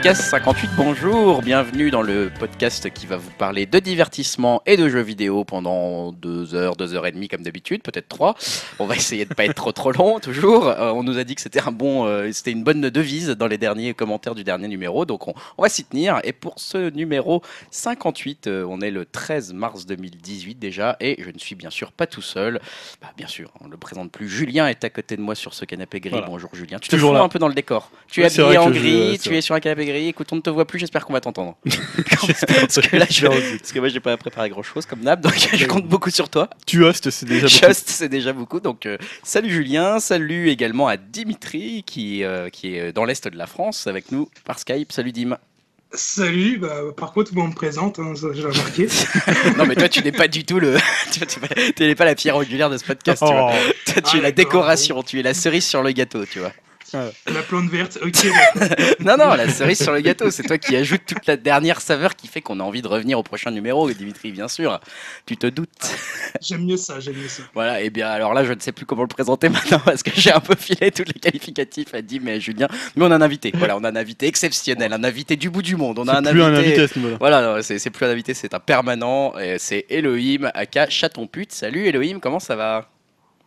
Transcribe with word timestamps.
Podcast 0.00 0.22
58, 0.30 0.70
bonjour, 0.76 1.42
bienvenue 1.42 1.90
dans 1.90 2.02
le 2.02 2.30
podcast 2.38 2.88
qui 2.92 3.06
va 3.06 3.16
vous 3.16 3.32
parler 3.32 3.66
de 3.66 3.80
divertissement 3.80 4.62
et 4.64 4.76
de 4.76 4.88
jeux 4.88 5.00
vidéo 5.00 5.42
pendant 5.44 6.12
deux 6.12 6.54
heures, 6.54 6.76
deux 6.76 6.94
heures 6.94 7.04
et 7.06 7.10
demie 7.10 7.26
comme 7.26 7.42
d'habitude, 7.42 7.82
peut-être 7.82 8.06
trois. 8.08 8.36
On 8.78 8.86
va 8.86 8.94
essayer 8.94 9.24
de 9.24 9.34
pas 9.34 9.44
être 9.44 9.54
trop 9.54 9.72
trop 9.72 9.90
long, 9.90 10.20
toujours. 10.20 10.68
Euh, 10.68 10.92
on 10.92 11.02
nous 11.02 11.18
a 11.18 11.24
dit 11.24 11.34
que 11.34 11.40
c'était 11.40 11.60
un 11.66 11.72
bon, 11.72 12.06
euh, 12.06 12.30
c'était 12.32 12.52
une 12.52 12.62
bonne 12.62 12.80
devise 12.90 13.30
dans 13.30 13.48
les 13.48 13.58
derniers 13.58 13.92
commentaires 13.92 14.36
du 14.36 14.44
dernier 14.44 14.68
numéro, 14.68 15.04
donc 15.04 15.26
on, 15.26 15.34
on 15.58 15.62
va 15.64 15.68
s'y 15.68 15.84
tenir. 15.84 16.20
Et 16.22 16.32
pour 16.32 16.54
ce 16.60 16.90
numéro 16.90 17.42
58, 17.72 18.46
euh, 18.46 18.64
on 18.70 18.80
est 18.80 18.92
le 18.92 19.04
13 19.04 19.52
mars 19.52 19.84
2018 19.84 20.60
déjà, 20.60 20.96
et 21.00 21.20
je 21.20 21.30
ne 21.30 21.38
suis 21.38 21.56
bien 21.56 21.70
sûr 21.70 21.90
pas 21.90 22.06
tout 22.06 22.22
seul. 22.22 22.60
Bah, 23.02 23.08
bien 23.16 23.26
sûr, 23.26 23.50
on 23.60 23.66
ne 23.66 23.72
le 23.72 23.76
présente 23.78 24.12
plus. 24.12 24.28
Julien 24.28 24.68
est 24.68 24.84
à 24.84 24.90
côté 24.90 25.16
de 25.16 25.22
moi 25.22 25.34
sur 25.34 25.54
ce 25.54 25.64
canapé 25.64 25.98
gris. 25.98 26.10
Voilà. 26.10 26.28
Bonjour 26.28 26.50
Julien. 26.54 26.78
Tu 26.78 26.88
te 26.88 26.94
Toujours 26.94 27.10
fous 27.10 27.16
là. 27.18 27.22
un 27.24 27.28
peu 27.28 27.40
dans 27.40 27.48
le 27.48 27.54
décor. 27.54 27.90
Tu 28.06 28.22
es 28.22 28.26
habillé 28.26 28.58
en 28.58 28.72
je- 28.72 28.78
gris, 28.78 29.18
tu 29.20 29.36
es 29.36 29.40
sur 29.40 29.56
un 29.56 29.60
canapé 29.60 29.87
Écoute, 29.96 30.28
on 30.32 30.36
ne 30.36 30.40
te 30.40 30.50
voit 30.50 30.66
plus, 30.66 30.78
j'espère 30.78 31.04
qu'on 31.04 31.12
va 31.12 31.20
t'entendre. 31.20 31.56
J'espère 32.26 32.60
parce, 32.60 32.80
que 32.80 32.96
là, 32.96 33.06
je- 33.10 33.26
parce 33.58 33.72
que 33.72 33.78
moi, 33.78 33.88
j'ai 33.88 34.00
pas 34.00 34.16
préparé 34.16 34.48
grand 34.50 34.62
chose 34.62 34.86
comme 34.86 35.00
d'hab, 35.00 35.20
donc 35.20 35.34
je 35.54 35.66
compte 35.66 35.86
beaucoup 35.86 36.10
sur 36.10 36.28
toi. 36.28 36.48
Tu 36.66 36.84
hostes, 36.84 37.10
c'est 37.10 37.26
déjà 37.26 37.46
beaucoup. 37.48 37.66
Just, 37.66 37.88
c'est 37.88 38.08
déjà 38.08 38.32
beaucoup. 38.32 38.60
Donc, 38.60 38.86
euh, 38.86 38.98
salut 39.22 39.50
Julien, 39.50 40.00
salut 40.00 40.48
également 40.50 40.88
à 40.88 40.96
Dimitri 40.96 41.82
qui, 41.86 42.24
euh, 42.24 42.48
qui 42.50 42.76
est 42.76 42.92
dans 42.92 43.04
l'est 43.04 43.26
de 43.28 43.36
la 43.36 43.46
France 43.46 43.86
avec 43.86 44.12
nous 44.12 44.28
par 44.44 44.58
Skype. 44.58 44.92
Salut 44.92 45.12
Dim. 45.12 45.36
Salut, 45.92 46.58
bah, 46.58 46.80
par 46.96 47.12
contre, 47.14 47.32
moi 47.34 47.44
on 47.44 47.48
me 47.48 47.54
présente, 47.54 47.98
hein, 47.98 48.12
j'ai 48.14 48.42
remarqué. 48.42 48.88
non, 49.56 49.64
mais 49.64 49.74
toi, 49.74 49.88
tu 49.88 50.02
n'es 50.02 50.12
pas 50.12 50.28
du 50.28 50.44
tout 50.44 50.60
le. 50.60 50.76
tu 51.76 51.82
n'es 51.82 51.94
pas, 51.94 52.04
la 52.04 52.14
pierre 52.14 52.36
angulaire 52.36 52.68
de 52.68 52.76
ce 52.76 52.84
podcast. 52.84 53.22
tu 53.26 53.32
vois. 53.32 53.52
Oh, 53.54 53.72
Toi, 53.92 54.02
tu 54.02 54.16
es 54.16 54.20
Ah, 54.20 54.22
la 54.24 54.32
décoration, 54.32 55.02
tu 55.02 55.18
es 55.18 55.22
la 55.22 55.32
cerise 55.32 55.64
sur 55.66 55.82
le 55.82 55.90
gâteau, 55.92 56.26
tu 56.26 56.40
vois. 56.40 56.52
La 56.92 57.42
plante 57.42 57.68
verte, 57.70 57.98
ok. 58.02 58.26
Non, 59.00 59.16
non, 59.16 59.34
la 59.34 59.48
cerise 59.48 59.82
sur 59.82 59.92
le 59.92 60.00
gâteau, 60.00 60.30
c'est 60.30 60.42
toi 60.42 60.58
qui 60.58 60.74
ajoutes 60.76 61.02
toute 61.06 61.26
la 61.26 61.36
dernière 61.36 61.80
saveur 61.80 62.16
qui 62.16 62.26
fait 62.28 62.40
qu'on 62.40 62.60
a 62.60 62.62
envie 62.62 62.82
de 62.82 62.88
revenir 62.88 63.18
au 63.18 63.22
prochain 63.22 63.50
numéro, 63.50 63.90
Dimitri, 63.90 64.32
bien 64.32 64.48
sûr. 64.48 64.80
Tu 65.26 65.36
te 65.36 65.46
doutes. 65.46 65.68
J'aime 66.40 66.64
mieux 66.64 66.76
ça, 66.76 67.00
j'aime 67.00 67.16
mieux 67.16 67.28
ça. 67.28 67.42
Voilà, 67.54 67.80
et 67.80 67.90
bien 67.90 68.08
alors 68.08 68.34
là, 68.34 68.44
je 68.44 68.52
ne 68.52 68.60
sais 68.60 68.72
plus 68.72 68.86
comment 68.86 69.02
le 69.02 69.08
présenter 69.08 69.48
maintenant 69.48 69.80
parce 69.84 70.02
que 70.02 70.10
j'ai 70.14 70.32
un 70.32 70.40
peu 70.40 70.54
filé 70.56 70.90
tous 70.90 71.04
les 71.06 71.14
qualificatifs 71.20 71.94
à 71.94 72.02
Dim 72.02 72.26
et 72.26 72.32
à 72.32 72.38
Julien. 72.38 72.68
Mais 72.96 73.04
on 73.04 73.10
a 73.10 73.16
un 73.16 73.22
invité, 73.22 73.52
voilà, 73.54 73.76
on 73.76 73.84
a 73.84 73.90
un 73.90 73.96
invité 73.96 74.26
exceptionnel, 74.26 74.92
un 74.92 75.04
invité 75.04 75.36
du 75.36 75.50
bout 75.50 75.62
du 75.62 75.76
monde. 75.76 75.98
On 75.98 76.08
a 76.08 76.18
un 76.18 76.24
c'est 76.24 76.30
plus 76.30 76.42
un 76.42 76.46
invité. 76.54 76.66
invité 76.66 76.80
à 76.82 76.88
ce 76.88 76.98
niveau-là. 76.98 77.16
Voilà, 77.20 77.62
c'est 77.62 77.90
plus 77.90 78.06
un 78.06 78.10
invité, 78.10 78.34
c'est 78.34 78.54
un 78.54 78.60
permanent. 78.60 79.34
C'est 79.58 79.86
Elohim, 79.90 80.50
aka 80.54 80.88
Chaton 80.88 81.26
Pute. 81.26 81.52
Salut 81.52 81.86
Elohim, 81.86 82.18
comment 82.20 82.40
ça 82.40 82.56
va? 82.56 82.88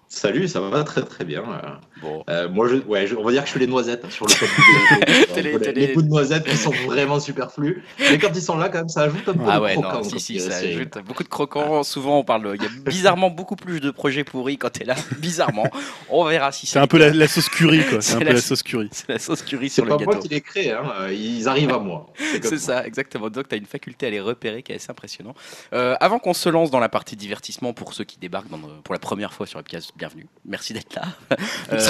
Salut, 0.09 0.47
ça 0.47 0.59
va 0.59 0.83
très 0.83 1.03
très 1.03 1.23
bien. 1.23 1.41
euh. 1.43 1.69
Bon. 2.01 2.23
Euh, 2.29 2.49
moi, 2.49 2.67
je, 2.67 2.75
ouais, 2.77 3.05
je- 3.07 3.15
on 3.15 3.23
va 3.23 3.31
dire 3.31 3.41
que 3.43 3.47
je 3.47 3.53
fais 3.53 3.59
les 3.59 3.67
noisettes 3.67 4.03
hein, 4.05 4.09
sur 4.09 4.25
le 4.25 4.33
top 4.33 4.49
les- 5.35 5.41
les, 5.57 5.71
les- 5.87 5.93
coups 5.93 6.05
de 6.05 6.09
noisettes 6.09 6.45
qui 6.45 6.57
sont 6.57 6.71
vraiment 6.87 7.19
superflus. 7.19 7.83
Mais 7.99 8.17
quand 8.17 8.31
ils 8.33 8.41
sont 8.41 8.57
là, 8.57 8.69
quand 8.69 8.79
même, 8.79 8.89
ça 8.89 9.01
ajoute 9.01 9.27
un 9.27 9.33
peu 9.33 9.39
Ah 9.47 9.57
de 9.57 9.63
ouais, 9.63 9.73
croquant. 9.73 9.93
non, 9.97 10.03
si, 10.03 10.19
si, 10.19 10.39
ça 10.39 10.55
ajoute 10.57 10.97
beaucoup 11.05 11.23
de 11.23 11.29
croquants. 11.29 11.83
Souvent, 11.83 12.17
on 12.19 12.23
parle. 12.23 12.55
Il 12.55 12.63
y 12.63 12.65
a 12.65 12.69
bizarrement 12.89 13.29
beaucoup 13.29 13.55
plus 13.55 13.79
de 13.79 13.91
projets 13.91 14.23
pourris 14.23 14.57
quand 14.57 14.71
t'es 14.71 14.83
là. 14.83 14.95
Bizarrement. 15.19 15.67
On 16.09 16.25
verra 16.25 16.51
si 16.51 16.65
C'est 16.67 16.79
un 16.79 16.87
peu 16.87 16.97
la, 16.97 17.11
la 17.11 17.27
sauce 17.27 17.49
curry, 17.49 17.85
quoi. 17.87 18.01
C'est 18.01 18.11
C'est 18.11 18.15
un 18.15 18.19
peu 18.19 18.33
la- 18.33 18.41
sauce 18.41 18.63
curry. 18.63 18.89
C'est 18.91 19.09
la 19.09 19.19
sauce 19.19 19.41
curry 19.43 19.69
C'est 19.69 19.75
sur 19.75 19.85
le 19.85 19.89
pas 19.91 19.97
gâteau. 19.97 20.11
moi 20.11 20.19
qui 20.21 20.27
les 20.29 20.41
crée, 20.41 20.71
hein, 20.71 20.83
euh, 21.01 21.13
ils 21.13 21.47
arrivent 21.47 21.73
à 21.73 21.79
moi. 21.79 22.07
C'est 22.41 22.57
ça, 22.57 22.85
exactement. 22.85 23.29
Donc, 23.29 23.47
tu 23.47 23.55
as 23.55 23.57
une 23.57 23.65
faculté 23.65 24.07
à 24.07 24.09
les 24.09 24.19
repérer 24.21 24.63
qui 24.63 24.71
est 24.71 24.75
assez 24.75 24.89
impressionnant. 24.89 25.35
Euh, 25.73 25.95
avant 25.99 26.17
qu'on 26.19 26.33
se 26.33 26.49
lance 26.49 26.71
dans 26.71 26.79
la 26.79 26.89
partie 26.89 27.15
divertissement, 27.15 27.73
pour 27.73 27.93
ceux 27.93 28.03
qui 28.05 28.17
débarquent 28.17 28.49
dans 28.49 28.59
pour 28.83 28.93
la 28.93 28.99
première 28.99 29.33
fois 29.33 29.45
sur 29.45 29.57
Webcast, 29.57 29.91
bienvenue. 29.97 30.25
Merci 30.45 30.73
d'être 30.73 30.95
là. 30.95 31.03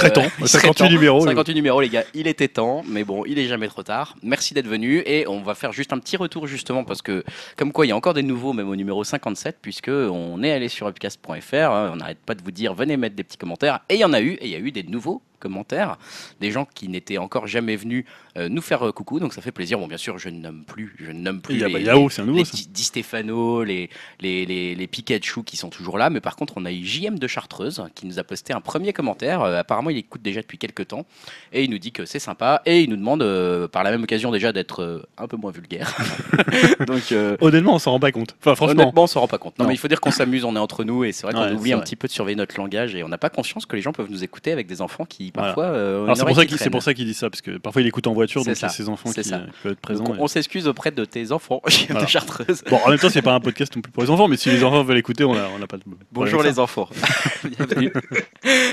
Serait 0.02 0.13
temps. 0.13 0.31
il 0.39 0.47
serait 0.47 0.67
58 0.67 0.73
temps. 0.73 0.89
numéros. 0.91 1.21
58 1.21 1.53
numéros, 1.53 1.81
les 1.81 1.89
gars, 1.89 2.03
il 2.13 2.27
était 2.27 2.47
temps, 2.47 2.83
mais 2.88 3.03
bon, 3.03 3.23
il 3.26 3.39
est 3.39 3.48
jamais 3.48 3.67
trop 3.67 3.83
tard. 3.83 4.15
Merci 4.23 4.53
d'être 4.53 4.67
venu 4.67 5.03
et 5.05 5.27
on 5.27 5.42
va 5.42 5.55
faire 5.55 5.71
juste 5.71 5.93
un 5.93 5.99
petit 5.99 6.17
retour 6.17 6.48
justement 6.48 6.83
parce 6.83 7.02
que, 7.02 7.23
comme 7.58 7.71
quoi, 7.71 7.86
il 7.86 7.89
y 7.89 7.92
a 7.92 7.95
encore 7.95 8.14
des 8.14 8.23
nouveaux, 8.23 8.53
même 8.53 8.70
au 8.70 8.76
numéro 8.76 9.03
57, 9.03 9.58
puisque 9.61 9.89
on 9.89 10.42
est 10.43 10.52
allé 10.52 10.67
sur 10.67 10.87
upcast.fr. 10.87 11.53
hein, 11.53 11.92
on 11.93 11.98
n'arrête 11.98 12.20
pas 12.26 12.36
de 12.36 12.43
vous 12.43 12.52
dire, 12.52 12.73
venez 12.73 12.98
mettre 12.98 13.15
des 13.15 13.23
petits 13.23 13.37
commentaires. 13.37 13.80
Et 13.89 13.95
il 13.95 13.99
y 13.99 14.05
en 14.05 14.14
a 14.14 14.21
eu, 14.21 14.33
et 14.33 14.45
il 14.45 14.52
y 14.52 14.55
a 14.55 14.59
eu 14.59 14.71
des 14.71 14.83
nouveaux 14.83 15.21
commentaires, 15.39 15.98
des 16.39 16.52
gens 16.52 16.65
qui 16.73 16.87
n'étaient 16.87 17.17
encore 17.17 17.47
jamais 17.47 17.76
venus 17.76 18.05
euh, 18.30 18.30
nous 18.37 18.61
faire 18.61 18.87
euh, 18.87 18.92
coucou, 18.92 19.19
donc 19.19 19.33
ça 19.33 19.42
fait 19.42 19.52
plaisir. 19.52 19.77
Bon, 19.80 19.87
bien 19.87 19.97
sûr, 19.97 20.17
je 20.17 20.30
ne 20.30 20.39
nomme 20.39 20.64
plus, 20.65 20.95
je 20.99 21.11
ne 21.11 21.19
nomme 21.19 21.42
plus 21.42 21.55
Il 21.55 21.59
y 21.61 21.64
a 21.64 21.67
les, 21.67 21.73
bah, 21.73 21.80
Yao, 21.80 22.09
c'est 22.09 22.21
un 22.21 22.25
les 22.25 22.31
nouveau, 22.31 22.45
ça. 22.45 22.58
Di, 22.69 22.83
Stefano, 22.83 23.64
les, 23.64 23.89
les, 24.19 24.45
les, 24.45 24.75
les 24.75 24.87
Pikachu 24.87 25.43
qui 25.43 25.58
sont 25.58 25.69
toujours 25.69 25.97
là, 25.97 26.09
mais 26.09 26.21
par 26.21 26.36
contre, 26.36 26.53
on 26.58 26.65
a 26.65 26.71
eu 26.71 26.83
JM 26.86 27.17
de 27.20 27.27
Chartreuse 27.27 27.83
qui 27.95 28.05
nous 28.05 28.20
a 28.20 28.23
posté 28.23 28.53
un 28.53 28.61
premier 28.61 28.93
commentaire. 28.93 29.41
Euh, 29.41 29.58
apparemment, 29.59 29.89
il 29.89 29.97
écoute 29.97 30.21
déjà 30.21 30.41
depuis 30.41 30.58
quelques 30.58 30.87
temps 30.87 31.05
et 31.53 31.64
il 31.64 31.70
nous 31.70 31.80
dit 31.80 31.91
que 31.91 32.05
c'est 32.05 32.20
sympa 32.20 32.61
et 32.65 32.81
il 32.81 32.89
nous 32.89 32.97
demande 32.97 33.21
euh, 33.23 33.67
par 33.67 33.83
la 33.83 33.91
même 33.91 34.03
occasion 34.03 34.31
déjà 34.31 34.52
d'être 34.53 34.81
euh, 34.81 35.02
un 35.17 35.27
peu 35.27 35.37
moins 35.37 35.52
vulgaire. 35.52 35.95
Donc, 36.87 37.11
euh, 37.11 37.37
Honnêtement, 37.41 37.75
on 37.75 37.80
s'en 37.80 37.91
rend 37.91 37.99
pas 37.99 38.11
compte. 38.11 38.36
Enfin, 38.39 38.55
franchement. 38.55 38.81
Honnêtement, 38.83 39.03
on 39.03 39.08
s'en 39.08 39.21
rend 39.21 39.27
pas 39.27 39.37
compte. 39.37 39.58
Non, 39.59 39.65
Non. 39.65 39.70
mais 39.70 39.75
il 39.75 39.77
faut 39.77 39.87
dire 39.87 40.02
qu'on 40.02 40.11
s'amuse, 40.11 40.43
on 40.43 40.55
est 40.55 40.59
entre 40.59 40.83
nous, 40.83 41.03
et 41.03 41.11
c'est 41.11 41.23
vrai 41.27 41.33
qu'on 41.33 41.41
Ouais, 41.41 41.52
oublie 41.53 41.73
un 41.73 41.77
vrai. 41.77 41.86
petit 41.86 41.95
peu 41.95 42.08
de 42.08 42.14
surveiller 42.14 42.36
notre 42.36 42.58
langage, 42.58 42.95
et 42.95 43.03
on 43.03 43.08
n'a 43.09 43.17
pas 43.17 43.30
conscience 43.30 43.65
que 43.65 43.75
les 43.75 43.81
gens 43.81 43.91
peuvent 43.93 44.09
nous 44.09 44.23
écouter 44.23 44.52
avec 44.52 44.67
des 44.67 44.81
enfants 44.81 45.05
qui 45.05 45.31
Voilà. 45.33 45.49
parfois. 45.49 45.65
euh, 45.65 46.03
Alors 46.03 46.09
une 46.09 46.15
c'est 46.15 46.25
pour, 46.25 46.36
ça 46.36 46.41
qui 46.43 46.47
qu'il- 46.49 46.58
c'est 46.58 46.64
traîne. 46.65 46.71
pour 46.71 46.83
ça 46.83 46.93
qu'il 46.93 47.05
dit 47.05 47.14
ça, 47.14 47.30
parce 47.30 47.41
que 47.41 47.58
parfois 47.58 47.81
il 47.81 47.87
écoute 47.87 48.08
en 48.08 48.14
voiture, 48.21 48.42
C'est 48.43 48.49
donc 48.52 48.58
ça. 48.58 48.70
ses 48.70 48.89
enfants 48.89 49.09
C'est 49.14 49.23
qui, 49.23 49.32
peuvent 49.64 49.71
être 49.73 49.80
présents. 49.80 50.04
Donc, 50.04 50.15
on, 50.20 50.27
s'excuse 50.27 50.67
auprès 50.67 50.92
de 50.92 51.05
tes 51.05 51.32
enfants, 51.32 51.61
JM 51.67 51.87
Voilà. 51.89 52.05
de 52.05 52.09
Chartreuse. 52.09 52.64
Bon, 52.70 52.77
en 52.86 52.89
même 52.89 52.99
temps, 52.99 53.09
c'est 53.09 53.21
pas 53.21 53.33
un 53.33 53.39
podcast 53.39 53.76
non 53.76 53.82
plus 53.82 53.92
pour 53.92 54.04
les 54.04 54.09
enfants, 54.09 54.27
mais 54.27 54.37
si 54.37 54.49
les 54.49 54.64
enfants 54.64 54.83
veulent 54.83 54.98
écouter, 54.98 55.23
on 55.23 55.33
a, 55.33 55.48
on 55.58 55.61
a 55.61 55.67
pas 55.67 55.77
de. 55.77 55.83
Bonjour 56.11 56.43
les 56.43 56.59
enfants. 56.59 56.89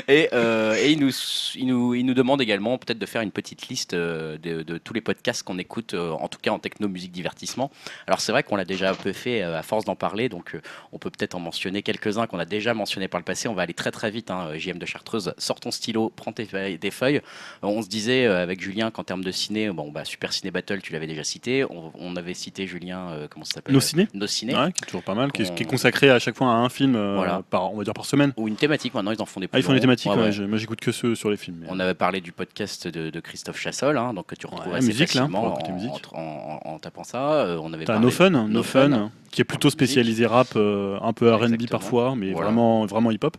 Et, 0.08 0.28
euh, 0.32 0.74
et 0.78 0.92
il, 0.92 1.00
nous, 1.00 1.10
il, 1.54 1.66
nous, 1.66 1.94
il 1.94 2.04
nous 2.04 2.14
demande 2.14 2.40
également 2.40 2.78
peut-être 2.78 2.98
de 2.98 3.06
faire 3.06 3.20
une 3.22 3.30
petite 3.30 3.68
liste 3.68 3.92
euh, 3.94 4.38
de, 4.38 4.62
de 4.62 4.78
tous 4.78 4.94
les 4.94 5.00
podcasts 5.00 5.42
qu'on 5.42 5.58
écoute, 5.58 5.94
euh, 5.94 6.10
en 6.12 6.28
tout 6.28 6.38
cas 6.40 6.50
en 6.50 6.58
techno, 6.58 6.88
musique, 6.88 7.12
divertissement. 7.12 7.70
Alors 8.06 8.20
c'est 8.20 8.32
vrai 8.32 8.42
qu'on 8.42 8.56
l'a 8.56 8.64
déjà 8.64 8.90
un 8.90 8.94
peu 8.94 9.12
fait 9.12 9.42
euh, 9.42 9.58
à 9.58 9.62
force 9.62 9.84
d'en 9.84 9.96
parler, 9.96 10.28
donc 10.28 10.54
euh, 10.54 10.60
on 10.92 10.98
peut 10.98 11.10
peut-être 11.10 11.34
en 11.34 11.40
mentionner 11.40 11.82
quelques-uns 11.82 12.26
qu'on 12.26 12.38
a 12.38 12.44
déjà 12.46 12.72
mentionnés 12.74 13.08
par 13.08 13.20
le 13.20 13.24
passé. 13.24 13.48
On 13.48 13.54
va 13.54 13.62
aller 13.62 13.74
très 13.74 13.90
très 13.90 14.10
vite. 14.10 14.30
Hein, 14.30 14.50
JM 14.56 14.78
de 14.78 14.86
Chartreuse, 14.86 15.34
sors 15.38 15.60
ton 15.60 15.70
stylo, 15.70 16.10
prends 16.14 16.32
tes 16.32 16.44
feuilles. 16.46 16.78
Tes 16.78 16.90
feuilles. 16.90 17.16
Euh, 17.16 17.20
on 17.62 17.82
se 17.82 17.88
disait 17.88 18.26
euh, 18.26 18.42
avec 18.42 18.60
Julien 18.62 18.90
qu'en 18.90 19.04
termes 19.04 19.24
de 19.24 19.30
ciné, 19.38 19.70
bon, 19.70 19.90
bah, 19.90 20.04
Super 20.04 20.32
Ciné 20.32 20.50
Battle, 20.50 20.80
tu 20.82 20.92
l'avais 20.92 21.06
déjà 21.06 21.24
cité. 21.24 21.64
On, 21.64 21.92
on 21.98 22.16
avait 22.16 22.34
cité 22.34 22.66
Julien, 22.66 23.08
euh, 23.10 23.26
comment 23.30 23.44
ça 23.44 23.54
s'appelle? 23.54 23.74
Nos 23.74 23.80
ciné 23.80 24.08
Nos 24.14 24.26
ciné. 24.26 24.54
Ouais, 24.54 24.72
qui 24.72 24.82
est 24.84 24.86
toujours 24.86 25.02
pas 25.02 25.14
mal, 25.14 25.32
qui 25.32 25.42
est, 25.42 25.50
On- 25.50 25.54
qui 25.54 25.62
est 25.62 25.66
consacré 25.66 26.10
à 26.10 26.18
chaque 26.18 26.36
fois 26.36 26.48
à 26.48 26.56
un 26.56 26.68
film 26.68 26.96
euh, 26.96 27.14
Voilà. 27.16 27.42
par, 27.48 27.72
on 27.72 27.78
va 27.78 27.84
dire 27.84 27.94
par 27.94 28.04
semaine. 28.04 28.32
Ou 28.36 28.48
une 28.48 28.56
thématique 28.56 28.92
maintenant, 28.94 29.12
ils 29.12 29.22
en 29.22 29.26
font 29.26 29.40
des 29.40 29.48
Ah, 29.52 29.58
ils 29.58 29.62
font 29.62 29.70
des 29.72 29.76
longs. 29.78 29.82
thématiques, 29.82 30.10
Ouais, 30.12 30.16
ouais, 30.18 30.24
ouais. 30.24 30.32
je- 30.32 30.42
moi 30.44 30.58
j'écoute 30.58 30.80
que 30.80 30.92
ceux 30.92 31.14
sur 31.14 31.30
les 31.30 31.36
films. 31.36 31.58
mais- 31.62 31.66
On 31.70 31.78
avait 31.80 31.94
parlé 31.94 32.20
du 32.20 32.32
podcast 32.32 32.86
de, 32.88 33.10
de 33.10 33.20
Christophe 33.20 33.58
Chassol, 33.60 33.96
hein, 33.96 34.12
donc 34.14 34.26
que 34.26 34.34
tu 34.34 34.46
retrouves 34.46 34.72
Ouais, 34.72 34.78
assez 34.78 34.86
musique, 34.88 35.14
là, 35.14 35.22
facilement 35.22 35.42
pour 35.42 35.52
écouter 35.60 35.70
en, 35.72 35.74
musique. 35.76 36.04
en- 36.12 36.60
en- 36.64 36.70
en 36.74 36.78
tapant 36.78 37.04
ça. 37.04 37.32
Euh, 37.32 37.58
on 37.62 37.72
avait 37.72 37.84
T'as 37.84 37.94
parlé 37.94 38.04
No 38.06 38.10
Fun, 38.10 38.30
No 38.30 38.48
No 38.48 38.62
Fun. 38.62 38.90
Fun, 38.90 39.10
qui 39.30 39.40
est 39.40 39.44
plutôt 39.44 39.70
spécialisé 39.70 40.26
rap, 40.26 40.48
euh, 40.56 40.98
un 41.02 41.12
peu 41.12 41.30
R&B 41.32 41.44
Exactement. 41.54 41.68
parfois, 41.68 42.14
mais 42.16 42.32
Voilà. 42.32 42.46
vraiment, 42.48 42.86
vraiment 42.86 43.10
hip-hop. 43.10 43.36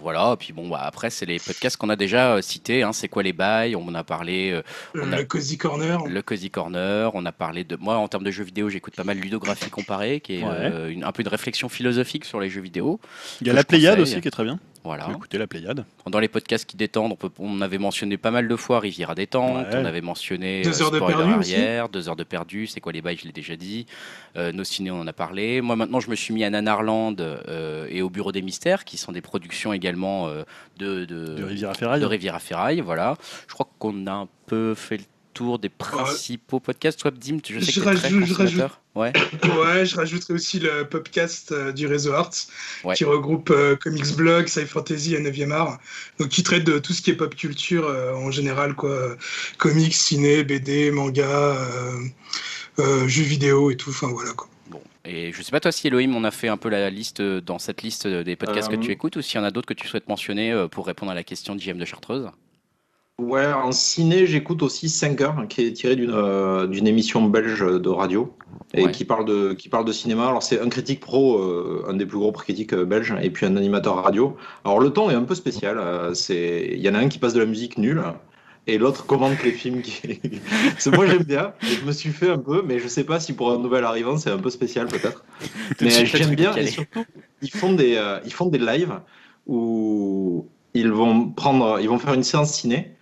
Voilà, 0.00 0.36
puis 0.38 0.52
bon, 0.52 0.68
bah, 0.68 0.80
après, 0.82 1.08
c'est 1.10 1.24
les 1.26 1.38
podcasts 1.38 1.76
qu'on 1.76 1.88
a 1.88 1.96
déjà 1.96 2.34
euh, 2.34 2.42
cités. 2.42 2.82
hein, 2.82 2.92
c'est 2.92 3.08
quoi 3.08 3.22
les 3.22 3.32
bails? 3.32 3.74
On 3.74 3.86
en 3.88 3.94
a 3.94 4.04
parlé. 4.04 4.50
euh, 4.50 4.62
On 4.94 5.12
a- 5.12 5.18
Le 5.18 5.24
Cozy 5.24 5.56
Corner. 5.56 5.98
le 6.06 6.22
Cozy 6.22 6.50
Corner, 6.50 7.10
on 7.14 7.24
a 7.24 7.32
parlé 7.32 7.64
de. 7.64 7.76
Moi, 7.76 7.96
en 7.96 8.06
termes 8.06 8.24
de 8.24 8.30
jeux 8.30 8.44
vidéo, 8.44 8.68
j'écoute 8.68 8.94
pas 8.94 9.04
mal 9.04 9.16
Ludographie 9.18 9.70
comparée, 9.70 10.20
qui 10.20 10.36
est 10.36 10.44
Ouais. 10.44 10.50
euh, 10.52 10.88
une- 10.90 11.04
un 11.04 11.12
peu 11.12 11.22
de 11.22 11.28
réflexion 11.28 11.68
philosophique 11.68 12.24
sur 12.26 12.38
les 12.40 12.50
jeux 12.50 12.60
vidéo. 12.60 13.00
Il 13.40 13.46
y 13.46 13.50
a 13.50 13.54
la 13.54 13.64
Pléiade 13.64 13.98
aussi 14.00 14.20
qui 14.20 14.28
est 14.28 14.30
très 14.30 14.44
bien. 14.44 14.58
Voilà. 14.84 15.04
Faut 15.04 15.12
écouter 15.12 15.38
la 15.38 15.46
Pléiade. 15.46 15.84
Dans 16.06 16.20
les 16.20 16.28
podcasts 16.28 16.64
qui 16.64 16.76
détendent, 16.76 17.12
on, 17.12 17.16
peut- 17.16 17.30
on 17.38 17.60
avait 17.60 17.78
mentionné 17.78 18.16
pas 18.16 18.30
mal 18.30 18.48
de 18.48 18.56
fois 18.56 18.80
Riviera 18.80 19.14
détente, 19.14 19.66
Ouais. 19.66 19.76
on 19.76 19.84
avait 19.84 20.00
mentionné 20.00 20.62
Deux 20.62 20.80
euh, 20.80 20.84
heures 20.84 20.90
de 20.90 20.96
Spoiler 20.96 21.16
perdu 21.16 21.34
aussi. 21.34 21.54
arrière, 21.54 21.88
deux 21.88 22.08
heures 22.08 22.16
de 22.16 22.24
perdu, 22.24 22.66
c'est 22.66 22.80
quoi 22.80 22.92
les 22.92 23.02
bails, 23.02 23.18
je 23.18 23.26
l'ai 23.26 23.32
déjà 23.32 23.56
dit. 23.56 23.86
Euh, 24.36 24.52
Nos 24.52 24.64
ciné, 24.64 24.90
on 24.90 25.00
en 25.00 25.06
a 25.06 25.12
parlé. 25.12 25.60
Moi 25.60 25.76
maintenant, 25.76 26.00
je 26.00 26.08
me 26.10 26.14
suis 26.14 26.32
mis 26.32 26.44
à 26.44 26.50
Nanarland 26.50 27.16
euh, 27.20 27.86
et 27.90 28.02
au 28.02 28.08
Bureau 28.10 28.32
des 28.32 28.42
Mystères, 28.42 28.84
qui 28.84 28.96
sont 28.96 29.12
des 29.12 29.20
productions 29.20 29.72
également 29.72 30.28
euh, 30.28 30.44
de, 30.78 31.04
de, 31.04 31.34
De 31.34 31.44
Riviera 31.44 31.74
Ferraille. 31.74 32.00
de 32.00 32.06
Riviera 32.06 32.38
Ferraille. 32.38 32.80
Voilà. 32.80 33.16
Je 33.48 33.54
crois 33.54 33.68
qu'on 33.78 34.06
a 34.06 34.12
un 34.12 34.28
peu 34.46 34.74
fait 34.74 34.96
le 34.98 35.04
tour 35.34 35.58
des 35.58 35.68
principaux 35.68 36.60
podcasts. 36.60 36.98
Toi, 37.00 37.10
Dim, 37.10 37.38
je 37.46 37.60
sais 37.60 37.72
Je 37.72 37.80
que 37.80 37.84
t'es 37.90 37.94
très 37.96 38.08
rajoute- 38.08 38.24
je 38.24 38.34
consommateur. 38.34 38.80
Ouais. 38.98 39.12
Ouais, 39.44 39.86
je 39.86 39.94
rajouterai 39.96 40.34
aussi 40.34 40.58
le 40.58 40.82
podcast 40.84 41.52
euh, 41.52 41.72
du 41.72 41.86
réseau 41.86 42.12
Arts, 42.12 42.32
Ouais. 42.84 42.94
qui 42.96 43.04
regroupe 43.04 43.50
euh, 43.50 43.76
Comics 43.76 44.16
Blog, 44.16 44.48
Sci 44.48 44.66
Fantasy 44.66 45.14
et 45.14 45.20
9e 45.20 45.52
art. 45.52 45.78
Donc, 46.18 46.28
qui 46.30 46.42
traite 46.42 46.64
de 46.64 46.78
tout 46.78 46.92
ce 46.92 47.00
qui 47.02 47.10
est 47.10 47.14
pop 47.14 47.34
culture 47.34 47.86
euh, 47.86 48.12
en 48.14 48.30
général, 48.30 48.74
quoi. 48.74 49.16
Comics, 49.58 49.94
ciné, 49.94 50.42
BD, 50.44 50.90
manga, 50.90 51.22
euh, 51.24 52.00
euh, 52.80 53.06
jeux 53.08 53.22
vidéo 53.22 53.70
et 53.70 53.76
tout. 53.76 53.90
Enfin, 53.90 54.08
voilà, 54.08 54.32
quoi. 54.32 54.48
Bon. 54.70 54.80
Et 55.04 55.32
je 55.32 55.42
sais 55.42 55.50
pas 55.50 55.60
toi 55.60 55.72
si 55.72 55.86
Elohim, 55.86 56.14
on 56.14 56.24
a 56.24 56.30
fait 56.30 56.48
un 56.48 56.56
peu 56.56 56.68
la 56.68 56.90
liste 56.90 57.22
dans 57.22 57.58
cette 57.58 57.82
liste 57.82 58.06
des 58.06 58.36
podcasts 58.36 58.68
Euh, 58.70 58.76
que 58.76 58.82
tu 58.82 58.90
écoutes 58.90 59.16
ou 59.16 59.22
s'il 59.22 59.38
y 59.38 59.40
en 59.40 59.44
a 59.44 59.50
d'autres 59.50 59.68
que 59.68 59.74
tu 59.74 59.86
souhaites 59.88 60.08
mentionner 60.08 60.52
euh, 60.52 60.68
pour 60.68 60.86
répondre 60.86 61.12
à 61.12 61.14
la 61.14 61.24
question 61.24 61.54
de 61.54 61.60
JM 61.60 61.78
de 61.78 61.84
Chartreuse? 61.84 62.28
Ouais, 63.18 63.46
en 63.52 63.72
ciné, 63.72 64.26
j'écoute 64.26 64.62
aussi 64.62 64.88
5 64.88 65.20
heures, 65.22 65.48
qui 65.48 65.62
est 65.62 65.72
tiré 65.72 65.96
d'une 65.96 66.12
euh, 66.14 66.70
émission 66.72 67.24
belge 67.24 67.60
de 67.60 67.88
radio 67.88 68.32
et 68.74 68.84
Ouais. 68.84 68.92
qui 68.92 69.04
parle 69.04 69.24
de 69.24 69.54
qui 69.54 69.68
parle 69.68 69.84
de 69.84 69.90
cinéma. 69.90 70.28
Alors 70.28 70.42
c'est 70.44 70.60
un 70.60 70.68
critique 70.68 71.00
pro, 71.00 71.36
euh, 71.36 71.84
un 71.88 71.94
des 71.94 72.06
plus 72.06 72.18
gros 72.18 72.30
critiques 72.30 72.74
euh, 72.74 72.84
belges, 72.84 73.12
et 73.20 73.30
puis 73.30 73.44
un 73.44 73.56
animateur 73.56 73.96
radio. 74.04 74.36
Alors 74.64 74.78
le 74.78 74.90
ton 74.90 75.10
est 75.10 75.14
un 75.14 75.24
peu 75.24 75.34
spécial. 75.34 75.78
euh, 75.80 76.14
il 76.30 76.78
y 76.78 76.88
en 76.88 76.94
a 76.94 76.98
un 76.98 77.08
qui 77.08 77.18
passe 77.18 77.34
de 77.34 77.40
la 77.40 77.46
musique 77.46 77.76
nulle 77.76 78.04
et 78.68 78.78
l'autre 78.78 79.04
commente 79.04 79.42
les 79.42 79.50
films. 79.50 79.82
Qui... 79.82 80.20
C'est- 80.78 80.94
moi 80.94 81.06
j'aime 81.08 81.24
bien, 81.24 81.54
je 81.60 81.84
me 81.84 81.90
suis 81.90 82.10
fait 82.10 82.30
un 82.30 82.38
peu, 82.38 82.62
mais 82.64 82.78
je 82.78 82.86
sais 82.86 83.04
pas 83.04 83.18
si 83.18 83.32
pour 83.32 83.50
un 83.50 83.58
nouvel 83.58 83.82
arrivant 83.82 84.16
c'est 84.16 84.30
un 84.30 84.38
peu 84.38 84.50
spécial 84.50 84.86
peut-être. 84.86 85.24
Mais 85.80 86.06
j'aime 86.06 86.36
bien, 86.36 86.54
et 86.54 86.68
surtout 86.68 87.04
ils 87.42 87.50
font 87.50 87.72
des, 87.72 88.00
ils 88.24 88.32
font 88.32 88.46
des 88.46 88.58
lives 88.58 89.00
où 89.48 90.46
ils 90.74 90.92
vont 90.92 91.30
prendre, 91.30 91.80
ils 91.80 91.88
vont 91.88 91.98
faire 91.98 92.14
une 92.14 92.22
séance 92.22 92.52
ciné. 92.52 92.94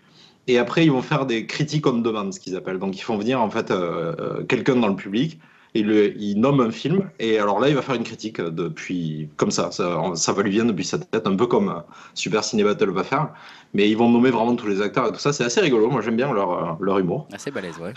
Et 0.48 0.58
après, 0.58 0.84
ils 0.84 0.92
vont 0.92 1.02
faire 1.02 1.26
des 1.26 1.46
critiques 1.46 1.86
on 1.86 1.98
demande, 1.98 2.32
ce 2.32 2.40
qu'ils 2.40 2.56
appellent. 2.56 2.78
Donc, 2.78 2.96
ils 2.96 3.02
font 3.02 3.18
venir 3.18 3.40
en 3.40 3.50
fait 3.50 3.70
euh, 3.70 4.14
euh, 4.20 4.44
quelqu'un 4.44 4.76
dans 4.76 4.88
le 4.88 4.96
public, 4.96 5.40
et 5.74 5.82
le, 5.82 6.16
il 6.16 6.40
nomme 6.40 6.60
un 6.60 6.70
film, 6.70 7.10
et 7.18 7.38
alors 7.38 7.60
là, 7.60 7.68
il 7.68 7.74
va 7.74 7.82
faire 7.82 7.96
une 7.96 8.04
critique 8.04 8.40
euh, 8.40 8.50
depuis, 8.50 9.28
comme 9.36 9.50
ça, 9.50 9.70
ça, 9.72 10.12
ça 10.14 10.32
va 10.32 10.42
lui 10.42 10.50
venir 10.50 10.64
depuis 10.64 10.84
sa 10.84 10.98
tête, 10.98 11.26
un 11.26 11.36
peu 11.36 11.46
comme 11.46 11.82
Super 12.14 12.44
Ciné 12.44 12.64
Battle 12.64 12.90
va 12.90 13.04
faire. 13.04 13.30
Mais 13.74 13.90
ils 13.90 13.96
vont 13.96 14.08
nommer 14.08 14.30
vraiment 14.30 14.54
tous 14.54 14.68
les 14.68 14.80
acteurs 14.80 15.08
et 15.08 15.12
tout 15.12 15.18
ça, 15.18 15.32
c'est 15.32 15.44
assez 15.44 15.60
rigolo. 15.60 15.90
Moi, 15.90 16.00
j'aime 16.00 16.16
bien 16.16 16.32
leur, 16.32 16.78
leur 16.80 16.98
humour. 16.98 17.28
Assez 17.32 17.50
balèze, 17.50 17.78
ouais. 17.78 17.92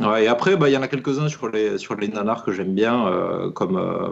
Ouais, 0.00 0.24
et 0.24 0.28
après, 0.28 0.56
bah, 0.56 0.68
il 0.68 0.72
y 0.72 0.76
en 0.76 0.82
a 0.82 0.88
quelques-uns 0.88 1.28
sur 1.28 1.48
les, 1.48 1.78
sur 1.78 1.94
les 1.94 2.08
nanars 2.08 2.44
que 2.44 2.52
j'aime 2.52 2.74
bien, 2.74 3.06
euh, 3.06 3.50
comme. 3.50 3.76
euh, 3.76 4.08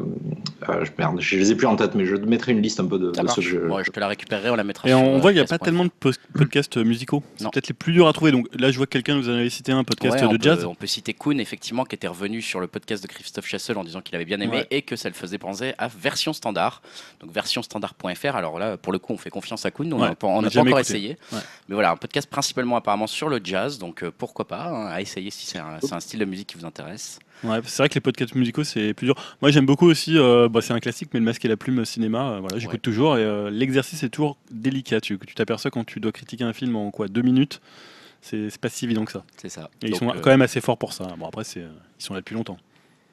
euh, 0.69 0.85
je- 0.85 0.93
merde, 0.97 1.21
je 1.21 1.37
les 1.37 1.51
ai 1.51 1.57
plus 1.57 1.67
en 1.67 1.75
tête, 1.75 1.97
mais 1.97 2.05
je 2.07 2.15
mettrai 2.15 2.53
une 2.53 2.63
liste 2.63 2.79
un 2.79 2.87
peu 2.87 2.99
de, 3.01 3.11
de 3.11 3.29
ceux 3.29 3.35
que 3.35 3.41
je. 3.43 3.59
Bon, 3.59 3.83
je 3.83 3.91
te 3.91 3.99
la 3.99 4.07
récupérerai, 4.07 4.51
on 4.51 4.55
la 4.55 4.63
mettra 4.63 4.87
Et 4.89 4.93
sur, 4.93 5.01
on 5.01 5.17
euh, 5.17 5.19
voit, 5.19 5.33
il 5.33 5.35
n'y 5.35 5.41
a 5.41 5.45
pas 5.45 5.59
tellement 5.59 5.85
de 5.85 5.91
podcasts 6.35 6.77
musicaux. 6.77 7.25
C'est 7.37 7.43
Non. 7.45 7.51
peut-être 7.51 7.67
les 7.69 7.75
plus 7.75 7.93
durs 7.93 8.07
à 8.07 8.13
trouver. 8.13 8.31
Donc 8.31 8.47
là, 8.57 8.71
je 8.71 8.77
vois 8.77 8.87
que 8.87 8.93
quelqu'un 8.93 9.17
nous 9.17 9.29
en 9.29 9.33
avait 9.33 9.51
cité 9.51 9.73
un 9.73 9.83
podcast 9.83 10.15
Ouais, 10.17 10.23
on 10.25 10.31
de 10.33 10.37
peut- 10.37 10.43
jazz. 10.45 10.65
on 10.65 10.77
peut 10.77 10.87
citer 10.87 11.15
Kuhn, 11.15 11.41
effectivement, 11.41 11.85
qui 11.85 11.97
était 11.97 12.07
revenu 12.07 12.43
sur 12.43 12.61
le 12.61 12.69
podcast 12.69 13.03
de 13.03 13.09
Christophe 13.09 13.47
Chassel 13.47 13.77
en 13.77 13.83
disant 13.83 14.01
qu'il 14.03 14.15
avait 14.15 14.25
bien 14.25 14.41
aimé 14.41 14.59
Ouais. 14.59 14.67
et 14.71 14.83
que 14.83 14.95
ça 14.95 15.09
le 15.09 15.15
faisait 15.17 15.39
penser 15.39 15.75
à 15.79 15.89
version 15.89 16.33
standard. 16.33 16.81
Donc 17.21 17.33
versionstandard.fr. 17.33 18.37
Alors 18.37 18.59
là, 18.61 18.77
pour 18.77 18.93
le 18.93 19.01
coup, 19.01 19.13
on 19.13 19.19
fait 19.19 19.31
confiance 19.31 19.67
à 19.67 19.73
Kuhn. 19.73 19.93
On 19.93 20.01
Ouais, 20.01 20.09
n'a 20.11 20.15
pas, 20.15 20.29
on 20.29 20.45
a 20.45 20.47
encore 20.47 20.67
écouté. 20.69 20.81
essayé. 20.81 21.17
Ouais. 21.33 21.39
Mais 21.69 21.75
voilà, 21.75 21.91
un 21.91 21.97
podcast 21.97 22.29
principalement 22.31 22.77
apparemment 22.77 23.07
sur 23.09 23.29
le 23.29 23.41
jazz. 23.43 23.79
Donc 23.79 24.05
euh, 24.05 24.13
pourquoi 24.17 24.47
pas 24.47 24.67
hein, 24.69 24.87
à 24.87 25.01
essayer 25.01 25.31
si 25.31 25.47
c'est 25.47 25.59
un, 25.59 25.72
c'est 25.81 25.93
un 25.95 26.01
style 26.01 26.21
de 26.21 26.25
musique 26.25 26.49
qui 26.49 26.59
vous 26.59 26.65
intéresse. 26.67 27.19
Ouais, 27.45 27.61
c'est 27.65 27.79
vrai 27.79 27.89
que 27.89 27.95
les 27.95 28.01
podcasts 28.01 28.35
musicaux, 28.35 28.65
c'est 28.65 28.95
plus 28.95 29.07
dur. 29.07 29.15
Moi, 29.41 29.51
j'aime 29.51 29.67
beaucoup 29.67 29.87
aussi, 29.87 30.17
euh, 30.19 30.49
bah, 30.49 30.61
c'est 30.61 30.73
un 30.73 30.81
classique, 30.81 31.11
mais 31.13 31.21
le 31.21 31.25
masque 31.27 31.45
et 31.45 31.49
la 31.49 31.57
plume 31.57 31.85
cinéma, 31.85 32.33
euh, 32.33 32.41
voilà, 32.41 32.59
j'écoute 32.59 32.75
Ouais. 32.75 32.79
toujours. 32.81 33.17
Et 33.19 33.23
euh, 33.25 33.51
l'exercice 33.51 34.03
est 34.03 34.09
toujours 34.11 34.37
délicat. 34.51 35.01
Tu 35.01 35.19
tu 35.19 35.35
t'aperçois 35.35 35.71
quand 35.71 35.85
tu 35.85 35.99
dois 36.01 36.13
critiquer 36.13 36.45
un 36.45 36.53
film 36.53 36.77
en 36.77 36.91
quoi 36.91 37.09
Deux 37.09 37.23
minutes 37.23 37.61
c'est 38.25 38.57
pas 38.61 38.69
si 38.69 38.85
évident 38.85 39.05
que 39.05 39.11
ça. 39.11 39.25
C'est 39.37 39.49
ça. 39.49 39.69
Et 39.83 39.89
ils 39.89 39.97
sont 39.97 40.07
quand 40.07 40.31
même 40.31 40.43
assez 40.43 40.61
forts 40.61 40.79
pour 40.79 40.93
ça. 40.93 41.09
Bon, 41.19 41.27
après, 41.27 41.43
ils 41.57 41.69
sont 41.99 42.15
là 42.15 42.21
depuis 42.21 42.35
longtemps. 42.35 42.57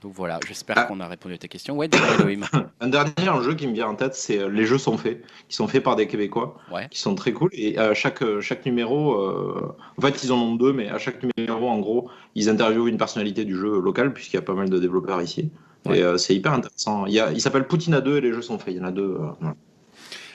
Donc 0.01 0.13
voilà, 0.15 0.39
j'espère 0.47 0.75
Ah. 0.79 0.83
qu'on 0.83 0.99
a 1.01 1.07
répondu 1.07 1.35
à 1.35 1.37
ta 1.37 1.47
question. 1.47 1.75
Ouais, 1.77 1.87
dis-moi, 1.87 2.07
Elohim. 2.19 2.45
Un 2.79 2.87
dernier 2.87 3.11
jeu 3.43 3.53
qui 3.55 3.67
me 3.67 3.73
vient 3.73 3.87
en 3.87 3.95
tête, 3.95 4.15
c'est 4.15 4.39
euh, 4.39 4.47
Les 4.49 4.65
Jeux 4.65 4.77
sont 4.77 4.97
faits, 4.97 5.23
qui 5.49 5.55
sont 5.55 5.67
faits 5.67 5.83
par 5.83 5.95
des 5.97 6.07
Québécois, 6.07 6.57
Ouais. 6.71 6.87
qui 6.89 6.99
sont 6.99 7.15
très 7.15 7.33
cool. 7.33 7.49
Et 7.53 7.77
à 7.77 7.93
chaque, 7.93 8.21
euh, 8.23 8.39
chaque 8.41 8.65
numéro, 8.65 9.13
euh, 9.21 9.75
en 9.97 10.01
fait, 10.01 10.23
ils 10.23 10.31
en 10.31 10.37
ont 10.37 10.55
deux, 10.55 10.71
mais 10.71 10.87
à 10.89 10.97
chaque 10.99 11.21
numéro, 11.37 11.67
en 11.69 11.79
gros, 11.79 12.09
ils 12.35 12.49
interviewent 12.49 12.87
une 12.87 12.97
personnalité 12.97 13.43
du 13.45 13.55
jeu 13.57 13.79
local, 13.81 14.13
puisqu'il 14.13 14.35
y 14.37 14.39
a 14.39 14.43
pas 14.43 14.53
mal 14.53 14.69
de 14.69 14.79
développeurs 14.79 15.21
ici. 15.21 15.51
Ouais. 15.85 15.99
Et 15.99 16.03
euh, 16.03 16.17
c'est 16.17 16.33
hyper 16.35 16.53
intéressant. 16.53 17.05
Il, 17.05 17.13
y 17.13 17.19
a, 17.19 17.31
il 17.31 17.41
s'appelle 17.41 17.65
Poutine 17.67 17.93
à 17.93 18.01
deux 18.01 18.17
et 18.17 18.21
les 18.21 18.31
jeux 18.33 18.41
sont 18.41 18.57
faits. 18.59 18.73
Il 18.73 18.77
y 18.77 18.81
en 18.81 18.85
a 18.85 18.91
deux. 18.91 19.17
euh, 19.19 19.27
voilà. 19.39 19.55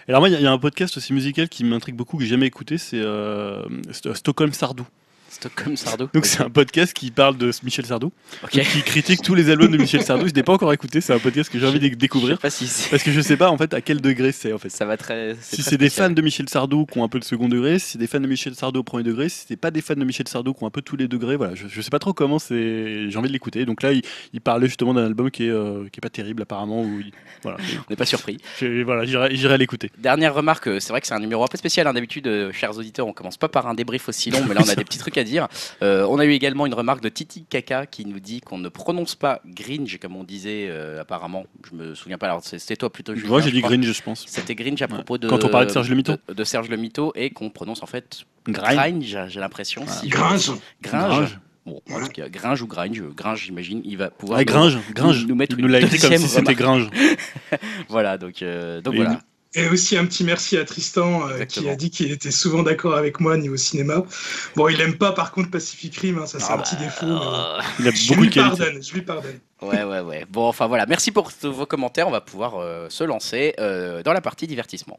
Alors, 0.08 0.20
moi, 0.20 0.28
il 0.28 0.38
y, 0.38 0.42
y 0.42 0.46
a 0.46 0.52
un 0.52 0.58
podcast 0.58 0.96
aussi 0.98 1.14
musical 1.14 1.48
qui 1.48 1.64
m'intrigue 1.64 1.94
beaucoup, 1.96 2.18
que 2.18 2.22
j'ai 2.24 2.28
jamais 2.30 2.46
écouté, 2.46 2.76
c'est 2.76 3.00
euh, 3.00 3.62
St- 3.90 4.12
Stockholm 4.14 4.52
Sardou. 4.52 4.86
Stockholm 5.34 5.76
Sardou. 5.76 6.08
Donc, 6.14 6.26
c'est 6.26 6.42
un 6.42 6.50
podcast 6.50 6.92
qui 6.92 7.10
parle 7.10 7.36
de 7.36 7.50
Michel 7.62 7.84
Sardou, 7.86 8.12
Ok. 8.42 8.50
qui 8.60 8.82
critique 8.82 9.22
tous 9.22 9.34
les 9.34 9.50
albums 9.50 9.70
de 9.70 9.76
Michel 9.76 10.02
Sardou. 10.02 10.26
Je 10.28 10.32
n'ai 10.32 10.42
pas 10.42 10.52
encore 10.52 10.72
écouté, 10.72 11.00
c'est 11.00 11.12
un 11.12 11.18
podcast 11.18 11.50
que 11.50 11.58
j'ai 11.58 11.66
envie 11.66 11.78
de 11.78 11.84
Je 11.86 11.90
sais 11.90 11.96
découvrir. 11.96 12.38
pas 12.38 12.50
si 12.50 12.66
c'est- 12.66 12.90
Parce 12.90 13.02
que 13.02 13.10
je 13.12 13.20
sais 13.20 13.36
pas 13.36 13.50
en 13.50 13.58
fait 13.58 13.74
à 13.74 13.80
quel 13.80 14.00
degré 14.00 14.32
c'est 14.32 14.52
en 14.52 14.58
fait. 14.58 14.68
ça 14.70 14.84
va 14.84 14.96
très. 14.96 15.36
Si 15.40 15.62
c'est 15.62 15.76
des 15.78 15.90
fans 15.90 16.10
de 16.10 16.22
Michel 16.22 16.48
Sardou 16.48 16.86
qui 16.86 16.98
ont 16.98 17.04
un 17.04 17.08
peu 17.08 17.18
de 17.18 17.24
second 17.24 17.48
degré, 17.48 17.78
si 17.78 17.90
c'est 17.92 17.98
des 17.98 18.06
fans 18.06 18.20
de 18.20 18.26
Michel 18.26 18.54
Sardou 18.54 18.80
au 18.80 18.82
premier 18.84 19.02
degré, 19.04 19.28
si 19.28 19.44
c'est 19.48 19.56
pas 19.56 19.70
des 19.70 19.80
fans 19.82 19.94
de 19.94 20.04
Michel 20.04 20.28
Sardou 20.28 20.54
qui 20.54 20.62
ont 20.64 20.66
un 20.66 20.70
peu 20.70 20.82
tous 20.82 20.96
les 20.96 21.08
degrés, 21.08 21.36
voilà, 21.36 21.54
je, 21.54 21.66
je 21.68 21.80
sais 21.80 21.90
pas 21.90 21.98
trop 21.98 22.12
comment 22.12 22.38
c'est. 22.38 23.10
J'ai 23.10 23.18
envie 23.18 23.28
de 23.28 23.32
l'écouter. 23.32 23.64
Donc 23.64 23.82
là, 23.82 23.92
il, 23.92 24.02
il 24.32 24.40
parlait 24.40 24.66
justement 24.66 24.94
d'un 24.94 25.06
album 25.06 25.30
qui 25.30 25.46
est, 25.46 25.50
euh, 25.50 25.84
qui 25.92 25.98
est 25.98 26.02
pas 26.02 26.10
terrible 26.10 26.42
apparemment. 26.42 26.82
Où 26.82 27.00
il- 27.00 27.12
voilà, 27.42 27.58
On 27.78 27.90
n'est 27.90 27.96
pas 27.96 28.06
surpris. 28.06 28.38
Voilà, 28.84 29.04
j'irai 29.04 29.34
j'irai 29.36 29.58
l'écouter. 29.58 29.90
Dernière 29.98 30.34
remarque, 30.34 30.68
euh, 30.68 30.80
c'est 30.80 30.90
vrai 30.90 31.00
que 31.00 31.06
c'est 31.06 31.14
un 31.14 31.20
numéro 31.20 31.42
un 31.42 31.48
peu 31.48 31.56
spécial. 31.58 31.86
hein. 31.86 31.92
D'habitude, 31.92 32.26
euh, 32.26 32.52
chers 32.52 32.76
auditeurs, 32.78 33.06
on 33.06 33.12
commence 33.12 33.36
pas 33.36 33.48
par 33.48 33.66
un 33.66 33.74
débrief 33.74 34.08
aussi 34.08 34.30
long, 34.30 34.42
mais 34.48 34.54
là 34.54 34.60
on 34.64 34.68
a 34.68 34.74
des 34.74 34.84
petits 34.84 34.98
trucs 34.98 35.18
à 35.18 35.23
dire. 35.24 35.48
Euh, 35.82 36.06
on 36.08 36.18
a 36.18 36.24
eu 36.24 36.30
également 36.32 36.66
une 36.66 36.74
remarque 36.74 37.02
de 37.02 37.08
Titi 37.08 37.44
Kaka 37.44 37.86
qui 37.86 38.06
nous 38.06 38.20
dit 38.20 38.40
qu'on 38.40 38.58
ne 38.58 38.68
prononce 38.68 39.14
pas 39.14 39.40
Gringe 39.46 39.98
comme 40.00 40.16
on 40.16 40.24
disait 40.24 40.66
euh, 40.68 41.00
apparemment. 41.00 41.46
Je 41.70 41.74
me 41.76 41.94
souviens 41.94 42.18
pas. 42.18 42.26
Alors 42.26 42.42
c'était 42.44 42.76
toi 42.76 42.90
plutôt. 42.92 43.14
Julien, 43.14 43.28
Moi, 43.28 43.40
j'ai 43.40 43.50
dit 43.50 43.60
crois. 43.60 43.76
Gringe, 43.76 43.92
je 43.92 44.02
pense. 44.02 44.24
C'était 44.28 44.54
Gringe 44.54 44.80
à 44.82 44.86
Ouais. 44.86 44.94
propos 44.94 45.18
de. 45.18 45.28
Quand 45.28 45.42
on 45.44 45.48
parlait 45.48 45.66
de 45.66 45.72
Serge 45.72 45.88
Le 45.88 45.96
Mito. 45.96 46.12
De, 46.28 46.34
de 46.34 46.44
Serge 46.44 46.68
Le 46.68 46.76
Mito 46.76 47.12
et 47.16 47.30
qu'on 47.30 47.50
prononce 47.50 47.82
en 47.82 47.86
fait 47.86 48.20
Gringe. 48.48 48.74
Gringe, 49.02 49.28
j'ai 49.28 49.40
l'impression. 49.40 49.84
si 49.86 50.08
Gringe. 50.08 50.52
Gringe. 50.82 51.08
Gringe. 51.08 51.38
Bon, 51.66 51.80
en 51.90 51.98
tout 52.00 52.08
cas, 52.12 52.28
Gringe 52.28 52.60
ou 52.60 52.66
Gringe, 52.66 53.02
Gringe, 53.16 53.42
j'imagine, 53.42 53.80
il 53.86 53.96
va 53.96 54.10
pouvoir. 54.10 54.38
Ouais, 54.38 54.44
nous- 54.44 54.52
Gringe, 54.52 54.78
Gringe. 54.92 55.24
nous 55.26 55.34
mettre 55.34 55.56
Il 55.58 55.62
nous 55.62 55.68
une 55.68 55.72
l'a 55.72 55.80
écrit 55.80 55.98
comme 55.98 56.10
deuxième 56.10 56.28
si 56.28 56.34
c'était 56.34 56.54
Gringe. 56.54 56.90
Voilà, 57.88 58.18
donc, 58.18 58.42
euh, 58.42 58.80
donc 58.80 58.94
Et 58.94 58.96
voilà. 58.98 59.20
Et 59.56 59.68
aussi 59.68 59.96
un 59.96 60.04
petit 60.06 60.24
merci 60.24 60.56
à 60.56 60.64
Tristan 60.64 61.28
euh, 61.28 61.44
qui 61.44 61.68
a 61.68 61.76
dit 61.76 61.90
qu'il 61.90 62.10
était 62.10 62.32
souvent 62.32 62.62
d'accord 62.62 62.94
avec 62.94 63.20
moi 63.20 63.36
niveau 63.36 63.56
cinéma. 63.56 64.02
Bon, 64.56 64.68
il 64.68 64.80
aime 64.80 64.96
pas 64.98 65.12
par 65.12 65.30
contre 65.30 65.50
Pacific 65.50 65.96
Rim, 65.96 66.18
hein, 66.18 66.26
ça 66.26 66.40
c'est 66.40 66.46
Ah 66.50 66.54
un 66.54 66.58
petit 66.58 66.76
défaut. 66.76 67.06
mais 67.06 67.12
bon. 67.12 67.34
Euh, 67.34 67.60
Il 67.78 67.88
a 67.88 67.90
Je 67.92 68.14
lui 68.14 68.30
pardonne, 68.30 68.82
je 68.82 68.92
lui 68.92 69.02
pardonne. 69.02 69.38
Ouais, 69.62 69.84
ouais, 69.84 70.00
ouais. 70.00 70.26
Bon, 70.28 70.46
enfin 70.48 70.66
voilà. 70.66 70.86
Merci 70.86 71.12
pour 71.12 71.32
tous 71.32 71.52
vos 71.52 71.66
commentaires. 71.66 72.08
On 72.08 72.12
va 72.12 72.20
pouvoir 72.20 72.56
euh, 72.56 72.88
se 72.90 73.04
lancer 73.04 73.54
euh, 73.60 74.02
dans 74.02 74.12
la 74.12 74.20
partie 74.20 74.46
divertissement. 74.46 74.98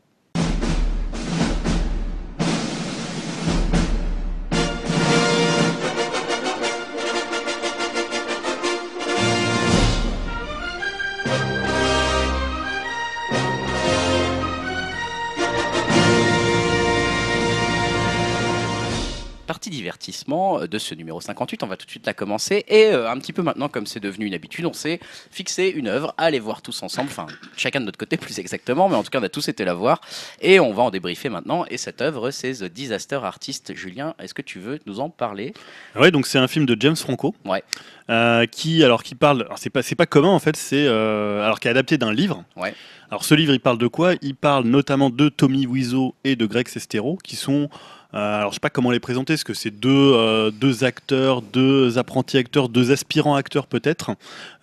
Partie 19.55 19.69
divertissement 19.69 20.59
euh, 20.59 20.67
de 20.67 20.77
ce 20.77 20.93
numéro 20.95 21.21
58, 21.21 21.63
on 21.63 21.67
va 21.67 21.77
tout 21.77 21.85
de 21.85 21.89
suite 21.89 22.05
la 22.05 22.13
commencer. 22.13 22.65
Et 22.67 22.87
euh, 22.87 23.09
un 23.09 23.17
petit 23.19 23.31
peu 23.31 23.41
maintenant, 23.41 23.69
comme 23.69 23.85
c'est 23.85 24.01
devenu 24.01 24.25
une 24.25 24.33
habitude, 24.33 24.65
on 24.65 24.73
s'est 24.73 24.99
fixé 25.31 25.69
une 25.69 25.87
œuvre 25.87 26.13
à 26.17 26.25
aller 26.25 26.41
voir 26.41 26.61
tous 26.61 26.83
ensemble, 26.83 27.07
enfin 27.09 27.25
chacun 27.55 27.79
de 27.79 27.85
notre 27.85 27.97
côté 27.97 28.17
plus 28.25 28.37
exactement, 28.37 28.89
mais 28.89 28.97
en 28.97 29.03
tout 29.03 29.11
cas 29.11 29.21
on 29.21 29.23
a 29.23 29.29
tous 29.29 29.47
été 29.47 29.63
la 29.63 29.73
voir. 29.73 30.01
Et 30.41 30.59
on 30.59 30.73
va 30.73 30.83
en 30.83 30.89
débriefer 30.89 31.29
maintenant. 31.29 31.63
Et 31.69 31.77
cette 31.77 32.01
œuvre, 32.01 32.31
c'est 32.31 32.51
The 32.51 32.65
Disaster 32.65 33.21
Artist. 33.23 33.73
Julien, 33.75 34.13
est-ce 34.19 34.33
que 34.33 34.41
tu 34.41 34.59
veux 34.59 34.77
nous 34.87 34.99
en 34.99 35.09
parler? 35.09 35.53
Ouais, 35.95 36.11
donc 36.11 36.27
c'est 36.27 36.37
un 36.37 36.49
film 36.49 36.65
de 36.65 36.75
James 36.77 36.97
Franco. 36.97 37.33
Ouais. 37.45 37.63
Euh, 38.09 38.45
qui 38.47 38.83
alors 38.83 39.03
qui 39.03 39.15
parle 39.15 39.47
c'est 39.55 39.95
pas 39.95 40.05
commun 40.05 40.29
en 40.29 40.37
fait 40.37 40.55
c'est 40.55 40.85
euh, 40.85 41.43
alors 41.43 41.59
qui 41.59 41.67
est 41.67 41.71
adapté 41.71 41.97
d'un 41.97 42.13
livre 42.13 42.43
Ouais. 42.55 42.75
alors 43.09 43.25
ce 43.25 43.33
livre 43.33 43.51
il 43.51 43.59
parle 43.59 43.79
de 43.79 43.87
quoi? 43.87 44.13
Il 44.21 44.35
parle 44.35 44.65
notamment 44.65 45.09
de 45.09 45.27
Tommy 45.27 45.65
Wiseau 45.65 46.13
et 46.23 46.35
de 46.35 46.45
Greg 46.45 46.67
Sestero 46.67 47.17
qui 47.23 47.35
sont 47.35 47.67
alors 48.15 48.51
je 48.51 48.55
sais 48.55 48.59
pas 48.61 48.69
comment 48.69 48.91
les 48.91 48.99
présenter 48.99 49.33
parce 49.33 49.43
que 49.43 49.53
c'est 49.53 49.71
deux 49.71 50.13
euh, 50.13 50.49
deux 50.51 50.83
acteurs 50.83 51.41
deux 51.41 51.97
apprentis 51.97 52.37
acteurs 52.37 52.69
deux 52.69 52.91
aspirants 52.91 53.35
acteurs 53.35 53.67
peut-être 53.67 54.11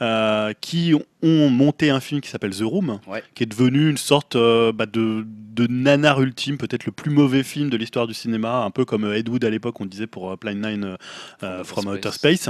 euh, 0.01 0.53
qui 0.61 0.95
ont, 0.95 1.05
ont 1.23 1.49
monté 1.51 1.91
un 1.91 2.01
film 2.01 2.21
qui 2.21 2.29
s'appelle 2.31 2.55
The 2.55 2.63
Room 2.63 2.99
Ouais. 3.07 3.23
qui 3.35 3.43
est 3.43 3.47
devenu 3.47 3.89
une 3.91 3.97
sorte 3.97 4.37
euh, 4.37 4.73
bah, 4.73 4.87
de 4.87 5.27
de 5.53 5.67
nanar 5.67 6.23
ultime 6.23 6.57
peut-être 6.57 6.87
le 6.87 6.93
plus 6.93 7.11
mauvais 7.11 7.43
film 7.43 7.69
de 7.69 7.77
l'histoire 7.77 8.07
du 8.07 8.15
cinéma 8.15 8.63
un 8.65 8.71
peu 8.71 8.87
comme 8.87 9.05
euh, 9.05 9.19
Ed 9.19 9.29
Wood 9.29 9.45
à 9.45 9.51
l'époque 9.51 9.79
on 9.81 9.85
disait 9.85 10.07
pour 10.07 10.31
euh, 10.31 10.37
Plan 10.37 10.55
9 10.55 10.73
euh, 10.83 10.97
euh, 11.43 11.63
From 11.65 11.87
Outer 11.89 12.11
Space 12.13 12.49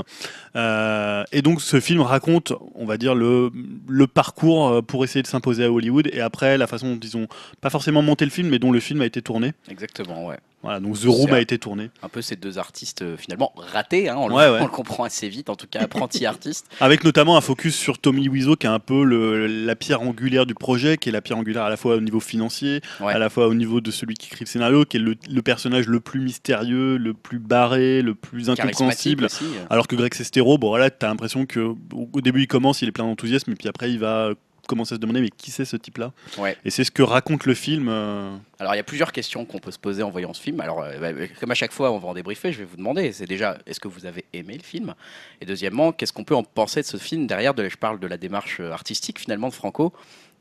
euh, 0.57 1.25
et 1.33 1.43
donc 1.43 1.61
ce 1.63 1.81
film 1.81 2.01
raconte, 2.01 2.53
on 2.75 2.85
va 2.87 2.97
dire, 2.99 3.15
le, 3.15 3.51
le 3.89 4.07
parcours 4.07 4.85
pour 4.85 5.05
essayer 5.05 5.23
de 5.23 5.27
s'imposer 5.27 5.65
à 5.65 5.73
Hollywood 5.73 6.09
et 6.13 6.21
après 6.21 6.59
la 6.59 6.67
façon 6.67 6.95
dont 6.95 7.01
ils 7.03 7.17
ont 7.17 7.27
pas 7.61 7.71
forcément 7.71 8.03
monté 8.03 8.25
le 8.25 8.31
film, 8.31 8.49
mais 8.49 8.59
dont 8.59 8.71
le 8.73 8.81
film 8.81 9.01
a 9.03 9.07
été 9.07 9.23
tourné. 9.23 9.53
Exactement, 9.69 10.27
ouais. 10.27 10.39
Voilà, 10.63 10.79
donc 10.79 10.97
The 11.01 11.07
Room 11.07 11.33
a 11.33 11.41
été 11.41 11.59
tourné. 11.59 11.91
Un 12.05 12.09
peu 12.09 12.23
ces 12.23 12.37
deux 12.37 12.57
artistes 12.57 13.03
euh, 13.03 13.17
finalement 13.17 13.53
ratés, 13.57 14.09
hein, 14.09 14.15
on, 14.17 14.29
le, 14.29 14.35
Ouais, 14.35 14.49
ouais. 14.49 14.59
on 14.61 14.65
le 14.65 14.71
comprend 14.71 15.03
assez 15.03 15.29
vite, 15.29 15.51
en 15.51 15.57
tout 15.57 15.67
cas 15.69 15.81
apprentis 15.81 16.25
artistes. 16.27 16.67
Avec 16.79 17.03
notamment 17.03 17.37
un 17.37 17.41
focus 17.41 17.75
sur 17.75 17.99
Tommy 17.99 18.29
Wiseau 18.29 18.55
qui 18.63 18.67
est 18.67 18.71
un 18.71 18.79
peu 18.79 19.03
le- 19.05 19.49
la 19.49 19.75
pierre 19.75 20.03
angulaire 20.03 20.47
du 20.47 20.55
projet, 20.55 20.97
qui 20.97 21.09
est 21.09 21.13
la 21.13 21.21
pierre 21.21 21.37
angulaire 21.39 21.65
à 21.65 21.69
la 21.71 21.77
fois 21.77 21.97
au 21.97 22.01
niveau 22.01 22.21
financier, 22.21 22.81
Ouais. 23.01 23.13
à 23.13 23.19
la 23.19 23.29
fois 23.29 23.49
au 23.49 23.55
niveau 23.55 23.81
de 23.81 23.91
celui 23.91 24.15
qui 24.15 24.29
écrit 24.29 24.45
le 24.45 24.49
scénario, 24.49 24.85
qui 24.85 24.99
est 24.99 25.01
le, 25.01 25.17
le 25.29 25.43
personnage 25.43 25.89
le 25.89 25.99
plus 25.99 26.21
mystérieux, 26.21 26.97
le 26.97 27.13
plus 27.13 27.41
barré, 27.41 28.03
le 28.03 28.15
plus 28.15 28.51
incompréhensible. 28.51 29.25
aussi. 29.25 29.45
euh. 29.45 29.65
Alors 29.69 29.89
que 29.89 29.97
Greg 29.97 30.15
Sestero, 30.15 30.59
bon 30.59 30.69
voilà, 30.69 30.91
t'as 30.91 31.09
l'impression 31.09 31.45
que 31.45 31.59
au 31.61 31.77
au 32.13 32.21
début 32.21 32.43
il 32.43 32.47
commence, 32.47 32.83
il 32.83 32.89
est 32.89 32.93
plein 32.93 33.05
d'enthousiasme, 33.05 33.51
et 33.51 33.55
puis 33.57 33.69
après 33.69 33.91
il 33.91 33.99
va 33.99 34.31
commencer 34.69 34.95
à 34.95 34.97
se 34.97 35.01
demander 35.01 35.21
mais 35.21 35.31
qui 35.31 35.51
c'est 35.51 35.65
ce 35.65 35.77
type-là 35.77 36.13
Ouais. 36.39 36.57
Et 36.65 36.71
c'est 36.71 36.85
ce 36.85 36.91
que 36.91 37.03
raconte 37.03 37.47
le 37.47 37.55
film. 37.55 37.89
euh, 37.89 38.35
Alors 38.59 38.75
il 38.75 38.77
y 38.77 38.81
a 38.81 38.85
plusieurs 38.85 39.13
questions 39.13 39.45
qu'on 39.45 39.59
peut 39.59 39.71
se 39.73 39.79
poser 39.79 40.03
en 40.03 40.11
voyant 40.11 40.33
ce 40.33 40.41
film. 40.41 40.61
Alors 40.61 40.83
euh, 40.83 40.99
bah, 40.99 41.27
comme 41.41 41.51
à 41.51 41.55
chaque 41.55 41.73
fois 41.73 41.91
on 41.91 41.99
va 41.99 42.09
en 42.09 42.15
débriefer, 42.15 42.53
je 42.53 42.59
vais 42.59 42.65
vous 42.65 42.77
demander, 42.77 43.13
c'est 43.13 43.27
déjà 43.27 43.59
est-ce 43.67 43.81
que 43.81 43.89
vous 43.89 44.07
avez 44.07 44.25
aimé 44.33 44.55
le 44.57 44.63
film? 44.63 44.95
Et 45.41 45.47
deuxièmement, 45.47 45.93
qu'est-ce 45.93 46.13
qu'on 46.13 46.25
peut 46.25 46.37
en 46.37 46.45
penser 46.45 46.81
de 46.81 46.87
ce 46.87 46.97
film 46.97 47.27
derrière 47.27 47.55
de, 47.55 47.69
Je 47.69 47.77
parle 47.77 47.99
de 47.99 48.07
la 48.07 48.17
démarche 48.17 48.59
euh, 48.61 48.71
artistique 48.73 49.19
finalement 49.19 49.49
de 49.49 49.55
Franco, 49.55 49.93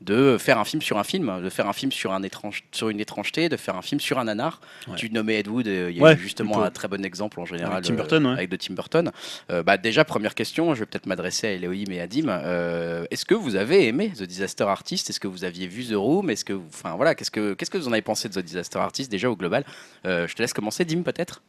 de 0.04 0.36
faire 0.38 0.58
un 0.58 0.64
film 0.64 0.82
sur 0.82 0.98
un 0.98 1.04
film, 1.04 1.40
de 1.42 1.48
faire 1.50 1.68
un 1.68 1.72
film 1.72 1.92
sur, 1.92 2.12
un 2.12 2.22
étrange, 2.22 2.64
sur 2.72 2.88
une 2.88 3.00
étrangeté, 3.00 3.48
de 3.48 3.56
faire 3.56 3.76
un 3.76 3.82
film 3.82 4.00
sur 4.00 4.18
un 4.18 4.24
nanar. 4.24 4.60
Ouais. 4.88 4.94
Tu 4.96 5.10
nommais 5.10 5.38
Ed 5.40 5.48
Wood, 5.48 5.66
euh, 5.68 5.90
il 5.90 5.96
y 5.96 6.00
a 6.00 6.02
Ouais, 6.02 6.14
eu 6.14 6.18
justement 6.18 6.52
plutôt. 6.52 6.64
un 6.66 6.70
très 6.70 6.88
bon 6.88 7.04
exemple 7.04 7.40
en 7.40 7.44
général 7.44 7.72
Avec 7.72 7.84
Tim 7.86 7.94
Burton, 7.94 8.26
ouais. 8.26 8.32
avec 8.32 8.50
de 8.50 8.56
Tim 8.56 8.74
Burton. 8.74 9.10
Euh, 9.50 9.62
bah, 9.62 9.76
déjà, 9.78 10.04
première 10.04 10.34
question, 10.34 10.74
je 10.74 10.80
vais 10.80 10.86
peut-être 10.86 11.06
m'adresser 11.06 11.46
à 11.46 11.50
Elohim 11.52 11.90
et 11.90 12.00
à 12.00 12.06
Dim. 12.06 12.26
Euh, 12.28 13.04
Est-ce 13.10 13.24
que 13.24 13.34
vous 13.34 13.56
avez 13.56 13.86
aimé 13.86 14.12
The 14.16 14.24
Disaster 14.24 14.64
Artist? 14.64 15.10
Est-ce 15.10 15.20
que 15.20 15.28
vous 15.28 15.44
aviez 15.44 15.66
vu 15.66 15.84
The 15.84 15.94
Room? 15.94 16.30
Est-ce 16.30 16.44
que, 16.44 16.54
enfin 16.68 16.94
voilà, 16.96 17.14
qu'est-ce 17.14 17.30
que 17.30 17.54
qu'est-ce 17.54 17.70
que 17.70 17.78
vous 17.78 17.88
en 17.88 17.92
avez 17.92 18.02
pensé 18.02 18.28
de 18.28 18.34
The 18.34 18.44
Disaster 18.44 18.78
Artist 18.78 19.10
déjà 19.10 19.30
au 19.30 19.36
global? 19.36 19.64
Euh, 20.06 20.26
Je 20.26 20.34
te 20.34 20.42
laisse 20.42 20.52
commencer, 20.52 20.84
Dim 20.84 21.02
peut-être. 21.02 21.42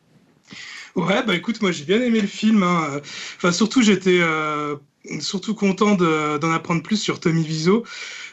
Ouais, 0.96 1.24
bah 1.26 1.36
écoute, 1.36 1.62
moi 1.62 1.72
j'ai 1.72 1.86
bien 1.86 2.02
aimé 2.02 2.22
le 2.22 2.28
film. 2.28 2.62
hein. 2.64 3.02
Enfin, 3.38 3.52
surtout, 3.52 3.82
j'étais 3.82 4.20
euh, 4.22 4.76
surtout 5.22 5.56
content 5.56 5.96
de- 5.96 6.38
d'en 6.38 6.52
apprendre 6.52 6.84
plus 6.84 6.98
sur 6.98 7.20
Tommy 7.20 7.42
Wiseau. 7.44 7.84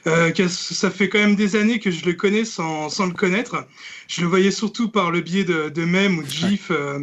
Euh, 0.07 0.33
ça 0.49 0.91
fait 0.91 1.09
quand 1.11 1.19
même 1.21 1.37
des 1.37 1.57
années 1.57 1.81
que 1.81 1.91
je 1.93 2.05
le 2.07 2.15
connais 2.15 2.45
sans, 2.47 2.91
sans 2.91 3.07
le 3.07 3.15
connaître. 3.15 3.67
Je 4.09 4.23
le 4.23 4.27
voyais 4.29 4.51
surtout 4.51 4.91
par 4.91 5.11
le 5.13 5.21
biais 5.21 5.45
de, 5.45 5.69
de 5.71 5.85
mèmes 5.87 6.19
ou 6.19 6.25
de 6.25 6.31
gifs. 6.31 6.71
euh, 6.73 7.01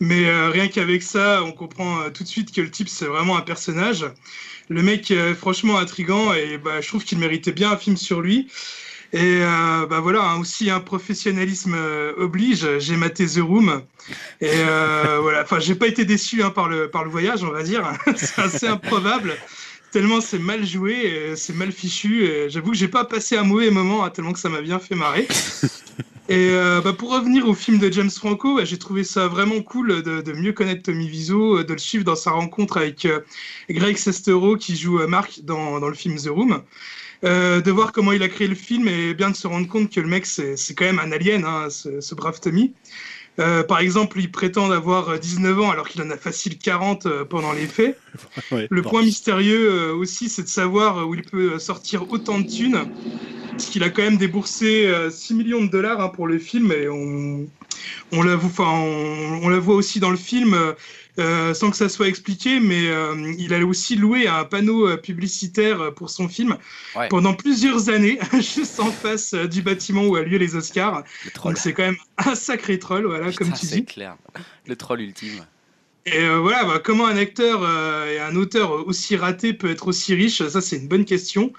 mais 0.00 0.26
euh, 0.26 0.50
rien 0.50 0.68
qu'avec 0.68 1.02
ça, 1.02 1.42
on 1.44 1.52
comprend 1.52 2.02
euh, 2.02 2.10
tout 2.10 2.24
de 2.24 2.28
suite 2.28 2.52
que 2.54 2.60
le 2.62 2.70
type, 2.70 2.88
c'est 2.88 3.06
vraiment 3.06 3.36
un 3.38 3.42
personnage. 3.42 4.06
Le 4.68 4.82
mec 4.82 5.10
est 5.10 5.34
franchement 5.34 5.78
intrigant 5.78 6.32
et 6.34 6.58
bah, 6.58 6.80
je 6.80 6.88
trouve 6.88 7.04
qu'il 7.04 7.18
méritait 7.18 7.52
bien 7.52 7.72
un 7.72 7.76
film 7.76 7.96
sur 7.96 8.20
lui. 8.22 8.48
Et 9.14 9.42
euh, 9.42 9.86
bah 9.86 10.00
voilà, 10.00 10.24
hein, 10.24 10.40
aussi 10.40 10.70
un 10.70 10.80
professionnalisme 10.80 11.74
euh, 11.74 12.12
oblige. 12.18 12.78
J'ai 12.78 12.96
maté 12.96 13.26
The 13.26 13.38
Room. 13.38 13.82
Et 14.40 14.50
euh, 14.50 15.18
voilà, 15.22 15.42
enfin, 15.42 15.60
j'ai 15.60 15.76
pas 15.76 15.86
été 15.86 16.04
déçu 16.04 16.42
hein, 16.42 16.50
par, 16.50 16.68
le, 16.68 16.90
par 16.90 17.04
le 17.04 17.10
voyage, 17.10 17.42
on 17.44 17.50
va 17.50 17.62
dire. 17.62 17.90
c'est 18.16 18.42
assez 18.42 18.66
improbable. 18.66 19.36
Tellement 19.92 20.20
c'est 20.20 20.40
mal 20.40 20.66
joué, 20.66 21.34
c'est 21.36 21.54
mal 21.54 21.70
fichu. 21.70 22.28
J'avoue 22.48 22.72
que 22.72 22.76
j'ai 22.76 22.88
pas 22.88 23.04
passé 23.04 23.36
un 23.36 23.44
mauvais 23.44 23.70
moment, 23.70 24.04
hein, 24.04 24.10
tellement 24.10 24.32
que 24.32 24.40
ça 24.40 24.48
m'a 24.48 24.60
bien 24.60 24.80
fait 24.80 24.96
marrer. 24.96 25.28
Et 26.30 26.50
euh, 26.52 26.80
bah, 26.80 26.94
pour 26.94 27.12
revenir 27.12 27.46
au 27.46 27.54
film 27.54 27.78
de 27.78 27.92
James 27.92 28.10
Franco, 28.10 28.56
bah, 28.56 28.64
j'ai 28.64 28.78
trouvé 28.78 29.04
ça 29.04 29.28
vraiment 29.28 29.60
cool 29.60 30.02
de, 30.02 30.22
de 30.22 30.32
mieux 30.32 30.52
connaître 30.54 30.82
Tommy 30.82 31.06
Wiseau, 31.06 31.62
de 31.62 31.72
le 31.72 31.78
suivre 31.78 32.04
dans 32.04 32.16
sa 32.16 32.30
rencontre 32.30 32.78
avec 32.78 33.04
euh, 33.04 33.20
Greg 33.68 33.98
Sestero 33.98 34.56
qui 34.56 34.74
joue 34.74 35.00
euh, 35.00 35.06
Mark 35.06 35.40
dans, 35.42 35.80
dans 35.80 35.88
le 35.88 35.94
film 35.94 36.16
The 36.16 36.28
Room. 36.28 36.62
Euh, 37.24 37.62
de 37.62 37.70
voir 37.70 37.92
comment 37.92 38.12
il 38.12 38.22
a 38.22 38.28
créé 38.28 38.46
le 38.48 38.54
film 38.54 38.86
et 38.86 39.14
bien 39.14 39.30
de 39.30 39.36
se 39.36 39.46
rendre 39.46 39.66
compte 39.66 39.90
que 39.90 40.00
le 40.00 40.08
mec 40.08 40.26
c'est 40.26 40.56
quand 40.76 40.84
même 40.84 40.98
un 40.98 41.10
alien, 41.10 41.44
hein, 41.44 41.70
ce, 41.70 42.00
ce 42.00 42.14
brave 42.14 42.38
Tommy. 42.40 42.74
Euh, 43.40 43.64
par 43.64 43.80
exemple, 43.80 44.20
il 44.20 44.30
prétend 44.30 44.70
avoir 44.70 45.18
19 45.18 45.58
ans 45.60 45.70
alors 45.70 45.88
qu'il 45.88 46.02
en 46.02 46.10
a 46.10 46.16
facile 46.18 46.58
40 46.58 47.06
euh, 47.06 47.24
pendant 47.24 47.52
les 47.52 47.66
faits. 47.66 47.98
Ouais, 48.50 48.70
Le 48.70 48.82
bon. 48.82 48.90
point 48.90 49.02
mystérieux 49.02 49.70
euh, 49.72 49.94
aussi, 49.94 50.28
c'est 50.28 50.42
de 50.42 50.48
savoir 50.48 50.98
euh, 50.98 51.04
où 51.04 51.14
il 51.14 51.24
peut 51.24 51.58
sortir 51.58 52.10
autant 52.10 52.38
de 52.40 52.46
thunes. 52.46 52.86
Parce 53.56 53.70
qu'il 53.70 53.84
a 53.84 53.90
quand 53.90 54.02
même 54.02 54.16
déboursé 54.18 54.86
euh, 54.86 55.10
6 55.10 55.34
millions 55.34 55.62
de 55.64 55.70
dollars 55.70 56.00
hein, 56.00 56.08
pour 56.08 56.26
le 56.26 56.38
film 56.38 56.72
et 56.72 56.88
on, 56.88 57.46
on, 58.12 58.22
la, 58.22 58.36
voit- 58.36 58.50
enfin, 58.50 58.70
on, 58.70 59.40
on 59.44 59.48
la 59.48 59.58
voit 59.58 59.76
aussi 59.76 60.00
dans 60.00 60.10
le 60.10 60.16
film 60.16 60.56
euh, 61.18 61.54
sans 61.54 61.70
que 61.70 61.76
ça 61.76 61.88
soit 61.88 62.08
expliqué, 62.08 62.58
mais 62.60 62.88
euh, 62.88 63.32
il 63.38 63.54
a 63.54 63.64
aussi 63.64 63.94
loué 63.96 64.26
un 64.26 64.44
panneau 64.44 64.88
euh, 64.88 64.96
publicitaire 64.96 65.94
pour 65.94 66.10
son 66.10 66.28
film 66.28 66.56
Ouais. 66.96 67.08
pendant 67.08 67.34
plusieurs 67.34 67.88
années, 67.88 68.18
juste 68.34 68.80
en 68.80 68.90
face 68.90 69.34
du 69.34 69.62
bâtiment 69.62 70.04
où 70.04 70.16
a 70.16 70.22
lieu 70.22 70.38
les 70.38 70.56
Oscars. 70.56 71.02
Le. 71.24 71.30
Donc 71.42 71.58
c'est 71.58 71.72
quand 71.72 71.84
même 71.84 71.96
un 72.18 72.34
sacré 72.34 72.78
troll, 72.78 73.06
voilà, 73.06 73.32
comme 73.32 73.52
tu 73.52 73.66
dis. 73.66 73.84
clair. 73.84 74.16
Le 74.66 74.76
troll 74.76 75.00
ultime. 75.02 75.44
Et 76.06 76.18
euh, 76.24 76.38
voilà, 76.38 76.64
bah, 76.64 76.80
comment 76.84 77.06
un 77.06 77.16
acteur 77.16 77.62
et 78.08 78.18
un 78.20 78.36
auteur 78.36 78.86
aussi 78.86 79.16
raté 79.16 79.52
peut 79.54 79.70
être 79.70 79.88
aussi 79.88 80.14
riche, 80.14 80.46
ça 80.48 80.60
c'est 80.60 80.76
une 80.76 80.88
bonne 80.88 81.04
question. 81.04 81.52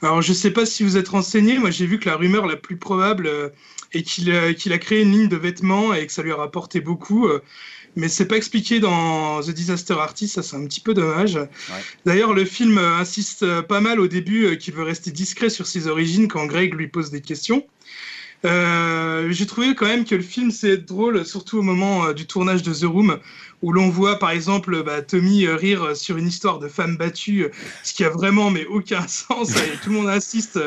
Alors 0.00 0.20
je 0.22 0.32
sais 0.32 0.50
pas 0.50 0.66
si 0.66 0.82
vous 0.82 0.96
êtes 0.96 1.08
renseigné, 1.08 1.58
moi 1.58 1.70
j'ai 1.70 1.86
vu 1.86 1.98
que 2.00 2.08
la 2.08 2.16
rumeur 2.16 2.46
la 2.46 2.56
plus 2.56 2.76
probable 2.76 3.26
euh, 3.28 3.50
est 3.92 4.02
qu'il 4.02 4.30
euh, 4.32 4.52
a 4.70 4.78
créé 4.78 5.02
une 5.02 5.12
ligne 5.12 5.28
de 5.28 5.36
vêtements 5.36 5.94
et 5.94 6.04
que 6.06 6.12
ça 6.12 6.22
lui 6.22 6.32
a 6.32 6.36
rapporté 6.36 6.80
beaucoup. 6.80 7.28
euh, 7.28 7.40
mais 7.96 8.08
c'est 8.08 8.26
pas 8.26 8.36
expliqué 8.36 8.80
dans 8.80 9.42
The 9.42 9.50
Disaster 9.50 9.94
Artist, 9.94 10.34
ça 10.34 10.42
c'est 10.42 10.56
un 10.56 10.64
petit 10.66 10.80
peu 10.80 10.94
dommage. 10.94 11.38
D'ailleurs, 12.06 12.32
le 12.32 12.44
film 12.44 12.78
euh, 12.78 12.96
insiste 12.96 13.42
euh, 13.42 13.62
pas 13.62 13.80
mal 13.80 14.00
au 14.00 14.08
début 14.08 14.46
euh, 14.46 14.56
qu'il 14.56 14.74
veut 14.74 14.82
rester 14.82 15.10
discret 15.10 15.50
sur 15.50 15.66
ses 15.66 15.86
origines 15.88 16.28
quand 16.28 16.46
Greg 16.46 16.74
lui 16.74 16.88
pose 16.88 17.10
des 17.10 17.20
questions. 17.20 17.66
Euh, 18.44 19.30
J'ai 19.30 19.46
trouvé 19.46 19.74
quand 19.76 19.86
même 19.86 20.04
que 20.04 20.16
le 20.16 20.22
film 20.22 20.50
c'est 20.50 20.76
drôle, 20.78 21.24
surtout 21.24 21.58
au 21.58 21.62
moment 21.62 22.06
euh, 22.06 22.12
du 22.12 22.26
tournage 22.26 22.62
de 22.64 22.74
The 22.74 22.84
Room, 22.90 23.18
où 23.62 23.72
l'on 23.72 23.88
voit 23.88 24.18
par 24.18 24.30
exemple 24.30 24.82
bah, 24.82 25.00
Tommy 25.00 25.46
euh, 25.46 25.54
rire 25.54 25.96
sur 25.96 26.16
une 26.16 26.26
histoire 26.26 26.58
de 26.58 26.66
femme 26.66 26.96
battue, 26.96 27.46
ce 27.84 27.94
qui 27.94 28.02
a 28.04 28.08
vraiment 28.10 28.50
mais 28.50 28.66
aucun 28.66 29.06
sens. 29.06 29.50
et 29.50 29.78
tout 29.84 29.90
le 29.90 29.96
monde 29.96 30.08
insiste 30.08 30.58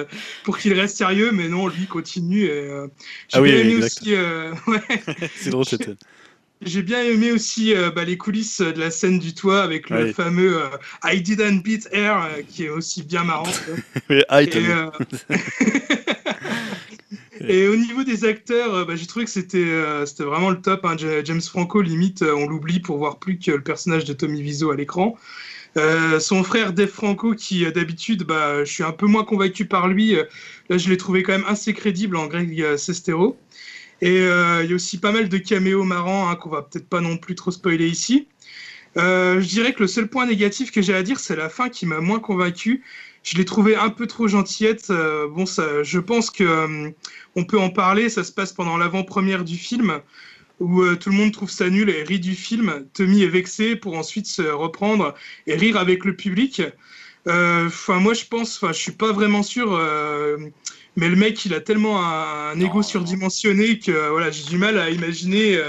pour 0.46 0.58
qu'il 0.58 0.72
reste 0.74 0.96
sérieux, 0.96 1.32
mais 1.34 1.50
non, 1.50 1.67
lui 1.67 1.86
continue. 1.86 2.46
et, 2.46 2.86
Ah 3.34 3.41
oui, 3.41 3.50
aimé 3.50 3.75
exact. 3.75 4.01
aussi. 4.01 4.13
ouais. 4.67 5.29
C'est 5.36 5.50
drôle 5.50 5.65
cette 5.65 5.84
scène. 5.84 5.98
J'ai 6.62 6.82
bien 6.82 7.04
aimé 7.04 7.32
aussi 7.32 7.76
euh, 7.76 7.92
bah, 7.92 8.06
les 8.06 8.18
coulisses 8.18 8.62
de 8.62 8.80
la 8.80 8.90
scène 8.90 9.20
du 9.20 9.34
toit 9.34 9.62
avec 9.62 9.90
le 9.90 10.08
fameux 10.14 10.62
euh, 10.64 10.68
I 11.04 11.22
didn't 11.22 11.62
beat 11.64 11.88
air 11.92 12.18
euh, 12.24 12.42
qui 12.48 12.66
est 12.66 12.70
aussi 12.70 13.04
bien 13.04 13.24
marrant. 13.24 13.52
Et, 17.42 17.68
au 17.68 17.76
niveau 17.76 18.04
des 18.04 18.26
acteurs, 18.26 18.86
bah, 18.86 18.96
j'ai 18.96 19.06
trouvé 19.06 19.26
que 19.26 19.32
c'était 19.32 19.68
c'était 20.06 20.24
vraiment 20.24 20.50
le 20.50 20.62
top. 20.62 20.86
hein. 20.86 20.96
Ja- 20.98 21.24
James 21.24 21.42
Franco, 21.42 21.82
limite, 21.82 22.24
on 22.24 22.48
l'oublie 22.48 22.80
pour 22.80 22.98
voir 22.98 23.20
plus 23.20 23.38
que 23.38 23.52
le 23.52 23.62
personnage 23.62 24.06
de 24.06 24.14
Tommy 24.14 24.42
Wiseau 24.42 24.72
à 24.72 24.76
l'écran. 24.76 25.18
Euh, 25.78 26.22
son 26.22 26.42
frère 26.46 26.72
Dave 26.72 26.88
Franco, 26.90 27.34
qui 27.34 27.70
d'habitude, 27.70 28.24
bah, 28.24 28.64
je 28.64 28.72
suis 28.72 28.84
un 28.84 28.94
peu 28.94 29.08
moins 29.08 29.26
convaincu 29.26 29.66
par 29.66 29.90
lui. 29.90 30.16
là, 30.70 30.78
je 30.78 30.90
l'ai 30.90 30.98
trouvé 30.98 31.22
quand 31.22 31.34
même 31.34 31.44
assez 31.48 31.74
crédible 31.74 32.16
en 32.16 32.28
Greg 32.28 32.78
Sestero. 32.78 33.38
Et 34.06 34.20
euh, 34.20 34.62
il 34.64 34.70
y 34.70 34.72
a 34.72 34.76
aussi 34.76 35.00
pas 35.00 35.12
mal 35.12 35.30
de 35.30 35.38
caméos 35.40 35.84
marrants 35.84 36.30
hein, 36.30 36.36
qu'on 36.36 36.52
va 36.52 36.62
peut-être 36.62 36.88
pas 36.88 37.02
non 37.02 37.18
plus 37.18 37.34
trop 37.34 37.50
spoiler 37.50 37.88
ici. 37.88 38.28
Euh, 38.98 39.42
je 39.42 39.48
dirais 39.48 39.74
que 39.74 39.82
le 39.82 39.88
seul 39.88 40.08
point 40.08 40.28
négatif 40.28 40.72
que 40.72 40.80
j'ai 40.80 40.94
à 40.94 41.02
dire, 41.02 41.20
c'est 41.20 41.36
la 41.36 41.50
fin 41.50 41.70
qui 41.70 41.88
m'a 41.88 42.00
moins 42.02 42.20
convaincu. 42.20 42.84
Je 43.24 43.36
l'ai 43.36 43.46
trouvé 43.46 43.76
un 43.76 43.90
peu 43.90 44.06
trop 44.06 44.28
gentillette. 44.28 44.92
Euh, 44.92 45.28
bon, 45.28 45.48
ça, 45.48 45.82
je 45.82 45.98
pense 45.98 46.30
que 46.30 46.94
on 47.36 47.46
peut 47.46 47.58
en 47.58 47.72
parler. 47.72 48.10
Ça 48.10 48.24
se 48.24 48.32
passe 48.32 48.54
pendant 48.54 48.78
l'avant-première 48.78 49.44
du 49.44 49.58
film 49.58 50.00
où 50.60 50.86
tout 50.98 51.10
le 51.10 51.16
monde 51.16 51.32
trouve 51.32 51.50
ça 51.50 51.72
nul 51.72 51.90
et 51.90 52.04
rit 52.04 52.20
du 52.20 52.36
film. 52.36 52.86
Tommy 52.94 53.24
est 53.24 53.28
vexé 53.28 53.76
pour 53.76 53.98
ensuite 53.98 54.28
se 54.28 54.44
reprendre 54.44 55.16
et 55.48 55.56
rire 55.56 55.78
avec 55.78 56.06
le 56.06 56.16
public. 56.16 56.62
Enfin, 57.26 58.00
moi, 58.00 58.14
je 58.14 58.26
pense. 58.26 58.58
Enfin, 58.62 58.72
je 58.72 58.80
suis 58.80 58.92
pas 58.92 59.12
vraiment 59.12 59.42
sûr. 59.42 59.82
Euh, 60.98 61.00
mais 61.00 61.10
le 61.10 61.16
mec, 61.16 61.46
il 61.46 61.54
a 61.54 61.62
tellement 61.62 62.04
un, 62.04 62.60
ego 62.60 62.82
surdimensionné 62.82 63.80
que 63.80 63.92
euh, 63.92 64.10
voilà, 64.10 64.32
j'ai 64.32 64.44
du 64.44 64.58
mal 64.58 64.80
à 64.80 64.90
imaginer. 64.90 65.60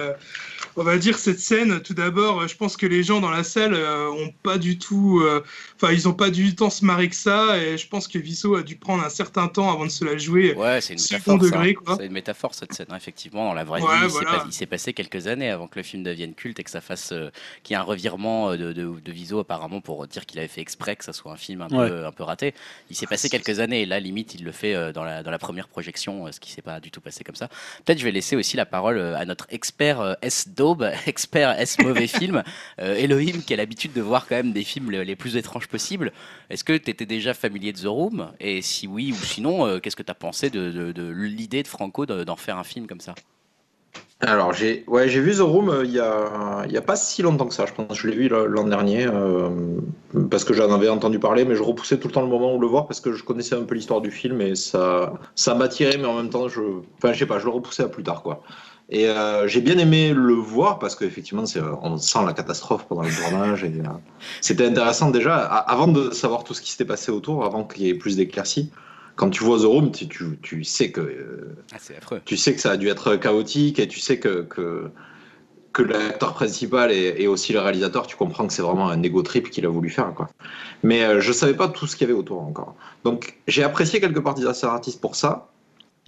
On 0.77 0.83
va 0.83 0.99
dire 0.99 1.19
cette 1.19 1.41
scène. 1.41 1.81
Tout 1.81 1.95
d'abord, 1.95 2.41
euh, 2.43 2.49
je 2.49 2.57
pense 2.57 2.77
que 2.77 2.87
les 2.87 3.03
gens 3.03 3.21
dans 3.21 3.31
la 3.31 3.45
salle 3.45 3.75
euh, 3.75 4.09
ont 4.11 4.33
pas 4.43 4.59
du 4.59 4.79
tout. 4.79 5.21
euh, 5.23 5.43
Enfin, 5.81 5.93
ils 5.93 6.09
ont 6.09 6.15
pas 6.15 6.31
du 6.31 6.55
temps 6.55 6.71
se 6.71 6.85
marrer 6.85 7.09
que 7.09 7.15
ça. 7.17 7.59
Et 7.59 7.77
je 7.77 7.87
pense 7.89 8.09
que 8.09 8.19
Visso 8.19 8.55
a 8.55 8.63
dû 8.63 8.77
prendre 8.77 9.05
un 9.05 9.09
certain 9.11 9.49
temps 9.49 9.71
avant 9.73 9.85
de 9.85 9.91
se 9.91 10.05
la 10.05 10.17
jouer. 10.17 10.55
Ouais, 10.55 10.81
c'est 10.81 10.95
une 10.95 11.01
métaphore. 11.03 11.39
degré, 11.39 11.69
ça. 11.75 11.81
quoi. 11.85 11.97
C'est 11.99 12.07
une 12.07 12.13
métaphore 12.13 12.55
cette 12.55 12.73
scène, 12.73 12.87
hein, 12.91 12.97
effectivement. 12.97 13.45
Dans 13.49 13.55
la 13.55 13.65
vraie 13.65 13.81
Ouais, 13.83 13.89
vie, 13.99 14.05
il 14.05 14.11
s'est 14.11 14.13
voilà. 14.23 14.39
pas- 14.39 14.45
il 14.47 14.53
s'est 14.53 14.67
passé 14.67 14.93
quelques 14.93 15.27
années 15.27 15.51
avant 15.51 15.67
que 15.69 15.79
le 15.79 15.83
film 15.83 16.03
devienne 16.03 16.35
culte 16.35 16.59
et 16.61 16.65
que 16.65 16.71
ça 16.71 16.81
fasse, 16.81 17.13
euh, 17.13 17.31
qu'il 17.63 17.75
y 17.75 17.79
ait 17.79 17.81
un 17.81 17.85
revirement 17.85 18.53
de, 18.53 18.73
de, 18.73 19.01
de 19.01 19.13
Viso 19.13 19.39
apparemment 19.41 19.81
pour 19.81 20.07
dire 20.07 20.25
qu'il 20.27 20.39
avait 20.39 20.49
fait 20.49 20.61
exprès 20.63 20.97
que 20.97 21.05
ça 21.05 21.13
soit 21.13 21.33
un 21.33 21.37
film 21.37 21.61
un, 21.63 21.69
Ouais. 21.69 21.89
peu, 21.89 22.07
un 22.07 22.13
peu 22.13 22.23
raté. 22.23 22.55
Il 22.91 22.97
s'est 22.97 23.07
passé 23.07 23.29
quelques 23.29 23.59
années 23.59 23.83
et 23.83 23.87
là, 23.87 24.01
limite, 24.01 24.35
il 24.35 24.45
le 24.45 24.53
fait 24.53 24.75
euh, 24.75 24.93
dans 24.93 25.05
la, 25.05 25.23
dans 25.23 25.31
la 25.31 25.39
première 25.39 25.69
projection, 25.69 26.27
euh, 26.27 26.33
ce 26.33 26.41
qui 26.41 26.51
s'est 26.51 26.63
pas 26.63 26.81
du 26.81 26.91
tout 26.91 27.01
passé 27.01 27.23
comme 27.25 27.35
ça. 27.35 27.49
Peut-être 27.85 27.99
je 27.99 28.05
vais 28.05 28.13
laisser 28.13 28.37
aussi 28.37 28.57
la 28.57 28.67
parole 28.67 28.99
à 28.99 29.25
notre 29.27 29.47
expert 29.51 30.01
euh, 30.01 30.15
S 30.23 30.49
expert 31.07 31.59
S 31.61 31.79
mauvais 31.79 32.07
film, 32.07 32.43
euh, 32.81 32.95
Elohim, 32.97 33.43
qui 33.45 33.55
a 33.55 33.57
l'habitude 33.57 33.93
de 33.93 34.01
voir 34.03 34.27
quand 34.27 34.37
même 34.37 34.53
des 34.53 34.65
films 34.65 34.91
le- 34.91 35.03
les 35.03 35.17
plus 35.17 35.37
étranges 35.37 35.69
possibles. 35.69 36.13
Est-ce 36.51 36.65
que 36.65 36.77
tu 36.77 36.91
étais 36.91 37.07
déjà 37.07 37.35
familier 37.35 37.73
de 37.73 37.81
The 37.81 37.87
Room? 37.87 38.33
Et 38.41 38.63
si 38.63 38.87
oui 38.87 39.13
ou 39.13 39.23
sinon, 39.23 39.67
euh, 39.67 39.79
qu'est-ce 39.81 39.97
que 39.97 40.03
tu 40.03 40.11
as 40.11 40.15
pensé 40.15 40.51
de, 40.51 40.93
l'idée 41.13 41.63
de 41.63 41.69
Franco 41.69 42.07
de- 42.07 42.25
d'en 42.25 42.37
faire 42.37 42.59
un 42.59 42.65
film 42.65 42.87
comme 42.87 43.01
ça? 43.01 43.15
Alors, 44.21 44.55
j'ai 44.55 44.85
vu 45.21 45.35
The 45.35 45.41
Room 45.41 45.69
euh, 45.69 45.85
il 45.85 45.91
il 46.67 46.73
y 46.73 46.77
a 46.79 46.83
pas 46.83 46.97
si 46.97 47.21
longtemps 47.23 47.47
que 47.47 47.55
ça, 47.55 47.67
je 47.67 47.75
pense. 47.75 47.97
Je 47.99 48.09
l'ai 48.09 48.17
vu 48.17 48.29
l'an 48.29 48.65
dernier 48.65 49.07
euh, 49.07 49.51
parce 50.31 50.45
que 50.45 50.55
j'en 50.55 50.73
avais 50.73 50.89
entendu 50.89 51.19
parler, 51.19 51.45
mais 51.45 51.55
je 51.55 51.63
repoussais 51.63 51.99
tout 51.99 52.09
le 52.09 52.15
temps 52.15 52.23
le 52.23 52.29
moment 52.29 52.55
où 52.55 52.61
le 52.61 52.67
voir 52.67 52.87
parce 52.87 53.01
que 53.01 53.13
je 53.13 53.23
connaissais 53.23 53.55
un 53.55 53.65
peu 53.65 53.75
l'histoire 53.75 54.01
du 54.01 54.11
film 54.11 54.41
et 54.41 54.55
ça, 54.55 55.13
ça 55.35 55.55
m'attirait, 55.55 55.99
mais 55.99 56.07
en 56.07 56.17
même 56.17 56.31
temps, 56.31 56.49
je, 56.49 56.61
enfin, 56.97 57.13
sais 57.13 57.27
pas, 57.27 57.39
je 57.39 57.45
le 57.45 57.51
repoussais 57.51 57.83
à 57.83 57.89
plus 57.89 58.03
tard, 58.03 58.23
quoi. 58.23 58.43
Et 58.89 59.09
euh, 59.09 59.49
j'ai 59.49 59.61
bien 59.61 59.79
aimé 59.79 60.13
le 60.15 60.35
voir 60.35 60.79
parce 60.79 60.95
qu'effectivement, 60.95 61.45
c'est- 61.45 61.61
on 61.83 61.99
sent 61.99 62.21
la 62.25 62.33
catastrophe 62.33 62.87
pendant 62.89 63.03
le 63.03 63.11
tournage. 63.11 63.65
et, 63.65 63.67
euh, 63.81 63.89
C'était 64.41 64.67
intéressant 64.67 65.11
déjà, 65.11 65.37
avant 65.39 65.89
de 65.89 66.11
savoir 66.13 66.45
tout 66.45 66.55
ce 66.55 66.63
qui 66.63 66.71
s'était 66.71 66.85
passé 66.85 67.11
autour, 67.11 67.45
avant 67.45 67.65
qu'il 67.65 67.83
y 67.85 67.89
ait 67.89 67.95
plus 67.95 68.17
d'éclaircies. 68.17 68.71
Quand 69.17 69.31
tu 69.31 69.43
vois 69.43 69.59
The 69.59 69.63
Room, 69.65 69.91
tu, 69.91 70.07
tu, 70.09 70.39
tu 70.43 70.63
sais 70.63 70.91
que 70.93 71.01
euh, 71.01 71.57
Ah, 71.73 71.79
c'est 71.81 71.97
affreux. 71.97 72.21
tu 72.25 72.37
sais 72.37 72.55
que 72.55 72.61
ça 72.61 72.73
a 72.73 72.77
dû 72.77 72.89
être 72.89 73.17
chaotique 73.17 73.79
et 73.79 73.89
tu 73.89 73.99
sais 73.99 74.19
que, 74.21 74.43
que 74.43 74.91
que 75.73 75.83
l'acteur 75.83 76.33
principal 76.33 76.91
et, 76.91 77.27
aussi 77.27 77.53
le 77.53 77.61
réalisateur, 77.61 78.07
tu 78.07 78.17
comprends 78.17 78.47
que 78.47 78.53
c'est 78.55 78.63
vraiment 78.63 78.89
un 78.89 79.03
ego 79.03 79.21
trip 79.23 79.51
qu'il 79.51 79.67
a 79.67 79.69
voulu 79.69 79.91
faire. 79.91 80.15
Quoi. 80.15 80.27
Mais 80.83 81.05
euh, 81.05 81.21
je 81.21 81.33
savais 81.33 81.53
pas 81.53 81.69
tout 81.69 81.87
ce 81.87 81.97
qu'il 81.97 82.09
y 82.09 82.11
avait 82.11 82.19
autour 82.19 82.41
encore. 82.41 82.77
Donc 83.05 83.37
j'ai 83.47 83.63
apprécié 83.63 84.01
quelque 84.01 84.19
part 84.21 84.33
Disaster 84.33 84.69
Artist 84.69 85.03
pour 85.03 85.17
ça, 85.17 85.51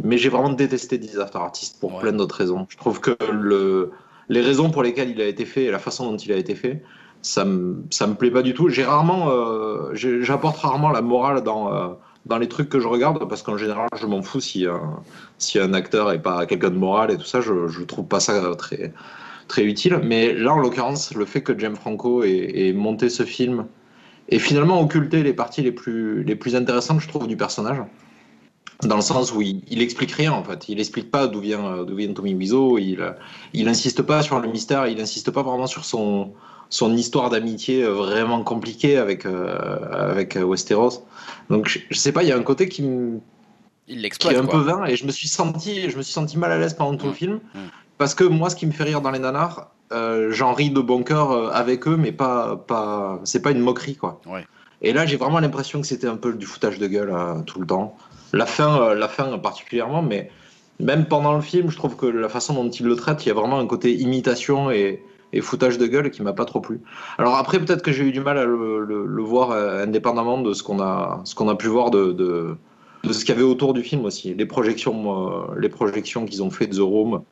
mais 0.02 0.18
j'ai 0.18 0.28
vraiment 0.28 0.50
détesté 0.50 0.98
Disaster 0.98 1.38
Artist 1.38 1.80
pour 1.80 1.98
plein 1.98 2.12
d'autres 2.12 2.36
raisons. 2.36 2.66
Je 2.68 2.76
trouve 2.76 3.00
que 3.00 3.16
le, 3.32 3.90
les 4.28 4.40
raisons 4.40 4.70
pour 4.70 4.82
lesquelles 4.82 5.10
il 5.10 5.20
a 5.20 5.26
été 5.26 5.44
fait 5.44 5.64
et 5.64 5.70
la 5.70 5.78
façon 5.78 6.10
dont 6.10 6.16
il 6.16 6.32
a 6.32 6.36
été 6.36 6.54
fait, 6.54 6.82
ça 7.22 7.44
me, 7.44 7.84
ça 7.90 8.06
me 8.06 8.14
plaît 8.14 8.30
pas 8.30 8.42
du 8.42 8.54
tout. 8.54 8.68
J'ai 8.68 8.84
rarement, 8.84 9.30
euh, 9.30 9.94
j'apporte 9.94 10.58
rarement 10.58 10.90
la 10.90 11.02
morale 11.02 11.42
dans, 11.42 11.74
euh, 11.74 11.88
dans 12.26 12.38
les 12.38 12.48
trucs 12.48 12.68
que 12.68 12.78
je 12.78 12.86
regarde 12.86 13.28
parce 13.28 13.42
qu'en 13.42 13.56
général, 13.56 13.88
je 14.00 14.06
m'en 14.06 14.22
fous 14.22 14.40
si, 14.40 14.66
si 15.38 15.58
un 15.58 15.74
acteur 15.74 16.12
est 16.12 16.22
pas 16.22 16.46
quelqu'un 16.46 16.70
de 16.70 16.76
moral 16.76 17.10
et 17.10 17.16
tout 17.16 17.24
ça, 17.24 17.40
je, 17.40 17.66
je 17.66 17.82
trouve 17.82 18.06
pas 18.06 18.20
ça 18.20 18.54
très 18.56 18.92
très 19.48 19.64
utile. 19.64 20.00
Mais 20.04 20.32
là, 20.34 20.52
en 20.52 20.58
l'occurrence, 20.58 21.14
le 21.14 21.24
fait 21.24 21.42
que 21.42 21.58
James 21.58 21.74
Franco 21.74 22.22
ait, 22.22 22.72
monté 22.74 23.08
ce 23.08 23.24
film 23.24 23.66
et 24.28 24.38
finalement 24.38 24.80
occulté 24.80 25.22
les 25.22 25.32
parties 25.32 25.62
les 25.62 25.72
plus, 25.72 26.22
les 26.22 26.36
plus 26.36 26.54
intéressantes, 26.54 27.00
je 27.00 27.08
trouve, 27.08 27.26
du 27.26 27.36
personnage. 27.36 27.78
Dans 28.85 28.97
le 28.97 29.02
sens 29.02 29.32
où 29.32 29.42
il, 29.42 29.62
il 29.68 29.82
explique 29.82 30.12
rien 30.12 30.32
en 30.32 30.44
fait, 30.44 30.68
il 30.68 30.78
explique 30.78 31.11
pas 31.11 31.26
d'où 31.26 31.40
vient 31.40 31.85
d'où 31.85 31.97
vient 31.97 32.12
Tommy 32.12 32.35
Wiseau, 32.35 32.78
il 32.78 33.14
il 33.52 33.68
insiste 33.68 34.02
pas 34.02 34.23
sur 34.23 34.38
le 34.38 34.49
mystère, 34.49 34.87
il 34.87 35.00
insiste 35.00 35.30
pas 35.32 35.42
vraiment 35.42 35.66
sur 35.66 35.85
son 35.85 36.32
son 36.70 36.94
histoire 36.94 37.30
d'amitié 37.30 37.82
vraiment 37.82 38.42
compliquée 38.44 38.97
avec 38.97 39.26
euh, 39.26 40.11
avec 40.11 40.37
Westeros. 40.37 41.04
Donc 41.50 41.66
je, 41.68 41.80
je, 41.90 41.99
sais 41.99 42.12
pas, 42.12 42.23
il 42.23 42.28
y 42.28 42.32
a 42.32 42.37
un 42.37 42.42
côté 42.42 42.68
qui 42.68 42.82
me 42.82 43.18
il 43.88 44.02
l'exploite. 44.02 44.37
un 44.37 44.47
peu 44.47 44.58
vain 44.58 44.85
et 44.85 44.94
je 44.94 45.06
me 45.06 45.11
suis 45.11 45.28
senti 45.28 45.90
je 45.90 45.97
me 45.97 46.02
suis 46.02 46.12
senti 46.12 46.38
mal 46.38 46.52
à 46.52 46.58
l'aise 46.58 46.75
pendant 46.75 46.97
tout 46.97 47.06
le 47.06 47.12
mmh. 47.12 47.14
film. 47.14 47.40
Mmh. 47.54 47.58
Parce 47.99 48.14
que 48.14 48.25
moi, 48.25 48.49
ce 48.49 48.56
qui 48.56 48.64
me 48.64 48.73
fait 48.73 48.85
rire 48.85 49.00
dans 49.00 49.11
les 49.11 49.18
nanars, 49.18 49.73
euh, 49.92 50.30
j'en 50.30 50.52
ris 50.52 50.70
de 50.70 50.80
bon 50.80 51.02
cœur 51.02 51.32
euh, 51.32 51.50
avec 51.50 51.87
eux, 51.88 51.97
mais 51.97 52.12
pas, 52.12 52.56
pas, 52.56 53.20
c'est 53.25 53.42
pas 53.42 53.50
une 53.50 53.61
moquerie, 53.61 53.97
quoi. 53.97 54.20
Et 54.82 54.92
là, 54.92 55.06
j'ai 55.06 55.16
vraiment 55.16 55.40
l'impression 55.40 55.80
que 55.80 55.87
c'était 55.87 56.06
un 56.06 56.16
peu 56.16 56.32
du 56.32 56.47
foutage 56.47 56.78
de 56.78 56.87
gueule 56.87 57.11
euh, 57.12 57.40
tout 57.42 57.61
le 57.61 57.66
temps. 57.66 57.97
La 58.32 58.47
fin, 58.47 58.94
la 58.94 59.08
fin 59.08 59.38
particulièrement, 59.38 60.02
mais 60.02 60.30
même 60.80 61.06
pendant 61.06 61.35
le 61.35 61.40
film, 61.40 61.70
je 61.70 61.76
trouve 61.76 61.97
que 61.97 62.06
la 62.06 62.28
façon 62.28 62.54
dont 62.54 62.70
il 62.70 62.87
le 62.87 62.94
traite, 62.94 63.25
il 63.25 63.28
y 63.28 63.32
a 63.32 63.35
vraiment 63.35 63.58
un 63.58 63.66
côté 63.66 63.94
imitation 63.94 64.70
et, 64.70 65.02
foutage 65.42 65.76
de 65.78 65.87
gueule 65.87 66.11
qui 66.11 66.23
m'a 66.23 66.32
pas 66.32 66.44
trop 66.44 66.61
plu. 66.61 66.80
Alors 67.18 67.37
après, 67.37 67.58
peut-être 67.58 67.82
que 67.82 67.92
j'ai 67.92 68.04
eu 68.04 68.12
du 68.12 68.20
mal 68.20 68.38
à 68.38 68.44
le, 68.44 69.23
voir 69.23 69.52
indépendamment 69.52 70.40
de 70.40 70.52
ce 70.54 70.62
qu'on 70.62 70.80
a, 70.80 71.20
ce 71.25 71.35
qu'on 71.35 71.49
a 71.49 71.54
pu 71.54 71.66
voir 71.66 71.90
de, 71.90 72.12
de, 72.12 72.56
ce 73.12 73.25
qu'il 73.25 73.28
y 73.30 73.32
avait 73.32 73.42
autour 73.42 73.75
du 73.75 73.82
film 73.82 74.04
aussi. 74.04 74.35
Les 74.35 74.47
projections, 74.47 75.52
les 75.56 75.68
projections 75.68 76.25
qu'ils 76.25 76.42
ont 76.42 76.50
fait 76.50 76.66
de 76.66 76.76
The 76.76 76.80
Room 76.80 77.23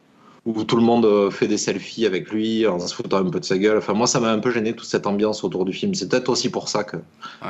où 0.47 0.63
tout 0.63 0.77
le 0.77 0.83
monde 0.83 1.05
euh, 1.05 1.29
fait 1.29 1.49
des 1.49 1.59
selfies 1.59 2.07
avec 2.07 2.31
lui 2.31 2.69
en 2.69 2.79
se 2.79 2.95
foutant 2.95 3.17
un 3.17 3.29
peu 3.29 3.41
de 3.41 3.45
sa 3.45 3.59
gueule. 3.59 3.79
Enfin, 3.79 3.95
moi, 3.95 4.07
ça 4.07 4.21
m'a 4.21 4.31
un 4.31 4.39
peu 4.39 4.53
gêné 4.53 4.75
toute 4.75 4.87
cette 4.87 5.07
ambiance 5.09 5.43
autour 5.43 5.65
du 5.65 5.73
film. 5.73 5.93
C'est 5.95 6.09
peut-être 6.09 6.29
aussi 6.29 6.51
pour 6.51 6.69
ça 6.69 6.85
que, 6.85 6.99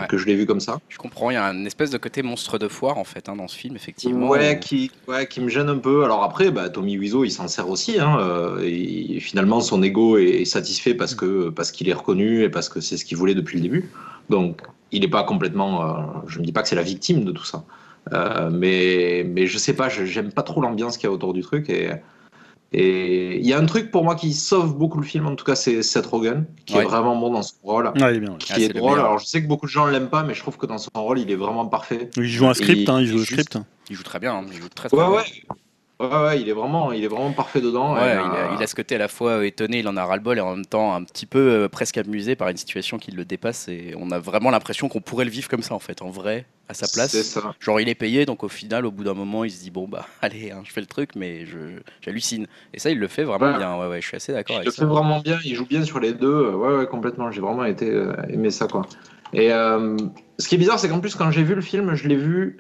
que 0.09 0.17
je 0.17 0.25
l'ai 0.25 0.35
vu 0.35 0.47
comme 0.47 0.61
ça. 0.61 0.79
Je 0.89 0.97
comprends, 0.97 1.31
il 1.31 1.35
y 1.35 1.37
a 1.37 1.45
une 1.45 1.67
espèce 1.67 1.91
de 1.91 1.99
côté 1.99 2.23
monstre 2.23 2.59
de 2.59 2.69
foire 2.69 2.97
en 2.97 3.05
fait 3.05 3.29
hein, 3.29 3.37
dans 3.37 3.49
ce 3.49 3.57
film, 3.57 3.77
effectivement. 3.77 4.29
Ouais, 4.29 4.59
qui, 4.59 4.91
ouais, 5.09 5.27
qui 5.27 5.43
me 5.43 5.51
gêne 5.51 5.69
un 5.69 5.77
peu. 5.77 6.05
Alors 6.05 6.25
après, 6.25 6.51
bah, 6.51 6.71
Tommy 6.71 6.97
Wiseau, 6.97 7.25
il 7.25 7.31
s'en 7.31 7.49
sert 7.49 7.69
aussi. 7.69 8.01
Hein, 8.01 8.17
euh, 8.19 8.63
et 8.65 9.21
finalement, 9.21 9.61
son 9.61 9.83
ego 9.83 10.17
est 10.17 10.47
satisfait 10.47 10.95
parce 10.95 11.15
que 11.15 11.51
parce 11.51 11.73
qu'il 11.73 11.91
est 11.91 11.95
reconnu 11.95 12.45
et 12.45 12.49
parce 12.49 12.71
que 12.71 12.81
c'est 12.81 12.97
ce 12.97 13.05
qu'il 13.05 13.19
voulait 13.19 13.35
depuis 13.35 13.59
le 13.59 13.63
début. 13.63 13.91
Donc, 14.31 14.63
il 14.91 15.03
n'est 15.03 15.09
pas 15.09 15.23
complètement. 15.23 15.83
Euh, 15.83 16.03
je 16.29 16.39
ne 16.39 16.45
dis 16.47 16.53
pas 16.53 16.63
que 16.63 16.69
c'est 16.69 16.77
la 16.77 16.83
victime 16.83 17.25
de 17.25 17.33
tout 17.33 17.45
ça. 17.45 17.63
mais, 18.51 19.27
mais 19.29 19.47
je 19.47 19.59
sais 19.59 19.75
pas, 19.75 19.91
j'aime 19.91 20.33
pas 20.33 20.43
trop 20.43 20.63
l'ambiance 20.63 20.97
qu'il 20.97 21.09
y 21.09 21.11
a 21.11 21.13
autour 21.13 21.35
du 21.35 21.43
truc. 21.43 21.69
Et 21.69 21.91
et 22.73 23.39
il 23.39 23.47
y 23.47 23.53
a 23.53 23.59
un 23.59 23.67
truc 23.67 23.91
pour 23.91 24.03
moi 24.05 24.17
qui 24.17 24.33
sauve 24.33 24.77
beaucoup 24.77 24.99
le 24.99 25.07
film, 25.07 25.27
en 25.27 25.37
tout 25.37 25.45
cas, 25.45 25.55
c'est 25.55 25.83
Seth 25.83 26.07
Rogen, 26.07 26.47
qui 26.65 26.77
est 26.77 26.83
vraiment 26.83 27.17
bon 27.17 27.31
dans 27.31 27.43
son 27.43 27.55
rôle. 27.63 27.93
il 27.95 28.03
est 28.03 28.21
bien, 28.21 28.37
Qui 28.39 28.53
ah, 28.53 28.59
est, 28.59 28.69
drôle. 28.69 28.99
Alors, 28.99 29.19
je 29.19 29.27
sais 29.27 29.43
que 29.43 29.47
beaucoup 29.47 29.67
de 29.67 29.71
gens 29.71 29.87
l'aiment 29.87 30.11
pas, 30.11 30.25
mais 30.25 30.35
je 30.35 30.41
trouve 30.41 30.57
que 30.57 30.67
dans 30.67 30.79
son 30.79 30.91
rôle, 30.95 31.21
il 31.21 31.31
est 31.31 31.37
vraiment 31.37 31.67
parfait. 31.67 32.11
Il 32.17 32.27
joue 32.27 32.47
un 32.47 32.55
script, 32.55 32.89
hein, 32.89 33.01
il 33.01 33.07
joue 33.07 33.21
un 33.21 33.25
script. 33.25 33.59
Il 33.89 33.97
joue 33.97 34.03
très 34.03 34.19
bien, 34.19 34.35
hein, 34.35 34.45
il 34.51 34.61
joue 34.61 34.69
très, 34.69 34.89
très 34.89 34.97
ouais, 34.97 35.23
bien. 35.23 35.57
Ouais. 35.99 36.07
Ouais, 36.07 36.41
il 36.41 36.49
est 36.49 36.53
vraiment, 36.53 36.93
il 36.93 37.03
est 37.03 37.09
vraiment 37.09 37.33
parfait 37.33 37.61
dedans. 37.61 37.95
Ouais, 37.95 38.17
euh, 38.17 38.55
il, 38.57 38.63
a, 38.63 38.67
ce 38.67 38.75
côté 38.75 38.97
à 38.97 38.99
la 38.99 39.09
fois 39.09 39.33
euh, 39.33 39.43
étonné, 39.47 39.79
il 39.79 39.89
en 39.89 39.97
a 39.97 40.05
ras-le-bol 40.05 40.37
et 40.37 40.41
en 40.43 40.55
même 40.55 40.67
temps 40.67 40.95
un 40.95 41.03
petit 41.05 41.25
peu 41.25 41.39
euh, 41.39 41.69
presque 41.69 41.97
amusé 41.97 42.37
par 42.37 42.49
une 42.51 42.57
situation 42.59 42.99
qui 42.99 43.13
le 43.13 43.25
dépasse. 43.25 43.69
Et 43.69 43.95
on 43.97 44.11
a 44.11 44.19
vraiment 44.19 44.51
l'impression 44.51 44.89
qu'on 44.89 45.01
pourrait 45.01 45.25
le 45.25 45.31
vivre 45.31 45.49
comme 45.49 45.63
ça 45.63 45.75
en 45.75 45.79
fait, 45.79 46.03
en 46.03 46.11
vrai, 46.11 46.45
à 46.69 46.75
sa 46.75 46.87
place. 46.87 47.19
Ça. 47.23 47.55
Genre 47.61 47.81
il 47.81 47.89
est 47.89 47.95
payé, 47.95 48.27
donc 48.27 48.45
au 48.45 48.49
final, 48.49 48.85
au 48.85 48.91
bout 48.91 49.05
d'un 49.05 49.15
moment, 49.15 49.45
il 49.45 49.51
se 49.51 49.63
dit 49.63 49.71
bon 49.71 49.89
bah 49.89 50.07
allez, 50.23 50.51
hein, 50.51 50.61
je 50.65 50.73
fais 50.73 50.83
le 50.83 50.87
truc, 50.87 51.11
mais 51.17 51.47
j'hallucine. 52.03 52.47
Et 52.75 52.79
ça, 52.79 52.91
il 52.91 52.99
le 52.99 53.09
fait 53.09 53.25
vraiment 53.25 53.57
bien. 53.57 53.79
Ouais, 53.79 53.87
ouais, 53.87 54.01
je 54.03 54.07
suis 54.07 54.17
assez 54.17 54.33
d'accord 54.33 54.57
avec 54.57 54.71
ça. 54.71 54.75
Il 54.77 54.85
le 54.85 54.89
fait 54.89 54.95
vraiment 54.95 55.21
bien. 55.21 55.39
Il 55.47 55.55
joue 55.55 55.67
bien 55.67 55.83
sur 55.83 55.99
les 55.99 56.13
deux. 56.13 56.51
Ouais, 56.51 56.77
ouais, 56.77 56.87
complètement. 56.87 57.31
J'ai 57.31 57.41
vraiment 57.41 57.65
été 57.65 57.91
aimé 58.29 58.51
ça 58.51 58.67
quoi. 58.69 58.83
Et 59.33 59.49
ce 59.49 60.49
qui 60.49 60.57
est 60.57 60.59
bizarre, 60.59 60.79
c'est 60.79 60.91
qu'en 60.91 61.01
plus 61.01 61.15
quand 61.15 61.31
j'ai 61.31 61.43
vu 61.43 61.55
le 61.55 61.63
film, 61.63 61.95
je 61.95 62.07
l'ai 62.07 62.17
vu 62.17 62.59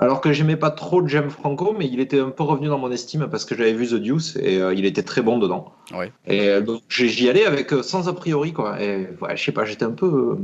alors 0.00 0.22
que 0.22 0.32
j'aimais 0.32 0.56
pas 0.56 0.70
trop 0.70 1.06
James 1.06 1.28
Franco, 1.28 1.74
mais 1.78 1.86
il 1.86 2.00
était 2.00 2.18
un 2.18 2.30
peu 2.30 2.42
revenu 2.42 2.68
dans 2.68 2.78
mon 2.78 2.90
estime 2.90 3.28
parce 3.30 3.44
que 3.44 3.54
j'avais 3.54 3.74
vu 3.74 3.86
The 3.86 3.96
Deuce 3.96 4.36
et 4.36 4.58
euh, 4.58 4.72
il 4.72 4.86
était 4.86 5.02
très 5.02 5.20
bon 5.20 5.38
dedans. 5.38 5.72
Ouais. 5.94 6.10
Et 6.26 6.48
euh, 6.48 6.62
donc 6.62 6.80
j'y 6.88 7.28
allais 7.28 7.44
avec 7.44 7.72
euh, 7.72 7.82
sans 7.82 8.08
a 8.08 8.14
priori 8.14 8.54
quoi. 8.54 8.82
Et 8.82 9.08
ouais, 9.20 9.36
je 9.36 9.44
sais 9.44 9.52
pas, 9.52 9.66
j'étais 9.66 9.84
un 9.84 9.90
peu, 9.90 10.38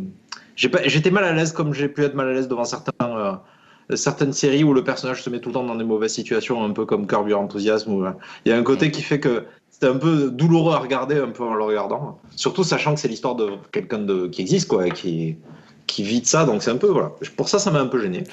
j'étais 0.56 1.10
mal 1.10 1.24
à 1.24 1.32
l'aise 1.32 1.52
comme 1.52 1.72
j'ai 1.72 1.88
pu 1.88 2.04
être 2.04 2.14
mal 2.14 2.28
à 2.28 2.34
l'aise 2.34 2.48
devant 2.48 2.66
certains, 2.66 3.40
certaines 3.94 4.34
séries 4.34 4.62
où 4.62 4.74
le 4.74 4.84
personnage 4.84 5.22
se 5.22 5.30
met 5.30 5.40
tout 5.40 5.48
le 5.48 5.54
temps 5.54 5.64
dans 5.64 5.76
des 5.76 5.84
mauvaises 5.84 6.12
situations, 6.12 6.62
un 6.62 6.72
peu 6.72 6.84
comme 6.84 7.06
Curb 7.06 7.26
Your 7.26 7.40
Enthusiasm. 7.40 8.14
il 8.44 8.50
y 8.50 8.52
a 8.52 8.58
un 8.58 8.62
côté 8.62 8.90
qui 8.90 9.00
fait 9.00 9.20
que 9.20 9.44
c'était 9.70 9.86
un 9.86 9.96
peu 9.96 10.30
douloureux 10.30 10.74
à 10.74 10.78
regarder 10.78 11.16
un 11.16 11.30
peu 11.30 11.44
en 11.44 11.54
le 11.54 11.64
regardant. 11.64 12.18
Surtout 12.34 12.62
sachant 12.62 12.92
que 12.92 13.00
c'est 13.00 13.08
l'histoire 13.08 13.36
de 13.36 13.52
quelqu'un 13.72 13.98
de 13.98 14.26
qui 14.26 14.42
existe 14.42 14.68
quoi, 14.68 14.90
qui 14.90 15.38
qui 15.86 16.02
vit 16.02 16.20
de 16.20 16.26
ça, 16.26 16.44
donc 16.44 16.62
c'est 16.62 16.70
un 16.70 16.76
peu 16.76 16.88
voilà. 16.88 17.12
Pour 17.36 17.48
ça, 17.48 17.58
ça 17.58 17.70
m'a 17.70 17.80
un 17.80 17.86
peu 17.86 18.00
gêné. 18.00 18.24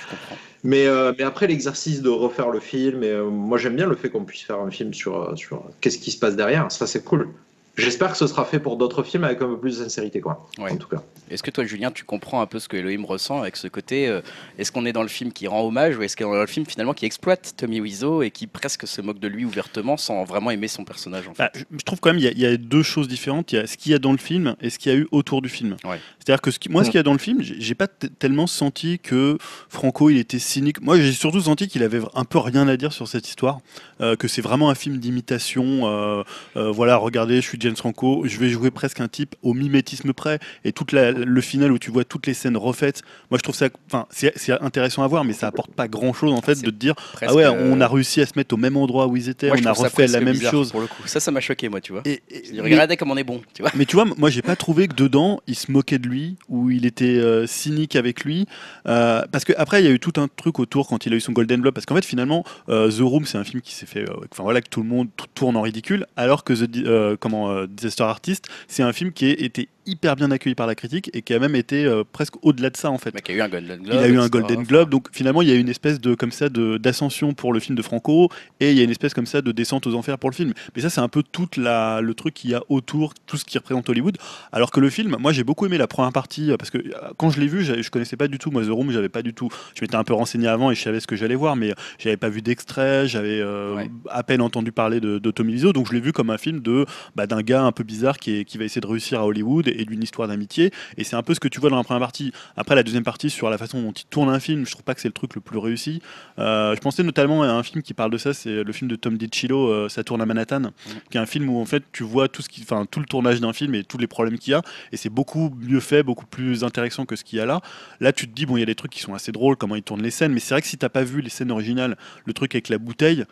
Mais, 0.64 0.88
euh, 0.88 1.14
mais 1.18 1.24
après 1.24 1.48
l'exercice 1.48 2.02
de 2.02 2.10
refaire 2.10 2.50
le 2.50 2.60
film, 2.60 3.04
et, 3.04 3.10
euh, 3.10 3.30
moi 3.30 3.58
j'aime 3.58 3.76
bien 3.76 3.88
le 3.88 3.96
fait 3.96 4.10
qu'on 4.10 4.24
puisse 4.24 4.44
faire 4.44 4.60
un 4.60 4.72
film 4.72 4.94
sur, 4.94 5.22
euh, 5.22 5.36
sur 5.36 5.64
qu'est-ce 5.82 5.98
qui 6.00 6.12
se 6.12 6.20
passe 6.20 6.36
derrière. 6.36 6.72
Ça 6.72 6.88
c'est 6.88 7.04
cool. 7.04 7.30
J'espère 7.76 8.12
que 8.12 8.18
ce 8.18 8.28
sera 8.28 8.46
fait 8.46 8.60
pour 8.60 8.78
d'autres 8.78 9.02
films 9.02 9.24
avec 9.24 9.42
un 9.42 9.48
peu 9.48 9.60
plus 9.60 9.80
de 9.80 9.84
sincérité, 9.84 10.22
quoi. 10.22 10.48
En 10.60 10.78
tout 10.78 10.88
cas. 10.88 11.02
Est-ce 11.32 11.42
que 11.42 11.50
toi, 11.50 11.64
Julien, 11.64 11.90
tu 11.90 12.04
comprends 12.04 12.42
un 12.42 12.46
peu 12.46 12.60
ce 12.60 12.68
que 12.68 12.78
Elohim 12.78 13.04
ressent 13.04 13.42
avec 13.42 13.56
ce 13.56 13.68
côté 13.68 14.08
euh, 14.08 14.22
Est-ce 14.60 14.72
qu'on 14.72 14.86
est 14.86 14.94
dans 14.94 15.02
le 15.02 15.08
film 15.08 15.32
qui 15.32 15.48
rend 15.48 15.66
hommage 15.66 15.98
ou 15.98 16.04
est-ce 16.04 16.16
qu'on 16.16 16.32
est 16.32 16.36
dans 16.36 16.42
le 16.42 16.48
film 16.48 16.68
finalement 16.68 16.94
qui 16.94 17.06
exploite 17.06 17.56
Tommy 17.58 17.82
Wiseau 17.82 18.22
et 18.22 18.30
qui 18.30 18.46
presque 18.46 18.88
se 18.88 19.02
moque 19.02 19.18
de 19.18 19.28
lui 19.28 19.44
ouvertement 19.44 19.98
sans 19.98 20.24
vraiment 20.24 20.52
aimer 20.52 20.68
son 20.68 20.86
personnage 20.86 21.28
en 21.28 21.34
bah, 21.36 21.50
fait? 21.52 21.66
Je 21.72 21.84
trouve 21.84 22.00
quand 22.00 22.14
même 22.14 22.20
il 22.20 22.40
y, 22.40 22.46
a 22.46 22.58
deux 22.58 22.84
choses 22.84 23.08
différentes. 23.08 23.52
Il 23.52 23.56
y 23.56 23.58
a 23.58 23.66
ce 23.66 23.78
qu'il 23.78 23.92
y 23.92 23.96
a 23.96 24.00
dans 24.00 24.12
le 24.12 24.20
film 24.20 24.56
et 24.62 24.70
ce 24.70 24.78
qu'il 24.78 24.92
y 24.92 24.96
a 24.96 24.98
eu 25.00 25.08
autour 25.12 25.42
du 25.42 25.50
film. 25.50 25.76
C'est-à-dire 26.20 26.42
que 26.42 26.52
ce 26.52 26.60
moi, 26.70 26.84
ce 26.84 26.92
qu'il 26.92 26.98
y 26.98 27.00
a 27.00 27.04
dans 27.04 27.14
le 27.14 27.20
film, 27.20 27.40
j'ai 27.42 27.76
pas 27.76 27.88
tellement 27.88 28.46
senti 28.46 29.00
que 29.00 29.38
Franco 29.70 30.12
il 30.12 30.18
était 30.18 30.40
cynique. 30.40 30.82
Moi, 30.82 31.00
j'ai 31.00 31.12
surtout 31.12 31.42
senti 31.42 31.68
qu'il 31.68 31.82
avait 31.82 32.02
un 32.14 32.26
peu 32.26 32.38
rien 32.38 32.68
à 32.68 32.78
dire 32.78 32.94
sur 32.94 33.08
cette 33.08 33.28
histoire, 33.28 33.60
euh, 34.02 34.16
que 34.16 34.28
c'est 34.28 34.42
vraiment 34.42 34.70
un 34.70 34.76
film 34.76 34.98
d'imitation. 34.98 35.88
Euh, 35.88 36.24
voilà, 36.56 36.98
regardez, 36.98 37.38
je 37.38 37.48
suis 37.48 37.58
James 37.64 37.76
Franco, 37.76 38.24
je 38.26 38.38
vais 38.38 38.50
jouer 38.50 38.72
presque 38.72 39.00
un 39.00 39.08
type 39.08 39.36
au 39.42 39.54
mimétisme 39.54 40.14
près. 40.14 40.40
Et 40.66 40.74
tout 40.74 40.86
le 40.92 41.42
final 41.42 41.72
où 41.72 41.80
tu 41.80 41.92
vois 41.92 42.04
toutes 42.04 42.28
les 42.28 42.34
scènes 42.34 42.58
refaites, 42.58 43.02
moi 43.32 43.38
je 43.38 43.44
trouve 43.44 43.56
ça, 43.56 43.70
enfin, 43.88 44.06
c'est 44.10 44.52
intéressant 44.62 45.04
à 45.04 45.08
voir, 45.08 45.24
mais 45.24 45.34
ça 45.34 45.48
apporte 45.48 45.72
pas 45.72 45.88
grand 45.88 46.14
chose 46.14 46.34
en 46.34 46.42
fait 46.42 46.62
de 46.62 46.70
te 46.70 46.76
dire 46.76 46.94
ah 47.22 47.34
ouais, 47.34 47.48
on 47.48 47.80
a 47.80 47.88
réussi 47.88 48.22
à 48.22 48.26
se 48.26 48.34
mettre 48.36 48.54
au 48.54 48.58
même 48.58 48.78
endroit 48.78 49.08
où 49.08 49.16
ils 49.16 49.30
étaient, 49.30 49.50
on 49.50 49.66
a 49.66 49.72
refait 49.72 50.08
la 50.08 50.20
même 50.20 50.40
chose. 50.40 50.72
Pour 50.72 50.82
le 50.82 50.88
coup, 50.88 51.04
ça, 51.06 51.20
ça 51.20 51.32
m'a 51.32 51.40
choqué 51.40 51.70
moi, 51.70 51.82
tu 51.82 51.94
vois. 51.94 52.02
Et, 52.06 52.22
regardez 52.60 52.98
comme 52.98 53.12
on 53.12 53.18
est 53.18 53.24
bon, 53.24 53.42
tu 53.54 53.62
vois. 53.62 53.72
Mais 53.76 53.86
tu 53.86 53.96
vois, 53.96 54.06
moi 54.18 54.30
j'ai 54.30 54.42
pas 54.42 54.56
trouvé 54.56 54.88
que 54.88 54.96
dedans 54.96 55.40
il 55.48 55.56
se 55.56 55.72
moquait 55.72 56.00
de 56.00 56.08
lui 56.08 56.36
ou 56.50 56.70
il 56.70 56.86
était 56.86 57.06
euh, 57.06 57.48
cynique 57.48 57.96
avec 57.96 58.24
lui, 58.24 58.46
euh, 58.88 59.24
parce 59.32 59.46
que 59.46 59.54
après 59.58 59.82
il 59.82 59.86
y 59.86 59.90
a 59.90 59.92
eu 59.92 60.00
tout 60.00 60.20
un 60.20 60.28
truc 60.28 60.60
autour 60.60 60.88
quand 60.88 61.06
il 61.06 61.14
a 61.14 61.16
eu 61.16 61.22
son 61.22 61.32
Golden 61.32 61.62
Globe, 61.62 61.74
parce 61.74 61.86
qu'en 61.86 61.96
fait 61.96 62.06
finalement 62.06 62.44
euh, 62.70 62.92
The 62.92 63.02
Room 63.02 63.26
c'est 63.26 63.38
un 63.38 63.44
film 63.44 63.62
qui 63.62 63.74
s'est 63.74 63.86
fait, 63.86 64.06
enfin 64.32 64.44
voilà 64.44 64.62
que 64.62 64.70
tout 64.70 64.82
le 64.82 64.90
monde 64.90 65.08
tourne 65.34 65.56
en 65.56 65.62
ridicule, 65.62 66.06
alors 66.18 66.44
que 66.44 66.54
The, 66.54 67.16
comment 67.20 67.53
Disaster 67.68 68.04
Artist, 68.04 68.48
c'est 68.68 68.84
un 68.84 68.94
film 68.94 69.12
qui 69.12 69.26
a 69.26 69.30
été 69.32 69.70
hyper 69.86 70.16
bien 70.16 70.32
accueilli 70.32 70.56
par 70.56 70.68
la 70.68 70.76
critique 70.76 71.10
et 71.14 71.22
qui 71.22 71.34
a 71.34 71.40
même 71.40 71.56
été 71.56 71.86
euh, 71.86 72.04
presque 72.10 72.36
au-delà 72.42 72.70
de 72.70 72.78
ça 72.78 72.90
en 72.92 72.98
fait. 72.98 73.14
Mais 73.14 73.22
qui 73.22 73.32
a 73.32 73.36
eu 73.36 73.42
un 73.42 73.50
Golden 73.50 73.82
Globe. 73.82 73.94
Il 73.96 74.04
a 74.04 74.08
eu 74.08 74.18
un 74.20 74.28
Golden 74.28 74.64
Globe, 74.64 74.90
donc 74.90 75.08
finalement 75.12 75.42
il 75.42 75.50
y 75.50 75.52
a 75.52 75.56
une 75.56 75.70
espèce 75.70 76.00
de 76.00 76.16
comme 76.16 76.32
ça 76.32 76.50
de 76.50 76.78
d'ascension 76.78 77.34
pour 77.34 77.54
le 77.54 77.60
film 77.60 77.78
de 77.78 77.82
Franco 77.82 78.30
et 78.60 78.72
il 78.72 78.78
y 78.78 78.82
a 78.82 78.84
une 78.84 78.90
espèce 78.90 79.14
comme 79.14 79.26
ça 79.26 79.42
de 79.42 79.52
descente 79.52 79.88
aux 79.88 79.96
enfers 79.96 80.18
pour 80.18 80.30
le 80.30 80.36
film. 80.36 80.54
Mais 80.76 80.82
ça 80.82 80.90
c'est 80.90 81.02
un 81.02 81.08
peu 81.10 81.24
tout 81.24 81.48
la 81.58 82.02
le 82.02 82.14
truc 82.14 82.34
qu'il 82.34 82.52
y 82.52 82.56
a 82.56 82.62
autour, 82.70 83.14
tout 83.26 83.38
ce 83.38 83.46
qui 83.46 83.58
représente 83.58 83.88
Hollywood. 83.90 84.18
Alors 84.52 84.72
que 84.72 84.80
le 84.80 84.90
film, 84.90 85.16
moi 85.20 85.32
j'ai 85.34 85.44
beaucoup 85.44 85.66
aimé 85.66 85.78
la 85.78 85.88
première 85.88 86.12
partie 86.14 86.52
parce 86.58 86.70
que 86.70 86.78
euh, 86.78 86.92
quand 87.18 87.30
je 87.30 87.40
l'ai 87.40 87.48
vu, 87.48 87.64
je 87.64 87.90
connaissais 87.90 88.18
pas 88.18 88.28
du 88.28 88.38
tout 88.38 88.52
moi 88.52 88.64
The 88.64 88.70
Room, 88.70 88.92
j'avais 88.92 89.10
pas 89.10 89.22
du 89.22 89.34
tout. 89.34 89.50
Je 89.76 89.82
m'étais 89.82 89.96
un 89.96 90.04
peu 90.04 90.14
renseigné 90.14 90.48
avant 90.48 90.72
et 90.72 90.76
je 90.76 90.82
savais 90.82 91.00
ce 91.00 91.08
que 91.08 91.16
j'allais 91.16 91.36
voir, 91.36 91.56
mais 91.56 91.74
j'avais 92.00 92.18
pas 92.18 92.30
vu 92.30 92.42
d'extrait, 92.42 93.08
j'avais 93.08 93.40
euh, 93.42 93.84
à 94.10 94.24
peine 94.24 94.42
entendu 94.42 94.72
parler 94.72 95.00
de, 95.00 95.20
de 95.20 95.32
Tommy 95.32 95.54
Wiseau, 95.54 95.74
donc 95.74 95.88
je 95.88 95.94
l'ai 95.94 96.00
vu 96.02 96.14
comme 96.14 96.30
un 96.30 96.38
film 96.38 96.60
de 96.62 96.86
bah, 97.16 97.28
d'un 97.28 97.42
gars 97.42 97.64
un 97.64 97.72
peu 97.72 97.84
bizarre 97.84 98.18
qui, 98.18 98.38
est- 98.40 98.46
qui 98.46 98.58
va 98.58 98.66
essayer 98.66 98.82
de 98.82 98.88
réussir 98.88 99.20
à 99.20 99.26
Hollywood 99.26 99.68
et 99.68 99.73
d'une 99.86 100.04
histoire 100.04 100.28
d'amitié. 100.28 100.72
Et 100.98 101.04
c'est 101.04 101.16
un 101.16 101.24
peu 101.24 101.34
ce 101.34 101.40
que 101.40 101.48
tu 101.48 101.60
vois 101.60 101.70
dans 101.70 101.78
la 101.78 101.84
première 101.84 102.02
partie. 102.02 102.32
Après, 102.56 102.76
la 102.76 102.84
deuxième 102.84 103.04
partie, 103.04 103.30
sur 103.30 103.50
la 103.50 103.58
façon 103.58 103.82
dont 103.82 103.92
il 103.92 104.06
tourne 104.06 104.30
un 104.30 104.40
film, 104.40 104.66
je 104.66 104.72
trouve 104.72 104.84
pas 104.84 104.94
que 104.94 105.02
c'est 105.02 105.08
le 105.08 105.14
truc 105.14 105.36
le 105.36 105.42
plus 105.42 105.58
réussi. 105.58 106.02
Euh, 106.40 106.76
je 106.76 106.80
pensais 106.80 107.04
notamment 107.04 107.44
à 107.44 107.48
un 107.48 107.64
film 107.64 107.82
qui 107.82 107.94
parle 107.94 108.12
de 108.12 108.18
ça, 108.18 108.34
c'est 108.34 108.64
le 108.64 108.74
film 108.74 108.90
de 108.90 108.96
Tom 108.96 109.18
DiCillo, 109.18 109.68
euh, 109.68 109.90
Ça 109.90 110.04
tourne 110.04 110.22
à 110.22 110.26
Manhattan, 110.26 110.72
qui 111.10 111.18
est 111.18 111.22
un 111.22 111.26
film 111.26 111.50
où 111.50 111.60
en 111.60 111.66
fait 111.66 111.84
tu 111.92 112.04
vois 112.04 112.28
tout, 112.28 112.42
ce 112.42 112.50
qui, 112.50 112.66
tout 112.66 113.00
le 113.00 113.06
tournage 113.06 113.42
d'un 113.42 113.54
film 113.54 113.76
et 113.76 113.84
tous 113.84 113.98
les 113.98 114.08
problèmes 114.08 114.38
qu'il 114.38 114.52
y 114.52 114.54
a. 114.54 114.62
Et 114.92 114.98
c'est 114.98 115.10
beaucoup 115.10 115.56
mieux 115.60 115.80
fait, 115.80 116.04
beaucoup 116.04 116.26
plus 116.26 116.64
intéressant 116.64 117.06
que 117.06 117.16
ce 117.16 117.24
qu'il 117.24 117.40
y 117.40 117.42
a 117.42 117.46
là. 117.46 117.62
Là, 118.00 118.14
tu 118.14 118.28
te 118.28 118.34
dis, 118.34 118.46
bon, 118.46 118.58
il 118.58 118.62
y 118.62 118.64
a 118.64 118.68
des 118.68 118.76
trucs 118.76 118.92
qui 118.92 119.00
sont 119.00 119.14
assez 119.14 119.32
drôles, 119.32 119.56
comment 119.56 119.76
ils 119.76 119.84
tournent 119.84 120.04
les 120.04 120.12
scènes, 120.12 120.34
mais 120.34 120.40
c'est 120.40 120.54
vrai 120.54 120.62
que 120.62 120.68
si 120.68 120.78
t'as 120.78 120.90
pas 120.90 121.04
vu 121.04 121.22
les 121.22 121.30
scènes 121.30 121.52
originales, 121.52 121.98
le 122.26 122.34
truc 122.34 122.56
avec 122.56 122.70
la 122.70 122.78
bouteille, 122.78 123.26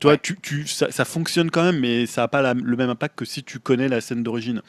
toi, 0.00 0.12
Ouais. 0.12 0.18
tu, 0.22 0.36
tu- 0.40 0.66
ça, 0.66 0.90
ça 0.90 1.04
fonctionne 1.04 1.50
quand 1.50 1.62
même, 1.62 1.78
mais 1.80 2.06
ça 2.06 2.22
n'a 2.22 2.28
pas 2.28 2.42
la- 2.42 2.54
le 2.54 2.76
même 2.76 2.90
impact 2.90 3.18
que 3.18 3.24
si 3.24 3.42
tu 3.42 3.58
connais 3.58 3.88
la 3.88 4.00
scène 4.00 4.22
d'origine. 4.22 4.62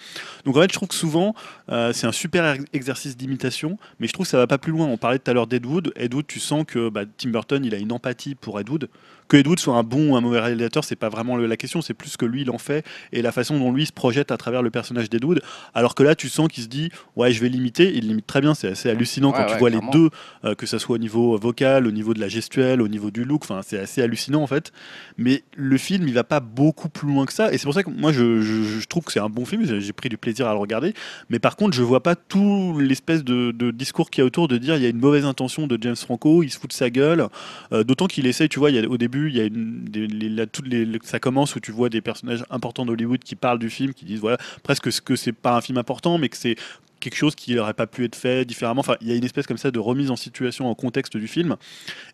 Donc 0.46 0.56
en 0.58 0.62
fait, 0.62 0.70
je 0.70 0.74
trouve 0.74 0.88
que 0.90 0.96
souvent, 0.96 1.36
euh, 1.70 1.92
c'est 1.94 2.08
un 2.08 2.12
super 2.12 2.54
ex- 2.54 2.66
exercice 2.74 3.18
d'imitation, 3.18 3.78
mais 4.00 4.08
je 4.08 4.14
trouve 4.14 4.26
que 4.26 4.30
ça 4.30 4.38
va 4.38 4.48
pas 4.48 4.58
plus 4.58 4.72
loin. 4.72 4.88
On 4.88 4.98
parlait 4.98 5.20
tout 5.20 5.30
à 5.30 5.34
l'heure 5.34 5.48
d'Ed 5.48 5.66
Wood. 5.66 5.92
Ed 5.96 6.14
Wood, 6.14 6.28
tu 6.28 6.40
sens 6.40 6.64
que 6.68 6.90
bah, 6.90 7.02
Tim 7.18 7.30
Burton, 7.30 7.64
il 7.66 7.74
a 7.76 7.78
une 7.78 7.92
empathie 7.92 8.36
pour 8.36 8.60
Ed 8.60 8.70
Wood. 8.70 8.90
Que 9.28 9.38
Ed 9.38 9.48
Wood 9.48 9.60
soit 9.60 9.76
un 9.76 9.84
bon 9.84 10.12
ou 10.12 10.16
un 10.16 10.22
mauvais 10.22 10.40
réalisateur, 10.40 10.84
c'est 10.84 10.96
pas 10.96 11.10
vraiment 11.10 11.36
la 11.38 11.58
question, 11.58 11.82
c'est 11.82 11.94
plus 11.94 12.10
ce 12.10 12.18
que 12.18 12.26
lui 12.26 12.42
il 12.44 12.50
en 12.50 12.58
fait 12.58 12.86
et 13.12 13.22
la 13.22 13.32
façon 13.32 13.60
dont 13.60 13.72
lui 13.74 13.86
se 13.86 13.92
projette 13.92 14.32
à 14.32 14.38
travers 14.38 14.62
le 14.62 14.70
personnage 14.70 15.10
d'Ed 15.10 15.24
Wood. 15.26 15.42
Alors 15.74 15.96
que 15.96 16.04
là, 16.04 16.16
tu 16.16 16.30
sens 16.30 16.48
qu'il 16.48 16.64
se 16.64 16.70
dit, 16.70 16.90
ouais, 17.16 17.32
je 17.34 17.42
vais 17.42 17.50
l'imiter. 17.50 17.92
Il 17.96 18.08
l'imite 18.08 18.26
très 18.28 18.40
bien, 18.42 18.54
c'est 18.54 18.70
assez 18.70 18.90
hallucinant 18.90 19.32
Ouais, 19.32 19.38
quand 19.40 19.46
tu 19.54 19.58
vois 19.60 19.70
clairement. 19.70 19.92
les 19.94 20.00
deux, 20.00 20.10
euh, 20.46 20.56
que 20.56 20.66
ça 20.66 20.80
soit 20.80 20.96
au 20.96 21.00
niveau 21.00 21.38
vocal, 21.38 21.88
au 21.88 21.92
niveau 21.92 22.14
de 22.14 22.20
la 22.20 22.28
gestuelle, 22.30 22.82
au 22.82 22.88
niveau 22.88 23.12
du 23.12 23.24
look. 23.26 23.44
Enfin, 23.44 23.62
c'est 23.66 23.80
assez 23.80 24.02
hallucinant 24.02 24.42
en 24.42 24.48
fait. 24.48 24.72
Mais 25.18 25.44
le 25.56 25.78
film, 25.78 26.08
il 26.08 26.14
va 26.14 26.24
pas 26.24 26.40
beaucoup 26.40 26.90
plus 26.90 27.08
loin 27.08 27.26
que 27.26 27.34
ça. 27.34 27.52
Et 27.54 27.58
c'est 27.58 27.66
pour 27.66 27.74
ça 27.74 27.84
que 27.84 27.90
moi, 27.90 28.12
je, 28.12 28.42
je- 28.42 28.64
je 28.80 28.88
trouve 28.88 29.04
que 29.04 29.12
c'est 29.12 29.20
un 29.20 29.30
bon 29.30 29.46
film. 29.46 29.66
J'ai 29.66 29.82
j'ai 29.82 29.94
pris 29.94 30.10
du 30.10 30.18
plaisir 30.18 30.48
à 30.48 30.54
le 30.54 30.60
regarder. 30.60 30.94
Mais 31.30 31.40
par 31.40 31.56
contre, 31.56 31.76
je 31.76 31.84
vois 31.84 32.02
pas 32.04 32.16
tout 32.16 32.78
l'espèce 32.80 33.24
de, 33.24 33.52
de 33.52 33.72
discours 33.72 34.10
qu'il 34.10 34.22
y 34.22 34.24
a 34.24 34.26
autour 34.26 34.48
de 34.48 34.58
dire 34.58 34.76
il 34.76 34.84
y 34.84 34.86
a 34.86 34.90
une 34.90 35.00
mauvaise 35.00 35.26
intention 35.26 35.68
de 35.68 35.78
James 35.82 35.96
Franco, 35.96 36.44
il 36.44 36.50
se 36.50 36.58
fout 36.60 36.70
de 36.70 36.74
sa 36.76 36.90
gueule. 36.90 37.28
Euh, 37.74 37.84
D'autant 37.84 38.08
qu'il 38.08 38.26
essaye, 38.28 38.48
tu 38.50 38.60
vois, 38.60 38.70
il 38.72 38.76
y 38.76 38.80
a, 38.86 38.88
au 38.90 38.98
début, 38.98 39.17
il 39.26 39.36
y 39.36 39.42
a 39.42 39.46
une, 39.46 40.98
ça 41.04 41.20
commence 41.20 41.56
où 41.56 41.60
tu 41.60 41.72
vois 41.72 41.90
des 41.90 42.02
personnages 42.02 42.46
importants 42.50 42.86
d'Hollywood 42.86 43.24
qui 43.24 43.36
parlent 43.36 43.60
du 43.60 43.70
film, 43.70 43.94
qui 43.94 44.06
disent 44.06 44.20
voilà, 44.20 44.38
presque 44.64 44.92
ce 44.92 45.02
que 45.02 45.16
c'est 45.16 45.32
pas 45.34 45.56
un 45.56 45.62
film 45.62 45.78
important, 45.78 46.18
mais 46.18 46.30
que 46.30 46.38
c'est 46.38 46.56
quelque 47.00 47.16
chose 47.16 47.36
qui 47.36 47.56
n'aurait 47.56 47.74
pas 47.74 47.88
pu 47.88 48.06
être 48.06 48.16
fait 48.16 48.46
différemment. 48.46 48.80
Enfin, 48.80 48.96
il 49.02 49.08
y 49.08 49.12
a 49.12 49.16
une 49.16 49.24
espèce 49.24 49.48
comme 49.48 49.58
ça 49.58 49.72
de 49.72 49.80
remise 49.80 50.12
en 50.12 50.16
situation, 50.16 50.70
en 50.70 50.76
contexte 50.76 51.16
du 51.18 51.28
film. 51.28 51.56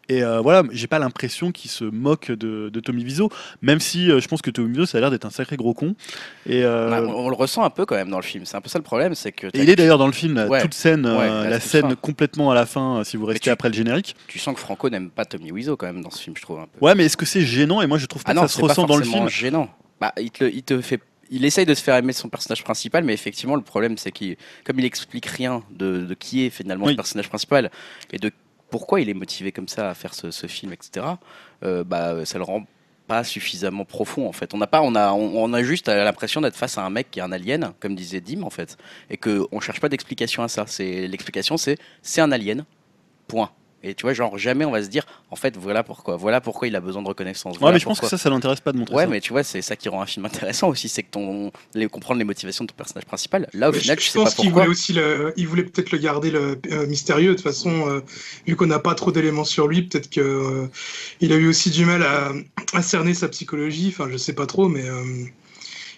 Et 0.09 0.23
euh, 0.23 0.41
voilà, 0.41 0.63
j'ai 0.71 0.87
pas 0.87 0.99
l'impression 0.99 1.51
qu'il 1.51 1.71
se 1.71 1.83
moque 1.85 2.31
de, 2.31 2.69
de 2.69 2.79
Tommy 2.79 3.03
Wiseau, 3.03 3.29
même 3.61 3.79
si 3.79 4.11
euh, 4.11 4.19
je 4.19 4.27
pense 4.27 4.41
que 4.41 4.51
Tommy 4.51 4.69
Wiseau, 4.69 4.85
ça 4.85 4.97
a 4.97 5.01
l'air 5.01 5.11
d'être 5.11 5.25
un 5.25 5.29
sacré 5.29 5.55
gros 5.55 5.73
con. 5.73 5.95
Et, 6.45 6.63
euh, 6.63 6.89
Bah, 6.89 7.01
on, 7.03 7.25
on 7.25 7.29
le 7.29 7.35
ressent 7.35 7.63
un 7.63 7.69
peu 7.69 7.85
quand 7.85 7.95
même 7.95 8.09
dans 8.09 8.17
le 8.17 8.23
film. 8.23 8.45
C'est 8.45 8.57
un 8.57 8.61
peu 8.61 8.69
ça 8.69 8.79
le 8.79 8.83
problème, 8.83 9.15
c'est 9.15 9.31
que 9.31 9.47
et 9.47 9.61
il 9.63 9.69
est 9.69 9.75
d'ailleurs 9.75 9.97
dans 9.97 10.07
le 10.07 10.13
film, 10.13 10.37
Ouais. 10.49 10.61
toute 10.61 10.73
scène, 10.73 11.05
euh, 11.05 11.43
Ouais, 11.43 11.49
la 11.49 11.59
scène 11.59 11.89
fin. 11.89 11.95
complètement 11.95 12.51
à 12.51 12.55
la 12.55 12.65
fin, 12.65 13.03
si 13.03 13.17
vous 13.17 13.25
restez 13.25 13.39
tu- 13.45 13.49
après 13.49 13.69
le 13.69 13.75
générique. 13.75 14.15
tu 14.27 14.39
sens 14.39 14.53
que 14.53 14.59
Franco 14.59 14.89
n'aime 14.89 15.09
pas 15.09 15.25
Tommy 15.25 15.51
Wiseau 15.51 15.77
quand 15.77 15.85
même 15.85 16.01
dans 16.01 16.11
ce 16.11 16.21
film, 16.21 16.35
je 16.37 16.41
trouve 16.41 16.59
un 16.59 16.67
peu. 16.67 16.85
Ouais, 16.85 16.95
mais 16.95 17.05
est-ce 17.05 17.17
que 17.17 17.25
c'est 17.25 17.41
gênant? 17.41 17.81
Et 17.81 17.87
moi, 17.87 17.97
je 17.97 18.05
trouve 18.05 18.23
pas 18.23 18.31
Ah 18.31 18.35
que 18.35 18.39
non, 18.41 18.47
ça 18.47 18.57
se 18.57 18.61
ressent 18.61 18.85
dans 18.85 18.97
le 18.97 19.03
film. 19.05 19.29
gênant. 19.29 19.69
Bah, 20.01 20.11
il 20.19 20.31
te, 20.31 20.43
il 20.43 20.63
te 20.63 20.81
fait, 20.81 20.99
il 21.35 21.43
essaye 21.45 21.65
de 21.65 21.73
se 21.73 21.81
faire 21.83 21.95
aimer 21.95 22.13
son 22.13 22.29
personnage 22.29 22.63
principal, 22.63 23.03
mais 23.03 23.13
effectivement, 23.13 23.55
le 23.55 23.61
problème, 23.61 23.97
c'est 23.97 24.11
qu'il, 24.11 24.37
comme 24.63 24.79
il 24.79 24.85
explique 24.85 25.25
rien 25.25 25.63
de, 25.71 26.01
de 26.01 26.13
qui 26.13 26.45
est 26.45 26.49
finalement 26.49 26.85
Oui. 26.85 26.93
ce 26.93 26.95
personnage 26.97 27.29
principal 27.29 27.71
et 28.11 28.17
de 28.19 28.31
pourquoi 28.69 29.01
il 29.01 29.09
est 29.09 29.13
motivé 29.13 29.51
comme 29.51 29.67
ça 29.67 29.89
à 29.89 29.93
faire 29.93 30.13
ce, 30.13 30.31
ce 30.31 30.47
film, 30.47 30.73
etc. 30.73 31.05
euh, 31.63 31.83
bah, 31.83 32.25
ça 32.25 32.37
le 32.37 32.43
rend 32.43 32.65
pas 33.07 33.23
suffisamment 33.23 33.83
profond 33.83 34.27
en 34.27 34.31
fait. 34.31 34.53
On 34.53 34.57
n'a 34.57 34.67
pas, 34.67 34.81
on 34.81 34.95
a, 34.95 35.11
on, 35.11 35.43
on 35.43 35.53
a 35.53 35.61
juste 35.61 35.87
l'impression 35.89 36.39
d'être 36.41 36.55
face 36.55 36.77
à 36.77 36.83
un 36.85 36.89
mec 36.89 37.11
qui 37.11 37.19
est 37.19 37.21
un 37.21 37.31
alien, 37.33 37.73
comme 37.81 37.95
disait 37.95 38.21
Dim 38.21 38.43
en 38.43 38.49
fait, 38.49 38.77
et 39.09 39.17
que 39.17 39.45
on 39.51 39.59
cherche 39.59 39.81
pas 39.81 39.89
d'explication 39.89 40.41
à 40.43 40.47
ça. 40.47 40.65
C'est 40.67 41.07
l'explication, 41.07 41.57
c'est 41.57 41.77
c'est 42.01 42.21
un 42.21 42.31
alien. 42.31 42.65
Point. 43.27 43.51
Et 43.83 43.95
tu 43.95 44.03
vois, 44.03 44.13
genre 44.13 44.37
jamais 44.37 44.63
on 44.65 44.71
va 44.71 44.81
se 44.81 44.87
dire, 44.87 45.05
en 45.29 45.35
fait, 45.35 45.57
voilà 45.57 45.83
pourquoi, 45.83 46.15
voilà 46.15 46.39
pourquoi 46.39 46.67
il 46.69 46.75
a 46.75 46.79
besoin 46.79 47.01
de 47.01 47.07
reconnaissance. 47.07 47.59
Ouais, 47.59 47.71
mais 47.73 47.79
je 47.79 47.85
pense 47.85 47.99
que 47.99 48.07
ça, 48.07 48.17
ça 48.17 48.29
l'intéresse 48.29 48.61
pas 48.61 48.71
de 48.71 48.77
montrer 48.77 48.95
Ouais, 48.95 49.03
ça. 49.03 49.09
mais 49.09 49.19
tu 49.19 49.33
vois, 49.33 49.43
c'est 49.43 49.61
ça 49.61 49.75
qui 49.75 49.89
rend 49.89 50.01
un 50.01 50.05
film 50.05 50.25
intéressant 50.25 50.69
aussi, 50.69 50.87
c'est 50.87 51.03
que 51.03 51.11
ton, 51.11 51.51
les, 51.75 51.87
comprendre 51.87 52.17
les 52.19 52.23
motivations 52.25 52.63
de 52.63 52.69
ton 52.69 52.75
personnage 52.75 53.05
principal. 53.05 53.49
Là, 53.53 53.69
au 53.69 53.73
Mais 53.73 53.79
final, 53.79 53.99
je, 53.99 54.05
sais 54.09 54.19
pas 54.19 54.23
pense 54.25 54.35
qu'il 54.35 54.45
pourquoi. 54.45 54.63
voulait 54.63 54.71
aussi 54.71 54.93
le, 54.93 55.33
il 55.35 55.47
voulait 55.47 55.63
peut-être 55.63 55.91
le 55.91 55.97
garder 55.97 56.31
le, 56.31 56.59
euh, 56.71 56.87
mystérieux. 56.87 57.31
De 57.31 57.35
toute 57.35 57.43
façon, 57.43 57.89
euh, 57.89 57.99
vu 58.47 58.55
qu'on 58.55 58.67
n'a 58.67 58.79
pas 58.79 58.95
trop 58.95 59.11
d'éléments 59.11 59.43
sur 59.43 59.67
lui, 59.67 59.81
peut-être 59.83 60.09
que 60.09 60.21
euh, 60.21 60.67
il 61.19 61.33
a 61.33 61.35
eu 61.35 61.47
aussi 61.47 61.69
du 61.69 61.83
mal 61.85 62.03
à, 62.03 62.31
à 62.73 62.81
cerner 62.81 63.13
sa 63.13 63.27
psychologie. 63.27 63.89
Enfin, 63.93 64.07
je 64.11 64.17
sais 64.17 64.33
pas 64.33 64.45
trop, 64.45 64.69
mais 64.69 64.87
euh, 64.89 65.03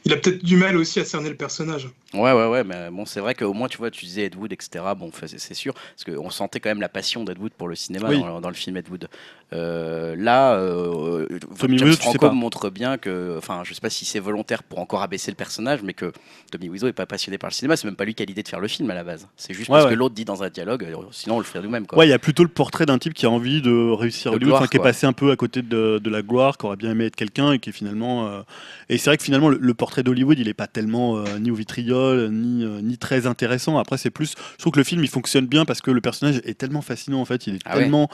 il 0.05 0.13
a 0.13 0.17
peut-être 0.17 0.43
du 0.43 0.55
mal 0.55 0.77
aussi 0.77 0.99
à 0.99 1.05
cerner 1.05 1.29
le 1.29 1.35
personnage. 1.35 1.89
Ouais, 2.13 2.31
ouais, 2.31 2.47
ouais, 2.47 2.63
mais 2.63 2.89
bon, 2.91 3.05
c'est 3.05 3.19
vrai 3.19 3.33
qu'au 3.35 3.53
moins, 3.53 3.67
tu 3.67 3.77
vois, 3.77 3.91
tu 3.91 4.05
disais 4.05 4.23
Ed 4.25 4.35
Wood, 4.35 4.53
etc. 4.53 4.85
Bon, 4.97 5.11
c'est 5.25 5.53
sûr, 5.53 5.73
parce 5.73 6.03
qu'on 6.17 6.29
sentait 6.29 6.59
quand 6.59 6.69
même 6.69 6.79
la 6.81 6.87
passion 6.89 7.23
d'Ed 7.23 7.37
Wood 7.39 7.51
pour 7.57 7.67
le 7.67 7.75
cinéma 7.75 8.09
Oui. 8.09 8.21
dans, 8.21 8.39
dans 8.39 8.49
le 8.49 8.55
film 8.55 8.77
Ed 8.77 8.87
Wood. 8.89 9.09
Euh, 9.53 10.15
là, 10.17 10.55
euh, 10.55 11.27
Tommy 11.59 11.77
James 11.77 11.87
Wiseau, 11.89 11.97
tu 11.97 12.03
sais 12.03 12.09
Franco 12.09 12.27
pas. 12.27 12.31
montre 12.33 12.69
bien 12.69 12.97
que, 12.97 13.35
enfin, 13.37 13.61
je 13.63 13.73
sais 13.73 13.81
pas 13.81 13.89
si 13.89 14.05
c'est 14.05 14.19
volontaire 14.19 14.63
pour 14.63 14.79
encore 14.79 15.01
abaisser 15.01 15.29
le 15.31 15.35
personnage, 15.35 15.81
mais 15.83 15.93
que 15.93 16.11
Tommy 16.51 16.69
Wiseau 16.69 16.87
est 16.87 16.93
pas 16.93 17.05
passionné 17.05 17.37
par 17.37 17.49
le 17.49 17.53
cinéma. 17.53 17.75
C'est 17.75 17.85
même 17.87 17.95
pas 17.95 18.05
lui 18.05 18.15
qui 18.15 18.23
a 18.23 18.25
l'idée 18.25 18.43
de 18.43 18.47
faire 18.47 18.59
le 18.59 18.67
film 18.67 18.89
à 18.89 18.95
la 18.95 19.03
base. 19.03 19.27
C'est 19.37 19.53
juste 19.53 19.69
Ouais, 19.69 19.75
parce 19.75 19.85
ouais. 19.85 19.91
que 19.91 19.95
l'autre 19.97 20.15
dit 20.15 20.25
dans 20.25 20.41
un 20.43 20.49
dialogue, 20.49 20.83
euh, 20.83 20.95
sinon 21.11 21.35
on 21.35 21.39
le 21.39 21.45
ferait 21.45 21.61
nous-mêmes. 21.61 21.85
Ouais, 21.93 22.07
il 22.07 22.09
y 22.09 22.13
a 22.13 22.19
plutôt 22.19 22.43
le 22.43 22.49
portrait 22.49 22.85
d'un 22.85 22.97
type 22.97 23.13
qui 23.13 23.25
a 23.25 23.29
envie 23.29 23.61
de 23.61 23.91
réussir 23.91 24.31
De 24.31 24.37
Hollywood, 24.37 24.53
gloire, 24.57 24.69
qui 24.69 24.77
est 24.77 24.81
passé 24.83 25.05
un 25.05 25.13
peu 25.13 25.31
à 25.31 25.35
côté 25.35 25.61
de, 25.61 25.99
de 25.99 26.09
la 26.09 26.21
gloire, 26.21 26.57
qui 26.57 26.65
aurait 26.65 26.75
bien 26.77 26.91
aimé 26.91 27.05
être 27.05 27.15
quelqu'un 27.15 27.51
et 27.53 27.59
qui 27.59 27.69
est 27.69 27.73
finalement. 27.73 28.27
euh, 28.27 28.41
Et 28.89 28.97
c'est 28.97 29.09
vrai 29.09 29.17
que 29.17 29.23
finalement, 29.23 29.49
le, 29.49 29.57
le 29.59 29.73
portrait 29.73 29.94
d'Hollywood, 30.03 30.39
il 30.39 30.47
est 30.47 30.53
pas 30.53 30.67
tellement 30.67 31.17
euh, 31.17 31.39
ni 31.39 31.51
au 31.51 31.55
vitriol, 31.55 32.29
ni, 32.31 32.63
euh, 32.63 32.81
ni 32.81 32.97
très 32.97 33.27
intéressant. 33.27 33.77
Après, 33.77 33.97
c'est 33.97 34.09
plus. 34.11 34.33
Je 34.53 34.57
trouve 34.59 34.73
que 34.73 34.79
le 34.79 34.83
film, 34.85 35.03
il 35.03 35.09
fonctionne 35.09 35.45
bien 35.47 35.65
parce 35.65 35.81
que 35.81 35.91
le 35.91 36.01
personnage 36.01 36.41
est 36.45 36.57
tellement 36.57 36.81
fascinant, 36.81 37.21
en 37.21 37.25
fait. 37.25 37.47
Il 37.47 37.55
est 37.55 37.59
Ah 37.65 37.75
ouais. 37.75 37.81
tellement. 37.83 38.09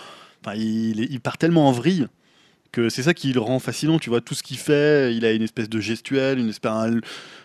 Enfin, 0.45 0.55
il, 0.57 1.01
est- 1.01 1.07
il 1.09 1.19
part 1.19 1.37
tellement 1.37 1.67
en 1.67 1.71
vrille 1.71 2.07
que 2.71 2.87
c'est 2.89 3.03
ça 3.03 3.13
qui 3.13 3.33
le 3.33 3.39
rend 3.41 3.59
fascinant. 3.59 3.99
Tu 3.99 4.09
vois, 4.09 4.21
tout 4.21 4.33
ce 4.33 4.43
qu'il 4.43 4.57
fait, 4.57 5.13
il 5.15 5.25
a 5.25 5.31
une 5.33 5.41
espèce 5.43 5.69
de 5.69 5.79
gestuelle, 5.79 6.39
une 6.39 6.49
espèce. 6.49 6.71
un- 6.71 6.99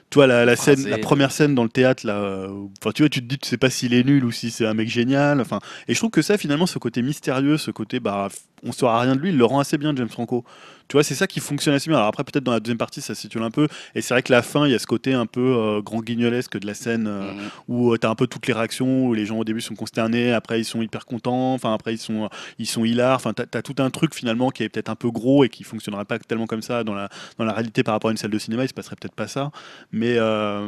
toi, 0.08 0.28
la, 0.28 0.44
la 0.44 0.54
scène, 0.54 0.86
la 0.88 0.98
première 0.98 1.32
scène 1.32 1.56
dans 1.56 1.64
le 1.64 1.68
théâtre, 1.68 2.06
là, 2.06 2.14
euh, 2.20 2.48
enfin, 2.80 2.92
tu 2.92 3.02
vois, 3.02 3.08
tu 3.08 3.20
te 3.22 3.26
dis, 3.26 3.38
tu 3.38 3.48
sais 3.48 3.56
pas 3.56 3.70
s'il 3.70 3.92
est 3.92 4.04
nul 4.04 4.24
ou 4.24 4.30
si 4.30 4.52
c'est 4.52 4.64
un 4.64 4.72
mec 4.72 4.88
génial. 4.88 5.40
Enfin, 5.40 5.58
et 5.88 5.94
je 5.94 5.98
trouve 5.98 6.12
que 6.12 6.22
ça, 6.22 6.38
finalement, 6.38 6.66
ce 6.66 6.78
côté 6.78 7.02
mystérieux, 7.02 7.56
ce 7.58 7.72
côté, 7.72 7.98
bah, 7.98 8.28
on 8.62 8.70
saura 8.70 9.00
rien 9.00 9.16
de 9.16 9.20
lui, 9.20 9.30
il 9.30 9.36
le 9.36 9.44
rend 9.44 9.58
assez 9.58 9.78
bien, 9.78 9.92
James 9.96 10.08
Franco. 10.08 10.44
Tu 10.88 10.92
vois, 10.94 11.02
c'est 11.02 11.14
ça 11.14 11.26
qui 11.26 11.40
fonctionne 11.40 11.74
assez 11.74 11.88
bien. 11.90 11.96
Alors 11.98 12.08
après, 12.08 12.24
peut-être 12.24 12.44
dans 12.44 12.52
la 12.52 12.60
deuxième 12.60 12.78
partie, 12.78 13.00
ça 13.00 13.14
se 13.14 13.20
situe 13.22 13.38
un 13.40 13.50
peu. 13.50 13.68
Et 13.94 14.00
c'est 14.02 14.14
vrai 14.14 14.22
que 14.22 14.32
la 14.32 14.42
fin, 14.42 14.66
il 14.66 14.72
y 14.72 14.74
a 14.74 14.78
ce 14.78 14.86
côté 14.86 15.14
un 15.14 15.26
peu 15.26 15.40
euh, 15.40 15.82
grand 15.82 16.00
guignolesque 16.00 16.58
de 16.58 16.66
la 16.66 16.74
scène 16.74 17.06
euh, 17.06 17.32
Mhm. 17.32 17.48
où 17.68 17.96
tu 17.98 18.06
as 18.06 18.10
un 18.10 18.14
peu 18.14 18.26
toutes 18.26 18.46
les 18.46 18.52
réactions, 18.52 19.06
où 19.06 19.14
les 19.14 19.26
gens 19.26 19.38
au 19.38 19.44
début 19.44 19.60
sont 19.60 19.74
consternés, 19.74 20.32
après 20.32 20.60
ils 20.60 20.64
sont 20.64 20.82
hyper 20.82 21.06
contents, 21.06 21.54
enfin 21.54 21.74
après 21.74 21.94
ils 21.94 21.98
sont, 21.98 22.28
ils 22.58 22.66
sont 22.66 22.84
hilars. 22.84 23.16
Enfin, 23.16 23.32
tu 23.34 23.42
as, 23.42 23.62
tout 23.62 23.74
un 23.78 23.90
truc 23.90 24.14
finalement 24.14 24.50
qui 24.50 24.62
est 24.62 24.68
peut-être 24.68 24.88
un 24.90 24.94
peu 24.94 25.10
gros 25.10 25.44
et 25.44 25.48
qui 25.48 25.64
fonctionnerait 25.64 26.04
pas 26.04 26.18
tellement 26.18 26.46
comme 26.46 26.62
ça 26.62 26.84
dans 26.84 26.94
la, 26.94 27.08
dans 27.38 27.44
la 27.44 27.52
réalité 27.52 27.82
par 27.82 27.94
rapport 27.94 28.08
à 28.08 28.12
une 28.12 28.16
salle 28.16 28.30
de 28.30 28.38
cinéma. 28.38 28.64
Il 28.64 28.68
se 28.68 28.74
passerait 28.74 28.96
peut-être 28.96 29.14
pas 29.14 29.28
ça. 29.28 29.50
Mais, 29.92 30.16
euh, 30.18 30.66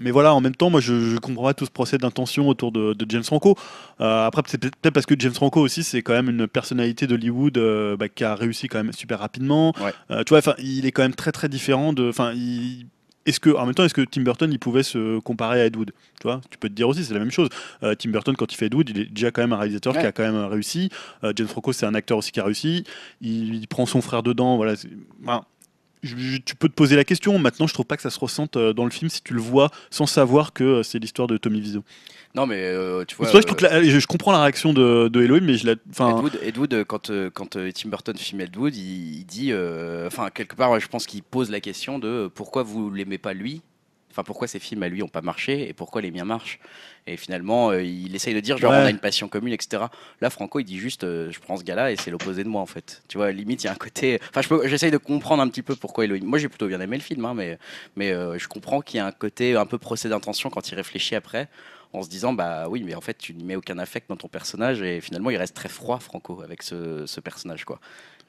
mais 0.00 0.10
voilà, 0.10 0.34
en 0.34 0.40
même 0.40 0.54
temps, 0.54 0.70
moi 0.70 0.80
je, 0.80 1.10
je 1.10 1.16
comprends 1.18 1.44
pas 1.44 1.54
tout 1.54 1.64
ce 1.66 1.70
procès 1.70 1.98
d'intention 1.98 2.48
autour 2.48 2.72
de, 2.72 2.92
de 2.94 3.06
James 3.08 3.24
Franco. 3.24 3.56
Euh, 4.00 4.26
après, 4.26 4.42
c'est 4.46 4.58
peut-être 4.58 4.94
parce 4.94 5.06
que 5.06 5.14
James 5.18 5.34
Franco 5.34 5.60
aussi, 5.60 5.84
c'est 5.84 6.02
quand 6.02 6.14
même 6.14 6.30
une 6.30 6.46
personnalité 6.48 7.06
d'Hollywood 7.06 7.56
euh, 7.58 7.96
bah, 7.96 8.08
qui 8.08 8.24
a 8.24 8.34
réussi 8.34 8.66
quand 8.68 8.78
même 8.82 8.92
super 8.92 9.20
rapidement. 9.20 9.59
Ouais. 9.80 9.92
Euh, 10.10 10.22
tu 10.24 10.34
vois, 10.34 10.40
il 10.58 10.86
est 10.86 10.92
quand 10.92 11.02
même 11.02 11.14
très 11.14 11.32
très 11.32 11.48
différent 11.48 11.92
de. 11.92 12.08
Enfin, 12.08 12.32
il- 12.34 12.86
est-ce 13.26 13.38
que, 13.38 13.50
en 13.50 13.66
même 13.66 13.74
temps, 13.74 13.84
est-ce 13.84 13.92
que 13.94 14.00
Tim 14.00 14.22
Burton 14.22 14.50
il 14.50 14.58
pouvait 14.58 14.82
se 14.82 15.18
comparer 15.20 15.60
à 15.60 15.66
Ed 15.66 15.76
Wood? 15.76 15.92
Tu 16.20 16.22
vois, 16.26 16.40
tu 16.50 16.56
peux 16.56 16.68
te 16.70 16.74
dire 16.74 16.88
aussi, 16.88 17.04
c'est 17.04 17.12
la 17.14 17.20
même 17.20 17.30
chose. 17.30 17.48
Euh, 17.82 17.94
Tim 17.94 18.10
Burton, 18.10 18.34
quand 18.34 18.50
il 18.52 18.56
fait 18.56 18.66
Ed 18.66 18.74
Wood, 18.74 18.88
il 18.88 18.98
est 18.98 19.04
déjà 19.12 19.30
quand 19.30 19.42
même 19.42 19.52
un 19.52 19.58
réalisateur 19.58 19.94
Ouais. 19.94 20.00
qui 20.00 20.06
a 20.06 20.12
quand 20.12 20.22
même 20.22 20.42
réussi. 20.46 20.88
Euh, 21.22 21.32
James 21.36 21.46
Franco, 21.46 21.72
c'est 21.74 21.84
un 21.86 21.94
acteur 21.94 22.16
aussi 22.18 22.32
qui 22.32 22.40
a 22.40 22.44
réussi. 22.44 22.84
Il, 23.20 23.54
il 23.56 23.68
prend 23.68 23.84
son 23.84 24.00
frère 24.00 24.22
dedans. 24.22 24.56
Voilà. 24.56 24.72
enfin, 25.22 25.44
je- 26.02 26.16
je- 26.16 26.36
tu 26.38 26.54
peux 26.56 26.68
te 26.68 26.74
poser 26.74 26.96
la 26.96 27.04
question. 27.04 27.38
Maintenant, 27.38 27.66
je 27.66 27.74
trouve 27.74 27.86
pas 27.86 27.96
que 27.96 28.02
ça 28.02 28.10
se 28.10 28.18
ressente 28.18 28.56
euh, 28.56 28.72
dans 28.72 28.84
le 28.84 28.90
film 28.90 29.10
si 29.10 29.22
tu 29.22 29.34
le 29.34 29.40
vois 29.40 29.70
sans 29.90 30.06
savoir 30.06 30.52
que 30.52 30.64
euh, 30.64 30.82
c'est 30.82 30.98
l'histoire 30.98 31.28
de 31.28 31.36
Tommy 31.36 31.60
Wiseau. 31.60 31.84
Non, 32.34 32.46
mais 32.46 32.58
euh, 32.62 33.04
tu 33.04 33.16
vois. 33.16 33.26
je, 33.32 33.64
la- 33.64 33.82
je, 33.82 33.98
je 33.98 34.06
comprends 34.06 34.30
la 34.32 34.40
réaction 34.42 34.72
de, 34.72 35.08
de 35.08 35.22
Elohim, 35.22 35.44
mais 35.44 35.54
je 35.56 35.66
la. 35.66 35.72
Ed 35.72 35.78
Wood, 36.22 36.38
Ed 36.42 36.58
Wood, 36.58 36.84
quand, 36.84 37.10
quand 37.34 37.50
Tim 37.74 37.88
Burton 37.88 38.16
filme 38.16 38.40
Ed 38.42 38.56
Wood, 38.56 38.76
il, 38.76 39.18
il 39.18 39.24
dit, 39.26 39.50
euh, 39.52 40.06
enfin 40.06 40.30
quelque 40.30 40.54
part, 40.54 40.70
ouais, 40.70 40.80
je 40.80 40.86
pense 40.88 41.06
qu'il 41.06 41.22
pose 41.22 41.50
la 41.50 41.60
question 41.60 41.98
de 41.98 42.30
pourquoi 42.32 42.62
vous 42.62 42.90
l'aimez 42.90 43.18
pas 43.18 43.32
lui, 43.32 43.62
enfin 44.12 44.22
pourquoi 44.22 44.46
ces 44.46 44.60
films 44.60 44.82
à 44.84 44.88
lui 44.88 45.02
ont 45.02 45.08
pas 45.08 45.22
marché 45.22 45.68
et 45.68 45.72
pourquoi 45.72 46.02
les 46.02 46.10
miens 46.12 46.24
marchent? 46.24 46.60
Et 47.10 47.16
finalement, 47.16 47.70
euh, 47.70 47.82
il 47.82 48.14
essaye 48.14 48.34
de 48.34 48.40
dire 48.40 48.56
genre 48.56 48.70
Ouais. 48.70 48.78
on 48.78 48.84
a 48.86 48.90
une 48.90 48.98
passion 49.00 49.26
commune, 49.28 49.52
etc. 49.52 49.82
Là, 50.20 50.30
Franco, 50.30 50.60
il 50.60 50.64
dit 50.64 50.78
juste, 50.78 51.02
euh, 51.02 51.30
je 51.32 51.40
prends 51.40 51.56
ce 51.56 51.64
gars-là 51.64 51.90
et 51.90 51.96
c'est 51.96 52.12
l'opposé 52.12 52.44
de 52.44 52.48
moi 52.48 52.60
en 52.60 52.66
fait. 52.66 53.02
Tu 53.08 53.18
vois, 53.18 53.32
limite, 53.32 53.64
il 53.64 53.66
y 53.66 53.68
a 53.68 53.72
un 53.72 53.76
côté. 53.76 54.20
Enfin, 54.28 54.42
je 54.42 54.68
j'essaye 54.68 54.92
de 54.92 54.96
comprendre 54.96 55.42
un 55.42 55.48
petit 55.48 55.62
peu 55.62 55.74
pourquoi 55.74 56.04
Elohim. 56.04 56.24
Moi, 56.24 56.38
j'ai 56.38 56.48
plutôt 56.48 56.68
bien 56.68 56.80
aimé 56.80 56.96
le 56.96 57.02
film, 57.02 57.24
hein, 57.24 57.34
mais 57.34 57.58
mais 57.96 58.12
euh, 58.12 58.38
je 58.38 58.46
comprends 58.46 58.80
qu'il 58.80 58.98
y 58.98 59.00
a 59.00 59.06
un 59.06 59.12
côté 59.12 59.56
un 59.56 59.66
peu 59.66 59.76
procès 59.78 60.08
d'intention 60.08 60.50
quand 60.50 60.70
il 60.70 60.76
réfléchit 60.76 61.16
après 61.16 61.48
en 61.92 62.04
se 62.04 62.08
disant 62.08 62.32
bah 62.32 62.66
oui 62.68 62.84
mais 62.84 62.94
en 62.94 63.00
fait 63.00 63.18
tu 63.18 63.34
n'y 63.34 63.42
mets 63.42 63.56
aucun 63.56 63.76
affect 63.80 64.08
dans 64.08 64.14
ton 64.16 64.28
personnage 64.28 64.80
et 64.80 65.00
finalement 65.00 65.30
il 65.30 65.36
reste 65.36 65.56
très 65.56 65.68
froid 65.68 65.98
Franco 65.98 66.40
avec 66.40 66.62
ce, 66.62 67.04
ce 67.04 67.18
personnage 67.18 67.64
quoi 67.64 67.80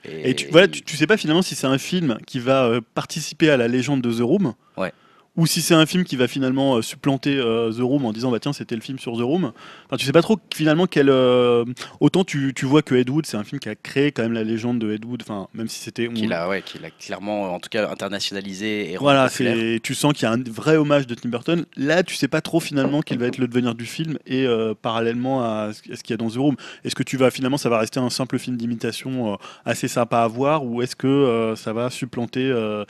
Et 0.04 0.34
tu, 0.34 0.48
voilà, 0.48 0.68
tu, 0.68 0.82
tu 0.82 0.98
sais 0.98 1.06
pas 1.06 1.16
finalement 1.16 1.44
si 1.44 1.54
c'est 1.54 1.68
un 1.68 1.78
film 1.78 2.18
qui 2.26 2.40
va 2.40 2.80
participer 2.96 3.52
à 3.52 3.58
la 3.58 3.68
légende 3.68 4.02
de 4.02 4.12
The 4.12 4.22
Room. 4.22 4.56
Ouais. 4.78 4.92
Ou 5.38 5.46
si 5.48 5.62
c'est 5.62 5.74
un 5.74 5.86
film 5.86 6.04
qui 6.04 6.18
va 6.18 6.28
finalement 6.28 6.76
euh, 6.76 6.82
supplanter 6.82 7.38
euh, 7.38 7.72
The 7.72 7.80
Room 7.80 8.04
en 8.06 8.12
disant 8.12 8.32
bah 8.32 8.40
tiens 8.40 8.52
c'était 8.52 8.76
le 8.76 8.82
film 8.82 9.00
sur 9.00 9.14
The 9.14 9.22
Room. 9.22 9.54
Enfin 9.86 9.96
tu 9.98 10.06
sais 10.06 10.12
pas 10.12 10.22
trop 10.22 10.38
finalement 10.54 10.88
quel 10.88 11.10
euh, 11.10 11.64
autant 12.02 12.26
tu, 12.26 12.54
tu 12.54 12.66
vois 12.66 12.82
que 12.82 12.96
Ed 12.96 13.10
Wood 13.10 13.26
c'est 13.26 13.38
un 13.38 13.46
film 13.46 13.60
qui 13.60 13.70
a 13.70 13.76
créé 13.76 14.12
quand 14.12 14.24
même 14.24 14.34
la 14.34 14.44
légende 14.44 14.80
de 14.80 14.92
Ed 14.92 15.06
Wood. 15.06 15.22
Enfin 15.24 15.48
même 15.54 15.70
si 15.70 15.80
c'était 15.80 16.10
Qu'il 16.10 16.34
a, 16.34 16.50
ouais, 16.50 16.62
qu'il 16.62 16.84
a 16.84 16.90
clairement, 16.90 17.54
en 17.54 17.60
tout 17.60 17.70
cas, 17.70 17.90
internationalisé 17.90 18.92
et 18.92 18.98
voilà 18.98 19.30
c'est 19.30 19.80
tu 19.82 19.96
sens 19.96 20.14
qu'il 20.14 20.24
y 20.24 20.26
a 20.26 20.34
un 20.34 20.44
vrai 20.44 20.76
hommage 20.76 21.08
de 21.08 21.16
Tim 21.16 21.30
Burton. 21.30 21.66
Là 21.78 22.04
tu 22.04 22.16
sais 22.16 22.28
pas 22.28 22.42
trop 22.42 22.60
finalement 22.60 23.02
quel 23.02 23.18
va 23.18 23.28
être 23.28 23.38
le 23.38 23.48
devenir 23.48 23.74
du 23.74 23.86
film 23.86 24.18
et 24.26 24.46
parallèlement 24.82 25.44
à 25.44 25.72
ce 25.74 25.82
qu'il 25.82 26.10
y 26.10 26.14
a 26.14 26.18
dans 26.18 26.30
The 26.30 26.36
Room. 26.36 26.56
Est-ce 26.84 26.96
que 26.96 27.04
tu 27.04 27.16
vas 27.16 27.32
finalement 27.32 27.58
ça 27.58 27.70
va 27.70 27.80
rester 27.80 28.02
un 28.02 28.10
simple 28.10 28.38
film 28.38 28.58
d'imitation 28.58 29.38
assez 29.64 29.88
sympa 29.88 30.20
à 30.20 30.28
voir 30.28 30.66
ou 30.66 30.82
est-ce 30.82 30.98
que 30.98 31.54
ça 31.56 31.72
va 31.72 31.90
supplanter 31.90 32.50
le, 32.50 32.86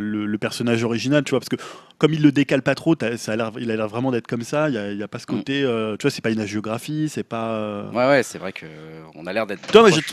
le 0.00 0.38
personnage 0.38 0.84
original? 0.84 1.23
Tu 1.24 1.30
vois 1.30 1.40
parce 1.40 1.48
que 1.48 1.56
comme 1.98 2.12
il 2.12 2.22
le 2.22 2.32
décale 2.32 2.62
pas 2.62 2.74
trop 2.74 2.94
ça 3.16 3.32
a 3.32 3.52
il 3.58 3.70
a 3.70 3.76
l'air 3.76 3.88
vraiment 3.88 4.10
d'être 4.10 4.26
comme 4.26 4.42
ça 4.42 4.68
il 4.68 4.74
y 4.98 5.02
a, 5.02 5.08
pas 5.08 5.18
ce 5.18 5.24
Mm. 5.24 5.36
côté 5.36 5.62
euh, 5.62 5.96
tu 5.96 6.02
vois 6.02 6.10
c'est 6.10 6.20
pas 6.22 6.30
une 6.30 6.40
agiographie 6.40 7.08
c'est 7.08 7.22
pas 7.22 7.52
euh, 7.52 7.90
Ouais, 7.92 8.06
ouais, 8.08 8.22
c'est 8.22 8.38
vrai 8.38 8.52
que 8.52 8.66
on 9.14 9.26
a 9.26 9.32
l'air 9.32 9.46
d'être. 9.46 9.60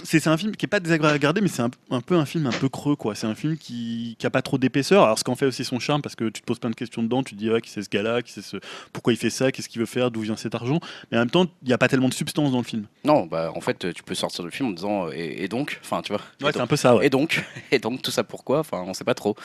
c'est 0.03 0.27
un 0.27 0.37
film 0.37 0.55
qui 0.55 0.65
est 0.65 0.69
pas 0.69 0.79
désagréable 0.79 1.11
à 1.11 1.13
regarder, 1.13 1.41
mais 1.41 1.47
c'est 1.47 1.61
un, 1.63 1.71
un 1.89 2.01
peu 2.01 2.15
un 2.15 2.25
film 2.25 2.45
un 2.45 2.51
peu 2.51 2.69
creux, 2.69 2.95
quoi. 2.95 3.15
C'est 3.15 3.27
un 3.27 3.35
film 3.35 3.57
qui, 3.57 4.15
qui 4.19 4.25
a 4.25 4.29
pas 4.29 4.41
trop 4.41 4.57
d'épaisseur. 4.57 5.03
Alors, 5.03 5.17
ce 5.17 5.23
qu'en 5.23 5.35
fait 5.35 5.45
aussi 5.45 5.63
son 5.65 5.79
charme, 5.79 6.01
parce 6.01 6.15
que 6.15 6.25
tu 6.29 6.41
te 6.41 6.45
poses 6.45 6.59
plein 6.59 6.69
de 6.69 6.75
questions 6.75 7.01
dedans, 7.03 7.23
tu 7.23 7.33
te 7.35 7.39
dis, 7.39 7.49
ouais, 7.49 7.61
qui 7.61 7.69
c'est 7.69 7.81
ce 7.81 7.89
gars-là, 7.89 8.21
qui 8.21 8.31
c'est 8.31 8.41
ce, 8.43 8.57
pourquoi 8.93 9.13
il 9.13 9.17
fait 9.17 9.29
ça, 9.29 9.51
qu'est-ce 9.51 9.67
qu'il 9.69 9.79
veut 9.79 9.85
faire, 9.87 10.11
d'où 10.11 10.21
vient 10.21 10.35
cet 10.35 10.53
argent. 10.55 10.79
Mais 11.11 11.17
en 11.17 11.21
même 11.21 11.29
temps, 11.29 11.45
il 11.63 11.69
y 11.69 11.73
a 11.73 11.77
pas 11.77 11.87
tellement 11.87 12.09
de 12.09 12.13
substance 12.13 12.51
dans 12.51 12.59
le 12.59 12.63
film. 12.63 12.85
Non, 13.03 13.25
bah 13.25 13.51
en 13.55 13.61
fait, 13.61 13.91
tu 13.93 14.03
peux 14.03 14.15
sortir 14.15 14.43
du 14.45 14.51
film 14.51 14.69
en 14.69 14.71
disant 14.73 15.07
euh, 15.07 15.11
et, 15.15 15.43
et 15.43 15.47
donc, 15.47 15.79
enfin, 15.83 16.01
tu 16.01 16.13
vois. 16.13 16.21
Ouais, 16.43 16.51
c'est 16.53 16.61
un 16.61 16.67
peu 16.67 16.75
ça, 16.75 16.95
ouais. 16.95 17.07
Et 17.07 17.09
donc, 17.09 17.43
et 17.71 17.79
donc 17.79 18.01
tout 18.01 18.11
ça 18.11 18.23
pourquoi 18.23 18.59
Enfin, 18.59 18.83
on 18.85 18.93
sait 18.93 19.03
pas 19.03 19.15
trop. 19.15 19.35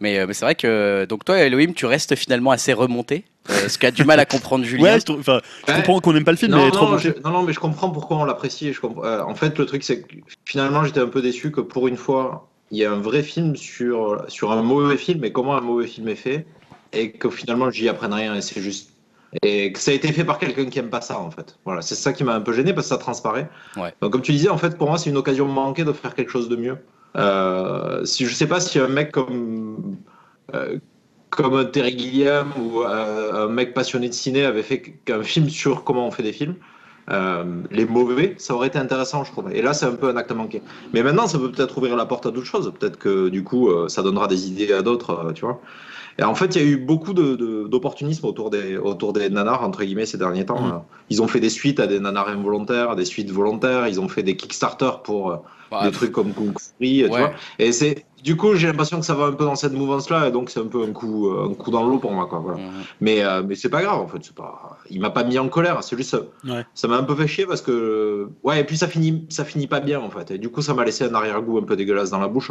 Mais, 0.00 0.24
mais 0.26 0.32
c'est 0.34 0.44
vrai 0.44 0.54
que 0.54 1.04
donc 1.10 1.24
toi, 1.24 1.38
Elohim, 1.38 1.74
tu 1.74 1.84
restes 1.86 2.14
finalement 2.16 2.52
assez 2.52 2.72
remonté, 2.72 3.24
euh, 3.50 3.68
ce 3.68 3.76
qu'a 3.78 3.90
du 3.90 4.04
mal 4.04 4.18
à 4.20 4.24
comprendre 4.24 4.64
Julien. 4.64 4.84
Ouais, 4.94 5.00
je, 5.00 5.04
trouve- 5.04 5.20
enfin, 5.20 5.40
je 5.66 5.72
Ouais. 5.72 5.76
comprends 5.78 6.00
qu'on 6.00 6.16
aime 6.16 6.24
pas 6.24 6.30
le 6.30 6.36
film, 6.38 6.52
non, 6.52 6.58
mais 6.64 6.70
non, 6.70 6.80
remonté. 6.86 7.12
je- 7.16 7.22
non, 7.22 7.30
non, 7.30 7.42
mais 7.42 7.52
je 7.52 7.60
comprends 7.60 7.90
pourquoi 7.90 8.16
on 8.16 8.24
l'apprécie. 8.24 8.72
Euh, 8.82 9.22
en 9.22 9.34
fait, 9.34 9.58
le 9.58 9.66
truc, 9.66 9.82
c'est 9.82 10.02
que 10.02 10.14
finalement, 10.46 10.84
j'étais 10.84 11.00
un 11.00 11.08
peu 11.08 11.20
déçu 11.20 11.50
que 11.50 11.60
pour 11.60 11.88
une 11.88 11.96
fois, 11.96 12.48
il 12.70 12.78
y 12.78 12.84
a 12.84 12.92
un 12.92 13.00
vrai 13.00 13.22
film 13.22 13.56
sur, 13.56 14.24
sur 14.28 14.52
un 14.52 14.62
mauvais 14.62 14.96
film 14.96 15.24
et 15.24 15.32
comment 15.32 15.56
un 15.56 15.60
mauvais 15.60 15.86
film 15.88 16.08
est 16.08 16.14
fait, 16.14 16.46
et 16.92 17.10
que 17.10 17.28
finalement, 17.28 17.70
j'y 17.70 17.88
apprenne 17.88 18.14
rien 18.14 18.34
et 18.36 18.40
c'est 18.40 18.60
juste. 18.62 18.90
Et 19.42 19.72
que 19.72 19.78
ça 19.78 19.90
a 19.92 19.94
été 19.94 20.12
fait 20.12 20.24
par 20.24 20.38
quelqu'un 20.38 20.66
qui 20.66 20.78
aime 20.80 20.90
pas 20.90 21.00
ça, 21.00 21.18
en 21.20 21.30
fait. 21.30 21.56
Voilà, 21.64 21.82
c'est 21.82 21.94
ça 21.94 22.12
qui 22.12 22.24
m'a 22.24 22.34
un 22.34 22.40
peu 22.40 22.52
gêné 22.52 22.72
parce 22.72 22.86
que 22.86 22.94
ça 22.94 22.98
transparaît. 22.98 23.48
Ouais. 23.76 23.92
Donc, 24.00 24.10
comme 24.12 24.22
tu 24.22 24.32
disais, 24.32 24.48
en 24.48 24.58
fait, 24.58 24.76
pour 24.76 24.88
moi, 24.88 24.98
c'est 24.98 25.08
une 25.10 25.16
occasion 25.16 25.46
manquée 25.46 25.84
de 25.84 25.92
faire 25.92 26.14
quelque 26.16 26.30
chose 26.32 26.48
de 26.48 26.56
mieux. 26.56 26.78
Euh, 27.16 28.04
si 28.04 28.24
je 28.26 28.34
sais 28.34 28.46
pas 28.46 28.60
si 28.60 28.78
un 28.78 28.88
mec 28.88 29.10
comme. 29.12 29.96
euh, 30.54 30.78
comme 31.30 31.54
un 31.54 31.64
Terry 31.64 31.96
Gilliam 31.98 32.52
ou 32.60 32.82
euh, 32.82 33.46
un 33.46 33.48
mec 33.48 33.72
passionné 33.72 34.08
de 34.08 34.14
ciné 34.14 34.44
avait 34.44 34.62
fait 34.62 34.80
qu'un 35.04 35.22
film 35.22 35.48
sur 35.48 35.84
comment 35.84 36.06
on 36.06 36.10
fait 36.10 36.22
des 36.22 36.32
films, 36.32 36.56
euh, 37.10 37.44
les 37.70 37.86
mauvais, 37.86 38.34
ça 38.38 38.54
aurait 38.54 38.68
été 38.68 38.78
intéressant, 38.78 39.24
je 39.24 39.32
trouve. 39.32 39.50
Et 39.52 39.62
là, 39.62 39.72
c'est 39.72 39.86
un 39.86 39.94
peu 39.94 40.08
un 40.08 40.16
acte 40.16 40.32
manqué. 40.32 40.62
Mais 40.92 41.02
maintenant, 41.02 41.26
ça 41.26 41.38
peut 41.38 41.50
peut-être 41.50 41.76
ouvrir 41.78 41.96
la 41.96 42.06
porte 42.06 42.26
à 42.26 42.30
d'autres 42.30 42.46
choses. 42.46 42.72
Peut-être 42.78 42.98
que 42.98 43.28
du 43.28 43.42
coup, 43.42 43.68
euh, 43.68 43.88
ça 43.88 44.02
donnera 44.02 44.26
des 44.28 44.48
idées 44.48 44.72
à 44.72 44.82
d'autres, 44.82 45.32
tu 45.34 45.44
vois. 45.44 45.60
Et 46.18 46.22
en 46.24 46.34
fait, 46.34 46.56
il 46.56 46.62
y 46.62 46.64
a 46.64 46.68
eu 46.68 46.76
beaucoup 46.76 47.14
de- 47.14 47.34
de- 47.36 47.66
d'opportunisme 47.68 48.26
autour 48.26 48.50
des, 48.50 48.76
autour 48.76 49.12
des 49.12 49.30
nanars, 49.30 49.62
entre 49.62 49.82
guillemets, 49.84 50.06
ces 50.06 50.18
derniers 50.18 50.44
temps. 50.46 50.60
Mm. 50.60 50.82
Ils 51.10 51.22
ont 51.22 51.28
fait 51.28 51.40
des 51.40 51.50
suites 51.50 51.80
à 51.80 51.86
des 51.86 52.00
nanars 52.00 52.28
involontaires, 52.28 52.96
des 52.96 53.04
suites 53.04 53.30
volontaires. 53.30 53.88
Ils 53.88 54.00
ont 54.00 54.08
fait 54.08 54.22
des 54.22 54.36
Kickstarter 54.36 54.90
pour 55.04 55.30
euh, 55.30 55.36
Bah, 55.70 55.84
des 55.84 55.92
trucs 55.92 56.12
comme 56.12 56.32
Kung 56.32 56.52
Free, 56.58 56.98
tu 56.98 57.02
ouais. 57.04 57.08
vois. 57.08 57.30
Et 57.60 57.70
c'est, 57.72 58.04
du 58.24 58.36
coup, 58.36 58.54
j'ai 58.54 58.66
l'impression 58.66 58.98
que 58.98 59.06
ça 59.06 59.14
va 59.14 59.26
un 59.26 59.32
peu 59.32 59.44
dans 59.44 59.54
cette 59.54 59.72
mouvance-là, 59.72 60.26
et 60.28 60.30
donc 60.32 60.50
c'est 60.50 60.58
un 60.60 60.66
peu 60.66 60.82
un 60.82 60.90
coup, 60.92 61.28
euh, 61.28 61.48
un 61.48 61.54
coup 61.54 61.70
dans 61.70 61.84
l'eau 61.84 61.98
pour 61.98 62.10
moi, 62.10 62.26
quoi. 62.26 62.40
Voilà. 62.40 62.58
mhm. 62.58 62.70
Mais, 63.00 63.22
euh, 63.24 63.42
mais 63.46 63.54
c'est 63.54 63.68
pas 63.70 63.80
grave, 63.80 64.00
en 64.00 64.08
fait. 64.08 64.32
Pas... 64.32 64.78
Il 64.90 65.00
m'a 65.00 65.10
pas 65.10 65.22
mis 65.24 65.38
en 65.38 65.48
colère, 65.48 65.82
c'est 65.84 65.96
juste. 65.96 66.16
Ouais. 66.44 66.66
Ça 66.74 66.88
m'a 66.88 66.96
un 66.96 67.04
peu 67.04 67.14
fait 67.14 67.28
chier 67.28 67.46
parce 67.46 67.62
que. 67.62 68.28
Ouais, 68.42 68.60
et 68.60 68.64
puis 68.64 68.76
ça 68.76 68.88
finit, 68.88 69.24
ça 69.30 69.44
finit 69.44 69.68
pas 69.68 69.78
bien, 69.80 70.00
en 70.00 70.10
fait. 70.10 70.32
Et 70.32 70.38
du 70.38 70.50
coup, 70.50 70.60
ça 70.60 70.74
m'a 70.74 70.84
laissé 70.84 71.04
un 71.04 71.14
arrière-goût 71.14 71.58
un 71.58 71.62
peu 71.62 71.76
dégueulasse 71.76 72.10
dans 72.10 72.18
la 72.20 72.28
bouche, 72.28 72.50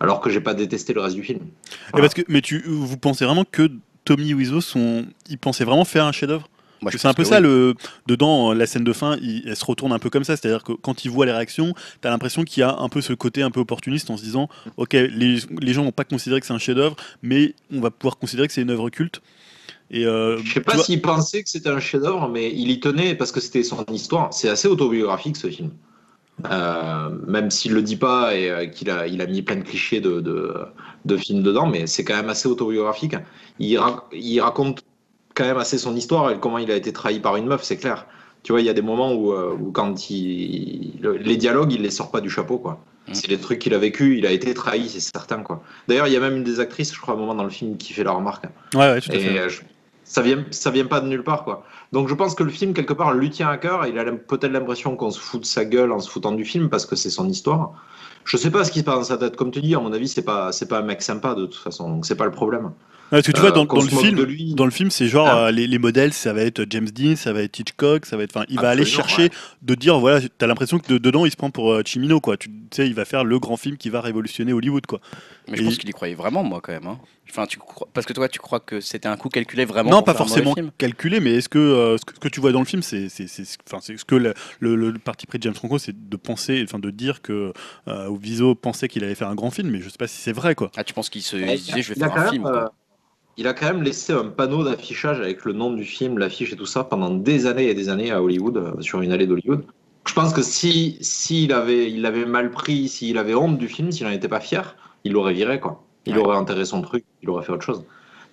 alors 0.00 0.20
que 0.20 0.30
j'ai 0.30 0.40
pas 0.40 0.54
détesté 0.54 0.92
le 0.94 1.00
reste 1.00 1.14
du 1.16 1.22
film. 1.22 1.40
Et 1.96 2.00
parce 2.00 2.14
que, 2.14 2.22
mais 2.28 2.40
tu, 2.40 2.62
vous 2.66 2.96
pensez 2.96 3.24
vraiment 3.24 3.44
que 3.44 3.70
Tommy 4.04 4.34
Wiseau, 4.34 4.60
son, 4.60 5.06
il 5.28 5.38
pensait 5.38 5.64
vraiment 5.64 5.84
faire 5.84 6.04
un 6.06 6.12
chef-d'œuvre? 6.12 6.48
C'est 6.92 7.06
un 7.08 7.12
peu 7.12 7.24
ça, 7.24 7.36
oui. 7.36 7.42
le, 7.42 7.74
dedans, 8.06 8.54
la 8.54 8.66
scène 8.66 8.84
de 8.84 8.94
fin, 8.94 9.18
il- 9.20 9.42
elle 9.46 9.54
se 9.54 9.64
retourne 9.66 9.92
un 9.92 9.98
peu 9.98 10.08
comme 10.08 10.24
ça. 10.24 10.34
C'est-à-dire 10.38 10.64
que 10.64 10.72
quand 10.72 11.04
il 11.04 11.10
voit 11.10 11.26
les 11.26 11.32
réactions, 11.32 11.74
tu 12.00 12.08
as 12.08 12.10
l'impression 12.10 12.42
qu'il 12.42 12.62
y 12.62 12.64
a 12.64 12.74
un 12.74 12.88
peu 12.88 13.02
ce 13.02 13.12
côté 13.12 13.42
un 13.42 13.50
peu 13.50 13.60
opportuniste 13.60 14.08
en 14.08 14.16
se 14.16 14.22
disant 14.22 14.48
Ok, 14.78 14.94
les, 14.94 15.40
les 15.60 15.72
gens 15.74 15.84
vont 15.84 15.92
pas 15.92 16.04
considérer 16.04 16.40
que 16.40 16.46
c'est 16.46 16.54
un 16.54 16.58
chef-d'œuvre, 16.58 16.96
mais 17.22 17.54
on 17.70 17.82
va 17.82 17.90
pouvoir 17.90 18.16
considérer 18.16 18.48
que 18.48 18.54
c'est 18.54 18.62
une 18.62 18.70
œuvre 18.70 18.88
culte. 18.88 19.20
Et 19.90 20.06
euh, 20.06 20.38
Je 20.42 20.54
sais 20.54 20.60
pas 20.60 20.76
vois- 20.76 20.84
s'il 20.84 21.02
pensait 21.02 21.42
que 21.42 21.50
c'était 21.50 21.68
un 21.68 21.80
chef-d'œuvre, 21.80 22.28
mais 22.30 22.50
il 22.50 22.70
y 22.70 22.80
tenait 22.80 23.14
parce 23.14 23.30
que 23.30 23.40
c'était 23.40 23.62
son 23.62 23.84
histoire. 23.92 24.32
C'est 24.32 24.48
assez 24.48 24.66
autobiographique 24.66 25.36
ce 25.36 25.50
film. 25.50 25.72
Euh, 26.50 27.08
même 27.26 27.50
s'il 27.50 27.72
le 27.74 27.82
dit 27.82 27.96
pas 27.96 28.34
et 28.34 28.50
euh, 28.50 28.66
qu'il 28.66 28.90
a, 28.90 29.06
il 29.06 29.20
a 29.20 29.26
mis 29.26 29.42
plein 29.42 29.56
de 29.56 29.62
clichés 29.62 30.00
de, 30.00 30.20
de, 30.20 30.54
de 31.04 31.16
films 31.16 31.42
dedans, 31.42 31.66
mais 31.66 31.86
c'est 31.86 32.04
quand 32.04 32.16
même 32.16 32.28
assez 32.28 32.48
autobiographique. 32.48 33.14
Il, 33.58 33.76
ra- 33.78 34.08
il 34.12 34.40
raconte 34.40 34.82
quand 35.34 35.44
même 35.44 35.58
assez 35.58 35.78
son 35.78 35.94
histoire 35.96 36.30
et 36.30 36.38
comment 36.40 36.58
il 36.58 36.70
a 36.70 36.76
été 36.76 36.92
trahi 36.92 37.20
par 37.20 37.36
une 37.36 37.46
meuf, 37.46 37.62
c'est 37.62 37.76
clair. 37.76 38.06
Tu 38.42 38.52
vois, 38.52 38.60
il 38.60 38.66
y 38.66 38.70
a 38.70 38.72
des 38.72 38.82
moments 38.82 39.12
où, 39.12 39.32
euh, 39.32 39.52
où 39.52 39.70
quand 39.70 40.08
il, 40.10 40.98
le- 41.00 41.16
les 41.16 41.36
dialogues, 41.36 41.72
il 41.72 41.82
les 41.82 41.90
sort 41.90 42.10
pas 42.10 42.20
du 42.20 42.30
chapeau, 42.30 42.58
quoi. 42.58 42.80
Mm. 43.08 43.14
C'est 43.14 43.28
les 43.28 43.38
trucs 43.38 43.58
qu'il 43.58 43.74
a 43.74 43.78
vécu, 43.78 44.16
il 44.16 44.26
a 44.26 44.30
été 44.30 44.54
trahi, 44.54 44.88
c'est 44.88 45.00
certain, 45.00 45.42
quoi. 45.42 45.62
D'ailleurs, 45.88 46.06
il 46.06 46.12
y 46.12 46.16
a 46.16 46.20
même 46.20 46.36
une 46.36 46.44
des 46.44 46.58
actrices, 46.60 46.94
je 46.94 47.00
crois, 47.00 47.14
à 47.14 47.16
un 47.16 47.20
moment 47.20 47.34
dans 47.34 47.44
le 47.44 47.50
film, 47.50 47.76
qui 47.76 47.92
fait 47.92 48.04
la 48.04 48.12
remarque. 48.12 48.44
Ouais, 48.74 48.80
ouais, 48.80 49.00
tout 49.00 49.12
à 49.12 49.14
Et 49.14 49.20
fait. 49.20 49.38
euh, 49.38 49.48
je- 49.48 49.60
ça 50.04 50.22
vient, 50.22 50.44
ça 50.50 50.70
vient 50.70 50.86
pas 50.86 51.00
de 51.00 51.06
nulle 51.06 51.22
part, 51.22 51.44
quoi. 51.44 51.64
Donc 51.92 52.08
je 52.08 52.14
pense 52.14 52.34
que 52.34 52.44
le 52.44 52.50
film, 52.50 52.72
quelque 52.72 52.92
part, 52.92 53.14
lui 53.14 53.30
tient 53.30 53.48
à 53.48 53.56
cœur. 53.58 53.86
Il 53.86 53.98
a 53.98 54.04
peut-être 54.04 54.52
l'impression 54.52 54.96
qu'on 54.96 55.10
se 55.10 55.20
fout 55.20 55.40
de 55.40 55.46
sa 55.46 55.64
gueule 55.64 55.90
en 55.92 55.98
se 55.98 56.08
foutant 56.08 56.32
du 56.32 56.44
film 56.44 56.68
parce 56.70 56.86
que 56.86 56.96
c'est 56.96 57.10
son 57.10 57.28
histoire. 57.28 57.72
Je 58.24 58.36
sais 58.36 58.50
pas 58.50 58.64
ce 58.64 58.70
qui 58.70 58.80
se 58.80 58.84
passe 58.84 58.96
dans 58.96 59.04
sa 59.04 59.18
tête. 59.18 59.36
Comme 59.36 59.50
tu 59.50 59.60
dis, 59.60 59.74
à 59.74 59.80
mon 59.80 59.92
avis, 59.92 60.08
c'est 60.08 60.22
pas, 60.22 60.50
pas 60.68 60.78
un 60.78 60.82
mec 60.82 61.02
sympa 61.02 61.34
de 61.34 61.46
toute 61.46 61.56
façon. 61.56 61.88
Donc 61.90 62.06
c'est 62.06 62.16
pas 62.16 62.26
le 62.26 62.30
problème. 62.30 62.72
Parce 63.10 63.26
que 63.26 63.32
tu 63.32 63.40
vois, 63.40 63.50
Euh, 63.50 63.64
dans, 63.64 63.64
le 63.80 63.88
film, 63.88 64.16
de 64.16 64.22
lui. 64.22 64.54
dans 64.54 64.64
le 64.64 64.70
film, 64.70 64.90
c'est 64.90 65.08
genre 65.08 65.26
Ah. 65.28 65.46
euh, 65.46 65.50
les, 65.50 65.66
les 65.66 65.78
modèles, 65.78 66.12
ça 66.12 66.32
va 66.32 66.42
être 66.42 66.64
James 66.70 66.88
Dean, 66.88 67.16
ça 67.16 67.32
va 67.32 67.42
être 67.42 67.58
Hitchcock, 67.58 68.06
ça 68.06 68.16
va 68.16 68.22
être. 68.22 68.36
Enfin, 68.36 68.46
il 68.48 68.60
va 68.60 68.68
aller 68.70 68.84
chercher 68.84 69.22
ouais. 69.24 69.30
de 69.62 69.74
dire 69.74 69.98
voilà, 69.98 70.20
t'as 70.38 70.46
l'impression 70.46 70.78
que 70.78 70.92
de- 70.92 70.98
dedans 70.98 71.24
il 71.26 71.30
se 71.30 71.36
prend 71.36 71.50
pour 71.50 71.72
euh, 71.72 71.82
Chimino, 71.84 72.20
quoi. 72.20 72.36
Tu 72.36 72.48
sais, 72.70 72.86
il 72.86 72.94
va 72.94 73.04
faire 73.04 73.24
le 73.24 73.38
grand 73.38 73.56
film 73.56 73.76
qui 73.76 73.90
va 73.90 74.00
révolutionner 74.00 74.52
Hollywood, 74.52 74.86
quoi. 74.86 75.00
Mais 75.48 75.56
je 75.56 75.62
Et- 75.62 75.64
pense 75.64 75.76
qu'il 75.78 75.88
y 75.88 75.92
croyait 75.92 76.14
vraiment, 76.14 76.42
moi, 76.44 76.60
quand 76.62 76.72
même. 76.72 76.86
hein. 76.86 76.98
Enfin, 77.28 77.46
tu 77.46 77.58
crois... 77.58 77.88
Parce 77.94 78.06
que 78.06 78.12
toi, 78.12 78.28
tu 78.28 78.40
crois 78.40 78.58
que 78.58 78.80
c'était 78.80 79.06
un 79.06 79.16
coup 79.16 79.28
calculé 79.28 79.64
vraiment 79.64 79.90
non, 79.90 80.02
pas 80.02 80.14
forcément 80.14 80.52
calculé, 80.78 81.20
mais 81.20 81.34
est-ce 81.34 81.48
que 81.48 81.58
euh, 81.60 81.96
ce, 81.96 82.04
que 82.04 82.14
ce 82.14 82.18
que 82.18 82.28
tu 82.28 82.40
vois 82.40 82.50
dans 82.50 82.58
le 82.58 82.64
film, 82.64 82.82
c'est, 82.82 83.08
c'est, 83.08 83.28
c'est, 83.28 83.44
enfin, 83.68 83.78
c'est 83.80 83.96
ce 83.96 84.04
que 84.04 84.16
le, 84.16 84.34
le- 84.58 84.74
le 84.74 84.98
parti 84.98 85.26
pris 85.26 85.38
de 85.38 85.44
James 85.44 85.54
Franco, 85.54 85.78
c'est 85.78 86.08
de 86.08 86.16
penser, 86.16 86.64
enfin, 86.66 86.80
de 86.80 86.90
dire 86.90 87.22
que 87.22 87.52
euh, 87.86 88.10
Viso 88.20 88.56
pensait 88.56 88.88
qu'il 88.88 89.04
allait 89.04 89.14
faire 89.14 89.28
un 89.28 89.36
grand 89.36 89.50
film, 89.52 89.70
mais 89.70 89.80
je 89.80 89.88
sais 89.88 89.96
pas 89.96 90.08
si 90.08 90.16
c'est 90.20 90.32
vrai, 90.32 90.56
quoi. 90.56 90.72
Ah, 90.76 90.82
tu 90.82 90.92
penses 90.92 91.08
qu'il 91.08 91.22
se... 91.22 91.36
Il 91.36 91.46
disait, 91.60 91.82
je 91.82 91.94
vais 91.94 92.00
faire 92.00 92.16
un 92.16 92.30
film 92.30 92.46
euh, 92.46 92.50
quoi. 92.52 92.72
Il 93.40 93.46
a 93.48 93.54
quand 93.54 93.66
même 93.66 93.82
laissé 93.82 94.12
un 94.12 94.26
panneau 94.26 94.62
d'affichage 94.64 95.18
avec 95.18 95.44
le 95.46 95.52
nom 95.54 95.72
du 95.72 95.84
film, 95.84 96.18
l'affiche 96.18 96.52
et 96.52 96.56
tout 96.56 96.66
ça 96.66 96.84
pendant 96.84 97.10
des 97.10 97.46
années 97.46 97.68
et 97.70 97.74
des 97.74 97.88
années 97.88 98.10
à 98.10 98.22
Hollywood, 98.22 98.56
euh, 98.58 98.80
sur 98.82 99.00
une 99.00 99.12
allée 99.12 99.26
d'Hollywood. 99.26 99.64
Je 100.06 100.12
pense 100.12 100.32
que 100.34 100.42
si 100.42 100.98
s'il 101.00 101.52
avait, 101.52 101.90
il 101.90 102.04
avait 102.04 102.26
mal 102.26 102.50
pris, 102.50 102.88
s'il 102.88 103.16
avait 103.16 103.34
honte 103.34 103.56
du 103.58 103.66
film, 103.66 103.90
s'il 103.92 104.06
n'en 104.06 104.12
était 104.12 104.28
pas 104.28 104.40
fier, 104.40 104.76
il 105.04 105.12
l'aurait 105.12 105.32
viré 105.32 105.58
quoi. 105.58 105.82
Il 106.06 106.16
Ouais. 106.16 106.22
aurait 106.22 106.36
enterré 106.36 106.64
son 106.66 106.82
truc, 106.82 107.04
il 107.22 107.30
aurait 107.30 107.44
fait 107.44 107.52
autre 107.52 107.64
chose. 107.64 107.82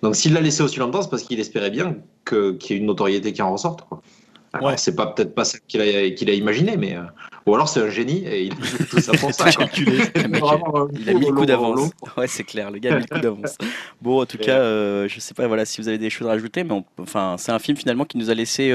Donc 0.02 0.14
s'il 0.14 0.32
l'a 0.34 0.40
laissé 0.40 0.62
aussi 0.62 0.78
longtemps, 0.78 1.02
c'est 1.02 1.10
parce 1.10 1.22
qu'il 1.22 1.40
espérait 1.40 1.70
bien 1.70 1.96
qu'il 2.26 2.58
y 2.70 2.72
ait 2.74 2.76
une 2.76 2.86
notoriété 2.86 3.32
qui 3.32 3.40
en 3.42 3.52
ressorte. 3.52 3.88
Quoi. 3.88 4.02
Alors, 4.58 4.70
Ouais. 4.70 4.76
C'est 4.76 4.94
pas 4.94 5.06
peut-être 5.06 5.34
pas 5.34 5.44
ça 5.44 5.58
qu'il 5.66 5.80
a, 5.80 6.10
qu'il 6.10 6.28
a 6.30 6.32
imaginé, 6.34 6.76
mais 6.76 6.96
euh, 6.96 7.02
ou 7.46 7.54
alors 7.54 7.68
c'est 7.68 7.80
un 7.80 7.88
génie 7.88 8.24
et 8.26 8.42
il 8.44 8.52
a 8.52 8.56
fait 8.64 8.84
tout 8.84 9.00
ça 9.00 9.12
pour 9.12 9.32
ça. 9.34 9.44
Vraiment, 9.44 10.76
un 10.76 10.88
Il 10.98 11.08
a 11.08 11.14
mis 11.14 11.26
le 11.26 11.32
coup 11.32 11.46
d'avance. 11.46 11.90
Ouais, 12.16 12.26
c'est 12.26 12.44
clair, 12.44 12.70
le 12.70 12.78
gars 12.78 12.92
a 12.94 12.96
mis 12.98 13.06
le 13.08 13.14
coup 13.14 13.20
d'avance. 13.20 13.56
Bon, 14.02 14.20
en 14.22 14.26
tout 14.26 14.36
Et- 14.40 14.44
cas, 14.44 14.58
euh, 14.58 15.08
je 15.08 15.18
sais 15.20 15.34
pas 15.34 15.46
voilà, 15.48 15.64
si 15.64 15.80
vous 15.80 15.88
avez 15.88 15.98
des 15.98 16.10
choses 16.10 16.26
à 16.28 16.30
rajouter, 16.30 16.62
mais 16.64 16.72
on- 16.72 16.84
enfin, 17.00 17.36
c'est 17.38 17.52
un 17.52 17.58
film 17.58 17.76
finalement 17.76 18.04
qui 18.04 18.18
nous 18.18 18.30
a 18.30 18.34
laissé. 18.34 18.70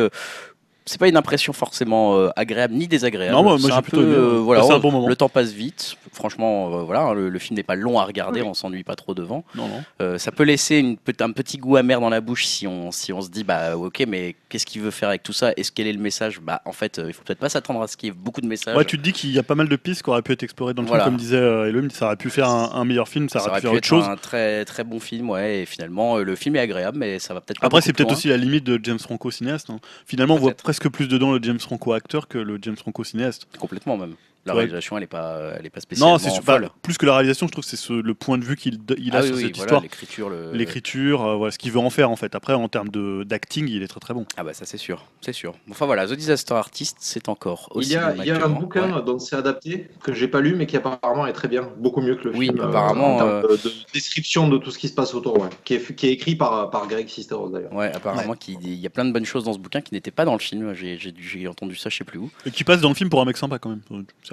Euh, 0.83 0.85
c'est 0.85 0.99
pas 0.99 1.07
une 1.07 1.17
impression 1.17 1.53
forcément 1.53 2.17
euh, 2.17 2.29
agréable 2.35 2.73
ni 2.73 2.87
désagréable. 2.87 3.35
Non, 3.35 3.43
moi- 3.43 3.57
moi, 3.57 3.69
j'ai 3.69 3.75
un 3.75 3.81
plutôt 3.81 4.01
euh, 4.01 4.37
ouais. 4.37 4.43
voilà, 4.43 4.61
un 4.63 4.65
on- 4.65 4.79
bon 4.79 4.91
moment. 4.91 5.07
Le 5.07 5.15
temps 5.15 5.29
passe 5.29 5.51
vite. 5.51 5.95
Franchement, 6.11 6.67
euh, 6.79 6.83
voilà, 6.83 7.13
le, 7.13 7.29
le 7.29 7.39
film 7.39 7.55
n'est 7.57 7.63
pas 7.63 7.75
long 7.75 7.99
à 7.99 8.05
regarder, 8.05 8.41
on 8.43 8.53
s'ennuie 8.53 8.83
pas 8.83 8.95
trop 8.95 9.13
devant. 9.15 9.43
Non, 9.55 9.67
non. 9.67 9.83
Euh, 10.01 10.17
ça 10.17 10.31
peut 10.31 10.43
laisser 10.43 10.77
une, 10.77 10.97
un 11.21 11.31
petit 11.31 11.57
goût 11.57 11.75
amer 11.77 11.99
dans 11.99 12.09
la 12.09 12.21
bouche 12.21 12.45
si 12.45 12.67
on, 12.67 12.91
si 12.91 13.11
on 13.11 13.21
se 13.21 13.29
dit 13.29 13.43
bah 13.43 13.75
ok 13.77 14.03
mais 14.07 14.35
qu'est-ce 14.49 14.65
qu'il 14.65 14.81
veut 14.81 14.91
faire 14.91 15.09
avec 15.09 15.23
tout 15.23 15.33
ça? 15.33 15.51
Est-ce 15.57 15.71
quel 15.71 15.87
est 15.87 15.93
le 15.93 15.99
message? 15.99 16.39
Bah 16.39 16.61
en 16.65 16.71
fait 16.71 16.99
euh, 16.99 17.05
il 17.07 17.13
faut 17.13 17.23
peut-être 17.23 17.39
pas 17.39 17.49
s'attendre 17.49 17.81
à 17.81 17.87
ce 17.87 17.97
qu'il 17.97 18.09
y 18.09 18.11
ait 18.11 18.15
beaucoup 18.15 18.41
de 18.41 18.47
messages. 18.47 18.75
Ouais, 18.77 18.85
tu 18.85 18.97
te 18.97 19.03
dis 19.03 19.11
qu'il 19.13 19.31
y 19.31 19.39
a 19.39 19.43
pas 19.43 19.55
mal 19.55 19.67
de 19.67 19.75
pistes 19.75 20.03
qui 20.03 20.09
auraient 20.09 20.21
pu 20.21 20.31
être 20.33 20.43
explorées 20.43 20.73
dans 20.75 20.81
le 20.83 20.87
Voilà. 20.87 21.05
film, 21.05 21.15
comme 21.15 21.19
disait 21.21 21.37
euh, 21.37 21.67
Elohim, 21.69 21.89
ça 21.89 22.05
aurait 22.05 22.15
pu 22.17 22.29
faire 22.29 22.49
un, 22.49 22.71
un 22.73 22.85
meilleur 22.85 23.07
film, 23.07 23.27
ça, 23.29 23.39
aurait 23.39 23.55
pu 23.59 23.67
faire 23.67 23.73
autre 23.73 23.87
chose. 23.87 24.05
un 24.07 24.15
très 24.17 24.65
très 24.65 24.83
bon 24.83 24.99
film 24.99 25.29
ouais 25.31 25.61
et 25.61 25.65
finalement 25.65 26.17
euh, 26.17 26.23
le 26.23 26.35
film 26.35 26.55
est 26.55 26.59
agréable 26.59 26.97
mais 26.99 27.17
ça 27.19 27.33
va 27.33 27.41
peut-être 27.41 27.63
Après, 27.63 27.81
c'est 27.81 27.93
peut-être 27.93 28.11
aussi 28.11 28.27
la 28.27 28.37
limite 28.37 28.63
de 28.65 28.79
James 28.83 28.99
Franco 28.99 29.31
cinéaste. 29.31 29.69
hein. 29.69 29.79
Finalement, 30.05 30.35
on 30.35 30.39
voit. 30.39 30.53
Presque 30.73 30.89
plus 30.89 31.07
dedans 31.07 31.31
le 31.31 31.39
James 31.43 31.59
Franco 31.59 31.93
acteur 31.93 32.27
que 32.27 32.39
le 32.39 32.57
James 32.59 32.75
Franco 32.75 33.03
cinéaste. 33.03 33.45
complètement 33.59 33.95
même. 33.95 34.15
La 34.45 34.53
réalisation, 34.53 34.97
elle 34.97 35.03
est 35.03 35.07
pas, 35.07 35.53
elle 35.57 35.65
est 35.65 35.69
pas 35.69 35.79
spécialement 35.79 36.13
Non, 36.13 36.17
c'est 36.19 36.29
su- 36.29 36.41
bah, 36.41 36.53
folle. 36.55 36.69
plus 36.81 36.97
que 36.97 37.05
la 37.05 37.13
réalisation, 37.13 37.47
je 37.47 37.51
trouve 37.53 37.63
que 37.63 37.69
c'est 37.69 37.77
ce- 37.77 37.93
le 37.93 38.13
point 38.13 38.37
de 38.37 38.43
vue 38.43 38.57
qu'il 38.57 38.79
il 38.97 39.15
a 39.15 39.19
Ah 39.19 39.21
oui, 39.21 39.27
sur 39.27 39.35
oui, 39.37 39.41
cette 39.43 39.55
voilà, 39.55 39.67
histoire. 39.67 39.81
l'écriture, 39.81 40.29
le- 40.29 40.51
L'écriture, 40.51 41.23
euh, 41.25 41.35
voilà, 41.35 41.51
ce 41.51 41.57
qu'il 41.57 41.71
veut 41.71 41.79
en 41.79 41.89
faire 41.89 42.09
en 42.09 42.17
fait. 42.17 42.35
Après, 42.35 42.53
en 42.53 42.67
termes 42.67 42.89
de- 42.89 43.23
d'acting, 43.23 43.69
il 43.69 43.83
est 43.83 43.87
très 43.87 44.01
très 44.01 44.13
bon. 44.13 44.25
Ah 44.35 44.43
bah 44.43 44.53
ça 44.53 44.65
c'est 44.65 44.77
sûr, 44.77 45.05
c'est 45.21 45.31
sûr. 45.31 45.53
Enfin 45.71 45.85
voilà, 45.85 46.05
The 46.07 46.13
Disaster 46.13 46.55
Artist, 46.55 46.97
c'est 46.99 47.29
encore 47.29 47.69
au 47.71 47.81
Il 47.81 47.87
y 47.87 47.95
a, 47.95 48.11
cinéma 48.11 48.23
il 48.25 48.27
y 48.27 48.31
a 48.31 48.45
un 48.45 48.49
bouquin 48.49 48.93
Ouais. 48.97 49.01
dont 49.03 49.17
c'est 49.17 49.35
adapté 49.37 49.87
que 50.03 50.11
j'ai 50.13 50.27
pas 50.27 50.41
lu 50.41 50.55
mais 50.55 50.65
qui 50.65 50.75
apparemment 50.75 51.25
est 51.25 51.33
très 51.33 51.47
bien, 51.47 51.69
beaucoup 51.77 52.01
mieux 52.01 52.15
que 52.15 52.27
le 52.27 52.35
Oui, 52.35 52.47
film. 52.47 52.59
euh, 52.59 52.67
apparemment, 52.67 53.15
en 53.15 53.17
termes 53.19 53.41
de, 53.43 53.47
de 53.63 53.71
description 53.93 54.49
de 54.49 54.57
tout 54.57 54.71
ce 54.71 54.77
qui 54.77 54.89
se 54.89 54.93
passe 54.93 55.13
autour, 55.13 55.39
ouais. 55.39 55.49
qui, 55.63 55.75
est, 55.75 55.95
qui 55.95 56.07
est 56.07 56.11
écrit 56.11 56.35
par, 56.35 56.69
par 56.69 56.87
Greg 56.87 57.07
Sisteros 57.07 57.49
d'ailleurs. 57.49 57.71
Ouais, 57.73 57.91
apparemment 57.95 58.35
il 58.59 58.75
y 58.75 58.85
a 58.85 58.89
plein 58.89 59.05
de 59.05 59.11
bonnes 59.13 59.25
choses 59.25 59.45
dans 59.45 59.53
ce 59.53 59.59
bouquin 59.59 59.79
qui 59.79 59.93
n'étaient 59.93 60.11
pas 60.11 60.25
dans 60.25 60.33
le 60.33 60.39
film. 60.39 60.73
J'ai- 60.73 60.97
J'ai 60.97 61.13
j'ai 61.17 61.47
entendu 61.47 61.75
ça, 61.77 61.89
je 61.89 61.95
sais 61.97 62.03
plus 62.03 62.19
où. 62.19 62.29
Et 62.45 62.51
qui 62.51 62.63
passe 62.65 62.81
dans 62.81 62.89
le 62.89 62.95
film 62.95 63.09
pour 63.09 63.21
un 63.21 63.25
mec 63.25 63.37
sympa 63.37 63.57
quand 63.57 63.69
même. 63.69 63.81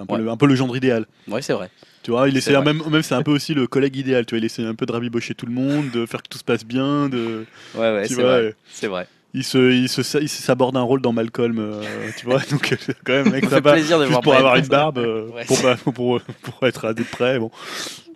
C'est 0.00 0.02
un, 0.02 0.06
peu 0.06 0.14
Ouais. 0.14 0.20
le- 0.26 0.30
un 0.30 0.36
peu 0.36 0.46
le 0.46 0.54
genre 0.54 0.76
idéal. 0.76 1.06
Ouais, 1.28 1.42
c'est 1.42 1.52
vrai. 1.52 1.70
Tu 2.02 2.10
vois, 2.10 2.28
il 2.28 2.32
C'est 2.32 2.38
essaie 2.38 2.52
vrai. 2.54 2.64
même, 2.64 2.82
même 2.90 3.02
c'est 3.02 3.14
un 3.14 3.22
peu 3.22 3.30
aussi 3.32 3.52
le 3.54 3.66
collègue 3.66 3.96
idéal. 3.96 4.24
Tu 4.26 4.34
vois, 4.34 4.38
il 4.38 4.44
essaie 4.44 4.64
un 4.64 4.74
peu 4.74 4.86
de 4.86 4.92
rabibocher 4.92 5.34
tout 5.34 5.46
le 5.46 5.52
monde, 5.52 5.90
de 5.90 6.06
faire 6.06 6.22
que 6.22 6.28
tout 6.28 6.38
se 6.38 6.44
passe 6.44 6.64
bien. 6.64 7.08
De, 7.08 7.44
Ouais, 7.74 7.92
ouais, 7.92 8.08
c'est 8.08 8.14
vrai. 8.14 8.54
C'est 8.72 8.86
vrai. 8.86 9.06
il 9.34 9.44
se, 9.44 9.58
il 9.72 9.88
se, 9.88 10.18
il 10.18 10.28
s'aborde 10.28 10.76
un 10.76 10.82
rôle 10.82 11.02
dans 11.02 11.12
Malcolm, 11.12 11.58
euh, 11.58 11.82
tu 12.18 12.24
vois. 12.26 12.38
Donc 12.50 12.72
euh, 12.72 12.76
quand 13.04 13.12
même, 13.12 13.30
mec 13.30 13.44
Ça 13.44 13.50
fait 13.50 13.56
sympa. 13.56 13.72
plaisir 13.72 13.98
de 13.98 14.04
Juste 14.04 14.12
voir 14.12 14.22
pour 14.22 14.34
avoir 14.34 14.56
une 14.56 14.66
barbe, 14.66 14.98
euh, 14.98 15.28
Ouais, 15.34 15.44
pour, 15.44 15.58
pour, 15.76 15.92
pour, 15.94 16.20
pour 16.42 16.66
être 16.66 16.86
à 16.86 16.94
des 16.94 17.04
près, 17.04 17.38
bon, 17.38 17.50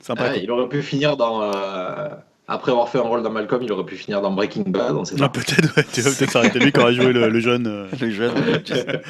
sympa. 0.00 0.28
Quoi. 0.30 0.36
il 0.38 0.50
aurait 0.50 0.68
pu 0.68 0.82
finir 0.82 1.16
dans. 1.18 1.42
euh, 1.42 2.08
après 2.48 2.72
avoir 2.72 2.88
fait 2.90 2.98
un 2.98 3.02
rôle 3.02 3.22
dans 3.22 3.30
Malcolm, 3.30 3.62
il 3.62 3.72
aurait 3.72 3.84
pu 3.86 3.96
finir 3.96 4.20
dans 4.20 4.30
Breaking 4.32 4.64
Bad, 4.66 4.94
Ah, 5.20 5.28
peut-être, 5.30 5.76
ouais, 5.76 5.84
tu 5.92 6.00
vois, 6.02 6.12
peut-être 6.12 6.30
ça 6.30 6.38
aurait 6.40 6.48
été 6.48 6.58
lui 6.58 6.72
qui 6.72 6.80
aurait 6.80 6.92
joué 6.94 7.10
le, 7.12 7.28
le 7.30 7.40
jeune. 7.40 7.66
euh. 7.66 7.86
Le 8.00 8.10
jeune. 8.10 8.32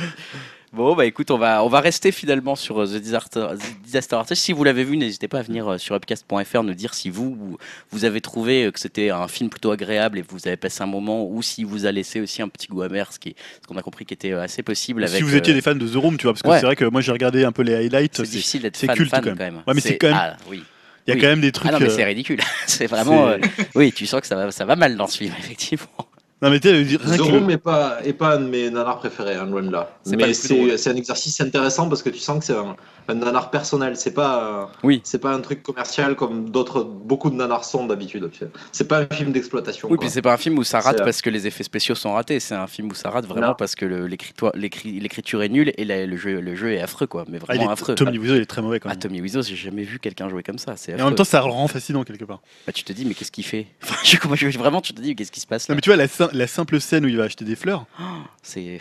Bon, 0.75 0.97
bah 0.97 1.07
écoute, 1.07 1.31
on 1.31 1.39
va, 1.39 1.63
on 1.63 1.69
va 1.69 1.79
rester 1.81 2.11
finalement 2.11 2.57
sur 2.57 2.83
euh, 2.83 2.87
The 2.87 3.01
Disaster, 3.01 3.47
The 3.57 3.85
Disaster 3.85 4.17
Artist. 4.17 4.43
Si 4.43 4.53
vous 4.53 4.65
l'avez 4.65 4.83
vu, 4.83 4.97
n'hésitez 4.97 5.29
pas 5.29 5.39
à 5.39 5.43
venir 5.43 5.69
euh, 5.69 5.79
sur 5.79 5.95
upcast.fr 5.95 6.63
nous 6.65 6.75
dire 6.75 6.95
si 6.95 7.11
vous, 7.11 7.57
vous, 7.93 8.05
avez 8.05 8.21
trouvé 8.21 8.65
euh, 8.65 8.71
que 8.73 8.81
c'était 8.81 9.11
un 9.11 9.29
film 9.29 9.51
plutôt 9.51 9.71
agréable 9.71 10.19
et 10.19 10.23
que 10.23 10.33
vous 10.33 10.49
avez 10.49 10.57
passé 10.57 10.83
un 10.83 10.87
moment, 10.87 11.25
ou 11.25 11.43
si 11.43 11.63
vous 11.63 11.87
a 11.87 11.93
laissé 11.93 12.21
aussi 12.21 12.43
un 12.43 12.49
petit 12.49 12.67
goût 12.67 12.83
amer, 12.83 13.09
ce 13.13 13.19
qu'on 13.69 13.77
a 13.77 13.83
compris 13.83 14.05
qui 14.05 14.15
était 14.15 14.33
assez 14.33 14.65
possible. 14.65 15.05
Avec, 15.05 15.17
si 15.17 15.23
vous 15.23 15.37
étiez 15.37 15.53
euh, 15.53 15.57
des 15.57 15.63
fans 15.63 15.77
de 15.77 15.87
The 15.87 15.95
Room, 15.95 16.17
tu 16.17 16.25
vois, 16.25 16.33
parce 16.33 16.43
que 16.43 16.49
ouais. 16.49 16.59
c'est 16.59 16.67
vrai 16.67 16.75
que 16.77 16.87
moi 16.87 17.01
j'ai 17.01 17.13
regardé 17.13 17.45
un 17.45 17.53
peu 17.53 17.63
les 17.63 17.77
highlights. 17.77 18.17
C'est 18.17 18.23
difficile 18.25 18.63
d'être 18.63 18.77
fan, 18.77 18.97
culte, 18.97 19.11
fan 19.11 19.23
quand 19.23 19.31
quand 19.31 19.37
même. 19.39 19.63
Ouais, 19.69 19.75
mais 19.75 19.81
c'est 19.81 19.97
quand 19.97 20.09
même- 20.09 20.17
Ah, 20.19 20.37
oui. 20.49 20.65
Il 21.07 21.11
y 21.11 21.13
a 21.13 21.17
Oui. 21.17 21.21
quand 21.21 21.29
même 21.29 21.41
des 21.41 21.53
trucs. 21.53 21.69
Ah 21.69 21.73
non, 21.73 21.81
mais 21.81 21.91
euh, 21.91 21.95
c'est 21.95 22.05
ridicule. 22.05 22.41
c'est 22.67 22.87
vraiment. 22.87 23.29
euh, 23.29 23.39
Oui, 23.75 23.93
tu 23.93 24.07
sens 24.07 24.21
que 24.23 24.27
ça 24.27 24.35
va, 24.37 24.51
ça 24.51 24.65
va 24.65 24.75
mal 24.75 24.97
dans 24.97 25.07
ce 25.07 25.19
film, 25.19 25.35
effectivement. 25.39 25.87
Non, 26.43 26.51
mais 26.51 26.61
The 26.61 26.65
que 27.17 27.23
Room 27.23 27.47
n'est 27.47 27.57
pas, 27.59 27.99
est 28.05 28.13
pas 28.13 28.35
un 28.37 28.41
de 28.41 28.47
mes 28.49 28.69
nanars 28.71 28.99
préférés, 28.99 29.35
hein, 29.37 29.47
loin 29.47 29.63
de 29.63 29.71
là. 29.71 29.97
Mais 30.07 30.35
c'est 30.35 30.89
un 30.91 30.97
exercice 30.97 31.41
intéressant 31.41 31.89
parce 31.89 32.03
que 32.03 32.11
tu 32.11 32.19
sens 32.19 32.41
que 32.41 32.45
c'est 32.45 32.57
un, 32.57 32.77
un 33.09 33.15
nanar 33.15 33.51
personnel. 33.51 33.97
C'est 33.97 34.13
pas, 34.13 34.63
euh, 34.65 34.67
Oui. 34.83 35.01
c'est 35.05 35.21
pas 35.21 35.31
un 35.33 35.41
truc 35.41 35.63
commercial 35.63 36.17
comme 36.17 36.51
d'autres, 36.51 36.83
beaucoup 36.85 37.31
de 37.31 37.37
nanars 37.37 37.65
sont 37.65 37.87
d'habitude. 37.87 38.31
C'est 38.73 38.87
pas 38.89 38.99
un 39.11 39.15
film 39.15 39.33
d'exploitation. 39.33 39.89
Oui, 39.89 39.97
quoi. 39.97 40.05
puis 40.05 40.11
c'est 40.11 40.21
pas 40.23 40.35
un 40.35 40.37
film 40.37 40.59
où 40.59 40.65
ça 40.65 40.81
rate 40.81 40.99
parce 41.03 41.23
que 41.23 41.31
les 41.31 41.47
effets 41.47 41.65
spéciaux 41.65 41.95
sont 41.95 42.13
ratés. 42.13 42.41
C'est 42.41 42.55
un 42.57 42.67
film 42.67 42.91
où 42.91 42.95
ça 42.95 43.09
rate 43.11 43.27
vraiment 43.27 43.49
Non. 43.49 43.55
parce 43.57 43.75
que 43.75 43.87
l'écriture 43.87 45.43
est 45.43 45.49
nulle 45.49 45.73
et 45.79 45.85
la- 45.85 46.05
le 46.07 46.17
jeu, 46.17 46.41
le 46.41 46.55
jeu 46.57 46.73
est 46.73 46.81
affreux, 46.81 47.07
quoi. 47.07 47.25
Mais 47.29 47.39
Ah, 47.43 47.47
vraiment 47.47 47.71
est- 47.71 47.73
affreux. 47.73 47.95
Tommy 47.95 48.19
Wiseau, 48.19 48.35
il 48.37 48.43
est 48.43 48.47
très 48.47 48.61
mauvais 48.61 48.81
quand 48.81 48.89
Ah, 48.91 48.93
même. 48.93 48.99
Tommy 49.01 49.21
Wiseau, 49.21 49.43
j'ai 49.43 49.57
jamais 49.57 49.83
vu 49.85 49.99
quelqu'un 49.99 50.29
jouer 50.29 50.43
comme 50.43 50.59
ça. 50.59 50.75
Et 50.89 51.01
en 51.01 51.07
même 51.07 51.15
temps, 51.15 51.25
ça 51.25 51.39
le 51.41 51.47
rend 51.51 51.69
fascinant 51.69 52.05
quelque 52.05 52.25
part. 52.25 52.43
Bah, 52.67 52.73
tu 52.73 52.85
te 52.85 52.93
dis, 52.93 53.05
mais 53.07 53.15
qu'est-ce 53.15 53.33
qu'il 53.33 53.45
fait? 53.45 53.67
Enfin, 53.83 53.97
je- 54.05 54.59
Vraiment, 54.59 54.81
tu 54.81 54.93
te 54.95 55.01
dis, 55.01 55.09
mais 55.11 55.15
qu'est-ce 55.15 55.33
qui 55.33 55.41
se 55.41 55.47
passe 55.47 55.69
Non, 55.69 55.75
là? 55.75 55.77
mais 55.77 55.81
tu 55.83 55.91
vois, 55.91 55.97
la, 55.97 56.07
la 56.33 56.47
simple 56.47 56.81
scène 56.81 57.05
où 57.05 57.09
il 57.09 57.17
va 57.17 57.25
acheter 57.25 57.45
des 57.45 57.57
fleurs, 57.57 57.87
C'est 58.43 58.81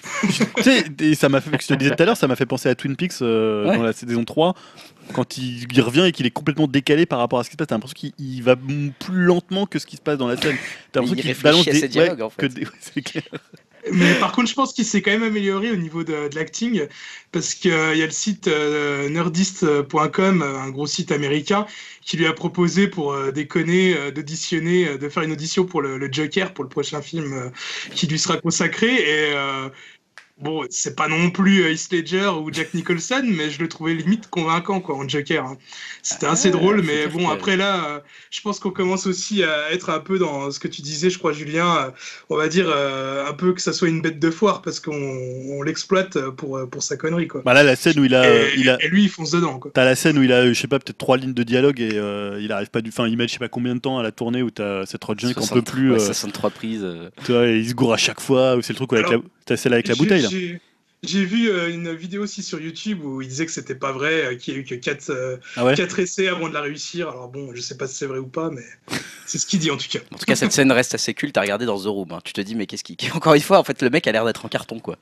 tu 0.58 0.64
sais, 0.64 1.16
ça 1.16 1.30
m'a 1.30 1.40
fait, 1.42 1.50
je 1.62 1.68
te 1.68 1.74
le 1.74 1.78
disais 1.78 1.96
tout 1.96 2.04
à 2.04 2.06
l'heure, 2.06 2.18
ça 2.18 2.28
m'a 2.28 2.36
fait 2.36 2.46
penser 2.46 2.70
à 2.70 2.76
Twin 2.76 2.96
Peaks 2.96 3.14
euh, 3.22 3.70
Ouais. 3.70 3.78
dans 3.78 3.84
la 3.84 3.94
saison 3.94 4.24
3, 4.26 4.54
quand 5.14 5.38
il, 5.38 5.66
il 5.72 5.82
revient 5.82 6.06
et 6.06 6.12
qu'il 6.12 6.26
est 6.26 6.32
complètement 6.32 6.68
décalé 6.68 7.06
par 7.06 7.20
rapport 7.20 7.40
à 7.40 7.44
ce 7.44 7.50
qui 7.50 7.54
se 7.54 7.58
passe. 7.58 7.68
T'as 7.68 7.76
l'impression 7.76 7.96
qu'il 7.96 8.14
il 8.20 8.42
va 8.44 8.56
plus 8.56 9.24
lentement 9.26 9.66
que 9.66 9.80
ce 9.80 9.86
qui 9.86 9.96
se 9.98 10.02
passe 10.02 10.18
dans 10.18 10.28
la 10.28 10.36
scène. 10.38 10.56
T'as 10.92 11.00
l'impression 11.02 11.16
Il 11.30 11.34
qu'il 11.34 11.44
balance 11.44 11.66
des 11.66 11.74
ses 11.74 11.88
dialogues, 11.88 12.18
ouais, 12.20 12.24
en 12.24 12.30
fait. 12.30 12.42
que 12.42 12.54
des- 12.54 12.62
ouais, 12.66 12.72
c'est 12.80 13.02
clair. 13.02 13.24
Mais 13.92 14.16
par 14.20 14.32
contre, 14.32 14.50
je 14.50 14.54
pense 14.54 14.74
qu'il 14.74 14.86
s'est 14.86 15.02
quand 15.02 15.12
même 15.12 15.24
amélioré 15.24 15.72
au 15.72 15.76
niveau 15.76 16.04
de, 16.04 16.30
l'acting, 16.34 16.88
parce 17.32 17.54
qu'il 17.54 17.72
y 17.72 18.02
a 18.02 18.06
le 18.06 18.12
site 18.12 18.48
euh, 18.48 19.10
nerdist.com, 19.10 20.42
euh, 20.42 20.60
un 20.60 20.70
gros 20.70 20.88
site 20.88 21.12
américain, 21.12 21.66
qui 22.02 22.18
lui 22.18 22.26
a 22.26 22.34
proposé 22.34 22.88
pour 22.88 23.14
euh, 23.14 23.32
déconner 23.32 23.96
euh, 23.96 24.12
d'auditionner, 24.12 24.88
euh, 24.88 24.98
de 24.98 25.10
faire 25.10 25.24
une 25.24 25.32
audition 25.32 25.66
pour 25.66 25.82
le, 25.82 25.98
le 25.98 26.12
Joker, 26.12 26.54
pour 26.54 26.64
le 26.64 26.70
prochain 26.70 27.02
film 27.02 27.34
euh, 27.34 27.50
qui 27.94 28.08
lui 28.08 28.20
sera 28.20 28.38
consacré. 28.38 28.94
Et 28.94 29.34
euh, 29.36 29.70
bon, 30.44 30.66
c'est 30.70 30.96
pas 30.96 31.08
non 31.08 31.30
plus 31.32 31.64
euh, 31.64 31.72
Heath 31.72 31.92
Ledger 31.92 32.30
ou 32.42 32.52
Jack 32.54 32.74
Nicholson, 32.74 33.24
mais 33.26 33.50
je 33.50 33.60
le 33.60 33.68
trouvais 33.68 33.94
limite 33.94 34.30
convaincant 34.30 34.80
quoi, 34.82 34.96
en 34.96 35.08
Joker. 35.08 35.46
hein. 35.46 35.58
C'était 36.02 36.26
assez 36.28 36.52
drôle, 36.52 36.82
mais 36.84 37.08
bon, 37.08 37.28
que- 37.28 37.34
après 37.34 37.58
là, 37.58 37.86
euh, 37.88 38.00
je 38.30 38.42
pense 38.42 38.60
qu'on 38.60 38.72
commence 38.72 39.08
aussi 39.08 39.44
à 39.44 39.72
être 39.72 39.90
un 39.90 40.00
peu 40.00 40.20
dans 40.20 40.52
ce 40.52 40.60
que 40.60 40.68
tu 40.68 40.82
disais, 40.82 41.10
je 41.10 41.18
crois, 41.18 41.34
Julien. 41.34 41.78
euh, 41.78 41.90
on 42.30 42.36
va 42.36 42.48
dire 42.50 42.66
euh, 42.68 43.26
un 43.28 43.34
peu 43.34 43.54
que 43.54 43.62
ça 43.62 43.74
soit 43.74 43.88
une 43.88 44.02
bête 44.02 44.20
de 44.20 44.30
foire 44.30 44.62
parce 44.62 44.80
qu'on 44.80 44.94
on 44.94 45.62
l'exploite 45.64 46.20
pour, 46.32 46.60
pour 46.70 46.84
sa 46.84 46.98
connerie 46.98 47.28
quoi. 47.28 47.42
Bah 47.46 47.54
là, 47.54 47.64
la 47.64 47.76
scène 47.76 48.00
où 48.00 48.04
il 48.06 48.14
a, 48.16 48.30
et, 48.30 48.54
il 48.58 48.70
a, 48.70 48.78
et 48.84 48.88
lui 48.90 49.04
il 49.04 49.10
fonce 49.10 49.32
dedans 49.32 49.60
quoi. 49.60 49.72
T'as 49.74 49.86
la 49.86 49.96
scène 49.96 50.18
où 50.18 50.24
il 50.24 50.32
a, 50.34 50.48
je 50.48 50.54
sais 50.60 50.68
pas, 50.68 50.80
peut-être 50.80 50.98
trois 50.98 51.18
lignes 51.18 51.34
de 51.34 51.44
dialogue 51.44 51.80
et 51.80 51.92
euh, 51.94 52.40
il 52.42 52.52
arrive 52.52 52.70
pas 52.70 52.82
du. 52.82 52.90
Enfin, 52.90 53.08
il 53.08 53.16
met 53.18 53.28
je 53.28 53.34
sais 53.34 53.40
pas 53.40 53.48
combien 53.50 53.76
de 53.76 53.80
temps 53.80 53.98
à 53.98 54.04
la 54.04 54.12
tournée 54.12 54.42
où 54.44 54.50
t'as 54.52 54.86
cette 54.86 55.04
Rodgin 55.04 55.34
qui 55.34 55.40
en 55.40 55.42
peut 55.48 55.62
63 55.64 55.72
plus. 55.74 55.92
ouais, 55.92 56.02
euh, 56.02 56.06
63 56.06 56.50
prises. 56.50 56.88
tu 57.26 57.32
vois, 57.32 57.48
il 57.48 57.68
se 57.70 57.74
gourre 57.74 57.94
à 57.94 57.98
chaque 57.98 58.20
fois. 58.20 58.56
ou 58.58 58.62
C'est 58.62 58.74
le 58.74 58.78
truc 58.78 58.92
avec 58.94 59.06
Alors, 59.08 59.22
la, 59.22 59.30
t'as 59.46 59.58
celle 59.58 59.74
avec 59.74 59.88
la 59.88 59.96
bouteille 59.96 60.22
là. 60.24 60.30
J'ai- 60.40 60.62
J'ai 61.06 61.26
vu 61.26 61.50
euh, 61.50 61.70
une 61.70 61.94
vidéo 61.94 62.24
aussi 62.24 62.42
sur 62.42 62.62
YouTube 62.62 63.04
où 63.04 63.22
il 63.22 63.28
disait 63.28 63.46
que 63.46 63.52
c'était 63.52 63.76
pas 63.76 63.92
vrai, 63.92 64.24
euh, 64.24 64.36
qu'il 64.38 64.54
y 64.54 64.58
a 64.58 64.60
eu 64.62 64.64
que 64.64 64.74
4 64.76 65.12
Ah 65.58 65.66
ouais. 65.66 65.76
essais 65.98 66.30
avant 66.30 66.48
de 66.48 66.54
la 66.54 66.62
réussir. 66.62 67.10
Alors 67.10 67.28
bon, 67.28 67.54
je 67.54 67.60
sais 67.60 67.76
pas 67.76 67.88
si 67.88 67.96
c'est 67.96 68.06
vrai 68.06 68.20
ou 68.20 68.28
pas, 68.28 68.50
mais 68.50 68.64
c'est 69.26 69.38
ce 69.38 69.46
qu'il 69.46 69.60
dit 69.60 69.70
en 69.70 69.76
tout 69.76 69.90
cas. 69.92 70.00
En 70.14 70.18
tout 70.18 70.24
cas, 70.24 70.36
cette 70.38 70.54
scène 70.54 70.72
reste 70.72 70.96
assez 70.96 71.14
culte 71.14 71.36
à 71.36 71.42
regarder 71.42 71.66
dans 71.66 71.78
The 71.78 71.88
Room. 71.88 72.14
hein. 72.14 72.20
Tu 72.24 72.32
te 72.32 72.40
dis, 72.40 72.56
mais 72.56 72.68
qu'est-ce 72.68 72.86
qui. 72.86 72.96
Encore 73.14 73.34
une 73.34 73.42
fois, 73.42 73.60
en 73.60 73.66
fait, 73.66 73.82
le 73.82 73.90
mec 73.90 74.08
a 74.08 74.14
l'air 74.14 74.24
d'être 74.24 74.46
en 74.46 74.48
carton, 74.48 74.80
quoi. 74.80 74.98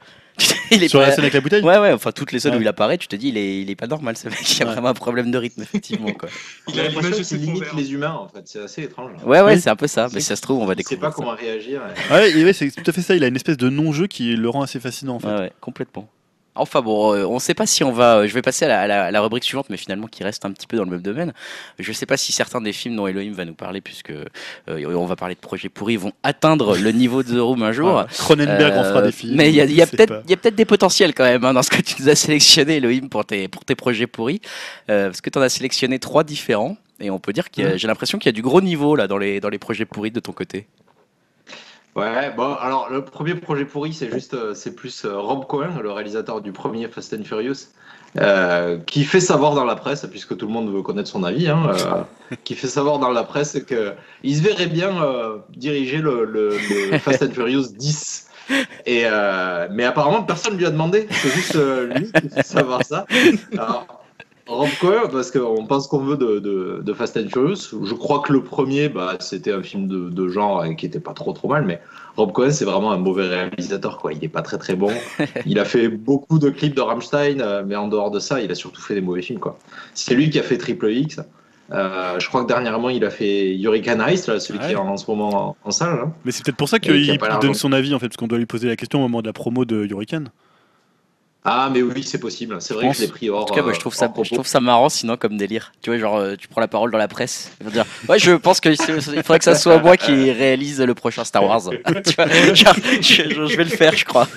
il 0.72 0.84
est 0.84 0.88
Sur 0.88 1.00
pas- 1.00 1.08
la 1.08 1.12
scène 1.12 1.24
avec 1.24 1.34
la 1.34 1.42
bouteille. 1.42 1.64
Ouais, 1.64 1.78
ouais, 1.78 1.92
enfin, 1.92 2.12
toutes 2.12 2.32
les 2.32 2.40
scènes 2.40 2.52
Ouais. 2.54 2.58
où 2.60 2.62
il 2.62 2.68
apparaît, 2.68 2.98
tu 2.98 3.08
te 3.08 3.16
dis, 3.16 3.30
il 3.30 3.38
est, 3.38 3.62
il 3.62 3.70
est 3.70 3.76
pas 3.76 3.88
normal, 3.88 4.16
ce 4.18 4.28
mec. 4.30 4.38
Il 4.58 4.64
a 4.64 4.66
Ouais. 4.66 4.72
vraiment 4.74 4.90
un 4.90 4.94
problème 4.94 5.32
de 5.32 5.38
rythme, 5.38 5.62
effectivement, 5.62 6.12
quoi. 6.14 6.30
Il 6.74 6.80
a 6.80 6.88
l'image 6.88 7.04
de 7.04 7.10
l'impression 7.10 7.38
qu'il 7.38 7.46
limite 7.46 7.74
les 7.76 7.92
humains 7.94 8.14
en 8.14 8.28
fait. 8.28 8.42
C'est 8.46 8.62
assez 8.64 8.84
étrange. 8.84 9.12
Ouais, 9.26 9.42
ouais, 9.42 9.54
Oui. 9.56 9.62
c'est 9.62 9.70
un 9.70 9.76
peu 9.76 9.88
ça. 9.88 10.08
Mais 10.14 10.20
si 10.20 10.28
ça 10.28 10.36
se 10.36 10.42
trouve, 10.42 10.60
on 10.62 10.66
va 10.66 10.74
Je 10.74 10.78
sais 10.84 10.96
découvrir. 10.96 11.02
pas 11.02 11.08
ça. 11.10 11.16
comment 11.16 11.36
réagir. 11.36 11.82
Ouais, 12.12 12.44
ouais, 12.44 12.54
c'est 12.54 12.72
tout 12.72 12.84
à 12.90 12.92
fait 12.94 13.02
ça. 13.02 13.16
Il 13.16 13.24
a 13.24 13.28
une 13.28 13.36
espèce 13.36 13.58
de 13.58 13.70
non-jeu 13.70 14.08
qui 14.08 14.36
le 14.36 14.50
rend 14.50 14.62
assez 14.62 14.80
fascinant 14.80 15.16
en 15.16 15.20
fait. 15.20 15.28
Ouais, 15.28 15.40
ouais, 15.40 15.52
complètement. 15.62 16.10
Enfin 16.54 16.82
bon, 16.82 17.14
euh, 17.16 17.24
on 17.26 17.36
ne 17.36 17.40
sait 17.40 17.54
pas 17.54 17.66
si 17.66 17.82
on 17.84 17.94
va. 17.94 18.18
euh, 18.18 18.28
Je 18.28 18.34
vais 18.34 18.42
passer 18.42 18.66
à 18.66 18.68
la, 18.68 18.82
à 18.82 18.88
la- 18.88 19.04
à 19.06 19.12
la 19.12 19.22
rubrique 19.22 19.46
suivante, 19.46 19.68
mais 19.70 19.78
finalement 19.78 20.08
qui 20.08 20.24
reste 20.24 20.44
un 20.44 20.52
petit 20.52 20.68
peu 20.68 20.76
dans 20.76 20.84
le 20.84 20.90
même 20.92 21.02
domaine. 21.02 21.32
Je 21.80 21.90
ne 21.90 21.94
sais 21.94 22.06
pas 22.06 22.18
si 22.18 22.34
certains 22.34 22.60
des 22.60 22.74
films 22.74 22.98
dont 22.98 23.08
Elohim 23.08 23.32
va 23.32 23.46
nous 23.46 23.54
parler, 23.54 23.80
puisque 23.80 24.12
euh, 24.12 24.28
on 24.68 25.06
va 25.06 25.16
parler 25.16 25.36
de 25.36 25.40
projets 25.40 25.70
pourris, 25.70 25.96
vont 25.96 26.12
atteindre 26.24 26.78
le 26.78 26.92
niveau 26.92 27.24
de 27.24 27.34
The 27.36 27.40
Room 27.40 27.64
un 27.64 27.72
jour. 27.72 27.92
Voilà. 27.92 28.08
Cronenberg 28.18 28.78
en 28.78 28.84
fera 28.84 29.02
des 29.02 29.12
films. 29.14 29.36
Mais 29.38 29.50
il 29.50 29.56
y 29.56 29.62
a, 29.62 29.66
y 29.66 29.86
peut-être 29.86 30.56
des 30.56 30.66
potentiels 30.66 31.14
quand 31.14 31.24
même 31.24 31.46
hein, 31.46 31.54
dans 31.54 31.64
ce 31.64 31.70
que 31.70 31.82
tu 31.82 32.02
nous 32.02 32.10
as 32.10 32.16
sélectionné, 32.16 32.78
Elohim, 32.78 33.08
pour 33.08 33.24
tes, 33.26 33.48
pour 33.48 33.64
tes 33.64 33.76
projets 33.76 34.08
pourris. 34.08 34.42
Euh, 34.90 35.08
parce 35.08 35.22
que 35.22 35.30
tu 35.30 35.40
en 35.40 35.42
as 35.42 35.50
sélectionné 35.50 36.00
trois 36.00 36.24
différents. 36.26 36.76
Et 37.00 37.10
on 37.10 37.20
peut 37.20 37.34
dire 37.34 37.50
que 37.50 37.62
Mmh. 37.62 37.78
j'ai 37.78 37.88
l'impression 37.88 38.20
qu'il 38.20 38.28
y 38.28 38.30
a 38.30 38.34
du 38.34 38.42
gros 38.44 38.62
niveau 38.62 38.96
là 38.96 39.08
dans 39.08 39.18
les, 39.18 39.40
dans 39.40 39.50
les 39.50 39.58
projets 39.58 39.86
pourris 39.86 40.12
de 40.12 40.20
ton 40.20 40.34
côté. 40.34 40.68
Ouais, 41.96 42.32
bon, 42.36 42.54
alors 42.56 42.90
le 42.90 43.04
premier 43.04 43.36
projet 43.36 43.66
pourri, 43.66 43.92
c'est 43.94 44.10
juste, 44.10 44.34
euh, 44.34 44.54
c'est 44.54 44.74
plus 44.76 45.04
euh, 45.04 45.18
Rob 45.20 45.46
Cohen, 45.46 45.80
le 45.84 45.92
réalisateur 45.92 46.40
du 46.40 46.54
premier 46.54 46.88
Fast 46.88 47.14
and 47.14 47.24
Furious, 47.26 47.68
euh, 48.18 48.78
qui 48.86 49.04
fait 49.04 49.20
savoir 49.20 49.56
dans 49.56 49.66
la 49.66 49.76
presse, 49.76 50.06
puisque 50.10 50.38
tout 50.38 50.48
le 50.48 50.54
monde 50.54 50.74
veut 50.74 50.82
connaître 50.84 51.10
son 51.10 51.26
avis, 51.26 51.50
hein, 51.50 51.70
euh, 51.70 52.36
qui 52.46 52.56
fait 52.56 52.68
savoir 52.68 52.98
dans 53.00 53.10
la 53.10 53.24
presse 53.24 53.60
que 53.68 53.94
il 54.24 54.38
se 54.38 54.42
verrait 54.42 54.68
bien 54.68 55.04
euh, 55.04 55.40
diriger 55.50 55.98
le, 55.98 56.24
le- 56.24 56.58
le 56.92 56.98
Fast 57.00 57.24
and 57.24 57.32
Furious 57.32 57.68
10. 57.76 58.28
Et 58.86 59.04
mais 59.72 59.86
apparemment 59.86 60.24
personne 60.24 60.58
lui 60.58 60.66
a 60.66 60.72
demandé, 60.72 61.08
c'est 61.12 61.30
juste 61.30 61.56
lui 61.96 62.12
qui 62.12 62.30
fait 62.30 62.44
savoir 62.46 62.84
ça. 62.86 63.06
Alors, 63.58 64.01
Rob 64.52 64.70
Cohen, 64.80 65.08
parce 65.12 65.32
qu'on 65.32 65.66
pense 65.66 65.88
qu'on 65.88 66.00
veut 66.00 66.18
de, 66.18 66.40
de, 66.40 66.82
de 66.84 66.94
Fast 66.94 67.18
and 67.18 67.30
Furious. 67.30 67.84
Je 67.84 67.94
crois 67.94 68.20
que 68.20 68.34
le 68.34 68.44
premier, 68.44 68.90
bah, 68.90 69.16
c'était 69.20 69.54
un 69.54 69.64
film 69.64 69.88
de, 69.88 70.10
de 70.10 70.28
genre 70.28 70.66
et 70.66 70.76
qui 70.76 70.86
était 70.86 71.00
pas 71.00 71.14
trop 71.14 71.32
trop 71.34 71.48
mal, 71.48 71.64
mais 71.66 71.80
Rob 72.18 72.32
Cohen, 72.34 72.52
c'est 72.52 72.66
vraiment 72.66 72.92
un 72.92 72.98
mauvais 72.98 73.28
réalisateur, 73.28 73.98
quoi. 73.98 74.12
Il 74.14 74.24
est 74.24 74.28
pas 74.30 74.42
très 74.42 74.58
très 74.58 74.76
bon. 74.76 74.92
Il 75.46 75.58
a 75.60 75.66
fait 75.66 75.88
beaucoup 75.88 76.38
de 76.40 76.50
clips 76.50 76.76
de 76.76 76.82
Rammstein, 76.82 77.40
euh, 77.40 77.64
mais 77.66 77.76
en 77.76 77.88
dehors 77.88 78.12
de 78.12 78.20
ça, 78.20 78.42
il 78.42 78.52
a 78.52 78.56
surtout 78.56 78.82
fait 78.82 78.96
des 78.96 79.02
mauvais 79.02 79.22
films, 79.22 79.40
quoi. 79.40 79.58
C'est 79.94 80.14
lui 80.16 80.30
qui 80.30 80.38
a 80.40 80.44
fait 80.44 80.58
Triple 80.58 80.92
X. 80.92 81.20
Euh, 81.72 82.20
je 82.20 82.28
crois 82.28 82.42
que 82.44 82.48
dernièrement, 82.50 82.90
il 82.90 83.06
a 83.06 83.10
fait 83.10 83.56
Hurricane 83.58 84.02
Heist, 84.02 84.28
là, 84.28 84.42
celui 84.42 84.60
Ouais. 84.60 84.66
qui 84.68 84.72
est 84.74 84.76
en, 84.76 84.98
ce 84.98 85.10
moment 85.10 85.50
en, 85.52 85.56
en 85.64 85.72
salle. 85.72 85.96
là. 85.96 86.12
Mais 86.26 86.32
c'est 86.34 86.44
peut-être 86.44 86.58
pour 86.58 86.68
ça 86.68 86.80
qu'il 86.80 87.18
donne 87.42 87.54
son 87.54 87.72
avis 87.72 87.94
en 87.96 88.00
fait, 88.00 88.08
parce 88.08 88.18
qu'on 88.18 88.28
doit 88.28 88.38
lui 88.40 88.46
poser 88.46 88.68
la 88.68 88.76
question 88.76 89.00
au 89.00 89.04
moment 89.04 89.22
de 89.22 89.28
la 89.28 89.34
promo 89.34 89.64
de 89.64 89.86
Hurricane. 89.86 90.30
Ah, 91.44 91.72
mais 91.74 91.82
oui, 91.82 92.04
c'est 92.04 92.20
possible. 92.20 92.58
C'est 92.60 92.76
vrai 92.76 92.90
que 92.90 92.96
je 92.96 93.02
l'ai 93.02 93.08
pris 93.08 93.30
hors. 93.32 93.42
En 93.42 93.46
tout 93.46 93.56
cas, 93.56 93.62
moi, 93.64 93.72
euh, 93.72 93.74
je 93.74 93.80
trouve 93.80 93.96
ça, 93.96 94.06
hors 94.06 94.14
propos. 94.14 94.28
je 94.30 94.34
trouve 94.36 94.46
ça 94.46 94.60
marrant, 94.60 94.90
sinon 94.90 95.18
comme 95.18 95.38
délire. 95.38 95.72
Tu 95.82 95.90
vois, 95.90 95.98
genre, 95.98 96.18
euh, 96.18 96.36
tu 96.36 96.48
prends 96.48 96.62
la 96.62 96.68
parole 96.68 96.92
dans 96.92 97.00
la 97.00 97.08
presse. 97.08 97.52
Dire, 97.66 97.84
ouais, 98.08 98.20
je 98.20 98.34
pense 98.34 98.60
que 98.60 98.76
c'est- 98.76 98.94
il 98.98 99.24
faudrait 99.24 99.40
que 99.40 99.46
ça 99.46 99.56
soit 99.56 99.80
moi 99.80 99.98
qui 99.98 100.32
réalise 100.32 100.80
le 100.82 100.94
prochain 100.94 101.24
Star 101.24 101.44
Wars. 101.44 101.62
tu 102.06 102.14
vois, 102.16 102.28
genre, 102.54 102.76
je, 103.02 103.56
vais 103.58 103.64
le 103.64 103.70
faire, 103.72 103.96
je 103.96 104.06
crois. 104.06 104.28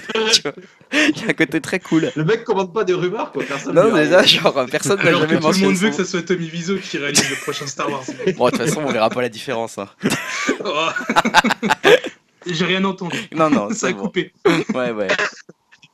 Il 0.94 1.18
y 1.20 1.24
a 1.26 1.30
un 1.30 1.32
côté 1.34 1.60
très 1.60 1.78
cool. 1.78 2.10
Le 2.16 2.24
mec 2.24 2.44
commande 2.44 2.72
pas 2.72 2.84
des 2.84 2.94
rumeurs, 2.94 3.32
quoi. 3.32 3.44
Personne 3.44 3.74
Non, 3.74 3.92
mais 3.92 4.08
ça, 4.08 4.22
genre, 4.22 4.64
personne 4.70 4.98
n'a 4.98 5.12
jamais 5.12 5.26
tout 5.26 5.32
le 5.34 5.40
mentionné 5.40 5.66
monde 5.66 5.76
veut 5.76 5.90
que 5.90 5.96
ça 5.96 6.04
soit 6.06 6.22
Tommy 6.22 6.48
Wiseau 6.50 6.76
qui 6.78 6.96
réalise 6.96 7.28
le 7.28 7.36
prochain 7.36 7.66
Star 7.66 7.90
Wars. 7.90 8.04
Bon, 8.38 8.46
de 8.46 8.50
toute 8.52 8.60
façon, 8.66 8.80
on 8.82 8.90
verra 8.90 9.10
pas 9.10 9.20
la 9.20 9.28
différence. 9.28 9.76
hein. 9.76 9.88
Oh. 10.64 10.88
J'ai 12.46 12.64
rien 12.64 12.84
entendu. 12.84 13.18
Non, 13.32 13.50
non, 13.50 13.68
Ça 13.70 13.88
a 13.88 13.92
bon. 13.92 14.02
coupé. 14.04 14.32
Ouais, 14.74 14.90
ouais. 14.90 15.08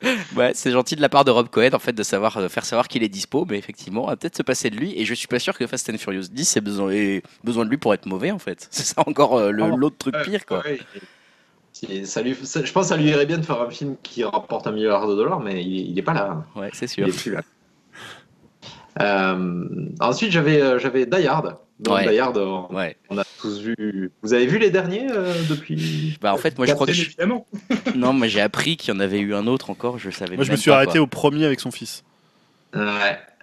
Ouais, 0.36 0.52
c'est 0.54 0.70
gentil 0.70 0.96
de 0.96 1.02
la 1.02 1.08
part 1.08 1.24
de 1.24 1.30
Rob 1.30 1.48
Cohen 1.48 1.70
en 1.74 1.78
fait 1.78 1.92
de 1.92 2.02
savoir 2.02 2.50
faire 2.50 2.64
savoir 2.64 2.88
qu'il 2.88 3.02
est 3.02 3.08
dispo, 3.08 3.46
mais 3.48 3.58
effectivement, 3.58 4.04
on 4.04 4.06
va 4.06 4.16
peut-être 4.16 4.36
se 4.36 4.42
passer 4.42 4.70
de 4.70 4.76
lui. 4.76 4.98
Et 4.98 5.04
je 5.04 5.12
suis 5.14 5.28
pas 5.28 5.38
sûr 5.38 5.56
que 5.58 5.66
Fast 5.66 5.90
and 5.90 5.98
Furious 5.98 6.24
10 6.30 6.56
ait 6.56 6.60
besoin, 6.60 6.90
ait 6.90 7.22
besoin 7.44 7.64
de 7.64 7.70
lui 7.70 7.76
pour 7.78 7.92
être 7.94 8.06
mauvais 8.06 8.30
en 8.30 8.38
fait. 8.38 8.66
C'est 8.72 8.84
ça 8.84 9.02
encore 9.06 9.36
euh, 9.36 9.52
Ah. 9.60 9.66
l'autre 9.76 9.96
truc 9.98 10.14
pire 10.24 10.46
quoi. 10.46 10.62
ouais, 10.64 10.78
et- 10.96 11.00
si- 11.72 12.06
ça 12.06 12.22
lui- 12.22 12.34
ça- 12.42 12.64
je 12.64 12.72
pense 12.72 12.84
que 12.84 12.88
ça 12.90 12.96
lui 12.96 13.08
irait 13.08 13.26
bien 13.26 13.38
de 13.38 13.44
faire 13.44 13.60
un 13.60 13.70
film 13.70 13.96
qui 14.02 14.24
rapporte 14.24 14.66
un 14.66 14.72
milliard 14.72 15.06
de 15.06 15.14
dollars, 15.14 15.40
mais 15.40 15.62
il, 15.62 15.90
il 15.90 15.98
est 15.98 16.02
pas 16.02 16.14
là. 16.14 16.44
Ouais, 16.56 16.70
c'est 16.72 16.86
Il 16.86 16.88
sûr. 16.88 17.06
est 17.08 17.12
plus 17.22 17.32
là. 17.32 17.42
Euh, 19.00 19.86
ensuite, 20.00 20.32
j'avais 20.32 20.60
euh, 20.60 20.78
j'avais 20.78 21.06
Die 21.06 21.26
Hard. 21.26 21.56
Donc, 21.80 21.96
Ouais. 21.96 22.18
Hard, 22.18 22.36
on, 22.36 22.72
Ouais. 22.74 22.96
on 23.08 23.16
a 23.18 23.24
tous 23.40 23.60
vu. 23.60 24.10
Vous 24.22 24.34
avez 24.34 24.46
vu 24.46 24.58
les 24.58 24.70
derniers 24.70 25.06
euh, 25.10 25.32
depuis? 25.48 26.18
Bah 26.20 26.32
en 26.34 26.36
fait, 26.36 26.58
moi 26.58 26.66
je 26.66 26.74
crois 26.74 26.86
que 26.86 26.92
je... 26.92 27.02
évidemment. 27.02 27.46
non, 27.96 28.12
moi 28.12 28.26
j'ai 28.28 28.40
appris 28.40 28.76
qu'il 28.76 28.92
y 28.94 28.96
en 28.96 29.00
avait 29.00 29.20
eu 29.20 29.34
un 29.34 29.46
autre 29.46 29.70
encore. 29.70 29.98
Je 29.98 30.10
savais. 30.10 30.36
Moi, 30.36 30.44
je 30.44 30.50
me 30.52 30.56
suis 30.56 30.70
pas, 30.70 30.76
arrêté 30.76 30.92
quoi. 30.92 31.00
au 31.02 31.06
premier 31.06 31.44
avec 31.46 31.58
son 31.60 31.70
fils. 31.70 32.04
Ouais, 32.74 32.82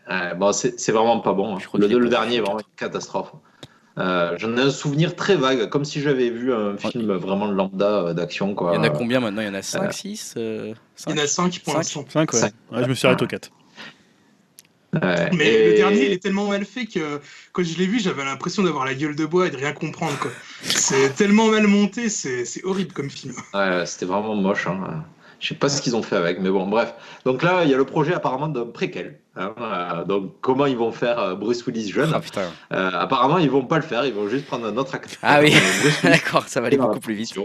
ouais, 0.10 0.36
bon, 0.38 0.52
c'est 0.54 0.92
vraiment 0.92 1.20
pas 1.20 1.34
bon. 1.34 1.56
hein. 1.56 1.60
Je 1.60 1.66
crois 1.68 1.80
Le, 1.80 1.88
le 1.88 2.10
dernier 2.10 2.36
est 2.38 2.42
vraiment 2.42 2.60
une 2.60 2.66
catastrophe. 2.78 3.32
Euh, 3.98 4.36
J'en 4.38 4.56
ai 4.56 4.62
un 4.62 4.70
souvenir 4.70 5.16
très 5.16 5.36
vague, 5.36 5.70
comme 5.70 5.84
si 5.84 6.02
j'avais 6.02 6.30
vu 6.30 6.54
un 6.54 6.78
film 6.78 7.12
vraiment 7.14 7.48
lambda 7.48 7.86
euh, 8.06 8.14
d'action. 8.14 8.54
quoi. 8.54 8.74
Il 8.74 8.76
y 8.76 8.80
en 8.80 8.84
a 8.84 8.90
combien 8.92 9.20
maintenant? 9.20 9.42
Il 9.42 9.48
y 9.48 9.50
en 9.50 9.56
a 9.56 9.64
5, 9.64 9.92
6 9.92 10.36
Il 10.38 10.76
y 11.10 11.14
en 11.14 11.18
a 11.18 11.26
5 11.26 11.60
pour 11.64 11.74
Cinq? 11.74 11.78
l'instant. 11.80 12.06
5, 12.08 12.34
ouais. 12.34 12.40
Cinq. 12.40 12.54
Ouais, 12.72 12.84
je 12.84 12.90
me 12.90 12.94
suis 12.94 13.08
arrêté 13.08 13.24
au 13.24 13.28
4. 13.28 13.50
Ouais, 14.94 15.30
Mais 15.34 15.46
et- 15.54 15.72
le 15.72 15.76
dernier, 15.78 16.06
il 16.06 16.12
est 16.14 16.22
tellement 16.24 16.48
mal 16.48 16.64
fait 16.66 16.86
que 16.86 17.20
quand 17.52 17.64
je 17.64 17.78
l'ai 17.78 17.86
vu, 17.88 18.00
j'avais 18.00 18.24
l'impression 18.24 18.64
d'avoir 18.64 18.86
la 18.86 18.94
gueule 18.96 19.16
de 19.16 19.26
bois 19.26 19.48
et 19.48 19.50
de 19.52 19.58
rien 19.58 19.74
comprendre. 19.74 20.18
quoi. 20.20 20.32
C'est 20.64 21.14
tellement 21.16 21.48
mal 21.50 21.68
monté, 21.68 22.10
c'est 22.10 22.46
c'est 22.46 22.64
horrible 22.64 22.94
comme 22.94 23.10
film. 23.10 23.34
Ouais, 23.54 23.86
c'était 23.86 24.06
vraiment 24.06 24.34
moche. 24.36 24.66
Hein. 24.68 25.04
Je 25.40 25.50
sais 25.50 25.56
pas 25.56 25.70
ce 25.70 25.82
qu'ils 25.84 25.96
ont 25.96 26.02
fait 26.02 26.16
avec, 26.16 26.40
mais 26.40 26.50
bon, 26.50 26.66
bref. 26.68 26.94
Donc 27.26 27.44
là, 27.44 27.64
il 27.64 27.70
y 27.70 27.74
a 27.74 27.78
le 27.78 27.84
projet 27.86 28.14
apparemment 28.14 28.48
d'un 28.48 28.66
préquel. 28.66 29.20
hein. 29.36 29.54
Euh, 29.60 30.04
donc 30.06 30.32
comment 30.42 30.66
ils 30.66 30.78
vont 30.78 30.92
faire 30.92 31.20
euh, 31.20 31.36
Bruce 31.36 31.64
Willis 31.68 31.92
jeune 31.92 32.12
Ah 32.16 32.20
putain. 32.22 32.50
Euh, 32.74 32.90
Apparemment, 32.94 33.38
ils 33.38 33.50
vont 33.52 33.66
pas 33.66 33.76
le 33.76 33.84
faire. 33.84 34.04
Ils 34.06 34.14
vont 34.14 34.30
juste 34.30 34.48
prendre 34.48 34.66
un 34.66 34.76
autre 34.78 34.96
acteur. 34.96 35.20
Ah 35.22 35.40
oui. 35.42 35.54
Euh, 35.54 35.90
D'accord, 36.10 36.46
ça 36.48 36.60
va 36.62 36.68
aller 36.68 36.78
beaucoup 36.78 37.00
plus 37.02 37.14
vite. 37.14 37.38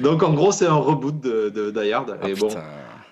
Donc 0.00 0.22
en 0.22 0.32
gros, 0.32 0.50
c'est 0.50 0.66
un 0.66 0.74
reboot 0.74 1.20
de, 1.20 1.50
de 1.50 1.70
Die 1.70 1.92
Hard. 1.92 2.18
Ah, 2.22 2.28
et 2.28 2.34
bon, 2.34 2.48
putain. 2.48 2.64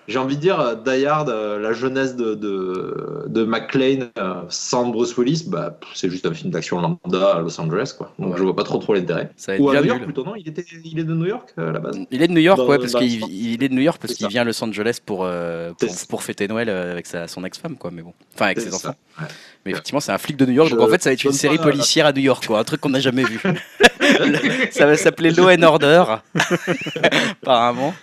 J'ai 0.09 0.19
envie 0.19 0.35
de 0.35 0.41
dire, 0.41 0.59
euh, 0.59 0.75
Die 0.75 1.05
Hard, 1.05 1.29
euh, 1.29 1.59
la 1.59 1.71
jeunesse 1.71 2.15
de, 2.15 2.33
de, 2.35 3.25
de 3.27 3.43
McClane 3.45 4.09
euh, 4.17 4.41
sans 4.49 4.87
Bruce 4.89 5.15
Willis, 5.17 5.45
bah, 5.47 5.77
c'est 5.93 6.09
juste 6.09 6.25
un 6.25 6.33
film 6.33 6.51
d'action 6.51 6.81
lambda 6.81 7.35
à 7.35 7.39
Los 7.41 7.59
Angeles. 7.61 7.93
Quoi. 7.97 8.11
Donc 8.19 8.31
Ouais. 8.31 8.37
je 8.37 8.43
vois 8.43 8.55
pas 8.55 8.63
trop 8.63 8.79
trop 8.79 8.93
l'intérêt. 8.93 9.29
Ou 9.59 9.69
à 9.69 9.79
New 9.79 9.85
York 9.85 10.03
plutôt, 10.03 10.25
non? 10.25 10.33
Il, 10.35 10.47
était, 10.49 10.65
il 10.83 10.99
est 10.99 11.03
de 11.03 11.13
New 11.13 11.27
York 11.27 11.53
à 11.57 11.71
la 11.71 11.79
base 11.79 11.99
Il 12.11 12.21
est 12.21 12.27
de 12.27 12.33
New 12.33 12.41
York, 12.41 12.57
Dans- 12.57 12.67
ouais, 12.67 12.77
parce 12.79 12.93
qu'il 12.93 13.23
il 13.31 13.63
est 13.63 13.69
de 13.69 13.73
New 13.75 13.81
York 13.81 13.99
parce 14.01 14.15
qu'il 14.15 14.27
vient 14.27 14.41
à 14.41 14.45
Los 14.45 14.61
Angeles 14.63 14.99
pour, 15.05 15.21
euh, 15.23 15.71
pour, 16.09 16.23
fêter 16.23 16.47
Noël 16.47 16.69
avec 16.69 17.05
sa, 17.05 17.27
son 17.27 17.43
ex-femme, 17.45 17.77
quoi. 17.77 17.91
Mais 17.93 18.01
bon, 18.01 18.13
enfin 18.35 18.45
avec 18.45 18.59
ses 18.59 18.71
ça, 18.71 18.75
enfants. 18.75 18.95
ouais. 19.21 19.27
Mais 19.65 19.71
effectivement, 19.71 19.99
c'est 19.99 20.11
un 20.11 20.17
flic 20.17 20.37
de 20.37 20.45
New 20.45 20.53
York, 20.53 20.69
Je 20.69 20.75
donc 20.75 20.87
en 20.87 20.91
fait, 20.91 21.01
ça 21.03 21.09
va 21.09 21.13
être 21.13 21.23
une 21.23 21.31
série 21.33 21.57
policière 21.57 22.05
à 22.05 22.13
New 22.13 22.21
York, 22.21 22.45
quoi. 22.47 22.59
Un 22.59 22.63
truc 22.63 22.81
qu'on 22.81 22.89
n'a 22.89 22.99
jamais 22.99 23.23
vu. 23.23 23.39
Ça 24.71 24.85
va 24.87 24.95
s'appeler 24.97 25.31
Law 25.31 25.49
and 25.49 25.61
Order, 25.61 26.03
apparemment. 27.41 27.93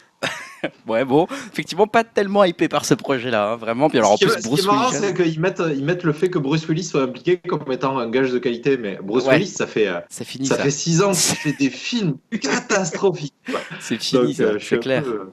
ouais, 0.89 1.05
bon, 1.05 1.27
effectivement, 1.53 1.87
pas 1.87 2.05
tellement 2.05 2.45
hypé 2.45 2.69
par 2.69 2.85
ce 2.85 2.95
projet-là, 2.95 3.53
hein, 3.53 3.57
vraiment. 3.57 3.89
Puis 3.89 3.99
alors, 3.99 4.13
en 4.13 4.17
ce 4.17 4.25
qui, 4.25 4.27
plus, 4.27 4.35
est, 4.35 4.39
ce 4.39 4.43
qui 4.43 4.49
Bruce 4.49 4.65
est 4.65 4.67
marrant, 4.67 4.91
c'est 4.93 5.15
qu'ils 5.15 5.41
mettent, 5.41 5.63
ils 5.77 5.85
mettent 5.85 6.05
le 6.05 6.13
fait 6.13 6.31
que 6.31 6.39
Bruce 6.39 6.67
Willis 6.69 6.85
soit 6.85 7.03
impliqué 7.03 7.37
comme 7.39 7.71
étant 7.73 7.99
un 7.99 8.09
gage 8.11 8.31
de 8.33 8.39
qualité, 8.39 8.77
mais 8.77 8.99
Bruce 9.03 9.25
Ouais. 9.27 9.35
Willis, 9.39 9.49
ça 9.49 9.67
fait, 9.67 9.89
euh, 9.89 10.01
ça 10.09 10.25
finit, 10.25 10.47
ça 10.47 10.57
ça. 10.57 10.63
fait 10.63 10.71
six 10.71 11.03
ans 11.03 11.13
qu'il 11.13 11.37
fait 11.37 11.53
des 11.59 11.71
films 11.71 12.17
catastrophiques. 12.41 13.35
C'est 13.81 14.01
fini, 14.01 14.37
euh, 14.41 14.55
je 14.55 14.59
suis 14.59 14.69
c'est 14.69 14.77
un 14.77 14.79
clair. 14.79 15.03
peu, 15.05 15.33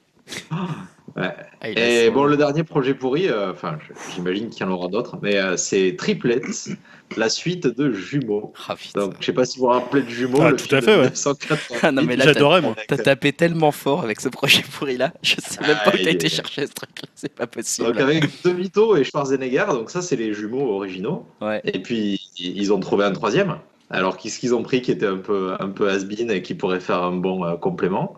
euh, 0.51 0.55
ouais. 1.17 1.29
Ah, 1.61 1.69
Et 1.69 2.07
son- 2.07 2.13
bon, 2.13 2.23
le 2.25 2.37
dernier 2.37 2.63
projet 2.63 2.93
pourri, 2.93 3.27
euh, 3.29 3.51
enfin, 3.51 3.77
j'imagine 4.13 4.49
qu'il 4.49 4.65
y 4.65 4.69
en 4.69 4.71
aura 4.71 4.87
d'autres, 4.87 5.17
mais 5.21 5.35
euh, 5.37 5.55
c'est 5.57 5.95
Triplets, 5.97 6.41
la 7.17 7.29
suite 7.29 7.67
de 7.67 7.91
Jumeaux. 7.93 8.53
Ah, 8.67 8.75
putain. 8.75 9.01
Donc, 9.01 9.15
je 9.19 9.25
sais 9.25 9.33
pas 9.33 9.45
si 9.45 9.59
vous 9.59 9.65
vous 9.65 9.71
rappelez 9.71 10.01
de 10.03 10.09
Jumeaux. 10.09 10.39
Ah, 10.41 10.49
le 10.51 10.55
tout 10.57 10.65
film 10.65 10.77
à 10.79 10.81
fait, 10.81 10.91
ouais. 10.91 10.97
1988. 11.11 11.79
Ah, 11.83 11.91
non, 11.91 12.01
mais 12.03 12.15
là, 12.15 12.25
t'as- 12.25 12.33
J'adorais, 12.33 12.61
moi. 12.61 12.75
T'as 12.87 12.97
tapé 12.97 13.31
tellement 13.33 13.71
fort 13.71 14.01
avec 14.03 14.19
ce 14.21 14.29
projet 14.29 14.61
pourri 14.77 14.97
là, 14.97 15.13
je 15.21 15.35
sais 15.39 15.61
même 15.61 15.77
Ah, 15.81 15.89
pas 15.91 15.95
où 15.95 16.03
t'as 16.03 16.11
été 16.11 16.29
chercher 16.29 16.65
ce 16.67 16.73
truc 16.73 16.89
là, 17.01 17.07
c'est 17.15 17.33
pas 17.33 17.47
possible. 17.47 17.87
Donc 17.87 17.99
avec 17.99 18.23
De 18.43 18.49
Vito 18.51 18.95
et 18.95 19.03
Schwarzenegger, 19.03 19.65
donc 19.69 19.89
ça 19.91 20.01
c'est 20.01 20.15
les 20.15 20.33
jumeaux 20.33 20.69
originaux. 20.75 21.25
Ouais. 21.41 21.61
Et 21.65 21.79
puis 21.79 22.19
ils 22.39 22.73
ont 22.73 22.79
trouvé 22.79 23.05
un 23.05 23.11
troisième. 23.11 23.57
Alors 23.89 24.17
qu'est-ce 24.17 24.39
qu'ils 24.39 24.55
ont 24.55 24.63
pris 24.63 24.81
qui 24.81 24.91
était 24.91 25.05
un 25.05 25.17
peu 25.17 25.53
un 25.59 25.69
peu 25.69 25.89
has-been 25.89 26.31
et 26.31 26.41
qui 26.41 26.55
pourrait 26.55 26.79
faire 26.79 27.03
un 27.03 27.11
bon 27.15 27.45
euh, 27.45 27.55
complément 27.57 28.15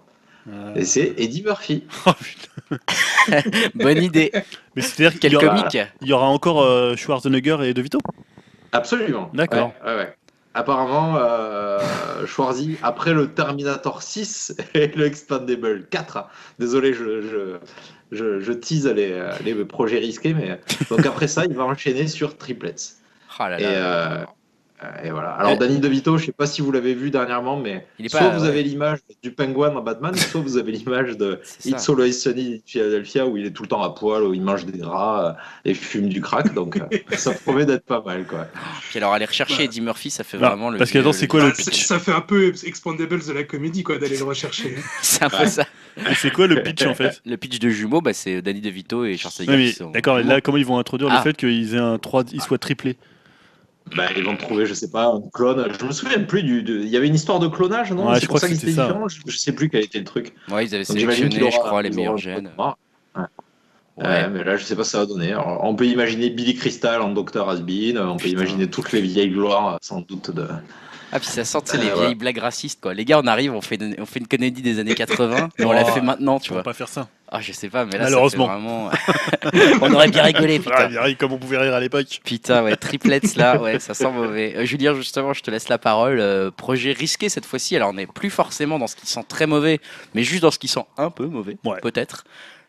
Et 0.76 0.86
c'est 0.86 1.14
Eddie 1.18 1.44
Murphy. 1.44 1.84
oh, 2.06 2.12
putain. 2.20 3.40
Bonne 3.76 4.04
idée. 4.04 4.32
Mais 4.76 4.82
c'est-à-dire 4.82 5.12
qu'il 5.20 5.22
Quel 5.22 5.34
y 5.34 5.36
aura, 5.38 5.68
y 6.02 6.14
aura 6.14 6.28
encore 6.28 6.62
euh, 6.62 6.96
Schwarzenegger 6.96 7.58
et 7.64 7.74
De 7.74 7.82
Vito? 7.82 8.00
Absolument. 8.72 9.30
D'accord. 9.34 9.74
Ouais, 9.84 9.92
ouais, 9.92 9.98
ouais. 9.98 10.16
Apparemment, 10.54 11.16
euh, 11.18 11.80
Schwarzy, 12.26 12.78
après 12.82 13.14
le 13.14 13.34
Terminator 13.34 14.02
6 14.02 14.56
et 14.74 14.88
le 14.88 15.06
Expandable 15.06 15.86
4, 15.88 16.30
désolé, 16.60 16.94
je, 16.94 17.22
je, 17.22 17.58
je, 18.12 18.40
je 18.40 18.52
tease 18.54 18.88
les, 18.88 19.22
les 19.44 19.66
projets 19.66 20.00
risqués, 20.00 20.34
mais 20.34 20.60
donc 20.90 21.06
après 21.06 21.28
ça, 21.28 21.44
il 21.46 21.56
va 21.56 21.66
enchaîner 21.66 22.08
sur 22.08 22.38
Triplets. 22.38 22.76
Ah 23.38 23.50
là 23.50 23.60
Et, 23.60 23.64
là. 23.64 23.70
euh, 23.70 24.26
et 25.04 25.10
voilà. 25.10 25.30
Alors, 25.32 25.54
Euh, 25.54 25.56
Danny 25.56 25.80
DeVito, 25.80 26.18
je 26.18 26.26
sais 26.26 26.32
pas 26.32 26.46
si 26.46 26.62
vous 26.62 26.72
l'avez 26.72 26.94
vu 26.94 27.10
dernièrement, 27.10 27.58
mais 27.58 27.88
Il 27.98 28.06
est 28.06 28.10
soit 28.10 28.20
pas- 28.20 28.30
vous 28.38 28.44
ouais. 28.44 28.50
avez 28.50 28.62
l'image 28.62 29.00
du 29.24 29.32
pingouin 29.32 29.70
dans 29.72 29.82
Batman, 29.82 30.14
soit 30.16 30.42
vous 30.42 30.58
avez 30.58 30.72
l'image 30.74 31.18
de 31.18 31.40
It's. 31.64 31.90
Always 31.90 32.14
Sunny 32.14 32.56
in 32.56 32.58
Philadelphia 32.66 33.26
où 33.26 33.38
il 33.38 33.46
est 33.46 33.52
tout 33.52 33.64
le 33.64 33.70
temps 33.70 33.82
à 33.84 33.90
poil, 33.96 34.24
où 34.24 34.34
il 34.34 34.42
mange 34.42 34.66
des 34.66 34.78
gras 34.78 35.30
euh, 35.30 35.70
et 35.70 35.74
fume 35.74 36.10
du 36.10 36.22
crack. 36.22 36.54
Donc, 36.54 36.78
euh, 36.78 36.82
ça 37.18 37.32
promet 37.32 37.66
d'être 37.66 37.86
pas 37.86 38.02
mal, 38.06 38.26
quoi. 38.26 38.48
Puis 38.90 38.98
alors 39.00 39.14
aller 39.14 39.26
rechercher 39.26 39.64
Eddie 39.64 39.82
Murphy, 39.82 40.10
ça 40.10 40.24
fait 40.24 40.38
Non, 40.38 40.48
vraiment 40.50 40.70
le. 40.70 40.78
parce 40.78 40.92
que, 40.92 41.00
attends, 41.00 41.14
c'est 41.14 41.28
quoi 41.28 41.44
le 41.46 41.52
pitch 41.54 41.86
ça 41.86 41.98
fait 42.00 42.12
un 42.14 42.22
peu 42.22 42.54
Expandables 42.66 43.26
de 43.26 43.32
la 43.34 43.44
comédie, 43.44 43.84
quoi, 43.84 43.98
d'aller 43.98 44.18
le 44.18 44.24
rechercher. 44.26 44.76
C'est 45.02 45.24
un 45.24 45.30
peu 45.30 45.46
ça. 45.48 45.66
Et 45.98 46.14
c'est 46.16 46.32
quoi 46.32 46.48
le 46.48 46.62
pitch 46.62 46.86
en 46.86 46.94
fait? 46.94 47.22
Le 47.26 47.38
pitch 47.38 47.60
de 47.60 47.70
jumeaux, 47.70 48.02
bah, 48.02 48.12
c'est 48.14 48.42
Danny 48.42 48.60
DeVito 48.60 49.06
et 49.06 49.16
sont 49.18 49.92
D'accord, 49.92 50.20
et 50.20 50.24
là 50.24 50.42
comment 50.42 50.58
ils 50.58 50.66
vont 50.66 50.78
introduire 50.78 51.10
Ah. 51.12 51.18
le 51.18 51.22
fait 51.24 51.38
qu'ils 51.38 51.74
aient 51.76 51.80
un 51.80 51.98
3, 51.98 52.24
ils 52.34 52.42
soient 52.42 52.58
triplés? 52.58 52.98
Bah, 53.96 54.06
ils 54.18 54.24
vont 54.24 54.36
trouver, 54.36 54.66
je 54.66 54.74
sais 54.74 54.90
pas, 54.90 55.06
un 55.08 55.22
clone. 55.34 55.68
Je 55.80 55.86
me 55.86 55.92
souviens 55.92 56.20
plus 56.24 56.42
du. 56.44 56.64
de- 56.64 56.80
Il 56.80 56.90
y 56.90 56.98
avait 56.98 57.08
une 57.08 57.14
histoire 57.16 57.40
de 57.40 57.48
clonage, 57.48 57.92
non? 57.92 58.08
Ouais, 58.10 58.16
C'est 58.16 58.22
je 58.22 58.26
pour 58.28 58.38
crois 58.38 58.40
ça 58.40 58.48
que 58.48 58.60
qu'ils 58.60 58.70
étaient 58.70 58.82
différents. 58.82 59.08
Je, 59.08 59.20
je 59.28 59.38
sais 59.38 59.52
plus 59.54 59.70
quel 59.70 59.84
était 59.84 60.00
le 60.00 60.06
truc. 60.06 60.34
Ouais, 60.50 60.66
ils 60.66 60.74
avaient 60.74 60.84
Donc, 60.86 60.98
sélectionné, 60.98 61.30
qu'il 61.30 61.40
je 61.40 61.46
aura- 61.46 61.68
crois, 61.68 61.82
les 61.84 61.92
meilleurs 61.92 62.18
gènes. 62.18 62.50
Ouais. 62.58 63.24
Ouais, 63.98 64.28
mais 64.30 64.44
là, 64.44 64.58
je 64.58 64.64
sais 64.66 64.76
pas 64.76 64.84
ce 64.84 64.90
que 64.90 64.92
ça 64.92 65.00
va 65.00 65.06
donner. 65.06 65.32
Alors, 65.32 65.62
on 65.64 65.74
peut 65.76 65.86
imaginer 65.86 66.30
Billy 66.30 66.56
Crystal 66.56 67.02
en 67.02 67.14
Dr. 67.14 67.48
Asbin, 67.48 67.96
on 67.98 68.18
peut 68.18 68.24
Putain. 68.26 68.30
imaginer 68.42 68.68
toutes 68.70 68.92
les 68.92 69.00
vieilles 69.02 69.30
gloires, 69.30 69.78
sans 69.82 70.02
doute, 70.02 70.32
de. 70.32 70.46
Ah, 71.16 71.20
puis 71.20 71.28
ça 71.30 71.46
sais, 71.46 71.58
Euh, 71.58 71.78
les 71.82 71.92
ouais. 71.92 72.00
vieilles 72.00 72.16
blagues 72.16 72.40
racistes, 72.40 72.82
quoi. 72.82 72.94
Les 72.94 73.06
gars, 73.06 73.20
on 73.24 73.28
arrive, 73.28 73.54
on 73.54 73.62
fait 73.62 73.76
une, 73.76 73.96
on 74.00 74.06
fait 74.06 74.20
une 74.20 74.28
comédie 74.28 74.62
des 74.62 74.80
années 74.80 74.96
80, 74.96 75.50
mais 75.60 75.66
on 75.66 75.72
la 75.72 75.84
Oh. 75.84 75.92
fait 75.92 76.02
maintenant, 76.02 76.40
tu 76.40 76.52
vois. 76.52 76.62
pas 76.64 76.74
faire 76.74 76.90
ça. 76.90 77.08
Ah, 77.32 77.40
je 77.42 77.52
sais 77.54 77.70
pas, 77.70 77.86
mais 77.86 77.98
là, 77.98 78.04
Malheureusement. 78.04 78.48
ça 78.48 78.54
fait 78.54 78.60
vraiment. 78.60 78.90
on 79.82 79.94
aurait 79.94 80.10
bien 80.10 80.24
rigolé, 80.24 80.62
Ah, 80.68 80.88
putain. 80.88 80.88
bien, 81.06 81.16
comme 81.16 81.32
on 81.34 81.38
pouvait 81.38 81.58
rire 81.58 81.74
à 81.74 81.80
l'époque. 81.80 82.20
Putain, 82.24 82.64
ouais, 82.64 82.76
triplets 82.76 83.22
là, 83.38 83.60
ouais, 83.62 83.80
ça 83.80 83.94
sent 83.94 84.12
mauvais. 84.12 84.54
Euh, 84.58 84.66
Julien, 84.66 84.94
justement, 84.94 85.34
je 85.34 85.42
te 85.42 85.50
laisse 85.50 85.70
la 85.70 85.78
parole. 85.78 86.20
Euh, 86.20 86.52
projet 86.52 86.92
risqué 86.92 87.30
cette 87.30 87.46
fois-ci. 87.46 87.76
Alors, 87.76 87.90
on 87.90 87.94
n'est 87.94 88.08
plus 88.08 88.30
forcément 88.30 88.78
dans 88.78 88.88
ce 88.88 88.96
qui 88.96 89.08
sent 89.08 89.24
très 89.28 89.48
mauvais, 89.48 89.80
mais 90.14 90.24
juste 90.24 90.42
dans 90.44 90.52
ce 90.52 90.60
qui 90.60 90.68
sent 90.68 90.86
un 90.98 91.10
peu 91.10 91.26
mauvais, 91.26 91.58
Ouais. 91.64 91.80
peut-être. 91.82 92.26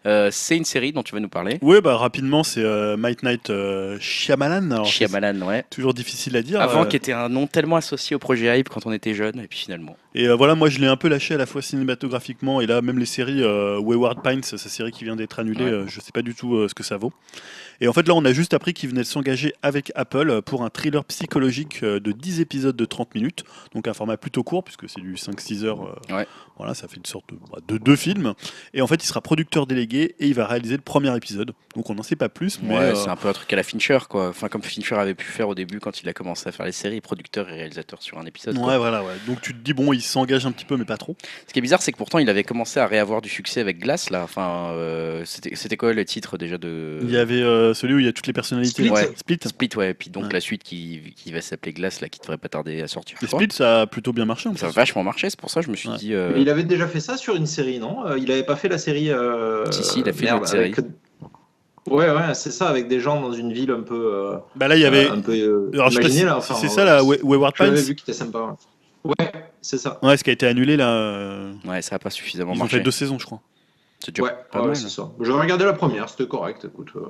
Euh, 0.07 0.29
c'est 0.31 0.57
une 0.57 0.65
série 0.65 0.93
dont 0.93 1.03
tu 1.03 1.15
vas 1.15 1.21
nous 1.21 1.29
parler. 1.29 1.59
Oui, 1.63 1.81
bah 1.83 1.97
rapidement, 1.97 2.45
c'est 2.45 2.63
euh, 2.63 2.97
Might 2.97 3.23
Night 3.25 3.51
euh, 3.51 3.99
Shyamalan. 4.01 4.71
Alors, 4.71 4.87
Shyamalan, 4.87 5.41
ouais. 5.43 5.65
toujours 5.69 5.95
difficile 5.95 6.37
à 6.37 6.43
dire. 6.43 6.61
Avant, 6.61 6.87
qui 6.87 6.95
était 6.97 7.13
un 7.13 7.29
nom 7.29 7.47
tellement 7.47 7.77
associé 7.77 8.15
au 8.15 8.19
projet 8.21 8.59
Hype 8.59 8.69
quand 8.69 8.87
on 8.87 8.93
était 8.93 9.15
jeune, 9.15 9.41
et 9.41 9.49
puis 9.49 9.59
finalement. 9.59 9.97
Et 10.15 10.29
voilà, 10.29 10.55
moi 10.55 10.71
je 10.71 10.79
l'ai 10.79 10.87
un 10.87 10.97
peu 10.97 11.09
lâché 11.09 11.35
à 11.35 11.37
la 11.37 11.45
fois 11.45 11.61
cinématographiquement 11.61 12.63
et 12.63 12.67
là 12.67 12.81
même 12.81 12.99
les 12.99 13.05
séries 13.05 13.45
Wayward 13.45 14.23
Pines, 14.23 14.43
sa 14.43 14.57
série 14.57 14.91
qui 14.91 15.05
vient 15.05 15.17
d'être 15.17 15.39
annulée, 15.41 15.65
Ouais. 15.65 15.85
je 15.89 16.01
sais 16.01 16.13
pas 16.13 16.23
du 16.23 16.35
tout 16.35 16.67
ce 16.69 16.75
que 16.75 16.83
ça 16.83 16.97
vaut. 16.97 17.13
Et 17.83 17.89
en 17.89 17.93
fait, 17.93 18.09
là, 18.09 18.15
on 18.15 18.25
a 18.25 18.33
juste 18.33 18.55
appris 18.55 18.73
qu'il 18.73 18.89
venait 18.89 19.03
de 19.03 19.07
s'engager 19.07 19.53
avec 19.63 19.93
Apple 19.95 20.41
pour 20.41 20.63
un 20.63 20.71
thriller 20.71 21.05
psychologique 21.05 21.85
de 21.85 22.13
10 22.13 22.41
épisodes 22.41 22.75
de 22.77 22.85
30 22.87 23.15
minutes. 23.15 23.45
Donc 23.75 23.89
un 23.89 23.93
format 23.93 24.17
plutôt 24.17 24.43
court, 24.43 24.65
puisque 24.65 24.89
c'est 24.89 25.03
du 25.03 25.15
5-6 25.17 25.65
heures. 25.65 26.01
Ouais. 26.11 26.27
Voilà, 26.59 26.73
ça 26.75 26.89
fait 26.89 26.97
une 26.97 27.05
sorte 27.05 27.29
de, 27.31 27.37
bah, 27.53 27.59
de 27.67 27.77
deux 27.79 27.97
films. 27.97 28.33
Et 28.73 28.81
en 28.81 28.87
fait, 28.87 29.03
il 29.03 29.07
sera 29.07 29.21
producteur 29.21 29.67
délégué 29.67 30.15
et 30.19 30.27
il 30.27 30.35
va 30.35 30.47
réaliser 30.47 30.75
le 30.77 30.83
premier 30.83 31.15
épisode. 31.17 31.53
Donc 31.75 31.91
on 31.91 31.95
n'en 31.95 32.03
sait 32.03 32.17
pas 32.17 32.31
plus, 32.31 32.59
mais 32.63 32.75
Ouais, 32.75 32.81
euh, 32.85 32.95
c'est 32.95 33.11
un 33.11 33.17
peu 33.17 33.29
un 33.29 33.33
truc 33.35 33.53
à 33.53 33.57
la 33.57 33.63
Fincher, 33.63 33.99
quoi. 34.09 34.29
Enfin, 34.31 34.49
comme 34.49 34.63
Fincher 34.63 34.95
avait 34.95 35.15
pu 35.15 35.27
faire 35.27 35.49
au 35.49 35.55
début 35.55 35.79
quand 35.81 36.01
il 36.03 36.09
a 36.09 36.15
commencé 36.15 36.49
à 36.49 36.53
faire 36.53 36.65
les 36.65 36.73
séries, 36.73 37.03
producteur 37.03 37.49
et 37.51 37.53
réalisateur 37.57 38.01
sur 38.03 38.19
un 38.19 38.25
épisode. 38.25 38.57
quoi. 38.57 38.69
ouais, 38.69 38.79
voilà, 38.79 39.03
ouais. 39.05 39.13
Donc 39.27 39.43
tu 39.43 39.53
te 39.53 39.59
dis, 39.59 39.75
bon, 39.75 39.93
il 39.93 40.01
s'engage 40.01 40.47
un 40.47 40.53
petit 40.53 40.65
peu, 40.65 40.77
mais 40.79 40.87
pas 40.87 40.97
trop. 40.97 41.15
Ce 41.47 41.53
qui 41.53 41.59
est 41.59 41.63
bizarre, 41.63 41.83
c'est 41.83 41.93
que 41.93 41.99
pourtant 41.99 42.19
il 42.19 42.31
avait 42.31 42.45
commencé 42.45 42.81
à 42.81 42.87
réavoir 42.87 43.21
du 43.21 43.29
succès 43.29 43.61
avec 43.61 43.79
Glass, 43.79 44.09
là. 44.09 44.23
Enfin, 44.23 44.71
euh, 44.73 45.23
c'était 45.27 45.55
c'était 45.55 45.77
quoi 45.77 45.93
le 45.93 46.05
titre 46.07 46.39
déjà 46.39 46.57
de. 46.57 47.01
Il 47.03 47.11
y 47.11 47.19
avait 47.19 47.43
euh, 47.43 47.75
celui 47.75 47.95
où 47.95 47.99
il 47.99 48.07
y 48.07 48.09
a 48.09 48.13
toutes 48.15 48.27
les 48.27 48.33
personnalités. 48.33 48.85
Split. 48.85 48.91
Ouais. 48.91 49.11
Split. 49.17 49.39
Split, 49.45 49.71
ouais. 49.77 49.91
Et 49.91 49.95
puis 49.95 50.09
donc 50.09 50.25
Ouais. 50.25 50.33
la 50.33 50.41
suite 50.41 50.63
qui, 50.63 51.13
qui 51.15 51.31
va 51.33 51.43
s'appeler 51.43 51.75
Glass, 51.75 52.01
là, 52.01 52.09
qui 52.09 52.21
devrait 52.21 52.39
pas 52.39 52.49
tarder 52.49 52.81
à 52.81 52.89
sortir. 52.89 53.19
Et. 53.23 53.27
Split, 53.27 53.49
ça 53.53 53.83
a 53.83 53.87
plutôt 53.87 54.15
bien 54.15 54.25
marché. 54.25 54.49
En 54.49 54.57
Ça 54.57 54.67
a 54.69 54.71
vachement 54.71 55.03
marché, 55.05 55.29
c'est 55.29 55.39
pour 55.39 55.51
ça 55.51 55.61
que 55.61 55.67
je 55.67 55.71
me 55.71 55.77
suis 55.77 55.91
Ouais. 55.91 55.97
dit. 55.99 56.15
Il 56.47 56.51
avait 56.51 56.63
déjà 56.63 56.87
fait 56.87 57.01
ça 57.01 57.17
sur 57.17 57.35
une 57.35 57.47
série, 57.47 57.81
non? 57.81 58.07
Euh, 58.07 58.19
Il 58.19 58.31
avait 58.31 58.45
pas 58.45 58.55
fait 58.55 58.69
la 58.69 58.79
série. 58.79 59.11
euh, 59.11 59.69
Si, 59.73 59.83
si, 59.83 60.01
il 60.01 60.09
a 60.09 60.13
fait 60.13 60.25
merde, 60.27 60.37
une 60.37 60.43
autre 60.43 60.51
série. 60.53 60.73
avec- 60.73 60.77
Ouais, 61.89 62.09
ouais, 62.11 62.35
c'est 62.35 62.51
ça, 62.53 62.69
avec 62.69 62.87
des 62.89 63.01
gens 63.01 63.21
dans 63.21 63.33
une 63.33 63.53
ville 63.53 63.71
un 63.73 63.81
peu. 63.83 64.11
euh, 64.15 64.37
Bah 64.55 64.69
là, 64.69 64.77
il 64.77 64.83
y 64.83 64.85
avait. 64.85 65.09
un 65.09 65.21
peu 65.21 65.33
euh, 65.33 65.71
Alors, 65.73 65.89
je 65.91 65.95
sais 65.97 66.01
pas 66.01 66.07
imaginée, 66.07 66.21
si- 66.21 66.27
là. 66.27 66.37
enfin, 66.39 66.55
c'est 66.55 66.69
ça, 66.69 66.85
la 66.85 67.03
Way- 67.03 67.21
Wayward 67.23 67.55
Pines 67.55 67.75
vu 67.75 67.95
qui 67.97 68.03
était 68.05 68.13
sympa. 68.13 68.57
Ouais, 69.05 69.15
c'est 69.61 69.79
ça. 69.79 69.99
Ouais, 70.03 70.17
ce 70.17 70.23
qui 70.25 70.31
a 70.31 70.33
été 70.33 70.47
annulé 70.47 70.77
là. 70.77 70.89
euh, 70.91 71.53
Ouais, 71.65 71.83
ça 71.83 71.97
a 71.97 71.99
pas 71.99 72.11
suffisamment 72.11 72.53
Ils 72.53 72.57
ont 72.57 72.59
marché. 72.61 72.79
fait 72.79 72.83
deux 72.83 72.91
saisons, 72.93 73.19
je 73.19 73.27
crois. 73.27 73.41
Ouais, 74.19 74.31
pas 74.53 74.61
ouais, 74.61 74.67
mal. 74.69 74.77
c'est 74.77 74.89
ça. 74.89 75.11
J'ai 75.21 75.33
regardé 75.33 75.65
la 75.65 75.73
première, 75.73 76.09
c'était 76.09 76.27
correct. 76.27 76.65
Écoute, 76.65 76.89
euh, 76.97 77.01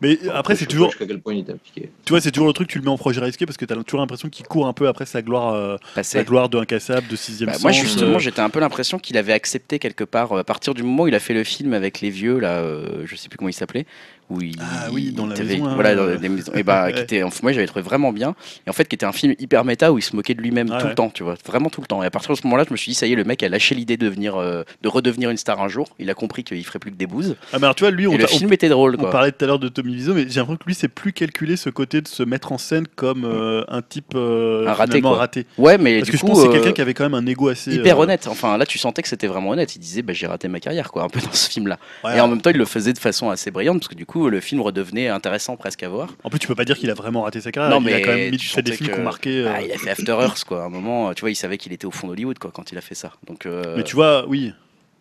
Mais 0.00 0.18
après, 0.32 0.56
c'est 0.56 0.66
toujours. 0.66 0.90
Jusqu'à 0.90 1.06
quel 1.06 1.20
point 1.20 1.34
il 1.34 1.40
était 1.40 1.52
impliqué. 1.52 1.90
Tu 2.04 2.10
vois, 2.12 2.20
c'est 2.20 2.30
toujours 2.30 2.46
le 2.46 2.52
truc, 2.52 2.68
tu 2.68 2.78
le 2.78 2.84
mets 2.84 2.90
en 2.90 2.98
projet 2.98 3.20
risqué 3.20 3.46
parce 3.46 3.56
que 3.56 3.64
t'as 3.64 3.74
toujours 3.82 4.00
l'impression 4.00 4.28
qu'il 4.28 4.46
court 4.46 4.66
un 4.66 4.72
peu 4.72 4.88
après 4.88 5.06
sa 5.06 5.22
gloire, 5.22 5.54
euh, 5.54 5.76
sa 6.02 6.24
gloire 6.24 6.48
de 6.48 6.58
incassable, 6.58 7.06
de 7.08 7.16
sixième 7.16 7.48
Bah, 7.48 7.54
sens. 7.54 7.62
moi 7.62 7.72
justement 7.72 8.16
euh, 8.16 8.18
j'étais 8.18 8.40
un 8.40 8.50
peu 8.50 8.60
l'impression 8.60 8.98
qu'il 8.98 9.16
avait 9.16 9.32
accepté 9.32 9.78
quelque 9.78 10.04
part 10.04 10.32
euh, 10.32 10.40
à 10.40 10.44
partir 10.44 10.74
du 10.74 10.82
moment 10.82 11.04
où 11.04 11.08
il 11.08 11.14
a 11.14 11.20
fait 11.20 11.34
le 11.34 11.44
film 11.44 11.72
avec 11.74 12.00
les 12.00 12.10
vieux 12.10 12.38
là 12.38 12.58
euh, 12.60 13.02
je 13.04 13.16
sais 13.16 13.28
plus 13.28 13.36
comment 13.38 13.48
il 13.48 13.52
s'appelait 13.54 13.86
où 14.30 14.40
il 14.42 14.56
Ah 14.60 14.88
oui, 14.92 15.12
dans 15.12 15.26
la 15.26 15.36
maison, 15.36 15.66
là. 15.66 15.74
voilà 15.74 15.94
dans 15.94 16.14
des 16.16 16.28
maisons. 16.28 16.52
Et 16.54 16.62
bah 16.62 16.90
qui 16.92 17.00
était 17.00 17.22
moi 17.42 17.52
j'avais 17.52 17.66
trouvé 17.66 17.82
vraiment 17.82 18.12
bien. 18.12 18.34
Et 18.66 18.70
en 18.70 18.72
fait 18.72 18.86
qui 18.88 18.94
était 18.94 19.06
un 19.06 19.12
film 19.12 19.34
hyper 19.38 19.64
méta 19.64 19.92
où 19.92 19.98
il 19.98 20.02
se 20.02 20.14
moquait 20.16 20.34
de 20.34 20.42
lui-même 20.42 20.68
tout 20.68 20.74
ouais. 20.74 20.88
le 20.88 20.94
temps 20.94 21.10
tu 21.10 21.22
vois 21.22 21.34
vraiment 21.46 21.68
tout 21.70 21.80
le 21.80 21.86
temps. 21.86 22.02
Et 22.02 22.06
à 22.06 22.10
partir 22.10 22.32
de 22.32 22.36
ce 22.40 22.46
moment-là 22.46 22.64
je 22.66 22.72
me 22.72 22.76
suis 22.76 22.90
dit 22.90 22.94
ça 22.96 23.06
y 23.06 23.12
est 23.12 23.16
le 23.16 23.24
mec 23.24 23.42
a 23.42 23.48
lâché 23.48 23.74
l'idée 23.74 23.96
de 23.96 24.12
euh, 24.16 24.64
de 24.82 24.88
redevenir 24.88 25.30
une 25.30 25.36
star 25.36 25.60
un 25.60 25.68
jour. 25.68 25.88
Il 25.98 26.10
a 26.10 26.14
compris 26.14 26.42
qu'il 26.44 26.64
ferait 26.64 26.78
plus 26.78 26.90
que 26.90 26.96
des 26.96 27.06
bouses. 27.06 27.36
Ah, 27.52 27.58
mais 27.58 27.64
alors 27.64 27.74
tu 27.74 27.84
vois, 27.84 27.90
lui, 27.90 28.06
on, 28.06 28.12
le 28.16 28.24
t'a- 28.24 28.32
on- 28.32 28.38
film 28.38 28.52
était 28.52 28.68
drôle 28.68 28.94
on 28.98 29.02
quoi. 29.02 29.10
parlait 29.10 29.30
tout 29.32 29.44
à 29.44 29.46
l'heure 29.48 29.58
de 29.58 29.68
Tommy 29.68 29.92
Wiseau, 29.94 30.14
mais 30.14 30.22
j'ai 30.28 30.40
l'impression 30.40 30.56
que 30.56 30.64
lui, 30.66 30.74
c'est 30.74 30.88
plus 30.88 31.12
calculé 31.12 31.56
ce 31.56 31.70
côté 31.70 32.00
de 32.00 32.08
se 32.08 32.22
mettre 32.22 32.52
en 32.52 32.58
scène 32.58 32.86
comme 32.96 33.24
euh, 33.24 33.62
un 33.68 33.82
type 33.82 34.12
euh, 34.14 34.66
Un 34.66 34.72
raté, 34.72 35.00
quoi. 35.00 35.16
raté. 35.16 35.46
ouais 35.58 35.78
mais 35.78 35.98
Parce 35.98 36.06
du 36.06 36.12
que 36.12 36.16
je 36.16 36.22
coup 36.22 36.28
pense 36.28 36.38
que 36.38 36.42
c'est 36.44 36.48
euh, 36.50 36.52
quelqu'un 36.52 36.72
qui 36.72 36.80
avait 36.80 36.94
quand 36.94 37.04
même 37.04 37.14
un 37.14 37.26
ego 37.26 37.48
assez. 37.48 37.74
hyper 37.74 37.98
honnête. 37.98 38.26
Enfin 38.28 38.56
là 38.58 38.66
tu 38.66 38.78
sentais 38.78 39.02
que 39.02 39.08
c'était 39.08 39.26
vraiment 39.26 39.50
honnête. 39.50 39.74
Il 39.76 39.78
disait 39.80 40.02
bah, 40.02 40.12
j'ai 40.12 40.26
raté 40.26 40.48
ma 40.48 40.60
carrière 40.60 40.90
quoi 40.90 41.02
un 41.04 41.08
peu 41.08 41.20
dans 41.20 41.32
ce 41.32 41.50
film 41.50 41.66
là 41.68 41.78
ouais, 42.04 42.16
et 42.16 42.20
en 42.20 42.28
même 42.28 42.40
temps 42.40 42.50
il 42.50 42.56
le 42.56 42.64
faisait 42.64 42.92
de 42.92 42.98
façon 42.98 43.30
assez 43.30 43.50
brillante 43.50 43.78
parce 43.80 43.88
que 43.88 43.94
du 43.94 44.06
coup 44.06 44.15
le 44.28 44.40
film 44.40 44.60
redevenait 44.60 45.08
intéressant 45.08 45.56
presque 45.56 45.82
à 45.82 45.88
voir 45.88 46.08
En 46.24 46.30
plus, 46.30 46.38
tu 46.38 46.46
peux 46.46 46.54
pas 46.54 46.64
dire 46.64 46.76
qu'il 46.78 46.90
a 46.90 46.94
vraiment 46.94 47.22
raté 47.22 47.40
sa 47.40 47.52
carrière. 47.52 47.78
Non, 47.78 47.86
il 47.86 47.92
a 47.92 47.96
mais 47.96 48.02
quand 48.02 48.12
même 48.14 48.30
mis, 48.30 48.36
tu 48.36 48.48
fait 48.48 48.62
des 48.62 48.72
films 48.72 48.90
qui 48.92 48.98
ont 48.98 49.02
marqué. 49.04 49.40
euh, 49.42 49.52
Ah, 49.54 49.62
il 49.62 49.70
a 49.72 49.78
fait 49.78 49.90
After 49.90 50.12
Earth 50.12 50.44
quoi. 50.44 50.62
À 50.62 50.66
un 50.66 50.68
moment, 50.70 51.12
tu 51.14 51.20
vois, 51.20 51.30
il 51.30 51.36
savait 51.36 51.58
qu'il 51.58 51.72
était 51.72 51.86
au 51.86 51.90
fond 51.90 52.06
d'Hollywood 52.08 52.38
quoi 52.38 52.50
quand 52.52 52.72
il 52.72 52.78
a 52.78 52.80
fait 52.80 52.94
ça. 52.94 53.12
Donc, 53.26 53.46
euh, 53.46 53.74
Mais 53.76 53.82
tu 53.84 53.94
vois, 53.96 54.26
oui. 54.28 54.52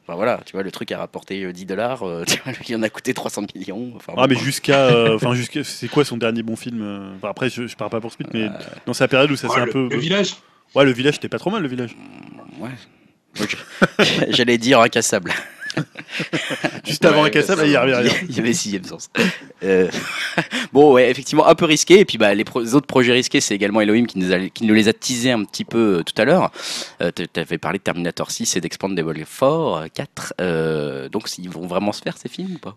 enfin, 0.03 0.15
voilà, 0.15 0.39
tu 0.45 0.51
vois, 0.53 0.63
le 0.63 0.71
truc 0.71 0.91
a 0.91 0.97
rapporté 0.97 1.43
euh, 1.43 1.51
10 1.53 1.65
dollars. 1.65 1.99
tu 2.27 2.39
vois, 2.43 2.51
lui, 2.53 2.65
il 2.69 2.75
en 2.75 2.83
a 2.83 2.89
coûté 2.89 3.13
300 3.13 3.43
millions. 3.55 3.93
Enfin, 3.95 4.13
Ah, 4.17 4.27
bon. 4.27 4.33
mais 4.33 4.39
jusqu'à. 4.39 4.87
euh, 4.87 5.15
Enfin, 5.21 5.33
jusqu'à. 5.33 5.63
C'est 5.63 5.87
quoi 5.87 6.03
son 6.05 6.17
dernier 6.17 6.43
bon 6.43 6.55
film 6.55 6.81
euh, 6.81 7.15
enfin, 7.17 7.29
Après, 7.29 7.49
je, 7.49 7.67
je 7.67 7.75
parle 7.75 7.91
pas 7.91 8.01
pour 8.01 8.11
Split, 8.11 8.27
mais 8.33 8.43
Euh, 8.45 8.49
dans 8.85 8.93
sa 8.93 9.07
période 9.07 9.31
où 9.31 9.35
ça 9.35 9.47
s'est 9.49 9.59
un 9.59 9.67
peu. 9.67 9.87
le 9.89 9.97
village. 9.97 10.35
Ouais, 10.73 10.83
le 10.83 10.91
village, 10.91 11.13
c'était 11.15 11.29
pas 11.29 11.39
trop 11.39 11.51
mal, 11.51 11.61
le 11.61 11.67
village. 11.69 11.95
ouais. 12.59 12.69
Moi, 13.37 13.47
je- 13.49 14.25
J'allais 14.31 14.57
dire 14.57 14.79
incassable. 14.79 15.31
Juste 16.85 17.03
Ouais, 17.03 17.09
avant 17.09 17.23
Incassable, 17.23 17.61
ça- 17.61 17.67
il 17.67 17.71
y 17.73 17.77
rien. 17.77 18.01
Il 18.29 18.35
y 18.35 18.39
avait 18.39 18.53
sixième 18.53 18.83
sens. 18.83 19.09
Euh, 19.63 19.89
bon, 20.73 20.93
ouais, 20.93 21.09
effectivement, 21.09 21.47
un 21.47 21.55
peu 21.55 21.65
risqué. 21.65 21.99
Et 21.99 22.05
puis, 22.05 22.17
bah, 22.17 22.33
les, 22.33 22.43
pro- 22.43 22.61
les 22.61 22.75
autres 22.75 22.87
projets 22.87 23.13
risqués, 23.13 23.41
c'est 23.41 23.55
également 23.55 23.81
Elohim 23.81 24.05
qui 24.05 24.19
nous, 24.19 24.31
a, 24.33 24.39
qui 24.49 24.65
nous 24.65 24.73
les 24.73 24.87
a 24.87 24.93
teasés 24.93 25.31
un 25.31 25.43
petit 25.43 25.65
peu 25.65 25.99
euh, 25.99 26.03
tout 26.03 26.19
à 26.21 26.25
l'heure. 26.25 26.51
Euh, 27.01 27.11
tu 27.15 27.39
avais 27.39 27.57
parlé 27.57 27.79
de 27.79 27.83
Terminator 27.83 28.31
6 28.31 28.55
et 28.55 28.61
d'Expandable 28.61 29.15
4, 29.15 29.43
euh, 29.43 29.87
4. 29.93 30.33
Euh, 30.41 31.09
donc, 31.09 31.27
ils 31.37 31.49
vont 31.49 31.67
vraiment 31.67 31.91
se 31.91 32.01
faire 32.01 32.17
ces 32.17 32.29
films 32.29 32.55
ou 32.55 32.59
pas? 32.59 32.75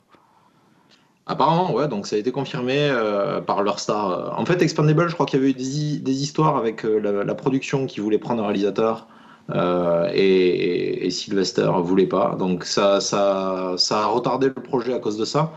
Apparemment, 1.30 1.72
ouais, 1.74 1.88
donc 1.88 2.06
ça 2.06 2.16
a 2.16 2.18
été 2.18 2.32
confirmé 2.32 2.74
euh, 2.78 3.42
par 3.42 3.62
leur 3.62 3.80
star. 3.80 4.38
En 4.38 4.46
fait, 4.46 4.62
Expandable, 4.62 5.08
je 5.10 5.14
crois 5.14 5.26
qu'il 5.26 5.38
y 5.38 5.42
avait 5.42 5.50
eu 5.50 5.54
des, 5.54 5.98
des 5.98 6.22
histoires 6.22 6.56
avec 6.56 6.86
euh, 6.86 6.98
la, 6.98 7.22
la 7.22 7.34
production 7.34 7.84
qui 7.86 8.00
voulait 8.00 8.16
prendre 8.18 8.42
un 8.42 8.46
réalisateur 8.46 9.06
euh, 9.54 10.08
et, 10.12 11.06
et 11.06 11.10
Sylvester 11.10 11.70
voulait 11.82 12.06
pas. 12.06 12.36
Donc 12.38 12.64
ça, 12.64 13.00
ça, 13.00 13.74
ça 13.76 14.00
a 14.00 14.06
retardé 14.06 14.48
le 14.48 14.54
projet 14.54 14.92
à 14.94 14.98
cause 14.98 15.16
de 15.16 15.24
ça, 15.24 15.52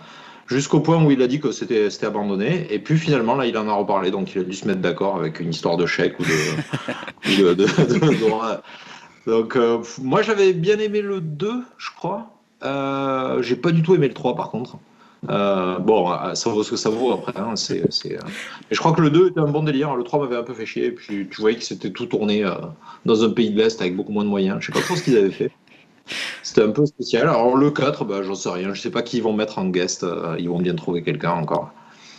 jusqu'au 0.48 0.80
point 0.80 1.04
où 1.04 1.12
il 1.12 1.22
a 1.22 1.28
dit 1.28 1.40
que 1.40 1.52
c'était 1.52 1.90
abandonné. 2.06 2.68
Et 2.74 2.80
puis 2.80 2.98
finalement, 2.98 3.36
là, 3.36 3.46
il 3.46 3.58
en 3.58 3.68
a 3.68 3.74
reparlé, 3.74 4.12
donc 4.12 4.34
il 4.36 4.42
a 4.42 4.44
dû 4.44 4.54
se 4.54 4.68
mettre 4.68 4.82
d'accord 4.82 5.18
avec 5.18 5.40
une 5.40 5.50
histoire 5.50 5.78
de 5.78 5.86
chèque 5.86 6.20
ou 6.20 6.24
de- 6.24 7.54
de- 7.54 7.66
donc 9.28 9.56
euh, 9.56 9.80
moi, 10.02 10.22
j'avais 10.22 10.54
bien 10.54 10.80
aimé 10.80 11.02
le 11.02 11.22
2, 11.22 11.64
je 11.78 11.90
crois. 11.96 12.28
Euh, 12.64 13.42
J'ai 13.42 13.56
pas 13.56 13.72
du 13.72 13.82
tout 13.84 13.94
aimé 13.96 14.08
le 14.08 14.14
3 14.14 14.36
par 14.36 14.50
contre. 14.52 14.78
Euh, 15.30 15.78
bon, 15.78 16.12
euh, 16.12 16.34
ça 16.34 16.50
vaut 16.50 16.64
ce 16.64 16.72
que 16.72 16.76
ça 16.76 16.90
vaut 16.90 17.12
après. 17.14 17.34
hein, 17.40 17.56
c'est, 17.56 17.92
c'est, 17.94 18.16
euh, 18.16 18.20
Mais 18.26 18.72
je 18.76 18.80
crois 18.80 18.92
que 18.94 19.02
le 19.02 19.10
2 19.12 19.30
était 19.30 19.40
un 19.40 19.48
bon 19.48 19.64
délire. 19.64 19.96
Le 19.96 20.04
3 20.04 20.20
m'avait 20.20 20.36
un 20.38 20.44
peu 20.44 20.54
fait 20.54 20.66
chier. 20.66 20.86
Et 20.86 20.92
puis 20.92 21.28
tu 21.30 21.42
voyais 21.42 21.58
que 21.58 21.64
c'était 21.64 21.92
tout 21.92 22.08
tourné 22.08 22.44
euh, 22.44 22.54
dans 23.06 23.24
un 23.24 23.30
pays 23.30 23.52
de 23.52 23.58
l'Est 23.62 23.80
avec 23.82 23.96
beaucoup 23.96 24.12
moins 24.12 24.24
de 24.24 24.30
moyens. 24.30 24.58
Je 24.62 24.68
sais 24.68 24.72
pas 24.72 24.82
trop 24.82 24.96
ce 24.96 25.04
qu'ils 25.04 25.18
avaient 25.18 25.30
fait. 25.32 25.52
C'était 26.42 26.64
un 26.64 26.72
peu 26.72 26.86
spécial. 26.88 27.24
Alors 27.30 27.56
le 27.56 27.70
4, 27.72 28.04
bah, 28.06 28.24
j'en 28.24 28.34
sais 28.36 28.50
rien. 28.50 28.74
Je 28.74 28.82
sais 28.82 28.90
pas 28.90 29.04
qui 29.04 29.18
ils 29.18 29.24
vont 29.24 29.34
mettre 29.34 29.60
en 29.60 29.66
guest. 29.68 30.04
euh, 30.04 30.36
ils 30.40 30.50
vont 30.50 30.60
bien 30.60 30.74
trouver 30.76 31.04
quelqu'un 31.04 31.32
encore. 31.32 31.72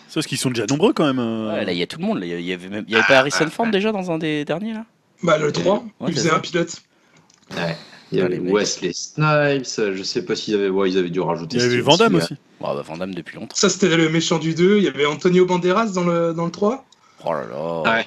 C'est 0.09 0.15
parce 0.15 0.27
qu'ils 0.27 0.39
sont 0.39 0.51
déjà 0.51 0.67
nombreux 0.67 0.93
quand 0.93 1.07
même. 1.07 1.19
euh. 1.19 1.53
Ouais, 1.53 1.65
Là, 1.65 1.73
il 1.73 1.79
y 1.79 1.83
a 1.83 1.87
tout 1.87 1.99
le 1.99 2.05
monde. 2.07 2.21
Il 2.23 2.29
y 2.41 2.53
avait, 2.53 2.69
même... 2.69 2.85
il 2.87 2.93
y 2.93 2.97
avait 2.97 3.07
pas 3.09 3.19
Harrison 3.19 3.49
Ford 3.49 3.67
déjà 3.67 3.91
dans 3.93 4.11
un 4.13 4.19
des 4.19 4.45
derniers 4.45 4.75
là? 4.75 4.85
Bah, 5.25 5.39
le 5.39 5.51
3, 5.51 5.77
Ouais, 6.01 6.09
il 6.09 6.15
faisait 6.15 6.29
ça. 6.29 6.37
un 6.37 6.41
pilote. 6.41 6.83
Ouais. 7.57 7.77
Il 8.13 8.19
y 8.19 8.21
Ah, 8.21 8.27
avait. 8.27 8.39
Wesley 8.39 8.93
Snipes. 8.93 9.79
euh, 9.79 9.97
Je 9.97 10.03
sais 10.03 10.25
pas 10.25 10.37
s'ils 10.37 10.55
avaient. 10.55 10.69
Ouais, 10.69 10.91
ils 10.91 10.99
avaient 10.99 11.11
dû 11.11 11.21
rajouter. 11.21 11.57
Il 11.57 11.63
y 11.63 11.65
avait 11.65 11.83
Seagal. 11.83 12.15
aussi. 12.15 12.35
Bon, 12.61 12.75
bah, 12.75 12.83
Van 12.87 12.97
Damme 12.97 13.15
depuis 13.15 13.37
longtemps. 13.37 13.57
Ça, 13.57 13.69
c'était 13.69 13.97
le 13.97 14.09
méchant 14.09 14.39
du 14.39 14.55
2. 14.55 14.79
Il 14.79 14.85
y 14.85 14.89
avait 14.89 15.07
Antonio 15.07 15.47
Banderas 15.47 15.87
dans 15.93 16.05
le, 16.05 16.33
dans 16.35 16.45
le 16.45 16.51
3. 16.53 16.85
Oh 17.25 17.33
là 17.33 17.45
là. 17.51 17.83
Ouais. 17.99 18.07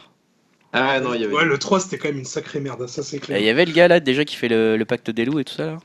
Ah 0.74 1.00
non, 1.00 1.14
il 1.14 1.22
y 1.22 1.26
avait. 1.26 1.34
Ouais, 1.34 1.46
le 1.46 1.58
3, 1.58 1.80
c'était 1.80 1.98
quand 1.98 2.10
même 2.10 2.18
une 2.20 2.26
sacrée 2.26 2.60
merde, 2.60 2.86
ça, 2.88 3.02
c'est 3.02 3.20
clair. 3.20 3.40
Il 3.40 3.46
y 3.46 3.50
avait 3.50 3.66
le 3.66 3.72
gars 3.72 3.88
là 3.88 4.00
déjà 4.02 4.26
qui 4.26 4.36
fait 4.36 4.50
le, 4.50 4.76
le 4.78 4.86
pacte 4.86 5.10
des 5.10 5.24
loups 5.26 5.40
et 5.40 5.46
tout 5.46 5.54
ça 5.54 5.66
là? 5.66 5.78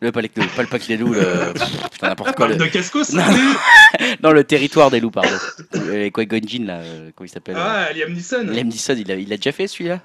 Le, 0.00 0.10
pas, 0.10 0.20
le, 0.20 0.28
pas 0.28 0.62
le 0.62 0.66
pacte 0.68 0.88
des 0.88 0.96
loups, 0.96 1.12
le, 1.12 1.52
putain, 1.92 2.08
n'importe 2.08 2.34
quoi. 2.34 2.48
Le, 2.48 2.56
de 2.56 2.66
Casco, 2.66 3.04
ça 3.04 3.18
Non, 3.30 3.36
non, 4.24 4.32
le 4.32 4.42
territoire 4.42 4.90
des 4.90 4.98
loups, 4.98 5.12
pardon. 5.12 5.30
Les 5.92 6.10
Qui-Gon 6.10 6.40
là, 6.64 6.78
euh, 6.80 7.10
comment 7.14 7.26
il 7.26 7.28
s'appelle 7.30 7.54
Ah, 7.56 7.92
Liam 7.94 8.12
Neeson. 8.12 8.42
Liam 8.48 8.66
Neeson, 8.66 8.96
il 8.98 9.12
a, 9.12 9.14
il 9.14 9.32
a 9.32 9.36
déjà 9.36 9.52
fait 9.52 9.68
celui-là? 9.68 10.00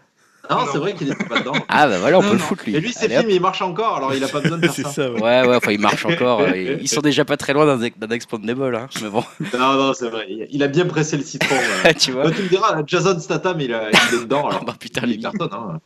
Non, 0.50 0.58
Non. 0.58 0.66
c'est 0.72 0.78
vrai 0.78 0.94
qu'il 0.94 1.12
était 1.12 1.24
pas 1.26 1.40
dedans. 1.40 1.54
Ah 1.70 1.88
bah 1.88 1.98
voilà, 2.00 2.20
on 2.20 2.22
Non, 2.22 2.28
peut 2.30 2.34
le 2.36 2.40
foutre 2.40 2.64
lui. 2.66 2.76
Et 2.76 2.80
lui, 2.80 2.94
ses 2.94 3.10
films, 3.10 3.30
ils 3.30 3.42
marchent 3.42 3.62
encore. 3.62 3.98
Alors 3.98 4.14
il 4.14 4.24
a 4.24 4.28
pas 4.28 4.40
besoin 4.40 4.58
de 4.58 4.64
faire 4.68 4.74
c'est 4.74 4.84
ça. 4.84 4.90
ça, 4.92 5.12
ouais. 5.12 5.22
Ouais, 5.22 5.48
ouais, 5.48 5.56
enfin 5.56 5.72
il 5.72 5.80
marche 5.80 6.06
encore. 6.06 6.42
euh, 6.42 6.56
Ils 6.56 6.78
ils 6.82 6.88
sont 6.88 7.02
déjà 7.02 7.26
pas 7.26 7.38
très 7.38 7.54
loin 7.54 7.66
d'un 7.66 7.78
d'un 7.98 8.10
Expandable, 8.10 8.76
hein, 8.76 8.88
mais 9.02 9.10
bon, 9.10 9.24
Non, 9.58 9.74
non, 9.74 9.94
c'est 9.94 10.10
vrai. 10.10 10.26
Il 10.50 10.64
a 10.64 10.68
bien 10.68 10.86
pressé 10.86 11.18
le 11.18 11.24
citron. 11.24 11.56
ouais. 11.84 11.94
tu 11.94 12.12
vois. 12.12 12.24
Bah, 12.26 12.32
tu 12.36 12.44
me 12.44 12.48
diras, 12.50 12.82
Jason 12.86 13.20
Statham, 13.20 13.60
il, 13.62 13.74
a- 13.74 13.90
il 13.92 14.16
est 14.16 14.22
dedans. 14.22 14.48
Alors, 14.48 14.64
Bah 14.66 14.76
putain, 14.80 15.02
il 15.04 15.10
lui. 15.14 15.20
cartonne. 15.20 15.50
Hein. 15.52 15.80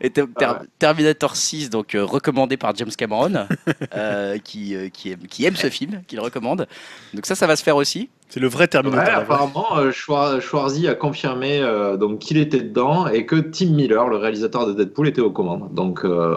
Et 0.00 0.10
Ter- 0.10 0.26
Ah 0.40 0.52
ouais. 0.60 0.66
Terminator 0.78 1.36
6, 1.36 1.70
donc 1.70 1.94
euh, 1.94 2.04
recommandé 2.04 2.56
par 2.56 2.74
James 2.76 2.90
Cameron, 2.96 3.46
euh, 3.94 4.38
qui, 4.38 4.74
euh, 4.74 4.88
qui, 4.88 5.12
aime, 5.12 5.26
qui 5.28 5.44
aime 5.44 5.56
ce 5.56 5.68
film, 5.70 6.02
qui 6.06 6.16
le 6.16 6.22
recommande. 6.22 6.66
Donc 7.14 7.26
ça, 7.26 7.34
ça 7.34 7.46
va 7.46 7.56
se 7.56 7.62
faire 7.62 7.76
aussi. 7.76 8.08
C'est 8.28 8.40
le 8.40 8.48
vrai 8.48 8.66
Terminator. 8.66 9.04
Ouais, 9.06 9.20
apparemment, 9.20 9.76
euh, 9.78 9.92
Schwar- 9.92 10.40
Schwarzy 10.40 10.88
a 10.88 10.94
confirmé 10.96 11.60
euh, 11.60 11.96
donc 11.96 12.18
qu'il 12.18 12.38
était 12.38 12.60
dedans 12.60 13.06
et 13.06 13.24
que 13.24 13.36
Tim 13.36 13.66
Miller, 13.70 14.05
le 14.08 14.16
réalisateur 14.16 14.66
de 14.66 14.72
Deadpool, 14.72 15.08
était 15.08 15.20
aux 15.20 15.30
commandes. 15.30 15.72
Donc, 15.74 16.04
euh, 16.04 16.36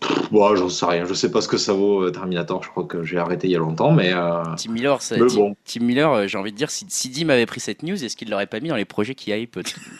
pff, 0.00 0.30
bon, 0.32 0.54
j'en 0.56 0.68
sais 0.68 0.86
rien. 0.86 1.04
Je 1.04 1.14
sais 1.14 1.30
pas 1.30 1.40
ce 1.40 1.48
que 1.48 1.56
ça 1.56 1.72
vaut 1.72 2.02
euh, 2.04 2.10
Terminator. 2.10 2.62
Je 2.62 2.68
crois 2.70 2.84
que 2.84 3.04
j'ai 3.04 3.18
arrêté 3.18 3.48
il 3.48 3.52
y 3.52 3.56
a 3.56 3.58
longtemps, 3.58 3.92
mais 3.92 4.12
euh, 4.12 4.42
Tim 4.56 4.72
Miller, 4.72 4.98
Mais 5.12 5.18
Tim, 5.18 5.36
bon. 5.36 5.56
Tim 5.64 5.80
Miller, 5.84 6.12
euh, 6.12 6.26
j'ai 6.26 6.38
envie 6.38 6.52
de 6.52 6.56
dire, 6.56 6.70
si, 6.70 6.86
si 6.88 7.08
Dim 7.08 7.28
avait 7.30 7.46
pris 7.46 7.60
cette 7.60 7.82
news, 7.82 8.02
est-ce 8.02 8.16
qu'il 8.16 8.30
l'aurait 8.30 8.46
pas 8.46 8.60
mis 8.60 8.68
dans 8.68 8.76
les 8.76 8.84
projets 8.84 9.14
qui 9.14 9.30
hype 9.30 9.58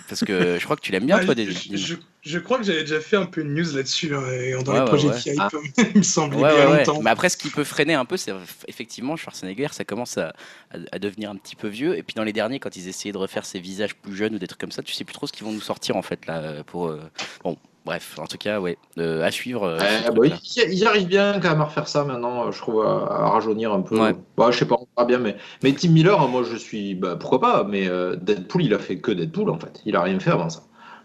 Parce 0.08 0.24
que 0.24 0.58
je 0.58 0.64
crois 0.64 0.76
que 0.76 0.82
tu 0.82 0.92
l'aimes 0.92 1.06
bien, 1.06 1.18
Ah, 1.20 1.24
toi, 1.24 1.34
des 1.34 1.46
je, 1.46 1.76
je- 1.76 1.96
je 2.24 2.38
crois 2.38 2.58
que 2.58 2.64
j'avais 2.64 2.80
déjà 2.80 3.00
fait 3.00 3.16
un 3.16 3.26
peu 3.26 3.42
une 3.42 3.54
news 3.54 3.74
là-dessus, 3.74 4.14
hein, 4.14 4.20
dans 4.64 4.72
Ouais, 4.72 4.78
les 4.78 4.80
ouais, 4.80 4.84
projets 4.86 5.08
ouais. 5.08 5.18
qui 5.20 5.30
hype, 5.30 5.38
Ah. 5.40 5.50
il 5.94 5.98
me 5.98 6.02
semble, 6.02 6.36
Ouais, 6.36 6.50
il 6.52 6.58
y 6.58 6.60
a 6.60 6.66
ouais, 6.66 6.72
ouais. 6.72 6.78
longtemps. 6.84 7.00
Mais 7.02 7.10
après, 7.10 7.28
ce 7.28 7.36
qui 7.36 7.50
peut 7.50 7.64
freiner 7.64 7.94
un 7.94 8.04
peu, 8.04 8.16
c'est 8.16 8.32
effectivement 8.66 9.16
Schwarzenegger, 9.16 9.68
ça 9.72 9.84
commence 9.84 10.16
à, 10.18 10.28
à- 10.72 10.76
à 10.92 10.98
devenir 10.98 11.30
un 11.30 11.36
petit 11.36 11.56
peu 11.56 11.68
vieux. 11.68 11.96
Et 11.98 12.02
puis 12.02 12.14
dans 12.14 12.24
les 12.24 12.32
derniers, 12.32 12.58
quand 12.60 12.76
ils 12.76 12.88
essayaient 12.88 13.12
de 13.12 13.18
refaire 13.18 13.44
ses 13.44 13.60
visages 13.60 13.94
plus 13.94 14.16
jeunes 14.16 14.34
ou 14.34 14.38
des 14.38 14.46
trucs 14.46 14.60
comme 14.60 14.72
ça, 14.72 14.82
tu 14.82 14.92
sais 14.94 15.04
plus 15.04 15.14
trop 15.14 15.26
ce 15.26 15.32
qu'ils 15.32 15.44
vont 15.46 15.52
nous 15.52 15.60
sortir 15.60 15.96
en 15.96 16.02
fait 16.02 16.26
là. 16.26 16.62
Pour 16.66 16.88
euh, 16.88 17.00
bon, 17.44 17.56
bref, 17.84 18.18
en 18.18 18.26
tout 18.26 18.38
cas, 18.38 18.58
ouais, 18.60 18.78
euh, 18.98 19.22
à 19.22 19.30
suivre. 19.30 19.64
euh, 19.64 19.78
Eh, 20.06 20.10
bah, 20.10 20.22
ils, 20.26 20.72
ils 20.72 20.86
arrivent 20.86 21.06
bien 21.08 21.38
quand 21.40 21.50
même 21.50 21.60
à 21.60 21.64
refaire 21.64 21.88
ça 21.88 22.04
maintenant, 22.04 22.50
je 22.50 22.58
trouve, 22.58 22.82
à, 22.86 23.06
à 23.10 23.28
rajeunir 23.30 23.72
un 23.72 23.82
peu. 23.82 23.98
Ouais. 24.00 24.14
Bah, 24.38 24.50
je 24.50 24.58
sais 24.58 24.64
pas, 24.66 24.76
on 24.80 24.86
verra 24.96 25.06
bien, 25.06 25.18
mais, 25.18 25.36
mais 25.62 25.72
Tim 25.74 25.90
Miller, 25.90 26.26
moi 26.28 26.42
je 26.42 26.56
suis. 26.56 26.94
Bah, 26.94 27.16
pourquoi 27.20 27.40
pas, 27.40 27.64
mais 27.64 27.86
euh, 27.86 28.16
Deadpool, 28.16 28.64
il 28.64 28.72
a 28.74 28.78
fait 28.78 28.96
que 28.98 29.12
Deadpool 29.12 29.50
en 29.50 29.58
fait. 29.58 29.82
Il 29.84 29.94
a 29.96 30.02
rien 30.02 30.18
fait 30.18 30.30
avant 30.30 30.48
ça. 30.48 30.62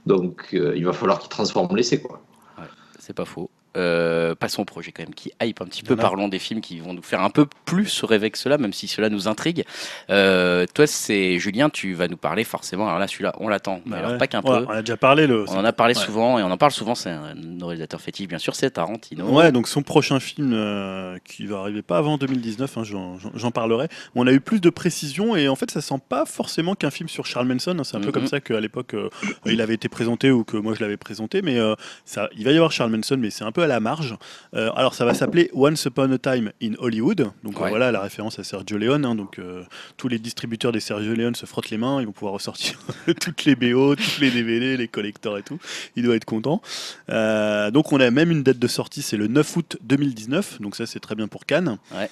Donc 0.10 0.50
euh, 0.56 0.74
il 0.76 0.86
va 0.86 0.92
falloir 0.92 1.20
qu'il 1.20 1.30
transforme 1.30 1.76
l'essai, 1.76 2.02
quoi. 2.02 2.20
C'est 2.98 3.14
pas 3.14 3.26
faux. 3.26 3.49
Euh, 3.78 4.34
passons 4.36 4.64
au 4.64 4.66
projet 4.66 4.92
quand 4.92 5.04
même 5.04 5.14
qui 5.14 5.32
hype 5.42 5.62
un 5.62 5.66
petit 5.66 5.84
peu. 5.84 5.96
Parlons 5.96 6.28
des 6.28 6.40
films 6.40 6.60
qui 6.62 6.80
vont 6.80 6.94
nous 6.94 7.04
faire 7.04 7.22
un 7.22 7.30
peu 7.30 7.46
plus 7.66 8.04
rêver 8.04 8.32
que 8.32 8.38
cela, 8.38 8.58
même 8.58 8.74
si 8.74 8.88
cela 8.88 9.10
nous 9.10 9.28
intrigue. 9.28 9.64
Euh, 10.10 10.66
toi, 10.74 10.88
c'est 10.88 11.38
Julien, 11.40 11.70
tu 11.70 11.94
vas 11.94 12.08
nous 12.08 12.18
parler 12.18 12.44
forcément. 12.44 12.88
Alors 12.88 13.00
là, 13.00 13.08
celui-là, 13.08 13.34
on 13.40 13.48
l'attend. 13.48 13.82
Bah 13.86 13.98
alors 13.98 14.12
ouais. 14.12 14.18
pas 14.18 14.28
qu'un 14.28 14.42
Ouais, 14.42 14.60
peu. 14.62 14.66
On 14.68 14.72
a 14.72 14.82
déjà 14.82 14.98
parlé. 14.98 15.28
Le... 15.28 15.46
On 15.50 15.58
en 15.58 15.66
a 15.66 15.72
parlé 15.74 15.96
Ouais. 15.96 16.04
souvent 16.04 16.40
et 16.40 16.44
on 16.44 16.52
en 16.52 16.58
parle 16.58 16.72
souvent. 16.72 16.96
C'est 16.96 17.10
un 17.12 17.36
réalisateur 17.62 18.02
fétiche, 18.02 18.28
bien 18.28 18.38
sûr. 18.40 18.56
C'est 18.56 18.72
Tarantino. 18.72 19.26
Ouais, 19.30 19.52
donc 19.52 19.68
son 19.68 19.84
prochain 19.84 20.20
film 20.20 20.52
euh, 20.54 21.18
qui 21.26 21.46
va 21.46 21.60
arriver 21.60 21.82
pas 21.82 21.98
avant 21.98 22.18
2019, 22.18 22.78
hein, 22.78 22.84
j'en- 22.84 23.52
parlerai. 23.52 23.88
On 24.16 24.28
a 24.28 24.32
eu 24.32 24.40
plus 24.40 24.62
de 24.62 24.70
précisions 24.70 25.36
et 25.36 25.48
en 25.48 25.56
fait, 25.56 25.70
ça 25.72 25.82
sent 25.82 26.00
pas 26.08 26.26
forcément 26.26 26.76
qu'un 26.76 26.92
film 26.92 27.10
sur 27.10 27.26
Charles 27.26 27.48
Manson. 27.48 27.76
hein. 27.80 27.84
C'est 27.84 27.98
un 27.98 28.02
peu 28.02 28.12
comme 28.12 28.28
ça 28.28 28.40
qu'à 28.40 28.60
l'époque 28.60 28.94
euh, 28.94 29.10
il 29.46 29.60
avait 29.62 29.74
été 29.74 29.90
présenté 29.90 30.32
ou 30.32 30.44
que 30.44 30.56
moi 30.58 30.74
je 30.76 30.82
l'avais 30.82 30.98
présenté, 30.98 31.42
mais 31.42 31.58
ça, 32.06 32.30
il 32.38 32.46
va 32.46 32.52
y 32.52 32.56
avoir 32.56 32.72
Charles 32.72 32.92
Manson, 32.92 33.18
mais 33.20 33.30
c'est 33.30 33.44
un 33.44 33.52
peu 33.52 33.59
à 33.64 33.68
la 33.68 33.80
marge. 33.80 34.16
Euh, 34.54 34.72
alors, 34.76 34.94
ça 34.96 35.06
va 35.06 35.14
s'appeler 35.14 35.50
Once 35.54 35.84
Upon 35.86 36.12
a 36.12 36.18
Time 36.18 36.52
in 36.62 36.74
Hollywood. 36.80 37.30
Donc 37.44 37.60
Ouais. 37.60 37.70
voilà 37.70 37.92
la 37.92 38.02
référence 38.02 38.40
à 38.40 38.44
Sergio 38.44 38.78
Leone. 38.78 39.06
hein. 39.06 39.16
donc 39.16 39.40
euh, 39.40 39.64
tous 39.98 40.08
les 40.08 40.20
distributeurs 40.20 40.72
des 40.72 40.80
Sergio 40.80 41.14
Leone 41.14 41.36
se 41.36 41.46
frottent 41.46 41.70
les 41.70 41.78
mains. 41.78 42.00
Ils 42.02 42.06
vont 42.06 42.12
pouvoir 42.12 42.34
ressortir 42.34 42.80
toutes 43.22 43.46
les 43.46 43.56
BO, 43.56 43.96
toutes 43.96 44.20
les 44.20 44.32
DVD, 44.32 44.78
les 44.78 44.88
collectors 44.88 45.38
et 45.38 45.44
tout. 45.44 45.60
Il 45.96 46.04
doit 46.04 46.16
être 46.16 46.26
content. 46.26 46.62
Euh, 47.10 47.72
donc 47.72 47.92
on 47.92 48.00
a 48.00 48.10
même 48.12 48.32
une 48.32 48.44
date 48.44 48.60
de 48.60 48.68
sortie, 48.68 49.02
c'est 49.02 49.18
le 49.18 49.28
9 49.28 49.58
août 49.58 49.78
2019. 49.82 50.62
Donc 50.62 50.76
ça 50.76 50.86
c'est 50.86 51.00
très 51.00 51.16
bien 51.16 51.28
pour 51.28 51.46
Cannes. 51.46 51.78
Ouais. 51.94 52.10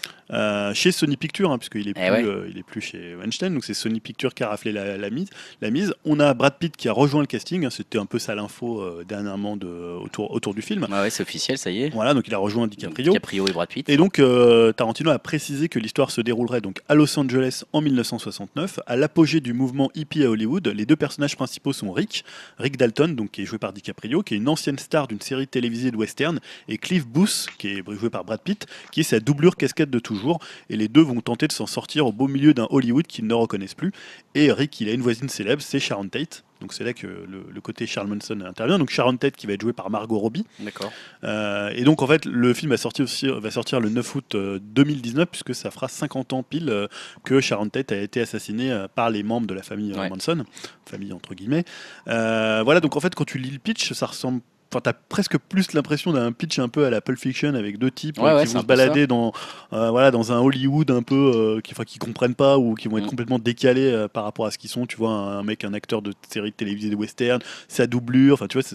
Chez 0.73 0.91
Sony 0.91 1.17
Pictures, 1.17 1.51
hein, 1.51 1.57
puisqu'il 1.57 1.87
est, 1.87 1.93
Eh 1.95 2.11
plus, 2.11 2.27
ouais. 2.29 2.47
il 2.51 2.57
est 2.57 2.63
plus 2.63 2.81
chez 2.81 3.15
Weinstein. 3.15 3.53
Donc 3.53 3.63
c'est 3.63 3.73
Sony 3.73 3.99
Pictures 3.99 4.33
qui 4.33 4.43
a 4.43 4.49
raflé 4.49 4.71
la, 4.71 4.97
la 4.97 5.09
mise, 5.09 5.29
la 5.61 5.69
mise. 5.69 5.93
On 6.05 6.19
a 6.19 6.33
Brad 6.33 6.55
Pitt 6.59 6.75
qui 6.75 6.89
a 6.89 6.93
rejoint 6.93 7.21
le 7.21 7.27
casting. 7.27 7.65
hein. 7.65 7.69
C'était 7.69 7.97
un 7.97 8.05
peu 8.05 8.19
ça 8.19 8.35
l'info 8.35 8.83
dernièrement 9.07 9.55
de, 9.57 9.67
autour, 9.67 10.31
autour 10.31 10.53
du 10.53 10.61
film. 10.61 10.87
Ah 10.91 11.01
ouais, 11.03 11.09
c'est 11.09 11.23
officiel, 11.37 11.57
ça 11.57 11.71
y 11.71 11.83
est. 11.83 11.89
Voilà, 11.89 12.13
donc 12.13 12.27
il 12.27 12.33
a 12.33 12.37
rejoint 12.37 12.67
DiCaprio. 12.67 13.11
DiCaprio 13.11 13.47
et 13.47 13.51
Brad 13.51 13.69
Pitt. 13.69 13.87
Et 13.89 13.97
donc, 13.97 14.19
euh, 14.19 14.71
Tarantino 14.73 15.11
a 15.11 15.19
précisé 15.19 15.69
que 15.69 15.79
l'histoire 15.79 16.11
se 16.11 16.21
déroulerait 16.21 16.61
donc 16.61 16.81
à 16.89 16.95
Los 16.95 17.17
Angeles 17.17 17.63
en 17.73 17.81
1969, 17.81 18.79
à 18.85 18.95
l'apogée 18.95 19.39
du 19.39 19.53
mouvement 19.53 19.91
hippie 19.95 20.23
à 20.23 20.29
Hollywood. 20.29 20.67
Les 20.67 20.85
deux 20.85 20.95
personnages 20.95 21.35
principaux 21.35 21.73
sont 21.73 21.91
Rick, 21.91 22.25
Rick 22.57 22.77
Dalton, 22.77 23.15
donc 23.15 23.31
qui 23.31 23.43
est 23.43 23.45
joué 23.45 23.57
par 23.57 23.73
DiCaprio, 23.73 24.23
qui 24.23 24.33
est 24.33 24.37
une 24.37 24.49
ancienne 24.49 24.79
star 24.79 25.07
d'une 25.07 25.21
série 25.21 25.47
télévisée 25.47 25.91
de 25.91 25.97
western, 25.97 26.39
et 26.67 26.77
Cliff 26.77 27.07
Booth, 27.07 27.47
qui 27.57 27.69
est 27.69 27.83
joué 27.87 28.09
par 28.09 28.23
Brad 28.25 28.41
Pitt, 28.41 28.65
qui 28.91 29.01
est 29.01 29.03
sa 29.03 29.19
doublure 29.19 29.55
casquette 29.55 29.89
de 29.89 29.99
toujours. 29.99 30.39
Et 30.69 30.75
les 30.75 30.87
deux 30.87 31.01
vont 31.01 31.21
tenter 31.21 31.47
de 31.47 31.53
s'en 31.53 31.67
sortir 31.67 32.07
au 32.07 32.11
beau 32.11 32.27
milieu 32.27 32.53
d'un 32.53 32.67
Hollywood 32.69 33.07
qu'ils 33.07 33.27
ne 33.27 33.33
reconnaissent 33.33 33.75
plus. 33.75 33.91
Et 34.35 34.51
Rick, 34.51 34.79
il 34.81 34.89
a 34.89 34.93
une 34.93 35.01
voisine 35.01 35.29
célèbre, 35.29 35.61
c'est 35.61 35.79
Sharon 35.79 36.07
Tate. 36.07 36.43
Donc 36.61 36.73
c'est 36.73 36.83
là 36.83 36.93
que 36.93 37.07
le, 37.07 37.45
le 37.53 37.61
côté 37.61 37.85
Charles 37.85 38.07
Manson 38.07 38.41
intervient. 38.41 38.79
Donc 38.79 38.89
Sharon 38.89 39.15
Tate 39.17 39.35
qui 39.35 39.45
va 39.47 39.53
être 39.53 39.61
jouée 39.61 39.73
par 39.73 39.89
Margot 39.89 40.17
Robbie. 40.17 40.45
D'accord. 40.59 40.91
Euh, 41.23 41.69
et 41.75 41.83
donc 41.83 42.01
en 42.01 42.07
fait 42.07 42.25
le 42.25 42.53
film 42.53 42.71
va 42.71 42.77
sortir, 42.77 43.03
aussi, 43.05 43.27
va 43.27 43.51
sortir 43.51 43.79
le 43.79 43.89
9 43.89 44.15
août 44.15 44.35
euh, 44.35 44.59
2019 44.61 45.27
puisque 45.29 45.53
ça 45.53 45.69
fera 45.71 45.87
50 45.87 46.33
ans 46.33 46.43
pile 46.43 46.69
euh, 46.69 46.87
que 47.23 47.39
Sharon 47.41 47.69
Tate 47.69 47.91
a 47.91 47.97
été 47.97 48.21
assassinée 48.21 48.71
euh, 48.71 48.87
par 48.87 49.09
les 49.09 49.23
membres 49.23 49.47
de 49.47 49.53
la 49.53 49.63
famille 49.63 49.91
euh, 49.93 49.97
Ouais. 49.97 50.09
Manson, 50.09 50.43
famille 50.85 51.13
entre 51.13 51.33
guillemets. 51.35 51.65
Euh, 52.07 52.61
voilà 52.63 52.79
donc 52.79 52.95
en 52.95 52.99
fait 52.99 53.13
quand 53.15 53.25
tu 53.25 53.37
lis 53.39 53.51
le 53.51 53.59
pitch 53.59 53.93
ça 53.93 54.05
ressemble 54.07 54.41
Enfin, 54.69 54.81
t'as 54.81 54.93
presque 54.93 55.37
plus 55.37 55.71
l'impression 55.73 56.11
d'un 56.11 56.31
pitch 56.33 56.59
un 56.59 56.67
peu 56.67 56.85
à 56.85 56.89
la 56.89 56.99
Pulp 56.99 57.17
Fiction 57.17 57.53
avec 57.55 57.77
deux 57.77 57.89
types 57.89 58.17
Ouais, 58.19 58.29
euh, 58.31 58.35
ouais, 58.37 58.45
qui 58.45 58.53
vont 58.53 58.59
se 58.61 58.65
balader 58.65 59.07
dans, 59.07 59.31
euh, 59.71 59.89
voilà, 59.91 60.11
dans 60.11 60.33
un 60.33 60.39
Hollywood 60.39 60.91
un 60.91 61.03
peu 61.03 61.15
euh, 61.33 61.61
qui, 61.61 61.73
enfin, 61.73 61.85
qui 61.85 61.99
comprennent 61.99 62.35
pas 62.35 62.57
ou 62.57 62.75
qui 62.75 62.89
vont 62.89 62.97
être 62.97 63.05
Mm. 63.05 63.09
complètement 63.09 63.39
décalés 63.39 63.89
euh, 63.91 64.07
par 64.09 64.25
rapport 64.25 64.45
à 64.45 64.51
ce 64.51 64.57
qu'ils 64.57 64.69
sont. 64.69 64.85
Tu 64.85 64.97
vois, 64.97 65.11
un, 65.11 65.39
un 65.39 65.43
mec, 65.43 65.63
un 65.63 65.73
acteur 65.73 66.01
de 66.01 66.13
série 66.29 66.51
télévisée 66.51 66.89
de 66.89 66.95
western, 66.95 67.41
sa 67.69 67.87
doublure. 67.87 68.33
Enfin, 68.33 68.47
tu 68.47 68.59
vois, 68.59 68.69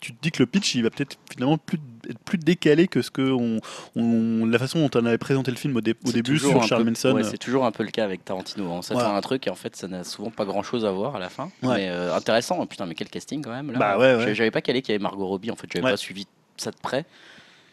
tu 0.00 0.12
te 0.12 0.20
dis 0.22 0.30
que 0.32 0.42
le 0.42 0.46
pitch, 0.46 0.74
il 0.74 0.82
va 0.82 0.90
peut-être 0.90 1.16
finalement 1.30 1.58
plus, 1.58 1.78
être 2.08 2.18
plus 2.20 2.38
décalé 2.38 2.88
que 2.88 3.02
ce 3.02 3.10
que 3.10 3.22
on, 3.30 3.60
on- 3.96 4.46
la 4.46 4.58
façon 4.58 4.80
dont 4.86 4.90
on 5.00 5.06
avait 5.06 5.18
présenté 5.18 5.50
le 5.50 5.56
film 5.56 5.76
au, 5.76 5.80
dé- 5.80 5.94
au 6.04 6.08
C'est 6.08 6.14
début 6.14 6.38
sur 6.38 6.62
Charles 6.64 6.84
peu- 6.84 6.90
Manson. 6.90 7.12
ouais, 7.12 7.22
c'est 7.24 7.38
toujours 7.38 7.64
un 7.64 7.70
peu 7.72 7.82
le 7.84 7.90
cas 7.90 8.04
avec 8.04 8.24
Tarantino. 8.24 8.64
On 8.70 8.82
s'attend 8.82 9.00
Voilà. 9.00 9.14
à 9.14 9.18
un 9.18 9.20
truc 9.20 9.46
et 9.46 9.50
en 9.50 9.54
fait, 9.54 9.76
ça 9.76 9.88
n'a 9.88 10.04
souvent 10.04 10.30
pas 10.30 10.44
grand 10.44 10.62
chose 10.62 10.84
à 10.84 10.90
voir 10.90 11.16
à 11.16 11.18
la 11.18 11.28
fin. 11.28 11.50
Ouais. 11.62 11.76
Mais 11.76 11.88
euh, 11.90 12.14
intéressant. 12.14 12.64
Putain, 12.66 12.86
mais 12.86 12.94
quel 12.94 13.08
casting 13.08 13.42
quand 13.42 13.50
même. 13.52 13.72
Là. 13.72 13.78
Bah. 13.78 14.32
J'avais- 14.34 14.50
pas 14.50 14.60
calé 14.62 14.82
qu'il 14.82 14.92
y 14.92 14.96
avait 14.96 15.02
Margot 15.02 15.26
Robbie. 15.26 15.50
En 15.50 15.56
fait, 15.56 15.66
j'avais 15.72 15.90
pas 15.90 15.96
suivi 15.96 16.26
ça 16.56 16.70
de 16.70 16.76
près. 16.82 17.04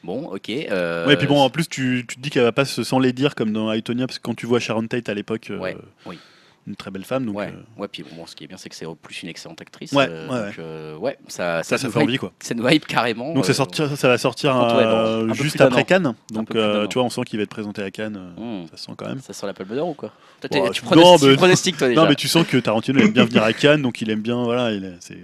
Bon, 0.03 0.27
ok. 0.27 0.49
euh, 0.49 1.07
Ouais, 1.07 1.13
et 1.13 1.17
puis 1.17 1.25
bon, 1.25 1.39
en 1.41 1.49
plus, 1.49 1.67
tu, 1.67 2.05
tu 2.07 2.17
te 2.17 2.21
dis 2.21 2.29
qu'elle 2.29 2.43
va 2.43 2.51
pas 2.51 2.65
se 2.65 2.83
sans 2.83 2.99
les 2.99 3.11
dire 3.11 3.33
comme 3.33 3.51
dans 3.51 3.71
Aitonia, 3.71 4.05
parce 4.05 4.19
que 4.19 4.23
quand 4.23 4.35
tu 4.35 4.45
vois 4.45 4.59
Sharon 4.59 4.85
Tate 4.85 5.09
à 5.09 5.15
l'époque, 5.15 5.47
euh, 5.49 5.73
oui. 6.05 6.19
Une 6.67 6.75
très 6.75 6.89
belle 6.89 7.03
femme, 7.05 7.25
donc 7.25 7.37
ouais, 7.37 7.53
euh, 7.53 7.81
ouais, 7.81 7.87
puis 7.87 8.03
bon, 8.03 8.25
ce 8.25 8.35
qui 8.35 8.43
est 8.43 8.47
bien, 8.47 8.57
c'est 8.57 8.69
que 8.69 8.75
c'est 8.75 8.85
en 8.85 8.95
plus 8.95 9.21
une 9.21 9.29
excellente 9.29 9.61
actrice. 9.61 9.91
Ouais, 9.91 10.07
euh, 10.09 10.29
ouais, 10.29 10.45
donc, 10.47 10.59
euh, 10.59 10.97
ouais, 10.97 11.17
ça, 11.27 11.61
ça, 11.63 11.77
ça 11.77 11.87
nous 11.87 11.93
fait 11.93 12.01
envie 12.01 12.17
quoi. 12.17 12.33
Ça 12.39 12.55
nous 12.55 12.67
hype 12.67 12.87
carrément. 12.87 13.33
Donc 13.33 13.45
ça, 13.45 13.51
euh, 13.51 13.53
sortir, 13.53 13.95
ça 13.97 14.07
va 14.07 14.17
sortir 14.17 14.53
dans 14.55 15.33
juste 15.33 15.61
après 15.61 15.81
an. 15.81 15.85
Cannes, 15.85 16.15
donc 16.31 16.55
euh, 16.55 16.87
tu 16.87 16.95
vois, 16.95 17.03
on 17.03 17.09
sent 17.09 17.21
qu'il 17.25 17.37
va 17.37 17.43
être 17.43 17.49
présenté 17.49 17.83
à 17.83 17.91
Cannes, 17.91 18.33
hmm, 18.37 18.67
ça 18.71 18.77
se 18.77 18.85
sent 18.85 18.91
quand 18.97 19.07
même. 19.07 19.19
Ça 19.21 19.33
sent 19.33 19.45
la 19.45 19.53
palme 19.53 19.75
d'or 19.75 19.89
ou 19.89 19.93
quoi? 19.93 20.11
Toi, 20.41 20.49
t'es- 20.49 20.69
tu 20.71 20.83
non, 20.95 21.17
pronostiques, 21.35 21.77
toi 21.77 21.87
déjà. 21.87 22.01
Non, 22.01 22.09
mais 22.09 22.15
tu 22.15 22.27
sens 22.27 22.45
que 22.47 22.57
Tarantino 22.57 22.99
aime 22.99 23.11
bien 23.11 23.25
venir 23.25 23.43
à 23.43 23.53
Cannes, 23.53 23.81
donc 23.81 24.01
il 24.01 24.09
aime 24.09 24.21
bien, 24.21 24.43
voilà, 24.43 24.71
il 24.71 24.83
est- 24.85 24.97
c'est 24.99 25.17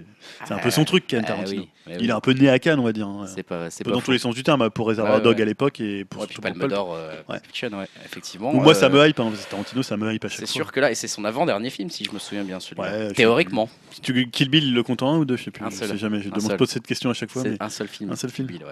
c'est 0.45 0.53
un 0.53 0.59
peu 0.59 0.69
son 0.69 0.85
truc, 0.85 1.07
Ken 1.07 1.21
Ah, 1.23 1.27
Tarantino. 1.27 1.67
Il 1.87 1.97
oui. 1.97 2.07
est 2.07 2.11
un 2.11 2.19
peu 2.19 2.31
né 2.33 2.47
à 2.47 2.59
Cannes, 2.59 2.79
on 2.79 2.83
va 2.83 2.93
dire. 2.93 3.07
hein. 3.07 3.25
C'est 3.33 3.41
pas, 3.43 3.69
c'est 3.71 3.83
pas 3.83 3.89
dans 3.91 3.99
faux. 3.99 4.05
tous 4.05 4.11
les 4.11 4.19
sens 4.19 4.35
du 4.35 4.43
terme, 4.43 4.69
pour 4.69 4.85
Reservoir 4.87 5.15
Ouais, 5.17 5.21
Dog 5.23 5.37
ouais. 5.37 5.41
à 5.41 5.45
l'époque 5.45 5.79
et 5.81 6.05
pour 6.05 6.21
Ouais, 6.21 6.27
puis 6.27 6.37
Palme 6.39 6.67
d'or, 6.67 6.93
euh, 6.95 7.15
Ouais. 7.27 7.37
Effectivement. 8.05 8.53
Ou 8.53 8.59
moi, 8.59 8.75
ça 8.75 8.85
euh, 8.85 8.89
me 8.89 9.07
hype, 9.07 9.19
hein, 9.19 9.31
Tarantino, 9.49 9.81
ça 9.81 9.97
me 9.97 10.13
hype 10.13 10.23
à 10.23 10.27
chaque 10.29 10.39
C'est 10.39 10.45
fois. 10.45 10.53
sûr 10.53 10.71
que 10.71 10.79
là, 10.79 10.91
et 10.91 10.95
c'est 10.95 11.07
son 11.07 11.25
avant-dernier 11.25 11.69
film, 11.71 11.89
si 11.89 12.03
je 12.05 12.11
me 12.11 12.19
souviens 12.19 12.43
bien, 12.43 12.59
celui-là. 12.59 13.11
Théoriquement, 13.13 13.67
Si 13.91 14.01
tu 14.01 14.29
Kill 14.29 14.49
Bill, 14.49 14.63
il 14.65 14.73
le 14.75 14.83
compte 14.83 15.01
en 15.01 15.13
un 15.13 15.17
ou 15.17 15.25
deux, 15.25 15.37
je 15.37 15.45
sais 15.45 15.51
plus. 15.51 15.65
Un 15.65 15.69
je 15.71 15.75
seul. 15.75 15.87
sais 15.89 15.97
jamais. 15.97 16.21
Je, 16.21 16.29
demande- 16.29 16.55
pose 16.57 16.69
cette 16.69 16.85
question 16.85 17.09
à 17.09 17.13
chaque 17.13 17.31
fois. 17.31 17.41
c'est 17.41 17.49
mais- 17.51 17.57
un 17.63 17.69
seul 17.69 17.87
film. 17.87 18.11
Un 18.11 18.15
seul 18.15 18.29
film 18.29 18.47
Bill. 18.47 18.63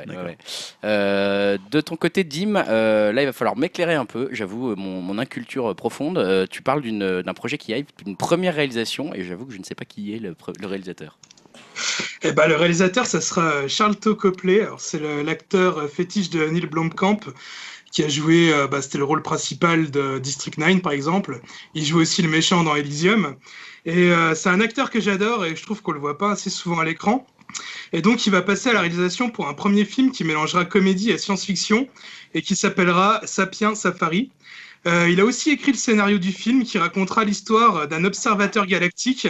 Euh, 0.84 1.57
de 1.72 1.82
ton 1.82 1.95
côté, 1.95 2.24
Dim, 2.24 2.55
euh, 2.55 3.12
là, 3.12 3.24
il 3.24 3.26
va 3.26 3.34
falloir 3.34 3.57
m'éclairer 3.57 3.95
un 3.95 4.05
peu. 4.05 4.30
J'avoue, 4.32 4.76
mon, 4.76 5.01
mon 5.01 5.18
inculture 5.18 5.76
profonde. 5.76 6.47
Tu 6.51 6.62
parles 6.62 6.82
d'une- 6.82 7.22
d'un 7.24 7.34
projet 7.34 7.57
qui 7.57 7.72
hype, 7.72 7.89
d'une 8.05 8.16
première 8.18 8.53
réalisation, 8.55 9.14
et 9.16 9.24
j'avoue 9.24 9.45
que 9.47 9.53
je 9.53 9.57
ne 9.60 9.64
sais 9.64 9.76
pas 9.76 9.86
qui 9.86 10.14
est 10.14 10.20
le 10.20 10.36
réalisateur. 10.62 11.18
Eh 12.22 12.34
ben, 12.34 12.47
le 12.49 12.55
réalisateur, 12.57 13.05
ça 13.05 13.22
sera 13.22 13.67
Charlton 13.70 14.13
Copley. 14.13 14.67
C'est 14.78 14.99
l'acteur 15.24 15.78
euh, 15.78 15.88
fétiche 15.88 16.30
de 16.30 16.45
Neil 16.45 16.65
Blomkamp 16.65 17.20
qui 17.91 18.03
a 18.03 18.09
joué, 18.09 18.53
euh, 18.53 18.67
bah, 18.67 18.82
c'était 18.82 18.97
le 18.97 19.05
rôle 19.05 19.22
principal 19.22 19.89
de 19.89 20.20
District 20.20 20.57
9, 20.57 20.82
par 20.82 20.91
exemple. 20.91 21.39
Il 21.76 21.86
joue 21.86 21.99
aussi 21.99 22.22
le 22.22 22.28
méchant 22.28 22.63
dans 22.63 22.76
Elysium. 22.76 23.36
Et 23.86 24.11
euh, 24.11 24.36
c'est 24.36 24.49
un 24.49 24.59
acteur 24.59 24.89
que 24.89 24.99
j'adore 24.99 25.45
et 25.45 25.55
je 25.55 25.63
trouve 25.63 25.82
qu'on 25.82 25.93
le 25.93 25.99
voit 25.99 26.17
pas 26.17 26.32
assez 26.32 26.49
souvent 26.49 26.80
à 26.80 26.86
l'écran. 26.86 27.26
Et 27.93 28.01
donc, 28.01 28.28
il 28.28 28.32
va 28.32 28.41
passer 28.41 28.70
à 28.70 28.74
la 28.74 28.82
réalisation 28.82 29.30
pour 29.30 29.47
un 29.47 29.53
premier 29.53 29.86
film 29.86 30.11
qui 30.11 30.26
mélangera 30.26 30.65
comédie 30.65 31.11
et 31.11 31.17
science-fiction 31.17 31.88
et 32.34 32.41
qui 32.41 32.55
s'appellera 32.55 33.22
Sapiens 33.24 33.76
Safari. 33.76 34.30
Euh, 34.88 35.10
il 35.10 35.20
a 35.20 35.26
aussi 35.26 35.52
écrit 35.52 35.72
le 35.74 35.78
scénario 35.78 36.18
du 36.18 36.32
film 36.32 36.64
qui 36.64 36.78
racontera 36.78 37.26
l'histoire 37.26 37.88
d'un 37.88 38.06
observateur 38.06 38.66
galactique 38.66 39.28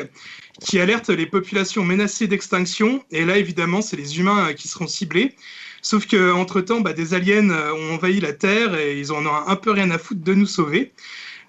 qui 0.62 0.80
alerte 0.80 1.10
les 1.10 1.26
populations 1.26 1.84
menacées 1.84 2.28
d'extinction. 2.28 3.04
Et 3.12 3.26
là, 3.26 3.38
évidemment, 3.38 3.82
c'est 3.82 3.98
les 3.98 4.20
humains 4.20 4.50
euh, 4.50 4.54
qui 4.54 4.68
seront 4.68 4.88
ciblés. 4.88 5.36
Sauf 5.82 6.06
que 6.06 6.32
entre 6.34 6.62
temps, 6.62 6.82
des 6.82 7.14
aliens 7.14 7.50
euh, 7.50 7.74
ont 7.74 7.94
envahi 7.96 8.20
la 8.20 8.34
Terre 8.34 8.76
et 8.78 9.00
ils 9.00 9.12
en 9.12 9.26
ont 9.26 9.34
un 9.48 9.56
peu 9.56 9.72
rien 9.72 9.90
à 9.92 9.98
foutre 9.98 10.22
de 10.24 10.34
nous 10.34 10.46
sauver. 10.46 10.92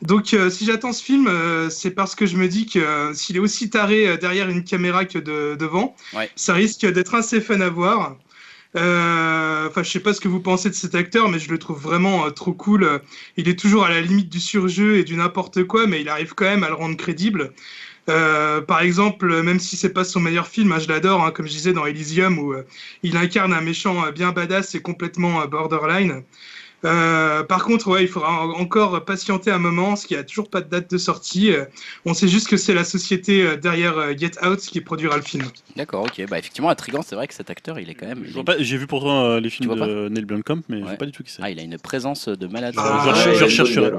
Donc, 0.03 0.33
euh, 0.33 0.49
si 0.49 0.65
j'attends 0.65 0.95
ce 0.95 1.03
film, 1.05 1.27
euh, 1.27 1.69
c'est 1.69 1.91
parce 1.91 2.15
que 2.15 2.25
je 2.25 2.37
me 2.37 2.49
dis 2.49 2.65
que 2.67 2.79
euh, 2.79 3.13
s'il 3.13 3.37
est 3.37 3.41
aussi 3.41 3.69
taré 3.69 4.17
derrière 4.17 4.49
une 4.49 4.65
caméra 4.65 5.05
que 5.05 5.19
de, 5.19 5.57
devant, 5.59 5.95
Ouais. 6.15 6.31
ça 6.37 6.55
risque 6.55 6.87
d'être 6.87 7.15
assez 7.15 7.41
fun 7.41 7.61
à 7.61 7.69
voir. 7.69 8.17
Euh, 8.77 9.67
Enfin, 9.69 9.83
je 9.85 9.91
sais 9.91 10.01
pas 10.01 10.13
ce 10.15 10.21
que 10.21 10.29
vous 10.29 10.41
pensez 10.41 10.69
de 10.69 10.75
cet 10.75 10.95
acteur, 10.95 11.29
mais 11.29 11.39
je 11.39 11.51
le 11.51 11.59
trouve 11.59 11.81
vraiment 11.81 12.27
euh, 12.27 12.31
trop 12.31 12.53
cool. 12.53 13.01
Il 13.37 13.49
est 13.49 13.59
toujours 13.59 13.85
à 13.85 13.91
la 13.91 14.01
limite 14.01 14.29
du 14.29 14.41
surjeu 14.41 14.99
et 14.99 15.05
du 15.05 15.17
n'importe 15.17 15.65
quoi, 15.65 15.87
mais 15.87 16.01
il 16.01 16.09
arrive 16.09 16.35
quand 16.35 16.45
même 16.47 16.65
à 16.65 16.69
le 16.69 16.75
rendre 16.75 16.97
crédible. 16.97 17.53
Euh, 18.09 18.61
par 18.61 18.81
exemple, 18.81 19.43
même 19.43 19.61
si 19.61 19.77
c'est 19.77 19.93
pas 19.93 20.05
son 20.05 20.21
meilleur 20.21 20.49
film, 20.49 20.73
hein, 20.73 20.79
je 20.81 20.89
l'adore, 20.89 21.25
hein, 21.25 21.31
comme 21.31 21.47
je 21.47 21.53
disais 21.53 21.73
dans 21.73 21.87
Elysium, 21.87 22.39
où 22.39 22.55
il 23.03 23.17
incarne 23.17 23.53
un 23.53 23.61
méchant 23.61 24.11
bien 24.13 24.33
badass 24.33 24.75
et 24.75 24.83
complètement 24.83 25.47
borderline. 25.47 26.25
Euh, 26.85 27.43
par 27.43 27.65
contre, 27.65 27.89
ouais, 27.89 28.03
il 28.05 28.09
faudra 28.09 28.43
en- 28.47 28.53
encore 28.53 29.05
patienter 29.05 29.51
un 29.51 29.59
moment, 29.59 29.89
parce 29.89 30.07
qu'il 30.07 30.17
n'y 30.17 30.21
a 30.23 30.25
toujours 30.25 30.49
pas 30.49 30.63
de 30.63 30.69
date 30.71 30.91
de 30.91 30.97
sortie. 30.99 31.53
Euh, 31.53 31.67
on 32.07 32.15
sait 32.15 32.27
juste 32.29 32.49
que 32.49 32.57
c'est 32.57 32.73
la 32.73 32.85
société 32.85 33.43
euh, 33.47 33.57
derrière 33.57 33.99
euh, 33.99 34.15
Get 34.17 34.31
Out 34.47 34.61
qui 34.61 34.81
produira 34.81 35.17
le 35.17 35.23
film. 35.23 35.45
D'accord, 35.77 36.05
ok. 36.05 36.25
Bah, 36.31 36.39
effectivement, 36.39 36.71
intriguant, 36.71 37.03
c'est 37.03 37.15
vrai 37.17 37.27
que 37.29 37.35
cet 37.35 37.51
acteur, 37.51 37.79
il 37.79 37.91
est 37.91 37.95
quand 37.95 38.07
même. 38.07 38.25
J'ai 38.61 38.77
vu 38.79 38.87
pourtant 38.87 39.25
euh, 39.25 39.41
les 39.41 39.51
films 39.51 39.75
de 39.75 40.09
Neil 40.09 40.25
Blomkamp, 40.25 40.63
mais 40.71 40.79
je 40.81 40.85
Ouais. 40.85 40.91
sais 40.93 40.97
pas 40.97 41.07
du 41.07 41.13
tout 41.13 41.23
qui 41.23 41.31
c'est. 41.33 41.43
Ah, 41.43 41.51
il 41.51 41.59
a 41.59 41.63
une 41.63 41.79
présence 41.79 42.29
de 42.29 42.47
malade. 42.47 42.75
Ah, 42.79 43.13
je, 43.15 43.29
ouais, 43.31 43.35
je- 43.37 43.45
rechercherai. 43.45 43.91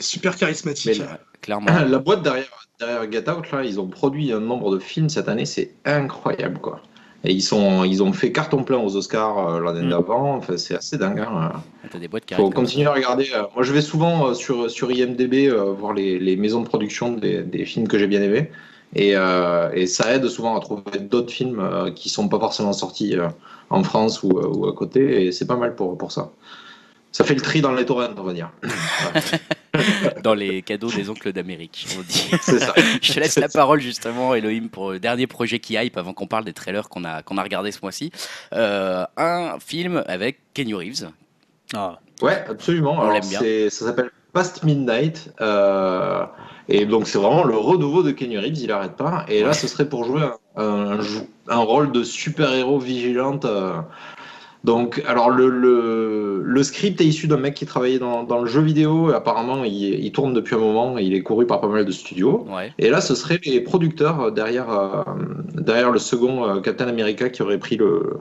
Super 0.00 0.36
charismatique. 0.36 1.02
Clairement. 1.40 1.66
La 1.84 1.98
boîte 1.98 2.22
derrière, 2.22 2.46
derrière 2.78 3.10
Get 3.10 3.28
Out, 3.28 3.50
là, 3.50 3.64
ils 3.64 3.80
ont 3.80 3.88
produit 3.88 4.32
un 4.32 4.38
nombre 4.40 4.72
de 4.74 4.78
films 4.78 5.08
cette 5.08 5.28
année, 5.28 5.46
c'est 5.46 5.74
incroyable, 5.84 6.58
quoi. 6.60 6.80
Et 7.24 7.32
ils, 7.32 7.42
sont, 7.42 7.82
ils 7.84 8.00
ont 8.02 8.12
fait 8.12 8.30
carton 8.30 8.62
plein 8.62 8.78
aux 8.78 8.94
Oscars 8.96 9.38
euh, 9.56 9.60
l'année 9.60 9.82
Mm. 9.86 9.90
d'avant. 9.90 10.36
Enfin, 10.36 10.56
c'est 10.56 10.76
assez 10.76 10.96
dingue. 10.98 11.18
hein. 11.18 11.52
T'as 11.90 11.98
des 11.98 12.06
boîtes 12.08 12.24
qui 12.26 12.34
faut 12.34 12.48
continuer 12.50 12.86
à 12.86 12.92
regarder. 12.92 13.28
euh, 13.34 13.42
Moi, 13.54 13.64
je 13.64 13.72
vais 13.72 13.80
souvent 13.82 14.28
euh, 14.28 14.34
sur, 14.34 14.70
sur 14.70 14.92
IMDB 14.92 15.48
euh, 15.48 15.72
voir 15.72 15.94
les, 15.94 16.18
les 16.18 16.36
maisons 16.36 16.60
de 16.62 16.68
production 16.68 17.12
des, 17.12 17.42
des 17.42 17.64
films 17.64 17.88
que 17.88 17.98
j'ai 17.98 18.06
bien 18.06 18.22
aimés. 18.22 18.50
Et, 18.94 19.12
euh, 19.16 19.70
et 19.74 19.86
ça 19.86 20.14
aide 20.14 20.26
souvent 20.28 20.56
à 20.56 20.60
trouver 20.60 20.98
d'autres 21.00 21.32
films 21.32 21.60
euh, 21.60 21.90
qui 21.90 22.08
sont 22.08 22.28
pas 22.28 22.38
forcément 22.38 22.72
sortis 22.72 23.16
euh, 23.16 23.28
en 23.68 23.82
France 23.82 24.22
ou, 24.22 24.38
euh, 24.38 24.46
ou 24.46 24.66
à 24.68 24.72
côté. 24.72 25.26
Et 25.26 25.32
c'est 25.32 25.46
pas 25.46 25.56
mal 25.56 25.74
pour, 25.74 25.98
pour 25.98 26.12
ça. 26.12 26.30
Ça 27.10 27.24
fait 27.24 27.34
le 27.34 27.40
tri 27.40 27.60
dans 27.60 27.72
les 27.72 27.84
torrents, 27.84 28.08
on 28.16 28.22
va 28.22 28.32
dire. 28.32 28.50
dans 30.22 30.34
les 30.34 30.62
cadeaux 30.62 30.90
des 30.90 31.10
oncles 31.10 31.32
d'Amérique. 31.32 31.86
On 31.98 32.02
dit. 32.02 32.30
ça. 32.40 32.72
Je 33.02 33.12
te 33.12 33.20
laisse 33.20 33.38
la 33.38 33.48
parole 33.48 33.80
justement, 33.80 34.34
Elohim, 34.34 34.68
pour 34.68 34.92
le 34.92 34.98
dernier 35.00 35.26
projet 35.26 35.58
qui 35.58 35.74
hype 35.74 35.96
avant 35.96 36.12
qu'on 36.14 36.26
parle 36.26 36.44
des 36.44 36.52
trailers 36.52 36.88
qu'on 36.88 37.04
a, 37.04 37.22
qu'on 37.22 37.38
a 37.38 37.42
regardé 37.42 37.72
ce 37.72 37.78
mois-ci. 37.82 38.10
Euh, 38.52 39.04
un 39.16 39.58
film 39.60 40.02
avec 40.06 40.38
Kenny 40.54 40.74
Reeves. 40.74 41.08
Ah. 41.74 41.98
Ouais, 42.22 42.44
absolument. 42.48 42.94
On 42.98 43.00
Alors, 43.02 43.12
l'aime 43.12 43.28
bien. 43.28 43.40
Ça 43.70 43.86
s'appelle 43.86 44.10
Past 44.32 44.62
Midnight. 44.64 45.30
euh, 45.40 46.24
et 46.68 46.84
donc, 46.84 47.06
c'est 47.08 47.18
vraiment 47.18 47.44
le 47.44 47.56
renouveau 47.56 48.02
de 48.02 48.10
Kenny 48.10 48.36
Reeves, 48.36 48.58
il 48.58 48.70
arrête 48.72 48.96
pas. 48.96 49.24
Et 49.28 49.42
là, 49.42 49.52
ce 49.54 49.66
serait 49.66 49.88
pour 49.88 50.04
jouer 50.04 50.22
un, 50.56 50.62
un, 50.62 51.00
jou- 51.00 51.28
un 51.48 51.58
rôle 51.60 51.92
de 51.92 52.02
super-héros 52.04 52.78
vigilante. 52.78 53.44
euh. 53.46 53.80
Donc, 54.64 55.02
alors, 55.06 55.30
le, 55.30 55.48
le, 55.48 56.42
le 56.44 56.62
script 56.62 57.00
est 57.00 57.04
issu 57.04 57.28
d'un 57.28 57.36
mec 57.36 57.54
qui 57.54 57.64
travaillait 57.64 57.98
dans, 57.98 58.24
dans 58.24 58.40
le 58.40 58.46
jeu 58.46 58.60
vidéo. 58.60 59.10
Apparemment, 59.10 59.64
il, 59.64 59.72
il 59.72 60.12
tourne 60.12 60.34
depuis 60.34 60.56
un 60.56 60.58
moment. 60.58 60.98
Il 60.98 61.14
est 61.14 61.22
couru 61.22 61.46
par 61.46 61.60
pas 61.60 61.68
mal 61.68 61.84
de 61.84 61.92
studios. 61.92 62.46
Ouais. 62.48 62.72
Et 62.78 62.90
là, 62.90 63.00
ce 63.00 63.14
serait 63.14 63.40
les 63.44 63.60
producteurs 63.60 64.20
euh, 64.20 64.30
derrière, 64.30 64.70
euh, 64.70 65.02
derrière 65.54 65.90
le 65.90 65.98
second 65.98 66.44
euh, 66.44 66.60
Captain 66.60 66.88
America 66.88 67.28
qui 67.30 67.42
aurait 67.42 67.58
pris 67.58 67.76
le 67.76 68.18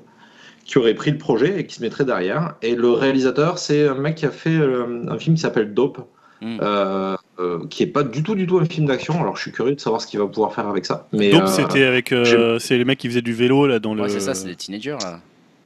qui 0.65 0.77
aurait 0.77 0.95
pris 0.95 1.11
le 1.11 1.17
projet 1.17 1.61
et 1.61 1.65
qui 1.65 1.75
se 1.75 1.81
mettrait 1.81 2.03
derrière. 2.05 2.55
Et 2.61 2.75
le 2.75 2.91
réalisateur, 2.91 3.57
c'est 3.57 3.87
un 3.87 3.95
mec 3.95 4.15
qui 4.15 4.25
a 4.25 4.31
fait 4.31 4.49
euh, 4.57 5.03
un 5.07 5.17
film 5.17 5.35
qui 5.35 5.41
s'appelle 5.41 5.73
Dope, 5.73 5.99
Mm. 6.39 6.57
euh, 6.61 7.15
euh, 7.39 7.65
qui 7.67 7.81
est 7.81 7.87
pas 7.87 8.03
du 8.03 8.21
tout 8.21 8.35
du 8.35 8.45
tout 8.45 8.59
un 8.59 8.65
film 8.65 8.85
d'action. 8.85 9.19
Alors, 9.19 9.35
je 9.37 9.41
suis 9.41 9.51
curieux 9.51 9.73
de 9.73 9.79
savoir 9.79 10.01
ce 10.01 10.05
qu'il 10.05 10.19
va 10.19 10.27
pouvoir 10.27 10.53
faire 10.53 10.67
avec 10.67 10.85
ça. 10.85 11.07
Mais 11.11 11.33
euh, 11.33 11.47
c'était 11.47 11.81
avec 11.83 12.11
euh, 12.11 12.59
c'est 12.59 12.77
les 12.77 12.85
mecs 12.85 12.99
qui 12.99 13.07
faisaient 13.07 13.23
du 13.23 13.33
vélo 13.33 13.65
là 13.65 13.79
dans 13.79 13.95
le. 13.95 14.03
Ouais, 14.03 14.09
c'est 14.09 14.19
ça, 14.19 14.35
c'est 14.35 14.45
des 14.47 14.55
teenagers 14.55 14.97
là. 15.01 15.19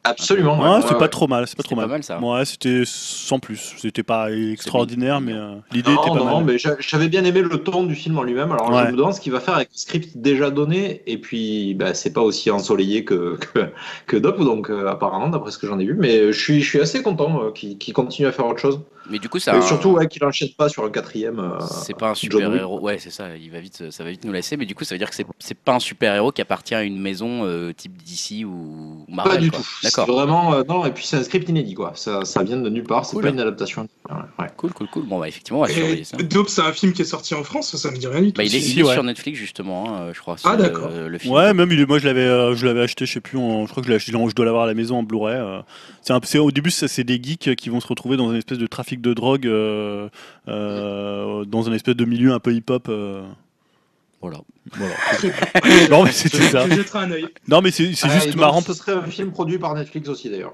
Absolument. 0.04 0.60
Ouais, 0.60 0.70
ouais, 0.70 0.82
c'est 0.82 0.88
ouais, 0.88 0.93
pas 0.95 0.99
ouais. 1.02 1.08
trop 1.10 1.28
mal, 1.28 1.47
c'est 1.47 1.56
pas 1.56 1.64
C'était 1.64 1.76
trop 1.76 1.82
pas 1.82 1.88
mal. 1.88 1.89
mal 1.97 2.04
ça. 2.04 2.20
Ouais, 2.20 2.45
c'était 2.45 2.84
sans 2.86 3.39
plus. 3.39 3.74
C'était 3.78 4.04
pas 4.04 4.32
extraordinaire, 4.32 5.22
mais 5.22 5.34
euh, 5.34 5.56
l'idée 5.72 5.91
Non, 5.93 6.02
était 6.02 6.10
pas 6.12 6.16
non, 6.18 6.36
mal. 6.38 6.43
mais 6.45 6.58
j'a- 6.58 6.76
j'avais 6.80 7.08
bien 7.10 7.24
aimé 7.24 7.41
le 7.41 7.58
ton 7.64 7.84
du 7.84 7.95
film 7.95 8.18
en 8.18 8.24
lui-même. 8.24 8.52
Alors 8.52 8.70
Ouais. 8.72 8.84
je 8.88 8.91
me 8.91 8.97
demande 8.97 9.14
ce 9.14 9.22
qu'il 9.22 9.32
va 9.32 9.39
faire 9.39 9.56
avec 9.56 9.70
le 9.72 9.78
script 9.78 10.18
déjà 10.18 10.49
donné. 10.49 11.02
Et 11.08 11.18
puis, 11.20 11.74
bah, 11.76 11.93
c'est 11.93 12.14
pas 12.14 12.22
aussi 12.22 12.49
ensoleillé 12.52 13.06
que, 13.06 13.38
que, 13.54 13.60
que 14.08 14.18
Dope, 14.18 14.39
donc 14.39 14.70
euh, 14.70 14.88
apparemment, 14.88 15.30
d'après 15.30 15.52
ce 15.52 15.58
que 15.58 15.68
j'en 15.68 15.80
ai 15.80 15.86
vu. 15.86 15.95
Mais 15.97 16.32
je 16.32 16.39
suis, 16.39 16.62
je 16.62 16.68
suis 16.70 16.80
assez 16.80 17.02
content 17.04 17.43
euh, 17.43 17.52
qu'il 17.52 17.78
qu'il 17.78 17.93
continue 17.93 18.28
à 18.28 18.32
faire 18.32 18.47
autre 18.47 18.60
chose. 18.60 18.80
Mais 19.12 19.20
du 19.20 19.30
coup, 19.30 19.39
c'est 19.39 19.51
Et 19.51 19.55
un- 19.55 19.62
surtout 19.62 19.89
ouais, 19.91 20.07
qu'il 20.07 20.24
enchaîne 20.24 20.49
pas 20.57 20.70
sur 20.70 20.84
un 20.86 20.89
quatrième. 20.89 21.39
euh, 21.39 21.59
C'est 21.59 21.95
pas 21.97 22.09
un 22.12 22.16
super 22.16 22.53
héros. 22.55 22.80
Ouais, 22.80 22.97
c'est 22.99 23.09
ça. 23.12 23.36
Il 23.36 23.51
va 23.51 23.59
vite, 23.59 23.91
ça 23.91 24.03
va 24.03 24.09
vite 24.09 24.24
nous 24.26 24.32
laisser. 24.32 24.57
Mais 24.57 24.66
du 24.66 24.74
coup, 24.76 24.84
ça 24.84 24.95
veut 24.95 24.99
dire 24.99 25.09
que 25.09 25.16
c'est 25.16 25.26
c'est 25.39 25.57
pas 25.57 25.74
un 25.76 25.80
super 25.80 26.16
héros 26.16 26.32
qui 26.32 26.41
appartient 26.41 26.76
à 26.76 26.84
une 26.84 26.99
maison 26.99 27.45
euh, 27.45 27.74
type 27.74 27.93
DC 28.03 28.45
ou 28.45 29.05
Marvel. 29.09 29.34
Pas 29.36 29.41
du 29.41 29.51
quoi. 29.51 29.59
tout. 29.59 29.66
D'accord. 29.84 30.05
C'est 30.05 30.12
Vraiment, 30.12 30.53
euh, 30.53 30.64
non. 30.68 30.86
Et 30.86 30.91
puis 30.91 31.05
c'est 31.05 31.18
un 31.18 31.24
script 31.24 31.47
inédit, 31.49 31.74
quoi. 31.74 31.91
Ça, 31.95 32.24
ça 32.26 32.43
vient 32.43 32.57
de 32.57 32.70
nulle 32.70 32.84
part. 32.84 33.05
C'est 33.05 33.14
Cool. 33.14 33.24
pas 33.24 33.30
une 33.30 33.39
adaptation. 33.39 33.88
Ouais. 34.39 34.47
Cool, 34.57 34.74
cool, 34.74 34.88
cool. 34.89 35.05
Bon, 35.07 35.20
bah 35.20 35.28
effectivement, 35.28 35.59
on 35.59 35.64
va 35.64 35.70
surveiller 35.70 36.03
ça. 36.03 36.18
Dope, 36.18 36.49
c'est 36.49 36.62
un 36.62 36.74
film 36.74 36.91
qui 36.93 37.01
est 37.01 37.05
sorti 37.05 37.34
en 37.34 37.43
France, 37.43 37.76
ça 37.76 37.91
me 37.91 37.97
dit 37.97 38.07
rien 38.07 38.22
du 38.22 38.34
tout. 38.34 38.38
Bah, 38.38 38.43
il 38.43 38.53
est, 38.55 38.59
Si, 38.59 38.74
il 38.74 38.80
est 38.80 38.84
ouais. 38.84 38.93
sur 38.93 39.03
Netflix 39.03 39.38
justement, 39.39 39.88
hein, 39.95 40.12
je 40.14 40.20
crois. 40.20 40.36
Ah, 40.43 40.55
c'est, 40.55 40.62
d'accord. 40.64 40.89
euh, 40.91 41.07
le 41.07 41.18
film. 41.18 41.34
Ouais, 41.34 41.53
même 41.53 41.72
il 41.72 41.80
est- 41.80 41.86
moi 41.86 41.99
je 41.99 42.05
l'avais, 42.05 42.22
euh, 42.22 42.55
je 42.55 42.66
l'avais 42.66 42.82
acheté, 42.82 43.05
je 43.05 43.14
sais 43.14 43.22
plus, 43.22 43.38
en- 43.38 43.66
je 43.66 43.72
crois 43.72 43.82
que 43.82 43.88
je 43.88 43.91
l'ai 43.91 43.95
acheté, 43.95 44.12
je 44.12 44.36
dois 44.36 44.45
l'avoir 44.45 44.64
à 44.64 44.68
la 44.68 44.74
maison 44.74 44.97
en 44.97 45.03
Blu-ray. 45.03 45.38
euh. 45.38 45.62
c'est 46.03 46.14
un- 46.14 46.20
c'est- 46.24 46.39
au 46.39 46.51
début, 46.51 46.72
ça, 46.72 46.88
c'est 46.88 47.03
des 47.03 47.22
geeks 47.22 47.55
qui 47.55 47.70
vont 47.70 47.80
se 47.80 47.88
retrouver 47.88 48.18
dans 48.18 48.32
une 48.32 48.38
espèce 48.38 48.57
de 48.57 48.66
trafic 48.68 49.01
de 49.02 49.14
drogue, 49.14 49.47
euh, 49.47 50.10
euh, 50.47 51.43
dans 51.45 51.70
un 51.70 51.74
espèce 51.74 51.95
de 51.95 52.06
milieu 52.06 52.34
un 52.34 52.39
peu 52.39 52.54
hip-hop. 52.54 52.88
euh. 52.89 53.24
Voilà. 54.22 54.38
Non, 55.89 56.04
mais 56.04 56.12
c'était 56.12 56.43
ça. 56.49 56.68
Je 56.70 56.76
jetterai 56.76 56.99
un 56.99 57.12
œil. 57.12 57.28
Non, 57.47 57.62
mais 57.62 57.72
c'est 57.72 57.93
c'est 57.95 58.08
Ah, 58.08 58.14
juste 58.16 58.28
donc, 58.28 58.36
marrant. 58.36 58.62
Ce 58.62 58.74
serait 58.74 58.93
un 58.93 59.02
film 59.08 59.32
produit 59.32 59.58
par 59.58 59.74
Netflix 59.74 60.08
aussi, 60.10 60.30
d'ailleurs. 60.30 60.54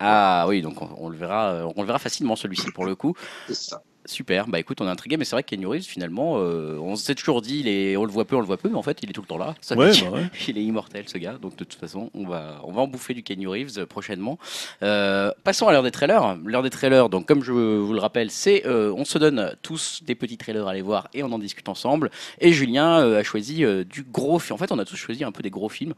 Ah 0.00 0.44
oui, 0.48 0.60
donc 0.60 0.80
on, 0.82 0.88
on 0.98 1.08
le 1.08 1.16
verra, 1.16 1.66
on 1.74 1.80
le 1.80 1.86
verra 1.86 1.98
facilement 1.98 2.36
celui-ci 2.36 2.70
pour 2.72 2.84
le 2.84 2.94
coup. 2.94 3.14
C'est 3.48 3.54
ça. 3.56 3.82
Super. 4.06 4.46
Bah 4.46 4.58
écoute, 4.58 4.80
on 4.80 4.86
est 4.86 4.90
intrigué, 4.90 5.16
mais 5.16 5.24
c'est 5.24 5.36
vrai 5.36 5.42
que 5.42 5.66
Reeves 5.66 5.82
finalement, 5.82 6.34
euh, 6.38 6.78
on 6.78 6.96
s'est 6.96 7.14
toujours 7.14 7.42
dit, 7.42 7.60
il 7.60 7.68
est, 7.68 7.96
on 7.96 8.04
le 8.04 8.10
voit 8.10 8.24
peu, 8.24 8.36
on 8.36 8.40
le 8.40 8.46
voit 8.46 8.56
peu, 8.56 8.68
mais 8.68 8.76
en 8.76 8.82
fait, 8.82 8.98
il 9.02 9.10
est 9.10 9.12
tout 9.12 9.20
le 9.22 9.26
temps 9.26 9.38
là. 9.38 9.54
Ça 9.60 9.76
Ouais, 9.76 9.90
bah 9.90 10.10
ouais. 10.10 10.26
Il 10.48 10.58
est 10.58 10.62
immortel 10.62 11.08
ce 11.08 11.18
gars, 11.18 11.38
donc 11.40 11.56
de 11.56 11.64
toute 11.64 11.74
façon, 11.74 12.10
on 12.14 12.26
va, 12.26 12.60
on 12.64 12.72
va 12.72 12.82
en 12.82 12.86
bouffer 12.86 13.14
du 13.14 13.22
Kenny 13.22 13.46
Reeves 13.46 13.78
euh, 13.78 13.86
prochainement. 13.86 14.38
Euh, 14.82 15.32
passons 15.44 15.66
à 15.68 15.72
l'heure 15.72 15.82
des 15.82 15.90
trailers. 15.90 16.36
L'heure 16.44 16.62
des 16.62 16.70
trailers, 16.70 17.08
donc 17.08 17.26
comme 17.26 17.42
je 17.42 17.52
vous 17.52 17.92
le 17.92 18.00
rappelle, 18.00 18.30
c'est 18.30 18.64
euh, 18.66 18.92
on 18.96 19.04
se 19.04 19.18
donne 19.18 19.54
tous 19.62 20.02
des 20.04 20.14
petits 20.14 20.36
trailers 20.38 20.66
à 20.66 20.70
aller 20.70 20.82
voir 20.82 21.08
et 21.14 21.22
on 21.22 21.32
en 21.32 21.38
discute 21.38 21.68
ensemble. 21.68 22.10
Et 22.40 22.52
Julien 22.52 23.16
a 23.16 23.22
choisi 23.22 23.64
du 23.88 24.02
gros 24.04 24.38
film. 24.38 24.54
En 24.54 24.58
fait, 24.58 24.72
on 24.72 24.78
a 24.78 24.84
tous 24.84 24.96
choisi 24.96 25.24
un 25.24 25.32
peu 25.32 25.42
des 25.42 25.50
gros 25.50 25.68
films. 25.68 25.94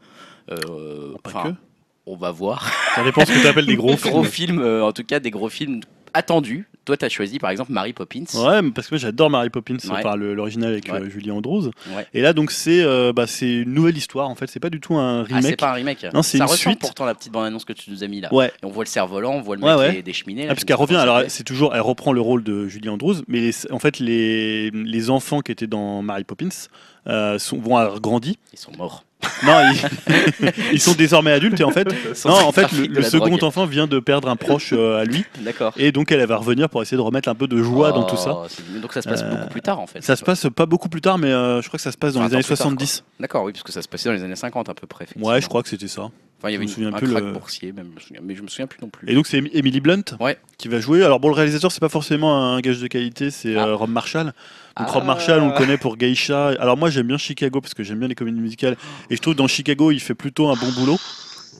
Euh, 0.51 1.15
Pas 1.23 1.43
que. 1.43 1.49
on 2.05 2.15
va 2.15 2.31
voir. 2.31 2.71
Ça 2.95 3.03
dépend 3.03 3.25
ce 3.25 3.31
que 3.31 3.41
tu 3.41 3.47
appelles 3.47 3.65
des 3.65 3.75
gros 3.75 3.95
gros 4.01 4.23
films. 4.23 4.25
films, 4.25 4.61
euh, 4.61 4.83
en 4.83 4.91
tout 4.91 5.03
cas 5.03 5.19
des 5.19 5.31
gros 5.31 5.49
films 5.49 5.81
attendus. 6.13 6.67
Toi, 6.85 6.97
tu 6.97 7.05
as 7.05 7.09
choisi 7.09 7.37
par 7.37 7.51
exemple 7.51 7.71
Mary 7.71 7.93
Poppins. 7.93 8.23
Ouais, 8.33 8.61
parce 8.71 8.87
que 8.87 8.95
moi 8.95 8.99
j'adore 8.99 9.29
Mary 9.29 9.49
Poppins, 9.51 9.77
Ouais. 9.91 10.01
par 10.01 10.17
l'original 10.17 10.71
avec 10.71 10.85
Ouais. 10.91 11.01
euh, 11.01 11.09
Julie 11.09 11.29
Andrews. 11.29 11.67
Ouais. 11.95 12.07
Et 12.15 12.21
là, 12.21 12.33
donc 12.33 12.49
c'est 12.51 12.81
euh, 12.81 13.13
bah, 13.13 13.27
c'est 13.27 13.51
une 13.59 13.73
nouvelle 13.75 13.95
histoire 13.95 14.27
en 14.27 14.33
fait. 14.33 14.47
C'est 14.47 14.59
pas 14.59 14.71
du 14.71 14.79
tout 14.79 14.95
un 14.95 15.21
Ah, 15.21 15.25
c'est 15.27 15.35
remake. 15.35 15.59
pas 15.59 15.69
un 15.69 15.73
remake. 15.73 16.03
Non, 16.13 16.23
c'est 16.23 16.39
Ça 16.39 16.45
une 16.45 16.49
ressemble 16.49 16.57
suite. 16.75 16.79
pourtant 16.79 17.05
la 17.05 17.13
petite 17.13 17.31
bande-annonce 17.31 17.63
que 17.65 17.73
tu 17.73 17.91
nous 17.91 18.03
as 18.03 18.07
mis 18.07 18.21
là. 18.21 18.33
Ouais. 18.33 18.51
Et 18.63 18.65
on 18.65 18.69
voit 18.69 18.85
le 18.85 18.89
cerf-volant, 18.89 19.33
on 19.33 19.41
voit 19.41 19.55
le 19.55 19.61
mec 19.61 19.97
des- 19.97 20.01
des 20.01 20.13
cheminées. 20.13 20.45
là, 20.45 20.51
Ah, 20.51 20.55
parce 20.55 20.63
qu'elle 20.65 20.77
revient, 20.77 20.95
alors 20.95 21.21
c'est 21.27 21.43
toujours, 21.43 21.75
elle 21.75 21.81
reprend 21.81 22.11
le 22.11 22.21
rôle 22.21 22.43
de 22.43 22.67
Julie 22.67 22.89
Andrews, 22.89 23.17
mais 23.27 23.39
les- 23.41 23.71
en 23.71 23.77
fait 23.79 23.99
les, 23.99 24.71
les 24.71 25.09
enfants 25.11 25.41
qui 25.41 25.51
étaient 25.51 25.67
dans 25.67 26.01
Mary 26.01 26.23
Poppins 26.23 26.49
euh, 27.07 27.37
sont, 27.37 27.59
vont 27.59 27.77
avoir 27.77 27.99
grandi. 28.01 28.37
Ils 28.53 28.57
sont 28.59 28.71
morts. 28.77 29.03
Non, 29.45 29.61
ils, 29.71 30.51
ils 30.73 30.79
sont 30.81 30.93
désormais 30.93 31.31
adultes 31.31 31.59
et 31.59 31.63
en 31.63 31.71
fait, 31.71 31.87
non, 32.25 32.31
en 32.33 32.51
fait 32.51 32.71
le, 32.71 33.01
second 33.01 33.27
drogue. 33.27 33.43
enfant 33.43 33.65
vient 33.65 33.87
de 33.87 33.99
perdre 33.99 34.29
un 34.29 34.35
proche 34.35 34.71
euh, 34.73 34.97
à 35.01 35.03
lui 35.05 35.25
D'accord. 35.41 35.73
et 35.77 35.91
donc 35.91 36.11
elle, 36.11 36.19
elle 36.21 36.27
va 36.27 36.37
revenir 36.37 36.69
pour 36.69 36.81
essayer 36.81 36.95
de 36.97 37.01
remettre 37.01 37.27
un 37.29 37.35
peu 37.35 37.47
de 37.47 37.61
joie 37.61 37.91
dans 37.91 38.03
tout 38.03 38.15
ça. 38.17 38.37
Oh, 38.45 38.79
Donc 38.81 38.93
ça 38.93 39.01
se 39.01 39.09
passe 39.09 39.21
Euh, 39.21 39.29
beaucoup 39.35 39.49
plus 39.49 39.61
tard 39.61 39.79
en 39.79 39.87
fait. 39.87 40.01
Ça 40.03 40.15
se 40.15 40.23
passe 40.23 40.47
pas 40.55 40.65
beaucoup 40.65 40.87
plus 40.89 41.01
tard, 41.01 41.17
mais 41.17 41.31
euh, 41.31 41.61
je 41.61 41.67
crois 41.67 41.77
que 41.77 41.83
ça 41.83 41.91
se 41.91 41.97
passe 41.97 42.13
dans 42.13 42.19
Enfin, 42.21 42.29
les 42.29 42.35
années 42.35 42.39
attends, 42.45 42.47
plus 42.47 42.57
tard, 42.57 42.67
70. 42.67 43.03
D'accord, 43.19 43.43
oui, 43.43 43.51
parce 43.51 43.63
que 43.63 43.71
ça 43.73 43.81
se 43.81 43.87
passait 43.89 44.07
dans 44.09 44.15
les 44.15 44.23
années 44.23 44.35
50 44.37 44.69
à 44.69 44.73
peu 44.73 44.87
près. 44.87 45.05
Ouais, 45.19 45.41
je 45.41 45.47
crois 45.47 45.63
que 45.63 45.69
c'était 45.69 45.87
ça. 45.89 46.09
Enfin, 46.39 46.49
il 46.49 46.51
y 46.51 46.53
je 46.53 46.57
avait 46.57 46.57
me 46.57 46.63
une, 46.63 46.73
souviens 46.73 46.87
un 46.89 46.97
plus 46.97 47.09
crack 47.09 47.23
le- 47.23 47.31
boursier, 47.33 47.71
même, 47.73 47.87
je 47.91 47.95
me 47.95 47.99
souviens- 47.99 48.21
mais 48.23 48.35
je 48.35 48.41
me 48.41 48.47
souviens 48.47 48.65
plus 48.67 48.79
non 48.81 48.89
plus. 48.89 49.09
Et 49.09 49.13
donc 49.13 49.27
c'est 49.27 49.37
Em- 49.39 49.49
Emily 49.53 49.79
Blunt 49.81 50.03
Ouais. 50.21 50.37
qui 50.57 50.67
va 50.69 50.79
jouer. 50.79 51.03
Alors 51.03 51.19
bon, 51.19 51.27
le 51.27 51.33
réalisateur 51.35 51.71
c'est 51.71 51.81
pas 51.81 51.89
forcément 51.89 52.53
un 52.53 52.59
gage 52.61 52.79
de 52.79 52.87
qualité, 52.87 53.29
c'est 53.29 53.55
Ah. 53.57 53.67
euh, 53.67 53.75
Rob 53.75 53.89
Marshall. 53.89 54.25
Donc 54.25 54.33
Ah. 54.77 54.85
Rob 54.85 55.03
Marshall, 55.05 55.41
on 55.41 55.47
le 55.49 55.57
connaît 55.57 55.77
pour 55.77 55.97
Geisha. 55.97 56.49
Alors 56.59 56.77
moi 56.77 56.89
j'aime 56.89 57.07
bien 57.07 57.17
Chicago 57.17 57.59
parce 57.59 57.73
que 57.73 57.83
j'aime 57.83 57.99
bien 57.99 58.07
les 58.07 58.15
comédies 58.15 58.39
musicales 58.39 58.77
et 59.09 59.15
je 59.17 59.21
trouve 59.21 59.33
que 59.33 59.37
dans 59.39 59.47
Chicago 59.47 59.91
il 59.91 59.99
fait 59.99 60.15
plutôt 60.15 60.47
un 60.49 60.55
bon 60.55 60.71
boulot. 60.71 60.97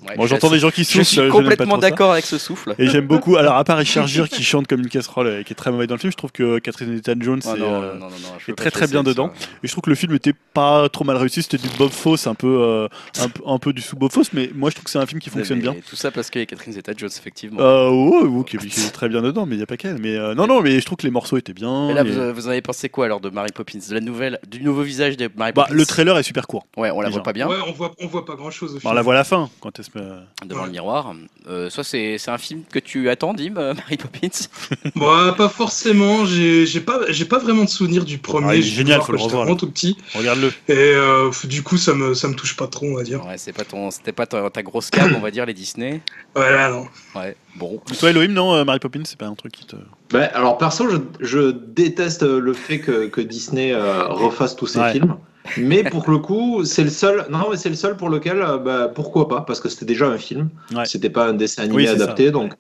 Ouais, 0.08 0.16
Bon, 0.16 0.24
je 0.24 0.30
j'entends 0.30 0.48
suis- 0.48 0.56
des 0.56 0.60
gens 0.60 0.70
qui 0.72 0.84
Je 0.84 0.90
soufflent. 0.90 1.06
suis 1.06 1.16
je 1.18 1.22
pas 1.24 1.30
complètement 1.30 1.78
d'accord 1.78 2.12
avec 2.14 2.26
ce 2.26 2.38
souffle. 2.38 2.74
Et 2.80 2.88
j'aime 2.88 3.06
beaucoup. 3.08 3.36
Alors 3.38 3.56
à 3.56 3.64
part 3.64 3.78
Richard 3.78 4.08
Gere 4.08 4.30
qui 4.30 4.44
chante 4.44 4.66
comme 4.68 4.80
une 4.80 4.88
casserole 4.90 5.40
et 5.42 5.44
qui 5.44 5.54
est 5.54 5.56
très 5.56 5.72
mauvais 5.72 5.88
dans 5.88 5.96
le 5.96 6.00
film, 6.00 6.12
je 6.12 6.18
trouve 6.18 6.32
que 6.32 6.60
Catherine 6.60 6.96
Zeta-Jones 6.96 7.42
est, 7.44 7.60
non, 7.60 7.82
euh, 7.84 7.94
non, 7.96 8.00
non, 8.00 8.10
non, 8.10 8.10
je 8.40 8.52
est 8.52 8.56
très, 8.56 8.72
très 8.72 8.88
bien 8.88 9.04
dedans. 9.04 9.32
ça. 9.38 9.48
Et 9.64 9.68
je 9.68 9.72
trouve 9.72 9.82
que 9.84 9.90
le 9.90 9.96
film 9.96 10.14
était 10.16 10.34
pas 10.54 10.88
trop 10.90 11.04
mal 11.04 11.18
réussi. 11.18 11.44
C'était 11.44 11.58
du 11.58 11.68
Bob 11.78 11.92
Fosse, 11.92 12.28
un 12.28 12.36
peu, 12.36 12.48
euh, 12.62 12.88
un, 13.20 13.30
peu- 13.30 13.44
un 13.46 13.60
peu 13.60 13.74
du 13.74 13.82
sous 13.82 13.96
Bob 13.98 14.12
Fosse, 14.12 14.32
mais 14.34 14.50
moi 14.56 14.70
je 14.70 14.76
trouve 14.76 14.86
que 14.86 14.92
c'est 14.92 15.00
un 15.00 15.06
film 15.06 15.20
qui 15.20 15.30
fonctionne 15.30 15.58
Mais 15.58 15.64
bien. 15.64 15.76
Tout 15.90 15.96
ça 15.96 16.12
parce 16.12 16.30
qu'il 16.30 16.40
y 16.40 16.44
a 16.44 16.46
Catherine 16.46 16.74
Zeta-Jones, 16.74 17.10
effectivement. 17.18 17.60
Euh, 17.60 17.90
ouais, 17.90 18.24
ouais, 18.28 18.44
qui, 18.46 18.58
qui 18.58 18.80
est 18.82 18.90
très 18.92 19.10
bien 19.10 19.22
dedans, 19.22 19.46
mais 19.46 19.56
il 19.56 19.58
n'y 19.60 19.64
a 19.64 19.68
pas 19.68 19.78
qu'elle. 19.78 20.00
Mais 20.00 20.16
euh, 20.16 20.34
non, 20.34 20.48
non, 20.48 20.62
mais 20.62 20.80
je 20.80 20.86
trouve 20.86 20.98
que 20.98 21.06
les 21.06 21.12
morceaux 21.12 21.38
étaient 21.38 21.54
bien. 21.54 21.88
Mais 21.88 21.94
là, 21.94 22.04
vous, 22.04 22.34
vous 22.34 22.48
en 22.48 22.52
avez 22.52 22.62
pensé 22.62 22.88
quoi 22.90 23.06
alors 23.06 23.20
de 23.20 23.30
Mary 23.30 23.50
Poppins? 23.54 23.80
De 23.90 23.94
la 23.94 24.00
nouvelle, 24.02 24.40
du 24.48 24.62
nouveau 24.62 24.82
visage 24.84 25.18
de 25.18 25.30
Mary 25.36 25.52
Bah, 25.54 25.64
Poppins? 25.64 25.76
le 25.76 25.86
trailer 25.86 26.18
est 26.18 26.24
super 26.24 26.48
court. 26.48 26.66
Ouais, 26.78 26.90
on 26.92 27.02
la 27.02 27.10
voit 27.10 27.24
pas 27.24 27.34
bien 27.34 27.48
Ouais, 27.48 27.56
on 27.68 27.72
voit, 27.74 27.92
on 28.00 28.08
voit 28.08 28.26
pas 28.26 28.36
grand 28.36 28.52
chose 28.52 28.76
au 28.76 28.88
On 28.88 28.94
la 28.94 29.02
voit 29.02 29.14
à 29.14 29.18
la 29.18 29.24
fin 29.24 29.50
quand 29.60 29.78
met. 29.96 30.02
devant 30.48 30.62
Ouais. 30.62 30.66
le 30.68 30.72
miroir. 30.74 31.14
Euh, 31.48 31.70
soit 31.70 31.84
c'est 31.84 32.18
c'est 32.18 32.32
un 32.32 32.38
film 32.38 32.64
que 32.72 32.80
tu 32.80 33.10
attends, 33.10 33.34
Dim, 33.34 33.56
euh, 33.58 33.74
Mary 33.74 33.98
Poppins 33.98 34.28
Bah, 34.96 35.34
pas 35.38 35.50
forcément. 35.50 36.26
J'ai 36.26 36.66
j'ai 36.66 36.80
pas, 36.82 37.00
j'ai 37.10 37.26
pas 37.26 37.40
vraiment 37.40 37.64
de 37.64 37.70
souvenir 37.70 38.06
du 38.06 38.18
premier. 38.18 38.48
Ah, 38.50 38.56
il 38.56 38.60
est 38.60 38.64
génial, 38.64 39.02
faut 39.02 39.12
le 39.12 39.18
revoir, 39.20 39.44
vraiment 39.44 39.58
tout 39.58 39.70
petit. 39.70 39.98
Regarde-le. 40.16 40.48
Et 40.68 40.94
euh, 40.94 41.32
du 41.46 41.64
coup, 41.64 41.78
ça 41.78 41.94
me, 41.94 42.14
ça 42.14 42.28
me 42.28 42.36
touche 42.36 42.56
pas 42.56 42.68
trop, 42.68 42.86
on 42.88 42.96
va 42.96 43.04
dire. 43.04 43.26
Ouais, 43.26 43.38
c'est 43.38 43.54
pas 43.54 43.64
ton, 43.66 43.90
c'était 43.92 44.12
pas 44.12 44.26
ta, 44.26 44.50
ta 44.50 44.62
grosse 44.64 44.90
cam, 44.90 45.14
on 45.16 45.20
va 45.20 45.32
dire 45.32 45.46
les 45.46 45.54
Disney. 45.54 46.02
Voilà, 46.36 46.70
non. 46.70 46.88
Ouais, 47.16 47.36
bon. 47.56 47.82
Toi, 48.00 48.10
Elohim, 48.12 48.34
non, 48.34 48.54
euh, 48.54 48.64
Mary 48.64 48.80
Poppins, 48.80 49.02
c'est 49.06 49.18
pas 49.18 49.28
un 49.28 49.36
truc 49.36 49.54
qui 49.54 49.66
te. 49.66 49.76
Ben, 50.12 50.30
alors 50.34 50.58
perso, 50.58 50.90
je, 50.90 50.98
je 51.20 51.52
déteste 51.52 52.24
le 52.24 52.54
fait 52.54 52.80
que, 52.80 53.08
que 53.08 53.22
Disney 53.22 53.72
euh, 53.74 54.06
refasse 54.08 54.56
tous 54.56 54.68
ses 54.68 54.80
Ouais. 54.80 54.92
films. 54.94 55.16
Mais 55.58 55.84
pour 55.84 56.10
le 56.10 56.18
coup, 56.20 56.64
c'est 56.66 56.84
le 56.84 56.90
seul. 56.90 57.26
Non, 57.30 57.48
mais 57.52 57.58
c'est 57.58 57.70
le 57.70 57.76
seul 57.76 57.98
pour 57.98 58.10
lequel, 58.10 58.42
euh, 58.42 58.58
bah, 58.58 58.88
pourquoi 58.94 59.28
pas 59.28 59.42
Parce 59.42 59.60
que 59.60 59.70
c'était 59.70 59.86
déjà 59.86 60.08
un 60.08 60.18
film. 60.18 60.50
Ouais. 60.74 60.86
C'était 60.86 61.10
pas 61.10 61.28
un 61.28 61.34
dessin 61.34 61.64
animé 61.64 61.84
Oui, 61.84 61.88
adapté, 61.88 62.32
donc 62.32 62.54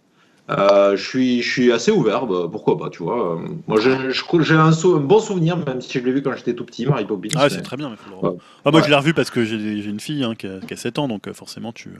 Euh, 0.49 0.95
je 0.97 1.07
suis, 1.07 1.43
je 1.43 1.51
suis 1.51 1.71
assez 1.71 1.91
ouvert, 1.91 2.25
bah, 2.25 2.47
pourquoi 2.51 2.75
pas, 2.75 2.89
tu 2.89 3.03
vois. 3.03 3.35
Euh, 3.35 3.47
Moi, 3.67 3.79
j'ai 3.79 4.55
un, 4.55 4.71
sou- 4.71 4.95
un 4.95 4.99
bon 4.99 5.19
souvenir, 5.19 5.57
même 5.57 5.79
si 5.79 5.99
je 5.99 6.03
l'ai 6.03 6.11
vu 6.11 6.23
quand 6.23 6.35
j'étais 6.35 6.55
tout 6.55 6.65
petit, 6.65 6.87
Mary 6.87 7.05
Poppins. 7.05 7.27
Ah, 7.35 7.49
c'est 7.51 7.61
très 7.61 7.77
bien. 7.77 7.91
mais 7.91 7.97
faut 7.97 8.09
le 8.09 8.15
revoir. 8.15 8.33
Ouais. 8.33 8.39
Ah, 8.65 8.71
moi, 8.71 8.81
je 8.81 8.89
l'ai 8.89 8.95
revu 8.95 9.13
parce 9.13 9.29
que 9.29 9.45
j'ai 9.45 9.55
une 9.55 9.99
fille 9.99 10.23
hein, 10.23 10.33
qui, 10.35 10.47
a, 10.47 10.59
qui 10.65 10.73
a 10.73 10.77
7 10.77 10.97
ans, 10.97 11.07
donc 11.07 11.27
euh, 11.27 11.33
forcément, 11.33 11.71
tu. 11.71 11.91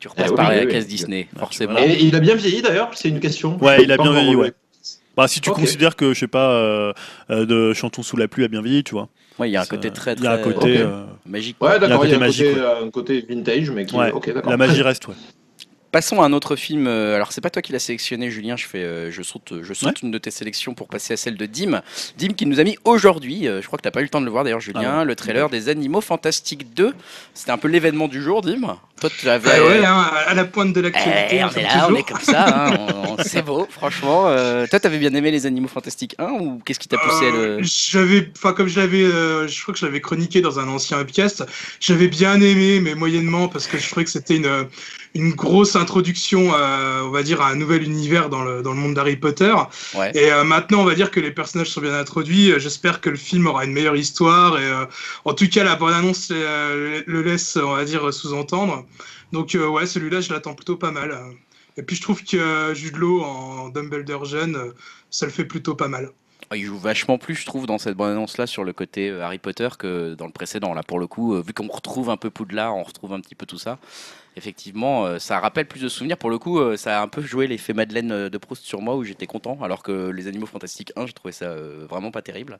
Tu 0.00 0.06
repasses 0.06 0.26
Eh 0.28 0.30
oui, 0.30 0.36
par 0.36 0.48
la 0.50 0.60
oui, 0.64 0.68
case 0.68 0.84
oui. 0.84 0.90
Disney, 0.90 1.28
tu 1.32 1.38
forcément. 1.40 1.76
Et 1.76 2.04
il 2.04 2.14
a 2.14 2.20
bien 2.20 2.36
vieilli 2.36 2.62
d'ailleurs, 2.62 2.90
c'est 2.94 3.08
une 3.08 3.18
question. 3.18 3.58
Ouais, 3.60 3.82
il 3.82 3.90
a 3.90 3.96
bien 3.96 4.12
vieilli, 4.12 4.36
ouais. 4.36 4.52
Bah, 5.16 5.26
si 5.26 5.40
tu 5.40 5.50
considères 5.50 5.96
que, 5.96 6.14
je 6.14 6.20
sais 6.20 6.28
pas, 6.28 6.52
euh, 6.52 6.92
de 7.28 7.72
Chantons 7.74 8.04
sous 8.04 8.16
la 8.16 8.28
pluie 8.28 8.44
a 8.44 8.48
bien 8.48 8.62
vieilli, 8.62 8.84
tu 8.84 8.92
vois. 8.94 9.08
Ouais, 9.38 9.48
il 9.48 9.52
y 9.52 9.56
a 9.56 9.60
un 9.60 9.64
Ça- 9.64 9.70
côté 9.76 9.90
très, 9.90 10.14
Il 10.14 10.24
y 10.24 10.26
a 10.26 10.32
un 10.32 10.38
très, 10.38 10.52
côté. 10.52 10.78
Euh, 10.78 11.04
magique. 11.26 11.56
Ouais, 11.62 11.78
d'accord, 11.78 12.04
il 12.04 12.10
y 12.10 12.14
a 12.14 12.16
un 12.16 12.26
côté 12.26 12.54
euh, 12.56 12.84
un 12.84 12.90
côté 12.90 13.20
vintage, 13.28 13.70
mais 13.70 13.86
qui. 13.86 13.96
ouais, 13.96 14.12
la 14.44 14.56
magie 14.56 14.82
reste, 14.82 15.06
ouais. 15.08 15.14
Passons 15.90 16.20
à 16.20 16.26
un 16.26 16.34
autre 16.34 16.54
film. 16.54 16.86
euh, 16.86 17.14
Alors, 17.16 17.32
c'est 17.32 17.40
pas 17.40 17.48
toi 17.48 17.62
qui 17.62 17.72
l'as 17.72 17.78
sélectionné, 17.78 18.30
Julien. 18.30 18.56
Je 18.58 18.66
fais, 18.66 18.78
euh, 18.84 19.10
je 19.10 19.22
saute, 19.22 19.54
je 19.62 19.72
saute 19.72 20.02
une 20.02 20.10
de 20.10 20.18
tes 20.18 20.30
sélections 20.30 20.74
pour 20.74 20.86
passer 20.86 21.14
à 21.14 21.16
celle 21.16 21.36
de 21.38 21.46
Dim. 21.46 21.80
Dim 22.18 22.34
qui 22.34 22.44
nous 22.44 22.60
a 22.60 22.64
mis 22.64 22.76
aujourd'hui. 22.84 23.48
euh, 23.48 23.62
je 23.62 23.66
crois 23.66 23.78
que 23.78 23.82
t'as 23.82 23.90
pas 23.90 24.00
eu 24.00 24.02
le 24.02 24.10
temps 24.10 24.20
de 24.20 24.26
le 24.26 24.30
voir 24.30 24.44
d'ailleurs, 24.44 24.60
Julien. 24.60 24.98
Ah 25.00 25.04
Le 25.04 25.16
trailer 25.16 25.48
des 25.48 25.70
Animaux 25.70 26.02
Fantastiques 26.02 26.74
2. 26.74 26.92
C'était 27.32 27.52
un 27.52 27.56
peu 27.56 27.68
l'événement 27.68 28.06
du 28.06 28.22
jour, 28.22 28.42
Dim. 28.42 28.76
Toi, 29.00 29.10
tu 29.18 29.30
avais. 29.30 29.48
Ah 29.50 29.64
ouais, 29.64 29.84
hein, 29.84 30.10
à 30.26 30.34
la 30.34 30.44
pointe 30.44 30.74
de 30.74 30.80
Eh, 30.80 30.82
l'actualité. 30.82 31.44
on 31.44 31.48
comme 31.48 31.58
est 31.58 31.62
là, 31.62 31.88
on 31.88 31.94
est 31.94 32.02
comme 32.02 32.20
ça, 32.20 32.66
hein, 32.66 32.76
on- 32.94 33.12
on- 33.12 33.16
c'est 33.24 33.42
beau, 33.42 33.66
franchement. 33.70 34.28
Euh, 34.28 34.66
toi, 34.66 34.80
t'avais 34.80 34.98
bien 34.98 35.14
aimé 35.14 35.30
les 35.30 35.46
Animaux 35.46 35.68
Fantastiques 35.68 36.16
1 36.18 36.32
ou 36.32 36.60
qu'est-ce 36.66 36.80
qui 36.80 36.88
t'a 36.88 36.98
poussé 36.98 37.28
à 37.28 37.30
le. 37.30 37.58
J'avais, 37.62 38.30
enfin 38.36 38.52
comme 38.52 38.68
je 38.68 38.78
l'avais, 38.78 39.04
euh, 39.04 39.48
je 39.48 39.62
crois 39.62 39.72
que 39.72 39.80
je 39.80 39.86
l'avais 39.86 40.00
chroniqué 40.02 40.40
dans 40.42 40.58
un 40.58 40.68
ancien 40.68 40.98
webcast. 40.98 41.46
J'avais 41.80 42.08
bien 42.08 42.34
aimé, 42.42 42.80
mais 42.80 42.94
moyennement 42.94 43.48
parce 43.48 43.66
que 43.66 43.78
je 43.78 43.86
trouvais 43.88 44.04
que 44.04 44.10
c'était 44.10 44.36
une 44.36 44.66
une 45.14 45.32
grosse 45.32 45.76
introduction, 45.76 46.52
à, 46.54 47.02
on 47.04 47.10
va 47.10 47.22
dire, 47.22 47.40
à 47.40 47.48
un 47.48 47.54
nouvel 47.56 47.82
univers 47.82 48.28
dans 48.28 48.42
le 48.44 48.62
dans 48.62 48.72
le 48.72 48.78
monde 48.78 48.94
d'Harry 48.94 49.16
Potter. 49.16 49.54
Ouais. 49.94 50.12
Et 50.14 50.30
euh, 50.32 50.44
maintenant, 50.44 50.80
on 50.80 50.84
va 50.84 50.94
dire 50.94 51.10
que 51.10 51.20
les 51.20 51.30
personnages 51.30 51.70
sont 51.70 51.80
bien 51.80 51.94
introduits. 51.94 52.52
Euh, 52.52 52.58
J'espère 52.58 53.00
que 53.00 53.10
le 53.10 53.16
film 53.16 53.46
aura 53.46 53.64
une 53.64 53.72
meilleure 53.72 53.96
histoire. 53.96 54.58
Et 54.58 54.64
euh, 54.64 54.84
en 55.24 55.34
tout 55.34 55.48
cas, 55.48 55.64
la 55.64 55.76
bonne 55.76 55.94
annonce 55.94 56.28
euh, 56.30 57.02
le 57.06 57.22
laisse, 57.22 57.56
on 57.56 57.74
va 57.74 57.84
dire, 57.84 58.12
sous-entendre. 58.12 58.84
Donc 59.32 59.54
euh, 59.54 59.66
ouais, 59.66 59.86
celui-là, 59.86 60.20
je 60.20 60.32
l'attends 60.32 60.54
plutôt 60.54 60.76
pas 60.76 60.90
mal. 60.90 61.18
Et 61.76 61.82
puis 61.82 61.94
je 61.96 62.02
trouve 62.02 62.24
que 62.24 62.36
euh, 62.36 62.74
Jude 62.74 62.96
Law 62.96 63.22
en 63.22 63.68
Dumbledore 63.68 64.24
jeune, 64.24 64.56
euh, 64.56 64.72
ça 65.10 65.26
le 65.26 65.32
fait 65.32 65.44
plutôt 65.44 65.74
pas 65.74 65.88
mal. 65.88 66.10
Ah, 66.50 66.56
Il 66.56 66.64
joue 66.64 66.78
vachement 66.78 67.18
plus, 67.18 67.34
je 67.34 67.44
trouve, 67.44 67.66
dans 67.66 67.78
cette 67.78 67.94
bande-annonce-là 67.94 68.46
sur 68.46 68.64
le 68.64 68.72
côté 68.72 69.10
euh, 69.10 69.22
Harry 69.22 69.38
Potter 69.38 69.68
que 69.78 70.14
dans 70.14 70.26
le 70.26 70.32
précédent. 70.32 70.72
Là, 70.74 70.82
pour 70.82 70.98
le 70.98 71.06
coup, 71.06 71.34
euh, 71.34 71.42
vu 71.46 71.52
qu'on 71.52 71.68
retrouve 71.68 72.10
un 72.10 72.16
peu 72.16 72.30
Poudlard, 72.30 72.74
on 72.74 72.82
retrouve 72.82 73.12
un 73.12 73.20
petit 73.20 73.34
peu 73.34 73.46
tout 73.46 73.58
ça. 73.58 73.78
Effectivement, 74.38 75.04
euh, 75.04 75.18
ça 75.18 75.38
rappelle 75.40 75.66
plus 75.66 75.80
de 75.82 75.88
souvenirs. 75.88 76.16
Pour 76.16 76.30
le 76.30 76.38
coup, 76.38 76.58
euh, 76.60 76.76
ça 76.76 76.98
a 77.00 77.02
un 77.02 77.08
peu 77.08 77.20
joué 77.20 77.46
l'effet 77.46 77.74
Madeleine 77.74 78.12
euh, 78.12 78.30
de 78.30 78.38
Proust 78.38 78.64
sur 78.64 78.80
moi 78.80 78.96
où 78.96 79.04
j'étais 79.04 79.26
content, 79.26 79.58
alors 79.62 79.82
que 79.82 80.08
les 80.10 80.28
Animaux 80.28 80.46
Fantastiques 80.46 80.92
1, 80.96 81.06
j'ai 81.06 81.12
trouvé 81.12 81.32
ça 81.32 81.46
euh, 81.46 81.86
vraiment 81.90 82.10
pas 82.10 82.22
terrible. 82.22 82.58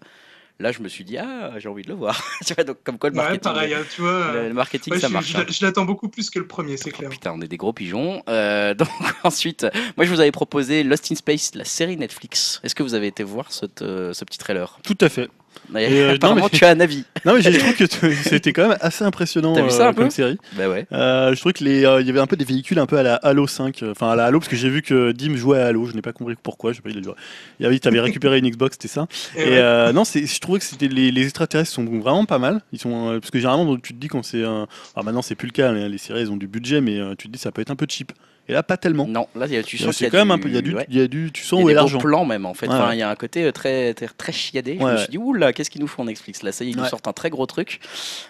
Là, 0.60 0.72
je 0.72 0.80
me 0.82 0.88
suis 0.88 1.04
dit, 1.04 1.16
ah, 1.18 1.52
j'ai 1.58 1.68
envie 1.68 1.84
de 1.84 1.88
le 1.88 1.94
voir. 1.94 2.20
Tu 2.44 2.52
vois, 2.52 2.64
donc, 2.64 2.78
comme 2.82 2.98
quoi 2.98 3.10
le 3.10 3.16
Ouais, 3.16 3.22
marketing, 3.22 3.40
pareil, 3.52 3.74
hein, 3.74 3.84
tu 3.94 4.00
vois. 4.00 4.32
le, 4.32 4.48
le 4.48 4.54
marketing 4.54 4.92
ouais, 4.92 4.98
ça 4.98 5.06
je- 5.06 5.12
marche. 5.12 5.28
je, 5.32 5.38
hein. 5.38 5.44
je 5.48 5.64
l'attends 5.64 5.84
beaucoup 5.84 6.08
plus 6.08 6.30
que 6.30 6.40
le 6.40 6.48
premier, 6.48 6.76
c'est 6.76 6.90
clair. 6.90 7.08
Putain, 7.10 7.32
on 7.32 7.40
est 7.40 7.46
des 7.46 7.56
gros 7.56 7.72
pigeons. 7.72 8.24
Euh, 8.28 8.74
donc 8.74 8.88
ensuite, 9.22 9.64
moi 9.96 10.04
je 10.04 10.10
vous 10.12 10.18
avais 10.18 10.32
proposé 10.32 10.82
Lost 10.82 11.12
in 11.12 11.14
Space, 11.14 11.54
la 11.54 11.64
série 11.64 11.96
Netflix. 11.96 12.60
Est-ce 12.64 12.74
que 12.74 12.82
vous 12.82 12.94
avez 12.94 13.06
été 13.06 13.22
voir 13.22 13.50
euh, 13.82 14.12
ce 14.12 14.24
petit 14.24 14.38
trailer? 14.38 14.80
Tout 14.82 14.98
à 15.00 15.08
fait. 15.08 15.28
Et 15.76 15.86
euh, 16.00 16.08
non, 16.08 16.14
Apparemment, 16.14 16.48
mais- 16.52 16.58
tu 16.58 16.64
as 16.64 16.70
un 16.70 16.80
avis. 16.80 17.04
Non, 17.24 17.34
mais 17.34 17.42
j'ai- 17.42 17.52
je 17.52 17.58
trouve 17.58 17.74
que 17.76 17.84
tu- 17.84 18.14
c'était 18.22 18.52
quand 18.52 18.68
même 18.68 18.78
assez 18.80 19.04
impressionnant 19.04 19.54
T'as 19.54 19.62
vu 19.62 19.70
ça 19.70 19.86
euh, 19.86 19.88
un 19.90 19.92
peu? 19.92 20.02
comme 20.02 20.10
série. 20.10 20.38
Bah 20.56 20.68
ouais. 20.68 20.86
Euh, 20.92 21.34
je 21.34 21.40
trouvais 21.40 21.52
que 21.52 21.64
les, 21.64 21.84
euh, 21.84 22.00
il 22.00 22.06
y 22.06 22.10
avait 22.10 22.20
un 22.20 22.26
peu 22.26 22.36
des 22.36 22.44
véhicules 22.44 22.78
un 22.78 22.86
peu 22.86 22.96
à 22.98 23.02
la 23.02 23.16
Halo 23.16 23.46
5, 23.46 23.82
euh, 23.82 23.90
enfin 23.92 24.10
à 24.10 24.16
la 24.16 24.24
Halo 24.26 24.38
parce 24.38 24.48
que 24.48 24.56
j'ai 24.56 24.70
vu 24.70 24.82
que 24.82 25.12
Dim 25.12 25.36
jouait 25.36 25.58
à 25.60 25.66
Halo, 25.66 25.86
je 25.86 25.94
n'ai 25.94 26.02
pas 26.02 26.12
compris 26.12 26.34
pourquoi. 26.42 26.72
Je 26.72 26.76
sais 26.76 26.82
pas, 26.82 26.90
il 26.90 26.98
a 26.98 27.02
joué. 27.02 27.12
Il 27.60 27.66
avait, 27.66 27.78
t'avais 27.78 28.00
récupéré 28.00 28.38
une 28.38 28.48
Xbox, 28.48 28.74
c'était 28.80 28.88
ça. 28.88 29.06
Et 29.36 29.42
Et 29.42 29.44
ouais. 29.50 29.58
euh, 29.58 29.92
non, 29.92 30.04
c'est, 30.04 30.26
je 30.26 30.40
trouvais 30.40 30.58
que 30.58 30.64
c'était 30.64 30.88
les, 30.88 31.10
les 31.10 31.22
extraterrestres 31.24 31.70
sont 31.70 31.84
vraiment 31.84 32.24
pas 32.24 32.38
mal. 32.38 32.60
Ils 32.72 32.78
sont 32.78 33.10
euh, 33.10 33.20
parce 33.20 33.30
que 33.30 33.38
généralement 33.38 33.76
tu 33.76 33.94
te 33.94 33.98
dis 33.98 34.08
quand 34.08 34.22
c'est 34.22 34.42
alors 34.42 34.68
maintenant 35.04 35.22
c'est 35.22 35.34
plus 35.34 35.46
le 35.48 35.52
cas, 35.52 35.72
les, 35.72 35.88
les 35.88 35.98
séries 35.98 36.20
elles 36.22 36.30
ont 36.30 36.36
du 36.36 36.48
budget, 36.48 36.80
mais 36.80 36.98
euh, 36.98 37.14
tu 37.16 37.26
te 37.28 37.32
dis 37.32 37.38
ça 37.38 37.52
peut 37.52 37.60
être 37.62 37.70
un 37.70 37.76
peu 37.76 37.86
cheap. 37.88 38.12
Et 38.48 38.52
là 38.54 38.62
pas 38.62 38.76
tellement. 38.76 39.06
Non, 39.06 39.26
là 39.34 39.46
tu 39.62 39.76
sens 39.78 39.78
qu'il 39.78 39.88
y 39.88 39.92
C'est 39.94 40.06
a 40.06 40.10
quand 40.10 40.18
même 40.18 40.30
un 40.30 40.36
du- 40.36 40.42
peu, 40.42 40.48
il 40.48 40.54
y 40.54 40.58
a 40.58 40.62
du, 40.62 40.74
ouais. 40.74 40.86
il 40.88 40.96
y 40.96 41.00
a 41.00 41.06
du, 41.08 41.30
tu 41.32 41.42
Il 41.42 41.46
sens 41.46 41.58
y 41.58 41.62
a 41.62 41.64
où 41.64 41.68
est 41.68 41.72
des 41.72 41.74
beaux 41.76 41.80
l'argent. 41.80 41.98
plans 41.98 42.24
même 42.24 42.46
en 42.46 42.54
fait. 42.54 42.66
Ouais, 42.66 42.74
Enfin, 42.74 42.88
ouais. 42.88 42.96
il 42.96 42.98
y 42.98 43.02
a 43.02 43.10
un 43.10 43.14
côté 43.14 43.44
euh, 43.44 43.52
très 43.52 43.94
très, 43.94 44.08
très 44.08 44.32
chiadé. 44.32 44.76
Je 44.78 44.84
Ouais, 44.84 44.92
me 44.92 44.96
suis 44.98 45.08
dit 45.08 45.18
oula, 45.18 45.52
qu'est-ce 45.52 45.70
qu'ils 45.70 45.80
nous 45.80 45.86
font 45.86 46.04
Netflix? 46.04 46.42
Là 46.42 46.52
Ça 46.52 46.64
y 46.64 46.68
est, 46.68 46.70
ils 46.70 46.76
nous 46.76 46.84
sortent 46.86 47.08
un 47.08 47.12
très 47.12 47.30
gros 47.30 47.46
truc. 47.46 47.80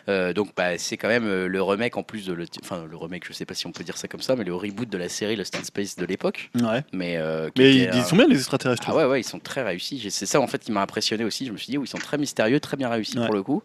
Euh, 0.08 0.32
donc 0.32 0.50
bah 0.56 0.76
c'est 0.78 0.96
quand 0.96 1.08
même 1.08 1.24
euh, 1.26 1.46
le 1.48 1.62
remake 1.62 1.96
en 1.96 2.02
plus 2.02 2.26
de 2.26 2.32
le, 2.32 2.46
enfin 2.62 2.84
le 2.90 2.96
remake, 2.96 3.24
je 3.28 3.32
sais 3.32 3.44
pas 3.44 3.54
si 3.54 3.66
on 3.66 3.72
peut 3.72 3.84
dire 3.84 3.96
ça 3.96 4.08
comme 4.08 4.20
ça, 4.22 4.34
mais 4.36 4.44
le 4.44 4.54
reboot 4.54 4.88
de 4.88 4.98
la 4.98 5.08
série 5.08 5.36
Lost 5.36 5.54
in 5.56 5.64
Space 5.64 5.96
de 5.96 6.04
l'époque. 6.04 6.50
Ouais. 6.60 6.82
Mais 6.92 7.16
euh, 7.16 7.46
qui 7.50 7.62
Mais 7.62 7.76
était, 7.76 7.96
ils, 7.96 8.00
euh, 8.00 8.04
sont 8.04 8.16
bien 8.16 8.26
les 8.26 8.36
extraterrestres. 8.36 8.82
Ah 8.88 8.96
ouais, 8.96 9.04
ouais, 9.04 9.20
ils 9.20 9.24
sont 9.24 9.38
très 9.38 9.62
réussis. 9.62 10.08
C'est 10.10 10.26
ça 10.26 10.40
en 10.40 10.46
fait 10.46 10.58
qui 10.58 10.72
m'a 10.72 10.82
impressionné 10.82 11.24
aussi. 11.24 11.46
Je 11.46 11.52
me 11.52 11.56
suis 11.56 11.70
dit, 11.70 11.78
oui, 11.78 11.86
ils 11.86 11.90
sont 11.90 11.98
très 11.98 12.18
mystérieux, 12.18 12.58
très 12.60 12.76
bien 12.76 12.88
réussis 12.88 13.18
Ouais. 13.18 13.26
pour 13.26 13.34
le 13.34 13.42
coup. 13.42 13.62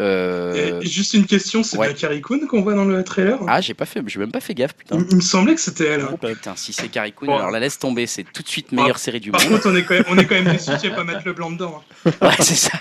Euh, 0.00 0.80
juste 0.82 1.14
une 1.14 1.26
question, 1.26 1.62
c'est 1.62 1.78
Carrie 1.94 2.20
Coon 2.20 2.46
qu'on 2.48 2.62
voit 2.62 2.74
dans 2.74 2.84
le 2.84 3.02
trailer? 3.04 3.38
Ah, 3.48 3.60
j'ai 3.60 3.74
pas 3.74 3.86
fait, 3.86 4.02
j'ai 4.06 4.18
même 4.18 4.32
pas 4.32 4.40
fait 4.40 4.54
gaffe, 4.54 4.74
putain. 4.74 5.04
il 5.10 5.16
me 5.16 5.20
semblait 5.20 5.54
que 5.54 5.60
c'était 5.60 5.91
putain, 6.20 6.54
si 6.56 6.72
c'est 6.72 6.90
Bon. 7.22 7.36
alors 7.36 7.50
la 7.50 7.60
laisse 7.60 7.78
tomber, 7.78 8.06
c'est 8.06 8.24
tout 8.24 8.42
de 8.42 8.48
suite 8.48 8.72
meilleure 8.72 8.98
série 8.98 9.20
du 9.20 9.30
Par 9.30 9.40
monde. 9.42 9.52
contre, 9.60 9.68
on 9.70 9.76
est 9.76 9.82
quand 9.84 9.94
même, 9.94 10.04
on 10.08 10.18
est 10.18 10.24
quand 10.26 10.34
même 10.34 10.52
déçus 10.52 10.90
pas 10.90 11.04
mettre 11.04 11.22
le 11.24 11.32
blanc 11.32 11.50
dedans. 11.50 11.82
hein. 12.06 12.10
Ouais, 12.22 12.34
c'est 12.40 12.54
ça. 12.54 12.78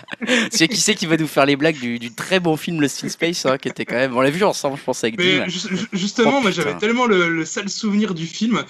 C'est 0.52 0.68
qui 0.68 0.78
c'est 0.78 0.96
qui 0.96 1.06
va 1.06 1.18
nous 1.18 1.28
faire 1.28 1.46
les 1.46 1.56
blagues 1.56 1.80
du, 1.80 2.00
du 2.00 2.12
très 2.14 2.40
bon 2.40 2.58
film 2.58 2.82
Lost 2.82 3.04
in 3.04 3.10
Space, 3.10 3.46
hein, 3.46 3.58
qui 3.58 3.68
était 3.70 3.86
quand 3.86 3.96
même. 3.96 4.16
On 4.16 4.22
l'a 4.22 4.30
vu 4.30 4.44
ensemble, 4.44 4.78
je 4.78 4.84
pense, 4.84 5.04
avec. 5.04 5.18
Mais 5.18 5.50
ju- 5.50 5.60
ju- 5.76 5.88
justement, 5.94 6.36
Oh, 6.38 6.42
moi 6.42 6.52
j'avais 6.52 6.76
tellement 6.78 7.06
le, 7.06 7.30
le 7.30 7.46
sale 7.46 7.70
souvenir 7.70 8.14
du 8.14 8.26
film 8.26 8.64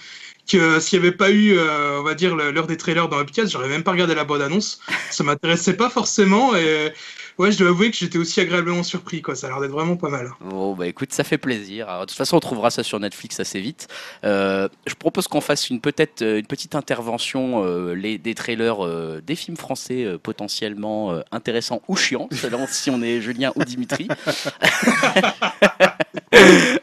que 0.52 0.80
s'il 0.80 1.00
n'y 1.00 1.06
avait 1.08 1.16
pas 1.16 1.30
eu, 1.30 1.58
euh, 1.58 2.00
on 2.00 2.04
va 2.04 2.14
dire, 2.16 2.36
le- 2.36 2.52
l'heure 2.52 2.68
des 2.68 2.78
trailers 2.78 3.08
dans 3.08 3.20
Upcast, 3.20 3.52
j'aurais 3.52 3.68
même 3.70 3.84
pas 3.84 3.92
regardé 3.92 4.16
la 4.16 4.24
bande-annonce. 4.24 4.80
Ça 5.10 5.24
m'intéressait 5.24 5.76
pas 5.78 5.90
forcément 5.90 6.56
et 6.56 6.92
ouais, 7.38 7.52
je 7.52 7.58
dois 7.58 7.70
avouer 7.70 7.92
que 7.92 7.98
j'étais 7.98 8.18
aussi 8.18 8.40
agréablement 8.40 8.84
surpris. 8.84 9.22
Quoi. 9.22 9.36
Ça 9.36 9.48
a 9.48 9.50
l'air 9.52 9.60
d'être 9.62 9.72
vraiment 9.72 9.96
pas 9.96 10.10
mal. 10.10 10.32
Bon, 10.42 10.74
bah 10.74 10.88
écoute, 10.88 11.12
ça 11.14 11.24
fait 11.24 11.38
plaisir. 11.38 11.90
Alors, 11.90 12.02
de 12.02 12.06
toute 12.08 12.18
façon, 12.18 12.38
on 12.38 12.40
trouvera 12.40 12.70
ça 12.72 12.84
sur 12.84 13.00
Netflix 13.00 13.40
assez 13.40 13.60
vite. 13.60 13.88
Euh, 14.24 14.68
je 14.88 14.94
propose 14.96 15.28
qu'on 15.28 15.42
fasse 15.42 15.70
une, 15.70 15.82
peut-être, 15.82 16.22
euh, 16.22 16.40
une 16.40 16.46
petite 16.48 16.76
intervention 16.76 17.64
euh, 17.66 17.94
les, 17.94 18.18
des 18.18 18.36
trailers 18.36 18.86
euh, 18.86 19.22
des 19.26 19.36
films 19.36 19.58
français 19.58 20.04
euh, 20.06 20.18
potentiellement 20.18 21.12
euh, 21.12 21.22
intéressants 21.32 21.82
ou 21.88 21.96
chiants, 21.96 22.28
selon 22.32 22.66
si 22.68 22.90
on 22.90 23.02
est 23.02 23.22
Julien 23.22 23.52
ou 23.56 23.64
Dimitri. 23.64 24.08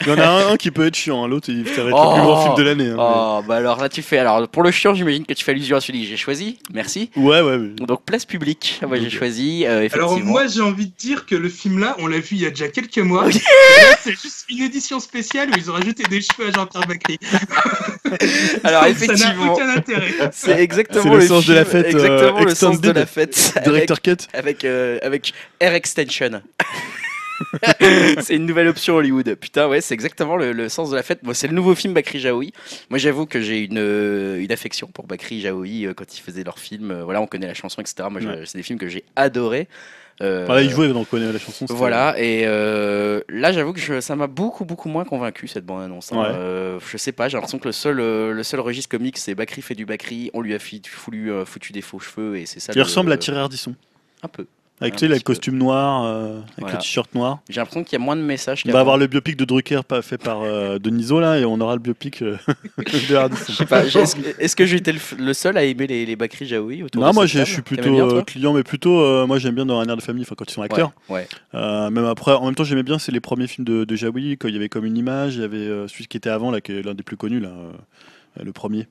Il 0.01 0.07
y 0.07 0.11
en 0.12 0.18
a 0.18 0.26
un, 0.26 0.53
un 0.53 0.57
qui 0.57 0.70
peut 0.70 0.86
être 0.86 0.94
chiant, 0.94 1.24
hein, 1.24 1.28
l'autre 1.28 1.49
il 1.51 1.62
va 1.64 1.70
être 1.70 1.76
le 1.78 1.84
plus 1.84 1.92
Oh. 1.92 2.14
grand 2.16 2.42
film 2.44 2.55
de 2.57 2.62
l'année. 2.62 2.90
hein, 2.90 2.96
Oh, 2.99 3.42
bah 3.46 3.57
alors 3.57 3.80
là, 3.80 3.88
tu 3.88 4.03
fais. 4.03 4.18
Alors, 4.18 4.46
pour 4.49 4.62
le 4.62 4.70
chiant, 4.70 4.94
j'imagine 4.94 5.26
que 5.26 5.32
tu 5.34 5.44
fais 5.44 5.51
allusion 5.53 5.76
à 5.76 5.80
celui 5.80 6.03
que 6.03 6.07
j'ai 6.09 6.16
choisi. 6.16 6.59
Merci. 6.72 7.11
Ouais, 7.16 7.40
ouais. 7.40 7.59
mais- 7.59 7.68
Donc, 7.86 8.05
place 8.05 8.24
publique. 8.24 8.80
Moi, 8.86 8.99
j'ai 8.99 9.11
choisi. 9.11 9.64
euh, 9.66 9.86
Alors 9.92 10.12
effectivement. 10.12 10.32
Moi 10.39 10.47
j'ai 10.47 10.61
envie 10.61 10.86
de 10.86 10.95
dire 10.97 11.26
que 11.26 11.34
le 11.34 11.49
film 11.49 11.78
là, 11.78 11.97
on 11.99 12.07
l'a 12.07 12.18
vu 12.18 12.28
il 12.32 12.39
y 12.43 12.47
a 12.47 12.51
déjà 12.51 12.68
quelques 12.68 12.99
mois. 12.99 13.26
C'est 14.03 14.12
juste 14.12 14.45
une 14.49 14.62
édition 14.62 15.01
spéciale 15.01 15.51
où 15.51 15.55
ils 15.57 15.70
ont 15.70 15.74
rajouté 15.74 16.03
des 16.05 16.20
cheveux 16.20 16.49
à 16.49 16.53
Jean-Pierre 16.53 16.86
Bacry. 16.86 17.18
Alors, 18.64 18.82
Ça 18.82 18.89
n'a 18.89 18.89
effectivement. 18.89 19.53
aucun 19.55 19.68
intérêt. 19.70 20.12
C'est 20.32 20.59
exactement 20.61 21.14
le 21.14 21.26
sens 21.26 21.47
de 21.47 21.55
la 21.55 21.64
film- 21.64 21.82
fête, 21.84 21.95
euh, 21.95 21.99
Exactement 21.99 22.45
le 22.45 22.55
sens 22.55 22.80
de 22.80 22.91
la 22.91 23.07
fête. 23.07 23.53
avec- 23.57 23.68
Director 23.68 24.01
Cut. 24.03 24.16
avec, 24.32 24.64
euh, 24.64 24.99
avec 25.03 25.32
Air 25.61 25.74
Extension. 25.74 26.43
c'est 28.20 28.34
une 28.34 28.47
nouvelle 28.47 28.68
option 28.68 28.97
Hollywood. 28.97 29.34
Putain, 29.36 29.68
ouais, 29.68 29.80
c'est 29.80 29.95
exactement 29.95 30.36
le, 30.36 30.53
le 30.53 30.68
sens 30.68 30.91
de 30.91 30.97
la 30.97 31.03
fête. 31.03 31.22
Moi, 31.22 31.34
c'est 31.34 31.47
le 31.47 31.55
nouveau 31.55 31.74
film 31.74 31.95
Bakri 31.95 32.18
Jaoui. 32.18 32.53
Moi, 32.91 32.99
j'avoue 32.99 33.26
que 33.26 33.41
j'ai 33.41 33.61
une, 33.64 33.78
euh, 33.78 34.41
une 34.43 34.51
affection 34.53 34.89
pour 34.89 35.07
Bakri 35.07 35.41
Jaoui 35.41 35.86
euh, 35.86 35.95
quand 35.95 36.16
il 36.16 36.20
faisait 36.20 36.43
leurs 36.45 36.59
films. 36.59 36.91
Euh, 36.91 37.05
voilà, 37.05 37.20
on 37.20 37.26
connaît 37.26 37.47
la 37.47 37.55
chanson, 37.55 37.80
etc. 37.80 38.09
Moi, 38.11 38.20
Ouais. 38.22 38.43
c'est 38.45 38.59
des 38.59 38.64
films 38.64 38.78
que 38.78 38.89
j'ai 38.89 39.05
adorés. 39.16 39.68
Euh, 40.20 40.44
Voilà, 40.46 40.62
il 40.62 40.70
jouait, 40.70 40.88
donc 40.88 40.96
on 41.02 41.04
connaît 41.04 41.32
la 41.32 41.38
chanson. 41.38 41.64
voilà, 41.68 42.14
et 42.18 42.42
euh, 42.44 43.20
là 43.28 43.52
j'avoue 43.52 43.72
que 43.72 43.78
je- 43.78 44.00
ça 44.00 44.16
m'a 44.16 44.26
beaucoup 44.26 44.64
beaucoup 44.64 44.88
moins 44.88 45.04
convaincu 45.04 45.46
cette 45.46 45.64
bande 45.64 45.82
annonce. 45.82 46.12
hein. 46.12 46.16
Ouais. 46.20 46.26
Euh, 46.34 46.80
je 46.90 46.96
sais 46.96 47.12
pas, 47.12 47.28
j'ai 47.28 47.36
l'impression 47.36 47.58
que 47.60 47.66
le 47.68 47.72
seul, 47.72 48.00
euh, 48.00 48.32
le 48.32 48.42
seul 48.42 48.58
registre 48.60 48.90
comique 48.90 49.16
c'est 49.18 49.34
Bakri 49.36 49.62
fait 49.62 49.74
du 49.76 49.86
Bakri, 49.86 50.30
on 50.34 50.40
lui 50.40 50.54
a 50.54 50.58
foutu, 50.58 51.30
euh, 51.30 51.44
foutu 51.44 51.72
des 51.72 51.82
faux 51.82 52.00
cheveux 52.00 52.36
et 52.36 52.46
c'est 52.46 52.58
ça. 52.60 52.72
Il 52.74 52.78
le- 52.78 52.82
ressemble 52.84 53.12
à 53.12 53.16
Thierry 53.16 53.38
Ardisson. 53.38 53.74
Un 54.24 54.28
peu. 54.28 54.46
Avec 54.80 54.94
tu 54.94 55.00
sais, 55.00 55.08
le 55.08 55.18
costume 55.18 55.56
noir, 55.58 56.04
euh, 56.04 56.38
avec 56.38 56.44
Voilà. 56.58 56.74
le 56.76 56.80
t-shirt 56.80 57.12
noir. 57.14 57.40
J'ai 57.48 57.60
l'impression 57.60 57.82
qu'il 57.82 57.98
y 57.98 58.00
a 58.00 58.04
moins 58.04 58.14
de 58.16 58.20
messages. 58.22 58.62
On 58.66 58.70
va 58.70 58.80
avoir 58.80 58.96
le 58.96 59.06
biopic 59.08 59.36
de 59.36 59.44
Drucker 59.44 59.80
pas 59.86 60.02
fait 60.02 60.18
par 60.18 60.42
euh, 60.42 60.78
Deniso 60.78 61.18
là 61.18 61.38
et 61.38 61.44
on 61.44 61.60
aura 61.60 61.74
le 61.74 61.80
biopic 61.80 62.22
euh, 62.22 62.36
de 62.78 62.84
j'ai- 62.84 63.16
est-ce 64.38 64.54
que- 64.56 64.74
été 64.74 64.92
le, 65.18 65.32
seul 65.32 65.56
à 65.56 65.64
aimer 65.64 65.86
les, 65.86 66.06
les 66.06 66.14
Bakri 66.16 66.46
Jaoui 66.46 66.82
autour 66.82 67.02
Non, 67.02 67.10
de 67.10 67.14
moi 67.14 67.26
je 67.26 67.42
suis 67.44 67.62
plutôt 67.62 67.90
bien, 67.90 68.22
client, 68.22 68.52
mais 68.52 68.62
plutôt 68.62 69.00
euh, 69.00 69.26
moi 69.26 69.38
j'aime 69.38 69.54
bien 69.54 69.66
dans 69.66 69.80
un 69.80 69.86
air 69.86 69.96
de 69.96 70.02
famille, 70.02 70.22
enfin 70.22 70.34
quand 70.36 70.48
ils 70.48 70.54
sont 70.54 70.62
acteurs. 70.62 70.92
Ouais, 71.08 71.16
ouais. 71.20 71.28
Euh, 71.54 71.90
même 71.90 72.04
après, 72.04 72.32
en 72.32 72.44
même 72.44 72.54
temps 72.54 72.64
j'aimais 72.64 72.82
bien, 72.82 72.98
c'est 72.98 73.12
les 73.12 73.20
premiers 73.20 73.46
films 73.46 73.64
de, 73.64 73.84
de 73.84 73.96
Jaoui 73.96 74.36
quand 74.38 74.48
il 74.48 74.54
y 74.54 74.56
avait 74.58 74.68
comme 74.68 74.84
une 74.84 74.96
image, 74.96 75.34
il 75.36 75.40
y 75.40 75.44
avait 75.44 75.56
euh, 75.56 75.88
celui 75.88 76.06
qui 76.06 76.16
était 76.16 76.30
avant 76.30 76.50
là, 76.50 76.60
qui 76.60 76.72
est 76.72 76.82
l'un 76.82 76.94
des 76.94 77.02
plus 77.02 77.16
connus 77.16 77.40
là, 77.40 77.48
euh, 77.48 78.42
le 78.44 78.52
premier. 78.52 78.86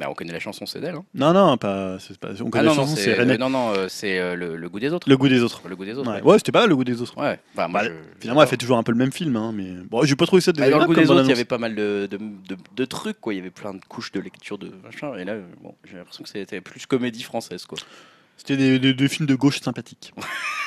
Bah, 0.00 0.06
on 0.08 0.14
connaît 0.14 0.32
la 0.32 0.40
chanson, 0.40 0.64
c'est 0.64 0.80
d'elle. 0.80 0.94
Hein. 0.94 1.04
Non, 1.14 1.34
non, 1.34 1.58
pas. 1.58 1.96
on 1.96 1.98
Ah 2.18 2.50
connaît 2.50 2.64
non, 2.64 2.70
la 2.70 2.74
chanson, 2.74 2.96
c'est 2.96 3.12
René. 3.14 3.34
euh, 3.34 3.36
non, 3.36 3.50
non, 3.50 3.70
euh, 3.76 3.86
c'est 3.88 4.18
euh, 4.18 4.34
le, 4.34 4.56
le 4.56 4.68
goût 4.70 4.80
des 4.80 4.92
autres. 4.94 5.06
Le 5.10 5.16
goût 5.18 5.28
des 5.28 5.42
autres. 5.42 5.60
Le 5.68 5.76
goût 5.76 5.84
des 5.84 5.98
autres. 5.98 6.10
Ouais, 6.10 6.22
ouais. 6.22 6.22
ouais 6.32 6.38
c'était 6.38 6.52
pas 6.52 6.66
le 6.66 6.74
goût 6.74 6.84
des 6.84 7.02
autres. 7.02 7.16
Ouais. 7.18 7.38
Bah, 7.54 7.68
moi, 7.68 7.82
Bah, 7.82 7.88
je- 7.88 8.20
Finalement, 8.20 8.40
elle 8.42 8.48
fait 8.48 8.56
toujours 8.56 8.78
un 8.78 8.82
peu 8.82 8.92
le 8.92 8.98
même 8.98 9.12
film, 9.12 9.36
hein, 9.36 9.52
mais 9.54 9.72
bon, 9.90 10.02
j'ai 10.04 10.16
pas 10.16 10.24
trouvé 10.26 10.40
ça 10.40 10.52
Bah, 10.52 10.70
dans 10.70 10.78
le 10.78 10.86
goût 10.86 10.94
des 10.94 11.10
autres, 11.10 11.22
il 11.24 11.28
y 11.28 11.32
avait 11.32 11.44
pas 11.44 11.58
mal 11.58 11.74
de, 11.74 12.08
de, 12.10 12.16
de- 12.16 12.56
de 12.76 12.84
trucs, 12.86 13.20
quoi. 13.20 13.34
Il 13.34 13.36
y 13.36 13.40
avait 13.40 13.50
plein 13.50 13.74
de 13.74 13.80
couches 13.88 14.10
de 14.12 14.20
lecture 14.20 14.56
de 14.56 14.72
machin. 14.82 15.14
Et 15.18 15.24
là, 15.24 15.34
bon, 15.62 15.74
j'ai 15.84 15.98
l'impression 15.98 16.24
que 16.24 16.30
c'était 16.30 16.62
plus 16.62 16.86
comédie 16.86 17.22
française, 17.22 17.66
quoi. 17.66 17.78
C'était 18.40 18.56
des, 18.56 18.78
des- 18.78 18.94
des 18.94 19.08
films 19.08 19.26
de 19.26 19.34
gauche 19.34 19.60
sympathiques. 19.60 20.14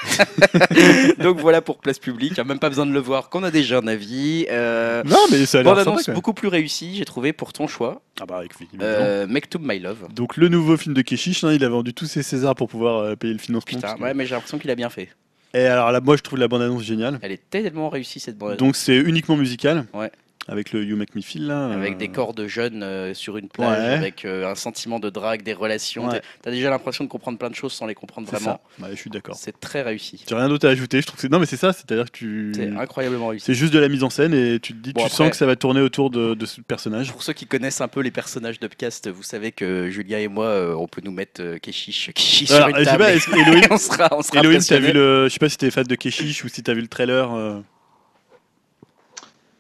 Donc 1.20 1.40
voilà 1.40 1.62
pour 1.62 1.80
Place 1.80 1.98
Publique. 1.98 2.38
hein, 2.38 2.44
Même 2.44 2.60
pas 2.60 2.70
besoin 2.70 2.86
de 2.86 2.92
le 2.92 3.00
voir, 3.00 3.30
qu'on 3.30 3.42
a 3.44 3.50
déjà 3.50 3.80
un 3.80 3.88
avis. 3.88 4.46
Euh, 4.52 5.02
Non, 5.06 5.18
mais 5.32 5.46
ça 5.48 5.60
a 5.60 5.64
l'air 5.64 5.78
annonce 5.80 6.10
beaucoup 6.12 6.34
plus 6.34 6.48
réussie, 6.50 6.96
j'ai 6.98 7.06
trouvé, 7.06 7.34
pour 7.34 7.52
ton 7.52 7.68
choix. 7.68 8.02
Ah 8.22 8.26
bah, 8.28 8.38
avec. 8.38 8.52
Euh, 8.80 9.26
Make 9.28 9.50
to 9.50 9.58
My 9.60 9.80
Love. 9.80 10.08
Donc 10.14 10.38
le 10.38 10.50
nouveau 10.50 10.78
film 10.78 10.94
de 10.94 11.02
Keshish, 11.02 11.44
hein, 11.44 11.52
il 11.54 11.64
a 11.64 11.70
vendu 11.70 11.94
tous 11.96 12.06
ses 12.06 12.22
Césars 12.22 12.54
pour 12.56 12.68
pouvoir 12.70 12.98
euh, 13.00 13.16
payer 13.16 13.34
le 13.34 13.40
financement. 13.40 13.80
Putain, 13.80 13.96
ouais, 13.98 14.14
mais 14.14 14.26
j'ai 14.28 14.36
l'impression 14.36 14.60
qu'il 14.60 14.70
a 14.70 14.76
bien 14.76 14.90
fait. 14.90 15.10
Et 15.56 15.66
alors 15.66 15.92
là, 15.92 16.00
moi 16.00 16.16
je 16.16 16.22
trouve 16.22 16.38
la 16.40 16.48
bande-annonce 16.48 16.84
géniale. 16.84 17.20
Elle 17.24 17.32
est 17.32 17.50
tellement 17.50 17.90
réussie 17.90 18.20
cette 18.20 18.38
bande 18.38 18.58
Donc 18.58 18.76
c'est 18.76 18.98
uniquement 18.98 19.36
musical. 19.38 19.86
Ouais. 19.94 20.12
Avec 20.50 20.74
le 20.74 20.84
You 20.84 20.98
Make 20.98 21.16
Me 21.16 21.22
Feel 21.22 21.48
là. 21.48 21.68
Avec 21.68 21.94
euh, 21.94 21.98
des 21.98 22.10
corps 22.10 22.34
de 22.34 22.48
jeunes 22.48 22.84
euh, 22.84 23.14
sur 23.14 23.38
une 23.38 23.48
plage, 23.48 23.80
Ouais. 23.80 23.94
avec 23.94 24.26
euh, 24.26 24.52
un 24.52 24.56
sentiment 24.56 25.00
de 25.00 25.10
drague, 25.10 25.42
des 25.42 25.54
relations. 25.54 26.08
Ouais. 26.08 26.20
T'as- 26.20 26.26
T'as 26.44 26.52
déjà 26.52 26.70
l'impression 26.70 27.06
de 27.06 27.10
comprendre 27.10 27.38
plein 27.38 27.50
de 27.50 27.56
choses 27.56 27.72
sans 27.72 27.86
les 27.86 27.96
comprendre 27.96 28.28
C'est 28.30 28.36
vraiment. 28.38 28.60
ça. 28.80 28.84
Ouais, 28.86 28.92
je 28.92 29.00
suis 29.00 29.10
d'accord. 29.10 29.36
C'est 29.38 29.58
très 29.60 29.82
réussi. 29.84 30.22
J'ai 30.28 30.36
rien 30.36 30.50
d'autre 30.50 30.68
à 30.68 30.72
ajouter. 30.72 31.00
Je 31.02 31.08
trouve 31.08 31.16
que 31.16 31.22
c'est 31.22 31.32
non 31.32 31.40
mais 31.40 31.46
c'est 31.46 31.56
ça, 31.58 31.72
c'est-à-dire 31.72 32.06
que 32.06 32.12
tu. 32.12 32.52
C'est 32.56 32.68
incroyablement 32.76 33.28
réussi. 33.28 33.46
C'est 33.46 33.54
juste 33.54 33.74
de 33.74 33.80
la 33.80 33.88
mise 33.88 34.04
en 34.04 34.10
scène 34.10 34.34
et 34.34 34.60
tu 34.60 34.74
te 34.74 34.80
dis, 34.80 34.92
Bon, 34.92 35.00
tu 35.02 35.06
après- 35.06 35.16
sens 35.18 35.30
que 35.30 35.38
ça 35.38 35.46
va 35.46 35.56
tourner 35.56 35.80
autour 35.80 36.10
de, 36.10 36.34
de 36.34 36.46
ce 36.46 36.60
personnage. 36.62 37.12
Pour 37.14 37.24
ceux 37.24 37.34
qui 37.34 37.46
connaissent 37.46 37.80
un 37.82 37.88
peu 37.88 38.02
les 38.02 38.12
personnages 38.12 38.60
d'Upcast, 38.60 39.10
vous 39.10 39.24
savez 39.24 39.54
que 39.54 39.90
Julien 39.90 40.18
et 40.20 40.28
moi, 40.28 40.46
euh, 40.48 40.76
on 40.76 40.88
peut 40.88 41.02
nous 41.04 41.12
mettre 41.12 41.42
euh, 41.42 41.58
Keshish, 41.58 42.12
Keshish 42.16 42.48
sur 42.50 42.56
Alors, 42.58 42.68
une 42.70 42.76
je 42.76 42.80
sais 42.82 42.86
table. 42.86 43.04
pas, 43.04 43.14
et 43.14 43.16
est-ce 43.16 43.28
que 43.30 43.36
Elohim, 43.38 43.68
on 43.72 43.78
sera, 43.78 44.10
on 44.12 44.22
sera 44.22 44.40
Elohim, 44.42 44.60
t'as 44.60 44.76
impressionnés. 44.76 44.88
vu 44.88 44.94
le, 44.94 45.28
je 45.30 45.34
sais 45.34 45.40
pas 45.40 45.48
si 45.50 45.58
t'es 45.58 45.72
fan 45.72 45.86
de 45.86 45.96
Keshish 45.96 46.44
ou 46.44 46.50
si 46.50 46.62
t'as 46.64 46.74
vu 46.74 46.82
le 46.82 46.88
trailer. 46.88 47.34
euh. 47.34 47.60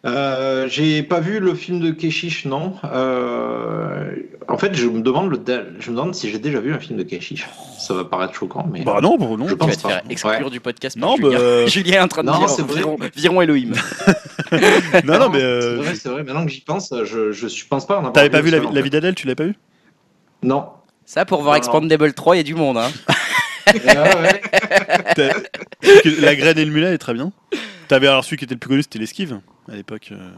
Euh, 0.05 0.67
j'ai 0.67 1.01
pas 1.01 1.21
vu 1.21 1.39
le 1.39 1.53
film 1.55 1.79
de 1.79 1.91
Keshish, 1.91 2.43
non. 2.45 2.75
Euh, 2.83 4.11
en 4.49 4.57
fait, 4.57 4.75
je 4.75 4.85
me 4.87 4.99
demande 5.01 5.31
le, 5.31 5.39
je 5.79 5.91
me 5.91 5.95
demande 5.95 6.13
si 6.13 6.29
j'ai 6.29 6.39
déjà 6.39 6.59
vu 6.59 6.73
un 6.73 6.79
film 6.79 6.97
de 6.99 7.03
Keshish. 7.03 7.47
Ça 7.79 7.93
va 7.93 8.03
paraître 8.03 8.33
choquant, 8.33 8.67
mais. 8.69 8.83
Bah 8.83 8.99
non, 9.01 9.15
bon, 9.17 9.37
non. 9.37 9.47
Je 9.47 9.53
Tu 9.53 9.59
vas 9.59 9.65
pense 9.65 9.77
te 9.77 9.87
faire 9.87 10.01
pas. 10.03 10.09
exclure 10.09 10.31
Ouais. 10.43 10.49
du 10.49 10.59
podcast 10.59 10.97
Non, 10.97 11.15
Julien. 11.15 11.37
bah, 11.39 11.65
Julien 11.67 11.93
est 11.93 11.99
en 12.03 12.07
train 12.09 12.23
de 12.23 12.27
Non, 12.27 12.39
dire 12.39 12.49
c'est 12.49 12.63
vrai. 12.63 12.81
virons 13.15 13.41
Elohim. 13.41 13.71
non, 15.05 15.19
non, 15.19 15.29
mais 15.29 15.39
C'est 15.39 15.45
euh, 15.45 15.75
vrai, 15.77 15.95
c'est 15.95 16.09
vrai. 16.09 16.23
Maintenant 16.23 16.45
que 16.45 16.51
j'y 16.51 16.61
pense, 16.61 16.93
je, 17.05 17.31
je 17.31 17.47
suis- 17.47 17.65
pense 17.67 17.85
pas. 17.87 18.03
t'avais 18.13 18.29
pas 18.29 18.41
vu 18.41 18.49
la, 18.51 18.59
la 18.59 18.81
vie 18.81 18.89
d'Adèle, 18.89 19.15
tu 19.15 19.25
l'as 19.25 19.35
pas 19.35 19.45
vu? 19.45 19.55
Non. 20.43 20.65
Ça, 21.05 21.23
pour 21.23 21.41
voir 21.43 21.53
Non, 21.53 21.57
Expandable 21.59 22.13
3, 22.13 22.35
il 22.35 22.39
y 22.39 22.41
a 22.41 22.43
du 22.43 22.55
monde. 22.55 22.77
Hein. 22.77 22.89
Que 25.15 26.21
La 26.21 26.35
graine 26.35 26.57
et 26.57 26.65
le 26.65 26.71
mulet 26.71 26.93
est 26.93 26.97
très 26.97 27.13
bien. 27.13 27.31
T'avais 27.87 28.07
alors 28.07 28.23
celui 28.25 28.37
qui 28.37 28.43
était 28.45 28.53
le 28.55 28.59
plus 28.59 28.67
connu, 28.69 28.81
c'était 28.83 28.99
l'esquive 28.99 29.39
à 29.71 29.75
l'époque. 29.75 30.09
euh. 30.11 30.29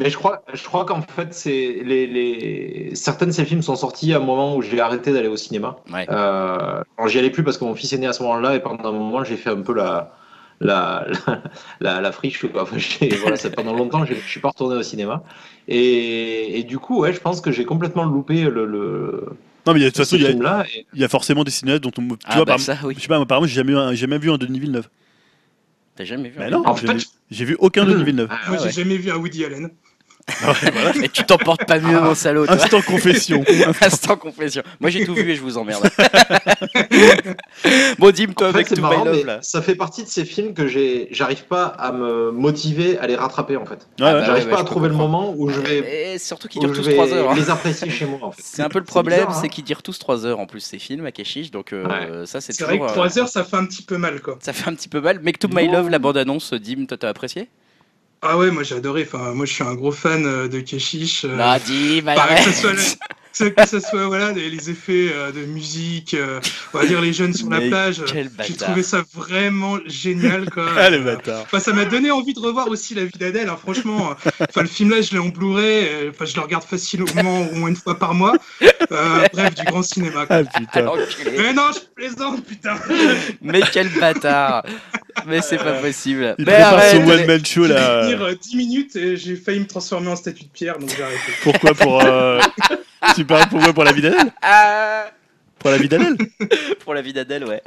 Mais 0.00 0.10
je 0.10 0.16
crois, 0.16 0.42
je 0.52 0.64
crois 0.64 0.84
qu'en 0.84 1.02
fait, 1.02 1.32
c'est 1.34 1.82
les, 1.84 2.06
les... 2.06 2.94
certains 2.94 3.26
de 3.26 3.30
ces 3.30 3.44
films 3.44 3.62
sont 3.62 3.76
sortis 3.76 4.12
à 4.12 4.16
un 4.16 4.20
moment 4.20 4.56
où 4.56 4.62
j'ai 4.62 4.80
arrêté 4.80 5.12
d'aller 5.12 5.28
au 5.28 5.36
cinéma. 5.36 5.76
Ouais. 5.92 6.06
Euh, 6.10 6.82
alors 6.98 7.08
j'y 7.08 7.18
allais 7.18 7.30
plus 7.30 7.44
parce 7.44 7.58
que 7.58 7.64
mon 7.64 7.74
fils 7.74 7.92
est 7.92 7.98
né 7.98 8.06
à 8.06 8.12
ce 8.12 8.22
moment-là 8.24 8.56
et 8.56 8.60
pendant 8.60 8.88
un 8.88 8.92
moment 8.92 9.22
j'ai 9.24 9.36
fait 9.36 9.50
un 9.50 9.62
peu 9.62 9.74
la 9.74 10.12
la 10.60 11.06
la, 11.26 11.42
la, 11.80 12.00
la 12.00 12.12
friche 12.12 12.44
quoi. 12.50 12.62
Enfin, 12.62 12.76
voilà, 13.20 13.36
ça, 13.36 13.50
pendant 13.50 13.72
longtemps 13.74 14.04
je 14.04 14.14
suis 14.14 14.40
pas 14.40 14.48
retourné 14.48 14.76
au 14.76 14.82
cinéma 14.82 15.22
et, 15.68 16.58
et 16.58 16.62
du 16.64 16.78
coup 16.78 17.00
ouais 17.00 17.12
je 17.12 17.20
pense 17.20 17.40
que 17.40 17.50
j'ai 17.52 17.64
complètement 17.64 18.04
loupé 18.04 18.42
le, 18.42 18.66
le 18.66 19.28
Non, 19.66 19.74
mais 19.74 19.80
de 19.80 19.86
toute 19.86 19.96
façon, 19.98 20.16
il 20.16 20.22
y, 20.22 20.26
a- 20.26 20.30
film-là. 20.30 20.64
et- 20.74 20.86
il 20.92 21.00
y 21.00 21.04
a 21.04 21.08
forcément 21.08 21.44
des 21.44 21.50
cinéastes 21.52 21.82
dont 21.82 21.92
on. 21.98 22.08
Tu 22.08 22.16
Ah, 22.24 22.36
vois, 22.36 22.44
bah 22.44 22.52
par, 22.52 22.60
ça, 22.60 22.76
oui. 22.84 22.94
je 22.96 23.00
sais 23.00 23.08
pas, 23.08 23.16
moi, 23.18 23.26
par 23.26 23.38
exemple, 23.38 23.50
j'ai 23.50 23.56
jamais, 23.56 23.72
eu 23.72 23.76
un- 23.76 23.90
j'ai 23.90 23.96
jamais 23.96 24.18
vu 24.18 24.30
un 24.30 24.38
Denis 24.38 24.58
Villeneuve. 24.58 24.88
T'as 25.96 26.04
jamais 26.04 26.30
vu 26.30 26.38
Bah 26.38 26.46
un 26.46 26.50
non, 26.50 26.66
En 26.66 26.74
fait, 26.74 27.06
j'ai 27.32 27.44
vu 27.44 27.56
aucun 27.58 27.84
Denis 27.84 28.04
Villeneuve. 28.04 28.28
Ah, 28.30 28.38
Moi, 28.48 28.58
ouais. 28.58 28.64
j'ai 28.64 28.82
jamais 28.82 28.96
vu 28.96 29.10
un 29.10 29.16
Woody 29.16 29.44
Allen. 29.44 29.70
Et 31.02 31.08
tu 31.08 31.24
t'en 31.24 31.38
portes 31.38 31.66
pas 31.66 31.78
mieux, 31.78 32.00
mon 32.00 32.14
salaud. 32.14 32.46
toi. 32.46 32.54
Instant 32.54 32.80
confession. 32.82 33.44
Instant 33.80 34.16
confession. 34.16 34.62
Moi, 34.80 34.90
j'ai 34.90 35.04
tout 35.04 35.14
vu 35.14 35.30
et 35.30 35.36
je 35.36 35.40
vous 35.42 35.58
emmerde. 35.58 35.82
bon, 37.98 38.10
dis-moi, 38.10 38.34
toi, 38.36 38.48
En 38.48 38.52
fait, 38.52 38.56
avec 38.56 38.68
c'est 38.68 38.74
tout 38.76 38.82
marrant, 38.82 39.04
my 39.04 39.18
love, 39.18 39.26
là. 39.26 39.38
ça 39.42 39.62
fait 39.62 39.74
partie 39.74 40.04
de 40.04 40.08
ces 40.08 40.24
films 40.24 40.54
que 40.54 40.66
j'ai, 40.66 41.08
j'arrive 41.10 41.44
pas 41.44 41.66
à 41.66 41.92
me 41.92 42.30
motiver 42.30 42.98
à 42.98 43.06
les 43.06 43.16
rattraper 43.16 43.56
en 43.56 43.66
fait. 43.66 43.86
Ouais, 43.98 44.06
ouais. 44.06 44.12
bah 44.12 44.24
j'arrive 44.24 44.44
ouais, 44.46 44.50
pas 44.50 44.60
à 44.60 44.64
trouver 44.64 44.88
le 44.88 44.94
moment 44.94 45.34
où 45.36 45.48
je 45.48 45.60
vais, 45.60 46.14
Et 46.14 46.18
surtout 46.18 46.48
qu'ils 46.48 46.60
durent 46.60 46.72
tous 46.72 46.86
vais 46.86 46.94
3 46.94 47.12
heures. 47.12 47.30
hein. 47.30 47.34
les 47.36 47.50
apprécier 47.50 47.90
chez 47.90 48.06
moi 48.06 48.18
en 48.22 48.32
fait. 48.32 48.42
C'est 48.44 48.62
un 48.62 48.68
peu 48.68 48.78
le 48.78 48.84
problème, 48.84 49.20
bizarre, 49.20 49.36
hein. 49.36 49.40
c'est 49.42 49.48
qu'ils 49.48 49.64
durent 49.64 49.82
tous 49.82 49.98
3 49.98 50.26
heures 50.26 50.40
en 50.40 50.46
plus 50.46 50.60
ces 50.60 50.78
films 50.78 51.06
à 51.06 51.12
Keshish, 51.12 51.50
donc 51.50 51.72
euh, 51.72 52.26
ça 52.26 52.40
c'est 52.40 52.52
C'est 52.52 52.64
vrai 52.64 52.78
que 52.78 52.84
euh, 52.84 52.88
3 52.88 53.18
heures, 53.18 53.28
ça 53.28 53.44
fait 53.44 53.56
un 53.56 53.66
petit 53.66 53.82
peu 53.82 53.96
mal, 53.98 54.20
quoi. 54.20 54.38
Ça 54.40 54.52
fait 54.52 54.68
un 54.68 54.74
petit 54.74 54.88
peu 54.88 55.00
mal. 55.00 55.20
Make 55.20 55.38
to 55.38 55.48
My. 55.48 55.68
Love, 55.68 55.88
la 55.90 55.98
bande-annonce, 55.98 56.52
Dim, 56.54 56.86
toi 56.86 56.96
t'as 56.98 57.08
apprécié? 57.08 57.48
Ah 58.22 58.38
ouais, 58.38 58.50
moi 58.50 58.62
j'ai 58.62 58.76
adoré. 58.76 59.02
Enfin, 59.06 59.32
moi 59.34 59.46
je 59.46 59.52
suis 59.52 59.64
un 59.64 59.74
gros 59.74 59.90
fan 59.92 60.24
euh, 60.26 60.48
de 60.48 60.60
Keshish. 60.60 61.24
euh, 61.24 61.36
bah, 62.16 62.26
que 62.36 62.42
ce 62.42 62.52
soit, 62.52 62.72
le- 62.72 62.78
que 63.38 63.44
que 63.48 63.68
ce 63.68 63.80
soit 63.80 64.06
voilà, 64.06 64.32
les, 64.32 64.48
les 64.50 64.70
effets 64.70 65.10
euh, 65.12 65.32
de 65.32 65.40
musique, 65.44 66.14
euh, 66.14 66.40
on 66.74 66.78
va 66.78 66.86
dire 66.86 67.00
les 67.00 67.12
jeunes 67.12 67.32
sur 67.34 67.48
la 67.50 67.60
Mais 67.60 67.68
plage. 67.68 68.00
euh, 68.00 68.04
quel 68.06 68.24
J'ai 68.24 68.30
bâtard. 68.52 68.56
trouvé 68.68 68.82
ça 68.82 69.02
vraiment 69.14 69.78
génial, 69.86 70.48
quoi. 70.50 70.66
Ah, 70.76 70.90
le 70.90 70.98
bâtard. 71.00 71.42
Enfin, 71.42 71.58
ça 71.60 71.72
m'a 71.72 71.84
donné 71.84 72.10
envie 72.10 72.34
de 72.34 72.40
revoir 72.40 72.68
aussi 72.68 72.94
la 72.94 73.04
vie 73.04 73.18
d'Adèle. 73.18 73.48
hein, 73.48 73.56
franchement, 73.60 74.14
enfin, 74.40 74.62
le 74.62 74.68
film 74.68 74.90
là, 74.90 75.00
je 75.00 75.12
l'ai 75.12 75.18
en 75.18 75.28
Blu-ray. 75.28 75.86
euh, 75.88 76.10
Enfin, 76.10 76.24
je 76.24 76.34
le 76.36 76.40
regarde 76.42 76.64
facilement 76.64 77.40
au 77.50 77.54
moins 77.54 77.68
une 77.68 77.76
fois 77.76 77.98
par 77.98 78.14
mois. 78.14 78.34
Euh, 78.92 79.24
bref, 79.32 79.54
du 79.54 79.64
grand 79.64 79.82
cinéma. 79.82 80.26
quoi. 80.26 80.36
Ah 80.36 80.44
putain. 80.44 80.86
Enculé. 80.86 81.36
Mais 81.38 81.52
non, 81.52 81.70
je 81.74 81.80
plaisante, 81.94 82.44
putain. 82.44 82.74
Mais 83.40 83.60
quel 83.72 83.88
bâtard 83.88 84.64
Mais 85.26 85.40
c'est 85.40 85.56
pas 85.56 85.74
possible. 85.74 86.34
Il 86.38 86.44
Mais 86.44 86.52
prépare 86.52 86.74
arrête 86.74 86.90
son 87.02 87.08
one 87.08 87.26
man 87.26 87.44
show 87.46 87.62
J'ai 87.62 87.68
dû 87.68 87.74
là. 87.74 88.02
tenir 88.02 88.22
euh, 88.22 88.34
10 88.34 88.56
minutes 88.56 88.96
et 88.96 89.16
j'ai 89.16 89.36
failli 89.36 89.60
me 89.60 89.66
transformer 89.66 90.08
en 90.08 90.16
statue 90.16 90.44
de 90.44 90.48
pierre, 90.52 90.78
donc 90.78 90.90
j'ai 90.96 91.02
arrêté. 91.02 91.32
Pourquoi 91.42 91.74
pour. 91.74 92.02
euh, 92.04 92.40
Tu 93.14 93.24
parles 93.24 93.48
pourquoi 93.50 93.72
pour 93.72 93.84
la 93.84 93.92
vie 93.92 94.02
d'Adèle 94.02 94.32
Ah 94.42 95.06
Pour 95.58 95.70
la 95.70 95.78
vie 95.78 95.88
d'Adèle 95.88 96.16
Pour 96.84 96.94
la 96.94 97.02
vie 97.02 97.12
d'Adèle, 97.12 97.44
ouais. 97.44 97.62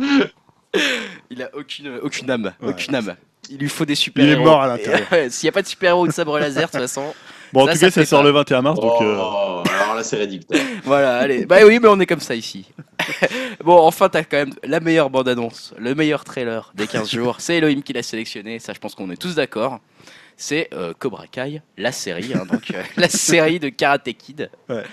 Il 1.30 1.42
a 1.42 1.50
aucune, 1.54 2.00
aucune 2.02 2.30
âme. 2.30 2.54
Ouais. 2.62 2.70
Aucune 2.70 2.96
âme. 2.96 3.16
Il 3.50 3.58
lui 3.60 3.70
faut 3.70 3.86
des 3.86 3.96
super-héros. 3.96 4.40
Il 4.40 4.42
est 4.42 4.44
mort 4.46 4.62
à 4.64 4.68
l'intérieur. 4.68 5.08
S'il 5.32 5.46
n'y 5.46 5.50
a 5.50 5.52
pas 5.54 5.62
de 5.62 5.68
super-héros 5.68 6.04
ou 6.04 6.08
de 6.08 6.14
sabre 6.14 6.40
laser, 6.40 6.68
de 6.68 6.72
toute 6.72 6.82
façon. 6.82 7.14
Bon, 7.54 7.62
en 7.64 7.68
Ça, 7.68 7.74
tout 7.74 7.80
cas, 7.80 7.92
ça 7.92 8.06
sort 8.06 8.22
pas. 8.22 8.26
le 8.28 8.32
21 8.32 8.62
mars, 8.64 8.80
donc. 8.80 9.02
euh, 9.02 9.16
Oh, 9.20 9.64
alors 9.70 9.96
là, 9.96 10.04
c'est 10.04 10.18
rédictoire. 10.18 10.60
Voilà, 10.84 11.18
allez. 11.20 11.46
Bah 11.46 11.58
oui, 11.66 11.80
mais 11.82 11.88
on 11.88 12.00
est 12.00 12.06
comme 12.08 12.20
ça 12.20 12.34
ici. 12.36 12.66
bon, 13.64 13.78
enfin, 13.78 14.10
t'as 14.10 14.24
quand 14.24 14.38
même 14.38 14.54
la 14.64 14.80
meilleure 14.80 15.10
bande-annonce, 15.12 15.74
le 15.78 15.94
meilleur 15.96 16.24
trailer 16.26 16.72
des 16.76 16.88
15 16.88 17.10
jours. 17.12 17.36
C'est 17.40 17.58
Elohim 17.58 17.82
qui 17.84 17.94
l'a 17.94 18.02
sélectionné, 18.04 18.58
ça 18.60 18.74
je 18.74 18.80
pense 18.80 18.96
qu'on 18.96 19.10
est 19.12 19.16
tous 19.16 19.36
d'accord. 19.36 19.80
C'est 20.38 20.68
euh, 20.74 20.94
Cobra 20.98 21.28
Kai, 21.28 21.62
la 21.78 21.92
série, 21.94 22.34
hein, 22.34 22.46
donc 22.52 22.72
euh, 22.72 22.82
la 22.98 23.08
série 23.08 23.60
de 23.60 23.70
Karate 23.70 24.12
Kid. 24.18 24.50
Ouais. 24.68 24.84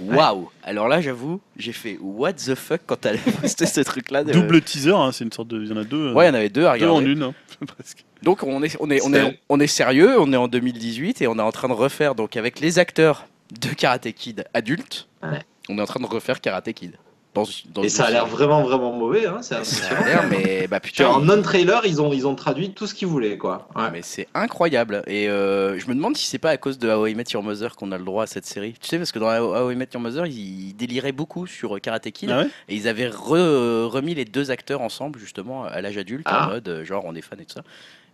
Waouh 0.00 0.48
Alors 0.62 0.88
là, 0.88 1.00
j'avoue, 1.00 1.40
j'ai 1.56 1.72
fait 1.72 1.98
what 2.00 2.32
the 2.34 2.54
fuck 2.54 2.80
quand 2.86 3.00
t'as 3.00 3.16
posté 3.42 3.66
ce 3.66 3.80
truc-là. 3.80 4.24
de- 4.24 4.32
Double 4.32 4.62
teaser, 4.62 4.92
hein, 4.94 5.10
c'est 5.12 5.24
une 5.24 5.32
sorte 5.32 5.48
de. 5.48 5.62
Il 5.62 5.68
y 5.68 5.72
en 5.72 5.76
a 5.76 5.84
deux. 5.84 6.08
euh, 6.08 6.12
Ouais, 6.14 6.24
il 6.24 6.28
y 6.28 6.30
en 6.30 6.34
avait 6.34 6.48
deux 6.48 6.66
à 6.66 6.78
deux 6.78 6.86
en 6.86 6.96
regarder. 6.96 7.12
une, 7.12 7.22
hein, 7.22 7.34
presque. 7.66 8.04
Donc 8.22 8.42
on 8.42 8.62
est, 8.62 8.76
on, 8.80 8.90
est, 8.90 9.00
on, 9.04 9.12
est, 9.14 9.40
on 9.48 9.60
est 9.60 9.66
sérieux, 9.66 10.20
on 10.20 10.32
est 10.32 10.36
en 10.36 10.48
2018 10.48 11.22
et 11.22 11.26
on 11.26 11.38
est 11.38 11.42
en 11.42 11.52
train 11.52 11.68
de 11.68 11.72
refaire, 11.74 12.14
donc 12.14 12.36
avec 12.36 12.60
les 12.60 12.78
acteurs 12.78 13.26
de 13.60 13.68
Karate 13.74 14.12
Kid 14.12 14.44
adultes, 14.54 15.08
Ouais. 15.22 15.40
on 15.68 15.78
est 15.78 15.82
en 15.82 15.86
train 15.86 16.00
de 16.00 16.06
refaire 16.06 16.40
Karate 16.40 16.72
Kid. 16.72 16.96
Dans, 17.32 17.44
dans 17.72 17.82
Et 17.84 17.88
ça 17.88 18.06
a 18.06 18.10
l'air 18.10 18.26
vraiment, 18.26 18.62
vraiment 18.62 18.92
mauvais. 18.92 19.24
Hein, 19.26 19.38
c'est 19.40 19.54
Ça 19.64 19.86
impressionnant. 19.86 20.00
a 20.02 20.04
l'air, 20.04 20.24
mais 20.28 20.66
bah 20.66 20.80
putain, 20.80 21.06
en 21.06 21.20
il- 21.20 21.26
non-trailer, 21.26 21.82
ils 21.86 22.02
ont, 22.02 22.12
ils 22.12 22.26
ont 22.26 22.34
traduit 22.34 22.72
tout 22.72 22.88
ce 22.88 22.94
qu'ils 22.94 23.06
voulaient, 23.06 23.38
quoi. 23.38 23.68
Ouais. 23.76 23.88
mais 23.92 24.00
c'est 24.02 24.26
incroyable. 24.34 25.04
Et 25.06 25.28
euh, 25.28 25.78
je 25.78 25.86
me 25.86 25.94
demande 25.94 26.16
si 26.16 26.26
c'est 26.26 26.38
pas 26.38 26.50
à 26.50 26.56
cause 26.56 26.76
de 26.78 26.88
How 26.90 27.06
I 27.06 27.14
Met 27.14 27.24
Your 27.32 27.44
Mother 27.44 27.76
qu'on 27.76 27.92
a 27.92 27.98
le 27.98 28.04
droit 28.04 28.24
à 28.24 28.26
cette 28.26 28.46
série. 28.46 28.74
Tu 28.80 28.88
sais, 28.88 28.98
parce 28.98 29.12
que 29.12 29.20
dans 29.20 29.28
How 29.28 29.70
I 29.70 29.76
Met 29.76 29.88
Your 29.94 30.02
Mother, 30.02 30.26
ils 30.26 30.74
déliraient 30.74 31.12
beaucoup 31.12 31.46
sur 31.46 31.80
Karate 31.80 32.10
Kid. 32.10 32.30
Ah 32.32 32.40
ouais? 32.40 32.48
Et 32.68 32.74
ils 32.74 32.88
avaient 32.88 33.08
re- 33.08 33.84
remis 33.84 34.14
les 34.16 34.24
deux 34.24 34.50
acteurs 34.50 34.80
ensemble, 34.80 35.20
justement, 35.20 35.64
à 35.64 35.80
l'âge 35.80 35.98
adulte, 35.98 36.26
Ah. 36.28 36.46
en 36.46 36.50
mode 36.54 36.68
euh, 36.68 36.84
genre 36.84 37.04
on 37.06 37.14
est 37.14 37.22
fan 37.22 37.38
et 37.40 37.44
tout 37.44 37.54
ça. 37.54 37.62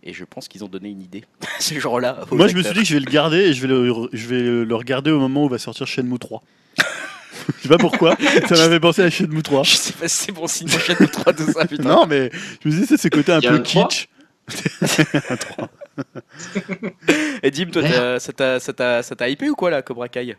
Et 0.03 0.13
je 0.13 0.25
pense 0.25 0.47
qu'ils 0.47 0.63
ont 0.63 0.67
donné 0.67 0.89
une 0.89 1.01
idée, 1.01 1.23
ce 1.59 1.73
genre-là. 1.79 2.19
Moi, 2.31 2.47
je 2.47 2.55
me 2.55 2.61
suis 2.61 2.73
dit 2.75 2.81
que 2.81 2.85
je 2.87 2.93
vais 2.93 2.99
le 2.99 3.11
garder 3.11 3.37
et 3.39 3.53
je 3.53 3.61
vais 3.63 3.67
le, 3.67 4.09
je 4.13 4.27
vais 4.27 4.63
le 4.63 4.75
regarder 4.75 5.09
au 5.09 5.19
moment 5.19 5.43
où 5.45 5.49
va 5.49 5.57
sortir 5.57 5.87
Shenmue 5.87 6.19
3. 6.19 6.43
je 7.55 7.63
sais 7.63 7.69
pas 7.69 7.77
pourquoi, 7.77 8.17
ça 8.45 8.55
m'avait 8.57 8.79
pensé 8.79 9.01
à 9.03 9.09
Shenmue 9.09 9.43
3. 9.43 9.63
Je 9.63 9.75
sais 9.75 9.93
pas 9.93 10.07
si 10.07 10.25
c'est 10.25 10.31
bon 10.31 10.47
signe 10.47 10.67
prochaine 10.67 10.97
ou 10.99 11.07
3 11.07 11.33
tout 11.33 11.51
ça, 11.51 11.65
putain. 11.65 11.89
Non, 11.89 12.05
mais 12.07 12.31
je 12.63 12.69
me 12.69 12.73
dis, 12.73 12.85
c'est 12.85 12.97
ce 12.97 13.07
côté 13.07 13.31
un 13.31 13.41
Il 13.41 13.45
y 13.45 13.47
a 13.47 13.51
peu 13.51 13.55
un 13.55 13.59
3? 13.59 13.87
kitsch. 13.87 14.07
Un 15.29 15.37
3. 15.37 15.69
Et 17.43 17.51
Dim, 17.51 17.67
toi, 17.71 17.83
t'as- 17.83 18.19
ça 18.19 18.33
t'a- 18.33 18.59
ça 18.59 18.73
t'a 18.73 19.03
ça 19.03 19.15
t'a 19.15 19.29
hypé 19.29 19.49
ou 19.49 19.55
quoi 19.55 19.69
là, 19.69 19.81
Cobra 19.81 20.07
Kai? 20.09 20.35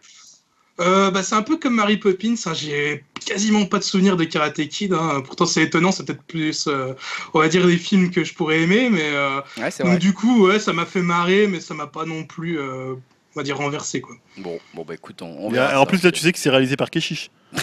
Euh, 0.80 1.10
bah, 1.10 1.22
c'est 1.24 1.34
un 1.34 1.42
peu 1.42 1.56
comme 1.56 1.74
Mary 1.74 1.96
Poppins. 1.96 2.34
hein, 2.46 2.54
J'ai 2.54 3.04
quasiment 3.26 3.66
pas 3.66 3.78
de 3.78 3.84
souvenir 3.84 4.16
de 4.16 4.24
Karate 4.24 4.66
Kid. 4.68 4.92
hein. 4.92 5.22
Pourtant, 5.26 5.44
c'est 5.46 5.62
étonnant. 5.64 5.90
C'est 5.90 6.04
peut-être 6.06 6.22
plus, 6.22 6.68
euh, 6.68 6.94
on 7.34 7.40
va 7.40 7.48
dire, 7.48 7.66
des 7.66 7.76
films 7.78 8.10
que 8.12 8.22
je 8.22 8.32
pourrais 8.34 8.60
aimer. 8.62 8.88
Mais 8.88 9.10
euh, 9.12 9.40
Ouais, 9.56 9.70
c'est 9.72 9.82
donc, 9.82 9.92
vrai. 9.92 9.98
du 9.98 10.12
coup, 10.14 10.46
ouais, 10.46 10.60
ça 10.60 10.72
m'a 10.72 10.86
fait 10.86 11.02
marrer, 11.02 11.48
mais 11.48 11.60
ça 11.60 11.74
m'a 11.74 11.88
pas 11.88 12.04
non 12.04 12.24
plus 12.24 12.60
euh, 12.60 12.94
on 13.34 13.40
va 13.40 13.42
dire 13.44 13.56
renversé 13.56 14.00
quoi. 14.00 14.16
Bon, 14.38 14.58
bon 14.74 14.84
bah 14.84 14.94
écoute, 14.94 15.22
on, 15.22 15.26
on 15.38 15.50
verra 15.50 15.76
en 15.80 15.84
ça. 15.84 15.86
plus, 15.86 16.02
là, 16.02 16.12
tu 16.12 16.20
sais 16.20 16.32
que 16.32 16.38
c'est 16.38 16.50
réalisé 16.50 16.76
par 16.76 16.90
Keshish. 16.90 17.30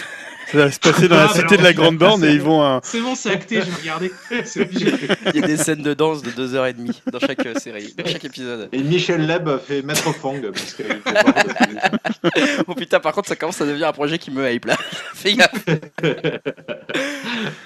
Ça 0.52 0.58
va 0.58 0.70
se 0.70 0.78
passer 0.78 1.08
dans 1.08 1.16
la 1.16 1.24
Ah, 1.24 1.28
cité 1.28 1.40
alors, 1.40 1.58
de 1.58 1.62
la 1.64 1.72
Grande 1.72 1.98
Borne 1.98 2.24
et 2.24 2.30
ils 2.32 2.40
vont. 2.40 2.62
à- 2.62 2.80
C'est 2.84 3.00
bon, 3.00 3.14
c'est 3.14 3.30
acté, 3.30 3.56
je 3.62 3.66
vais 3.66 3.80
regarder. 3.80 4.12
C'est 4.44 4.60
obligé. 4.62 4.92
Il 5.34 5.40
y 5.40 5.44
a 5.44 5.46
des 5.46 5.56
scènes 5.56 5.82
de 5.82 5.92
danse 5.94 6.22
de 6.22 6.30
2h30 6.30 7.02
dans 7.10 7.18
chaque 7.18 7.44
euh, 7.46 7.54
série, 7.58 7.92
dans 7.98 8.06
chaque 8.06 8.24
épisode. 8.24 8.68
Et 8.72 8.78
Michel 8.82 9.26
Leb 9.26 9.48
fait 9.66 9.82
Maître 9.82 10.12
Fang, 10.14 10.36
parce 10.52 10.76
de- 10.76 10.84
Oh 12.68 12.74
putain, 12.74 13.00
par 13.00 13.12
contre, 13.12 13.28
ça 13.28 13.36
commence 13.36 13.60
à 13.60 13.66
devenir 13.66 13.88
un 13.88 13.92
projet 13.92 14.18
qui 14.18 14.30
me 14.30 14.48
hype 14.50 14.66
là. 14.66 14.76
Fais 15.14 15.34
gaffe. 15.34 15.50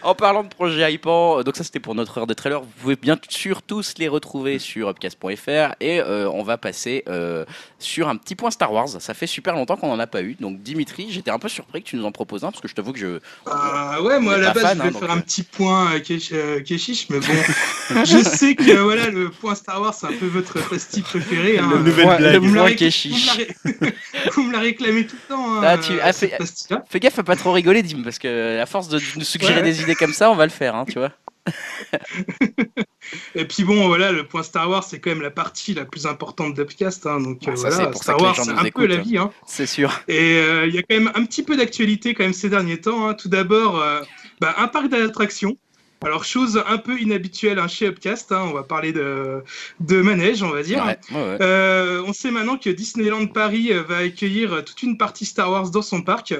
en 0.02 0.14
parlant 0.14 0.42
de 0.44 0.48
projet 0.48 0.92
hypant, 0.92 1.38
euh, 1.38 1.42
donc 1.42 1.56
ça 1.56 1.64
c'était 1.64 1.80
pour 1.80 1.94
notre 1.94 2.16
heure 2.18 2.26
de 2.26 2.34
trailer. 2.34 2.60
Vous 2.60 2.66
pouvez 2.80 2.96
bien 2.96 3.18
sûr 3.28 3.62
tous 3.62 3.94
les 3.98 4.08
retrouver 4.08 4.58
sur 4.58 4.88
upcast.fr 4.88 5.74
et 5.80 6.00
euh, 6.00 6.30
on 6.30 6.42
va 6.42 6.56
passer 6.58 7.04
euh, 7.08 7.44
sur 7.78 8.08
un 8.08 8.16
petit 8.16 8.34
point 8.34 8.50
Star 8.50 8.72
Wars. 8.72 8.88
Ça 8.88 9.14
fait 9.14 9.26
super 9.26 9.54
longtemps 9.54 9.76
qu'on 9.76 9.90
en 9.92 9.98
a 9.98 10.06
pas 10.06 10.22
eu. 10.22 10.36
Donc 10.40 10.62
Dimitri, 10.62 11.08
j'étais 11.10 11.30
un 11.30 11.38
peu 11.38 11.48
surpris 11.48 11.82
que 11.82 11.88
tu 11.88 11.96
nous 11.96 12.04
en 12.04 12.12
proposes 12.12 12.44
un 12.44 12.50
parce 12.50 12.60
que 12.62 12.68
je 12.70 12.74
t'avoue 12.74 12.92
que 12.92 12.98
je. 12.98 13.06
Euh, 13.06 14.00
ouais, 14.02 14.20
moi 14.20 14.34
à 14.34 14.38
la 14.38 14.52
base, 14.52 14.62
fan, 14.62 14.78
je 14.78 14.82
vais 14.82 14.88
hein, 14.88 14.92
faire 14.92 15.00
donc, 15.00 15.10
un 15.10 15.18
euh. 15.18 15.22
petit 15.22 15.42
point 15.42 15.92
euh, 15.94 15.98
Kesh- 15.98 16.30
euh, 16.32 16.60
Keshish, 16.62 17.08
mais 17.10 17.18
bon, 17.18 17.26
je 18.04 18.18
sais 18.22 18.54
que 18.54 18.70
euh, 18.70 18.82
voilà, 18.84 19.08
le 19.08 19.30
point 19.30 19.54
Star 19.54 19.80
Wars, 19.82 19.92
c'est 19.92 20.06
un 20.06 20.12
peu 20.12 20.26
votre 20.26 20.60
pastille 20.68 21.02
préférée. 21.02 21.58
Hein. 21.58 21.68
Le 21.72 21.78
nouvel 21.80 22.04
point- 22.04 22.16
blague. 22.16 22.32
le 22.34 22.38
Vous 22.38 22.54
me 22.54 22.70
Keshish. 22.74 23.38
vous 24.34 24.42
me 24.44 24.52
la 24.52 24.60
réclamez 24.60 25.06
tout 25.06 25.16
le 25.28 25.34
temps. 25.34 25.54
Hein, 25.56 25.60
Ah, 25.64 25.78
tu- 25.78 25.92
euh, 25.92 25.98
ah, 26.02 26.12
fais- 26.12 27.00
gaffe 27.00 27.18
à 27.18 27.22
pas 27.24 27.36
trop 27.36 27.52
rigoler, 27.52 27.82
Dim, 27.82 28.02
parce 28.02 28.18
que 28.18 28.60
à 28.60 28.66
force 28.66 28.88
de 28.88 29.00
nous 29.16 29.24
suggérer 29.24 29.56
Ouais. 29.56 29.62
des 29.62 29.82
idées 29.82 29.94
comme 29.96 30.12
ça, 30.12 30.30
on 30.30 30.36
va 30.36 30.44
le 30.46 30.52
faire, 30.52 30.76
hein, 30.76 30.84
tu 30.86 30.98
vois. 30.98 31.10
Et 33.34 33.44
puis 33.44 33.64
bon, 33.64 33.86
voilà, 33.88 34.12
le 34.12 34.24
point 34.24 34.42
Star 34.42 34.68
Wars, 34.68 34.84
c'est 34.84 35.00
quand 35.00 35.10
même 35.10 35.22
la 35.22 35.30
partie 35.30 35.74
la 35.74 35.84
plus 35.84 36.06
importante 36.06 36.54
d'Upcast. 36.54 37.06
Hein, 37.06 37.20
donc 37.20 37.38
Ah, 37.46 37.52
voilà, 37.56 37.86
pour 37.88 38.02
Star 38.02 38.20
Wars, 38.20 38.36
c'est 38.36 38.50
un 38.50 38.70
peu 38.70 38.86
la 38.86 38.96
vie. 38.96 39.18
Hein. 39.18 39.30
C'est 39.46 39.66
sûr. 39.66 39.90
Et 40.08 40.38
euh, 40.40 40.66
il 40.66 40.74
y 40.74 40.78
a 40.78 40.82
quand 40.82 40.96
même 40.96 41.10
un 41.14 41.24
petit 41.24 41.42
peu 41.42 41.56
d'actualité 41.56 42.14
quand 42.14 42.24
même 42.24 42.32
ces 42.32 42.48
derniers 42.48 42.80
temps. 42.80 43.08
hein. 43.08 43.14
Tout 43.14 43.28
d'abord, 43.28 43.80
euh, 43.80 44.00
bah, 44.40 44.54
un 44.58 44.68
parc 44.68 44.88
d'attractions. 44.88 45.56
Alors, 46.02 46.24
chose 46.24 46.62
un 46.66 46.78
peu 46.78 46.98
inhabituelle 46.98 47.58
hein, 47.58 47.68
chez 47.68 47.86
Upcast, 47.86 48.32
hein, 48.32 48.46
on 48.48 48.54
va 48.54 48.62
parler 48.62 48.92
de, 48.92 49.42
de 49.80 50.00
manège, 50.00 50.42
on 50.42 50.48
va 50.48 50.62
dire. 50.62 50.82
Ouais, 50.86 50.98
ouais, 51.10 51.16
ouais. 51.22 51.38
Euh, 51.42 52.02
on 52.06 52.14
sait 52.14 52.30
maintenant 52.30 52.56
que 52.56 52.70
Disneyland 52.70 53.26
Paris 53.26 53.70
va 53.86 53.98
accueillir 53.98 54.64
toute 54.64 54.82
une 54.82 54.96
partie 54.96 55.26
Star 55.26 55.50
Wars 55.50 55.68
dans 55.70 55.82
son 55.82 56.00
parc. 56.00 56.32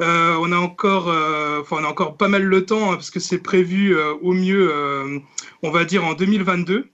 Euh, 0.00 0.36
on 0.40 0.50
a 0.52 0.56
encore, 0.56 1.08
euh, 1.08 1.62
on 1.70 1.84
a 1.84 1.86
encore 1.86 2.16
pas 2.16 2.28
mal 2.28 2.42
le 2.42 2.64
temps 2.64 2.92
hein, 2.92 2.94
parce 2.94 3.10
que 3.10 3.20
c'est 3.20 3.38
prévu 3.38 3.96
euh, 3.96 4.14
au 4.22 4.32
mieux, 4.32 4.72
on 5.62 5.70
va 5.70 5.84
dire 5.84 6.04
en 6.04 6.14
2022. 6.14 6.88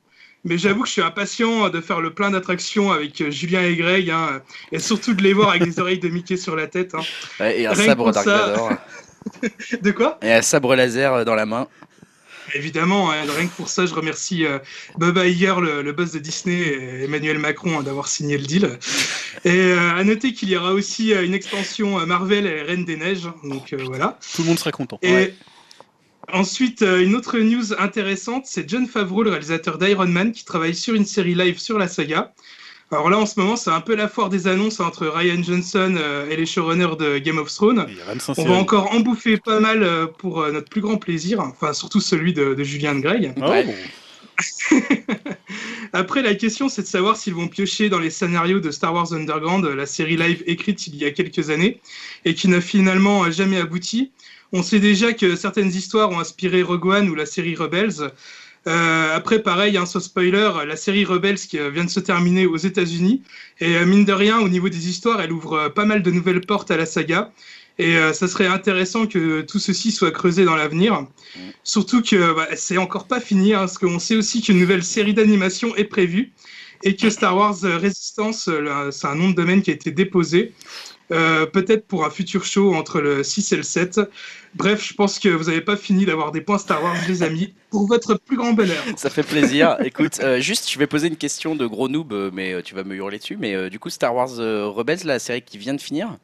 Mais 0.45 0.59
j'avoue 0.59 0.83
que 0.83 0.87
je 0.87 0.93
suis 0.93 1.03
impatient 1.03 1.71
de 1.71 1.81
faire 1.81 2.01
le 2.01 2.15
plein 2.15 2.31
d'attractions 2.31 2.93
avec 2.93 3.31
Julien 3.31 3.63
et 3.63 3.75
Greg 3.75 4.11
hein, 4.11 4.43
et 4.71 4.79
surtout 4.79 5.15
de 5.15 5.23
les 5.23 5.33
voir 5.33 5.51
avec 5.51 5.65
des 5.65 5.81
oreilles 5.81 5.99
de 5.99 6.09
Mickey 6.09 6.37
sur 6.37 6.55
la 6.55 6.69
tête. 6.69 6.95
hein. 6.95 7.01
Ouais, 7.41 7.61
et 7.61 7.67
un 7.67 7.73
rien 7.73 7.87
sabre 7.87 8.13
Dark 8.13 8.25
ça. 8.25 8.55
De 9.83 9.91
quoi? 9.91 10.19
Et 10.23 10.33
un 10.33 10.43
sabre 10.43 10.77
laser 10.77 11.25
dans 11.25 11.35
la 11.35 11.47
main. 11.47 11.67
Évidemment, 12.55 13.11
hein, 13.11 13.25
rien 13.37 13.47
que 13.49 13.55
pour 13.57 13.69
ça, 13.69 13.87
je 13.87 13.95
remercie 13.95 14.45
euh, 14.47 14.59
Bob 14.99 15.17
Iger, 15.19 15.55
le, 15.61 15.83
le 15.83 15.93
boss 15.93 16.13
de 16.13 16.19
Disney, 16.19 16.59
et 16.61 17.05
Emmanuel 17.05 17.39
Macron 17.39 17.79
hein, 17.79 17.83
d'avoir 17.83 18.09
signé 18.09 18.39
le 18.39 18.45
deal. 18.47 18.79
Et 19.45 19.51
euh, 19.51 19.95
à 19.97 20.05
noter 20.05 20.33
qu'il 20.33 20.49
y 20.51 20.57
aura 20.57 20.73
aussi 20.73 21.13
euh, 21.13 21.25
une 21.25 21.35
extension 21.35 21.99
euh, 22.01 22.07
Marvel 22.07 22.47
et 22.47 22.63
Reine 22.63 22.85
des 22.85 22.97
Neiges. 22.97 23.29
Donc 23.45 23.73
euh, 23.73 23.79
voilà. 23.85 24.19
Tout 24.35 24.43
le 24.43 24.49
monde 24.49 24.59
sera 24.59 24.73
content. 24.73 24.99
Et 25.03 25.13
Ouais. 25.13 25.35
ensuite, 26.33 26.83
euh, 26.83 27.03
une 27.03 27.15
autre 27.15 27.39
news 27.39 27.73
intéressante, 27.79 28.45
c'est 28.47 28.69
John 28.69 28.87
Favreau, 28.87 29.23
le 29.23 29.31
réalisateur 29.31 29.79
d'Iron 29.79 30.07
Man, 30.07 30.33
qui 30.33 30.45
travaille 30.45 30.75
sur 30.75 30.95
une 30.95 31.07
série 31.07 31.35
live 31.35 31.59
sur 31.59 31.79
la 31.79 31.89
saga. 31.89 32.33
Alors 32.93 33.11
là, 33.11 33.19
en 33.19 33.27
ce 33.27 33.41
moment, 33.41 33.57
c'est 33.57 33.71
un 33.71 33.81
peu 33.81 33.97
la 33.97 34.07
foire 34.07 34.29
des 34.29 34.47
annonces 34.47 34.79
entre 34.79 35.09
Ryan 35.09 35.43
Johnson 35.43 35.97
euh, 35.99 36.31
et 36.31 36.37
les 36.37 36.47
showrunners 36.47 36.97
de 36.97 37.19
Game 37.19 37.39
of 37.39 37.53
Thrones. 37.53 37.85
On 38.39 38.45
va 38.45 38.55
encore 38.55 38.93
en 38.93 39.01
bouffer 39.01 39.39
pas 39.39 39.59
mal 39.59 39.83
euh, 39.83 40.07
pour 40.07 40.41
euh, 40.41 40.53
notre 40.53 40.71
plus 40.71 40.81
grand 40.83 40.97
plaisir, 40.97 41.41
enfin 41.41 41.73
surtout 41.73 42.01
celui 42.01 42.33
de, 42.33 42.55
de 42.55 42.63
Julien 42.63 42.95
de 42.95 43.01
Greg. 43.01 43.35
Ah. 43.43 43.63
Après, 45.93 46.23
la 46.23 46.37
question, 46.37 46.69
c'est 46.69 46.83
de 46.83 46.87
savoir 46.87 47.17
s'ils 47.17 47.35
vont 47.35 47.49
piocher 47.49 47.89
dans 47.89 47.99
les 47.99 48.11
scénarios 48.11 48.61
de 48.61 48.71
Star 48.71 48.95
Wars 48.95 49.13
Underground, 49.13 49.65
la 49.65 49.87
série 49.87 50.17
live 50.17 50.45
écrite 50.47 50.87
il 50.87 50.95
y 50.97 51.05
a 51.05 51.11
quelques 51.11 51.51
années, 51.51 51.81
et 52.25 52.35
qui 52.35 52.47
n'a 52.47 52.61
finalement 52.61 53.29
jamais 53.33 53.59
abouti. 53.59 54.13
On 54.53 54.63
sait 54.63 54.79
déjà 54.79 55.13
que 55.13 55.35
certaines 55.35 55.71
histoires 55.71 56.11
ont 56.11 56.21
inspiré 56.21 56.63
Rogue 56.63 56.87
One 56.87 57.09
ou 57.09 57.15
la 57.17 57.27
série 57.27 57.57
Rebels. 57.57 58.13
Euh, 58.67 59.15
après, 59.15 59.41
pareil, 59.43 59.77
un 59.77 59.87
sans 59.87 60.01
spoiler, 60.01 60.51
la 60.67 60.77
série 60.77 61.05
Rebels 61.05 61.39
qui 61.39 61.59
euh, 61.59 61.71
vient 61.71 61.85
de 61.85 61.91
se 61.91 62.01
terminer 62.01 62.47
aux 62.47 62.57
États-Unis. 62.57 63.23
Et 63.61 63.77
euh, 63.77 63.87
mine 63.87 64.05
de 64.05 64.13
rien, 64.13 64.41
au 64.41 64.49
niveau 64.49 64.69
des 64.69 64.89
histoires, 64.89 65.21
elle 65.21 65.33
ouvre 65.33 65.69
pas 65.69 65.85
mal 65.85 66.03
de 66.03 66.11
nouvelles 66.11 66.41
portes 66.41 66.71
à 66.71 66.77
la 66.77 66.87
saga. 66.87 67.33
Et 67.79 67.95
ça 68.15 68.27
serait 68.27 68.47
intéressant 68.47 69.07
que 69.07 69.43
tout 69.43 69.59
ceci 69.59 69.93
soit 69.93 70.11
creusé 70.11 70.47
dans 70.47 70.57
l'avenir. 70.57 71.07
Surtout 71.63 72.01
que 72.01 72.35
bah, 72.35 72.49
c'est 72.57 72.79
encore 72.79 73.07
pas 73.07 73.21
fini, 73.21 73.53
hein, 73.53 73.59
parce 73.59 73.77
qu'on 73.77 73.99
sait 73.99 74.17
aussi 74.17 74.41
qu'une 74.41 74.59
nouvelle 74.59 74.83
série 74.83 75.13
d'animation 75.13 75.77
est 75.77 75.85
prévue 75.85 76.33
et 76.85 76.97
que 76.97 77.11
Star 77.11 77.37
Wars 77.37 77.57
Resistance, 77.61 78.49
c'est 78.93 79.07
un 79.07 79.15
nom 79.15 79.29
de 79.29 79.35
domaine 79.35 79.61
qui 79.61 79.73
a 79.73 79.75
été 79.75 79.91
déposé. 79.91 80.55
Euh, 81.13 81.47
peut-être 81.47 81.87
pour 81.87 82.05
un 82.05 82.11
futur 82.11 82.45
show 82.45 82.75
entre 82.75 83.01
le 83.01 83.23
6 83.23 83.53
et 83.53 83.57
le 83.57 83.63
7. 83.63 84.01
Bref, 84.55 84.85
je 84.85 84.95
pense 84.95 85.19
que 85.19 85.29
vous 85.29 85.45
n'avez 85.45 85.61
pas 85.61 85.77
fini 85.77 86.05
d'avoir 86.05 86.33
des 86.33 86.41
points 86.41 86.59
Star 86.59 86.83
Wars, 86.83 86.97
les 87.09 87.23
amis, 87.23 87.55
pour 87.71 87.87
votre 87.87 88.15
plus 88.15 88.37
grand 88.37 88.53
bonheur. 88.53 88.83
Ça 88.97 89.11
fait 89.11 89.23
plaisir. 89.23 89.77
Écoute, 89.85 90.19
euh, 90.23 90.41
juste, 90.41 90.71
je 90.71 90.79
vais 90.79 90.87
poser 90.87 91.09
une 91.09 91.17
question 91.17 91.55
de 91.55 91.67
gros 91.67 91.89
noob, 91.89 92.13
euh, 92.13 92.31
mais 92.33 92.63
tu 92.63 92.75
vas 92.75 92.83
me 92.83 92.95
hurler 92.95 93.19
dessus. 93.19 93.37
Mais 93.39 93.71
du 93.71 93.79
coup, 93.79 93.91
Star 93.91 94.15
Wars 94.15 94.37
Rebels, 94.37 95.05
la 95.05 95.19
série 95.19 95.43
qui 95.43 95.59
vient 95.59 95.75
de 95.75 95.81
finir, 95.81 96.17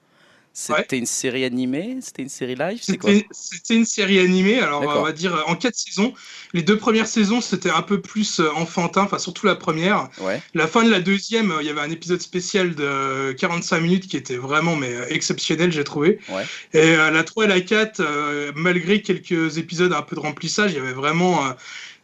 c'était 0.53 0.99
une 0.99 1.07
série 1.07 1.45
animée? 1.45 1.99
C'était 2.01 2.23
une 2.23 2.29
série 2.29 2.55
live? 2.55 2.81
C'était 2.83 3.75
une 3.75 3.85
série 3.85 4.19
animée, 4.19 4.61
alors 4.61 4.83
on 4.83 5.03
va 5.03 5.13
dire 5.13 5.35
euh, 5.35 5.43
en 5.47 5.57
quatre 5.57 5.77
saisons. 5.77 6.13
Les 6.53 6.63
deux 6.63 6.77
premières 6.77 7.07
saisons, 7.07 7.41
c'était 7.41 7.71
un 7.71 7.83
peu 7.83 8.01
plus 8.01 8.41
euh, 8.41 8.51
enfantin, 8.55 9.03
enfin 9.03 9.19
surtout 9.19 9.47
la 9.47 9.57
première. 9.57 10.09
Ouais. 10.21 10.43
La 10.55 10.67
fin 10.67 10.85
de 10.85 10.91
la 10.91 11.01
deuxième, 11.01 11.51
euh, 11.51 11.63
il 11.63 11.67
y 11.67 11.71
avait 11.71 11.81
un 11.81 11.91
épisode 11.91 12.21
spécial 12.21 12.75
de 12.75 13.33
45 13.33 13.81
minutes 13.81 14.09
qui 14.09 14.17
était 14.17 14.37
vraiment 14.37 14.77
mais 14.77 14.95
euh, 14.95 15.07
exceptionnel, 15.09 15.73
j'ai 15.73 15.85
trouvé. 15.85 16.19
Ouais. 16.29 16.45
Et 16.75 16.97
euh, 16.97 17.11
la 17.11 17.25
3 17.25 17.45
et 17.45 17.49
la 17.49 17.61
4, 17.61 18.01
euh, 18.01 18.53
malgré 18.55 19.03
quelques 19.03 19.59
épisodes 19.59 19.93
un 19.93 20.03
peu 20.03 20.17
de 20.17 20.21
remplissage, 20.21 20.73
il 20.73 20.77
y 20.77 20.81
avait 20.81 20.93
vraiment 20.93 21.47
euh, 21.47 21.51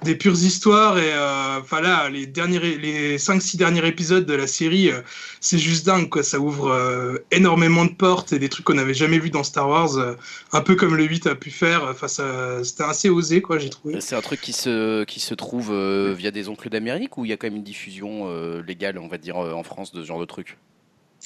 des 0.05 0.15
pures 0.15 0.35
histoires 0.35 0.99
et 0.99 1.13
euh, 1.13 1.59
enfin 1.61 1.81
là 1.81 2.09
les 2.09 2.27
derniers 2.27 2.61
les 2.79 3.19
5 3.19 3.43
6 3.43 3.57
derniers 3.57 3.87
épisodes 3.87 4.25
de 4.25 4.35
la 4.35 4.47
série 4.47 4.91
euh, 4.91 5.01
c'est 5.41 5.59
juste 5.59 5.87
dingue 5.87 6.09
quoi. 6.09 6.23
Ça 6.23 6.39
ouvre 6.39 6.71
euh, 6.71 7.19
énormément 7.33 7.85
de 7.85 7.93
portes 7.93 8.33
et 8.33 8.39
des 8.39 8.49
trucs 8.49 8.65
qu'on 8.65 8.75
n'avait 8.75 8.95
jamais 8.95 9.19
vu 9.19 9.31
dans 9.31 9.43
Star 9.43 9.69
Wars 9.69 10.17
un 10.53 10.61
peu 10.61 10.77
comme 10.77 10.95
le 10.95 11.05
8 11.05 11.27
a 11.27 11.35
pu 11.35 11.51
faire. 11.51 11.85
Enfin 11.91 12.09
ça 12.09 12.63
c'était 12.63 12.85
assez 12.85 13.09
osé 13.09 13.43
quoi 13.43 13.59
j'ai 13.59 13.71
trouvé. 13.71 14.01
C'est 14.01 14.15
un 14.15 14.21
truc 14.21 14.41
qui 14.41 14.53
se, 14.53 15.05
qui 15.05 15.21
se 15.21 15.35
trouve 15.35 15.75
via 16.13 16.31
des 16.31 16.49
oncles 16.49 16.69
d'Amérique 16.69 17.19
ou 17.19 17.25
il 17.25 17.31
y 17.31 17.33
a 17.33 17.37
quand 17.37 17.49
même 17.49 17.57
une 17.57 17.65
diffusion 17.65 18.29
légale, 18.61 18.99
on 18.99 19.09
va 19.09 19.19
dire, 19.19 19.37
en 19.37 19.63
France 19.63 19.93
de 19.93 20.03
ce 20.03 20.07
genre 20.07 20.21
de 20.21 20.25
truc? 20.25 20.57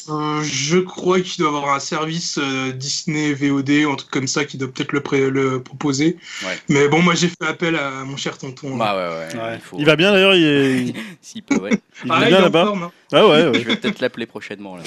Euh, 0.08 0.42
je 0.42 0.78
crois 0.78 1.20
qu'il 1.20 1.38
doit 1.44 1.48
avoir 1.56 1.74
un 1.74 1.78
service 1.78 2.38
euh, 2.42 2.72
Disney 2.72 3.32
VOD 3.34 3.70
ou 3.86 3.92
un 3.92 3.94
truc 3.96 4.10
comme 4.10 4.26
ça 4.26 4.44
qui 4.44 4.56
doit 4.58 4.68
peut-être 4.68 4.92
le, 4.92 5.30
le 5.30 5.62
proposer 5.62 6.16
Ouais. 6.44 6.58
mais 6.68 6.88
bon 6.88 7.02
moi 7.02 7.14
j'ai 7.14 7.28
fait 7.28 7.46
appel 7.46 7.76
à 7.76 8.04
mon 8.04 8.16
cher 8.16 8.36
tonton 8.36 8.76
Bah 8.76 8.96
ouais, 8.96 9.36
ouais. 9.36 9.40
Ouais. 9.40 9.54
Il, 9.56 9.60
faut... 9.60 9.76
Il 9.78 9.84
va 9.86 9.94
bien 9.96 10.10
d'ailleurs, 10.10 10.34
il, 10.34 10.44
est... 10.44 10.94
S'il 11.20 11.42
peut, 11.44 11.56
ouais. 11.60 11.70
il 12.04 12.10
Ah, 12.10 12.18
va 12.18 12.20
il 12.20 12.24
est 12.24 12.28
bien 12.30 12.38
en 12.38 12.42
là-bas. 12.42 12.72
hein. 12.76 12.90
Ah 13.12 13.26
ouais, 13.28 13.50
Je 13.54 13.58
vais 13.60 13.76
peut-être 13.76 14.00
l'appeler 14.00 14.26
prochainement. 14.26 14.76
Là, 14.76 14.82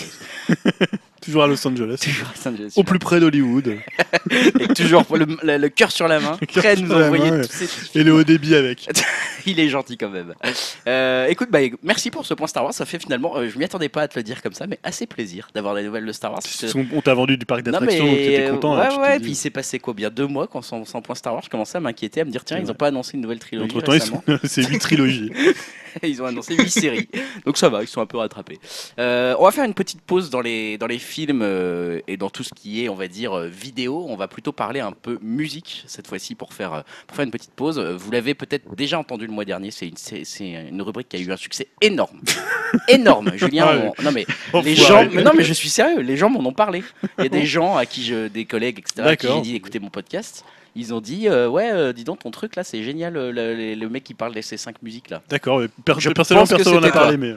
toujours 1.21 1.43
à 1.43 1.47
Los 1.47 1.65
Angeles. 1.67 1.99
toujours 2.03 2.28
à 2.28 2.32
Los 2.36 2.47
Angeles. 2.53 2.73
Au 2.76 2.84
plus 2.84 2.99
près 2.99 3.19
d'Hollywood. 3.19 3.78
Et 4.59 4.67
toujours 4.69 5.05
le, 5.15 5.26
le- 5.43 5.57
le 5.57 5.69
cœur 5.69 5.91
sur 5.91 6.07
la 6.07 6.19
main, 6.19 6.38
prêt 6.55 6.76
nous 6.78 6.91
envoyer 6.91 7.32
main, 7.32 7.41
tous 7.41 7.51
ces 7.51 7.99
Et 7.99 8.03
le 8.03 8.13
haut 8.13 8.23
débit 8.23 8.55
avec. 8.55 8.88
Il 9.45 9.59
est 9.59 9.69
gentil 9.69 9.97
quand 9.97 10.09
même. 10.09 10.34
Euh, 10.88 11.28
écoute, 11.28 11.49
bah, 11.51 11.59
merci 11.84 12.09
pour 12.09 12.26
ce 12.26 12.34
point 12.34 12.47
Star 12.47 12.63
Wars. 12.63 12.73
Ça 12.73 12.86
fait 12.86 12.97
finalement, 12.99 13.38
euh, 13.38 13.47
je 13.47 13.57
m'y 13.59 13.63
attendais 13.63 13.89
pas 13.89 14.01
à 14.03 14.07
te 14.07 14.17
le 14.17 14.23
dire 14.23 14.41
comme 14.41 14.53
ça, 14.53 14.65
mais 14.67 14.80
assez 14.84 15.05
plaisir 15.05 15.47
d'avoir 15.53 15.76
des 15.76 15.84
nouvelles 15.84 16.05
de 16.05 16.11
Star 16.11 16.32
Wars. 16.32 16.41
On 16.93 17.01
t'a 17.01 17.13
vendu 17.13 17.38
du 17.38 17.45
parc 17.45 17.61
d'attractions, 17.61 18.05
donc 18.05 18.15
t'étais 18.15 18.49
content. 18.49 18.78
Ouais, 18.80 18.89
t'es 18.89 18.95
ouais. 18.97 19.19
Puis 19.19 19.32
il 19.32 19.36
s'est 19.36 19.49
passé 19.51 19.78
quoi? 19.80 19.93
Bien 19.93 20.09
deux 20.09 20.26
mois 20.28 20.47
quand 20.47 20.61
sans, 20.63 20.84
sans 20.86 21.01
point 21.01 21.15
Star 21.15 21.34
Wars, 21.34 21.43
je 21.43 21.49
commençais 21.49 21.78
à 21.78 21.82
m'inquiéter, 21.82 22.21
à 22.21 22.26
me 22.26 22.32
dire 22.32 22.43
tiens, 22.43 22.57
ils 22.57 22.63
vrai. 22.63 22.71
ont 22.71 22.76
pas 22.76 22.88
annoncé 22.88 23.11
une 23.15 23.21
nouvelle 23.21 23.39
trilogie. 23.39 23.69
Entre 23.71 23.82
temps, 23.84 23.93
ils 23.93 23.99
récemment. 23.99 24.23
sont... 24.28 24.39
c'est 24.45 24.63
huit 24.67 24.80
trilogies. 24.80 25.32
ils 26.04 26.22
ont 26.22 26.26
annoncé 26.26 26.56
8 26.56 26.70
séries. 26.70 27.10
Donc 27.46 27.58
ça 27.58 27.70
va, 27.70 27.82
ils 27.82 27.88
sont 27.88 28.02
un 28.02 28.06
peu 28.06 28.18
rattrapés. 28.18 28.60
Euh, 29.00 29.36
on 29.39 29.46
va 29.46 29.52
faire 29.52 29.64
une 29.66 29.74
petite 29.74 30.02
pause 30.02 30.30
dans 30.30 30.41
les, 30.41 30.78
dans 30.78 30.88
les 30.88 31.00
films 31.00 31.41
euh, 31.41 32.00
et 32.08 32.18
dans 32.18 32.30
tout 32.30 32.43
ce 32.43 32.54
qui 32.54 32.84
est, 32.84 32.89
on 32.89 32.96
va 32.96 33.08
dire, 33.08 33.34
euh, 33.34 33.48
vidéo. 33.48 34.06
On 34.10 34.16
va 34.16 34.28
plutôt 34.28 34.52
parler 34.52 34.80
un 34.80 34.91
peu 34.91 35.18
musique 35.22 35.84
cette 35.88 36.08
fois-ci 36.08 36.36
pour 36.36 36.54
faire, 36.54 36.84
pour 37.08 37.16
faire 37.16 37.26
une 37.26 37.32
petite 37.32 37.52
pause. 37.52 37.80
Vous 37.80 38.12
l'avez 38.12 38.34
peut-être 38.36 38.74
déjà 38.76 39.00
entendu 39.00 39.26
le 39.26 39.32
mois 39.34 39.46
dernier. 39.46 39.72
C'est 39.72 39.88
une, 39.88 39.98
c'est, 39.98 40.24
c'est 40.26 40.50
une 40.70 40.82
rubrique 40.82 41.10
qui 41.10 41.18
a 41.18 41.20
eu 41.20 41.32
un 41.32 41.38
succès 41.38 41.68
énorme. 41.82 42.22
énorme. 42.88 43.32
Julien, 43.36 43.66
Ouais. 43.66 43.91
on- 44.00 44.04
non 44.04 44.12
mais 44.12 44.26
les 44.64 44.76
gens, 44.76 45.08
mais 45.12 45.24
non 45.24 45.32
mais 45.36 45.43
je 45.43 45.54
suis 45.54 45.70
sérieux, 45.70 46.02
les 46.02 46.18
gens 46.18 46.30
m'en 46.30 46.48
ont 46.48 46.54
parlé. 46.54 46.84
Il 47.18 47.24
y 47.24 47.28
a 47.28 47.30
des 47.30 47.46
gens 47.46 47.76
à 47.78 47.86
qui 47.86 48.04
je, 48.04 48.28
des 48.28 48.46
collègues, 48.46 48.80
etc. 48.80 49.16
qui 49.18 49.28
j'ai 49.28 49.41
dit 49.41 49.56
écoutez 49.56 49.80
mon 49.80 49.89
podcast. 49.89 50.43
Ils 50.76 50.93
ont 50.93 50.99
dit 51.01 51.28
euh, 51.30 51.47
ouais, 51.47 51.71
euh, 51.71 51.93
dis 51.93 52.03
donc 52.03 52.19
ton 52.19 52.32
truc 52.32 52.55
là, 52.55 52.63
c'est 52.63 52.84
génial. 52.84 53.15
euh, 53.17 53.32
Le, 53.32 53.55
le- 53.55 53.76
le 53.76 53.89
mec 53.89 54.03
qui 54.03 54.13
parle 54.13 54.34
de 54.36 54.41
ces 54.41 54.57
cinq 54.57 54.82
musiques 54.82 55.09
là. 55.09 55.21
D'accord, 55.30 55.59
mais 55.59 55.67
per- 55.67 55.95
Je 55.99 56.09
personnellement, 56.09 56.43
pense 56.43 56.49
que 56.51 56.55
personne 56.57 56.73
n'en 56.73 56.80
a 56.80 56.86
c'était 56.88 56.97
parlé, 56.97 57.17
mais. 57.17 57.36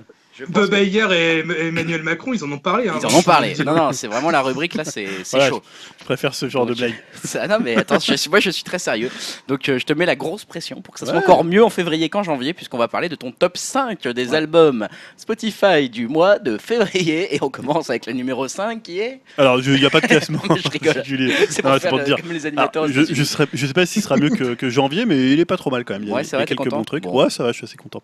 Bob 0.49 0.71
que- 0.71 0.77
Iger 0.85 1.09
et 1.13 1.69
Emmanuel 1.69 2.03
Macron, 2.03 2.33
ils 2.33 2.45
en 2.45 2.53
ont 2.53 2.59
parlé. 2.59 2.89
hein. 2.89 2.95
Ils 3.01 3.07
en 3.07 3.15
ont 3.19 3.23
parlé. 3.23 3.55
Non, 3.65 3.75
non, 3.75 3.93
c'est 3.93 4.07
vraiment 4.07 4.31
la 4.31 4.41
rubrique 4.43 4.75
là, 4.75 4.85
c'est 4.85 5.07
c'est 5.25 5.37
Voilà, 5.37 5.49
chaud. 5.51 5.63
Je 6.01 6.05
préfère 6.05 6.35
ce 6.35 6.49
genre 6.49 6.67
de 6.67 6.75
blague. 6.75 6.95
Ça- 7.25 7.47
non, 7.49 7.59
mais 7.63 7.77
attends, 7.77 7.99
je 7.99 8.15
suis- 8.15 8.31
moi 8.31 8.41
je 8.41 8.51
suis 8.51 8.63
très 8.65 8.79
sérieux. 8.79 9.11
Donc 9.49 9.69
euh, 9.69 9.79
je 9.79 9.85
te 9.85 9.93
mets 9.93 10.07
la 10.07 10.17
grosse 10.17 10.45
pression 10.45 10.81
pour 10.81 10.95
que 10.95 11.01
ça 11.01 11.07
soit 11.07 11.17
encore 11.17 11.45
mieux 11.45 11.65
en 11.65 11.71
février 11.71 12.09
qu'en 12.09 12.23
janvier, 12.23 12.55
puisqu'on 12.55 12.79
va 12.79 12.89
parler 12.89 13.09
de 13.09 13.15
ton 13.17 13.33
top 13.33 13.57
5 13.57 14.07
des 14.09 14.35
albums 14.35 14.87
Spotify 15.17 15.89
du 15.91 16.09
mois 16.09 16.39
de 16.39 16.57
février. 16.59 17.35
Et 17.35 17.39
on 17.43 17.51
commence 17.51 17.91
avec 17.91 18.07
le 18.07 18.13
numéro 18.13 18.47
5 18.49 18.83
qui 18.83 19.01
est. 19.01 19.21
Alors, 19.37 19.61
il 19.61 19.73
n'y 19.79 19.85
a 19.85 19.91
pas 19.91 20.01
de 20.01 20.07
classement. 20.09 20.41
Non, 20.49 20.57
je 20.57 20.69
rigole. 20.69 21.03
Julie. 21.05 21.33
C'est 21.51 21.65
Non, 21.65 21.71
pour 21.71 21.75
c'est 21.75 21.81
faire 21.81 21.91
pour 21.91 21.99
euh, 22.01 22.05
dire. 22.05 22.17
comme 22.17 22.33
les 22.33 22.47
animateurs. 22.47 22.89
je, 22.89 23.03
je, 23.13 23.25
serais, 23.25 23.47
je 23.53 23.67
sais 23.67 23.73
pas 23.73 23.87
si 23.87 24.01
ce 24.01 24.05
sera 24.09 24.17
mieux 24.17 24.31
que, 24.31 24.55
que 24.55 24.71
janvier, 24.71 25.05
mais 25.05 25.31
il 25.33 25.41
est 25.41 25.45
pas 25.45 25.57
trop 25.57 25.71
mal 25.71 25.85
quand 25.85 25.95
même. 25.95 26.05
Il 26.05 26.09
y 26.09 26.13
a, 26.13 26.15
Ouais, 26.15 26.23
il 26.23 26.25
c'est 26.25 26.33
y 26.33 26.35
a 26.35 26.39
vrai, 26.39 26.47
quelques 26.47 26.59
content 26.65 26.77
bons 26.79 26.85
trucs. 26.85 27.03
Bon. 27.05 27.23
Ouais, 27.23 27.31
ça 27.31 27.43
va, 27.43 27.51
je 27.53 27.57
suis 27.57 27.65
assez 27.65 27.77
content. 27.77 28.03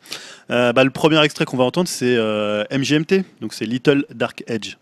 Euh, 0.51 0.73
bah, 0.73 0.85
le 0.85 0.91
premier 0.91 1.23
extrait 1.25 1.45
qu'on 1.45 1.57
va 1.57 1.65
entendre, 1.65 1.89
c'est 1.89 2.17
euh, 2.17 2.24
MGMT, 2.71 3.25
donc 3.41 3.55
c'est 3.55 3.67
Little 3.67 4.05
Dark 4.15 4.45
Edge. 4.47 4.77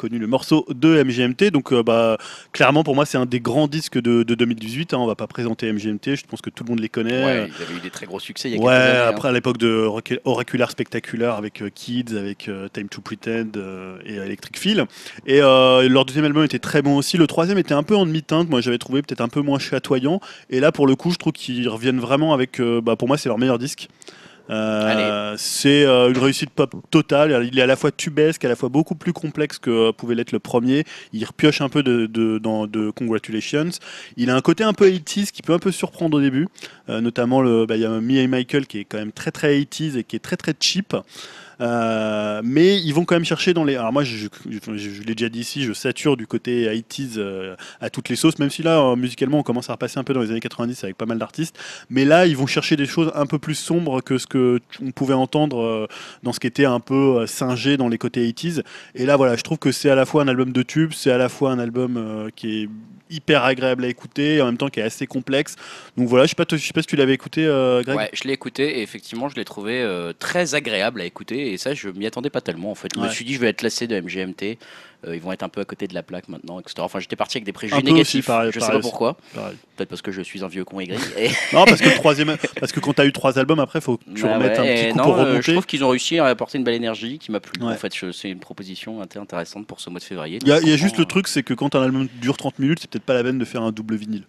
Reconnu 0.00 0.18
le 0.18 0.26
morceau 0.26 0.64
de 0.70 1.02
MGMT. 1.02 1.50
Donc 1.50 1.72
euh, 1.72 1.82
bah, 1.82 2.16
clairement, 2.52 2.82
pour 2.82 2.94
moi, 2.94 3.04
c'est 3.04 3.18
un 3.18 3.26
des 3.26 3.40
grands 3.40 3.68
disques 3.68 4.00
de, 4.00 4.22
de 4.22 4.34
2018. 4.34 4.94
Hein. 4.94 4.98
On 4.98 5.06
va 5.06 5.14
pas 5.14 5.26
présenter 5.26 5.70
MGMT, 5.72 6.16
je 6.16 6.24
pense 6.26 6.40
que 6.40 6.48
tout 6.50 6.64
le 6.64 6.70
monde 6.70 6.80
les 6.80 6.88
connaît. 6.88 7.24
Ouais, 7.24 7.48
ils 7.56 7.62
avaient 7.62 7.74
eu 7.76 7.80
des 7.80 7.90
très 7.90 8.06
gros 8.06 8.18
succès 8.20 8.48
il 8.50 8.56
y 8.56 8.58
a 8.58 8.60
Ouais, 8.60 8.72
quelques 8.72 8.80
années. 8.86 8.98
hein. 8.98 9.08
après 9.08 9.28
à 9.28 9.32
l'époque 9.32 9.58
de 9.58 9.68
Orac- 9.86 10.20
Oracular 10.24 10.70
Spectacular 10.70 11.36
avec 11.36 11.60
euh, 11.62 11.68
Kids, 11.74 12.16
avec 12.16 12.48
euh, 12.48 12.68
Time 12.72 12.88
to 12.88 13.00
Pretend 13.02 13.50
et 14.06 14.14
Electric 14.14 14.58
Feel. 14.58 14.86
Et 15.26 15.40
leur 15.40 16.04
deuxième 16.04 16.24
album 16.24 16.44
était 16.44 16.58
très 16.58 16.80
bon 16.82 16.96
aussi. 16.96 17.16
Le 17.18 17.26
troisième 17.26 17.58
était 17.58 17.74
un 17.74 17.82
peu 17.82 17.94
en 17.96 18.06
demi-teinte. 18.06 18.48
Moi, 18.48 18.60
j'avais 18.60 18.78
trouvé 18.78 19.02
peut-être 19.02 19.20
un 19.20 19.28
peu 19.28 19.40
moins 19.40 19.58
chatoyant. 19.58 20.20
Et 20.48 20.60
là, 20.60 20.72
pour 20.72 20.86
le 20.86 20.94
coup, 20.96 21.10
je 21.10 21.16
trouve 21.16 21.32
qu'ils 21.32 21.68
reviennent 21.68 22.00
vraiment 22.00 22.32
avec. 22.32 22.60
bah, 22.60 22.96
pour 22.96 23.08
moi, 23.08 23.18
c'est 23.18 23.28
leur 23.28 23.38
meilleur 23.38 23.58
disque. 23.58 23.88
Euh, 24.50 25.34
c'est 25.38 25.84
euh, 25.86 26.10
une 26.10 26.18
réussite 26.18 26.50
pop 26.50 26.74
totale. 26.90 27.48
Il 27.50 27.58
est 27.58 27.62
à 27.62 27.66
la 27.66 27.76
fois 27.76 27.90
tubesque, 27.92 28.44
à 28.44 28.48
la 28.48 28.56
fois 28.56 28.68
beaucoup 28.68 28.94
plus 28.94 29.12
complexe 29.12 29.58
que 29.58 29.70
euh, 29.70 29.92
pouvait 29.92 30.14
l'être 30.14 30.32
le 30.32 30.40
premier. 30.40 30.84
Il 31.12 31.24
repioche 31.24 31.60
un 31.60 31.68
peu 31.68 31.82
de, 31.82 32.06
de, 32.06 32.38
dans, 32.38 32.66
de 32.66 32.90
Congratulations. 32.90 33.70
Il 34.16 34.30
a 34.30 34.34
un 34.34 34.40
côté 34.40 34.64
un 34.64 34.72
peu 34.72 34.88
80s 34.90 35.30
qui 35.30 35.42
peut 35.42 35.52
un 35.52 35.58
peu 35.58 35.70
surprendre 35.70 36.16
au 36.18 36.20
début. 36.20 36.48
Euh, 36.88 37.00
notamment, 37.00 37.42
bah, 37.64 37.76
il 37.76 37.82
y 37.82 37.84
a 37.84 38.00
Me 38.00 38.16
et 38.16 38.26
Michael 38.26 38.66
qui 38.66 38.78
est 38.78 38.84
quand 38.84 38.98
même 38.98 39.12
très 39.12 39.30
très 39.30 39.58
80s 39.60 39.96
et 39.96 40.04
qui 40.04 40.16
est 40.16 40.20
très 40.20 40.36
très 40.36 40.54
cheap. 40.58 40.96
Euh, 41.60 42.40
mais 42.44 42.78
ils 42.78 42.92
vont 42.92 43.04
quand 43.04 43.14
même 43.14 43.24
chercher 43.24 43.52
dans 43.54 43.64
les. 43.64 43.76
Alors 43.76 43.92
moi, 43.92 44.04
je, 44.04 44.28
l'ai 44.48 45.14
déjà 45.14 45.28
dit 45.28 45.40
ici, 45.40 45.64
je 45.64 45.72
sature 45.72 46.16
du 46.16 46.26
côté 46.26 46.66
80s 46.66 47.14
euh, 47.16 47.56
à 47.80 47.90
toutes 47.90 48.08
les 48.08 48.16
sauces, 48.16 48.38
même 48.38 48.50
si 48.50 48.62
là, 48.62 48.80
euh, 48.80 48.96
musicalement, 48.96 49.38
on 49.38 49.42
commence 49.42 49.68
à 49.68 49.74
repasser 49.74 49.98
un 49.98 50.04
peu 50.04 50.14
dans 50.14 50.20
les 50.20 50.30
années 50.30 50.40
90 50.40 50.84
avec 50.84 50.96
pas 50.96 51.06
mal 51.06 51.18
d'artistes. 51.18 51.58
Mais 51.90 52.04
là, 52.04 52.26
ils 52.26 52.36
vont 52.36 52.46
chercher 52.46 52.76
des 52.76 52.86
choses 52.86 53.12
un 53.14 53.26
peu 53.26 53.38
plus 53.38 53.54
sombres 53.54 54.00
que 54.00 54.18
ce 54.18 54.26
que 54.26 54.60
on 54.82 54.90
pouvait 54.90 55.14
entendre 55.14 55.88
dans 56.22 56.32
ce 56.32 56.40
qui 56.40 56.46
était 56.46 56.64
un 56.64 56.80
peu 56.80 57.26
singé 57.26 57.76
dans 57.76 57.88
les 57.88 57.98
côtés 57.98 58.26
80s. 58.28 58.62
Et 58.94 59.06
là, 59.06 59.16
voilà, 59.16 59.36
je 59.36 59.42
trouve 59.42 59.58
que 59.58 59.72
c'est 59.72 59.90
à 59.90 59.94
la 59.94 60.06
fois 60.06 60.22
un 60.22 60.28
album 60.28 60.52
de 60.52 60.62
tube, 60.62 60.92
c'est 60.94 61.10
à 61.10 61.18
la 61.18 61.28
fois 61.28 61.52
un 61.52 61.58
album 61.58 62.30
qui 62.36 62.62
est 62.62 62.68
hyper 63.10 63.44
agréable 63.44 63.84
à 63.84 63.88
écouter, 63.88 64.40
en 64.40 64.46
même 64.46 64.56
temps 64.56 64.68
qui 64.68 64.80
est 64.80 64.84
assez 64.84 65.06
complexe. 65.06 65.56
Donc 65.96 66.08
voilà, 66.08 66.24
je 66.24 66.30
sais 66.30 66.36
pas, 66.36 66.44
je 66.48 66.56
sais 66.56 66.72
pas 66.72 66.82
si 66.82 66.86
tu 66.86 66.96
l'avais 66.96 67.14
écouté, 67.14 67.44
euh, 67.44 67.82
Greg? 67.82 67.96
Ouais, 67.96 68.10
je 68.12 68.24
l'ai 68.24 68.32
écouté 68.32 68.78
et 68.78 68.82
effectivement, 68.82 69.28
je 69.28 69.34
l'ai 69.34 69.44
trouvé 69.44 69.84
très 70.18 70.54
agréable 70.54 71.00
à 71.00 71.04
écouter 71.04 71.49
et 71.50 71.58
ça, 71.58 71.74
je 71.74 71.88
m'y 71.88 72.06
attendais 72.06 72.30
pas 72.30 72.40
tellement 72.40 72.70
en 72.70 72.74
fait. 72.74 72.88
Je 72.94 73.00
me 73.00 73.06
Ouais. 73.06 73.12
suis 73.12 73.24
dit, 73.24 73.34
je 73.34 73.40
vais 73.40 73.48
être 73.48 73.62
lassé 73.62 73.86
de 73.86 73.94
MGMT, 74.00 74.58
euh, 75.06 75.14
ils 75.16 75.20
vont 75.20 75.32
être 75.32 75.42
un 75.42 75.48
peu 75.48 75.60
à 75.60 75.64
côté 75.64 75.86
de 75.86 75.94
la 75.94 76.02
plaque 76.02 76.28
maintenant, 76.28 76.60
etc. 76.60 76.74
Enfin, 76.80 77.00
j'étais 77.00 77.16
parti 77.16 77.38
avec 77.38 77.44
des 77.44 77.52
préjugés 77.52 77.76
Un 77.76 77.80
peu 77.80 77.86
aussi, 77.86 77.92
négatifs. 77.94 78.26
pareil- 78.26 78.50
je 78.52 78.54
sais 78.54 78.60
pareil 78.60 78.72
pas 78.74 78.78
aussi. 78.78 78.88
pourquoi. 78.90 79.16
Pareil. 79.34 79.56
Peut-être 79.76 79.88
parce 79.88 80.02
que 80.02 80.12
je 80.12 80.22
suis 80.22 80.44
un 80.44 80.48
vieux 80.48 80.64
con 80.64 80.80
aigri. 80.80 80.96
Et... 81.18 81.28
Non, 81.52 81.64
parce 81.64 81.80
que 81.80 81.88
le 81.88 81.94
troisième, 81.94 82.36
parce 82.58 82.72
que 82.72 82.80
quand 82.80 82.92
t'as 82.92 83.06
eu 83.06 83.12
trois 83.12 83.38
albums, 83.38 83.60
après, 83.60 83.80
faut 83.80 83.96
que 83.96 84.04
tu 84.14 84.24
Ouais, 84.24 84.34
remettes 84.34 84.52
ouais, 84.52 84.58
un 84.58 84.64
et 84.64 84.74
petit 84.84 84.90
coup 84.92 84.98
non, 84.98 85.04
pour 85.04 85.14
euh, 85.16 85.24
remonter. 85.24 85.42
je 85.42 85.52
trouve 85.52 85.66
qu'ils 85.66 85.84
ont 85.84 85.88
réussi 85.88 86.18
à 86.18 86.26
apporter 86.26 86.58
une 86.58 86.64
belle 86.64 86.74
énergie 86.74 87.18
qui 87.18 87.32
m'a 87.32 87.40
plu. 87.40 87.62
Ouais. 87.62 87.72
En 87.72 87.76
fait, 87.76 87.94
je- 87.96 88.12
c'est 88.12 88.30
une 88.30 88.40
proposition 88.40 89.00
intéressante 89.02 89.66
pour 89.66 89.80
ce 89.80 89.90
mois 89.90 90.00
de 90.00 90.04
février. 90.04 90.38
Il 90.42 90.48
y 90.48 90.52
a, 90.52 90.60
il 90.60 90.68
y 90.68 90.72
a 90.72 90.76
juste 90.76 90.82
le 90.96 91.04
franchement, 91.04 91.04
truc, 91.06 91.28
c'est 91.28 91.42
que 91.42 91.54
quand 91.54 91.74
un 91.74 91.82
album 91.82 92.08
dure 92.20 92.36
30 92.36 92.58
minutes, 92.58 92.78
c'est 92.82 92.90
peut-être 92.90 93.04
pas 93.04 93.14
la 93.14 93.22
peine 93.24 93.38
de 93.38 93.44
faire 93.44 93.62
un 93.62 93.72
double 93.72 93.96
vinyle. 93.96 94.24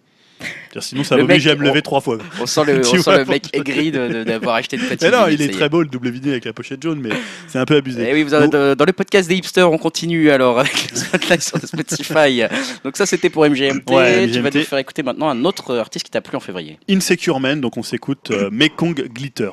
Sinon, 0.80 1.04
ça 1.04 1.16
m'oblige 1.16 1.46
à 1.48 1.54
me 1.54 1.64
lever 1.64 1.78
on- 1.78 1.82
trois 1.82 2.00
fois. 2.00 2.18
On 2.40 2.46
sent 2.46 2.64
le, 2.66 2.80
on 2.86 3.02
sent 3.02 3.18
le 3.18 3.24
mec 3.26 3.44
aigri 3.52 3.90
d'avoir 3.92 4.56
acheté 4.56 4.76
une 4.76 4.84
platine. 4.84 5.08
Mais 5.12 5.16
non, 5.16 5.26
il 5.28 5.40
est 5.42 5.48
très 5.48 5.68
beau 5.68 5.82
le 5.82 5.88
double 5.88 6.10
vinyle 6.10 6.30
avec 6.32 6.44
la 6.46 6.52
pochette 6.52 6.82
jaune, 6.82 7.00
mais 7.00 7.10
c'est 7.48 7.58
un 7.58 7.64
peu 7.64 7.76
abusé. 7.76 8.06
Eh 8.08 8.12
oui, 8.14 8.22
vous 8.22 8.32
avez- 8.34 8.48
dans, 8.48 8.74
dans 8.74 8.84
le 8.84 8.92
podcast 8.92 9.28
des 9.28 9.36
hipsters, 9.36 9.70
on 9.70 9.78
continue 9.78 10.30
alors 10.30 10.60
avec 10.60 10.90
le 10.92 10.96
spotlight 10.96 11.42
sur 11.42 11.58
Spotify. 11.58 12.42
Donc 12.84 12.96
ça, 12.96 13.06
c'était 13.06 13.30
pour 13.30 13.44
MGMT. 13.44 13.90
Ouais, 13.92 14.26
Tu 14.26 14.32
vas 14.32 14.40
MGMT. 14.40 14.54
nous 14.58 14.64
faire 14.64 14.78
écouter 14.78 15.02
maintenant 15.02 15.28
un 15.28 15.44
autre 15.44 15.76
artiste 15.76 16.06
qui 16.06 16.10
t'a 16.10 16.20
plu 16.20 16.36
en 16.36 16.40
février. 16.40 16.78
Insecure 16.88 17.38
Man, 17.40 17.60
donc 17.60 17.76
on 17.76 17.82
s'écoute 17.82 18.30
euh, 18.30 18.48
Mekong 18.52 18.94
Glitter. 19.12 19.50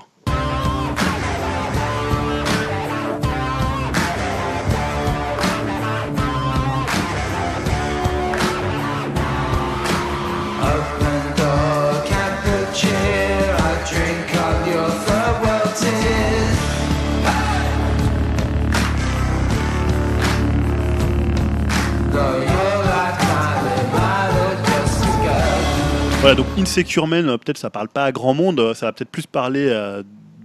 Donc 26.36 26.46
Insecure 26.60 27.08
Man, 27.08 27.28
euh, 27.28 27.38
peut-être 27.38 27.58
ça 27.58 27.72
parle 27.72 27.88
pas 27.88 28.06
à 28.06 28.12
grand 28.12 28.36
monde, 28.36 28.60
euh, 28.60 28.74
ça 28.76 28.86
va 28.86 28.92
peut-être 28.92 29.10
plus 29.10 29.26
parler 29.26 29.72
à 29.72 30.04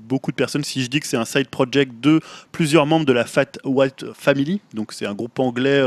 beaucoup 0.09 0.31
de 0.31 0.37
personnes 0.37 0.65
si 0.65 0.83
je 0.83 0.89
dis 0.89 0.99
que 0.99 1.07
c'est 1.07 1.19
un 1.19 1.27
side 1.27 1.49
project 1.49 1.93
de 2.01 2.21
plusieurs 2.53 2.87
membres 2.87 3.05
de 3.05 3.13
la 3.13 3.27
Fat 3.27 3.59
White 3.65 4.07
Family. 4.15 4.63
Donc 4.73 4.95
c'est 4.95 5.05
un 5.05 5.15
groupe 5.15 5.39
anglais. 5.39 5.83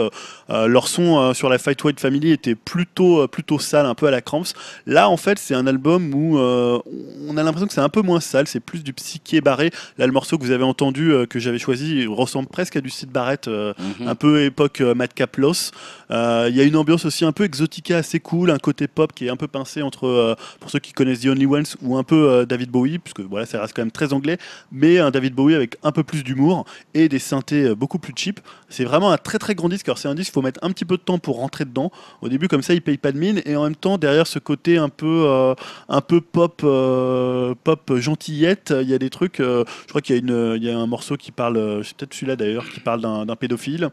Euh, 0.50 0.68
leur 0.68 0.88
son 0.88 1.20
euh, 1.20 1.34
sur 1.34 1.50
la 1.50 1.58
Fat 1.58 1.74
White 1.84 2.00
Family 2.00 2.32
était 2.32 2.56
plutôt 2.56 3.22
euh, 3.22 3.28
plutôt 3.28 3.60
sale, 3.60 3.86
un 3.86 3.96
peu 3.96 4.08
à 4.08 4.12
la 4.12 4.22
Cramps. 4.22 4.54
Là, 4.86 5.10
en 5.10 5.18
fait, 5.18 5.40
c'est 5.40 5.54
un 5.54 5.68
album 5.68 6.14
où 6.14 6.38
on 6.38 7.38
a 7.38 7.44
l'impression 7.44 7.68
que 7.68 7.74
c'est 7.74 7.82
un 7.82 7.90
peu 7.90 8.02
moins 8.02 8.20
sale, 8.20 8.48
c'est 8.48 8.60
plus 8.60 8.84
du 8.84 8.94
psyché 8.94 9.42
barré. 9.42 9.72
Là, 9.98 10.06
le 10.06 10.12
morceau 10.12 10.38
que 10.38 10.44
vous 10.44 10.52
avez 10.52 10.64
entendu, 10.64 11.14
que 11.30 11.40
j'avais 11.40 11.60
choisi, 11.60 12.06
ressemble 12.06 12.48
presque 12.48 12.76
à 12.76 12.82
du 12.82 12.90
Sid 12.90 13.10
Barrett. 13.10 13.48
Mhm. 13.48 14.08
un 14.08 14.16
peu 14.16 14.44
époque 14.44 14.82
Madcap 14.82 15.36
Loss. 15.38 15.72
Il 16.10 16.56
y 16.56 16.62
a 16.62 16.64
une 16.64 16.76
ambiance 16.76 17.06
aussi 17.06 17.26
un 17.26 17.32
peu 17.32 17.44
exotica 17.44 17.98
assez 17.98 18.20
cool, 18.20 18.52
un 18.52 18.58
côté 18.58 18.88
pop 18.88 19.14
qui 19.14 19.28
est 19.28 19.30
un 19.30 19.36
peu 19.36 19.48
pincé 19.48 19.82
entre, 19.82 20.36
pour 20.60 20.70
ceux 20.70 20.80
qui 20.80 20.94
connaissent 20.94 21.22
The 21.22 21.28
Only 21.28 21.46
Ones, 21.46 21.66
ou 21.82 21.98
un 21.98 22.04
peu 22.04 22.46
David 22.48 22.70
Bowie, 22.70 23.00
puisque 23.00 23.22
voilà, 23.22 23.46
ça 23.46 23.62
reste 23.62 23.74
quand 23.76 23.82
même 23.82 23.92
très 23.92 24.14
anglais, 24.14 24.38
mais 24.72 25.00
un 25.00 25.12
David 25.12 25.34
Bowie 25.34 25.56
avec 25.56 25.78
un 25.84 25.92
peu 25.92 26.04
plus 26.04 26.24
d'humour 26.24 26.66
et 26.94 27.10
des 27.10 27.20
synthés 27.20 27.76
beaucoup 27.76 28.00
plus 28.00 28.14
cheap. 28.16 28.40
C'est 28.70 28.84
vraiment 28.84 29.12
un 29.12 29.18
très 29.18 29.38
très 29.38 29.56
grand 29.56 29.70
disque. 29.70 29.88
Alors 29.88 29.98
c'est 29.98 30.08
un 30.08 30.16
disque, 30.16 30.30
il 30.30 30.34
faut 30.34 30.42
mettre 30.42 30.60
un 30.64 30.72
petit 30.72 30.86
peu 30.86 30.98
de 30.98 31.02
temps 31.02 31.20
pour 31.20 31.38
rentrer 31.38 31.66
dedans. 31.66 31.92
Au 32.22 32.30
début, 32.30 32.48
comme 32.48 32.62
ça, 32.62 32.74
il 32.74 32.82
paye 32.82 32.98
pas 32.98 33.12
de 33.12 33.18
mine, 33.18 33.42
et 33.46 33.56
en 33.56 33.64
même 33.64 33.76
temps, 33.76 33.98
derrière 33.98 34.28
ce 34.28 34.40
côté 34.40 34.78
un 34.78 34.90
peu, 34.90 35.26
euh, 35.28 35.56
un 35.88 36.02
peu 36.02 36.22
pop, 36.22 36.62
euh, 36.64 37.56
pop 37.64 37.96
gentillette, 37.96 38.74
il 38.82 38.90
y 38.90 38.94
a 38.94 38.98
des 38.98 39.10
trucs. 39.10 39.40
euh, 39.40 39.64
je 39.84 39.90
crois 39.90 40.02
qu'il 40.02 40.16
y 40.16 40.20
a 40.20 40.22
une, 40.22 40.56
il 40.58 40.64
y 40.64 40.70
a 40.70 40.78
un 40.78 40.88
morceau 40.88 41.16
qui 41.16 41.32
parle, 41.32 41.82
c'est 41.84 41.96
peut-être 41.96 42.14
celui-là 42.14 42.36
d'ailleurs, 42.36 42.68
qui 42.70 42.80
parle 42.80 43.02
d'un 43.02 43.36
pédophile. 43.36 43.90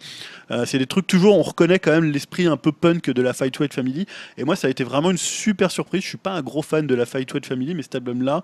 C'est 0.64 0.78
des 0.78 0.86
trucs 0.86 1.06
toujours, 1.06 1.38
on 1.38 1.42
reconnaît 1.42 1.78
quand 1.78 1.92
même 1.92 2.10
l'esprit 2.10 2.46
un 2.46 2.56
peu 2.56 2.72
punk 2.72 3.10
de 3.10 3.22
la 3.22 3.32
Fight 3.32 3.58
White 3.58 3.74
Family. 3.74 4.06
Et 4.36 4.44
moi, 4.44 4.56
ça 4.56 4.66
a 4.66 4.70
été 4.70 4.84
vraiment 4.84 5.10
une 5.10 5.18
super 5.18 5.70
surprise. 5.70 6.02
Je 6.02 6.08
suis 6.08 6.18
pas 6.18 6.32
un 6.32 6.42
gros 6.42 6.62
fan 6.62 6.86
de 6.86 6.94
la 6.94 7.06
Fight 7.06 7.32
White 7.32 7.46
Family, 7.46 7.74
mais 7.74 7.82
cet 7.82 7.94
album-là, 7.94 8.42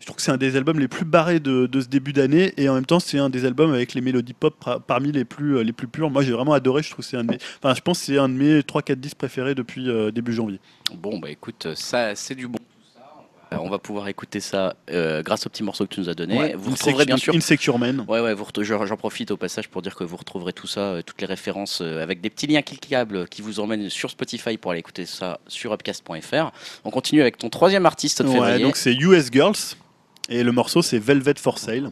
je 0.00 0.06
trouve 0.06 0.16
que 0.16 0.22
c'est 0.22 0.32
un 0.32 0.36
des 0.38 0.56
albums 0.56 0.80
les 0.80 0.88
plus 0.88 1.04
barrés 1.04 1.40
de, 1.40 1.66
de 1.66 1.80
ce 1.80 1.86
début 1.88 2.12
d'année. 2.12 2.52
Et 2.56 2.68
en 2.68 2.74
même 2.74 2.86
temps, 2.86 3.00
c'est 3.00 3.18
un 3.18 3.30
des 3.30 3.44
albums 3.44 3.72
avec 3.72 3.94
les 3.94 4.00
mélodies 4.00 4.32
pop 4.32 4.54
parmi 4.86 5.12
les 5.12 5.24
plus, 5.24 5.58
euh, 5.58 5.62
les 5.62 5.72
plus 5.72 5.86
pures. 5.88 6.10
Moi, 6.10 6.22
j'ai 6.22 6.32
vraiment 6.32 6.54
adoré. 6.54 6.82
Je 6.82 6.90
trouve 6.90 7.04
c'est 7.04 7.16
un 7.18 7.24
de 7.24 7.32
mes, 7.32 7.38
enfin, 7.62 7.74
je 7.74 7.80
pense 7.80 7.98
c'est 8.00 8.18
un 8.18 8.28
de 8.28 8.34
mes 8.34 8.60
3-4 8.60 8.94
disques 8.94 9.18
préférés 9.18 9.54
depuis 9.54 9.88
euh, 9.88 10.10
début 10.10 10.32
janvier. 10.32 10.58
Bon, 10.94 11.18
bah 11.18 11.30
écoute, 11.30 11.68
ça, 11.74 12.14
c'est 12.14 12.34
du 12.34 12.48
bon. 12.48 12.58
Euh, 13.52 13.56
On 13.60 13.68
va 13.68 13.78
pouvoir 13.78 14.06
écouter 14.08 14.38
ça 14.40 14.76
euh, 14.90 15.22
grâce 15.22 15.44
au 15.46 15.50
petit 15.50 15.62
morceau 15.62 15.84
que 15.86 15.94
tu 15.94 16.00
nous 16.00 16.08
as 16.08 16.14
donné. 16.14 16.38
Ouais. 16.38 16.54
Vous 16.56 16.70
retrouverez 16.70 17.04
bien 17.04 17.16
sûr. 17.16 17.34
Insecure 17.34 17.78
Man. 17.78 18.04
Ouais, 18.06 18.20
ouais, 18.20 18.34
j'en 18.60 18.86
j'en 18.86 18.96
profite 18.96 19.30
au 19.32 19.36
passage 19.36 19.68
pour 19.68 19.82
dire 19.82 19.94
que 19.96 20.04
vous 20.04 20.16
retrouverez 20.16 20.52
tout 20.52 20.66
ça, 20.68 20.80
euh, 20.80 21.02
toutes 21.04 21.20
les 21.20 21.26
références 21.26 21.80
euh, 21.82 22.00
avec 22.02 22.20
des 22.20 22.30
petits 22.30 22.46
liens 22.46 22.62
cliquables 22.62 23.26
qui 23.28 23.42
vous 23.42 23.58
emmènent 23.60 23.90
sur 23.90 24.10
Spotify 24.10 24.56
pour 24.56 24.70
aller 24.70 24.80
écouter 24.80 25.04
ça 25.04 25.40
sur 25.48 25.72
upcast.fr. 25.72 26.52
On 26.84 26.90
continue 26.90 27.20
avec 27.22 27.38
ton 27.38 27.50
troisième 27.50 27.86
artiste 27.86 28.22
de 28.22 28.28
Ouais, 28.28 28.34
février. 28.34 28.62
donc 28.62 28.76
c'est 28.76 28.94
US 28.94 29.30
Girls. 29.32 29.56
Et 30.30 30.44
le 30.44 30.52
morceau, 30.52 30.80
c'est 30.80 30.98
Velvet 30.98 31.34
for 31.38 31.58
Sale. 31.58 31.90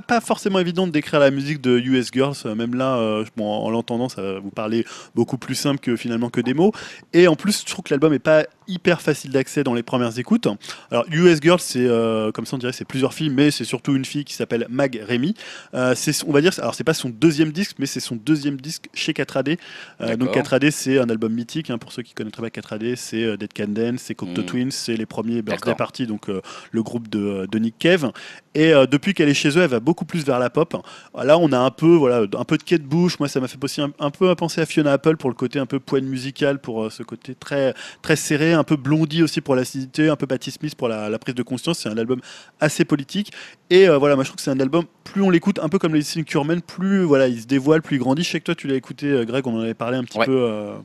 Pas, 0.00 0.14
pas 0.16 0.20
forcément 0.20 0.58
évident 0.58 0.86
de 0.86 0.92
décrire 0.92 1.20
la 1.20 1.30
musique 1.30 1.60
de 1.60 1.78
US 1.78 2.08
Girls. 2.12 2.34
Euh, 2.46 2.54
Même 2.54 2.74
là, 2.74 2.96
euh, 2.96 3.24
bon, 3.36 3.46
en 3.48 3.70
l'entendant, 3.70 4.08
ça 4.08 4.22
va 4.22 4.38
vous 4.38 4.50
parler 4.50 4.84
beaucoup 5.14 5.38
plus 5.38 5.54
simple 5.54 5.78
que 5.80 5.96
finalement 5.96 6.30
que 6.30 6.40
des 6.40 6.54
mots. 6.54 6.72
Et 7.12 7.28
en 7.28 7.36
plus, 7.36 7.60
je 7.60 7.66
trouve 7.72 7.84
que 7.84 7.92
l'album 7.94 8.12
est 8.12 8.18
pas 8.18 8.44
hyper 8.68 9.00
facile 9.00 9.30
d'accès 9.30 9.62
dans 9.62 9.74
les 9.74 9.82
premières 9.84 10.18
écoutes. 10.18 10.48
Alors, 10.90 11.04
US 11.10 11.38
Girls, 11.40 11.60
c'est 11.60 11.86
euh, 11.86 12.32
comme 12.32 12.46
ça 12.46 12.56
on 12.56 12.58
dirait, 12.58 12.72
c'est 12.72 12.84
plusieurs 12.84 13.14
filles, 13.14 13.30
mais 13.30 13.50
c'est 13.52 13.64
surtout 13.64 13.94
une 13.94 14.04
fille 14.04 14.24
qui 14.24 14.34
s'appelle 14.34 14.66
Mag 14.68 15.00
Remy. 15.08 15.34
Euh, 15.74 15.94
c'est, 15.96 16.24
on 16.26 16.32
va 16.32 16.40
dire, 16.40 16.52
alors 16.58 16.74
c'est 16.74 16.82
pas 16.84 16.94
son 16.94 17.08
deuxième 17.10 17.52
disque, 17.52 17.76
mais 17.78 17.86
c'est 17.86 18.00
son 18.00 18.16
deuxième 18.16 18.60
disque 18.60 18.86
chez 18.92 19.12
4AD. 19.12 19.58
Euh, 20.00 20.16
donc 20.16 20.34
D'accord. 20.34 20.58
4AD, 20.58 20.70
c'est 20.72 20.98
un 20.98 21.08
album 21.08 21.32
mythique. 21.32 21.70
hein, 21.70 21.78
pour 21.78 21.92
ceux 21.92 22.02
qui 22.02 22.12
connaîtraient 22.14 22.42
pas 22.50 22.60
4AD, 22.60 22.96
c'est 22.96 23.36
Dead 23.36 23.52
Can 23.56 23.68
Dance, 23.68 24.00
c'est 24.00 24.14
Cocteau 24.14 24.42
Mm. 24.42 24.46
Twins, 24.46 24.70
c'est 24.72 24.96
les 24.96 25.06
premiers 25.06 25.42
Birthday. 25.42 25.74
Party, 25.76 26.06
donc 26.06 26.26
le 26.28 26.82
groupe 26.82 27.08
de, 27.08 27.46
de 27.50 27.58
Nick 27.58 27.76
Cave. 27.78 28.10
Et 28.54 28.72
depuis 28.90 29.14
qu'elle 29.14 29.28
est 29.28 29.34
chez 29.34 29.50
eux, 29.50 29.62
elle 29.62 29.68
va 29.70 29.80
beaucoup 29.86 30.04
plus 30.04 30.24
vers 30.24 30.40
la 30.40 30.50
pop. 30.50 30.76
Là, 31.14 31.38
on 31.38 31.52
a 31.52 31.58
un 31.58 31.70
peu, 31.70 31.94
voilà, 31.94 32.26
un 32.36 32.44
peu 32.44 32.58
de 32.58 32.62
Kate 32.64 32.82
Bush. 32.82 33.18
Moi, 33.20 33.28
ça 33.28 33.40
m'a 33.40 33.48
fait 33.48 33.62
aussi 33.62 33.80
un, 33.80 34.10
peu 34.10 34.34
penser 34.34 34.60
à 34.60 34.66
Fiona 34.66 34.92
Apple 34.92 35.16
pour 35.16 35.30
le 35.30 35.36
côté 35.36 35.60
un 35.60 35.66
peu 35.66 35.78
poigne 35.78 36.04
musical, 36.04 36.58
pour 36.58 36.84
euh, 36.84 36.90
ce 36.90 37.04
côté 37.04 37.34
très, 37.34 37.72
très 38.02 38.16
serré, 38.16 38.52
un 38.52 38.64
peu 38.64 38.76
blondie 38.76 39.22
aussi 39.22 39.40
pour 39.40 39.54
l'acidité, 39.54 40.08
un 40.08 40.16
peu 40.16 40.26
Patti 40.26 40.50
Smith 40.50 40.74
pour 40.74 40.88
la 40.88 41.18
prise 41.18 41.36
de 41.36 41.42
conscience. 41.42 41.78
C'est 41.78 41.88
un 41.88 41.96
album 41.96 42.20
assez 42.60 42.84
politique. 42.84 43.32
Et 43.68 43.88
euh, 43.88 43.98
voilà, 43.98 44.14
moi, 44.14 44.22
je 44.22 44.28
trouve 44.28 44.36
que 44.36 44.42
c'est 44.42 44.50
un 44.52 44.60
album, 44.60 44.84
plus 45.02 45.22
on 45.22 45.30
l'écoute, 45.30 45.58
un 45.60 45.68
peu 45.68 45.80
comme 45.80 45.92
les 45.94 46.04
Curman, 46.24 46.60
plus 46.60 47.02
voilà, 47.02 47.26
il 47.26 47.40
se 47.40 47.46
dévoile, 47.46 47.82
plus 47.82 47.96
il 47.96 47.98
grandit. 47.98 48.22
Je 48.22 48.30
sais 48.30 48.38
que 48.38 48.44
toi, 48.44 48.54
tu 48.54 48.68
l'as 48.68 48.76
écouté, 48.76 49.06
euh, 49.06 49.24
Greg, 49.24 49.44
on 49.46 49.56
en 49.56 49.60
avait 49.60 49.74
parlé 49.74 49.96
un 49.96 50.04
petit 50.04 50.18
Ouais. 50.18 50.24
peu. 50.26 50.36
euh, 50.38 50.76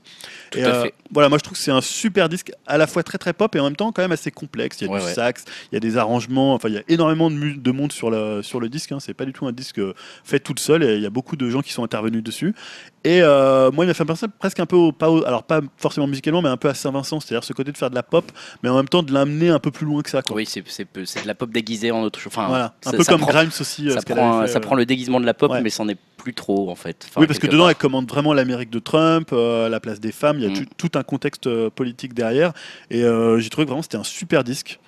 Tout 0.50 0.58
et, 0.58 0.64
à 0.64 0.82
fait. 0.84 0.94
Voilà, 1.12 1.30
moi, 1.30 1.38
je 1.38 1.44
trouve 1.44 1.56
que 1.58 1.64
c'est 1.64 1.70
un 1.72 1.82
super 1.82 2.28
disque, 2.28 2.52
à 2.66 2.80
la 2.80 2.88
fois 2.88 3.04
très 3.04 3.20
très 3.20 3.34
pop 3.34 3.56
et 3.56 3.60
en 3.60 3.66
même 3.66 3.76
temps 3.76 3.92
quand 3.92 4.02
même 4.02 4.12
assez 4.14 4.32
complexe. 4.32 4.78
Il 4.82 4.86
y 4.86 4.90
a 4.90 4.94
Ouais, 4.94 5.00
du 5.00 5.06
ouais. 5.06 5.14
sax, 5.14 5.46
il 5.72 5.76
y 5.76 5.78
a 5.78 5.80
des 5.80 5.98
arrangements, 5.98 6.54
enfin, 6.56 6.70
il 6.70 6.74
y 6.76 6.78
a 6.78 6.84
énormément 6.88 7.30
de, 7.30 7.54
de 7.56 7.72
monde 7.72 7.92
sur 7.92 8.10
le, 8.10 8.42
sur 8.42 8.60
le 8.60 8.68
disque. 8.70 8.92
Hein. 8.94 9.00
C'est 9.00 9.14
pas 9.14 9.26
du 9.26 9.34
tout 9.34 9.46
un 9.46 9.52
disque 9.52 9.80
fait 10.24 10.40
toute 10.40 10.60
seule 10.60 10.84
et 10.84 10.96
il 10.96 11.02
y 11.02 11.06
a 11.06 11.10
beaucoup 11.12 11.36
de 11.36 11.50
gens 11.50 11.62
qui 11.62 11.74
sont 11.74 11.84
intervenus 11.84 12.24
dessus. 12.24 12.56
Et 13.04 13.22
euh, 13.24 13.72
moi, 13.72 13.84
il 13.84 13.88
m'a 13.88 13.94
fait 13.96 14.06
penser 14.06 14.28
presque 14.40 14.60
un 14.60 14.68
peu 14.68 14.76
au, 14.76 14.92
pas 14.92 15.10
au- 15.10 15.26
alors 15.26 15.42
pas 15.44 15.62
forcément 15.78 16.06
musicalement, 16.06 16.42
mais 16.44 16.50
un 16.50 16.58
peu 16.58 16.70
à 16.70 16.76
Saint-Vincent, 16.76 17.20
c'est-à-dire 17.20 17.44
ce 17.44 17.52
côté 17.54 17.72
de 17.72 17.78
faire 17.78 17.90
de 17.90 17.96
la 17.96 18.04
pop, 18.04 18.32
mais 18.62 18.70
en 18.70 18.76
même 18.76 18.88
temps 18.88 19.02
de 19.02 19.12
l'amener 19.12 19.50
un 19.50 19.58
peu 19.58 19.72
plus 19.72 19.88
loin 19.88 20.04
que 20.04 20.10
ça. 20.12 20.22
Quoi. 20.22 20.36
Oui, 20.36 20.46
c'est 20.46 20.62
de 20.62 21.28
la 21.28 21.34
pop 21.34 21.50
déguisée 21.52 21.90
en 21.90 22.04
autre 22.04 22.20
chose. 22.20 22.32
Enfin, 22.36 22.48
voilà, 22.48 22.76
un 22.86 22.92
ça- 22.92 22.98
peu 22.98 23.04
ça 23.04 23.12
comme 23.14 23.22
prend- 23.22 23.32
Grimes 23.32 23.50
aussi. 23.60 23.90
euh, 23.90 23.96
ça, 23.96 24.02
prend, 24.04 24.38
avait 24.40 24.48
fait, 24.48 24.54
ça 24.54 24.60
euh, 24.60 24.62
prend 24.62 24.76
le 24.76 24.86
déguisement 24.86 25.20
de 25.20 25.26
la 25.26 25.34
pop, 25.34 25.52
ouais. 25.52 25.62
mais 25.62 25.72
c'en 25.72 25.88
est 25.90 25.98
plus 26.18 26.36
trop 26.36 26.70
en 26.70 26.76
fait. 26.76 27.08
Enfin, 27.10 27.22
oui, 27.22 27.28
parce 27.28 27.40
que 27.40 27.48
dedans, 27.48 27.64
part. 27.64 27.70
elle 27.72 27.76
commande 27.78 28.08
vraiment 28.08 28.34
l'Amérique 28.34 28.70
de 28.70 28.78
Trump, 28.80 29.30
euh, 29.34 29.68
la 29.68 29.80
place 29.80 30.00
des 30.00 30.12
femmes. 30.12 30.38
Il 30.38 30.44
y 30.44 30.46
a 30.46 30.50
Mm. 30.50 30.66
tout, 30.78 30.88
tout 30.90 31.00
un 31.00 31.04
contexte 31.04 31.50
politique 31.70 32.14
derrière. 32.14 32.54
Et 32.92 33.02
j'ai 33.02 33.50
trouvé 33.50 33.66
que 33.66 33.70
vraiment 33.70 33.82
c'était 33.82 33.98
un 33.98 34.04
super 34.04 34.44
disque. 34.44 34.80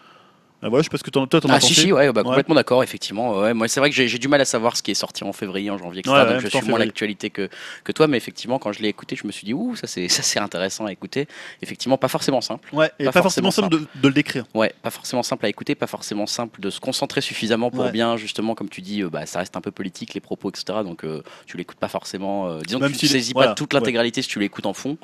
Euh, 0.63 0.69
voilà, 0.69 0.81
je 0.81 0.85
sais 0.85 0.89
pas 0.89 0.97
ce 0.97 1.03
que 1.03 1.09
t'en- 1.09 1.27
toi 1.27 1.41
t'en 1.41 1.49
as 1.49 1.55
Ah 1.55 1.59
pensé. 1.59 1.73
si 1.73 1.81
si 1.81 1.91
ouais 1.91 2.11
bah, 2.11 2.21
Ouais. 2.21 2.27
complètement 2.27 2.55
d'accord 2.55 2.83
effectivement 2.83 3.39
ouais, 3.39 3.53
moi 3.53 3.67
c'est 3.67 3.79
vrai 3.79 3.89
que 3.89 3.95
j'ai 3.95 4.17
du 4.17 4.27
mal 4.27 4.39
à 4.41 4.45
savoir 4.45 4.77
ce 4.77 4.83
qui 4.83 4.91
est 4.91 4.95
sorti 4.95 5.23
en 5.23 5.33
février 5.33 5.69
en 5.69 5.77
janvier 5.77 5.99
etc 5.99 6.13
donc 6.27 6.39
je 6.41 6.47
en 6.47 6.61
suis 6.61 6.69
moins 6.69 6.79
l'actualité 6.79 7.29
que, 7.29 7.49
que 7.83 7.91
toi 7.91 8.07
mais 8.07 8.17
effectivement 8.17 8.59
quand 8.59 8.71
je 8.71 8.81
l'ai 8.81 8.87
écouté 8.87 9.15
je 9.15 9.27
me 9.27 9.31
suis 9.31 9.45
dit 9.45 9.53
ouh 9.53 9.75
ça 9.75 9.87
c'est 9.87 10.07
ça 10.09 10.21
c'est 10.23 10.39
intéressant 10.39 10.85
à 10.85 10.91
écouter 10.91 11.27
effectivement 11.61 11.97
pas 11.97 12.07
forcément 12.07 12.41
simple 12.41 12.69
Ouais, 12.73 12.91
et 12.99 13.05
Pas 13.05 13.11
pas, 13.11 13.21
forcément 13.21 13.51
forcément 13.51 13.69
simple 13.69 13.83
de, 13.93 14.01
de 14.01 14.07
le 14.07 14.13
décrire. 14.13 14.45
ouais 14.53 14.73
pas 14.81 14.89
forcément 14.89 15.23
simple 15.23 15.45
à 15.45 15.49
écouter 15.49 15.75
pas 15.75 15.87
forcément 15.87 16.27
simple 16.27 16.61
de 16.61 16.69
se 16.69 16.79
concentrer 16.79 17.21
suffisamment 17.21 17.69
pour 17.69 17.83
Ouais. 17.85 17.91
bien 17.91 18.15
justement 18.17 18.55
comme 18.55 18.69
tu 18.69 18.81
dis 18.81 19.01
euh, 19.03 19.09
bah 19.09 19.25
ça 19.25 19.39
reste 19.39 19.57
un 19.57 19.61
peu 19.61 19.71
politique 19.71 20.13
les 20.13 20.21
propos 20.21 20.49
etc 20.49 20.79
donc 20.83 21.03
euh, 21.03 21.21
tu 21.45 21.57
l'écoutes 21.57 21.77
pas 21.77 21.89
forcément 21.89 22.47
euh, 22.47 22.59
disons 22.65 22.79
Même 22.79 22.91
que 22.91 22.97
tu 22.97 23.07
s'il 23.07 23.15
est- 23.15 23.19
saisis 23.19 23.33
pas 23.33 23.53
toute 23.53 23.73
l'intégralité 23.73 24.21
si 24.21 24.29
tu 24.29 24.39
l'écoutes 24.39 24.65
en 24.65 24.73
fond 24.73 24.97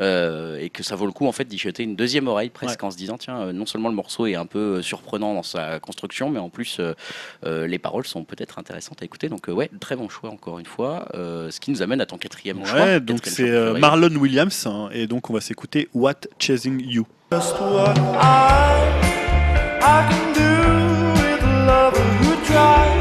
euh, 0.00 0.58
et 0.58 0.70
que 0.70 0.82
ça 0.82 0.94
vaut 0.96 1.06
le 1.06 1.12
coup 1.12 1.26
en 1.26 1.32
fait 1.32 1.44
d'y 1.48 1.58
jeter 1.58 1.82
une 1.82 1.96
deuxième 1.96 2.28
oreille 2.28 2.50
presque 2.50 2.82
en 2.84 2.90
se 2.90 2.96
disant 2.96 3.18
tiens 3.18 3.52
non 3.52 3.66
seulement 3.66 3.88
le 3.88 3.94
morceau 3.94 4.26
est 4.26 4.34
un 4.34 4.46
peu 4.46 4.76
euh, 4.78 4.82
surprenant 5.00 5.34
dans 5.34 5.42
sa 5.42 5.80
construction 5.80 6.28
mais 6.30 6.38
en 6.38 6.50
plus 6.50 6.76
euh, 6.78 6.92
euh, 7.46 7.66
les 7.66 7.78
paroles 7.78 8.06
sont 8.06 8.24
peut-être 8.24 8.58
intéressantes 8.58 9.00
à 9.02 9.04
écouter 9.06 9.28
donc 9.30 9.48
euh, 9.48 9.52
ouais 9.52 9.70
très 9.80 9.96
bon 9.96 10.08
choix 10.08 10.30
encore 10.30 10.58
une 10.58 10.66
fois 10.66 11.08
Euh, 11.14 11.50
ce 11.50 11.58
qui 11.60 11.70
nous 11.70 11.80
amène 11.82 12.00
à 12.00 12.06
ton 12.06 12.18
quatrième 12.18 12.64
choix 12.66 12.80
Ouais, 12.80 13.00
donc 13.00 13.20
c'est 13.24 13.46
choix 13.46 13.54
euh, 13.54 13.70
préféré. 13.72 13.80
Marlon 13.80 14.14
Williams, 14.16 14.66
hein, 14.66 14.88
et 14.92 15.06
donc 15.06 15.30
on 15.30 15.32
va 15.32 15.40
s'écouter 15.40 15.88
What 15.94 16.20
Chasing 16.38 16.80
You. 16.84 17.06
Just 17.32 17.54
what 17.60 17.94
I 18.20 18.90
I 19.80 19.98
can 20.10 20.26
do 20.34 20.50
with 21.20 21.42
a 21.42 21.66
lover 21.66 22.04
who 22.20 22.32
tries 22.46 22.99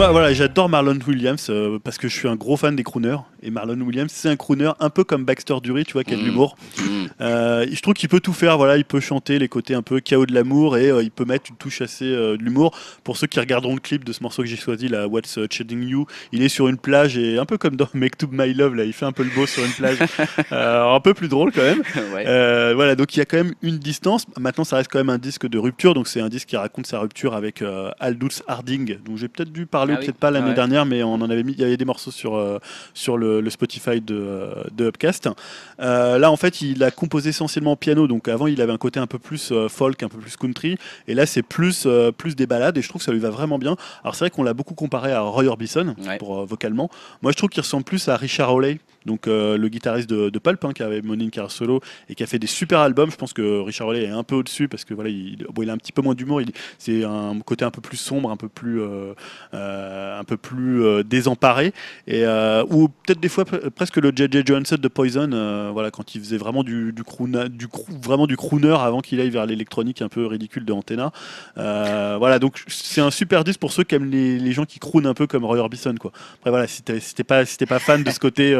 moi 0.00 0.12
voilà, 0.12 0.32
j'adore 0.32 0.70
Marlon 0.70 0.98
Williams 1.06 1.48
euh, 1.50 1.78
parce 1.78 1.98
que 1.98 2.08
je 2.08 2.16
suis 2.16 2.26
un 2.26 2.34
gros 2.34 2.56
fan 2.56 2.74
des 2.74 2.82
crooners 2.82 3.18
et 3.42 3.50
Marlon 3.50 3.78
Williams 3.82 4.10
c'est 4.10 4.30
un 4.30 4.36
crooner 4.36 4.70
un 4.80 4.88
peu 4.88 5.04
comme 5.04 5.26
Baxter 5.26 5.56
Dury, 5.62 5.84
tu 5.84 5.92
vois, 5.92 6.04
qui 6.04 6.14
a 6.14 6.16
de 6.16 6.22
Mm. 6.22 6.24
l'humour. 6.24 6.56
Mm. 6.78 6.82
Euh, 7.20 7.66
je 7.70 7.80
trouve 7.82 7.92
qu'il 7.92 8.08
peut 8.08 8.20
tout 8.20 8.32
faire, 8.32 8.56
voilà, 8.56 8.78
il 8.78 8.86
peut 8.86 9.00
chanter 9.00 9.38
les 9.38 9.48
côtés 9.48 9.74
un 9.74 9.82
peu 9.82 10.00
chaos 10.00 10.24
de 10.24 10.32
l'amour 10.32 10.78
et 10.78 10.90
euh, 10.90 11.02
il 11.02 11.10
peut 11.10 11.26
mettre 11.26 11.50
une 11.50 11.56
touche 11.56 11.82
assez 11.82 12.06
de 12.06 12.38
l'humour. 12.40 12.74
Pour 13.04 13.18
ceux 13.18 13.26
qui 13.26 13.38
regarderont 13.40 13.74
le 13.74 13.80
clip 13.80 14.02
de 14.04 14.12
ce 14.14 14.22
morceau 14.22 14.40
que 14.42 14.48
j'ai 14.48 14.56
choisi, 14.56 14.88
là, 14.88 15.06
What's 15.06 15.38
Chasing 15.50 15.86
You, 15.86 16.06
il 16.32 16.42
est 16.42 16.48
sur 16.48 16.68
une 16.68 16.78
plage 16.78 17.18
et 17.18 17.36
un 17.38 17.44
peu 17.44 17.58
comme 17.58 17.76
dans 17.76 17.88
Make 17.92 18.16
to 18.16 18.26
My 18.32 18.54
Love, 18.54 18.76
là, 18.76 18.84
il 18.84 18.94
fait 18.94 19.04
un 19.04 19.12
peu 19.12 19.22
le 19.22 19.30
beau 19.34 19.46
sur 19.46 19.62
une 19.62 19.72
plage, 19.72 19.98
un 20.50 21.00
peu 21.00 21.12
plus 21.12 21.28
drôle 21.28 21.52
quand 21.52 21.60
même. 21.62 21.82
Ouais. 22.14 22.24
Voilà, 22.74 22.94
donc 22.96 23.14
il 23.14 23.18
y 23.18 23.22
a 23.22 23.26
quand 23.26 23.36
même 23.36 23.52
une 23.60 23.78
distance. 23.78 24.24
Maintenant, 24.38 24.64
ça 24.64 24.76
reste 24.76 24.90
quand 24.90 24.98
même 24.98 25.10
un 25.10 25.18
disque 25.18 25.46
de 25.46 25.58
rupture, 25.58 25.92
donc 25.92 26.08
c'est 26.08 26.20
un 26.20 26.30
disque 26.30 26.48
qui 26.48 26.56
raconte 26.56 26.86
sa 26.86 26.98
rupture 27.00 27.34
avec 27.34 27.62
Aldous 28.00 28.40
Harding, 28.48 28.98
dont 29.04 29.16
j'ai 29.16 29.28
peut-être 29.28 29.52
dû 29.52 29.66
parler, 29.66 29.89
Ah 29.94 29.98
oui. 29.98 30.04
peut-être 30.06 30.18
pas 30.18 30.30
l'année 30.30 30.46
Ah 30.46 30.48
ouais. 30.50 30.54
dernière, 30.54 30.86
mais 30.86 31.02
on 31.02 31.14
en 31.14 31.30
avait 31.30 31.42
mis, 31.42 31.52
il 31.52 31.60
y 31.60 31.64
avait 31.64 31.76
des 31.76 31.84
morceaux 31.84 32.10
sur 32.10 32.36
euh, 32.36 32.58
sur 32.94 33.16
le, 33.16 33.40
le 33.40 33.50
Spotify 33.50 34.00
de, 34.00 34.14
euh, 34.14 34.54
de 34.72 34.86
Upcast. 34.88 35.28
Euh, 35.80 36.18
là, 36.18 36.30
en 36.30 36.36
fait, 36.36 36.60
il 36.62 36.82
a 36.82 36.90
composé 36.90 37.30
essentiellement 37.30 37.72
au 37.72 37.76
piano, 37.76 38.06
donc 38.06 38.28
avant, 38.28 38.46
il 38.46 38.60
avait 38.60 38.72
un 38.72 38.78
côté 38.78 39.00
un 39.00 39.06
peu 39.06 39.18
plus 39.18 39.52
folk, 39.68 40.02
un 40.02 40.08
peu 40.08 40.18
plus 40.18 40.36
country, 40.36 40.76
et 41.08 41.14
là, 41.14 41.26
c'est 41.26 41.42
plus 41.42 41.86
plus 42.16 42.36
des 42.36 42.46
balades, 42.46 42.76
et 42.78 42.82
je 42.82 42.88
trouve 42.88 43.00
que 43.00 43.04
ça 43.06 43.12
lui 43.12 43.18
va 43.20 43.30
vraiment 43.30 43.58
bien. 43.58 43.76
Alors 44.02 44.14
c'est 44.14 44.24
vrai 44.24 44.30
qu'on 44.30 44.42
l'a 44.42 44.54
beaucoup 44.54 44.74
comparé 44.74 45.12
à 45.12 45.20
Roy 45.20 45.44
Orbison 45.46 45.94
Ouais. 46.06 46.18
pour 46.18 46.44
vocalement. 46.46 46.90
Moi, 47.22 47.32
je 47.32 47.36
trouve 47.36 47.50
qu'il 47.50 47.60
ressemble 47.62 47.84
plus 47.84 48.08
à 48.08 48.16
Richard 48.16 48.50
Hawley, 48.50 48.78
donc 49.06 49.26
euh, 49.26 49.56
le 49.56 49.68
guitariste 49.68 50.08
de, 50.08 50.30
de 50.30 50.38
Pulp, 50.38 50.64
hein, 50.64 50.72
qui 50.72 50.82
avait 50.82 51.02
mené 51.02 51.24
une 51.24 51.30
et 52.08 52.14
qui 52.14 52.22
a 52.22 52.26
fait 52.26 52.38
des 52.38 52.46
super 52.46 52.80
albums. 52.80 53.10
Je 53.10 53.16
pense 53.16 53.32
que 53.32 53.60
Richard 53.60 53.88
Hawley 53.88 54.04
est 54.04 54.10
un 54.10 54.22
peu 54.22 54.34
au-dessus 54.34 54.68
parce 54.68 54.84
que 54.84 54.94
voilà, 54.94 55.10
il, 55.10 55.46
bon, 55.52 55.68
a 55.68 55.72
un 55.72 55.78
petit 55.78 55.92
peu 55.92 56.02
moins 56.02 56.14
d'humour. 56.14 56.40
C'est 56.78 57.04
un 57.04 57.38
côté 57.40 57.64
un 57.64 57.70
peu 57.70 57.80
plus 57.80 57.96
sombre, 57.96 58.30
un 58.30 58.36
peu 58.36 58.48
plus, 58.48 58.80
euh, 58.80 59.14
euh, 59.54 60.20
un 60.20 60.24
peu 60.24 60.36
plus 60.36 61.04
désemparé, 61.04 61.72
et 62.06 62.24
ou 62.70 62.88
peut-être 62.88 63.20
des 63.20 63.28
fois 63.28 63.44
pre- 63.44 63.70
presque 63.70 63.96
le 63.96 64.12
J.J. 64.14 64.42
Johansson 64.46 64.76
de 64.80 64.88
Poison, 64.88 65.70
voilà, 65.72 65.90
quand 65.90 66.14
il 66.14 66.20
faisait 66.20 66.36
vraiment 66.36 66.62
du, 66.62 66.94
vraiment 68.02 68.26
du 68.26 68.36
crooner 68.36 68.76
avant 68.78 69.00
qu'il 69.00 69.20
aille 69.20 69.30
vers 69.30 69.46
l'électronique 69.46 70.02
un 70.02 70.08
peu 70.08 70.26
ridicule 70.26 70.64
de 70.64 70.72
Antenna. 70.72 71.12
Voilà, 71.56 72.38
donc 72.38 72.62
c'est 72.68 73.00
un 73.00 73.10
super 73.10 73.44
disque 73.44 73.60
pour 73.60 73.72
ceux 73.72 73.84
qui 73.84 73.94
aiment 73.94 74.10
les, 74.10 74.38
les 74.38 74.52
gens 74.52 74.64
qui 74.64 74.78
croonent 74.78 75.06
un 75.06 75.14
peu 75.14 75.26
comme 75.26 75.44
Roy 75.44 75.58
Orbison, 75.58 75.94
quoi. 75.98 76.12
Après 76.34 76.50
voilà, 76.50 76.66
si 76.66 76.82
t'es 76.82 77.24
pas 77.24 77.44
si 77.44 77.56
pas 77.66 77.78
fan 77.78 78.02
de 78.02 78.10
ce 78.10 78.18
côté, 78.18 78.54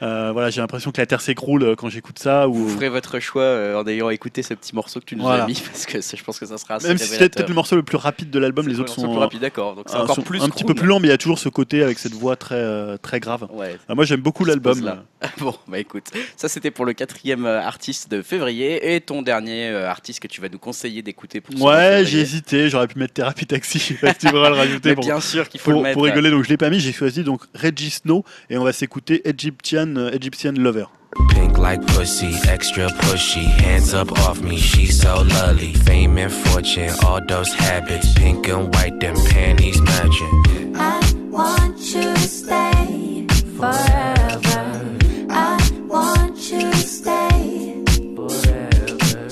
voilà, 0.00 0.50
j'ai 0.50 0.60
l'impression 0.60 0.90
que 0.92 1.00
la 1.00 1.06
terre 1.06 1.20
s'écroule 1.20 1.62
euh, 1.62 1.74
quand 1.74 1.88
j'écoute 1.88 2.18
ça. 2.18 2.48
Ou 2.48 2.54
Vous 2.54 2.68
ferez 2.76 2.88
votre 2.88 3.18
choix 3.20 3.42
euh, 3.42 3.80
en 3.80 3.86
ayant 3.86 4.10
écouté 4.10 4.42
ce 4.42 4.54
petit 4.54 4.74
morceau 4.74 5.00
que 5.00 5.04
tu 5.04 5.16
nous 5.16 5.22
Voilà. 5.22 5.44
as 5.44 5.46
mis 5.46 5.60
parce 5.72 5.86
que 5.86 6.00
je 6.00 6.24
pense 6.24 6.38
que 6.38 6.46
ça 6.46 6.58
sera 6.58 6.74
assez 6.74 6.88
même 6.88 6.98
si 6.98 7.06
c'est 7.06 7.28
peut-être 7.28 7.48
le 7.48 7.54
morceau 7.54 7.76
le 7.76 7.82
plus 7.82 7.96
rapide 7.96 8.30
de 8.30 8.38
l'album, 8.38 8.66
les 8.68 8.74
le 8.74 8.80
autres 8.80 8.94
sont 8.94 9.08
plus 9.08 9.18
rapide 9.18 9.40
d'accord 9.40 9.74
donc 9.74 9.86
c'est 9.88 9.96
euh, 9.96 10.00
encore 10.02 10.16
sont 10.16 10.22
plus 10.22 10.42
un 10.42 10.48
petit 10.48 10.64
peu 10.64 10.74
plus 10.74 10.86
lent, 10.86 11.00
mais 11.00 11.08
il 11.08 11.10
y 11.10 11.14
a 11.14 11.18
toujours 11.18 11.38
ce 11.38 11.48
côté 11.48 11.82
avec 11.82 11.98
cette 11.98 12.14
voix 12.14 12.36
très 12.36 12.54
euh, 12.56 12.96
très 12.96 13.20
grave. 13.20 13.46
ouais 13.52 13.76
Ah, 13.88 13.94
moi 13.94 14.04
j'aime 14.04 14.20
beaucoup 14.20 14.44
l'album. 14.44 15.02
Bon, 15.38 15.52
bah 15.66 15.80
écoute, 15.80 16.04
ça 16.36 16.48
c'était 16.48 16.70
pour 16.70 16.84
le 16.84 16.92
quatrième 16.92 17.44
euh, 17.44 17.60
artiste 17.60 18.08
de 18.08 18.22
février 18.22 18.94
et 18.94 19.00
ton 19.00 19.20
dernier 19.22 19.68
euh, 19.68 19.88
artiste 19.90 20.20
que 20.20 20.28
tu 20.28 20.40
vas 20.40 20.48
nous 20.48 20.60
conseiller 20.60 21.02
d'écouter 21.02 21.40
pour 21.40 21.60
Ouais, 21.60 22.04
j'ai 22.04 22.20
hésité, 22.20 22.70
j'aurais 22.70 22.86
pu 22.86 23.00
mettre 23.00 23.14
Thérapie 23.14 23.44
Taxi, 23.46 23.80
tu 24.20 24.26
voudras 24.28 24.50
le 24.50 24.54
rajouter 24.54 24.90
Mais 24.90 24.94
pour, 24.94 25.04
bien 25.04 25.20
sûr 25.20 25.48
qu'il 25.48 25.58
faut 25.60 25.72
pour, 25.72 25.80
le 25.80 25.84
mettre. 25.84 25.94
pour 25.94 26.04
rigoler, 26.04 26.30
donc 26.30 26.44
je 26.44 26.48
l'ai 26.48 26.56
pas 26.56 26.70
mis, 26.70 26.78
j'ai 26.78 26.92
choisi 26.92 27.24
donc 27.24 27.42
Reggie 27.52 27.90
Snow 27.90 28.24
et 28.48 28.56
on 28.58 28.62
va 28.64 28.72
s'écouter 28.72 29.22
Egyptian, 29.52 29.96
euh, 29.96 30.10
Egyptian 30.12 30.52
Lover. 30.58 30.84
Pink 31.30 31.56
like 31.56 31.80
pussy, 31.94 32.34
extra 32.50 32.88
pushy. 33.00 33.46
Hands 33.62 33.94
up 33.94 34.12
off 34.28 34.42
me, 34.42 34.58
she's 34.58 35.00
so 35.00 35.22
lovely. 35.22 35.72
Fame 35.72 36.18
and 36.18 36.30
fortune, 36.30 36.90
all 37.02 37.20
those 37.26 37.50
habits. 37.54 38.12
Pink 38.14 38.46
and 38.48 38.68
white, 38.74 39.00
them 39.00 39.14
panties 39.30 39.80
matching. 39.80 40.74
I 40.76 41.00
want 41.30 41.78
you 41.94 42.12
to 42.12 42.18
stay 42.20 43.26
forever. 43.56 44.98
I 45.30 45.56
want 45.88 46.36
you 46.52 46.70
to 46.70 46.76
stay 46.76 47.82
forever. 48.14 49.28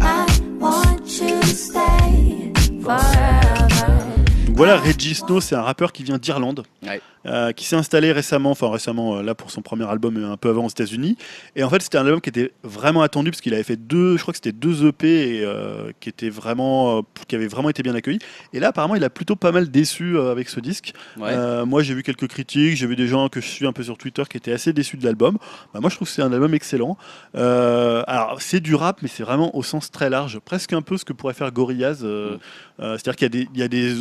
I 0.00 0.26
want 0.58 1.20
you 1.20 1.38
to 1.38 1.46
stay 1.46 2.52
forever. 2.82 3.26
Donc 4.46 4.56
voilà 4.56 4.76
Reggie 4.78 5.14
Snow, 5.14 5.40
c'est 5.42 5.54
un 5.54 5.62
rappeur 5.62 5.92
qui 5.92 6.02
vient 6.02 6.16
d'Irlande, 6.18 6.64
Ouais. 6.82 7.00
Euh, 7.26 7.52
qui 7.52 7.64
s'est 7.64 7.76
installé 7.76 8.12
récemment, 8.12 8.50
enfin 8.50 8.70
récemment, 8.70 9.16
euh, 9.16 9.22
là 9.22 9.34
pour 9.34 9.50
son 9.50 9.62
premier 9.62 9.88
album, 9.88 10.16
euh, 10.16 10.32
un 10.32 10.36
peu 10.36 10.48
avant 10.48 10.66
aux 10.66 10.70
États-Unis. 10.70 11.16
Et 11.56 11.62
en 11.62 11.70
fait, 11.70 11.82
c'était 11.82 11.98
un 11.98 12.04
album 12.06 12.20
qui 12.20 12.30
était 12.30 12.52
vraiment 12.62 13.02
attendu 13.02 13.30
parce 13.30 13.40
qu'il 13.40 13.54
avait 13.54 13.62
fait 13.62 13.76
deux, 13.76 14.16
je 14.16 14.22
crois 14.22 14.32
que 14.32 14.38
c'était 14.38 14.52
deux 14.52 14.86
EP 14.86 15.36
et, 15.36 15.44
euh, 15.44 15.92
qui 16.00 16.08
étaient 16.08 16.30
vraiment, 16.30 17.04
qui 17.28 17.36
avaient 17.36 17.46
vraiment 17.46 17.70
été 17.70 17.82
bien 17.82 17.94
accueillis. 17.94 18.20
Et 18.52 18.60
là, 18.60 18.68
apparemment, 18.68 18.94
il 18.94 19.04
a 19.04 19.10
plutôt 19.10 19.36
pas 19.36 19.52
mal 19.52 19.70
déçu 19.70 20.18
avec 20.18 20.48
ce 20.48 20.60
disque. 20.60 20.92
Ouais. 21.18 21.64
Moi, 21.64 21.82
j'ai 21.82 21.94
vu 21.94 22.02
quelques 22.02 22.28
critiques, 22.28 22.76
j'ai 22.76 22.86
vu 22.86 22.96
des 22.96 23.06
gens 23.06 23.28
que 23.28 23.40
je 23.40 23.46
suis 23.46 23.66
un 23.66 23.72
peu 23.72 23.82
sur 23.82 23.98
Twitter 23.98 24.22
qui 24.28 24.36
étaient 24.36 24.52
assez 24.52 24.72
déçus 24.72 24.96
de 24.96 25.04
l'album. 25.04 25.38
Bah, 25.72 25.80
moi, 25.80 25.90
je 25.90 25.96
trouve 25.96 26.08
que 26.08 26.14
c'est 26.14 26.22
un 26.22 26.32
album 26.32 26.54
excellent. 26.54 26.96
Alors, 27.34 28.36
c'est 28.40 28.60
du 28.60 28.74
rap, 28.74 29.00
mais 29.02 29.08
c'est 29.08 29.22
vraiment 29.22 29.54
au 29.56 29.62
sens 29.62 29.90
très 29.90 30.10
large, 30.10 30.38
presque 30.40 30.72
un 30.72 30.82
peu 30.82 30.96
ce 30.96 31.04
que 31.04 31.12
pourrait 31.12 31.34
faire 31.34 31.50
Gorillaz. 31.52 32.04
euh, 32.80 32.96
C'est-à-dire 32.98 33.16
qu'il 33.16 33.24
y 33.24 33.26
a 33.26 33.28
des, 33.28 33.48
il 33.54 33.60
y 33.60 33.62
a 33.62 33.68
des 33.68 33.94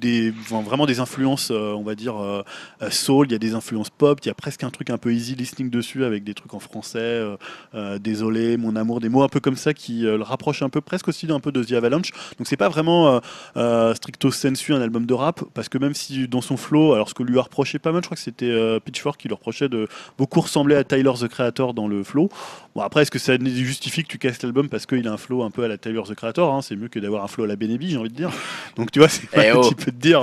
des, 0.00 0.32
enfin, 0.40 0.60
vraiment 0.60 0.84
des 0.84 1.00
influences, 1.00 1.50
euh, 1.50 1.72
on 1.72 1.82
va 1.82 1.94
dire, 1.94 2.16
euh, 2.22 2.42
soul, 2.90 3.26
il 3.28 3.32
y 3.32 3.34
a 3.34 3.38
des 3.38 3.54
influences 3.54 3.90
pop, 3.90 4.18
il 4.22 4.28
y 4.28 4.30
a 4.30 4.34
presque 4.34 4.64
un 4.64 4.70
truc 4.70 4.90
un 4.90 4.98
peu 4.98 5.12
easy 5.12 5.34
listening 5.34 5.70
dessus 5.70 6.04
avec 6.04 6.24
des 6.24 6.34
trucs 6.34 6.54
en 6.54 6.60
français, 6.60 6.98
euh, 6.98 7.36
euh, 7.74 7.98
désolé, 7.98 8.56
mon 8.56 8.76
amour, 8.76 9.00
des 9.00 9.08
mots 9.08 9.22
un 9.22 9.28
peu 9.28 9.40
comme 9.40 9.56
ça 9.56 9.74
qui 9.74 10.06
euh, 10.06 10.16
le 10.16 10.22
rapprochent 10.22 10.62
un 10.62 10.68
peu, 10.68 10.80
presque 10.80 11.08
aussi 11.08 11.26
d'un 11.26 11.40
peu 11.40 11.52
de 11.52 11.62
The 11.64 11.72
Avalanche. 11.72 12.10
Donc 12.38 12.46
c'est 12.46 12.56
pas 12.56 12.68
vraiment 12.68 13.08
euh, 13.08 13.20
euh, 13.56 13.94
stricto 13.94 14.30
sensu 14.30 14.74
un 14.74 14.80
album 14.80 15.06
de 15.06 15.14
rap, 15.14 15.42
parce 15.54 15.68
que 15.68 15.78
même 15.78 15.94
si 15.94 16.28
dans 16.28 16.40
son 16.40 16.56
flow, 16.56 16.94
alors 16.94 17.08
ce 17.08 17.14
que 17.14 17.22
lui 17.22 17.38
a 17.38 17.42
reproché 17.42 17.78
pas 17.78 17.92
mal, 17.92 18.02
je 18.02 18.06
crois 18.06 18.16
que 18.16 18.22
c'était 18.22 18.50
euh, 18.50 18.80
Pitchfork 18.80 19.20
qui 19.20 19.28
lui 19.28 19.34
reprochait 19.34 19.68
de 19.68 19.88
beaucoup 20.18 20.40
ressembler 20.40 20.76
à 20.76 20.84
Tyler 20.84 21.12
the 21.18 21.28
Creator 21.28 21.74
dans 21.74 21.88
le 21.88 22.02
flow. 22.04 22.28
Bon 22.74 22.82
après, 22.82 23.02
est-ce 23.02 23.10
que 23.10 23.18
ça 23.18 23.32
justifie 23.38 24.02
que 24.02 24.08
tu 24.08 24.18
casses 24.18 24.42
l'album 24.42 24.68
parce 24.68 24.86
qu'il 24.86 25.06
a 25.08 25.12
un 25.12 25.16
flow 25.16 25.42
un 25.42 25.50
peu 25.50 25.64
à 25.64 25.68
la 25.68 25.78
Tyler 25.78 26.02
the 26.06 26.14
Creator 26.14 26.52
hein? 26.52 26.62
C'est 26.62 26.76
mieux 26.76 26.88
que 26.88 26.98
d'avoir 26.98 27.24
un 27.24 27.28
flow 27.28 27.44
à 27.44 27.46
la 27.46 27.56
Benebi, 27.56 27.90
j'ai 27.90 27.96
envie 27.96 28.10
de 28.10 28.14
dire. 28.14 28.30
Donc 28.76 28.90
tu 28.90 28.98
vois, 28.98 29.08
c'est 29.08 29.28
pas 29.30 29.46
Eh 29.46 29.50
un 29.50 29.56
oh. 29.56 29.62
petit 29.62 29.74
peu 29.74 29.90
de 29.90 29.96
dire. 29.96 30.22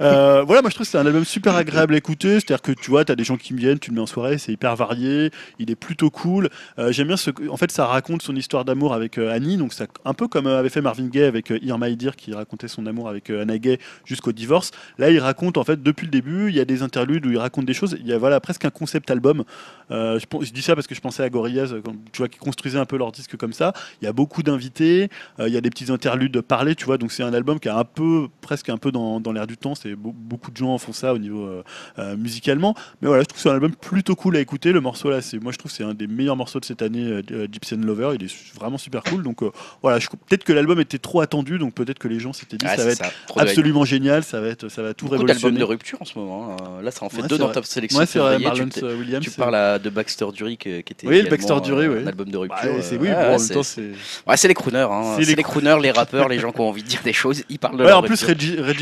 Euh, 0.00 0.42
voilà, 0.46 0.62
moi 0.62 0.70
je 0.70 0.74
trouve 0.74 0.86
que 0.86 0.90
c'est 0.90 0.98
un 0.98 1.06
album 1.06 1.24
super 1.24 1.54
agréable 1.54 1.69
à 1.78 1.96
écouter. 1.96 2.34
C'est-à-dire 2.34 2.62
que 2.62 2.72
tu 2.72 2.90
vois, 2.90 3.04
tu 3.04 3.12
as 3.12 3.16
des 3.16 3.24
gens 3.24 3.36
qui 3.36 3.54
me 3.54 3.58
viennent, 3.58 3.78
tu 3.78 3.90
le 3.90 3.96
mets 3.96 4.00
en 4.00 4.06
soirée, 4.06 4.38
c'est 4.38 4.52
hyper 4.52 4.76
varié, 4.76 5.30
il 5.58 5.70
est 5.70 5.76
plutôt 5.76 6.10
cool. 6.10 6.48
Euh, 6.78 6.92
J'aime 6.92 7.08
bien 7.08 7.16
ce 7.16 7.30
en 7.48 7.56
fait, 7.56 7.70
ça 7.70 7.86
raconte 7.86 8.22
son 8.22 8.34
histoire 8.36 8.64
d'amour 8.64 8.94
avec 8.94 9.18
euh, 9.18 9.32
Annie, 9.32 9.56
donc 9.56 9.72
ça, 9.72 9.86
un 10.04 10.14
peu 10.14 10.28
comme 10.28 10.46
euh, 10.46 10.58
avait 10.58 10.68
fait 10.68 10.80
Marvin 10.80 11.06
Gaye 11.06 11.24
avec 11.24 11.50
My 11.50 11.96
Dear 11.96 12.16
qui 12.16 12.32
racontait 12.32 12.68
son 12.68 12.86
amour 12.86 13.08
avec 13.08 13.30
Anna 13.30 13.58
Gay 13.58 13.78
jusqu'au 14.04 14.32
divorce. 14.32 14.70
Là, 14.98 15.10
il 15.10 15.18
raconte 15.18 15.56
en 15.58 15.64
fait 15.64 15.82
depuis 15.82 16.06
le 16.06 16.10
début, 16.10 16.48
il 16.48 16.56
y 16.56 16.60
a 16.60 16.64
des 16.64 16.82
interludes 16.82 17.26
où 17.26 17.30
il 17.30 17.38
raconte 17.38 17.66
des 17.66 17.74
choses. 17.74 17.96
Il 18.00 18.06
y 18.06 18.12
a 18.12 18.18
voilà 18.18 18.40
presque 18.40 18.64
un 18.64 18.70
concept 18.70 19.10
album. 19.10 19.44
Euh, 19.90 20.18
je, 20.18 20.50
dis 20.52 20.62
ça 20.62 20.74
parce 20.74 20.86
que 20.86 20.94
je 20.94 21.00
pensais 21.00 21.22
à 21.22 21.28
Gorillaz, 21.30 21.72
euh, 21.72 21.82
tu 22.12 22.18
vois, 22.18 22.28
qui 22.28 22.38
construisait 22.38 22.78
un 22.78 22.84
peu 22.84 22.96
leur 22.96 23.12
disque 23.12 23.36
comme 23.36 23.52
ça. 23.52 23.72
Il 24.00 24.04
y 24.04 24.08
a 24.08 24.12
beaucoup 24.12 24.42
d'invités, 24.42 25.08
euh, 25.38 25.48
il 25.48 25.54
y 25.54 25.56
a 25.56 25.60
des 25.60 25.70
petits 25.70 25.90
interludes 25.90 26.40
parlés, 26.40 26.74
tu 26.74 26.84
vois. 26.84 26.98
Donc 26.98 27.12
c'est 27.12 27.22
un 27.22 27.32
album 27.34 27.58
qui 27.60 27.68
est 27.68 27.72
un 27.72 27.84
peu, 27.84 28.28
presque 28.40 28.68
un 28.68 28.76
peu 28.76 28.92
dans, 28.92 29.20
dans 29.20 29.32
l'air 29.32 29.46
du 29.46 29.56
temps. 29.56 29.74
C'est 29.74 29.94
beau- 29.94 30.14
beaucoup 30.16 30.50
de 30.50 30.56
gens 30.56 30.76
font 30.78 30.92
ça 30.92 31.12
au 31.14 31.18
niveau 31.18 31.46
euh, 31.98 32.16
musicalement. 32.16 32.74
Mais 33.02 33.08
voilà, 33.08 33.22
je 33.22 33.26
trouve 33.26 33.36
que 33.38 33.42
c'est 33.42 33.50
un 33.50 33.54
album 33.54 33.74
plutôt 33.74 34.14
cool 34.16 34.36
à 34.36 34.40
écouter. 34.40 34.72
Le 34.72 34.80
morceau 34.80 35.10
là, 35.10 35.20
c'est, 35.22 35.38
moi 35.42 35.52
je 35.52 35.58
trouve 35.58 35.70
que 35.70 35.76
c'est 35.76 35.84
un 35.84 35.94
des 35.94 36.06
meilleurs 36.06 36.36
morceaux 36.36 36.60
de 36.60 36.64
cette 36.64 36.82
année, 36.82 37.22
Gypsy 37.50 37.74
and 37.74 37.78
Lover. 37.84 38.12
Il 38.14 38.24
est 38.24 38.54
vraiment 38.54 38.78
super 38.78 39.02
cool. 39.02 39.22
Donc 39.22 39.40
voilà, 39.82 39.98
peut-être 40.28 40.44
que 40.44 40.52
l'album 40.52 40.80
était 40.80 40.98
trop 40.98 41.20
attendu, 41.20 41.58
donc 41.58 41.74
peut-être 41.74 41.98
que 41.98 42.08
les 42.08 42.20
gens 42.20 42.32
s'étaient 42.32 42.56
dit 42.56 42.66
Ouais, 42.66 42.76
ça 42.76 42.84
va 42.84 42.90
être 42.92 43.02
absolument 43.36 43.84
génial, 43.84 44.22
ça 44.24 44.40
va 44.40 44.48
être, 44.48 44.68
ça 44.68 44.82
va 44.82 44.94
tout 44.94 45.06
Beaucoup 45.06 45.16
révolutionner. 45.22 45.58
de 45.58 45.64
rupture 45.64 46.00
en 46.00 46.04
ce 46.04 46.18
moment. 46.18 46.56
hein. 46.60 46.82
Là, 46.82 46.90
ça 46.90 47.04
en 47.04 47.08
fait 47.08 47.22
Ouais, 47.22 47.28
deux 47.28 47.38
dans 47.38 47.50
ta 47.50 47.62
sélection. 47.62 47.98
Ouais, 47.98 48.06
c'est 48.06 48.18
vrai. 48.18 48.38
Marlon 48.38 48.68
Williams. 48.98 49.24
tu 49.24 49.30
parles 49.32 49.54
à- 49.54 49.79
de 49.80 49.90
Baxter 49.90 50.26
Dury 50.34 50.56
qui 50.56 50.82
qui 50.82 50.92
était. 50.92 51.06
Oui, 51.06 51.22
le 51.22 51.28
Baxter 51.28 51.60
Dury, 51.62 51.86
euh, 51.86 51.96
oui. 51.96 52.02
Un 52.04 52.06
album 52.06 52.28
de 52.30 52.36
rupture. 52.36 52.58
Bah, 52.74 52.82
c'est 52.82 52.96
oui, 52.96 53.08
ouais, 53.08 53.14
bon, 53.14 53.20
en 53.20 53.30
même 53.30 53.38
c'est- 53.38 53.54
temps, 53.54 53.62
c'est. 53.62 53.90
Ouais, 54.26 54.36
c'est 54.36 54.48
les 54.48 54.54
crooners. 54.54 54.78
hein. 54.90 55.16
C'est 55.18 55.24
les 55.24 55.34
les 55.34 55.42
crooners, 55.42 55.78
les 55.82 55.90
rappeurs, 55.90 56.28
les 56.28 56.38
gens 56.38 56.52
qui 56.52 56.60
ont 56.60 56.68
envie 56.68 56.82
de 56.82 56.88
dire 56.88 57.00
des 57.04 57.12
choses. 57.12 57.42
Ils 57.48 57.58
parlent 57.58 57.76
de 57.76 57.82
Ouais, 57.82 57.88
leur 57.88 57.98
en 57.98 58.02
plus, 58.02 58.16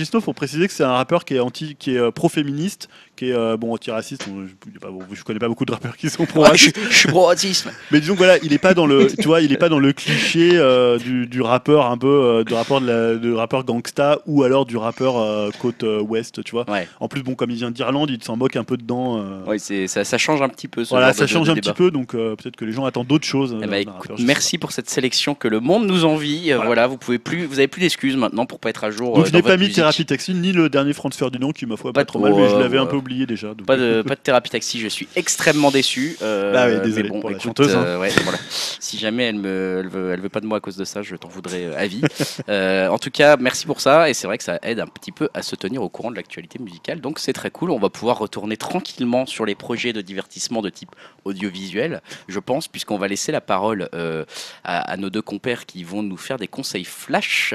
Snow, 0.05 0.21
faut 0.21 0.33
préciser 0.33 0.67
que 0.67 0.73
c'est 0.73 0.85
un 0.85 0.93
rappeur 0.93 1.25
qui 1.25 1.35
est 1.35 1.41
anti, 1.41 1.77
qui 1.77 1.95
est 1.95 1.99
euh, 1.99 2.11
pro-féministe, 2.11 2.89
qui 3.19 3.31
est 3.31 3.35
euh, 3.35 3.57
bon 3.57 3.73
anti-raciste. 3.75 4.27
On- 4.31 4.47
Je, 4.47 4.79
pas- 4.79 4.89
bon, 4.91 5.01
connais 5.25 5.39
pas 5.39 5.49
beaucoup 5.49 5.65
de 5.65 5.73
rappeurs 5.73 5.97
qui 5.97 6.09
sont 6.09 6.23
Ouais, 6.23 6.27
je, 6.29 6.33
pro-racistes, 6.33 6.79
je 6.91 6.97
suis 6.97 7.09
pro-racisme. 7.09 7.71
mais 7.91 8.01
disons 8.01 8.15
que 8.15 8.19
voilà, 8.19 8.39
il 8.43 8.53
est 8.53 8.59
pas 8.59 8.75
dans 8.75 8.87
le, 8.87 9.09
tu 9.09 9.27
vois, 9.27 9.41
il 9.41 9.53
est 9.53 9.57
pas 9.57 9.69
dans 9.69 9.79
le 9.79 9.93
cliché 9.93 10.51
euh, 10.55 10.99
du, 10.99 11.27
du 11.27 11.43
rappeur 11.43 11.87
un 11.87 11.99
peu, 11.99 12.07
euh, 12.09 12.45
du 12.45 12.55
rappeur 12.55 12.81
de 12.81 12.87
la, 13.31 13.37
rappeur 13.37 13.65
gangsta 13.65 14.21
ou 14.27 14.43
alors 14.45 14.65
du 14.67 14.77
rappeur 14.77 15.19
euh, 15.19 15.51
côte 15.59 15.83
euh, 15.85 16.01
ouest, 16.01 16.43
tu 16.45 16.53
vois. 16.53 16.69
Ouais, 16.71 16.89
En 17.01 17.09
plus, 17.09 17.23
bon, 17.23 17.35
comme 17.35 17.51
il 17.51 17.57
vient 17.57 17.71
d'Irlande, 17.71 18.11
il 18.11 18.23
s'en 18.23 18.37
moque 18.37 18.57
un 18.57 18.65
peu 18.65 18.77
dedans. 18.77 19.19
euh, 19.21 19.45
ouais 19.45 19.59
c'est, 19.59 19.87
ça, 19.89 20.05
ça 20.05 20.19
change 20.19 20.41
un 20.43 20.49
petit 20.49 20.69
peu. 20.69 20.85
Ce 20.85 20.91
voilà, 20.91 21.09
genre 21.09 21.17
ça 21.17 21.25
de- 21.25 21.29
change 21.31 21.47
de 21.49 21.53
un 21.53 21.55
débat. 21.55 21.73
petit 21.73 21.77
peu, 21.77 21.91
donc 21.91 22.15
euh, 22.15 22.37
peut-être 22.37 22.57
que 22.57 22.65
les 22.65 22.73
gens 22.73 22.85
attendent 22.85 23.07
d'autres 23.09 23.27
choses. 23.27 23.55
Eh 23.59 23.61
ben, 23.63 23.71
d'un 23.71 23.77
écoute, 23.79 23.95
rappeur, 23.95 24.17
je 24.17 24.23
sais 24.23 24.27
merci 24.27 24.59
pour 24.59 24.73
cette 24.73 24.89
sélection 24.89 25.35
que 25.35 25.49
le 25.49 25.61
monde 25.61 25.87
nous 25.87 26.05
envie. 26.05 26.53
Euh, 26.53 26.59
Voilà. 26.65 26.87
Vous 26.87 26.97
pouvez 26.97 27.19
plus, 27.19 27.45
vous 27.47 27.59
avez 27.59 27.69
plus 27.69 27.81
d'excuses 27.81 28.17
maintenant 28.17 28.47
pour 28.47 28.61
pas 28.61 28.71
être 28.71 28.85
à 28.85 28.91
jour. 28.91 29.15
Donc 29.15 29.25
euh, 29.25 29.27
je 29.27 29.33
dans 29.33 29.39
n'ai 29.39 29.43
pas 29.43 29.49
votre 29.51 29.59
mis 29.61 29.67
musique. 29.67 29.77
Thérapie 29.77 30.07
Taxi 30.07 30.35
ni 30.35 30.53
le 30.53 30.69
dernier 30.69 30.93
Franz 30.93 31.17
Ferdinand 31.17 31.51
qui 31.53 31.67
ma 31.67 31.77
foi 31.77 31.93
Pas 31.93 32.01
pas 32.01 32.05
trop 32.05 32.19
mal, 32.21 32.33
trop, 32.33 32.41
mais 32.41 32.49
je 32.49 32.55
euh, 32.55 32.61
l'avais 32.61 32.79
un 32.79 32.83
ouais. 32.85 32.89
peu 32.89 33.01
oublié 33.09 33.27
déjà. 33.27 33.49
donc- 33.55 33.67
Pas 33.67 33.77
de, 33.77 34.03
pas 34.03 34.15
de 34.15 34.21
thérapie 34.21 34.51
taxi, 34.51 34.79
je 34.81 34.89
suis 34.89 35.09
extrêmement 35.17 35.71
déçu. 35.71 36.17
euh, 36.23 36.53
Bah 36.53 36.67
oui, 36.69 36.81
désolé 36.85 37.05
mais 37.05 37.09
bon, 37.09 37.21
pour 37.21 37.31
la 37.31 37.37
écoute, 37.37 37.45
chanteuse, 37.47 37.75
hein. 37.75 37.83
euh, 37.85 37.99
ouais, 37.99 38.11
voilà. 38.23 38.39
Si 38.81 38.99
jamais 38.99 39.25
elle 39.25 39.37
elle 39.47 39.89
veut, 39.89 40.13
elle 40.13 40.21
veut 40.21 40.29
pas 40.29 40.41
de 40.41 40.47
moi 40.47 40.59
à 40.59 40.61
cause 40.61 40.77
de 40.77 40.85
ça, 40.85 41.01
je 41.03 41.17
t'en 41.17 41.29
voudrais 41.29 41.75
à 41.75 41.87
vie. 41.87 42.03
Euh, 42.49 42.89
en 42.89 42.99
tout 42.99 43.11
cas, 43.11 43.37
merci 43.37 43.67
pour 43.67 43.81
ça. 43.81 44.09
Et 44.09 44.15
c'est 44.15 44.27
vrai 44.27 44.39
que 44.39 44.45
ça 44.45 44.59
aide 44.63 44.81
un 44.81 44.87
petit 44.87 45.13
peu 45.13 45.29
à 45.35 45.43
se 45.43 45.55
tenir 45.57 45.83
au 45.83 45.89
courant 45.89 46.11
de 46.11 46.17
l'actualité 46.17 46.59
musicale. 46.59 47.01
Donc 47.01 47.19
c'est 47.19 47.33
très 47.33 47.51
cool. 47.51 47.71
On 47.71 47.79
va 47.79 47.91
pouvoir 47.91 48.19
retourner 48.19 48.57
tranquillement 48.57 49.27
sur 49.27 49.45
les 49.45 49.55
projets 49.55 49.93
de 49.93 50.01
divertissement 50.01 50.63
de 50.63 50.71
type 50.71 50.91
audiovisuel, 51.25 52.01
je 52.29 52.39
pense, 52.39 52.69
puisqu'on 52.69 52.97
va 52.99 53.07
laisser 53.09 53.33
la 53.33 53.41
parole 53.41 53.89
euh, 53.95 54.25
à, 54.65 54.81
à 54.93 54.97
nos 54.97 55.11
deux 55.11 55.21
compères 55.23 55.67
qui 55.67 55.85
vont 55.85 56.03
nous 56.03 56.17
faire 56.17 56.39
des 56.39 56.49
conseils 56.49 56.85
flash. 56.85 57.53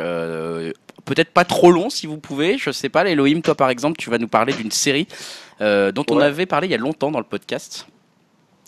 Euh, 0.97 1.01
Peut-être 1.05 1.31
pas 1.31 1.45
trop 1.45 1.71
long 1.71 1.89
si 1.89 2.07
vous 2.07 2.17
pouvez, 2.17 2.57
je 2.57 2.71
sais 2.71 2.89
pas. 2.89 3.05
Elohim, 3.05 3.41
toi 3.41 3.55
par 3.55 3.69
exemple, 3.69 3.97
tu 3.97 4.09
vas 4.09 4.17
nous 4.17 4.27
parler 4.27 4.53
d'une 4.53 4.71
série 4.71 5.07
euh, 5.61 5.91
dont 5.91 6.05
on 6.09 6.19
avait 6.19 6.45
parlé 6.45 6.67
il 6.67 6.71
y 6.71 6.75
a 6.75 6.77
longtemps 6.77 7.11
dans 7.11 7.19
le 7.19 7.25
podcast. 7.25 7.87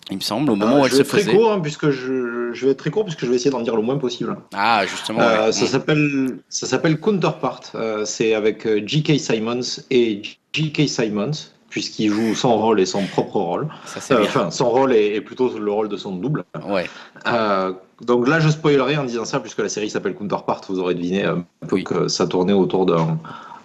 Il 0.08 0.18
me 0.18 0.22
semble, 0.22 0.50
au 0.50 0.54
Euh, 0.54 0.56
moment 0.56 0.80
où 0.82 0.84
elle 0.84 0.92
je 0.92 0.98
se 0.98 1.02
très 1.02 1.18
faisait. 1.18 1.32
court, 1.32 1.50
hein, 1.52 1.58
puisque 1.60 1.90
je, 1.90 2.50
je 2.52 2.64
vais 2.64 2.70
être 2.72 2.78
très 2.78 2.90
court, 2.90 3.02
puisque 3.04 3.22
je 3.24 3.26
vais 3.26 3.34
essayer 3.34 3.50
d'en 3.50 3.60
dire 3.62 3.74
le 3.74 3.82
moins 3.82 3.98
possible. 3.98 4.36
Ah, 4.54 4.84
justement. 4.86 5.20
Euh, 5.20 5.46
ouais. 5.46 5.52
ça 5.52 5.66
s'appelle 5.66 6.38
ça 6.48 6.66
s'appelle 6.68 7.00
Counterpart. 7.00 7.62
Euh, 7.74 8.04
c'est 8.04 8.32
avec 8.34 8.66
euh, 8.66 8.80
J.K. 8.86 9.18
Simons 9.18 9.80
et 9.90 10.22
J.K. 10.52 10.88
Simons, 10.88 11.32
puisqu'il 11.76 12.08
joue 12.10 12.34
son 12.34 12.56
rôle 12.56 12.80
et 12.80 12.86
son 12.86 13.02
propre 13.04 13.36
rôle. 13.38 13.68
Ça 13.84 14.14
Euh. 14.14 14.22
Enfin, 14.24 14.50
son 14.50 14.70
rôle 14.70 14.94
est, 14.94 15.20
plutôt 15.20 15.58
le 15.58 15.70
rôle 15.70 15.90
de 15.90 15.98
son 15.98 16.12
double. 16.16 16.42
Ouais. 16.66 16.86
Euh, 17.26 17.74
donc 18.00 18.26
là, 18.26 18.40
je 18.40 18.48
spoilerai 18.48 18.96
en 18.96 19.04
disant 19.04 19.26
ça, 19.26 19.40
puisque 19.40 19.58
la 19.58 19.68
série 19.68 19.90
s'appelle 19.90 20.14
Counterpart. 20.14 20.62
Vous 20.70 20.78
aurez 20.78 20.94
deviné 20.94 21.24
un 21.24 21.44
peu 21.68 21.76
Oui. 21.76 21.84
que 21.84 22.08
ça 22.08 22.26
tournait 22.26 22.54
autour 22.54 22.86
d'un 22.86 23.18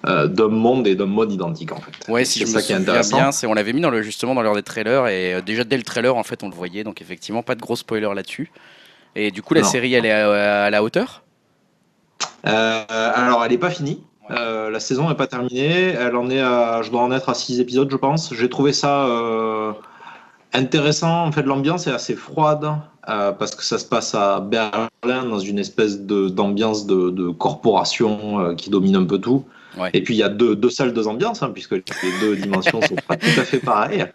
euh, 0.07 0.27
d'un 0.27 0.49
monde 0.49 0.87
et 0.87 0.95
d'un 0.95 1.05
mode 1.05 1.31
identique 1.31 1.71
en 1.71 1.77
fait. 1.79 2.11
Ouais, 2.11 2.25
si 2.25 2.39
je 2.39 2.47
ça 2.47 2.57
me 2.57 2.63
qui 2.63 2.73
est 2.73 2.75
intéressant. 2.75 3.15
bien, 3.15 3.31
c'est 3.31 3.47
on 3.47 3.53
l'avait 3.53 3.71
mis 3.71 3.79
dans 3.79 3.91
le 3.91 4.01
justement 4.01 4.35
dans 4.35 4.41
l'heure 4.41 4.55
des 4.55 4.63
trailers 4.63 5.07
et 5.07 5.35
euh, 5.35 5.41
déjà 5.41 5.63
dès 5.63 5.77
le 5.77 5.83
trailer 5.83 6.13
en 6.17 6.23
fait 6.23 6.43
on 6.43 6.49
le 6.49 6.55
voyait 6.55 6.83
donc 6.83 7.01
effectivement 7.01 7.43
pas 7.43 7.55
de 7.55 7.61
gros 7.61 7.77
spoiler 7.77 8.09
là-dessus. 8.13 8.51
Et 9.15 9.31
du 9.31 9.41
coup 9.41 9.53
la 9.53 9.61
Non. 9.61 9.67
série 9.67 9.93
elle 9.93 10.05
est 10.05 10.11
à, 10.11 10.63
à 10.65 10.69
la 10.69 10.83
hauteur? 10.83 11.21
Euh, 12.47 12.83
alors, 12.89 13.45
elle 13.45 13.51
n'est 13.51 13.57
pas 13.57 13.69
finie. 13.69 14.03
Euh, 14.31 14.69
la 14.69 14.79
saison 14.79 15.09
n'est 15.09 15.15
pas 15.15 15.27
terminée. 15.27 15.89
Elle 15.99 16.15
en 16.15 16.29
est 16.29 16.39
à, 16.39 16.81
je 16.81 16.89
dois 16.91 17.01
en 17.01 17.11
être 17.11 17.29
à 17.29 17.33
6 17.33 17.59
épisodes, 17.59 17.89
je 17.91 17.97
pense. 17.97 18.33
J'ai 18.33 18.49
trouvé 18.49 18.71
ça 18.73 19.05
euh, 19.07 19.73
intéressant. 20.53 21.25
En 21.25 21.31
fait, 21.31 21.43
l'ambiance 21.43 21.87
est 21.87 21.91
assez 21.91 22.15
froide 22.15 22.71
euh, 23.09 23.31
parce 23.31 23.55
que 23.55 23.63
ça 23.63 23.77
se 23.77 23.85
passe 23.85 24.15
à 24.15 24.39
Berlin 24.39 24.89
dans 25.03 25.39
une 25.39 25.59
espèce 25.59 25.99
de- 26.01 26.29
d'ambiance 26.29 26.85
de, 26.85 27.09
de 27.09 27.29
corporation 27.29 28.39
euh, 28.39 28.55
qui 28.55 28.69
domine 28.69 28.95
un 28.95 29.05
peu 29.05 29.17
tout. 29.17 29.43
Ouais. 29.77 29.89
Et 29.93 30.03
puis 30.03 30.15
il 30.15 30.17
y 30.17 30.23
a 30.23 30.29
deux, 30.29 30.55
deux 30.55 30.69
salles, 30.69 30.93
deux 30.93 31.07
ambiances, 31.07 31.41
hein, 31.43 31.51
puisque 31.53 31.71
les 31.71 31.83
deux 32.19 32.35
dimensions 32.35 32.81
sont 32.81 32.95
pas 33.07 33.15
tout 33.15 33.39
à 33.39 33.43
fait 33.43 33.59
pareilles. 33.59 34.05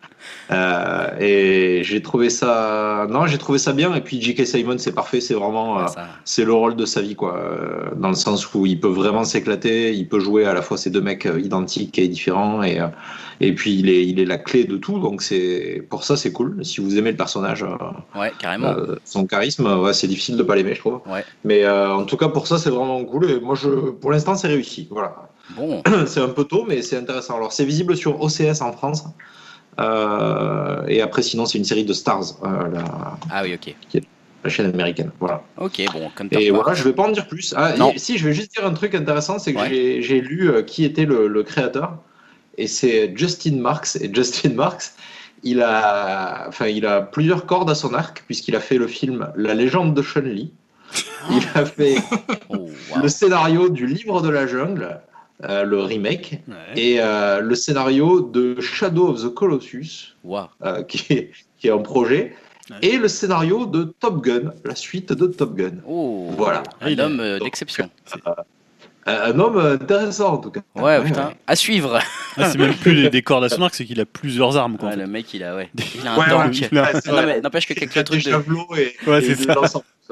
Euh, 0.50 1.08
et 1.18 1.82
j'ai 1.82 2.02
trouvé 2.02 2.30
ça, 2.30 3.06
non, 3.10 3.26
j'ai 3.26 3.38
trouvé 3.38 3.58
ça 3.58 3.72
bien. 3.72 3.94
Et 3.94 4.00
puis 4.00 4.20
J.K. 4.22 4.46
Simon, 4.46 4.78
c'est 4.78 4.92
parfait, 4.92 5.20
c'est 5.20 5.34
vraiment, 5.34 5.80
euh, 5.80 5.86
Ça- 5.88 6.06
c'est 6.24 6.44
le 6.44 6.52
rôle 6.52 6.76
de 6.76 6.84
sa 6.86 7.00
vie, 7.02 7.14
quoi. 7.16 7.36
Euh, 7.36 7.90
dans 7.96 8.08
le 8.10 8.14
sens 8.14 8.54
où 8.54 8.64
il 8.66 8.78
peut 8.78 8.88
vraiment 8.88 9.24
s'éclater, 9.24 9.92
il 9.92 10.08
peut 10.08 10.20
jouer 10.20 10.46
à 10.46 10.54
la 10.54 10.62
fois 10.62 10.76
ces 10.76 10.90
deux 10.90 11.00
mecs 11.00 11.26
identiques 11.38 11.98
et 11.98 12.06
différents, 12.08 12.62
et, 12.62 12.78
et 13.40 13.52
puis 13.54 13.74
il 13.78 13.88
est, 13.88 14.06
il 14.06 14.20
est 14.20 14.24
la 14.24 14.38
clé 14.38 14.64
de 14.64 14.76
tout. 14.76 14.98
Donc 15.00 15.20
c'est, 15.22 15.84
pour 15.90 16.04
ça, 16.04 16.16
c'est 16.16 16.30
cool. 16.32 16.64
Si 16.64 16.80
vous 16.80 16.96
aimez 16.96 17.10
le 17.10 17.16
personnage, 17.16 17.64
Ouais, 18.14 18.32
carrément. 18.38 18.68
euh, 18.68 18.96
son 19.04 19.26
charisme, 19.26 19.66
ouais, 19.80 19.92
c'est 19.94 20.06
difficile 20.08 20.36
de 20.36 20.42
pas 20.44 20.54
l'aimer, 20.54 20.74
je 20.74 20.80
trouve. 20.80 21.00
Ouais. 21.06 21.24
Mais 21.44 21.64
euh, 21.64 21.92
en 21.92 22.04
tout 22.04 22.16
cas, 22.16 22.28
pour 22.28 22.46
ça, 22.46 22.58
c'est 22.58 22.70
vraiment 22.70 23.04
cool. 23.04 23.30
Et 23.30 23.40
moi, 23.40 23.54
je, 23.56 23.68
pour 23.68 24.12
l'instant, 24.12 24.36
c'est 24.36 24.48
réussi. 24.48 24.86
Voilà. 24.90 25.28
Bon, 25.56 25.82
C'est 26.06 26.20
un 26.20 26.28
peu 26.28 26.44
tôt, 26.44 26.64
mais 26.68 26.82
c'est 26.82 26.96
intéressant. 26.96 27.36
Alors, 27.36 27.52
c'est 27.52 27.64
visible 27.64 27.96
sur 27.96 28.20
OCS 28.20 28.60
en 28.62 28.72
France. 28.72 29.04
Euh, 29.80 30.84
et 30.88 31.00
après, 31.02 31.22
sinon, 31.22 31.46
c'est 31.46 31.58
une 31.58 31.64
série 31.64 31.84
de 31.84 31.92
Stars, 31.92 32.24
euh, 32.44 32.68
la, 32.72 32.84
ah 33.30 33.42
oui, 33.44 33.54
ok. 33.54 34.02
la 34.44 34.50
chaîne 34.50 34.66
américaine. 34.72 35.10
Voilà. 35.20 35.42
Ok, 35.58 35.82
bon, 35.92 36.10
Et 36.32 36.50
voilà, 36.50 36.74
je 36.74 36.82
vais 36.84 36.92
pas 36.92 37.02
en 37.04 37.10
dire 37.10 37.26
plus. 37.28 37.54
Ah, 37.56 37.74
Non. 37.76 37.92
et 37.92 37.98
si, 37.98 38.16
je 38.18 38.26
vais 38.26 38.32
juste 38.34 38.52
dire 38.56 38.66
un 38.66 38.72
truc 38.74 38.94
intéressant, 38.94 39.38
c'est 39.38 39.52
que 39.52 39.58
Ouais. 39.58 40.00
j'ai- 40.02 40.20
lu 40.20 40.50
euh, 40.50 40.62
qui 40.62 40.84
était 40.84 41.04
le, 41.04 41.28
le 41.28 41.42
créateur, 41.42 41.98
et 42.56 42.66
c'est 42.68 43.12
Justin 43.16 43.56
Marks. 43.60 43.96
Et 44.00 44.10
Justin 44.12 44.50
Marks, 44.54 44.92
il 45.42 45.60
a, 45.62 46.46
enfin, 46.48 46.66
il 46.68 46.86
a 46.86 47.02
plusieurs 47.02 47.44
cordes 47.46 47.68
à 47.70 47.74
son 47.74 47.92
arc, 47.94 48.22
puisqu'il 48.26 48.56
a 48.56 48.60
fait 48.60 48.78
le 48.78 48.86
film 48.86 49.28
La 49.36 49.52
légende 49.54 49.94
de 49.94 50.02
Chun-Li. 50.02 50.52
Il 51.30 51.42
a 51.54 51.66
fait 51.66 51.96
Oh, 52.48 52.54
wow. 52.94 53.02
le 53.02 53.08
scénario 53.08 53.68
du 53.68 53.86
livre 53.86 54.22
de 54.22 54.28
la 54.30 54.46
jungle, 54.46 55.00
euh, 55.44 55.64
le 55.64 55.80
remake, 55.80 56.40
Ouais. 56.48 56.54
et 56.80 56.96
euh, 57.00 57.40
le 57.40 57.54
scénario 57.54 58.20
de 58.20 58.60
Shadow 58.60 59.08
of 59.08 59.22
the 59.22 59.28
Colossus, 59.34 60.14
euh, 60.64 60.82
qui, 60.88 61.12
est, 61.12 61.30
qui 61.58 61.68
est 61.68 61.72
en 61.72 61.82
projet, 61.82 62.34
Ouais. 62.70 62.76
et 62.82 62.96
le 62.96 63.06
scénario 63.06 63.64
de 63.66 63.84
Top 64.00 64.24
Gun, 64.24 64.52
la 64.64 64.74
suite 64.74 65.12
de 65.12 65.26
Top 65.26 65.54
Gun. 65.54 65.74
Oh. 65.86 66.30
Voilà. 66.36 66.62
Un 66.80 66.88
Il 66.88 67.00
a- 67.00 67.06
homme 67.06 67.38
d'exception. 67.40 67.88
Un 69.06 69.38
homme 69.38 69.58
intéressant 69.58 70.32
en 70.34 70.38
tout 70.38 70.50
cas. 70.50 70.62
Ouais, 70.74 71.00
putain. 71.04 71.32
À 71.46 71.54
suivre. 71.54 72.00
Ah, 72.38 72.50
c'est 72.50 72.58
même 72.58 72.74
plus 72.74 72.92
les, 72.94 73.08
des 73.10 73.22
cordes 73.22 73.44
à 73.44 73.48
son 73.48 73.62
arc, 73.62 73.74
c'est 73.74 73.84
qu'il 73.84 74.00
a 74.00 74.04
plusieurs 74.04 74.56
armes. 74.56 74.76
Quoi, 74.76 74.88
en 74.88 74.90
Ouais, 74.92 74.96
fait. 74.96 75.02
le 75.04 75.08
mec, 75.08 75.32
il 75.34 75.42
a, 75.42 75.56
ouais. 75.56 75.70
Il 75.94 76.06
a 76.06 76.12
un 76.14 76.18
Ouais, 76.18 76.28
tank. 76.28 76.70
ouais. 76.72 77.40
N'empêche 77.40 77.66
que 77.66 77.72
avec 77.76 77.90
Il 77.94 77.98
a 77.98 78.02
le 78.02 78.04
truc 78.04 78.24
de, 78.24 78.30
et, 78.30 78.96
Ouais, 79.08 79.24
et 79.24 79.34
ça. 79.34 79.54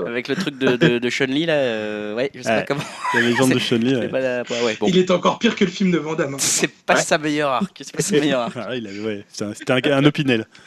avec 0.06 0.28
le 0.28 0.36
truc 0.36 0.58
de, 0.58 0.76
de, 0.76 0.98
de 0.98 1.10
Chun-Li, 1.10 1.46
là, 1.46 1.52
euh, 1.54 2.14
ouais, 2.14 2.30
je 2.34 2.42
sais 2.42 2.48
Ouais. 2.48 2.56
pas 2.60 2.62
comment. 2.62 2.82
la 3.14 3.20
légende 3.20 3.52
de 3.52 3.58
Chun-Li. 3.58 3.92
la- 3.92 4.00
ouais, 4.42 4.62
ouais, 4.64 4.76
bon. 4.80 4.86
Il 4.88 4.96
est 4.98 5.10
encore 5.10 5.38
pire 5.38 5.54
que 5.54 5.64
le 5.64 5.70
film 5.70 5.90
de 5.90 5.98
Van 5.98 6.14
Damme. 6.14 6.34
hein. 6.34 6.38
C'est 6.40 6.68
pas 6.68 6.94
Ouais. 6.94 7.02
sa 7.02 7.18
meilleure 7.18 7.50
arc. 7.50 7.76
C'est 7.82 7.94
pas 7.94 8.02
sa 8.02 8.16
meilleure 8.18 8.40
arc. 8.40 8.54
Ah, 8.56 8.74
il 8.76 8.86
avait, 8.86 9.00
ouais, 9.00 9.24
c'était 9.30 9.90
un, 9.92 10.04
opinel. 10.04 10.46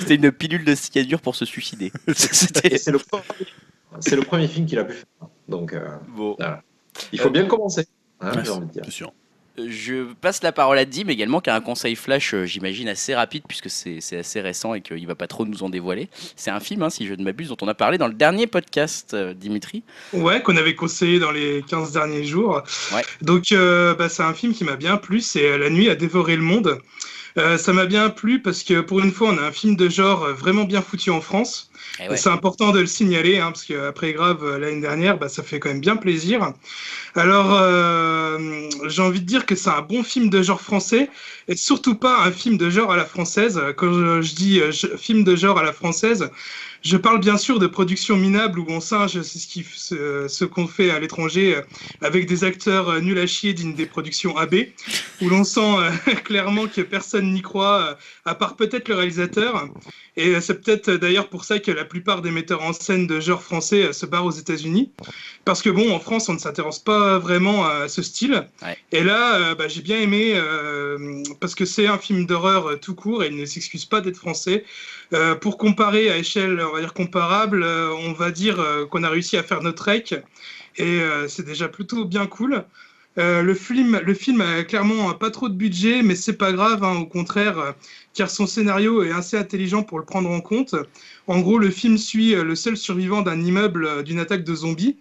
C'était 0.00 0.16
une 0.16 0.32
pilule 0.32 0.64
de 0.64 0.74
cyanure 0.74 1.20
pour 1.20 1.36
se 1.36 1.44
suicider. 1.44 1.92
C'est 2.14 2.90
le, 2.90 2.98
premier- 2.98 3.22
c'est 4.00 4.16
le 4.16 4.22
premier 4.22 4.48
film 4.48 4.66
qu'il 4.66 4.78
a 4.80 4.84
pu 4.84 4.94
faire. 4.94 5.28
Donc 5.48 5.72
euh, 5.74 5.86
bon. 6.08 6.36
il 7.12 7.20
faut 7.20 7.30
bien 7.30 7.44
commencer. 7.46 7.86
Hein, 8.20 8.32
Ouais, 8.34 8.44
j'ai 8.44 8.50
envie 8.50 8.66
de 8.66 8.72
dire. 8.72 8.82
C'est 8.84 8.90
sûr. 8.90 9.12
Je 9.58 10.12
passe 10.20 10.42
la 10.42 10.52
parole 10.52 10.78
à 10.78 10.84
Dim 10.84 11.08
également, 11.08 11.40
qui 11.40 11.50
a 11.50 11.54
un 11.54 11.60
conseil 11.60 11.96
flash, 11.96 12.34
euh, 12.34 12.46
j'imagine, 12.46 12.88
assez 12.88 13.14
rapide, 13.14 13.42
puisque 13.46 13.68
c'est 13.68 13.98
assez 14.16 14.40
récent 14.40 14.74
et 14.74 14.80
qu'il 14.80 15.06
va 15.06 15.14
pas 15.14 15.26
trop 15.26 15.44
nous 15.44 15.62
en 15.62 15.68
dévoiler. 15.68 16.08
C'est 16.36 16.50
un 16.50 16.60
film, 16.60 16.82
hein, 16.82 16.90
si 16.90 17.06
je 17.06 17.14
ne 17.14 17.22
m'abuse, 17.22 17.48
dont 17.48 17.56
on 17.60 17.68
a 17.68 17.74
parlé 17.74 17.98
dans 17.98 18.06
le 18.06 18.14
dernier 18.14 18.46
podcast, 18.46 19.12
euh, 19.12 19.34
Dimitri. 19.34 19.82
Ouais, 20.12 20.40
qu'on 20.42 20.56
avait 20.56 20.74
conseillé 20.74 21.18
dans 21.18 21.32
les 21.32 21.62
15 21.68 21.92
derniers 21.92 22.24
jours. 22.24 22.62
Ouais. 22.94 23.02
Donc, 23.22 23.52
euh, 23.52 23.94
bah, 23.94 24.08
c'est 24.08 24.22
un 24.22 24.34
film 24.34 24.54
qui 24.54 24.64
m'a 24.64 24.76
bien 24.76 24.96
plu, 24.96 25.20
c'est 25.20 25.58
La 25.58 25.68
nuit 25.68 25.90
a 25.90 25.94
dévoré 25.94 26.36
le 26.36 26.42
monde. 26.42 26.78
Euh, 27.38 27.58
ça 27.58 27.72
m'a 27.72 27.86
bien 27.86 28.10
plu 28.10 28.40
parce 28.40 28.62
que 28.62 28.80
pour 28.80 29.00
une 29.00 29.12
fois, 29.12 29.30
on 29.30 29.38
a 29.38 29.42
un 29.42 29.52
film 29.52 29.76
de 29.76 29.88
genre 29.88 30.26
vraiment 30.30 30.64
bien 30.64 30.82
foutu 30.82 31.10
en 31.10 31.20
France. 31.20 31.69
Eh 31.98 32.08
Et 32.08 32.08
ouais. 32.08 32.16
C'est 32.16 32.30
important 32.30 32.72
de 32.72 32.80
le 32.80 32.86
signaler, 32.86 33.38
hein, 33.38 33.52
parce 33.52 33.64
qu'après 33.64 34.12
Grave, 34.12 34.44
euh, 34.44 34.58
l'année 34.58 34.80
dernière, 34.80 35.18
bah, 35.18 35.28
ça 35.28 35.42
fait 35.42 35.60
quand 35.60 35.68
même 35.68 35.80
bien 35.80 35.96
plaisir. 35.96 36.52
Alors, 37.14 37.54
euh, 37.54 38.68
j'ai 38.88 39.02
envie 39.02 39.20
de 39.20 39.26
dire 39.26 39.46
que 39.46 39.54
c'est 39.56 39.70
un 39.70 39.82
bon 39.82 40.02
film 40.04 40.30
de 40.30 40.42
genre 40.42 40.60
français, 40.60 41.10
et 41.48 41.56
surtout 41.56 41.96
pas 41.96 42.22
un 42.24 42.32
film 42.32 42.58
de 42.58 42.70
genre 42.70 42.92
à 42.92 42.96
la 42.96 43.06
française. 43.06 43.60
Quand 43.76 43.92
je, 43.92 44.22
je 44.22 44.34
dis 44.34 44.60
euh, 44.60 44.72
je- 44.72 44.96
film 44.96 45.24
de 45.24 45.36
genre 45.36 45.58
à 45.58 45.64
la 45.64 45.72
française, 45.72 46.30
je 46.82 46.96
parle 46.96 47.20
bien 47.20 47.36
sûr 47.36 47.58
de 47.58 47.66
production 47.66 48.16
minable 48.16 48.58
où 48.60 48.66
on 48.68 48.80
singe 48.80 49.20
c'est 49.22 49.38
ce 49.38 49.46
qui- 49.46 49.66
ce, 49.74 50.26
ce 50.28 50.44
qu'on 50.44 50.66
fait 50.66 50.90
à 50.90 50.98
l'étranger 50.98 51.56
euh, 51.56 51.62
avec 52.00 52.26
des 52.26 52.44
acteurs 52.44 52.88
euh, 52.88 53.00
nuls 53.00 53.18
à 53.18 53.26
chier 53.26 53.52
dignes 53.52 53.74
des 53.74 53.86
productions 53.86 54.36
AB, 54.36 54.54
où 55.20 55.28
l'on 55.28 55.44
sent 55.44 55.60
euh, 55.60 55.90
clairement 56.24 56.66
que 56.68 56.80
personne 56.80 57.32
n'y 57.32 57.42
croit, 57.42 57.98
à 58.24 58.34
part 58.34 58.56
peut-être 58.56 58.88
le 58.88 58.94
réalisateur. 58.94 59.68
Et 60.16 60.40
c'est 60.40 60.60
peut-être 60.62 60.90
d'ailleurs 60.90 61.28
pour 61.28 61.44
ça 61.44 61.60
que 61.60 61.70
la 61.70 61.84
plupart 61.84 62.20
des 62.20 62.30
metteurs 62.32 62.62
en 62.62 62.72
scène 62.72 63.06
de 63.06 63.20
genre 63.20 63.42
français 63.42 63.92
se 63.92 64.04
barrent 64.06 64.26
aux 64.26 64.30
États-Unis. 64.32 64.90
Parce 65.44 65.62
que 65.62 65.70
bon, 65.70 65.94
en 65.94 66.00
France, 66.00 66.28
on 66.28 66.34
ne 66.34 66.38
s'intéresse 66.38 66.80
pas 66.80 67.18
vraiment 67.18 67.64
à 67.64 67.88
ce 67.88 68.02
style. 68.02 68.46
Ouais. 68.62 68.76
Et 68.92 69.02
là, 69.04 69.36
euh, 69.36 69.54
bah, 69.54 69.68
j'ai 69.68 69.80
bien 69.82 69.98
aimé, 70.00 70.32
euh, 70.34 71.22
parce 71.40 71.54
que 71.54 71.64
c'est 71.64 71.86
un 71.86 71.96
film 71.96 72.26
d'horreur 72.26 72.78
tout 72.80 72.94
court 72.94 73.22
et 73.22 73.28
il 73.28 73.36
ne 73.36 73.44
s'excuse 73.46 73.84
pas 73.84 74.00
d'être 74.00 74.16
français. 74.18 74.64
Euh, 75.12 75.34
pour 75.34 75.58
comparer 75.58 76.10
à 76.10 76.16
échelle, 76.18 76.60
on 76.60 76.72
va 76.72 76.80
dire 76.80 76.94
comparable, 76.94 77.64
euh, 77.64 77.92
on 77.92 78.12
va 78.12 78.30
dire 78.30 78.60
euh, 78.60 78.86
qu'on 78.86 79.02
a 79.02 79.08
réussi 79.08 79.36
à 79.36 79.42
faire 79.42 79.60
notre 79.62 79.84
rec. 79.84 80.14
Et 80.76 81.00
c'est 81.28 81.44
déjà 81.44 81.68
plutôt 81.68 82.04
bien 82.06 82.26
cool. 82.26 82.64
Le, 83.16 83.54
film, 83.54 84.00
le 84.02 84.14
film 84.14 84.40
a 84.40 84.62
clairement 84.62 85.12
pas 85.14 85.30
trop 85.30 85.48
de 85.50 85.54
budget, 85.54 86.02
mais 86.02 86.14
c'est 86.14 86.38
pas 86.38 86.52
grave, 86.52 86.84
hein, 86.84 86.96
au 86.96 87.06
contraire, 87.06 87.74
car 88.14 88.30
son 88.30 88.46
scénario 88.46 89.02
est 89.02 89.10
assez 89.10 89.36
intelligent 89.36 89.82
pour 89.82 89.98
le 89.98 90.06
prendre 90.06 90.30
en 90.30 90.40
compte. 90.40 90.74
En 91.26 91.40
gros, 91.40 91.58
le 91.58 91.70
film 91.70 91.98
suit 91.98 92.34
le 92.34 92.54
seul 92.54 92.78
survivant 92.78 93.20
d'un 93.20 93.38
immeuble 93.42 94.04
d'une 94.04 94.20
attaque 94.20 94.44
de 94.44 94.54
zombies. 94.54 94.96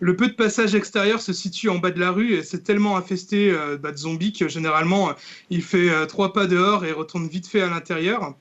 Le 0.00 0.16
peu 0.16 0.26
de 0.26 0.34
passage 0.34 0.74
extérieur 0.74 1.22
se 1.22 1.32
situe 1.32 1.70
en 1.70 1.78
bas 1.78 1.92
de 1.92 2.00
la 2.00 2.10
rue 2.10 2.34
et 2.34 2.42
c'est 2.42 2.64
tellement 2.64 2.96
infesté 2.96 3.56
bah, 3.80 3.92
de 3.92 3.96
zombies 3.96 4.32
que 4.34 4.48
généralement 4.48 5.12
il 5.48 5.62
fait 5.62 6.06
trois 6.08 6.34
pas 6.34 6.46
dehors 6.46 6.84
et 6.84 6.92
retourne 6.92 7.28
vite 7.28 7.46
fait 7.46 7.62
à 7.62 7.70
l'intérieur. 7.70 8.34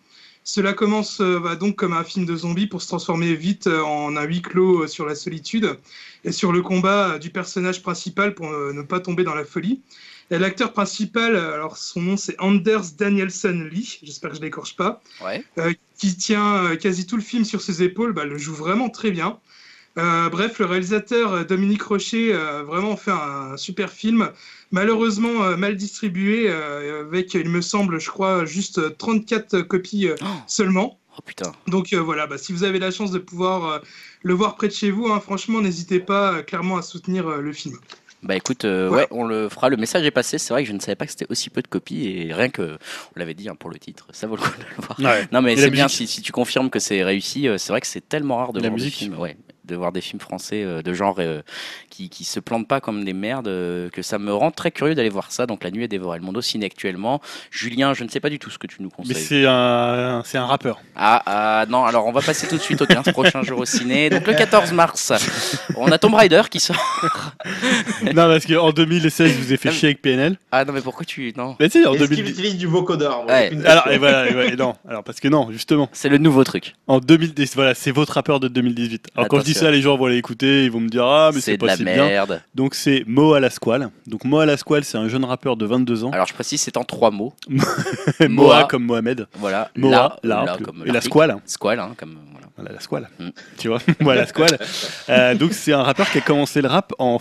Cela 0.43 0.73
commence 0.73 1.21
euh, 1.21 1.39
bah, 1.39 1.55
donc 1.55 1.75
comme 1.75 1.93
un 1.93 2.03
film 2.03 2.25
de 2.25 2.35
zombies 2.35 2.67
pour 2.67 2.81
se 2.81 2.87
transformer 2.87 3.35
vite 3.35 3.67
euh, 3.67 3.81
en 3.83 4.15
un 4.17 4.23
huis 4.23 4.41
clos 4.41 4.83
euh, 4.83 4.87
sur 4.87 5.05
la 5.05 5.13
solitude 5.13 5.77
et 6.23 6.31
sur 6.31 6.51
le 6.51 6.61
combat 6.61 7.19
du 7.19 7.29
personnage 7.29 7.81
principal 7.83 8.33
pour 8.33 8.49
ne 8.49 8.81
pas 8.81 8.99
tomber 8.99 9.23
dans 9.23 9.35
la 9.35 9.45
folie. 9.45 9.81
Et 10.29 10.39
l'acteur 10.39 10.71
principal, 10.71 11.35
alors 11.35 11.77
son 11.77 12.01
nom 12.01 12.17
c'est 12.17 12.39
Anders 12.39 12.93
Danielson 12.97 13.67
Lee, 13.71 13.99
j'espère 14.03 14.31
que 14.31 14.37
je 14.37 14.41
l'écorche 14.41 14.75
pas, 14.75 15.01
Ouais. 15.23 15.43
euh, 15.57 15.73
qui 15.97 16.15
tient 16.15 16.75
quasi 16.77 17.05
tout 17.05 17.17
le 17.17 17.21
film 17.21 17.43
sur 17.43 17.61
ses 17.61 17.83
épaules, 17.83 18.13
bah, 18.13 18.25
le 18.25 18.37
joue 18.37 18.53
vraiment 18.53 18.89
très 18.89 19.11
bien. 19.11 19.39
Euh, 19.97 20.29
bref, 20.29 20.59
le 20.59 20.65
réalisateur 20.65 21.33
euh, 21.33 21.43
Dominique 21.43 21.81
Rocher 21.83 22.33
euh, 22.33 22.59
a 22.61 22.63
vraiment 22.63 22.95
fait 22.95 23.11
un, 23.11 23.57
super 23.57 23.89
film, 23.91 24.29
malheureusement 24.71 25.43
euh, 25.43 25.57
mal 25.57 25.75
distribué, 25.75 26.45
euh, 26.49 27.01
avec, 27.01 27.33
il 27.33 27.49
me 27.49 27.61
semble, 27.61 27.99
je 27.99 28.09
crois, 28.09 28.45
juste 28.45 28.97
34 28.97 29.61
copies 29.61 30.07
euh, 30.07 30.15
Oh. 30.21 30.25
seulement. 30.47 30.97
Oh 31.17 31.21
putain. 31.25 31.51
Donc 31.67 31.91
euh, 31.91 31.97
voilà, 31.99 32.25
bah, 32.25 32.37
si 32.37 32.53
vous 32.53 32.63
avez 32.63 32.79
la 32.79 32.89
chance 32.89 33.11
de 33.11 33.19
pouvoir 33.19 33.65
euh, 33.65 33.79
le 34.23 34.33
voir 34.33 34.55
près 34.55 34.69
de 34.69 34.73
chez 34.73 34.91
vous, 34.91 35.07
hein, 35.07 35.19
franchement, 35.19 35.59
n'hésitez 35.59 35.99
pas 35.99 36.35
euh, 36.35 36.41
clairement 36.41 36.77
à 36.77 36.81
soutenir 36.81 37.27
euh, 37.27 37.41
le 37.41 37.51
film. 37.51 37.77
Bah 38.23 38.35
écoute, 38.37 38.63
euh, 38.65 38.87
Voilà. 38.87 39.03
ouais, 39.03 39.07
on 39.11 39.25
le 39.25 39.49
fera. 39.49 39.67
Le 39.67 39.77
message 39.77 40.05
est 40.05 40.11
passé. 40.11 40.37
C'est 40.37 40.53
vrai 40.53 40.61
que 40.63 40.69
je 40.69 40.73
ne 40.73 40.79
savais 40.79 40.95
pas 40.95 41.05
que 41.05 41.11
c'était 41.11 41.25
aussi 41.29 41.49
peu 41.49 41.61
de 41.63 41.67
copies 41.67 42.07
et 42.07 42.33
rien 42.33 42.49
que, 42.49 42.77
on 43.15 43.19
l'avait 43.19 43.33
dit 43.33 43.49
hein, 43.49 43.55
pour 43.55 43.69
le 43.71 43.77
titre, 43.79 44.07
ça 44.11 44.27
vaut 44.27 44.35
le 44.37 44.41
coup 44.43 44.51
de 44.57 44.63
le 44.63 44.85
voir. 44.85 44.99
Ouais. 44.99 45.27
Non 45.33 45.41
mais 45.41 45.57
c'est 45.57 45.69
bien 45.71 45.87
si, 45.89 46.05
si 46.07 46.21
tu 46.21 46.31
confirmes 46.31 46.69
que 46.69 46.79
c'est 46.79 47.03
réussi. 47.03 47.47
euh, 47.49 47.57
C'est 47.57 47.73
vrai 47.73 47.81
que 47.81 47.87
c'est 47.87 48.07
tellement 48.07 48.37
rare 48.37 48.53
de 48.53 48.59
La 48.61 48.69
voir 48.69 48.73
musique. 48.75 48.93
des 48.93 48.97
films, 49.05 49.17
ouais, 49.19 49.35
de 49.71 49.75
voir 49.75 49.91
des 49.91 50.01
films 50.01 50.19
français 50.19 50.63
euh, 50.63 50.81
de 50.81 50.93
genre 50.93 51.15
euh, 51.19 51.41
qui 51.89 52.09
qui 52.09 52.23
se 52.23 52.39
plantent 52.39 52.67
pas 52.67 52.79
comme 52.81 53.03
des 53.03 53.13
merdes, 53.13 53.47
euh, 53.47 53.89
que 53.89 54.01
ça 54.01 54.19
me 54.19 54.33
rend 54.33 54.51
très 54.51 54.69
curieux 54.71 54.93
d'aller 54.95 55.09
voir 55.09 55.31
ça. 55.31 55.45
Donc 55.47 55.63
la 55.63 55.71
nuit 55.71 55.83
est 55.83 55.87
dévorée 55.87 56.19
le 56.19 56.25
monde 56.25 56.37
au 56.37 56.41
ciné 56.41 56.65
actuellement. 56.67 57.21
Julien, 57.49 57.93
je 57.93 58.03
ne 58.03 58.09
sais 58.09 58.19
pas 58.19 58.29
du 58.29 58.37
tout 58.39 58.49
ce 58.49 58.57
que 58.59 58.67
tu 58.67 58.81
nous 58.81 58.89
Mais 58.99 59.03
conseilles. 59.13 59.23
c'est 59.23 59.45
un, 59.47 60.21
c'est 60.25 60.37
un 60.37 60.45
rappeur. 60.45 60.79
Ah, 60.95 61.23
ah, 61.25 61.65
non, 61.69 61.85
alors 61.85 62.05
on 62.05 62.11
va 62.11 62.21
passer 62.21 62.47
tout 62.47 62.57
de 62.57 62.61
suite 62.61 62.81
au 62.81 62.85
15 62.85 63.05
prochain 63.13 63.41
jour 63.43 63.59
au 63.59 63.65
ciné. 63.65 64.09
Donc 64.09 64.27
le 64.27 64.33
14 64.33 64.71
mars, 64.73 65.11
on 65.77 65.91
a 65.91 65.97
Tomb 65.97 66.13
Raider 66.13 66.41
qui 66.49 66.59
sort. 66.59 66.75
non, 68.03 68.13
parce 68.13 68.45
qu'en 68.45 68.71
2016, 68.71 69.31
je 69.31 69.37
vous 69.37 69.53
ai 69.53 69.57
fait 69.57 69.71
chier 69.71 69.89
avec 69.89 70.01
PNL. 70.01 70.37
Ah 70.51 70.65
non 70.65 70.73
mais 70.73 70.81
pourquoi 70.81 71.05
tu 71.05 71.33
non 71.37 71.55
Mais 71.59 71.69
tu 71.69 71.81
sais, 71.81 71.87
en 71.87 71.93
Est-ce 71.93 72.03
qu'il 72.05 72.17
2010. 72.17 72.31
utilise 72.31 72.57
du 72.57 72.67
vocodeur 72.67 73.25
Ouais. 73.27 73.51
Alors, 73.65 73.87
et 73.87 73.97
voilà, 73.97 74.27
et 74.29 74.33
voilà, 74.33 74.51
et 74.51 74.55
non. 74.55 74.75
Alors, 74.87 75.03
parce 75.03 75.19
que 75.19 75.27
non, 75.27 75.49
justement, 75.51 75.89
C'est 75.93 76.09
le 76.09 76.17
nouveau 76.17 76.43
truc. 76.43 76.73
en 76.87 76.99
2010, 76.99 77.55
voilà, 77.55 77.73
c'est 77.73 77.91
votre 77.91 78.13
rappeur 78.13 78.39
de 78.39 78.47
2018. 78.47 79.07
Alors, 79.15 79.27
quand 79.27 79.39
je 79.39 79.43
dis 79.43 79.51
Attention. 79.51 79.60
Ça, 79.65 79.71
les 79.71 79.81
gens 79.81 79.97
vont 79.97 80.05
aller 80.05 80.17
écouter, 80.17 80.65
ils 80.65 80.71
vont 80.71 80.79
me 80.79 80.89
dire, 80.89 81.05
ah, 81.05 81.31
mais 81.33 81.39
c'est 81.39 81.51
C'est 81.51 81.57
de 81.57 81.59
pas 81.61 81.67
la 81.67 81.75
si 81.77 81.83
bien. 81.83 81.95
merde. 82.07 82.41
Donc, 82.55 82.75
c'est 82.75 83.03
Mo 83.07 83.33
Alasquale. 83.33 83.89
Donc, 84.07 84.25
Mo 84.25 84.39
Alasquale, 84.39 84.83
c'est 84.83 84.97
un 84.97 85.07
jeune 85.07 85.25
rappeur 85.25 85.55
de 85.57 85.65
22 85.65 86.03
ans. 86.03 86.11
Alors 86.11 86.27
je 86.27 86.33
précise, 86.33 86.61
c'est 86.61 86.77
en 86.77 86.83
trois 86.83 87.11
mots. 87.11 87.33
Moa 87.49 88.27
Moa. 88.29 88.63
comme 88.65 88.83
Mohamed. 88.85 89.27
Voilà. 89.35 89.69
Moa, 89.75 90.17
la, 90.23 90.43
la, 90.45 90.57
comme 90.57 90.83
et 90.85 90.91
la 90.91 91.01
squale. 91.01 91.37
Squale, 91.45 91.79
hein, 91.79 91.93
comme 91.97 92.17
voilà. 92.31 92.40
Voilà, 92.57 92.73
la 92.73 92.79
squale. 92.79 93.09
Mm. 93.19 93.29
Tu 93.57 93.67
vois, 93.67 93.79
voilà, 93.99 94.21
la 94.21 94.27
squale. 94.27 94.57
Euh, 95.09 95.35
donc, 95.35 95.53
c'est 95.53 95.73
un 95.73 95.83
rappeur 95.83 96.09
qui 96.11 96.17
a 96.17 96.21
commencé 96.21 96.61
le 96.61 96.67
rap 96.67 96.93
en, 96.99 97.17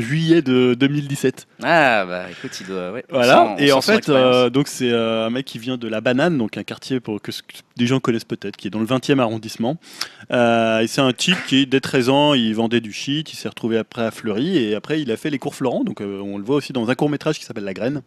juillet 0.00 0.42
de 0.42 0.74
2017. 0.74 1.46
Ah 1.62 2.04
bah 2.06 2.24
écoute, 2.30 2.50
il 2.60 2.66
doit. 2.66 2.92
Ouais, 2.92 3.04
Voilà. 3.10 3.54
sent- 3.56 3.64
et 3.64 3.72
en 3.72 3.80
fait, 3.80 4.08
euh, 4.08 4.50
donc 4.50 4.68
c'est 4.68 4.90
euh, 4.90 5.26
un 5.26 5.30
mec 5.30 5.44
qui 5.46 5.58
vient 5.58 5.76
de 5.76 5.88
la 5.88 6.00
Banane, 6.00 6.36
donc 6.38 6.56
un 6.56 6.64
quartier 6.64 7.00
pour 7.00 7.20
que, 7.22 7.30
des 7.76 7.86
gens 7.86 8.00
connaissent 8.00 8.24
peut-être, 8.24 8.56
qui 8.56 8.66
est 8.68 8.70
dans 8.70 8.80
le 8.80 8.86
20e 8.86 9.18
arrondissement. 9.20 9.76
Et 10.30 10.86
c'est 10.88 11.00
un 11.00 11.12
type 11.12 11.38
qui, 11.46 11.66
dès 11.66 11.80
13 11.80 12.08
ans, 12.08 12.34
il 12.34 12.54
vendait 12.54 12.80
du 12.80 12.92
shit. 12.92 13.32
Il 13.32 13.36
s'est 13.36 13.48
retrouvé 13.48 13.78
après 13.78 14.02
à 14.04 14.10
Fleury 14.10 14.56
et 14.58 14.74
après 14.74 15.00
il 15.00 15.10
a 15.12 15.16
fait 15.16 15.30
les 15.30 15.38
cours 15.38 15.54
Florent. 15.54 15.84
Donc 15.84 16.00
on 16.00 16.38
le 16.38 16.44
voit 16.44 16.56
aussi 16.56 16.72
dans 16.72 16.88
un 16.90 16.94
court 16.94 17.10
métrage 17.10 17.38
qui 17.38 17.44
s'appelle 17.44 17.64
La 17.64 17.74
Graine. 17.74 18.02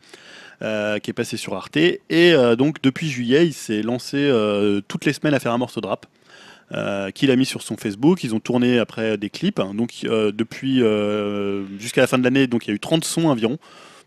euh, 0.64 0.98
qui 0.98 1.12
est 1.12 1.14
passé 1.14 1.38
sur 1.38 1.54
Arte 1.54 1.78
et 1.78 2.02
euh, 2.10 2.56
donc 2.56 2.82
depuis 2.82 3.10
juillet 3.10 3.46
il 3.46 3.54
s'est 3.54 3.84
lancé 3.84 4.18
euh, 4.18 4.82
toutes 4.88 5.06
les 5.06 5.14
semaines 5.14 5.36
à 5.36 5.40
faire 5.40 5.52
un 5.52 5.60
morceau 5.60 5.82
de 5.82 5.86
rap 5.86 6.08
euh, 6.74 7.12
qu'il 7.12 7.32
a 7.32 7.36
mis 7.36 7.46
sur 7.46 7.62
son 7.62 7.78
Facebook. 7.78 8.24
Ils 8.24 8.36
ont 8.36 8.40
tourné 8.40 8.80
après 8.80 9.18
des 9.18 9.30
clips. 9.30 9.60
hein. 9.60 9.74
donc 9.74 9.92
euh, 10.04 10.32
depuis 10.34 10.82
euh, 10.84 11.64
jusqu'à 11.80 12.02
la 12.02 12.08
fin 12.08 12.18
de 12.18 12.24
l'année, 12.24 12.44
il 12.52 12.68
y 12.68 12.72
a 12.72 12.74
eu 12.74 12.80
30 12.80 13.06
sons 13.06 13.26
environ, 13.30 13.58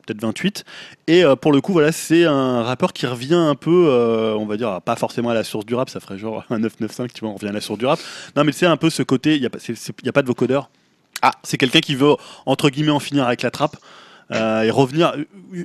peut-être 0.07 0.21
28. 0.21 0.65
Et 1.09 1.23
pour 1.41 1.53
le 1.53 1.61
coup, 1.61 1.73
voilà, 1.73 1.91
c'est 1.93 2.25
un 2.25 2.63
rappeur 2.63 2.93
qui 2.93 3.07
revient 3.07 3.35
un 3.35 3.55
peu, 3.55 3.89
on 4.39 4.45
va 4.47 4.57
dire, 4.57 4.81
pas 4.83 4.97
forcément 4.97 5.31
à 5.31 5.35
la 5.35 5.45
source 5.45 5.65
du 5.65 5.75
rap, 5.75 5.89
ça 5.89 6.01
ferait 6.01 6.19
genre 6.19 6.45
un 6.51 6.59
995, 6.59 7.13
tu 7.15 7.21
vois, 7.21 7.31
on 7.31 7.35
revient 7.35 7.49
à 7.49 7.53
la 7.53 7.61
source 7.61 7.79
du 7.79 7.87
rap. 7.87 7.99
Non, 8.37 8.45
mais 8.45 8.53
c'est 8.53 8.67
un 8.67 8.77
peu 8.77 8.91
ce 8.91 9.03
côté, 9.03 9.37
il 9.37 9.41
n'y 9.41 9.47
a, 9.47 10.13
pas- 10.13 10.23
de 10.23 10.27
vocodeur. 10.27 10.69
Ah. 11.23 11.33
C'est 11.43 11.57
quelqu'un 11.59 11.81
qui 11.81 11.95
veut, 11.95 12.15
entre 12.47 12.69
guillemets, 12.71 12.91
en 12.93 13.01
finir 13.01 13.25
avec 13.27 13.43
la 13.43 13.51
trappe. 13.51 13.77
et 14.33 14.71
revenir 14.71 15.15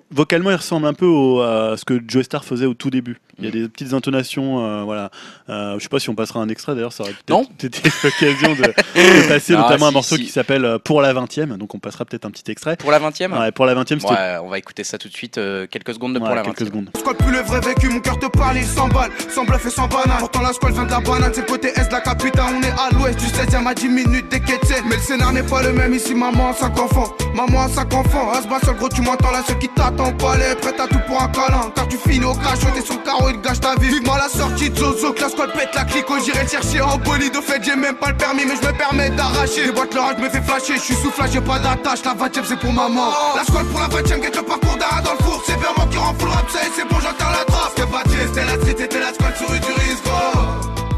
vocalement 0.09 0.49
il 0.49 0.55
ressemble 0.55 0.87
un 0.87 0.93
peu 0.93 1.07
à 1.43 1.75
ce 1.77 1.85
que 1.85 2.01
Joe 2.07 2.23
Star 2.25 2.43
faisait 2.43 2.65
au 2.65 2.73
tout 2.73 2.89
début 2.89 3.19
Il 3.39 3.45
y 3.45 3.47
a 3.47 3.51
des 3.51 3.67
petites 3.67 3.93
intonations, 3.93 4.65
euh, 4.65 4.83
voilà. 4.83 5.09
Euh, 5.49 5.75
je 5.77 5.83
sais 5.83 5.89
pas 5.89 5.99
si 5.99 6.09
on 6.09 6.15
passera 6.15 6.39
un 6.39 6.47
extrait 6.49 6.73
d'ailleurs, 6.73 6.93
ça 6.93 7.03
aurait 7.03 7.13
Non. 7.29 7.43
peut-être 7.45 7.79
été 7.79 7.89
l'occasion 8.03 8.53
de, 8.55 8.61
de 8.63 9.27
passer 9.27 9.53
Ah, 9.55 9.61
notamment 9.61 9.87
un 9.87 9.89
si, 9.89 9.93
morceau 9.93 10.15
si. 10.15 10.23
qui 10.25 10.29
s'appelle 10.29 10.63
euh, 10.63 10.77
Pour 10.79 11.01
la 11.01 11.13
20e, 11.13 11.57
donc 11.57 11.75
on 11.75 11.79
passera 11.79 12.05
peut-être 12.05 12.25
un 12.25 12.31
petit 12.31 12.49
extrait. 12.49 12.77
Pour 12.77 12.91
la 12.91 12.99
20 12.99 13.21
e 13.21 13.39
Ouais, 13.39 13.51
pour 13.51 13.65
la 13.65 13.75
20e, 13.75 13.99
c'était 13.99 14.05
Ouais, 14.13 14.37
on 14.43 14.47
va 14.47 14.57
écouter 14.57 14.83
ça 14.83 14.97
tout 14.97 15.09
de 15.09 15.13
suite. 15.13 15.37
euh, 15.37 15.67
quelques 15.67 15.93
secondes 15.93 16.13
de 16.13 16.19
ouais, 16.19 16.25
pour 16.25 16.35
la 16.35 16.43
quelques 16.43 16.61
20 16.61 16.65
secondes. 16.67 16.89
Squad 16.97 17.17
plus 17.17 17.31
le 17.31 17.39
vrai 17.41 17.59
vécu, 17.59 17.89
mon 17.89 17.99
cœur 17.99 18.17
te 18.19 18.27
parle, 18.27 18.57
il 18.57 18.65
s'emballe, 18.65 19.11
sans 19.29 19.43
bluff 19.45 19.65
et 19.65 19.69
sans 19.69 19.87
banane. 19.87 20.17
Pourtant 20.19 20.41
la 20.41 20.53
squad 20.53 20.73
vient 20.73 20.85
de 20.85 20.91
la 20.91 20.99
banane, 21.01 21.31
c'est 21.33 21.45
côté 21.45 21.67
est 21.75 21.87
de 21.87 21.91
la 21.91 22.01
capitale, 22.01 22.53
on 22.57 22.61
est 22.61 22.71
à 22.71 22.89
l'ouest 22.93 23.19
du 23.19 23.25
16ème 23.25 23.67
à 23.67 23.73
10 23.73 23.89
minutes 23.89 24.29
des 24.31 24.39
quêtes. 24.39 24.61
Mais 24.87 24.95
le 24.95 25.01
scénar 25.01 25.33
n'est 25.33 25.43
pas 25.43 25.61
le 25.61 25.73
même 25.73 25.93
ici, 25.93 26.15
maman 26.15 26.49
a 26.49 26.53
5 26.53 26.79
enfants, 26.79 27.13
maman 27.35 27.63
a 27.63 27.67
5 27.69 27.93
enfants. 27.93 28.31
À 28.31 28.41
ce 28.41 28.47
bas 28.47 28.59
seul 28.63 28.75
gros, 28.75 28.89
tu 28.89 29.01
m'entends 29.01 29.31
là, 29.31 29.43
ceux 29.47 29.55
qui 29.55 29.67
t'attendent 29.69 30.13
au 30.13 30.17
palais, 30.17 30.55
prête 30.61 30.79
à 30.79 30.87
tout 30.87 30.99
pour 31.07 31.21
un 31.21 31.27
câlin. 31.27 31.71
Car 31.75 31.87
tu 31.87 31.97
finis 31.97 32.25
au 32.25 32.33
crachot, 32.33 32.67
t'es 32.73 32.81
sur 32.81 32.95
le 32.95 33.03
carreau, 33.03 33.24
il 33.29 33.41
gâche 33.41 33.59
ta 33.59 33.75
vie. 33.75 33.89
Vivement 33.89 34.17
la 34.17 34.29
sortie 34.29 34.69
de 34.69 34.75
Zozo, 34.77 35.13
que 35.13 35.21
la 35.21 35.29
squad 35.29 35.51
pète 35.53 35.73
la 35.75 35.83
clique, 35.85 36.05
oh, 36.09 36.15
j'irai 36.23 36.47
chercher 36.47 36.81
en 36.81 36.97
bolide. 36.97 37.35
Au 37.35 37.41
fait, 37.41 37.63
j'ai 37.63 37.75
même 37.75 37.95
pas 37.95 38.11
le 38.11 38.17
permis, 38.17 38.43
mais 38.45 38.55
je 38.61 38.67
me 38.67 38.73
permets 38.77 39.09
d'arracher. 39.11 39.65
Déboîte 39.65 39.93
le 39.93 39.99
rage, 39.99 40.17
me 40.19 40.29
fait 40.29 40.41
flasher, 40.41 40.75
je 40.75 40.81
suis 40.81 40.95
sous 40.95 41.11
flash, 41.11 41.31
j'ai 41.33 41.41
pas 41.41 41.59
d'attache, 41.59 42.03
la 42.05 42.13
20ème 42.13 42.43
c'est 42.45 42.59
pour 42.59 42.73
maman. 42.73 43.09
La 43.35 43.43
squad 43.43 43.65
pour 43.67 43.79
la 43.79 43.87
20ème, 43.87 44.21
guette 44.21 44.35
le 44.37 44.43
parcours 44.43 44.77
d'Ara 44.77 45.01
dans 45.01 45.13
le 45.13 45.23
four, 45.23 45.41
c'est 45.45 45.57
vers 45.59 45.73
moi 45.77 45.87
qui 45.91 45.97
rend 45.97 46.13
full 46.13 46.29
rap, 46.29 46.45
c'est 46.49 46.83
bon, 46.89 46.95
j'entends 47.01 47.31
la 47.31 47.45
trace. 47.45 47.73
Pas 47.91 48.01
triste, 48.03 48.27
c'était 48.33 48.45
la 48.45 48.55
street, 48.59 48.75
c'était 48.77 48.99
la 48.99 49.13
squad 49.13 49.35
sur 49.37 49.47
du 49.47 49.55
risque. 49.55 50.03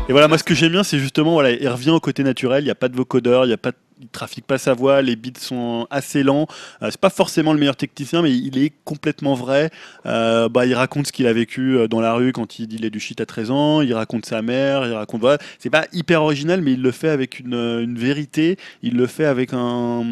Et 0.09 0.11
voilà, 0.13 0.27
moi 0.29 0.37
ce 0.37 0.43
que 0.43 0.55
j'aime 0.55 0.71
bien, 0.71 0.83
c'est 0.83 0.99
justement, 0.99 1.33
voilà, 1.33 1.51
il 1.51 1.67
revient 1.67 1.89
au 1.91 1.99
côté 1.99 2.23
naturel, 2.23 2.63
il 2.63 2.65
n'y 2.65 2.71
a 2.71 2.75
pas 2.75 2.87
de 2.87 2.95
vocodeur, 2.95 3.45
il 3.45 3.49
y 3.49 3.53
a 3.53 3.57
pas 3.57 3.71
de- 3.71 3.77
il 3.99 4.07
trafique 4.09 4.45
pas 4.45 4.57
sa 4.57 4.73
voix, 4.73 5.01
les 5.01 5.15
beats 5.15 5.39
sont 5.39 5.87
assez 5.89 6.23
lents. 6.23 6.47
Euh, 6.81 6.89
c'est 6.91 6.99
pas 6.99 7.09
forcément 7.09 7.53
le 7.53 7.59
meilleur 7.59 7.75
technicien, 7.75 8.21
mais 8.21 8.31
il 8.31 8.57
est 8.57 8.71
complètement 8.85 9.33
vrai. 9.33 9.71
Euh, 10.05 10.49
bah, 10.49 10.65
il 10.65 10.73
raconte 10.73 11.07
ce 11.07 11.11
qu'il 11.11 11.27
a 11.27 11.33
vécu 11.33 11.77
euh, 11.77 11.87
dans 11.87 11.99
la 11.99 12.13
rue 12.13 12.31
quand 12.31 12.59
il 12.59 12.67
dit 12.67 12.77
il 12.77 12.85
est 12.85 12.89
du 12.89 12.99
shit 12.99 13.19
à 13.21 13.25
13 13.25 13.51
ans. 13.51 13.81
Il 13.81 13.93
raconte 13.93 14.25
sa 14.25 14.41
mère. 14.41 14.85
Il 14.85 14.93
raconte. 14.93 15.23
C'est 15.59 15.69
pas 15.69 15.85
hyper 15.93 16.21
original, 16.21 16.61
mais 16.61 16.73
il 16.73 16.81
le 16.81 16.91
fait 16.91 17.09
avec 17.09 17.39
une, 17.39 17.97
vérité. 17.97 18.57
Il 18.83 18.95
le 18.95 19.07
fait 19.07 19.25
avec 19.25 19.53
un. 19.53 20.03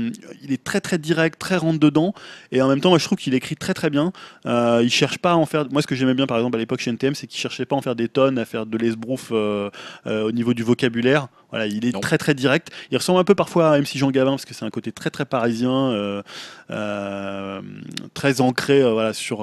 Il 0.43 0.51
est 0.51 0.63
très 0.63 0.81
très 0.81 0.97
direct, 0.97 1.39
très 1.39 1.57
rentre 1.57 1.79
dedans. 1.79 2.13
Et 2.51 2.61
en 2.61 2.67
même 2.67 2.81
temps, 2.81 2.89
moi, 2.89 2.99
je 2.99 3.05
trouve 3.05 3.17
qu'il 3.17 3.33
écrit 3.33 3.55
très 3.55 3.73
très 3.73 3.89
bien. 3.89 4.11
Euh, 4.45 4.81
il 4.83 4.89
cherche 4.89 5.19
pas 5.19 5.31
à 5.31 5.35
en 5.35 5.45
faire. 5.45 5.65
Moi, 5.71 5.81
ce 5.81 5.87
que 5.87 5.95
j'aimais 5.95 6.13
bien, 6.13 6.27
par 6.27 6.37
exemple, 6.37 6.55
à 6.55 6.59
l'époque 6.59 6.79
chez 6.79 6.91
NTM, 6.91 7.15
c'est 7.15 7.27
qu'il 7.27 7.39
cherchait 7.39 7.65
pas 7.65 7.75
à 7.75 7.79
en 7.79 7.81
faire 7.81 7.95
des 7.95 8.07
tonnes, 8.07 8.39
à 8.39 8.45
faire 8.45 8.65
de 8.65 8.77
l'esbrouf 8.77 9.31
au 9.31 10.31
niveau 10.31 10.53
du 10.53 10.63
vocabulaire. 10.63 11.27
Voilà, 11.55 11.67
il 11.67 11.85
est 11.85 11.93
Non. 11.93 12.01
très 12.01 12.17
très 12.17 12.33
direct. 12.33 12.67
Il 12.91 12.97
ressemble 12.97 13.19
un 13.19 13.23
peu 13.23 13.33
parfois 13.33 13.71
à 13.71 13.79
MC 13.79 13.97
Jean 13.97 14.11
Gavin 14.11 14.31
parce 14.31 14.43
que 14.43 14.53
c'est 14.53 14.65
un 14.65 14.69
côté 14.69 14.91
très 14.91 15.09
très 15.09 15.23
parisien, 15.23 15.71
euh, 15.91 16.21
euh, 16.69 17.61
très 18.13 18.41
ancré 18.41 18.81
euh, 18.81 18.91
voilà 18.91 19.13
sur 19.13 19.39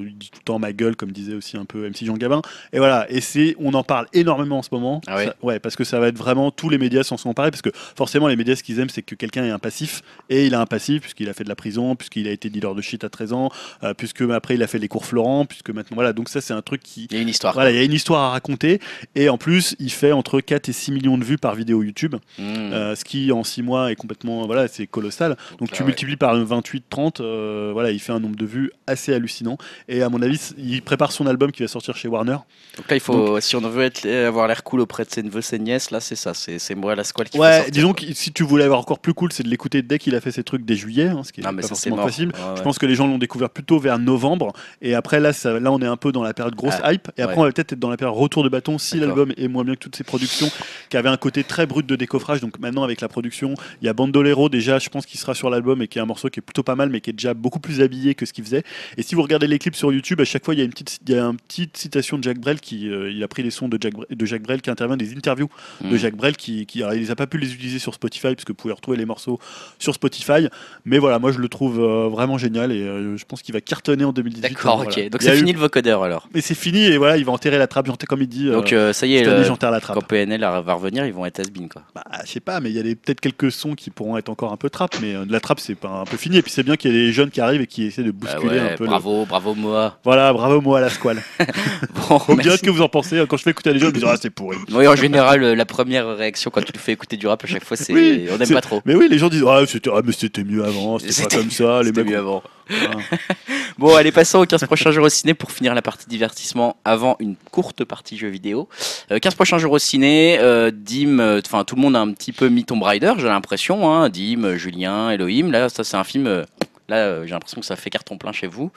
il 0.00 0.16
dit 0.16 0.30
tout 0.30 0.38
le 0.40 0.44
temps 0.44 0.58
ma 0.58 0.72
gueule 0.72 0.96
comme 0.96 1.12
disait 1.12 1.34
aussi 1.34 1.56
un 1.56 1.64
peu 1.64 1.86
MC 1.88 2.04
Jean 2.06 2.16
Gavin. 2.16 2.40
Et 2.72 2.78
voilà, 2.78 3.06
et 3.10 3.20
c'est 3.20 3.54
on 3.58 3.74
en 3.74 3.82
parle 3.84 4.06
énormément 4.12 4.58
en 4.58 4.62
ce 4.62 4.70
moment. 4.72 5.00
Ah 5.06 5.16
ouais 5.16 5.26
Ça- 5.26 5.34
ouais, 5.42 5.58
parce 5.58 5.76
que 5.76 5.84
ça 5.84 6.00
va 6.00 6.08
être 6.08 6.16
vraiment 6.16 6.50
tous 6.50 6.68
les 6.70 6.78
médias 6.78 7.02
s'en 7.02 7.16
sont 7.16 7.28
emparés 7.30 7.50
parce 7.50 7.62
que 7.62 7.70
forcément 7.74 8.28
les 8.28 8.36
médias 8.36 8.56
ce 8.56 8.62
qu'ils 8.62 8.78
aiment 8.80 8.88
c'est 8.90 9.02
que 9.02 9.14
quelqu'un 9.14 9.44
ait 9.44 9.50
un 9.50 9.58
passif 9.58 10.02
et 10.30 10.46
il 10.46 10.54
a 10.54 10.60
un 10.60 10.66
passif 10.66 11.02
puisqu'il 11.02 11.28
a 11.28 11.34
fait 11.34 11.44
de 11.44 11.48
la 11.48 11.56
prison, 11.56 11.96
puisqu'il 11.96 12.28
a 12.28 12.30
été 12.30 12.48
dealer 12.50 12.74
de 12.74 12.80
shit 12.82 13.04
à 13.04 13.08
13 13.10 13.32
ans, 13.32 13.50
puisque 13.98 14.22
après 14.22 14.54
il 14.54 14.62
a 14.62 14.66
fait 14.66 14.78
les 14.78 14.88
cours 14.88 15.04
Florent, 15.04 15.44
puisque 15.44 15.70
maintenant 15.70 15.96
voilà 15.96 16.12
donc 16.12 16.28
ça 16.28 16.40
c'est 16.40 16.54
un 16.54 16.62
truc 16.62 16.82
qui 16.82 17.08
Il 17.10 17.16
y 17.16 17.18
a 17.18 17.22
une 17.22 17.28
histoire. 17.28 17.54
voilà, 17.54 17.70
il 17.70 17.76
y 17.76 17.80
a 17.80 17.82
une 17.82 17.92
histoire 17.92 18.22
à 18.22 18.30
raconter 18.30 18.80
et 19.14 19.28
en 19.28 19.36
plus 19.38 19.76
il 19.78 19.90
fait 19.92 20.12
entre 20.12 20.40
4 20.40 20.68
et 20.68 20.72
6 20.72 20.92
millions 20.92 21.18
de 21.18 21.24
vues 21.24 21.38
par 21.42 21.54
vidéo 21.54 21.82
YouTube. 21.82 22.14
Mmh. 22.38 22.42
Euh, 22.42 22.96
ce 22.96 23.04
qui 23.04 23.30
en 23.32 23.44
6 23.44 23.62
mois 23.62 23.92
est 23.92 23.96
complètement 23.96 24.46
voilà 24.46 24.68
c'est 24.68 24.86
colossal. 24.86 25.36
Donc, 25.58 25.70
là, 25.70 25.76
tu 25.76 25.82
ouais. 25.82 25.88
multiplies 25.88 26.16
par 26.16 26.34
28 26.34 26.84
30 26.88 27.20
euh, 27.20 27.70
voilà 27.74 27.90
il 27.90 28.00
fait 28.00 28.12
un 28.12 28.20
nombre 28.20 28.36
de 28.36 28.46
vues 28.46 28.70
assez 28.86 29.12
hallucinant. 29.12 29.58
Et 29.88 30.02
à 30.02 30.08
mon 30.08 30.22
avis 30.22 30.54
il 30.56 30.80
prépare 30.80 31.12
son 31.12 31.26
album 31.26 31.52
qui 31.52 31.62
va 31.62 31.68
sortir 31.68 31.96
chez 31.96 32.08
Warner. 32.08 32.38
Donc 32.76 32.88
là, 32.88 32.96
il 32.96 33.00
faut, 33.00 33.38
si 33.40 33.54
on 33.56 33.60
veut 33.60 33.84
être, 33.84 34.06
avoir 34.06 34.48
l'air 34.48 34.64
cool 34.64 34.80
auprès 34.80 35.04
de 35.04 35.10
ses 35.10 35.22
neveux, 35.22 35.42
ses 35.42 35.58
nièces, 35.58 35.90
là, 35.90 36.00
c'est 36.00 36.16
ça, 36.16 36.32
c'est 36.32 36.58
c'est 36.58 36.74
moi 36.74 36.94
la 36.94 37.04
squale 37.04 37.28
qui 37.28 37.38
ouais 37.38 37.56
sortir, 37.56 37.72
disons 37.72 37.92
que 37.92 38.14
si 38.14 38.32
tu 38.32 38.44
voulais 38.44 38.64
avoir 38.64 38.80
encore 38.80 38.98
plus 38.98 39.12
cool 39.12 39.32
c'est 39.32 39.42
de 39.42 39.48
l'écouter 39.48 39.82
dès 39.82 39.98
qu'il 39.98 40.14
a 40.14 40.20
fait 40.20 40.30
ses 40.30 40.44
trucs 40.44 40.64
dès 40.64 40.76
juillet 40.76 41.08
hein, 41.08 41.22
ce 41.24 41.32
qui 41.32 41.40
est 41.40 41.44
mais 41.44 41.56
pas 41.56 41.62
ça, 41.62 41.68
forcément 41.68 42.02
Ouais, 42.02 42.10
je 42.56 42.62
pense 42.62 42.78
que 42.78 42.86
les 42.86 42.94
gens 42.94 43.06
l'ont 43.06 43.18
découvert 43.18 43.50
plutôt 43.50 43.78
vers 43.78 43.98
novembre. 43.98 44.52
Et 44.80 44.94
après 44.94 45.20
là 45.20 45.32
ça, 45.32 45.58
là 45.58 45.72
on 45.72 45.80
est 45.80 45.86
un 45.86 45.96
peu 45.96 46.12
dans 46.12 46.22
la 46.22 46.34
période 46.34 46.54
grosse 46.54 46.74
Ah, 46.82 46.92
hype. 46.92 47.10
Et 47.16 47.22
après 47.22 47.36
ouais. 47.36 47.42
on 47.42 47.44
va 47.44 47.52
peut-être 47.52 47.72
être 47.72 47.78
dans 47.78 47.90
la 47.90 47.96
période 47.96 48.16
retour 48.16 48.42
de 48.42 48.48
bâton 48.48 48.78
si 48.78 48.98
l'album 48.98 49.32
est 49.36 49.48
moins 49.48 49.64
bien 49.64 49.74
que 49.74 49.80
toutes 49.80 49.96
ces 49.96 50.04
productions 50.04 50.50
qui 50.88 50.96
avaient 50.96 51.08
un 51.08 51.16
côté 51.22 51.44
très 51.44 51.66
brut 51.66 51.86
de 51.86 51.94
décoffrage 51.96 52.40
donc 52.40 52.58
maintenant 52.58 52.82
avec 52.82 53.00
la 53.00 53.08
production 53.08 53.54
il 53.80 53.86
y 53.86 53.88
a 53.88 53.92
Bandolero 53.92 54.48
déjà 54.48 54.78
je 54.78 54.88
pense 54.88 55.06
qu'il 55.06 55.18
sera 55.20 55.34
sur 55.34 55.48
l'album 55.50 55.80
et 55.80 55.86
qui 55.88 55.98
est 55.98 56.02
un 56.02 56.06
morceau 56.06 56.28
qui 56.30 56.40
est 56.40 56.42
plutôt 56.42 56.62
pas 56.64 56.74
mal 56.74 56.88
mais 56.90 57.00
qui 57.00 57.10
est 57.10 57.12
déjà 57.12 57.32
beaucoup 57.32 57.60
plus 57.60 57.80
habillé 57.80 58.14
que 58.14 58.26
ce 58.26 58.32
qu'il 58.32 58.44
faisait 58.44 58.64
et 58.96 59.02
si 59.02 59.14
vous 59.14 59.22
regardez 59.22 59.46
les 59.46 59.58
clips 59.58 59.76
sur 59.76 59.92
YouTube 59.92 60.20
à 60.20 60.24
chaque 60.24 60.44
fois 60.44 60.54
il 60.54 60.58
y 60.58 60.60
a 60.60 60.64
une 60.64 60.70
petite 60.72 60.98
il 61.06 61.14
y 61.14 61.18
a 61.18 61.22
une 61.24 61.36
petite 61.36 61.76
citation 61.76 62.18
de 62.18 62.24
Jacques 62.24 62.40
Brel 62.40 62.58
qui 62.60 62.88
euh, 62.88 63.10
il 63.10 63.22
a 63.22 63.28
pris 63.28 63.42
les 63.44 63.50
sons 63.50 63.68
de 63.68 63.78
Jacques, 63.80 63.94
Brel- 63.94 64.06
de 64.10 64.26
Jacques 64.26 64.42
Brel 64.42 64.60
qui 64.62 64.70
intervient 64.70 64.96
des 64.96 65.12
interviews 65.16 65.48
de 65.80 65.86
Mmh. 65.94 65.96
Jacques 65.96 66.16
Brel 66.16 66.36
qui, 66.36 66.66
qui 66.66 66.82
alors, 66.82 66.94
il 66.94 67.10
a 67.10 67.14
pas 67.16 67.26
pu 67.28 67.38
les 67.38 67.52
utiliser 67.54 67.78
sur 67.78 67.94
Spotify 67.94 68.34
parce 68.34 68.44
que 68.44 68.52
vous 68.52 68.56
pouvez 68.56 68.74
retrouver 68.74 68.96
les 68.98 69.04
morceaux 69.06 69.38
sur 69.78 69.94
Spotify 69.94 70.48
mais 70.84 70.98
voilà 70.98 71.18
moi 71.18 71.30
je 71.32 71.38
le 71.38 71.48
trouve 71.48 71.80
euh, 71.80 72.08
vraiment 72.08 72.36
génial 72.36 72.72
et 72.72 72.82
euh, 72.82 73.16
je 73.16 73.24
pense 73.24 73.42
qu'il 73.42 73.54
va 73.54 73.60
cartonner 73.60 74.04
en 74.04 74.12
2018 74.12 74.42
D'accord, 74.42 74.76
Voilà. 74.78 74.90
ok. 74.90 75.08
Donc 75.10 75.22
Il 75.22 75.24
c'est 75.28 75.34
eu- 75.34 75.38
fini 75.38 75.52
le 75.52 75.58
vocodeur 75.60 76.02
alors. 76.02 76.28
mais 76.34 76.40
c'est 76.40 76.54
fini 76.54 76.84
et 76.84 76.96
voilà 76.98 77.16
il 77.16 77.24
va 77.24 77.32
enterrer 77.32 77.58
la 77.58 77.66
trappe 77.68 77.88
comme 78.08 78.22
il 78.22 78.28
dit 78.28 78.46
Donc 78.50 78.74
ça 78.92 79.06
y 79.06 79.14
est, 79.16 79.24
le- 79.24 79.44
j'enterre 79.44 79.70
la 79.70 79.80
trappe 79.80 79.94
quand 79.96 80.06
PNL 80.06 80.40
va 80.40 80.74
revenir, 80.74 81.04
ils 81.12 81.14
vont 81.14 81.26
être 81.26 81.40
has 81.40 81.44
quoi. 81.70 81.82
bah, 81.94 82.02
je 82.24 82.30
sais 82.30 82.40
pas, 82.40 82.60
mais 82.60 82.70
il 82.70 82.76
y 82.76 82.80
a 82.80 82.82
peut-être 82.82 83.20
quelques 83.20 83.52
sons 83.52 83.74
qui 83.74 83.90
pourront 83.90 84.16
être 84.16 84.30
encore 84.30 84.50
un 84.52 84.56
peu 84.56 84.70
trap, 84.70 84.96
mais 85.02 85.14
euh, 85.14 85.24
la 85.28 85.40
trappe 85.40 85.60
c'est 85.60 85.74
pas 85.74 85.88
un 85.90 86.04
peu 86.04 86.16
fini. 86.16 86.38
Et 86.38 86.42
puis 86.42 86.50
c'est 86.50 86.62
bien 86.62 86.76
qu'il 86.76 86.90
y 86.90 86.94
ait 86.94 87.06
des 87.06 87.12
jeunes 87.12 87.30
qui 87.30 87.40
arrivent 87.40 87.60
et 87.60 87.66
qui 87.66 87.84
essaient 87.84 88.02
de 88.02 88.10
Bah 88.10 88.28
bousculer 88.34 88.60
ouais, 88.60 88.72
un 88.72 88.76
peu. 88.76 88.84
le- 88.84 88.90
bravo, 88.90 89.26
bravo 89.26 89.54
Moa. 89.54 89.98
Voilà, 90.04 90.32
bravo 90.32 90.60
moi 90.62 90.78
à 90.78 90.80
la 90.80 90.88
squale. 90.90 91.22
Bon, 92.08 92.20
merci. 92.36 92.58
ce 92.58 92.62
que 92.62 92.70
vous 92.70 92.82
en 92.82 92.88
pensez. 92.88 93.22
Quand 93.28 93.36
je 93.36 93.42
fais 93.42 93.50
écouter 93.50 93.70
à 93.70 93.72
des 93.72 93.78
gens, 93.78 93.86
ils 93.86 93.90
me 93.90 93.94
disent 93.94 94.04
ah 94.08 94.16
c'est 94.20 94.30
pourri. 94.30 94.56
Oui, 94.72 94.86
en 94.88 94.96
général, 94.96 95.42
euh, 95.42 95.54
la 95.54 95.64
première 95.66 96.16
réaction 96.16 96.50
quand 96.50 96.62
tu 96.64 96.72
le 96.72 96.78
fais 96.78 96.92
écouter 96.92 97.16
du 97.16 97.26
rap 97.26 97.42
à 97.44 97.46
chaque 97.46 97.64
fois, 97.64 97.76
c'est 97.76 97.92
Oui, 97.92 98.26
on 98.32 98.38
n'aime 98.38 98.48
pas 98.48 98.60
trop. 98.60 98.80
Mais 98.86 98.94
oui, 98.94 99.08
les 99.10 99.18
gens 99.18 99.28
disent 99.28 99.44
ah 99.46 99.60
c'était 99.66 99.90
ah, 99.94 100.00
mais 100.04 100.12
c'était 100.12 100.44
mieux 100.44 100.64
avant, 100.64 100.98
c'était 100.98 101.22
pas 101.28 101.36
comme 101.36 101.50
ça. 101.50 101.82
Les 101.82 101.92
mecs. 101.92 102.06
mieux 102.06 102.16
avant. 102.18 102.42
Bon, 103.78 103.94
allez, 103.96 104.12
passons 104.12 104.38
aux 104.38 104.46
15 104.46 104.64
prochains 104.64 104.90
jours 104.90 105.06
au 105.06 105.08
ciné 105.08 105.34
pour 105.34 105.50
finir 105.50 105.74
la 105.74 105.82
partie 105.82 106.06
divertissement 106.08 106.76
avant 106.84 107.16
une 107.20 107.36
courte 107.50 107.84
partie 107.84 108.16
jeux 108.16 108.28
vidéo. 108.28 108.68
Euh, 109.10 109.18
15 109.18 109.34
prochains 109.34 109.58
jours 109.58 109.72
au 109.72 109.78
ciné, 109.78 110.38
euh, 110.40 110.70
Dim, 110.70 111.18
euh, 111.18 111.40
enfin 111.44 111.64
tout 111.64 111.76
le 111.76 111.80
monde 111.80 111.96
a 111.96 112.00
un 112.00 112.12
petit 112.12 112.32
peu 112.32 112.48
mis 112.48 112.64
Tomb 112.64 112.82
Raider, 112.82 113.12
j'ai 113.18 113.28
l'impression. 113.28 113.90
Hein, 113.90 114.08
Dim, 114.08 114.44
euh, 114.44 114.56
Julien, 114.56 115.10
Elohim, 115.10 115.50
là, 115.50 115.68
ça 115.68 115.84
c'est 115.84 115.96
un 115.96 116.04
film. 116.04 116.44
Euh, 116.92 116.96
Là, 116.96 116.98
euh, 117.06 117.24
j'ai 117.24 117.30
l'impression 117.30 117.60
que 117.60 117.66
ça 117.66 117.74
fait 117.76 117.88
carton 117.90 118.18
plein 118.18 118.32
chez 118.32 118.46
vous. 118.46 118.70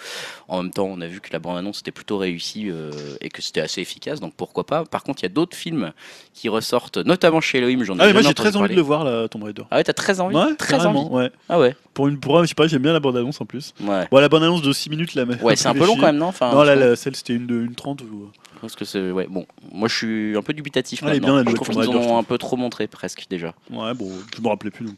En 0.47 0.63
même 0.63 0.71
temps, 0.71 0.85
on 0.85 1.01
a 1.01 1.07
vu 1.07 1.19
que 1.19 1.29
la 1.33 1.39
bande-annonce 1.39 1.79
était 1.81 1.91
plutôt 1.91 2.17
réussie 2.17 2.69
euh, 2.69 2.91
et 3.19 3.29
que 3.29 3.41
c'était 3.41 3.61
assez 3.61 3.81
efficace, 3.81 4.19
donc 4.21 4.33
pourquoi 4.35 4.65
pas. 4.65 4.85
Par 4.85 5.03
contre, 5.03 5.21
il 5.21 5.23
y 5.23 5.25
a 5.25 5.29
d'autres 5.29 5.57
films 5.57 5.91
qui 6.33 6.47
ressortent, 6.49 6.97
notamment 6.97 7.41
chez 7.41 7.57
Elohim. 7.57 7.83
J'en 7.83 7.99
Ah 7.99 8.11
moi 8.13 8.21
j'ai 8.21 8.33
très 8.33 8.55
envie 8.55 8.69
de 8.69 8.75
le 8.75 8.81
voir 8.81 9.03
là, 9.03 9.27
Tomb 9.27 9.43
Raider. 9.43 9.63
Ah 9.71 9.77
ouais, 9.77 9.83
t'as 9.83 9.93
très 9.93 10.19
envie 10.21 10.35
Ouais, 10.35 10.55
Très 10.55 10.85
envie. 10.85 11.09
ouais. 11.09 11.31
Ah 11.49 11.59
ouais, 11.59 11.75
Pour 11.93 12.07
une, 12.07 12.19
pour 12.19 12.39
un, 12.39 12.43
je 12.43 12.47
sais 12.49 12.55
pas, 12.55 12.67
j'aime 12.67 12.81
bien 12.81 12.93
la 12.93 12.99
bande 12.99 13.17
annonce 13.17 13.41
en 13.41 13.45
plus. 13.45 13.73
ouais. 13.81 14.07
Bon, 14.09 14.19
la 14.19 14.29
bande 14.29 14.43
annonce 14.43 14.61
de 14.61 14.71
6 14.71 14.89
minutes 14.89 15.13
là. 15.15 15.25
mais- 15.25 15.41
Ouais, 15.41 15.55
c'est 15.55 15.67
un 15.67 15.73
peu 15.73 15.85
long 15.85 15.95
quand 15.95 16.03
même, 16.03 16.17
non 16.17 16.27
enfin, 16.27 16.51
Non, 16.51 16.63
là, 16.63 16.75
la- 16.75 16.95
celle 16.95 17.15
c'était 17.15 17.33
une 17.33 17.47
de 17.47 17.55
une 17.61 17.75
30 17.75 18.01
ou. 18.03 18.29
Parce 18.61 18.75
que 18.75 18.85
c'est 18.85 19.11
ouais 19.11 19.27
bon, 19.29 19.45
moi 19.71 19.87
je 19.89 19.95
suis 19.95 20.37
un 20.37 20.41
peu 20.41 20.53
dubitatif 20.53 21.03
est 21.03 21.05
maintenant. 21.05 21.41
bien, 21.43 21.51
je 21.51 21.55
trouve 21.55 21.69
qu'ils 21.69 21.89
ont 21.89 22.17
un 22.17 22.23
peu 22.23 22.37
trop 22.37 22.55
montré 22.55 22.87
presque 22.87 23.25
déjà. 23.29 23.53
Ouais, 23.69 23.93
bon, 23.93 24.09
je 24.35 24.41
me 24.41 24.47
rappelais 24.47 24.71
plus 24.71 24.85
donc. 24.85 24.95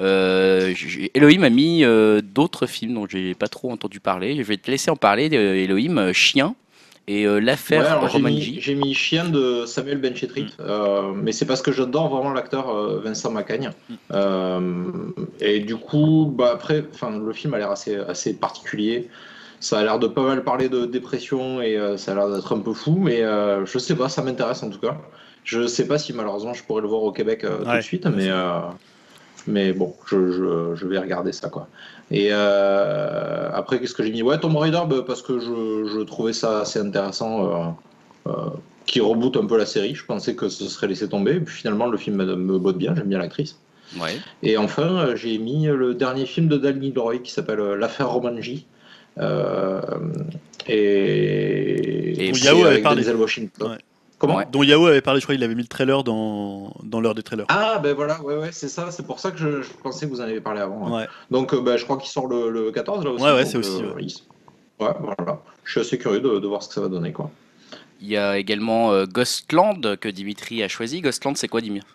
Euh. 0.00 0.74
Elohim 1.14 1.42
a 1.44 1.50
mis 1.50 1.84
euh, 1.84 2.20
d'autres 2.22 2.66
films 2.66 2.94
dont 2.94 3.06
j'ai 3.08 3.34
pas 3.34 3.48
trop 3.48 3.70
entendu 3.70 4.00
parler. 4.00 4.36
Je 4.36 4.42
vais 4.42 4.56
te 4.56 4.70
laisser 4.70 4.90
en 4.90 4.96
parler. 4.96 5.28
euh, 5.32 5.54
Elohim, 5.54 5.98
euh, 5.98 6.12
Chien 6.12 6.54
et 7.06 7.26
euh, 7.26 7.34
Ouais, 7.34 7.40
l'affaire 7.42 8.00
j'ai 8.08 8.18
mis, 8.18 8.24
Romanji. 8.24 8.58
j'ai 8.60 8.74
mis 8.74 8.94
Chien 8.94 9.26
de 9.28 9.64
Samuel 9.66 9.98
Benchetrit, 10.00 10.46
euh, 10.60 11.12
mais 11.14 11.32
c'est 11.32 11.44
parce 11.44 11.60
que 11.60 11.70
j'adore 11.70 12.08
vraiment 12.08 12.32
l'acteur 12.32 12.70
euh, 12.70 13.00
Vincent 13.04 13.30
Macagne. 13.30 13.70
Euh, 14.12 14.90
et 15.40 15.60
du 15.60 15.76
coup, 15.76 16.32
bah 16.34 16.50
après, 16.54 16.84
enfin, 16.94 17.18
le 17.18 17.32
film 17.32 17.52
a 17.54 17.58
l'air 17.58 17.70
assez, 17.70 17.96
assez 17.96 18.34
particulier. 18.34 19.08
Ça 19.60 19.78
a 19.78 19.82
l'air 19.82 19.98
de 19.98 20.06
pas 20.06 20.22
mal 20.22 20.44
parler 20.44 20.68
de 20.68 20.84
dépression 20.86 21.60
et 21.62 21.76
euh, 21.76 21.96
ça 21.96 22.12
a 22.12 22.14
l'air 22.14 22.28
d'être 22.30 22.54
un 22.54 22.60
peu 22.60 22.72
fou, 22.74 22.96
mais 23.00 23.22
euh, 23.22 23.64
je 23.66 23.78
sais 23.78 23.94
pas, 23.96 24.08
ça 24.08 24.22
m'intéresse 24.22 24.62
en 24.62 24.70
tout 24.70 24.80
cas. 24.80 24.96
Je 25.44 25.66
sais 25.66 25.86
pas 25.86 25.98
si 25.98 26.12
malheureusement 26.14 26.54
je 26.54 26.62
pourrais 26.64 26.82
le 26.82 26.88
voir 26.88 27.02
au 27.02 27.12
Québec 27.12 27.44
euh, 27.44 27.58
tout 27.62 27.68
Ouais, 27.68 27.76
de 27.76 27.82
suite, 27.82 28.04
ouais, 28.06 28.12
mais, 28.16 28.28
euh, 28.28 28.60
mais 29.46 29.72
bon, 29.72 29.94
je, 30.06 30.30
je, 30.32 30.74
je 30.74 30.86
vais 30.86 30.98
regarder 30.98 31.32
ça 31.32 31.48
quoi. 31.48 31.68
Et 32.10 32.28
euh, 32.32 33.48
après, 33.52 33.80
qu'est-ce 33.80 33.94
que 33.94 34.02
j'ai 34.02 34.10
mis? 34.10 34.22
Ouais, 34.22 34.38
Tomb 34.38 34.56
Raider, 34.56 34.82
bah, 34.88 35.04
parce 35.06 35.22
que 35.22 35.38
je, 35.38 35.88
je 35.92 36.00
trouvais 36.04 36.32
ça 36.34 36.60
assez 36.60 36.78
intéressant, 36.78 37.74
euh, 38.26 38.30
euh, 38.30 38.50
qui 38.86 39.00
reboot 39.00 39.36
un 39.36 39.46
peu 39.46 39.56
la 39.56 39.66
série. 39.66 39.94
Je 39.94 40.04
pensais 40.04 40.34
que 40.34 40.48
ce 40.48 40.66
serait 40.66 40.86
laissé 40.88 41.08
tomber, 41.08 41.36
et 41.36 41.40
puis 41.40 41.54
finalement, 41.54 41.86
le 41.86 41.96
film 41.96 42.16
me, 42.16 42.36
me 42.36 42.58
botte 42.58 42.76
bien, 42.76 42.94
j'aime 42.94 43.08
bien 43.08 43.18
l'actrice. 43.18 43.58
Ouais. 44.00 44.16
Et 44.42 44.56
enfin, 44.58 45.14
j'ai 45.14 45.38
mis 45.38 45.66
le 45.66 45.94
dernier 45.94 46.26
film 46.26 46.48
de 46.48 46.58
Danny 46.58 46.92
Leroy 46.92 47.18
qui 47.18 47.32
s'appelle 47.32 47.60
L'affaire 47.78 48.10
Romanji. 48.10 48.66
Et 50.66 52.28
Et 52.28 52.34
c'est 52.34 52.44
Yahoo 52.46 52.60
avait 52.60 52.70
avec 52.70 52.82
parlé. 52.82 53.02
Denzel 53.02 53.16
Washington. 53.16 53.70
Ouais. 53.72 53.78
Comment 54.26 54.38
Ouais. 54.38 54.46
Dont 54.50 54.62
Yao 54.62 54.86
avait 54.86 55.00
parlé, 55.00 55.20
je 55.20 55.26
crois 55.26 55.34
qu'il 55.34 55.44
avait 55.44 55.54
mis 55.54 55.62
le 55.62 55.68
trailer 55.68 56.04
dans, 56.04 56.74
dans 56.82 57.00
l'heure 57.00 57.14
des 57.14 57.22
trailers. 57.22 57.46
Ah, 57.48 57.78
ben 57.82 57.94
voilà, 57.94 58.20
ouais, 58.22 58.36
ouais, 58.36 58.52
c'est 58.52 58.68
ça, 58.68 58.90
c'est 58.90 59.06
pour 59.06 59.20
ça 59.20 59.30
que 59.30 59.38
je, 59.38 59.62
je 59.62 59.70
pensais 59.82 60.06
que 60.06 60.10
vous 60.10 60.20
en 60.20 60.24
avez 60.24 60.40
parlé 60.40 60.60
avant. 60.60 60.98
Donc, 61.30 61.52
euh, 61.54 61.60
bah, 61.60 61.76
je 61.76 61.84
crois 61.84 61.96
qu'il 61.98 62.10
sort 62.10 62.26
le, 62.26 62.50
le 62.50 62.70
14 62.72 63.04
là 63.04 63.10
aussi. 63.10 63.24
Ouais, 63.24 63.32
ouais, 63.32 63.44
c'est 63.44 63.58
aussi, 63.58 63.82
euh, 63.82 63.94
ouais. 63.94 64.04
il- 64.04 64.14
Ouais, 64.84 64.90
voilà. 65.00 65.40
Je 65.62 65.70
suis 65.70 65.80
assez 65.80 65.98
curieux 65.98 66.20
de, 66.20 66.40
de 66.40 66.46
voir 66.48 66.62
ce 66.62 66.68
que 66.68 66.74
ça 66.74 66.80
va 66.80 66.88
donner, 66.88 67.12
quoi. 67.12 67.30
Il 68.00 68.08
y 68.08 68.16
a 68.16 68.36
également 68.38 68.90
euh, 68.92 69.06
Ghostland 69.06 69.96
que 70.00 70.08
Dimitri 70.08 70.62
a 70.64 70.68
choisi. 70.68 71.00
Ghostland, 71.00 71.36
c'est 71.36 71.46
quoi, 71.48 71.60
Dimitri 71.60 71.88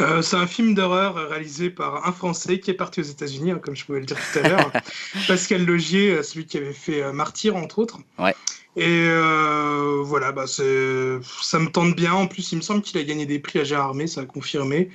Euh, 0.00 0.22
c'est 0.22 0.36
un 0.36 0.46
film 0.46 0.74
d'horreur 0.74 1.14
réalisé 1.28 1.70
par 1.70 2.06
un 2.06 2.12
Français 2.12 2.60
qui 2.60 2.70
est 2.70 2.74
parti 2.74 3.00
aux 3.00 3.04
États-Unis, 3.04 3.52
hein, 3.52 3.60
comme 3.62 3.76
je 3.76 3.84
pouvais 3.84 4.00
le 4.00 4.06
dire 4.06 4.16
tout 4.16 4.38
à 4.38 4.48
l'heure. 4.48 4.72
Pascal 5.28 5.64
Logier, 5.64 6.12
euh, 6.12 6.22
celui 6.22 6.46
qui 6.46 6.56
avait 6.56 6.72
fait 6.72 7.02
euh, 7.02 7.12
Martyr, 7.12 7.56
entre 7.56 7.78
autres. 7.78 7.98
Ouais. 8.18 8.34
Et 8.76 8.86
euh, 8.86 10.00
voilà, 10.02 10.32
bah, 10.32 10.46
ça 10.46 10.62
me 10.62 11.66
tente 11.66 11.96
bien. 11.96 12.14
En 12.14 12.26
plus, 12.26 12.52
il 12.52 12.56
me 12.56 12.62
semble 12.62 12.82
qu'il 12.82 12.98
a 12.98 13.02
gagné 13.02 13.26
des 13.26 13.38
prix 13.38 13.58
à 13.58 13.64
Gérardmer, 13.64 14.06
ça 14.06 14.22
a 14.22 14.24
confirmé. 14.24 14.90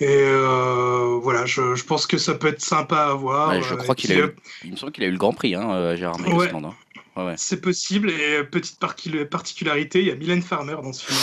Et 0.00 0.24
voilà, 1.20 1.44
je, 1.44 1.74
je 1.74 1.84
pense 1.84 2.06
que 2.06 2.16
ça 2.16 2.34
peut 2.34 2.48
être 2.48 2.62
sympa 2.62 2.98
à 2.98 3.12
voir. 3.14 3.50
Ouais, 3.50 3.62
Je 3.62 3.74
crois 3.74 3.94
qu'il 3.94 4.12
a 4.12 4.26
eu, 4.26 4.30
il 4.64 4.70
me 4.70 4.76
semble 4.76 4.92
qu'il 4.92 5.04
a 5.04 5.08
eu 5.08 5.10
le 5.10 5.18
Grand 5.18 5.32
Prix, 5.34 5.54
hein, 5.54 5.70
euh, 5.72 5.96
Gérard 5.96 6.18
Ouais. 6.34 6.50
Ghostland. 7.14 7.26
Ouais, 7.26 7.30
ouais. 7.32 7.34
C'est 7.38 7.60
possible. 7.60 8.10
Et 8.10 8.36
euh, 8.36 8.44
petite 8.44 8.78
parti- 8.78 9.24
particularité, 9.24 10.00
il 10.00 10.06
y 10.06 10.10
a 10.10 10.14
Mylène 10.14 10.42
Farmer 10.42 10.76
dans 10.82 10.92
ce 10.92 11.04
film. 11.06 11.18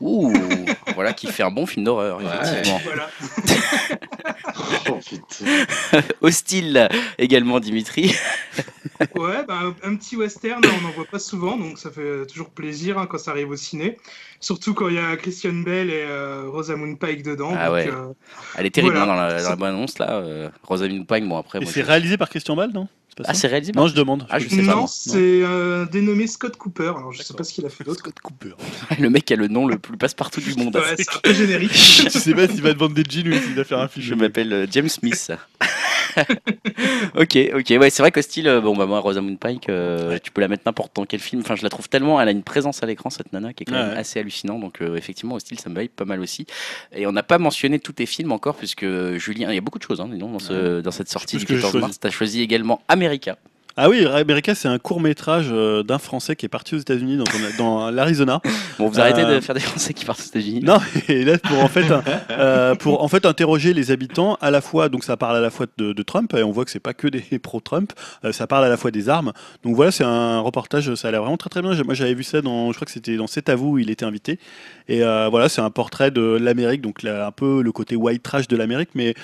Ouh, 0.00 0.32
voilà 0.94 1.12
qui 1.12 1.26
fait 1.28 1.42
un 1.42 1.50
bon 1.50 1.66
film 1.66 1.84
d'horreur, 1.84 2.18
Ouais. 2.18 2.24
effectivement. 2.42 2.80
Voilà. 2.84 3.08
Oh 4.90 4.98
putain. 4.98 5.44
Hostile 6.20 6.88
également, 7.18 7.60
Dimitri. 7.60 8.14
Ouais, 9.16 9.44
bah, 9.48 9.58
un 9.82 9.96
petit 9.96 10.14
western, 10.16 10.60
on 10.64 10.80
n'en 10.82 10.90
voit 10.92 11.06
pas 11.06 11.18
souvent, 11.18 11.56
donc 11.56 11.76
ça 11.76 11.90
fait 11.90 12.24
toujours 12.26 12.50
plaisir 12.50 12.98
hein, 12.98 13.06
quand 13.10 13.18
ça 13.18 13.32
arrive 13.32 13.50
au 13.50 13.56
ciné. 13.56 13.96
Surtout 14.38 14.74
quand 14.74 14.88
il 14.88 14.94
y 14.94 14.98
a 14.98 15.16
Christian 15.16 15.54
Bell 15.54 15.90
et 15.90 16.04
euh, 16.06 16.44
Rosamund 16.48 16.96
Pike 17.00 17.24
dedans. 17.24 17.52
Ah 17.58 17.66
donc, 17.66 17.74
ouais. 17.74 17.88
euh, 17.88 18.12
Elle 18.56 18.66
est 18.66 18.70
terrible 18.70 18.94
Voilà. 18.96 19.12
hein, 19.12 19.16
dans 19.16 19.34
la, 19.36 19.42
la 19.42 19.56
bande-annonce, 19.56 19.98
là. 19.98 20.12
Euh, 20.18 20.50
Rosamund 20.62 21.04
Pike, 21.04 21.26
bon, 21.28 21.36
après. 21.36 21.60
Et 21.60 21.66
c'est 21.66 21.82
réalisé 21.82 22.16
par 22.16 22.28
Christian 22.30 22.54
Bale, 22.54 22.70
non? 22.72 22.86
Ah, 23.24 23.34
c'est 23.34 23.46
réalisé 23.46 23.72
Non, 23.72 23.86
je 23.88 23.94
demande. 23.94 24.26
Ah, 24.30 24.38
je 24.38 24.48
sais 24.48 24.56
pas, 24.56 24.62
non, 24.62 24.76
moi. 24.78 24.86
c'est 24.88 25.42
euh, 25.42 25.84
dénommé 25.86 26.26
Scott 26.26 26.56
Cooper. 26.56 26.92
Alors, 26.96 27.12
je 27.12 27.22
sais 27.22 27.34
pas 27.34 27.44
ce 27.44 27.52
qu'il 27.52 27.66
a 27.66 27.68
fait 27.68 27.84
d'autre. 27.84 28.00
Scott 28.00 28.18
Cooper. 28.22 28.54
Le 28.98 29.10
mec 29.10 29.30
a 29.30 29.36
le 29.36 29.48
nom 29.48 29.66
le 29.66 29.78
plus 29.78 29.96
passe-partout 29.96 30.40
du 30.40 30.54
monde. 30.54 30.76
Ouais, 30.76 30.94
c'est 30.96 31.08
un 31.14 31.20
peu 31.22 31.34
générique. 31.34 31.72
tu 32.10 32.10
sais 32.10 32.34
pas 32.34 32.48
s'il 32.48 32.62
va 32.62 32.72
te 32.72 32.78
vendre 32.78 32.94
des 32.94 33.04
jeans 33.08 33.28
ou 33.28 33.38
s'il 33.38 33.54
va 33.54 33.64
faire 33.64 33.80
un 33.80 33.88
film. 33.88 34.04
Je 34.04 34.14
m'appelle 34.14 34.52
euh, 34.52 34.66
James 34.70 34.88
Smith. 34.88 35.30
ok, 37.16 37.38
ok, 37.54 37.66
ouais, 37.80 37.90
c'est 37.90 38.02
vrai 38.02 38.10
qu'au 38.12 38.22
style, 38.22 38.48
euh, 38.48 38.60
bon, 38.60 38.76
bah, 38.76 38.86
moi, 38.86 39.00
Rosamund 39.00 39.38
Pike, 39.38 39.68
euh, 39.68 40.18
tu 40.22 40.30
peux 40.30 40.40
la 40.40 40.48
mettre 40.48 40.62
n'importe 40.66 40.94
dans 40.96 41.04
quel 41.04 41.20
film. 41.20 41.42
Enfin, 41.42 41.56
je 41.56 41.62
la 41.62 41.68
trouve 41.68 41.88
tellement, 41.88 42.20
elle 42.20 42.28
a 42.28 42.32
une 42.32 42.42
présence 42.42 42.82
à 42.82 42.86
l'écran, 42.86 43.10
cette 43.10 43.32
nana, 43.32 43.52
qui 43.52 43.62
est 43.62 43.66
quand 43.66 43.74
Ouais, 43.74 43.80
même 43.82 43.90
ouais. 43.92 43.96
assez 43.98 44.20
hallucinant. 44.20 44.58
Donc, 44.58 44.80
euh, 44.82 44.96
effectivement, 44.96 45.34
au 45.34 45.38
style, 45.38 45.58
ça 45.58 45.70
me 45.70 45.74
vaille 45.74 45.88
pas 45.88 46.04
mal 46.04 46.20
aussi. 46.20 46.46
Et 46.94 47.06
on 47.06 47.12
n'a 47.12 47.22
pas 47.22 47.38
mentionné 47.38 47.78
tous 47.78 47.92
tes 47.92 48.06
films 48.06 48.32
encore, 48.32 48.56
puisque 48.56 48.86
Julien, 49.16 49.50
il 49.50 49.54
y 49.54 49.58
a 49.58 49.62
beaucoup 49.62 49.78
de 49.78 49.84
choses, 49.84 50.00
hein, 50.00 50.08
dis 50.10 50.18
donc, 50.18 50.32
dans, 50.32 50.38
ce, 50.38 50.80
dans 50.80 50.90
cette 50.90 51.08
sortie 51.08 51.36
du 51.36 51.44
plus 51.46 51.56
ce 51.56 51.60
que 51.60 51.66
14 51.66 51.72
j'ai 51.74 51.80
mars. 51.80 52.00
Tu 52.00 52.06
as 52.06 52.10
choisi 52.10 52.40
également 52.42 52.82
America. 52.88 53.36
Ah 53.76 53.88
oui, 53.88 54.04
America, 54.06 54.54
c'est 54.54 54.68
un 54.68 54.78
court 54.78 55.00
métrage 55.00 55.48
d'un 55.50 55.98
Français 55.98 56.36
qui 56.36 56.46
est 56.46 56.48
parti 56.48 56.74
aux 56.74 56.78
États-Unis 56.78 57.16
dans, 57.16 57.24
dans 57.58 57.90
l'Arizona. 57.90 58.40
Bon, 58.78 58.88
vous 58.88 58.98
arrêtez 59.00 59.22
Euh, 59.22 59.36
de 59.36 59.40
faire 59.40 59.54
des 59.54 59.60
Français 59.60 59.92
qui 59.92 60.04
partent 60.04 60.20
aux 60.20 60.24
États-Unis. 60.24 60.60
Non, 60.62 60.78
et 61.08 61.24
là 61.24 61.38
pour 61.38 61.62
en 61.62 61.68
fait 61.68 61.84
euh, 62.30 62.74
pour 62.74 63.02
en 63.02 63.08
fait 63.08 63.26
interroger 63.26 63.74
les 63.74 63.90
habitants 63.90 64.36
à 64.40 64.50
la 64.50 64.60
fois 64.60 64.88
donc 64.88 65.04
ça 65.04 65.16
parle 65.16 65.36
à 65.36 65.40
la 65.40 65.50
fois 65.50 65.66
de, 65.76 65.92
de 65.92 66.02
Trump 66.02 66.32
et 66.34 66.42
on 66.42 66.50
voit 66.52 66.64
que 66.64 66.70
c'est 66.70 66.80
pas 66.80 66.94
que 66.94 67.06
des 67.08 67.20
pro-Trump, 67.42 67.92
euh, 68.24 68.32
ça 68.32 68.46
parle 68.46 68.64
à 68.64 68.68
la 68.68 68.76
fois 68.76 68.90
des 68.90 69.08
armes. 69.08 69.32
Donc 69.62 69.76
voilà, 69.76 69.90
c'est 69.90 70.04
un 70.04 70.40
reportage, 70.40 70.94
ça 70.94 71.08
a 71.08 71.10
l'air 71.10 71.20
vraiment 71.20 71.36
très 71.36 71.50
très 71.50 71.62
bien. 71.62 71.74
Moi 71.84 71.94
j'avais 71.94 72.14
vu 72.14 72.22
ça 72.22 72.40
dans 72.40 72.68
je 72.72 72.76
crois 72.76 72.86
que 72.86 72.92
c'était 72.92 73.16
dans 73.16 73.26
C'est 73.26 73.48
à 73.48 73.54
vous 73.56 73.72
où 73.72 73.78
il 73.78 73.90
était 73.90 74.04
invité 74.04 74.38
et 74.88 75.02
euh, 75.02 75.28
voilà, 75.30 75.48
c'est 75.48 75.60
un 75.60 75.70
portrait 75.70 76.10
de 76.10 76.22
l'Amérique 76.22 76.80
donc 76.80 77.02
là, 77.02 77.26
un 77.26 77.32
peu 77.32 77.62
le 77.62 77.72
côté 77.72 77.94
white 77.96 78.22
trash 78.22 78.48
de 78.48 78.56
l'Amérique 78.56 78.90
mais 78.94 79.14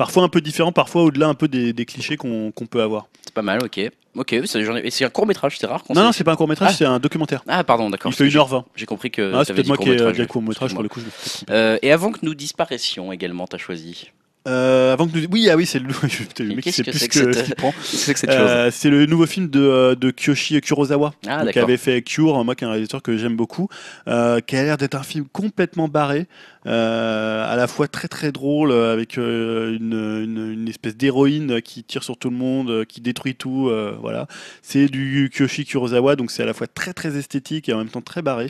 parfois 0.00 0.22
un 0.24 0.28
peu 0.28 0.40
différent, 0.40 0.72
parfois 0.72 1.02
au-delà 1.02 1.28
un 1.28 1.34
peu 1.34 1.46
des, 1.48 1.72
des 1.72 1.84
clichés 1.84 2.16
qu'on 2.16 2.50
qu'on 2.52 2.66
peut 2.66 2.82
avoir. 2.82 3.06
C'est 3.24 3.34
pas 3.34 3.42
mal, 3.42 3.60
ok. 3.62 3.80
Ok, 4.16 4.34
c'est 4.46 4.64
j'en 4.64 4.74
ai- 4.76 4.86
et 4.86 4.90
c'est 4.90 5.04
un 5.04 5.10
court 5.10 5.26
métrage, 5.26 5.56
c'est 5.58 5.66
rare 5.66 5.84
qu'on 5.84 5.94
Non, 5.94 6.02
non, 6.02 6.12
c'est 6.12 6.24
pas 6.24 6.32
un 6.32 6.36
court 6.36 6.48
métrage, 6.48 6.70
Ah. 6.72 6.76
c'est 6.76 6.84
un 6.84 6.98
documentaire. 6.98 7.44
Ah, 7.46 7.62
pardon, 7.62 7.90
d'accord. 7.90 8.10
Il 8.10 8.14
fait 8.16 8.24
parce 8.24 8.34
que 8.34 8.54
1h20. 8.56 8.64
J'ai 8.74 8.80
j'ai 8.80 8.86
compris 8.86 9.10
que. 9.10 9.32
Ah, 9.34 9.44
c'est 9.44 9.52
t'avais 9.52 9.56
peut-être 9.62 9.64
dit 9.66 9.68
moi 9.68 9.76
qui 9.76 9.82
ai 9.84 9.86
court-métrage, 9.96 10.16
dit 10.20 10.26
court 10.26 10.42
métrage 10.42 10.74
pour 10.74 10.82
le 10.82 10.88
coup. 10.88 11.00
je. 11.00 11.44
Euh, 11.52 11.78
et 11.82 11.92
avant 11.92 12.10
que 12.10 12.18
nous 12.22 12.34
disparaissions 12.34 13.12
également, 13.12 13.46
t'as 13.46 13.58
choisi. 13.58 14.10
Euh, 14.48 14.92
avant 14.94 15.06
que 15.06 15.18
nous... 15.18 15.26
Oui, 15.30 15.48
ah 15.50 15.56
oui, 15.56 15.66
c'est 15.66 15.78
le, 15.78 15.88
Putain, 15.88 16.44
le 16.44 16.54
mec 16.54 16.64
Qu'est-ce 16.64 16.76
sait 16.78 16.82
que 16.84 16.90
plus 16.90 16.98
c'est 16.98 17.08
que 17.08 17.18
que 17.18 17.32
ce 17.32 17.32
cette- 17.34 17.44
qu'il 17.46 17.54
prend. 17.56 17.74
C'est 17.82 18.14
que 18.14 18.18
cette 18.20 18.30
chose. 18.32 18.40
Euh, 18.40 18.70
c'est 18.72 18.88
le 18.88 19.04
nouveau 19.06 19.26
film 19.26 19.48
de, 19.48 19.60
euh, 19.60 19.94
de 19.94 20.10
Kyoshi 20.10 20.58
Kurosawa, 20.62 21.12
Ah, 21.28 21.44
qui 21.52 21.58
avait 21.58 21.76
fait 21.76 22.00
Cure, 22.02 22.42
moi 22.44 22.54
qui 22.54 22.64
est 22.64 22.66
un 22.66 22.70
réalisateur 22.70 23.02
que 23.02 23.16
j'aime 23.18 23.36
beaucoup, 23.36 23.68
euh, 24.08 24.40
qui 24.40 24.56
a 24.56 24.62
l'air 24.62 24.76
d'être 24.78 24.94
un 24.94 25.02
film 25.02 25.26
complètement 25.30 25.88
barré, 25.88 26.26
à 26.64 27.54
la 27.56 27.66
fois 27.66 27.88
très 27.88 28.08
très 28.08 28.32
drôle, 28.32 28.72
avec 28.72 29.16
une, 29.16 29.92
une, 29.92 30.52
une 30.52 30.68
espèce 30.68 30.96
d'héroïne 30.96 31.60
qui 31.62 31.84
tire 31.84 32.02
sur 32.02 32.16
tout 32.18 32.30
le 32.30 32.36
monde, 32.36 32.84
qui 32.86 33.00
détruit 33.00 33.34
tout, 33.34 33.70
voilà. 34.00 34.26
C'est 34.62 34.86
du 34.86 35.30
Kyoshi 35.34 35.64
Kurosawa, 35.66 36.16
donc 36.16 36.30
c'est 36.30 36.42
à 36.42 36.46
la 36.46 36.54
fois 36.54 36.66
très 36.66 36.92
très 36.92 37.16
esthétique 37.16 37.68
et 37.68 37.72
en 37.74 37.78
même 37.78 37.88
temps 37.88 38.00
très 38.02 38.22
barré, 38.22 38.48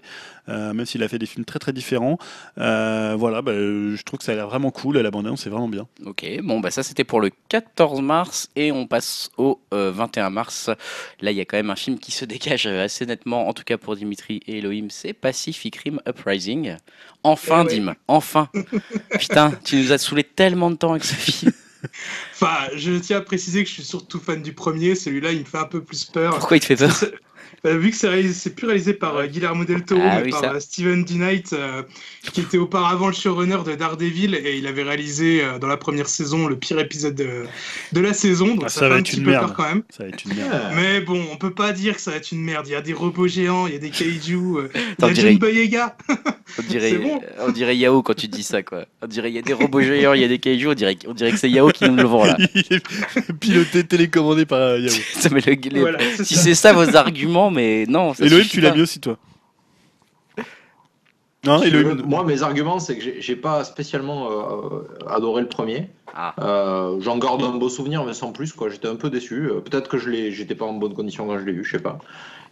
même 0.48 0.86
s'il 0.86 1.02
a 1.02 1.08
fait 1.08 1.18
des 1.18 1.26
films 1.26 1.44
très 1.44 1.58
très 1.58 1.72
différents. 1.72 2.18
Voilà, 2.56 3.42
bah, 3.42 3.52
je 3.54 4.02
trouve 4.02 4.18
que 4.18 4.24
ça 4.24 4.32
a 4.32 4.34
l'air 4.36 4.48
vraiment 4.48 4.70
cool, 4.70 4.98
la 4.98 5.10
bande-annonce 5.10 5.42
c'est 5.42 5.50
vraiment 5.50 5.68
bien. 5.68 5.79
Ok, 6.04 6.26
bon, 6.42 6.60
bah 6.60 6.70
ça 6.70 6.82
c'était 6.82 7.04
pour 7.04 7.20
le 7.20 7.30
14 7.48 8.00
mars 8.00 8.48
et 8.56 8.72
on 8.72 8.86
passe 8.86 9.30
au 9.36 9.60
euh, 9.72 9.90
21 9.90 10.30
mars. 10.30 10.70
Là, 11.20 11.30
il 11.30 11.36
y 11.36 11.40
a 11.40 11.44
quand 11.44 11.56
même 11.56 11.70
un 11.70 11.76
film 11.76 11.98
qui 11.98 12.12
se 12.12 12.24
dégage 12.26 12.66
euh, 12.66 12.84
assez 12.84 13.06
nettement, 13.06 13.48
en 13.48 13.52
tout 13.52 13.64
cas 13.64 13.78
pour 13.78 13.96
Dimitri 13.96 14.40
et 14.46 14.58
Elohim, 14.58 14.88
c'est 14.90 15.12
Pacific 15.12 15.76
Rim 15.76 16.00
Uprising. 16.06 16.76
Enfin, 17.22 17.64
Eh 17.68 17.74
ouais. 17.74 17.80
Dim, 17.80 17.94
enfin. 18.08 18.48
Putain, 19.18 19.52
tu 19.64 19.76
nous 19.76 19.92
as 19.92 19.98
saoulé 19.98 20.24
tellement 20.24 20.70
de 20.70 20.76
temps 20.76 20.92
avec 20.92 21.04
ce 21.04 21.14
film. 21.14 21.52
Enfin, 22.34 22.56
je 22.74 22.92
tiens 22.92 23.18
à 23.18 23.20
préciser 23.22 23.62
que 23.62 23.68
je 23.68 23.74
suis 23.74 23.84
surtout 23.84 24.20
fan 24.20 24.42
du 24.42 24.52
premier. 24.52 24.94
Celui-là, 24.94 25.32
il 25.32 25.40
me 25.40 25.44
fait 25.44 25.58
un 25.58 25.64
peu 25.64 25.82
plus 25.82 26.04
peur. 26.04 26.38
Pourquoi 26.38 26.56
il 26.56 26.60
te 26.60 26.66
fait 26.66 26.76
peur? 26.76 26.94
Bah, 27.62 27.76
vu 27.76 27.90
que 27.90 27.96
c'est 27.96 28.08
réalisé- 28.08 28.50
plus 28.50 28.66
réalisé 28.66 28.92
par 28.94 29.16
euh, 29.16 29.26
Guillermo 29.26 29.64
del 29.64 29.82
Toro, 29.84 30.00
Ah 30.04 30.16
mais 30.18 30.24
oui, 30.26 30.30
par 30.30 30.40
ça. 30.40 30.52
euh, 30.54 30.60
Steven 30.60 31.04
D. 31.04 31.14
Knight, 31.14 31.52
euh, 31.52 31.82
qui 32.32 32.40
était 32.40 32.58
auparavant 32.58 33.06
le 33.08 33.12
showrunner 33.12 33.58
de 33.66 33.74
Daredevil, 33.74 34.34
et 34.34 34.56
il 34.58 34.66
avait 34.66 34.82
réalisé 34.82 35.42
euh, 35.42 35.58
dans 35.58 35.66
la 35.66 35.76
première 35.76 36.08
saison 36.08 36.46
le 36.46 36.56
pire 36.56 36.78
épisode 36.78 37.14
de, 37.14 37.44
de 37.92 38.00
la 38.00 38.12
saison, 38.14 38.48
donc 38.54 38.62
Ah, 38.66 38.68
ça, 38.68 38.80
ça 38.80 38.80
fait 38.80 38.88
va 38.90 38.94
un 38.96 38.98
être 39.00 39.06
petit 39.06 39.16
une 39.18 39.24
peu 39.24 39.30
merde. 39.30 39.46
peur 39.46 39.54
quand 39.56 39.68
même. 39.68 39.82
Ça 39.90 40.02
va 40.04 40.08
être 40.08 40.24
une 40.24 40.34
merde. 40.34 40.62
Mais 40.76 41.00
bon, 41.00 41.22
on 41.32 41.36
peut 41.36 41.50
pas 41.54 41.72
dire 41.72 41.94
que 41.96 42.00
ça 42.00 42.10
va 42.12 42.16
être 42.16 42.32
une 42.32 42.40
merde. 42.42 42.66
Il 42.66 42.72
y 42.72 42.76
a 42.76 42.80
des 42.80 42.92
robots 42.94 43.28
géants, 43.28 43.66
il 43.66 43.72
y 43.74 43.76
a 43.76 43.78
des 43.78 43.90
kaiju, 43.90 44.36
euh, 44.36 44.68
il 44.98 45.04
y 45.04 45.08
a 45.08 45.14
John 45.14 45.38
Boyega. 45.38 45.96
On 46.58 46.62
dirait, 46.68 46.92
bon. 46.98 47.20
on 47.40 47.50
dirait 47.52 47.76
Yao 47.76 48.02
quand 48.02 48.14
tu 48.14 48.28
dis 48.28 48.42
ça, 48.42 48.62
quoi. 48.62 48.86
On 49.02 49.06
dirait 49.06 49.30
il 49.30 49.34
y 49.34 49.38
a 49.38 49.42
des 49.42 49.52
robots 49.52 49.80
géants, 49.82 50.14
il 50.14 50.20
y 50.22 50.24
a 50.24 50.28
des 50.28 50.38
kaiju, 50.38 50.68
on 50.68 50.74
dirait, 50.74 50.96
on 51.06 51.14
dirait 51.14 51.30
que 51.32 51.36
c'est 51.38 51.50
Yao 51.50 51.68
qui 51.70 51.84
nous 51.88 51.96
le 51.96 52.04
vend 52.04 52.24
là. 52.24 52.36
Il 52.54 52.64
est 52.76 53.32
piloté, 53.38 53.84
télécommandé 53.84 54.46
par 54.46 54.58
euh, 54.58 54.78
Yahoo. 54.80 55.00
Ça, 55.14 55.28
mais 55.30 55.40
le- 55.46 55.52
les- 55.70 55.80
Voilà, 55.80 55.98
c'est 56.16 56.24
si 56.24 56.36
c'est 56.36 56.54
ça 56.54 56.72
vos 56.72 56.96
arguments, 56.96 57.49
mais 57.50 57.84
non. 57.88 58.14
Ça 58.14 58.24
Elohim, 58.24 58.44
tu 58.48 58.60
l'as 58.60 58.74
mis 58.74 58.82
aussi, 58.82 59.00
toi 59.00 59.16
Non, 61.44 61.62
Elohim. 61.62 62.02
Moi, 62.04 62.22
mes 62.24 62.42
arguments, 62.42 62.78
c'est 62.80 62.98
que 62.98 63.20
j'ai- 63.20 63.36
pas 63.36 63.64
spécialement 63.64 64.28
euh, 64.30 64.82
adoré 65.08 65.40
le 65.40 65.48
premier. 65.48 65.88
Ah. 66.14 66.34
Euh, 66.38 67.00
J'en 67.00 67.16
garde 67.16 67.42
un 67.42 67.56
beau 67.56 67.70
souvenir, 67.70 68.04
mais 68.04 68.12
sans 68.12 68.32
plus. 68.32 68.52
quoi. 68.52 68.68
J'étais 68.68 68.88
un 68.88 68.96
peu 68.96 69.08
déçu. 69.08 69.46
Euh, 69.46 69.60
Peut-être 69.60 69.88
que 69.88 69.96
je 69.96 70.10
l'ai- 70.10 70.32
j'étais 70.32 70.54
pas 70.54 70.66
en 70.66 70.74
bonne 70.74 70.92
condition 70.92 71.26
quand 71.26 71.38
je 71.38 71.44
l'ai 71.44 71.52
vu, 71.52 71.64
je 71.64 71.70
sais 71.78 71.82
pas. 71.82 71.98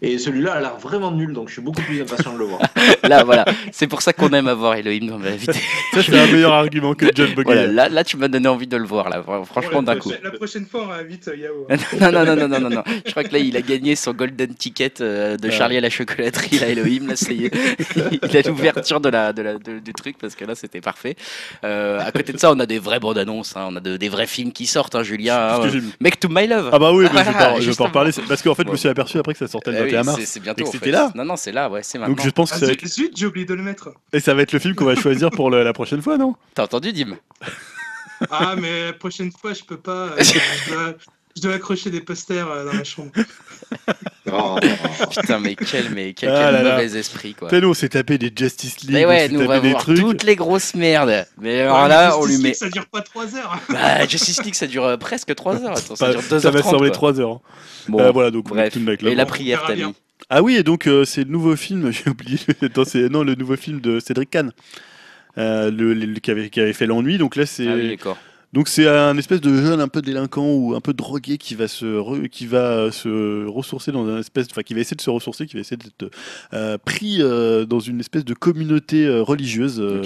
Et 0.01 0.17
celui-là 0.19 0.53
a 0.55 0.61
l'air 0.61 0.77
vraiment 0.77 1.11
nul, 1.11 1.33
donc 1.33 1.49
je 1.49 1.55
suis 1.55 1.63
beaucoup 1.63 1.83
plus 1.83 2.01
impatient 2.01 2.33
de 2.33 2.39
le 2.39 2.45
voir. 2.45 2.61
Là, 3.03 3.25
voilà. 3.25 3.45
C'est 3.73 3.89
pour 3.89 4.01
ça 4.01 4.13
qu'on 4.13 4.29
aime 4.31 4.47
avoir 4.47 4.75
Elohim 4.75 5.09
dans 5.09 5.19
la 5.19 5.33
vie. 5.35 5.47
Ça, 5.93 6.03
c'est 6.03 6.17
un 6.19 6.27
meilleur 6.27 6.53
argument 6.53 6.95
que 6.95 7.07
John 7.15 7.33
Boyega. 7.35 7.53
Voilà, 7.53 7.67
là, 7.67 7.89
là, 7.89 8.05
tu 8.05 8.17
m'as 8.17 8.29
donné 8.29 8.47
envie 8.47 8.67
de 8.69 8.77
le 8.77 8.85
voir, 8.85 9.09
là. 9.09 9.25
Franchement, 9.45 9.83
d'un 9.83 9.97
coup. 9.97 10.13
la 10.23 10.31
prochaine 10.31 10.67
fois, 10.67 10.87
on 10.89 10.93
invite 10.93 11.27
euh, 11.29 11.37
Yao. 11.37 11.67
hein. 11.71 11.77
Non, 12.01 12.13
non, 12.13 12.25
non, 12.25 12.37
non, 12.37 12.49
non, 12.49 12.61
non, 12.61 12.71
non. 12.71 12.83
Je 13.05 13.11
crois 13.11 13.25
que 13.25 13.33
là, 13.33 13.39
il 13.41 13.57
a 13.57 13.63
gagné 13.63 13.97
son 13.97 14.13
golden 14.13 14.55
ticket 14.55 14.93
euh, 15.01 15.37
de 15.37 15.49
Ouais. 15.49 15.55
Charlie 15.55 15.79
à 15.79 15.81
la 15.81 15.91
chocolaterie, 15.91 16.59
là, 16.59 16.69
Elohim. 16.69 17.09
Là, 17.09 17.17
c'est, 17.17 17.35
il 17.35 17.51
a 18.37 18.43
l'ouverture 18.49 19.01
de 19.01 19.09
la, 19.09 19.33
de 19.33 19.43
la, 19.43 19.55
de- 19.55 19.79
du 19.81 19.93
truc 19.95 20.17
parce 20.21 20.35
que 20.37 20.45
là, 20.45 20.55
c'était 20.55 20.81
parfait. 20.83 21.17
Euh, 21.65 21.99
à 22.01 22.13
côté 22.13 22.33
de 22.33 22.39
ça, 22.39 22.53
on 22.53 22.61
a 22.61 22.67
des 22.67 22.79
vraies 22.79 23.01
bandes 23.01 23.19
annonces, 23.19 23.57
hein. 23.57 23.67
on 23.71 23.77
a 23.77 23.81
de- 23.81 23.97
des 23.97 24.09
vrais 24.11 24.27
films 24.27 24.53
qui 24.53 24.67
sortent, 24.67 24.95
hein, 24.95 25.03
Julien. 25.03 25.59
Hein. 25.63 26.11
to 26.21 26.29
My 26.29 26.47
Love. 26.47 26.71
Ah 26.73 26.79
bah 26.79 26.93
oui, 26.93 27.07
mais 27.13 27.21
je 27.21 27.25
vais 27.25 27.33
pas, 27.33 27.61
je 27.61 27.71
vais 27.71 27.77
pas 27.77 27.85
en 27.85 27.91
parler. 27.91 28.11
Parce 28.29 28.43
qu'en 28.43 28.55
fait, 28.55 28.65
je 28.67 28.71
me 28.73 28.77
suis 28.77 28.89
aperçu 28.89 29.19
après 29.19 29.33
que 29.33 29.39
ça 29.39 29.49
sortait 29.49 29.71
oui, 29.71 29.88
21 29.91 30.03
mars. 30.05 30.19
c'est, 30.21 30.27
c'est 30.27 30.41
bientôt. 30.41 30.67
En 30.69 30.73
fait. 30.73 30.91
là. 30.91 31.11
Non, 31.15 31.25
non, 31.25 31.37
c'est 31.37 31.53
là, 31.53 31.69
ouais, 31.71 31.83
c'est 31.83 31.99
maintenant. 31.99 32.15
Donc 32.15 32.25
je 32.25 32.31
pense 32.31 32.51
que 32.51 32.57
Ah, 32.57 32.59
ça 32.61 32.67
va, 32.67 32.73
zut, 32.73 32.85
être... 33.11 33.17
j'ai 33.17 33.27
oublié 33.27 33.47
de 33.47 33.55
le 33.55 33.63
mettre. 33.63 33.91
et 34.13 34.21
ça 34.21 34.35
va 34.35 34.43
être 34.43 34.53
le 34.53 34.59
film 34.59 34.75
qu'on 34.75 34.85
va 34.85 34.95
choisir 34.95 35.31
pour 35.31 35.51
le- 35.51 35.63
la 35.65 35.73
prochaine 35.73 36.03
fois, 36.03 36.17
non? 36.19 36.35
T'as 36.55 36.65
entendu, 36.65 36.93
Dim? 36.93 37.17
Ah, 38.31 38.57
mais 38.57 38.87
la 38.87 38.93
prochaine 38.93 39.31
fois, 39.31 39.53
je 39.53 39.63
peux 39.63 39.77
pas. 39.77 40.09
euh, 40.09 40.17
je, 40.23 40.71
dois, 40.73 40.95
je 41.39 41.43
dois 41.43 41.55
accrocher 41.55 41.91
des 41.91 42.01
posters 42.01 42.49
euh, 42.51 42.65
dans 42.67 42.75
ma 42.75 42.85
chambre. 42.85 43.11
Oh, 44.31 44.57
Putain, 45.11 45.41
mais 45.41 45.55
quel, 45.55 45.89
mais 45.91 46.13
quel, 46.13 46.29
Ah 46.31 46.35
quel 46.45 46.53
là 46.55 46.63
là. 46.63 46.73
mauvais 46.83 46.99
esprit, 46.99 47.33
quoi. 47.35 47.49
On 47.63 47.73
s'est 47.75 47.89
tapé 47.89 48.19
des 48.19 48.31
Justice 48.35 48.81
League, 48.83 48.91
Mais 48.93 49.07
on 49.07 49.09
ouais, 49.09 49.27
s'est 49.29 49.33
nous 49.33 49.41
on 49.41 49.47
va 49.47 49.55
tapé 49.57 49.67
des 49.69 49.71
voir 49.73 49.83
trucs. 49.83 49.99
toutes 50.01 50.23
les 50.25 50.37
grosses 50.37 50.75
merdes. 50.75 51.27
Mais 51.41 51.61
alors 51.63 51.83
Ouais, 51.85 51.89
là, 51.89 52.09
mais 52.09 52.15
on 52.15 52.27
lui 52.27 52.33
Justice 52.33 52.43
met. 52.43 52.49
League, 52.51 52.57
Ça 52.59 52.69
dure 52.69 52.87
pas 52.87 53.01
3 53.01 53.37
heures. 53.37 53.59
Bah, 53.71 54.07
Justice 54.07 54.43
League, 54.45 54.55
ça 54.55 54.67
dure 54.67 54.85
euh, 54.85 54.97
presque 54.99 55.35
3 55.35 55.65
heures. 55.65 55.77
Attends, 55.79 55.97
ça 55.97 56.11
dure 56.13 56.23
2 56.29 56.41
ça 56.41 56.49
heures. 56.49 56.53
va 56.55 56.61
30, 56.61 56.73
sembler 56.73 56.89
quoi. 56.91 56.95
3 56.97 57.21
heures. 57.21 57.41
Bon, 57.89 58.01
Euh, 58.01 58.11
voilà, 58.11 58.31
donc 58.31 58.49
bref. 58.49 58.73
tout 58.75 58.79
le 58.81 58.85
mec 58.85 59.03
Et 59.03 59.07
la 59.07 59.15
là. 59.15 59.27
prière, 59.27 59.65
t'as 59.67 59.75
mis. 59.77 59.95
Ah 60.29 60.43
oui, 60.43 60.57
et 60.57 60.63
donc 60.63 60.87
euh, 60.87 61.05
c'est 61.07 61.25
le 61.25 61.31
nouveau 61.31 61.57
film, 61.57 61.91
j'ai 61.93 62.11
oublié, 62.11 62.39
attends, 62.63 62.85
c'est 62.85 63.09
non, 63.09 63.23
le 63.23 63.35
nouveau 63.35 63.57
film 63.57 63.81
de 63.81 63.99
Cédric 63.99 64.29
Kahn. 64.31 64.53
Euh, 65.39 65.71
le, 65.71 65.95
le- 65.95 66.19
qui, 66.21 66.31
avait, 66.31 66.51
qui 66.51 66.61
avait 66.61 66.73
fait 66.73 66.87
l'ennui 66.87 67.17
donc 67.17 67.37
là 67.37 67.47
c'est 67.47 67.69
Ah 67.69 67.75
oui, 67.77 67.89
d'accord. 67.91 68.19
Donc 68.55 68.69
c'est 68.69 68.89
un 68.89 69.17
espèce 69.19 69.43
de 69.43 69.55
jeune 69.55 69.79
un 69.81 69.89
peu 69.89 70.01
délinquant 70.01 70.47
ou 70.51 70.75
un 70.75 70.81
peu 70.81 70.95
drogué 70.95 71.37
qui 71.37 71.55
va 71.55 71.69
se 71.69 71.85
re- 71.85 72.29
qui 72.31 72.47
va 72.47 72.91
se 72.91 73.45
ressourcer 73.47 73.93
dans 73.93 74.07
un 74.09 74.21
espèce 74.21 74.47
enfin 74.51 74.63
qui 74.63 74.73
va 74.73 74.81
essayer 74.81 74.97
de 74.97 75.03
se 75.03 75.11
ressourcer 75.11 75.47
qui 75.47 75.55
va 75.55 75.61
essayer 75.61 75.77
d'être 75.77 76.11
euh, 76.55 76.79
pris 76.83 77.19
euh, 77.21 77.67
dans 77.67 77.81
une 77.81 78.01
espèce 78.01 78.25
de 78.25 78.33
communauté 78.35 79.05
euh, 79.07 79.23
religieuse 79.23 79.79
euh, 79.81 80.01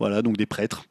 voilà 0.00 0.20
donc 0.22 0.36
des 0.36 0.46
prêtres. 0.46 0.84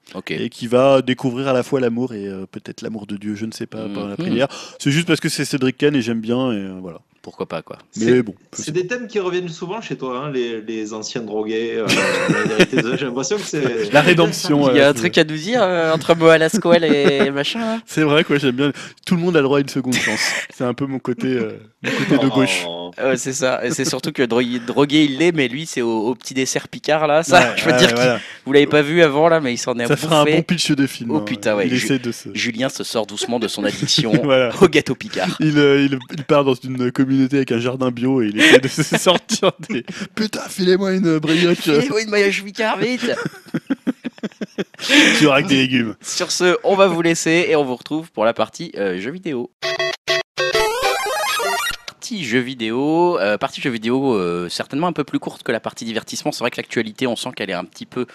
Et 0.46 0.50
qui 0.50 0.68
va 0.68 1.02
découvrir 1.02 1.50
à 1.50 1.54
la 1.54 1.64
fois 1.64 1.82
l'amour 1.82 2.14
et 2.14 2.28
euh, 2.28 2.46
peut-être 2.50 2.82
l'amour 2.82 3.08
de 3.08 3.18
Dieu 3.18 3.36
je 3.36 3.46
ne 3.46 3.52
sais 3.52 3.66
pas 3.68 3.90
par 3.90 4.04
la 4.08 4.16
Mhm. 4.16 4.28
prière. 4.28 4.48
C'est 4.80 4.92
juste 4.92 5.08
parce 5.08 5.20
que 5.20 5.28
c'est 5.30 5.44
Cédric 5.46 5.78
Kahn 5.78 5.96
et 5.96 6.02
j'aime 6.02 6.22
bien 6.22 6.52
et 6.54 6.56
euh, 6.56 6.78
voilà 6.82 7.00
Pourquoi 7.26 7.48
pas, 7.48 7.64
quoi. 7.64 7.80
mais 7.98 8.06
C'est- 8.06 8.22
bon 8.22 8.36
C'est 8.54 8.72
des 8.72 8.86
thèmes 8.86 9.08
qui 9.08 9.20
reviennent 9.20 9.50
souvent 9.50 9.82
chez 9.82 9.98
toi, 9.98 10.20
hein, 10.26 10.32
les, 10.32 10.62
les 10.62 10.94
anciens 10.94 11.22
drogués. 11.22 11.74
euh, 11.78 11.88
la 12.30 12.44
vérité 12.56 12.78
de- 12.84 12.96
J'ai 12.96 13.06
l'impression 13.06 13.38
que 13.38 13.42
c'est. 13.42 13.92
la 13.92 14.02
rédemption 14.02 14.70
Il 14.70 14.78
y 14.78 14.80
a 14.80 14.90
un 14.90 14.94
truc 14.94 15.18
à 15.18 15.24
nous 15.24 15.36
dire 15.36 15.64
euh, 15.64 15.92
entre 15.92 16.14
Moala 16.16 16.50
Squall 16.50 16.84
et 16.84 17.32
machin 17.32 17.82
c'est 17.88 18.04
vrai 18.04 18.24
quoi 18.24 18.38
j'aime 18.38 18.52
bien 18.56 18.72
tout 19.08 19.16
le 19.16 19.22
monde 19.22 19.36
a 19.36 19.40
le 19.40 19.46
droit 19.46 19.58
à 19.58 19.62
une 19.62 19.70
seconde 19.70 19.96
chance 19.96 20.20
c'est 20.54 20.66
un 20.66 20.76
peu 20.76 20.86
mon 20.86 21.00
côté 21.00 21.30
euh, 21.30 21.54
mon 21.84 21.90
côté 21.92 22.18
de 22.24 22.30
gauche 22.30 22.64
Oh. 22.68 22.85
C'est 23.16 23.34
ça. 23.34 23.64
Et 23.66 23.72
c'est 23.72 23.86
surtout 23.86 24.12
que 24.12 24.24
dro- 24.24 24.42
drogué, 24.66 25.04
il 25.04 25.18
l'est, 25.18 25.32
mais 25.32 25.48
lui, 25.48 25.66
c'est 25.66 25.82
au, 25.82 26.08
au 26.08 26.16
petit 26.16 26.34
dessert 26.34 26.68
Picard, 26.68 27.08
là. 27.08 27.24
Ça, 27.24 27.40
Ouais, 27.40 27.46
je 27.58 27.66
veux 27.66 27.72
ouais, 27.72 27.78
dire, 27.78 27.92
voilà. 27.96 28.20
vous 28.46 28.54
l'avez 28.54 28.68
pas 28.68 28.82
vu 28.82 29.02
avant, 29.02 29.28
là, 29.28 29.40
mais 29.40 29.54
il 29.54 29.58
s'en 29.58 29.78
est 29.80 29.88
ça 29.88 29.96
fera 29.98 30.22
un 30.22 30.26
bon 30.26 30.42
pitch 30.42 30.72
de 30.72 30.88
film 30.88 31.12
Oh, 31.12 31.18
hein. 31.18 31.22
putain, 31.22 31.56
ouais, 31.56 31.68
il 31.68 31.76
je- 31.76 31.86
essaie 31.86 32.00
de 32.00 32.12
se 32.12 32.30
Julien 32.34 32.70
se 32.70 32.84
sort 32.84 33.06
doucement 33.06 33.40
de 33.40 33.48
son 33.48 33.64
addiction 33.66 34.12
Voilà. 34.24 34.52
au 34.62 34.68
gâteau 34.68 34.96
Picard. 34.96 35.36
Il, 35.40 35.58
euh, 35.58 35.86
il, 35.86 36.00
il 36.18 36.24
part 36.24 36.44
dans 36.44 36.54
une 36.56 36.92
communauté 36.92 37.38
avec 37.38 37.52
un 37.52 37.60
jardin 37.60 37.92
bio 37.92 38.22
et 38.22 38.28
il 38.28 38.40
essaie 38.40 38.60
de 38.60 38.68
se 38.68 38.84
sortir 38.98 39.52
des. 39.70 39.86
Putain, 40.16 40.42
filez-moi 40.50 40.94
une 40.94 41.20
brioche 41.20 41.58
Filez-moi 41.60 42.02
une 42.02 42.10
maillage 42.10 42.44
Picard, 42.44 42.78
vite 42.78 43.06
tu 45.20 45.26
auras 45.28 45.36
avec 45.36 45.48
des 45.48 45.58
légumes. 45.58 45.96
Sur 46.02 46.32
ce, 46.32 46.58
on 46.64 46.76
va 46.76 46.88
vous 46.88 47.02
laisser 47.02 47.48
et 47.50 47.56
on 47.56 47.64
vous 47.64 47.76
retrouve 47.76 48.12
pour 48.12 48.26
la 48.26 48.34
partie 48.34 48.72
euh, 48.78 49.00
jeux 49.00 49.12
vidéo. 49.12 49.52
Partie 52.06 52.24
jeux 52.24 52.38
vidéo, 52.38 53.18
euh, 53.18 53.40
partie 53.40 53.62
jeux 53.62 53.72
vidéo 53.72 54.14
euh, 54.14 54.48
certainement 54.48 54.86
un 54.86 54.94
peu 54.94 55.04
plus 55.04 55.18
courte 55.18 55.42
que 55.42 55.52
la 55.52 55.60
partie 55.60 55.86
divertissement. 55.86 56.32
C'est 56.32 56.42
vrai 56.42 56.52
que 56.52 56.58
l'actualité, 56.58 57.08
on 57.08 57.16
sent 57.16 57.32
qu'elle 57.36 57.50
est 57.50 57.54
un 57.54 57.66
petit 57.66 57.88
peu 57.88 58.06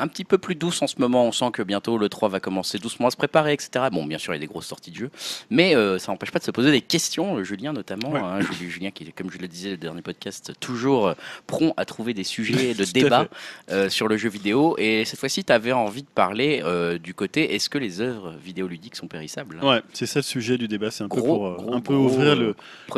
un 0.00 0.08
petit 0.08 0.24
peu 0.24 0.38
plus 0.38 0.54
douce 0.54 0.82
en 0.82 0.86
ce 0.86 0.96
moment. 0.98 1.24
On 1.26 1.32
sent 1.32 1.50
que 1.52 1.62
bientôt 1.62 1.98
le 1.98 2.08
3 2.08 2.28
va 2.28 2.40
commencer 2.40 2.78
doucement 2.78 3.08
à 3.08 3.10
se 3.10 3.16
préparer, 3.16 3.52
etc. 3.52 3.86
Bon, 3.92 4.04
bien 4.06 4.18
sûr, 4.18 4.32
il 4.32 4.36
y 4.36 4.38
a 4.38 4.40
des 4.40 4.46
grosses 4.46 4.66
sorties 4.66 4.90
de 4.90 4.96
jeux, 4.96 5.10
mais 5.50 5.74
euh, 5.76 5.98
ça 5.98 6.12
n'empêche 6.12 6.30
pas 6.30 6.38
de 6.38 6.44
se 6.44 6.50
poser 6.50 6.70
des 6.70 6.80
questions. 6.80 7.36
euh, 7.36 7.44
Julien 7.44 7.72
notamment, 7.72 8.10
Ouais. 8.10 8.20
hein, 8.20 8.40
Julien, 8.68 8.90
qui, 8.90 9.04
est, 9.04 9.12
comme 9.12 9.30
je 9.30 9.38
le 9.38 9.48
disais 9.48 9.70
le 9.70 9.76
dernier 9.76 10.02
podcast, 10.02 10.52
toujours 10.60 11.08
euh, 11.08 11.14
prompt 11.46 11.74
à 11.76 11.84
trouver 11.84 12.14
des 12.14 12.24
sujets 12.24 12.74
de 12.74 12.84
débat 12.84 13.28
euh, 13.70 13.88
sur 13.88 14.08
le 14.08 14.16
jeu 14.16 14.28
vidéo. 14.28 14.74
Et 14.78 15.04
cette 15.04 15.20
fois-ci, 15.20 15.44
tu 15.44 15.52
avais 15.52 15.72
envie 15.72 16.02
de 16.02 16.08
parler 16.14 16.62
euh, 16.64 16.98
du 16.98 17.14
côté 17.14 17.54
est-ce 17.54 17.68
que 17.68 17.78
les 17.78 18.00
œuvres 18.00 18.34
vidéoludiques 18.42 18.96
sont 18.96 19.06
périssables? 19.08 19.58
Ouais, 19.62 19.82
c'est 19.92 20.06
ça 20.06 20.20
le 20.20 20.24
sujet 20.24 20.58
du 20.58 20.68
débat. 20.68 20.90
C'est 20.90 21.04
un 21.04 21.08
peu 21.08 21.16
pour 21.20 21.54
gros, 21.56 21.74
un 21.74 21.80
peu 21.80 21.94
gros, 21.94 22.04
ouvrir 22.06 22.36
le, 22.36 22.54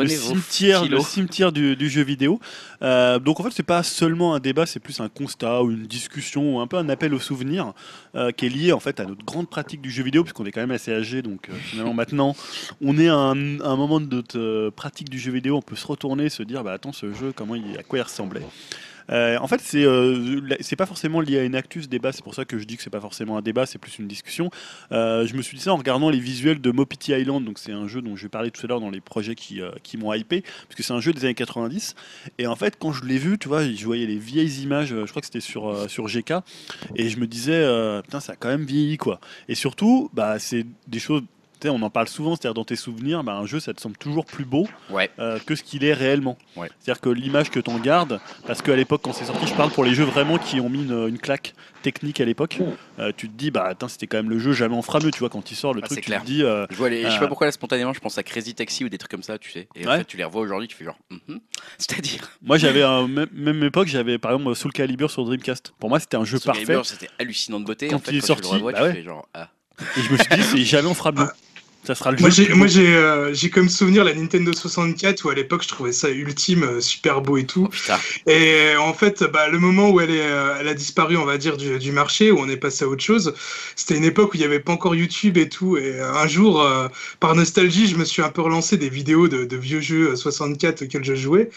cimetière, 0.07 0.81
le 0.81 0.85
stylos. 0.99 1.03
cimetière 1.03 1.51
du, 1.51 1.75
du 1.75 1.89
jeu 1.89 2.01
vidéo. 2.03 2.39
Donc 2.81 3.39
en 3.39 3.43
fait, 3.43 3.51
c'est 3.51 3.63
pas 3.63 3.83
seulement 3.83 4.33
un 4.35 4.39
débat, 4.39 4.65
c'est 4.65 4.79
plus 4.79 4.99
un 4.99 5.09
constat 5.09 5.63
ou 5.63 5.71
une 5.71 5.85
discussion 5.87 6.55
ou 6.55 6.59
un 6.59 6.67
peu 6.67 6.77
un 6.77 6.89
appel 6.93 7.13
au 7.13 7.19
souvenir 7.19 7.73
euh, 8.15 8.31
qui 8.31 8.45
est 8.45 8.49
lié 8.49 8.71
en 8.71 8.79
fait 8.79 8.99
à 8.99 9.05
notre 9.05 9.25
grande 9.25 9.49
pratique 9.49 9.81
du 9.81 9.91
jeu 9.91 10.03
vidéo, 10.03 10.23
puisqu'on 10.23 10.45
est 10.45 10.51
quand 10.51 10.61
même 10.61 10.71
assez 10.71 10.93
âgé. 10.93 11.21
Donc 11.21 11.49
euh, 11.49 11.53
finalement, 11.53 11.93
maintenant, 11.93 12.35
on 12.81 12.97
est 12.97 13.09
à 13.09 13.15
un, 13.15 13.59
un 13.59 13.75
moment 13.75 13.99
de 13.99 14.15
notre 14.15 14.39
euh, 14.39 14.71
pratique 14.71 15.09
du 15.09 15.19
jeu 15.19 15.31
vidéo, 15.31 15.57
on 15.57 15.61
peut 15.61 15.75
se 15.75 15.85
retourner, 15.87 16.29
se 16.29 16.43
dire 16.43 16.63
bah 16.63 16.73
attends, 16.73 16.93
ce 16.93 17.13
jeu, 17.13 17.33
comment 17.35 17.55
il, 17.55 17.77
à 17.77 17.83
quoi 17.83 17.99
il 17.99 18.03
ressemblait. 18.03 18.41
Euh, 19.09 19.37
en 19.39 19.47
fait, 19.47 19.61
c'est 19.61 19.83
euh, 19.83 20.41
c'est 20.61 20.75
pas 20.75 20.85
forcément 20.85 21.21
lié 21.21 21.39
à 21.39 21.43
une 21.43 21.55
actus 21.55 21.89
débat, 21.89 22.11
c'est 22.11 22.23
pour 22.23 22.35
ça 22.35 22.45
que 22.45 22.57
je 22.57 22.65
dis 22.65 22.77
que 22.77 22.83
c'est 22.83 22.89
pas 22.89 23.01
forcément 23.01 23.37
un 23.37 23.41
débat, 23.41 23.65
c'est 23.65 23.77
plus 23.77 23.99
une 23.99 24.07
discussion. 24.07 24.49
Euh, 24.91 25.25
je 25.27 25.35
me 25.35 25.41
suis 25.41 25.57
dit 25.57 25.63
ça 25.63 25.73
en 25.73 25.77
regardant 25.77 26.09
les 26.09 26.19
visuels 26.19 26.61
de 26.61 26.71
Mopiti 26.71 27.11
Island, 27.11 27.43
donc 27.43 27.59
c'est 27.59 27.71
un 27.71 27.87
jeu 27.87 28.01
dont 28.01 28.15
je 28.15 28.23
vais 28.23 28.29
parler 28.29 28.51
tout 28.51 28.65
à 28.65 28.67
l'heure 28.67 28.79
dans 28.79 28.89
les 28.89 29.01
projets 29.01 29.35
qui, 29.35 29.61
qui 29.83 29.97
m'ont 29.97 30.13
hypé, 30.13 30.41
parce 30.41 30.75
que 30.75 30.83
c'est 30.83 30.93
un 30.93 31.01
jeu 31.01 31.13
des 31.13 31.25
années 31.25 31.33
90. 31.33 31.95
Et 32.37 32.47
en 32.47 32.55
fait, 32.55 32.77
quand 32.79 32.91
je 32.91 33.05
l'ai 33.05 33.17
vu, 33.17 33.37
tu 33.37 33.47
vois, 33.47 33.63
je 33.63 33.85
voyais 33.85 34.05
les 34.05 34.17
vieilles 34.17 34.61
images, 34.61 34.89
je 34.89 35.09
crois 35.09 35.21
que 35.21 35.25
c'était 35.25 35.39
sur, 35.39 35.89
sur 35.89 36.07
GK, 36.07 36.33
et 36.95 37.09
je 37.09 37.19
me 37.19 37.27
disais, 37.27 37.63
putain, 38.03 38.19
ça 38.19 38.33
a 38.33 38.35
quand 38.35 38.49
même 38.49 38.65
vieilli, 38.65 38.97
quoi. 38.97 39.19
Et 39.47 39.55
surtout, 39.55 40.09
bah, 40.13 40.39
c'est 40.39 40.65
des 40.87 40.99
choses. 40.99 41.23
On 41.69 41.81
en 41.81 41.89
parle 41.89 42.07
souvent, 42.07 42.35
c'est-à-dire 42.35 42.53
dans 42.53 42.63
tes 42.65 42.75
souvenirs, 42.75 43.23
bah, 43.23 43.33
un 43.33 43.45
jeu 43.45 43.59
ça 43.59 43.73
te 43.73 43.81
semble 43.81 43.97
toujours 43.97 44.25
plus 44.25 44.45
beau 44.45 44.67
Ouais. 44.89 45.09
euh, 45.19 45.39
que 45.45 45.55
ce 45.55 45.63
qu'il 45.63 45.83
est 45.83 45.93
réellement. 45.93 46.37
Ouais. 46.55 46.69
C'est-à-dire 46.79 47.01
que 47.01 47.09
l'image 47.09 47.49
que 47.49 47.59
tu 47.59 47.69
en 47.69 47.79
gardes, 47.79 48.19
parce 48.47 48.61
qu'à 48.61 48.75
l'époque 48.75 49.01
quand 49.03 49.13
c'est 49.13 49.25
sorti, 49.25 49.47
je 49.47 49.53
parle 49.53 49.71
pour 49.71 49.83
les 49.83 49.93
jeux 49.93 50.03
vraiment 50.05 50.37
qui 50.37 50.59
ont 50.59 50.69
mis 50.69 50.83
une, 50.83 51.07
une 51.09 51.17
claque 51.19 51.53
technique 51.81 52.21
à 52.21 52.25
l'époque, 52.25 52.59
euh, 52.99 53.11
tu 53.15 53.27
te 53.29 53.33
dis, 53.35 53.51
bah 53.51 53.65
attends, 53.67 53.87
c'était 53.87 54.07
quand 54.07 54.17
même 54.17 54.29
le 54.29 54.39
jeu 54.39 54.53
jamais 54.53 54.75
en 54.75 54.81
fera 54.81 54.99
mieux, 54.99 55.11
tu 55.11 55.19
vois, 55.19 55.29
quand 55.29 55.51
il 55.51 55.55
sort 55.55 55.73
le 55.73 55.81
Ah, 55.83 55.87
truc, 55.87 55.99
tu 55.99 56.05
clair. 56.05 56.21
te 56.21 56.25
dis, 56.25 56.43
euh, 56.43 56.65
Je, 56.69 56.75
vois 56.75 56.89
les- 56.89 57.03
je 57.03 57.09
sais 57.09 57.19
pas 57.19 57.27
pourquoi 57.27 57.47
là 57.47 57.51
spontanément 57.51 57.93
je 57.93 57.99
pense 57.99 58.17
à 58.17 58.23
Crazy 58.23 58.53
Taxi 58.55 58.85
ou 58.85 58.89
des 58.89 58.97
trucs 58.97 59.11
comme 59.11 59.23
ça, 59.23 59.37
tu 59.37 59.51
sais. 59.51 59.67
Et 59.75 59.85
en 59.85 59.91
Ouais. 59.91 59.97
fait, 59.99 60.05
tu 60.05 60.17
les 60.17 60.23
revois 60.23 60.41
aujourd'hui, 60.41 60.67
tu 60.67 60.75
fais 60.75 60.85
genre. 60.85 60.97
Mhm. 61.09 61.39
C'est-à-dire. 61.77 62.29
moi 62.41 62.57
j'avais, 62.57 62.81
même, 63.07 63.27
même 63.33 63.63
époque, 63.63 63.87
j'avais 63.87 64.17
par 64.17 64.31
exemple 64.31 64.55
Soul 64.55 64.71
Calibur 64.71 65.11
sur 65.11 65.25
Dreamcast. 65.25 65.73
Pour 65.79 65.89
moi 65.89 65.99
c'était 65.99 66.17
un 66.17 66.23
jeu 66.25 66.37
Soul 66.37 66.45
parfait, 66.47 66.63
Calibur, 66.65 66.85
C'était 66.85 67.09
hallucinant 67.19 67.59
de 67.59 67.65
beauté. 67.65 67.87
Quand 67.87 67.95
en 67.97 67.99
fait, 67.99 68.11
il 68.11 68.17
est 68.17 68.21
quand 68.21 68.27
sorti, 68.27 68.43
tu 68.43 68.49
le 68.49 68.55
revois, 68.55 68.71
bah 68.71 68.77
tu 68.79 68.83
ouais. 68.85 68.93
fais 68.93 69.03
genre. 69.03 69.27
Ah. 69.33 69.49
et 69.97 70.01
je 70.01 70.11
me 70.11 70.17
suis 70.17 70.27
dit, 70.35 70.43
c'est 70.43 70.63
jamais 70.65 70.87
on 70.87 70.93
fera 70.93 71.11
mieux. 71.11 71.27
Ça 71.85 71.95
sera 71.95 72.11
le 72.11 72.17
Moi 72.19 72.29
j'ai 72.29 72.47
moi 72.53 72.67
j'ai 72.67 72.95
euh, 72.95 73.33
j'ai 73.33 73.49
comme 73.49 73.67
souvenir 73.67 74.03
la 74.05 74.13
Nintendo 74.13 74.53
64 74.53 75.25
où 75.25 75.29
à 75.29 75.35
l'époque 75.35 75.63
je 75.63 75.67
trouvais 75.67 75.91
ça 75.91 76.09
ultime, 76.09 76.63
euh, 76.63 76.79
super 76.81 77.21
beau 77.21 77.35
et 77.37 77.45
tout. 77.45 77.67
Oh. 77.89 77.93
Et 78.29 78.75
en 78.77 78.93
fait, 78.93 79.23
bah, 79.23 79.49
le 79.49 79.59
moment 79.59 79.89
où 79.89 79.99
elle, 79.99 80.11
est, 80.11 80.21
euh, 80.21 80.55
elle 80.59 80.67
a 80.69 80.73
disparu, 80.73 81.17
on 81.17 81.25
va 81.25 81.37
dire, 81.37 81.57
du, 81.57 81.77
du 81.79 81.91
marché, 81.91 82.31
où 82.31 82.39
on 82.39 82.47
est 82.47 82.57
passé 82.57 82.85
à 82.85 82.87
autre 82.87 83.03
chose, 83.03 83.33
c'était 83.75 83.97
une 83.97 84.05
époque 84.05 84.33
où 84.33 84.37
il 84.37 84.39
n'y 84.39 84.45
avait 84.45 84.59
pas 84.61 84.71
encore 84.71 84.95
YouTube 84.95 85.37
et 85.37 85.49
tout. 85.49 85.75
Et 85.77 85.99
euh, 85.99 86.13
un 86.13 86.27
jour, 86.27 86.61
euh, 86.61 86.87
par 87.19 87.35
nostalgie, 87.35 87.87
je 87.87 87.97
me 87.97 88.05
suis 88.05 88.21
un 88.21 88.29
peu 88.29 88.41
relancé 88.41 88.77
des 88.77 88.89
vidéos 88.89 89.27
de, 89.27 89.43
de 89.43 89.57
vieux 89.57 89.81
jeux 89.81 90.11
euh, 90.11 90.15
64 90.15 90.83
auxquels 90.83 91.03
je 91.03 91.15
jouais. 91.15 91.49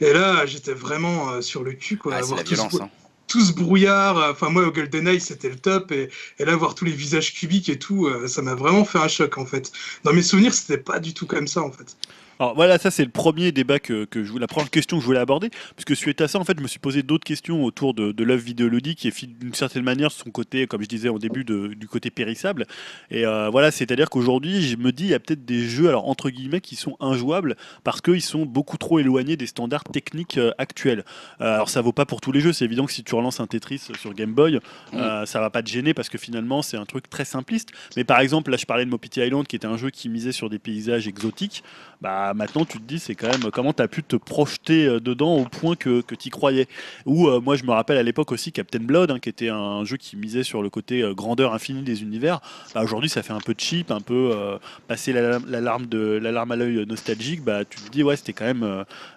Et 0.00 0.12
là, 0.12 0.46
j'étais 0.46 0.74
vraiment 0.74 1.30
euh, 1.32 1.40
sur 1.40 1.64
le 1.64 1.72
cul, 1.72 1.96
quoi. 1.96 2.14
Ah, 2.16 2.22
c'est 2.22 2.34
la 2.36 2.44
ce 2.44 2.54
violence. 2.54 2.74
hein. 2.80 2.88
Tout 3.26 3.44
ce 3.44 3.52
brouillard. 3.52 4.18
euh, 4.18 4.32
Enfin, 4.32 4.50
moi, 4.50 4.66
au 4.66 4.72
GoldenEye, 4.72 5.20
c'était 5.20 5.48
le 5.48 5.58
top. 5.58 5.92
Et, 5.92 6.10
et 6.38 6.44
là, 6.44 6.56
voir 6.56 6.74
tous 6.74 6.84
les 6.84 6.92
visages 6.92 7.32
cubiques 7.34 7.68
et 7.68 7.78
tout, 7.78 8.06
euh, 8.06 8.28
ça 8.28 8.42
m'a 8.42 8.54
vraiment 8.54 8.84
fait 8.84 8.98
un 8.98 9.08
choc, 9.08 9.38
en 9.38 9.46
fait. 9.46 9.72
Dans 10.04 10.12
mes 10.12 10.22
souvenirs, 10.22 10.54
c'était 10.54 10.78
pas 10.78 10.98
du 11.00 11.14
tout 11.14 11.26
comme 11.26 11.46
ça, 11.46 11.62
en 11.62 11.72
fait. 11.72 11.96
Alors 12.42 12.56
voilà, 12.56 12.76
ça 12.76 12.90
c'est 12.90 13.04
le 13.04 13.10
premier 13.12 13.52
débat 13.52 13.78
que, 13.78 14.04
que 14.04 14.24
je 14.24 14.28
voulais, 14.32 14.40
la 14.40 14.48
première 14.48 14.68
question 14.68 14.96
que 14.96 15.00
je 15.02 15.06
voulais 15.06 15.20
aborder, 15.20 15.48
puisque 15.76 15.94
suite 15.94 16.20
à 16.20 16.26
ça, 16.26 16.40
en 16.40 16.44
fait, 16.44 16.58
je 16.58 16.62
me 16.62 16.66
suis 16.66 16.80
posé 16.80 17.04
d'autres 17.04 17.22
questions 17.22 17.62
autour 17.62 17.94
de, 17.94 18.10
de 18.10 18.24
l'œuvre 18.24 18.42
vidéoludique 18.42 19.08
fi- 19.12 19.28
d'une 19.28 19.54
certaine 19.54 19.84
manière 19.84 20.10
son 20.10 20.28
côté, 20.30 20.66
comme 20.66 20.82
je 20.82 20.88
disais 20.88 21.08
au 21.08 21.20
début, 21.20 21.44
de- 21.44 21.68
du 21.68 21.86
côté 21.86 22.10
périssable. 22.10 22.66
Et 23.12 23.24
euh, 23.24 23.48
voilà, 23.48 23.70
c'est-à-dire 23.70 24.10
qu'aujourd'hui, 24.10 24.60
je 24.60 24.76
me 24.76 24.90
dis, 24.90 25.04
il 25.04 25.10
y 25.10 25.14
a 25.14 25.20
peut-être 25.20 25.44
des 25.44 25.68
jeux, 25.68 25.88
alors 25.88 26.08
entre 26.08 26.30
guillemets, 26.30 26.60
qui 26.60 26.74
sont 26.74 26.96
injouables 26.98 27.54
parce 27.84 28.00
qu'ils 28.00 28.20
sont 28.22 28.44
beaucoup 28.44 28.76
trop 28.76 28.98
éloignés 28.98 29.36
des 29.36 29.46
standards 29.46 29.84
techniques 29.84 30.36
euh, 30.38 30.50
actuels. 30.58 31.04
Euh, 31.40 31.54
alors 31.54 31.68
ça 31.68 31.80
vaut 31.80 31.92
pas 31.92 32.06
pour 32.06 32.20
tous 32.20 32.32
les 32.32 32.40
jeux, 32.40 32.52
c'est 32.52 32.64
évident 32.64 32.86
que 32.86 32.92
si 32.92 33.04
tu 33.04 33.14
relances 33.14 33.38
un 33.38 33.46
Tetris 33.46 33.78
sur 33.78 34.14
Game 34.14 34.32
Boy, 34.34 34.58
euh, 34.94 35.24
ça 35.26 35.38
va 35.38 35.50
pas 35.50 35.62
te 35.62 35.70
gêner 35.70 35.94
parce 35.94 36.08
que 36.08 36.18
finalement 36.18 36.62
c'est 36.62 36.76
un 36.76 36.86
truc 36.86 37.08
très 37.08 37.24
simpliste. 37.24 37.68
Mais 37.96 38.02
par 38.02 38.18
exemple, 38.18 38.50
là 38.50 38.56
je 38.56 38.66
parlais 38.66 38.84
de 38.84 38.90
Mopiti 38.90 39.20
Island 39.20 39.46
qui 39.46 39.54
était 39.54 39.68
un 39.68 39.76
jeu 39.76 39.90
qui 39.90 40.08
misait 40.08 40.32
sur 40.32 40.50
des 40.50 40.58
paysages 40.58 41.06
exotiques. 41.06 41.62
Bah 42.00 42.31
maintenant 42.34 42.64
tu 42.64 42.78
te 42.78 42.82
dis 42.84 42.98
c'est 42.98 43.14
quand 43.14 43.28
même 43.28 43.50
comment 43.50 43.72
tu 43.72 43.82
as 43.82 43.88
pu 43.88 44.02
te 44.02 44.16
projeter 44.16 44.86
euh, 44.86 45.00
dedans 45.00 45.36
au 45.36 45.44
point 45.44 45.76
que, 45.76 46.00
que 46.00 46.14
tu 46.14 46.28
y 46.28 46.30
croyais? 46.30 46.66
Ou 47.06 47.28
euh, 47.28 47.40
moi 47.40 47.56
je 47.56 47.64
me 47.64 47.70
rappelle 47.72 47.96
à 47.98 48.02
l'époque 48.02 48.32
aussi 48.32 48.52
Captain 48.52 48.80
Blood 48.80 49.10
hein, 49.10 49.18
qui 49.18 49.28
était 49.28 49.48
un 49.48 49.84
jeu 49.84 49.96
qui 49.96 50.16
misait 50.16 50.42
sur 50.42 50.62
le 50.62 50.70
côté 50.70 51.02
euh, 51.02 51.14
grandeur 51.14 51.54
infinie 51.54 51.82
des 51.82 52.02
univers. 52.02 52.40
Bah, 52.74 52.82
aujourd'hui 52.82 53.08
ça 53.10 53.22
fait 53.22 53.32
un 53.32 53.40
peu 53.40 53.54
cheap, 53.56 53.90
un 53.90 54.00
peu 54.00 54.30
euh, 54.32 54.58
passer 54.88 55.12
la- 55.12 55.38
l'alarme 55.46 55.86
de 55.86 55.98
l'alarme 56.22 56.52
à 56.52 56.56
l'œil 56.56 56.86
nostalgique. 56.86 57.42
Bah 57.42 57.64
tu 57.64 57.78
te 57.80 57.90
dis 57.90 58.02
ouais 58.02 58.16
c'était 58.16 58.32
quand 58.32 58.44
même 58.46 58.62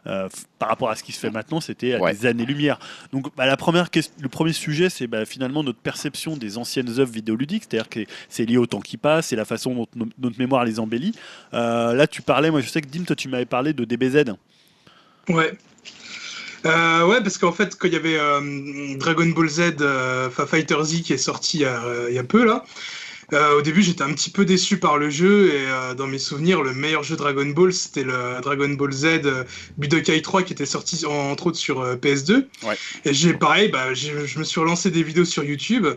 euh, 0.08 0.28
par 0.60 0.70
rapport 0.70 0.90
à 0.90 0.96
ce 0.96 1.04
qui 1.04 1.12
se 1.12 1.20
fait 1.20 1.30
maintenant 1.32 1.60
c'était 1.62 1.94
à 1.94 2.00
Ouais. 2.02 2.14
des 2.14 2.26
années 2.26 2.46
lumière. 2.46 2.78
Donc 3.14 3.28
bah, 3.36 3.46
la 3.46 3.58
première 3.58 3.88
le 4.20 4.30
premier 4.30 4.54
sujet 4.54 4.90
c'est 4.90 5.08
bah, 5.08 5.26
finalement 5.26 5.64
notre 5.64 5.80
perception 5.80 6.36
des 6.38 6.58
anciennes 6.58 6.90
œuvres 7.00 7.12
vidéoludiques, 7.12 7.64
c'est-à-dire 7.70 7.90
que 7.90 8.00
c'est 8.30 8.46
lié 8.46 8.58
au 8.58 8.66
temps 8.66 8.82
qui 8.82 8.98
passe, 8.98 9.28
c'est 9.28 9.36
la 9.36 9.46
façon 9.46 9.74
dont 9.74 9.88
no- 9.96 10.08
notre 10.20 10.38
mémoire 10.40 10.66
les 10.66 10.80
embellit. 10.80 11.14
Là, 11.54 12.08
tu 12.08 12.22
parlais, 12.22 12.52
moi 12.52 12.62
je 12.62 12.68
sais 12.70 12.82
que 12.82 12.88
Dim, 12.88 13.05
toi 13.06 13.16
tu 13.16 13.28
m'avais 13.30 13.46
parlé 13.46 13.74
de 13.74 13.86
DBZ. 13.86 14.26
Ouais. 15.30 15.58
Euh, 16.66 17.06
ouais, 17.06 17.22
parce 17.22 17.38
qu'en 17.38 17.52
fait, 17.52 17.76
quand 17.78 17.88
il 17.88 17.94
y 17.94 17.98
avait 17.98 18.18
euh, 18.18 18.96
Dragon 18.98 19.28
Ball 19.28 19.48
Z, 19.48 19.62
euh, 19.82 20.28
enfin 20.28 20.48
Fighter 20.48 20.78
Z 20.84 21.04
qui 21.04 21.14
est 21.14 21.18
sorti 21.18 21.58
il 21.58 21.62
y 21.62 21.66
a, 21.66 21.84
euh, 21.86 22.08
il 22.10 22.16
y 22.16 22.20
a 22.20 22.24
peu 22.24 22.44
là, 22.44 22.66
au 23.58 23.62
début 23.64 23.82
j'étais 23.82 24.04
un 24.04 24.14
petit 24.14 24.30
peu 24.30 24.46
déçu 24.46 24.78
par 24.78 24.98
le 25.00 25.10
jeu 25.10 25.52
et 25.54 25.96
dans 25.96 26.06
mes 26.08 26.20
souvenirs, 26.20 26.62
le 26.62 26.74
meilleur 26.74 27.02
jeu 27.04 27.16
Dragon 27.16 27.46
Ball 27.48 27.74
c'était 27.74 28.04
le 28.04 28.40
Dragon 28.42 28.70
Ball 28.70 28.92
Z 28.92 29.22
Budokai 29.78 30.22
3 30.22 30.44
qui 30.44 30.54
était 30.54 30.66
sorti 30.68 31.06
en- 31.06 31.32
entre 31.32 31.48
autres 31.48 31.58
sur 31.58 31.82
euh, 31.82 31.96
PS2. 31.96 32.48
Ouais. 32.64 32.76
Et 33.04 33.14
j'ai 33.14 33.34
pareil, 33.34 33.70
bah, 33.70 33.94
je 33.96 34.38
me 34.40 34.44
suis 34.44 34.60
relancé 34.60 34.90
des 34.92 35.02
vidéos 35.04 35.26
sur 35.26 35.44
YouTube. 35.44 35.88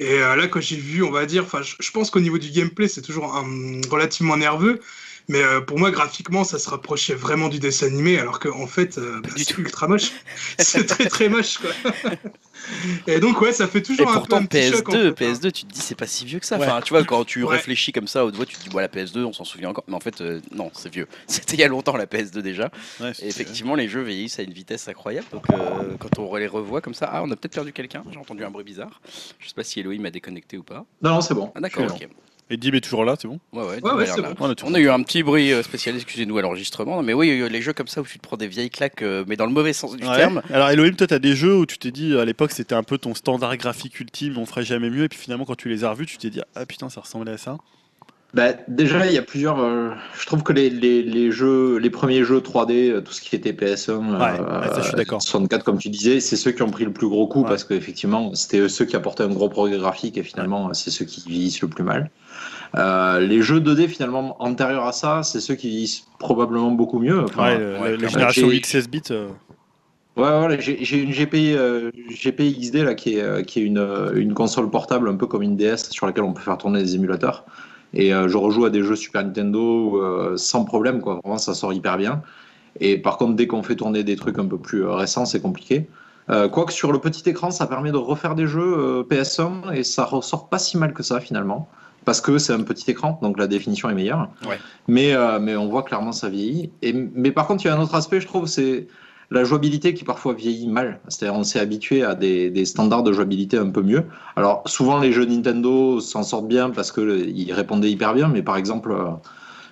Et 0.00 0.18
là, 0.18 0.48
quand 0.48 0.60
j'ai 0.60 0.74
vu, 0.74 1.04
on 1.04 1.12
va 1.12 1.24
dire, 1.24 1.44
enfin, 1.44 1.62
je, 1.62 1.76
je 1.78 1.90
pense 1.92 2.10
qu'au 2.10 2.18
niveau 2.18 2.38
du 2.38 2.50
gameplay, 2.50 2.88
c'est 2.88 3.00
toujours 3.02 3.32
un- 3.36 3.80
relativement 3.88 4.36
nerveux. 4.36 4.80
Mais 5.28 5.42
euh, 5.42 5.60
pour 5.62 5.78
moi, 5.78 5.90
graphiquement, 5.90 6.44
ça 6.44 6.58
se 6.58 6.68
rapprochait 6.68 7.14
vraiment 7.14 7.48
du 7.48 7.58
dessin 7.58 7.86
animé, 7.86 8.18
alors 8.18 8.38
qu'en 8.40 8.60
en 8.60 8.66
fait, 8.66 8.98
euh, 8.98 9.20
bah, 9.22 9.30
du 9.34 9.44
c'est 9.44 9.54
tout. 9.54 9.62
ultra 9.62 9.88
moche. 9.88 10.12
c'est 10.58 10.84
très 10.86 11.06
très 11.06 11.28
moche, 11.30 11.58
quoi. 11.58 11.70
Et 13.06 13.20
donc, 13.20 13.40
ouais, 13.40 13.52
ça 13.52 13.66
fait 13.66 13.80
Et 13.80 13.82
toujours 13.82 14.08
un 14.08 14.12
peu 14.12 14.18
pourtant 14.20 14.36
un 14.38 14.40
choc, 14.40 14.88
en 14.88 14.92
PS2, 14.92 15.16
fait, 15.16 15.26
hein. 15.26 15.32
PS2, 15.32 15.52
tu 15.52 15.64
te 15.64 15.72
dis 15.72 15.80
c'est 15.80 15.94
pas 15.94 16.06
si 16.06 16.24
vieux 16.24 16.38
que 16.40 16.46
ça. 16.46 16.58
Ouais. 16.58 16.66
Enfin, 16.66 16.80
tu 16.82 16.92
vois, 16.94 17.04
quand 17.04 17.24
tu 17.24 17.42
Ouais. 17.42 17.56
réfléchis 17.56 17.92
comme 17.92 18.06
ça, 18.06 18.24
haute 18.24 18.36
voix, 18.36 18.46
tu 18.46 18.56
te 18.56 18.62
dis 18.62 18.68
voilà 18.70 18.88
la 18.94 19.02
PS2, 19.02 19.24
on 19.24 19.32
s'en 19.32 19.44
souvient 19.44 19.68
encore. 19.70 19.84
Mais 19.88 19.94
en 19.94 20.00
fait, 20.00 20.20
euh, 20.20 20.40
non, 20.52 20.70
c'est 20.74 20.92
vieux. 20.92 21.06
C'était 21.26 21.54
il 21.54 21.60
y 21.60 21.64
a 21.64 21.68
longtemps 21.68 21.96
la 21.96 22.06
PS2 22.06 22.40
déjà. 22.40 22.70
Ouais, 23.00 23.12
Et 23.20 23.28
effectivement, 23.28 23.74
les 23.74 23.88
jeux 23.88 24.02
vieillissent 24.02 24.38
à 24.38 24.42
une 24.42 24.52
vitesse 24.52 24.88
incroyable. 24.88 25.26
Donc, 25.32 25.44
euh, 25.50 25.96
quand 25.98 26.18
on 26.18 26.34
les 26.36 26.46
revoit 26.46 26.80
comme 26.80 26.94
ça, 26.94 27.08
ah, 27.12 27.22
on 27.22 27.30
a 27.30 27.36
peut-être 27.36 27.54
perdu 27.54 27.72
quelqu'un. 27.72 28.02
J'ai 28.10 28.18
entendu 28.18 28.44
un 28.44 28.50
bruit 28.50 28.64
bizarre. 28.64 29.00
Je 29.40 29.48
sais 29.48 29.54
pas 29.54 29.64
si 29.64 29.80
Elohim 29.80 30.04
a 30.06 30.10
déconnecté 30.10 30.56
ou 30.56 30.62
pas. 30.62 30.84
Non, 31.02 31.10
non, 31.14 31.20
c'est 31.20 31.34
bon. 31.34 31.52
Ah, 31.54 31.60
d'accord, 31.60 31.84
ok. 31.84 32.08
Et 32.50 32.56
Dib 32.58 32.74
est 32.74 32.80
toujours 32.82 33.04
là, 33.06 33.14
c'est 33.18 33.26
bon 33.26 33.40
Ouais, 33.54 33.62
ouais, 33.62 33.80
Ouais, 33.82 33.92
ouais, 33.94 34.06
c'est 34.06 34.20
bon. 34.20 34.34
On 34.38 34.50
a, 34.50 34.54
tout 34.54 34.66
On 34.68 34.74
a 34.74 34.78
eu 34.78 34.90
un 34.90 35.02
petit 35.02 35.22
bruit 35.22 35.50
euh, 35.52 35.62
spécial, 35.62 35.96
excusez-nous 35.96 36.36
à 36.36 36.42
l'enregistrement. 36.42 37.02
Mais 37.02 37.14
oui, 37.14 37.30
euh, 37.40 37.48
les 37.48 37.62
jeux 37.62 37.72
comme 37.72 37.88
ça 37.88 38.02
où 38.02 38.04
tu 38.04 38.18
te 38.18 38.22
prends 38.22 38.36
des 38.36 38.48
vieilles 38.48 38.68
claques, 38.70 39.00
euh, 39.02 39.24
mais 39.26 39.36
dans 39.36 39.46
le 39.46 39.52
mauvais 39.52 39.72
sens 39.72 39.96
du 39.96 40.06
Ouais. 40.06 40.16
terme. 40.16 40.42
Alors 40.52 40.68
Elohim, 40.68 40.94
toi, 40.94 41.06
t'as 41.06 41.18
des 41.18 41.34
jeux 41.34 41.56
où 41.56 41.64
tu 41.64 41.78
t'es 41.78 41.90
dit 41.90 42.16
à 42.18 42.24
l'époque 42.26 42.50
c'était 42.52 42.74
un 42.74 42.82
peu 42.82 42.98
ton 42.98 43.14
standard 43.14 43.56
graphique 43.56 43.98
ultime, 43.98 44.36
on 44.36 44.44
ferait 44.44 44.64
jamais 44.64 44.90
mieux, 44.90 45.04
et 45.04 45.08
puis 45.08 45.18
finalement 45.18 45.46
quand 45.46 45.56
tu 45.56 45.70
les 45.70 45.84
as 45.84 45.90
revus, 45.90 46.04
tu 46.06 46.18
t'es 46.18 46.28
dit 46.30 46.42
ah 46.54 46.66
putain 46.66 46.90
ça 46.90 47.00
ressemblait 47.00 47.32
à 47.32 47.38
ça. 47.38 47.56
Bah, 48.34 48.48
déjà, 48.66 49.06
il 49.06 49.12
y 49.12 49.18
a 49.18 49.22
plusieurs. 49.22 49.60
euh, 49.60 49.90
je 50.18 50.26
trouve 50.26 50.42
que 50.42 50.52
les, 50.52 50.68
les, 50.68 51.04
les 51.04 51.30
jeux, 51.30 51.76
les 51.78 51.88
premiers 51.88 52.24
jeux 52.24 52.40
3D, 52.40 52.90
euh, 52.90 53.00
tout 53.00 53.12
ce 53.12 53.20
qui 53.20 53.36
était 53.36 53.52
PS1, 53.52 53.92
Ouais, 53.92 54.18
ouais, 54.18 54.68
ça, 54.74 54.80
je 54.80 54.86
suis 54.88 54.96
d'accord. 54.96 55.22
64, 55.22 55.62
comme 55.62 55.78
tu 55.78 55.88
disais, 55.88 56.18
c'est 56.18 56.34
ceux 56.34 56.50
qui 56.50 56.62
ont 56.62 56.70
pris 56.70 56.84
le 56.84 56.92
plus 56.92 57.06
gros 57.08 57.28
coup 57.28 57.42
Ouais. 57.42 57.48
parce 57.48 57.62
qu'effectivement, 57.62 58.34
c'était 58.34 58.58
eux 58.58 58.68
ceux 58.68 58.86
qui 58.86 58.96
apportaient 58.96 59.22
un 59.22 59.28
gros 59.28 59.48
progrès 59.48 59.78
graphique 59.78 60.16
et 60.18 60.24
finalement, 60.24 60.74
c'est 60.74 60.90
ceux 60.90 61.04
qui 61.04 61.22
vieillissent 61.28 61.62
le 61.62 61.68
plus 61.68 61.84
mal. 61.84 62.10
Euh, 62.74 63.20
les 63.20 63.40
jeux 63.42 63.60
2D, 63.60 63.86
finalement, 63.88 64.36
antérieurs 64.42 64.84
à 64.86 64.92
ça, 64.92 65.22
c'est 65.22 65.40
ceux 65.40 65.54
qui 65.54 65.68
vieillissent 65.68 66.06
probablement 66.18 66.70
beaucoup 66.72 66.98
mieux. 66.98 67.20
Enfin, 67.24 67.56
ouais, 67.56 67.78
ouais, 67.80 67.96
la 67.96 68.08
génération 68.08 68.48
J'ai- 68.50 68.56
8-16 68.56 68.88
bits. 68.88 69.02
euh, 69.10 69.28
Ouais, 70.16 70.46
ouais, 70.46 70.60
j'ai 70.60 70.98
une 71.02 71.10
GPI, 71.12 71.54
euh, 71.56 71.90
GPI 72.08 72.52
XD 72.60 72.84
là, 72.84 72.94
qui 72.94 73.16
est, 73.18 73.44
qui 73.46 73.58
est 73.60 73.64
une, 73.64 73.84
une 74.14 74.32
console 74.32 74.70
portable 74.70 75.08
un 75.08 75.16
peu 75.16 75.26
comme 75.26 75.42
une 75.42 75.56
DS 75.56 75.90
sur 75.90 76.06
laquelle 76.06 76.22
on 76.22 76.32
peut 76.32 76.40
faire 76.42 76.56
tourner 76.56 76.80
des 76.80 76.94
émulateurs. 76.94 77.44
Et 77.94 78.14
euh, 78.14 78.28
je 78.28 78.36
rejoue 78.36 78.64
à 78.64 78.70
des 78.70 78.82
jeux 78.82 78.94
Super 78.94 79.24
Nintendo 79.24 80.00
euh, 80.00 80.36
sans 80.36 80.64
problème, 80.64 81.00
quoi. 81.00 81.18
Vraiment, 81.24 81.38
ça 81.38 81.52
sort 81.54 81.72
hyper 81.72 81.96
bien. 81.96 82.22
Et 82.80 82.96
par 82.98 83.18
contre, 83.18 83.34
dès 83.34 83.48
qu'on 83.48 83.62
fait 83.64 83.74
tourner 83.76 84.04
des 84.04 84.14
trucs 84.16 84.38
un 84.38 84.46
peu 84.46 84.58
plus 84.58 84.84
récents, 84.84 85.24
c'est 85.26 85.40
compliqué. 85.40 85.88
Euh, 86.30 86.48
Quoique 86.48 86.72
sur 86.72 86.92
le 86.92 86.98
petit 87.00 87.28
écran, 87.28 87.50
ça 87.50 87.66
permet 87.66 87.90
de 87.90 87.96
refaire 87.96 88.34
des 88.36 88.46
jeux 88.46 88.76
euh, 88.78 89.02
PS1 89.02 89.72
et 89.74 89.82
ça 89.84 90.04
ressort 90.04 90.48
pas 90.48 90.58
si 90.58 90.78
mal 90.78 90.92
que 90.94 91.02
ça 91.02 91.18
finalement. 91.20 91.68
Parce 92.04 92.20
que 92.20 92.38
c'est 92.38 92.52
un 92.52 92.62
petit 92.62 92.90
écran, 92.90 93.18
donc 93.22 93.38
la 93.38 93.46
définition 93.46 93.88
est 93.88 93.94
meilleure. 93.94 94.28
Ouais. 94.46 94.58
Mais, 94.88 95.14
euh, 95.14 95.38
mais 95.40 95.56
on 95.56 95.68
voit 95.68 95.82
clairement 95.82 96.12
ça 96.12 96.28
vieillit. 96.28 96.70
Et, 96.82 96.92
mais 96.92 97.32
par 97.32 97.46
contre, 97.46 97.64
il 97.64 97.68
y 97.68 97.70
a 97.70 97.76
un 97.76 97.80
autre 97.80 97.94
aspect, 97.94 98.20
je 98.20 98.26
trouve, 98.26 98.46
c'est 98.46 98.88
la 99.30 99.44
jouabilité 99.44 99.94
qui 99.94 100.04
parfois 100.04 100.34
vieillit 100.34 100.68
mal. 100.68 101.00
C'est-à-dire 101.08 101.38
on 101.38 101.44
s'est 101.44 101.60
habitué 101.60 102.04
à 102.04 102.14
des, 102.14 102.50
des 102.50 102.64
standards 102.64 103.02
de 103.02 103.12
jouabilité 103.12 103.56
un 103.56 103.70
peu 103.70 103.82
mieux. 103.82 104.04
Alors 104.36 104.62
souvent 104.66 104.98
les 104.98 105.12
jeux 105.12 105.24
Nintendo 105.24 106.00
s'en 106.00 106.22
sortent 106.22 106.48
bien 106.48 106.70
parce 106.70 106.92
qu'ils 106.92 107.52
répondaient 107.52 107.90
hyper 107.90 108.14
bien, 108.14 108.28
mais 108.28 108.42
par 108.42 108.56
exemple, 108.56 108.92
euh, 108.92 109.10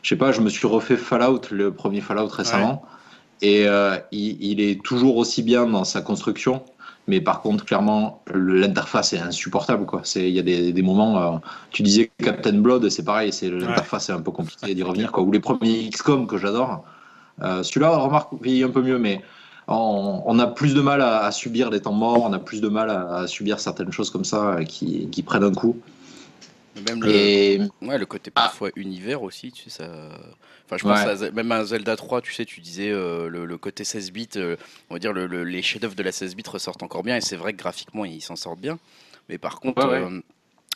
je 0.03 0.09
sais 0.09 0.17
pas, 0.17 0.33
je 0.33 0.41
me 0.41 0.49
suis 0.49 0.67
refait 0.67 0.97
Fallout, 0.97 1.43
le 1.51 1.73
premier 1.73 2.01
Fallout 2.01 2.29
récemment, 2.29 2.83
et 3.41 3.69
euh, 3.69 3.97
il, 4.11 4.43
il 4.43 4.61
est 4.61 4.83
toujours 4.83 5.17
aussi 5.17 5.43
bien 5.43 5.67
dans 5.67 5.85
sa 5.85 6.01
construction. 6.01 6.63
Mais 7.09 7.21
par 7.21 7.41
contre, 7.43 7.65
clairement, 7.65 8.23
l'interface 8.33 9.13
est 9.13 9.19
insupportable. 9.19 9.85
Il 10.15 10.29
y 10.29 10.39
a 10.39 10.43
des, 10.43 10.73
des 10.73 10.83
moments, 10.83 11.21
euh, 11.21 11.39
tu 11.71 11.83
disais 11.83 12.11
Captain 12.19 12.59
Blood, 12.59 12.89
c'est 12.91 13.05
pareil, 13.05 13.33
c'est 13.33 13.51
l'interface 13.51 14.09
est 14.09 14.13
un 14.13 14.21
peu 14.21 14.31
compliqué 14.31 14.73
d'y 14.75 14.83
revenir. 14.85 15.11
Quoi. 15.11 15.25
Ou 15.25 15.33
les 15.33 15.41
premiers 15.41 15.91
XCOM 15.91 16.27
que 16.27 16.39
j'adore. 16.39 16.85
Euh, 17.43 17.63
Celui-là, 17.65 17.97
remarque, 17.97 18.31
vieillit 18.41 18.63
un 18.63 18.71
peu 18.71 18.83
mieux, 18.83 18.99
mais 18.99 19.21
on, 19.67 20.23
on 20.25 20.39
a 20.39 20.47
plus 20.47 20.75
de 20.75 20.81
mal 20.81 21.01
à, 21.01 21.25
à 21.25 21.33
subir 21.33 21.71
les 21.71 21.81
temps 21.81 21.93
morts, 21.93 22.23
on 22.23 22.33
a 22.33 22.39
plus 22.39 22.61
de 22.61 22.69
mal 22.69 22.89
à, 22.91 23.15
à 23.17 23.27
subir 23.27 23.59
certaines 23.59 23.91
choses 23.91 24.11
comme 24.11 24.25
ça 24.25 24.51
euh, 24.51 24.65
qui, 24.65 25.09
qui 25.11 25.23
prennent 25.25 25.45
un 25.45 25.53
coup. 25.53 25.77
Même 26.89 27.03
le, 27.03 27.11
Et 27.11 27.61
ouais, 27.83 27.99
le 27.99 28.07
côté 28.07 28.31
Ah. 28.35 28.43
parfois 28.45 28.71
univers 28.77 29.23
aussi, 29.23 29.53
tu 29.53 29.65
sais, 29.65 29.71
ça. 29.85 30.09
Enfin, 30.65 30.77
je 30.79 30.83
pense 30.85 31.21
Ouais. 31.21 31.27
à 31.29 31.31
même 31.33 31.53
à 31.53 31.65
Zelda 31.65 31.97
3, 31.97 32.23
tu 32.23 32.33
sais, 32.33 32.45
tu 32.47 32.61
disais 32.61 32.91
euh, 32.91 33.29
le, 33.29 33.45
le 33.45 33.59
côté 33.59 33.85
16 33.85 34.11
bits, 34.11 34.29
euh, 34.37 34.57
on 34.89 34.95
va 34.95 34.99
dire 34.99 35.13
le- 35.13 35.27
le- 35.27 35.45
les 35.45 35.61
chefs-d'œuvre 35.61 35.95
de 35.95 36.03
la 36.03 36.13
16 36.13 36.35
bits 36.35 36.45
ressortent 36.49 36.83
encore 36.83 37.03
bien, 37.03 37.17
et 37.17 37.21
c'est 37.21 37.37
vrai 37.37 37.53
que 37.53 37.59
graphiquement 37.59 38.05
ils 38.07 38.23
s'en 38.23 38.37
sortent 38.37 38.61
bien. 38.61 38.79
Mais 39.29 39.37
par 39.39 39.61
contre, 39.61 39.87
Ouais, 39.87 39.93
ouais. 40.01 40.03
euh, 40.11 40.21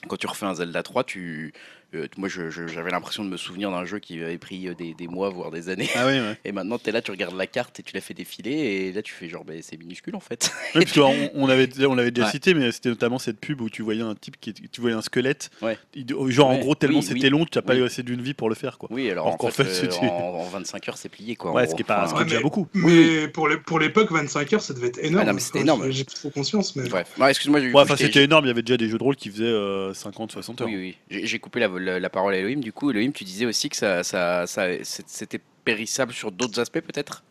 quand 0.09 0.17
tu 0.19 0.27
refais 0.27 0.45
un 0.45 0.55
Zelda 0.55 0.83
3, 0.83 1.03
tu, 1.05 1.55
euh, 1.95 2.07
moi 2.17 2.29
j'avais 2.29 2.91
l'impression 2.91 3.25
de 3.25 3.29
me 3.31 3.37
souvenir 3.37 3.71
d'un 3.71 3.85
jeu 3.85 3.99
qui 3.99 4.21
avait 4.23 4.39
pris 4.39 4.69
euh, 4.69 4.75
des, 4.75 4.95
des 4.95 5.09
mois, 5.09 5.31
voire 5.31 5.51
des 5.51 5.69
années. 5.69 5.89
Ah 5.95 6.07
oui, 6.07 6.15
ouais. 6.15 6.37
Et 6.45 6.53
maintenant, 6.53 6.79
tu 6.79 6.89
es 6.89 6.93
là, 6.93 7.01
tu 7.03 7.11
regardes 7.11 7.37
la 7.37 7.47
carte 7.47 7.79
et 7.81 7.83
tu 7.83 7.95
la 7.95 8.01
fais 8.01 8.15
défiler, 8.15 8.51
et 8.53 8.93
là 8.93 9.03
tu 9.03 9.13
fais 9.13 9.29
genre, 9.29 9.45
ben, 9.45 9.61
c'est 9.63 9.77
minuscule 9.77 10.17
en 10.17 10.21
fait. 10.21 10.51
Oui, 10.75 10.83
parce 10.85 10.93
qu'on 10.93 11.31
on 11.35 11.49
avait, 11.49 11.69
on 11.87 11.95
l'avait 11.95 12.11
déjà 12.11 12.27
Ouais. 12.27 12.33
cité, 12.33 12.55
mais 12.55 12.71
c'était 12.73 12.89
notamment 12.89 13.19
cette 13.19 13.39
pub 13.41 13.61
où 13.61 13.71
tu 13.71 13.83
voyais 13.83 14.03
un 14.03 14.15
type 14.15 14.37
qui, 14.41 14.53
tu 14.53 14.81
voyais 14.81 14.97
un 14.97 15.03
squelette. 15.03 15.51
Ouais. 15.63 15.79
Il- 15.95 16.07
Genre 16.31 16.49
en 16.51 16.59
gros 16.59 16.75
tellement 16.75 16.99
oui, 16.99 17.05
c'était 17.05 17.25
oui. 17.25 17.31
long, 17.31 17.45
tu 17.47 17.57
n'as 17.57 17.63
pas 17.63 17.75
Oui. 17.75 17.81
eu 17.81 17.85
assez 17.85 18.03
d'une 18.03 18.21
vie 18.21 18.35
pour 18.35 18.49
le 18.49 18.55
faire 18.55 18.79
quoi. 18.79 18.89
Oui, 18.93 19.11
alors 19.11 19.27
Alors 19.29 19.45
en 19.45 19.51
fait, 19.51 19.65
fait, 19.65 19.89
euh, 20.03 20.09
en, 20.09 20.41
en 20.41 20.45
25 20.49 20.89
heures, 20.89 20.99
c'est 20.99 21.09
plié 21.09 21.37
quoi. 21.37 21.53
Ouais, 21.53 21.63
gros. 21.65 21.71
ce 21.71 21.77
qui 21.77 21.83
est 21.83 21.85
pas- 21.85 22.07
ce 22.09 22.13
qui 22.13 22.15
est 22.15 22.17
Enfin, 22.17 22.25
déjà 22.25 22.37
mais, 22.37 22.43
beaucoup. 22.43 22.67
Mais 22.75 23.29
pour 23.29 23.79
l'époque, 23.79 24.11
25 24.13 24.53
heures, 24.53 24.61
ça 24.63 24.75
devait 24.75 24.89
être 24.89 24.99
énorme. 25.03 25.23
Ah 25.23 25.27
non, 25.29 25.35
mais 25.35 25.41
c'était 25.41 25.59
Enfin, 25.59 25.65
énorme. 25.65 25.91
j'ai- 25.91 26.05
plus 26.05 26.15
trop 26.17 26.31
conscience, 26.31 26.75
mais. 26.77 26.89
Bref, 26.89 27.09
Ouais, 27.19 27.31
excuse-moi, 27.31 27.61
enfin 27.75 27.97
c'était 27.97 28.25
énorme, 28.25 28.45
il 28.45 28.49
y 28.49 28.51
avait 28.51 28.63
déjà 28.63 28.77
des 28.77 28.89
jeux 28.89 28.99
de 28.99 29.03
rôle 29.03 29.17
qui 29.17 29.31
faisaient 29.31 29.45
euh, 29.45 29.93
50-60 29.95 30.61
heures. 30.63 30.69
Oui, 30.69 30.77
oui. 30.77 30.97
J'ai 31.11 31.27
j'ai 31.27 31.39
coupé 31.39 31.61
la, 31.61 31.69
la- 31.79 32.01
la 32.01 32.11
parole 32.11 32.35
à 32.35 32.39
Elohim. 32.39 32.61
Du 32.61 32.73
coup, 32.73 32.91
Elohim, 32.91 33.13
tu 33.13 33.25
disais 33.25 33.47
aussi 33.47 33.69
que 33.69 33.77
ça, 33.77 34.03
ça, 34.05 34.45
c'était 34.47 35.41
périssable 35.65 36.13
sur 36.13 36.31
d'autres 36.33 36.61
aspects, 36.61 36.81
peut-être? 36.81 37.23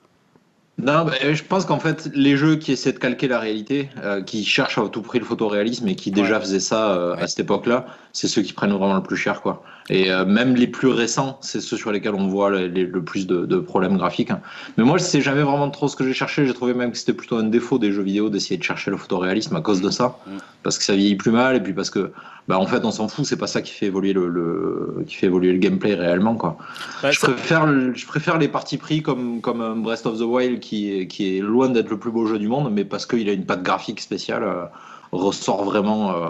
Non, 0.78 1.06
bah, 1.06 1.14
je 1.34 1.42
pense 1.44 1.66
qu'en 1.66 1.80
fait, 1.80 2.10
les 2.14 2.36
jeux 2.36 2.58
qui 2.58 2.74
essaient 2.74 2.92
de 2.92 3.00
calquer 3.00 3.30
la 3.30 3.40
réalité, 3.40 3.90
euh, 4.04 4.22
qui 4.22 4.44
cherchent 4.44 4.78
à 4.78 4.88
tout 4.90 5.02
prix 5.02 5.20
le 5.20 5.26
photoréalisme 5.26 5.88
et 5.88 5.96
qui 5.96 6.12
déjà 6.12 6.38
faisaient 6.40 6.60
ça 6.60 6.92
euh, 6.94 7.16
Ouais. 7.16 7.22
à 7.24 7.28
cette 7.28 7.40
époque-là, 7.40 7.86
c'est 8.12 8.28
ceux 8.28 8.42
qui 8.42 8.52
prennent 8.52 8.72
vraiment 8.74 8.96
le 8.96 9.04
plus 9.04 9.16
cher, 9.16 9.42
quoi. 9.42 9.64
Et 9.90 10.12
euh, 10.12 10.26
même 10.26 10.56
les 10.56 10.66
plus 10.66 10.88
récents, 10.88 11.38
c'est 11.42 11.62
ceux 11.62 11.78
sur 11.78 11.92
lesquels 11.92 12.16
on 12.16 12.28
voit 12.28 12.50
le, 12.50 12.66
les- 12.66 12.86
le 12.88 13.04
plus 13.04 13.28
de, 13.28 13.46
de 13.46 13.58
problèmes 13.58 13.98
graphiques. 13.98 14.32
hein. 14.32 14.42
Mais 14.78 14.84
moi, 14.84 14.98
c'est 14.98 15.22
jamais 15.22 15.44
vraiment 15.44 15.70
trop 15.70 15.88
ce 15.88 15.96
que 15.96 16.04
j'ai 16.04 16.14
cherché. 16.14 16.48
J'ai 16.48 16.56
trouvé 16.56 16.74
même 16.74 16.92
que 16.92 16.98
c'était 16.98 17.14
plutôt 17.14 17.38
un 17.38 17.44
défaut 17.44 17.78
des 17.78 17.92
jeux 17.92 18.02
vidéo 18.02 18.30
d'essayer 18.30 18.58
de 18.58 18.64
chercher 18.64 18.90
le 18.90 18.98
photoréalisme 18.98 19.56
à 19.56 19.62
cause 19.62 19.82
de 19.82 19.92
ça, 19.92 20.18
Mm. 20.26 20.38
parce 20.64 20.80
que 20.80 20.84
ça 20.84 20.96
vieillit 20.96 21.16
plus 21.16 21.30
mal 21.32 21.56
et 21.56 21.60
puis 21.60 21.74
parce 21.74 21.92
que, 21.92 22.12
bah, 22.48 22.58
en 22.60 22.66
fait, 22.66 22.84
on 22.84 22.90
s'en 22.90 23.08
fout. 23.08 23.26
C'est 23.26 23.38
pas 23.38 23.46
ça 23.46 23.62
qui 23.62 23.72
fait 23.74 23.86
évoluer 23.86 24.14
le, 24.14 24.28
le- 24.28 25.04
qui 25.06 25.16
fait 25.18 25.28
évoluer 25.28 25.52
le 25.52 25.60
gameplay 25.60 25.94
réellement, 25.94 26.34
quoi. 26.36 26.58
Bah, 27.04 27.12
Je 27.12 27.20
préfère, 27.20 27.68
je 27.94 28.06
préfère 28.08 28.40
les 28.40 28.48
parties 28.48 28.78
pris 28.80 29.04
comme, 29.04 29.40
comme 29.42 29.62
un 29.62 29.76
Breath 29.76 30.08
of 30.08 30.18
the 30.18 30.24
Wild 30.24 30.62
qui 30.62 30.92
est, 31.00 31.06
qui 31.08 31.38
est 31.38 31.42
loin 31.42 31.70
d'être 31.70 31.92
le 31.92 32.00
plus 32.00 32.10
beau 32.12 32.26
jeu 32.26 32.40
du 32.40 32.48
monde, 32.48 32.72
mais 32.74 32.86
parce 32.86 33.06
qu'il 33.06 33.30
a 33.30 33.34
une 33.34 33.46
patte 33.46 33.62
graphique 33.62 34.00
spéciale, 34.02 34.42
euh, 34.44 34.64
ressort 35.12 35.64
vraiment 35.64 36.12
euh, 36.12 36.30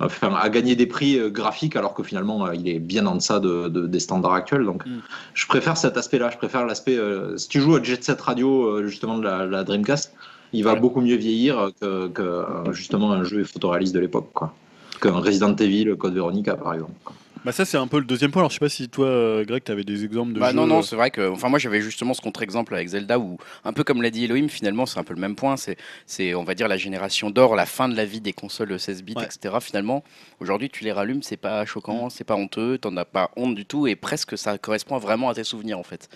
enfin, 0.00 0.34
à 0.34 0.48
gagner 0.48 0.76
des 0.76 0.86
prix 0.86 1.18
euh, 1.18 1.30
graphiques 1.30 1.76
alors 1.76 1.94
que 1.94 2.02
finalement 2.02 2.46
euh, 2.46 2.54
il 2.54 2.68
est 2.68 2.78
bien 2.78 3.06
en 3.06 3.14
deçà 3.16 3.40
de, 3.40 3.68
de- 3.68 3.86
des 3.86 4.00
standards 4.00 4.34
actuels. 4.34 4.64
Donc 4.64 4.84
Mm. 4.86 4.98
je 5.34 5.46
préfère 5.46 5.76
cet 5.76 5.96
aspect-là. 5.96 6.30
Je 6.30 6.36
préfère 6.38 6.66
l'aspect. 6.66 6.96
euh, 6.96 7.36
si 7.36 7.48
tu 7.48 7.60
joues 7.60 7.76
à 7.76 7.82
Jet 7.82 8.02
Set 8.04 8.20
Radio, 8.20 8.82
justement 8.86 9.18
de 9.18 9.24
la, 9.24 9.46
la 9.46 9.64
Dreamcast, 9.64 10.12
il 10.52 10.62
va 10.64 10.74
beaucoup 10.76 11.00
mieux 11.00 11.16
vieillir 11.16 11.70
que, 11.80 12.08
que, 12.08 12.44
justement 12.72 13.12
un 13.12 13.24
jeu 13.24 13.42
photoréaliste 13.44 13.94
de 13.94 14.00
l'époque. 14.00 14.30
quoi. 14.32 14.54
Qu'un 15.00 15.18
Resident 15.18 15.56
Evil, 15.56 15.96
Code 15.96 16.14
Veronica 16.14 16.54
par 16.54 16.74
exemple. 16.74 16.92
quoi. 17.04 17.14
Bah 17.44 17.52
ça 17.52 17.64
c'est 17.64 17.76
un 17.76 17.86
peu 17.86 17.98
le 17.98 18.04
deuxième 18.06 18.30
point. 18.30 18.40
Alors 18.40 18.50
je 18.50 18.54
sais 18.54 18.60
pas 18.60 18.68
si 18.70 18.88
toi 18.88 19.06
euh, 19.06 19.44
Greg 19.44 19.62
tu 19.64 19.70
avais 19.70 19.84
des 19.84 20.04
exemples 20.04 20.32
de 20.32 20.40
Bah 20.40 20.50
jeux. 20.50 20.56
non, 20.56 20.66
non, 20.66 20.78
euh, 20.78 20.82
c'est 20.82 20.96
vrai 20.96 21.10
que. 21.10 21.28
Enfin, 21.28 21.48
moi, 21.48 21.58
j'avais 21.58 21.80
justement 21.82 22.14
ce 22.14 22.20
contre-exemple 22.22 22.74
avec 22.74 22.88
Zelda 22.88 23.18
où, 23.18 23.36
un 23.64 23.72
peu 23.72 23.84
comme 23.84 24.00
l'a 24.00 24.10
dit 24.10 24.24
Elohim, 24.24 24.48
finalement, 24.48 24.86
c'est 24.86 24.98
un 24.98 25.04
peu 25.04 25.12
le 25.14 25.20
même 25.20 25.36
point. 25.36 25.56
C'est, 25.56 25.76
c'est, 26.06 26.34
on 26.34 26.44
va 26.44 26.54
dire, 26.54 26.68
la 26.68 26.76
génération 26.78 27.30
d'or, 27.30 27.54
la 27.54 27.66
fin 27.66 27.88
de 27.88 27.96
la 27.96 28.04
vie 28.06 28.20
des 28.22 28.32
consoles 28.32 28.78
16 28.80 29.02
bits, 29.02 29.14
Ouais. 29.16 29.24
etc. 29.24 29.56
Finalement, 29.60 30.02
aujourd'hui, 30.40 30.70
tu 30.70 30.84
les 30.84 30.92
rallumes, 30.92 31.22
c'est 31.22 31.36
pas 31.36 31.64
choquant, 31.66 32.08
c'est 32.08 32.24
pas 32.24 32.34
honteux, 32.36 32.78
t'en 32.78 32.96
as 32.96 33.04
pas 33.04 33.30
honte 33.36 33.54
du 33.54 33.66
tout, 33.66 33.86
et 33.86 33.94
presque 33.94 34.38
ça 34.38 34.56
correspond 34.58 34.96
vraiment 34.98 35.28
à 35.28 35.34
tes 35.34 35.44
souvenirs, 35.44 35.78
en 35.78 35.82
fait. 35.84 36.08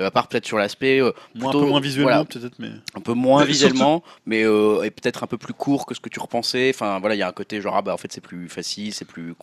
Euh, 0.00 0.06
à 0.06 0.10
part 0.10 0.26
peut-être 0.26 0.46
sur 0.46 0.58
l'aspect. 0.58 1.00
euh, 1.00 1.12
un 1.40 1.52
peu 1.52 1.60
moins 1.60 1.80
visuellement 1.80 2.10
voilà, 2.10 2.24
peut-être 2.24 2.58
mais 2.58 2.70
un 2.96 3.00
peu 3.00 3.12
moins 3.12 3.42
Mais 3.42 3.46
visuellement, 3.52 4.02
mais 4.26 4.44
euh, 4.44 4.82
et 4.82 4.90
peut-être 4.90 5.22
un 5.22 5.28
peu 5.28 5.38
plus 5.38 5.54
court 5.54 5.86
que 5.86 5.94
ce 5.94 6.00
que 6.00 6.08
tu 6.08 6.18
repensais. 6.18 6.72
Enfin 6.74 6.98
voilà, 6.98 7.14
il 7.14 7.18
y 7.18 7.22
a 7.22 7.28
un 7.28 7.32
côté 7.32 7.60
genre 7.60 7.76
ah 7.76 7.82
bah 7.82 7.94
en 7.94 7.96
fait 7.96 8.12
c'est 8.12 8.20
plus 8.20 8.48
facile, 8.48 8.92
c'est 8.92 9.04
plus 9.04 9.34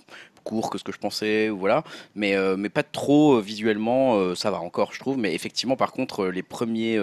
court 0.44 0.70
que 0.70 0.78
ce 0.78 0.84
que 0.84 0.92
je 0.92 0.98
pensais, 0.98 1.50
ou 1.50 1.58
voilà. 1.58 1.84
Mais 2.16 2.36
euh, 2.36 2.58
mais 2.58 2.70
pas 2.70 2.84
trop 2.84 3.36
euh, 3.36 3.42
visuellement, 3.42 4.16
euh, 4.16 4.36
ça 4.36 4.52
va 4.52 4.60
encore 4.60 4.94
je 4.94 5.00
trouve. 5.00 5.18
Mais 5.18 5.34
effectivement 5.34 5.76
par 5.76 5.92
contre 5.92 6.28
les 6.28 6.44
premiers 6.44 7.00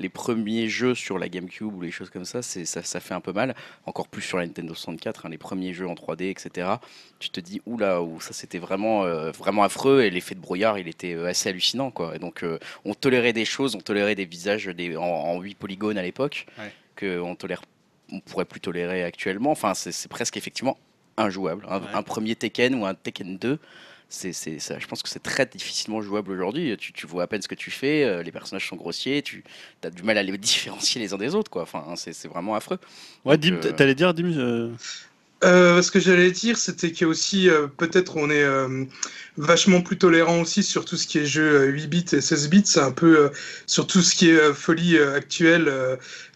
les 0.00 0.08
premiers 0.08 0.68
jeux 0.68 0.94
sur 0.94 1.18
la 1.18 1.28
GameCube 1.28 1.74
ou 1.74 1.80
les 1.80 1.90
choses 1.90 2.10
comme 2.10 2.24
ça, 2.24 2.42
c'est 2.42 2.64
ça, 2.64 2.82
ça 2.82 3.00
fait 3.00 3.14
un 3.14 3.20
peu 3.20 3.32
mal. 3.32 3.54
Encore 3.86 4.08
plus 4.08 4.22
sur 4.22 4.38
la 4.38 4.46
Nintendo 4.46 4.74
64, 4.74 5.26
hein, 5.26 5.28
les 5.30 5.38
premiers 5.38 5.72
jeux 5.72 5.88
en 5.88 5.94
3D, 5.94 6.30
etc. 6.30 6.68
Tu 7.18 7.30
te 7.30 7.40
dis 7.40 7.60
oula, 7.66 8.02
ou 8.02 8.20
ça 8.20 8.32
c'était 8.32 8.58
vraiment 8.58 9.04
vraiment 9.32 9.62
affreux 9.62 10.02
et 10.02 10.10
l'effet 10.10 10.34
de 10.34 10.40
brouillard 10.40 10.78
il 10.78 10.88
était 10.88 11.14
assez 11.14 11.48
hallucinant 11.48 11.90
quoi. 11.90 12.14
Et 12.14 12.18
donc 12.18 12.44
on 12.84 12.94
tolérait 12.94 13.32
des 13.32 13.44
choses, 13.44 13.74
on 13.74 13.80
tolérait 13.80 14.14
des 14.14 14.24
visages 14.26 14.66
des, 14.66 14.96
en, 14.96 15.02
en 15.02 15.40
8 15.40 15.56
polygones 15.56 15.98
à 15.98 16.02
l'époque, 16.02 16.46
Ouais. 16.58 16.72
que 16.96 17.20
on 17.20 17.34
tolère, 17.34 17.62
on 18.12 18.20
pourrait 18.20 18.44
plus 18.44 18.60
tolérer 18.60 19.04
actuellement. 19.04 19.50
Enfin, 19.50 19.74
c'est 19.74 20.08
presque 20.08 20.36
effectivement 20.36 20.78
injouable. 21.16 21.66
Un, 21.68 21.80
Ouais. 21.80 21.86
un 21.94 22.02
premier 22.02 22.34
Tekken 22.36 22.74
ou 22.74 22.84
un 22.86 22.94
Tekken 22.94 23.38
2, 23.38 23.58
c'est, 24.08 24.32
c'est, 24.32 24.58
ça, 24.58 24.78
je 24.78 24.86
pense 24.86 25.02
que 25.02 25.08
c'est 25.08 25.22
très 25.22 25.46
difficilement 25.46 26.00
jouable 26.02 26.30
aujourd'hui. 26.30 26.76
Tu, 26.76 26.92
tu 26.92 27.06
vois 27.06 27.22
à 27.24 27.26
peine 27.26 27.40
ce 27.42 27.48
que 27.48 27.54
tu 27.54 27.70
fais, 27.70 28.04
euh, 28.04 28.22
les 28.22 28.30
personnages 28.30 28.68
sont 28.68 28.76
grossiers, 28.76 29.22
tu 29.22 29.42
as 29.82 29.90
du 29.90 30.02
mal 30.02 30.18
à 30.18 30.22
les 30.22 30.36
différencier 30.38 31.00
les 31.00 31.12
uns 31.14 31.18
des 31.18 31.34
autres, 31.34 31.50
quoi. 31.50 31.62
Enfin, 31.62 31.84
c'est, 31.96 32.12
c'est 32.12 32.28
vraiment 32.28 32.54
affreux. 32.54 32.78
Ouais, 33.24 33.38
Dim, 33.38 33.54
euh, 33.54 33.72
t'allais 33.72 33.94
dire, 33.94 34.12
Dim 34.14 34.26
euh, 34.36 34.70
Euh, 35.44 35.82
ce 35.82 35.90
que 35.90 36.00
j'allais 36.00 36.30
dire, 36.30 36.56
c'était 36.56 36.90
qu'il 36.90 37.02
y 37.02 37.04
a 37.04 37.08
aussi, 37.08 37.48
euh, 37.48 37.66
peut-être, 37.66 38.16
on 38.16 38.30
est 38.30 38.42
euh, 38.42 38.84
vachement 39.36 39.82
plus 39.82 39.98
tolérant 39.98 40.40
aussi 40.40 40.62
sur 40.62 40.84
tout 40.84 40.96
ce 40.96 41.06
qui 41.06 41.18
est 41.18 41.26
jeu 41.26 41.42
euh, 41.42 41.66
8 41.66 41.86
bits 41.86 42.04
et 42.12 42.20
16 42.20 42.48
bits. 42.48 42.62
C'est 42.64 42.80
un 42.80 42.90
peu 42.90 43.30
sur 43.66 43.86
tout 43.86 44.00
ce 44.00 44.14
qui 44.14 44.30
est 44.30 44.52
folie 44.54 44.98
actuelle 44.98 45.72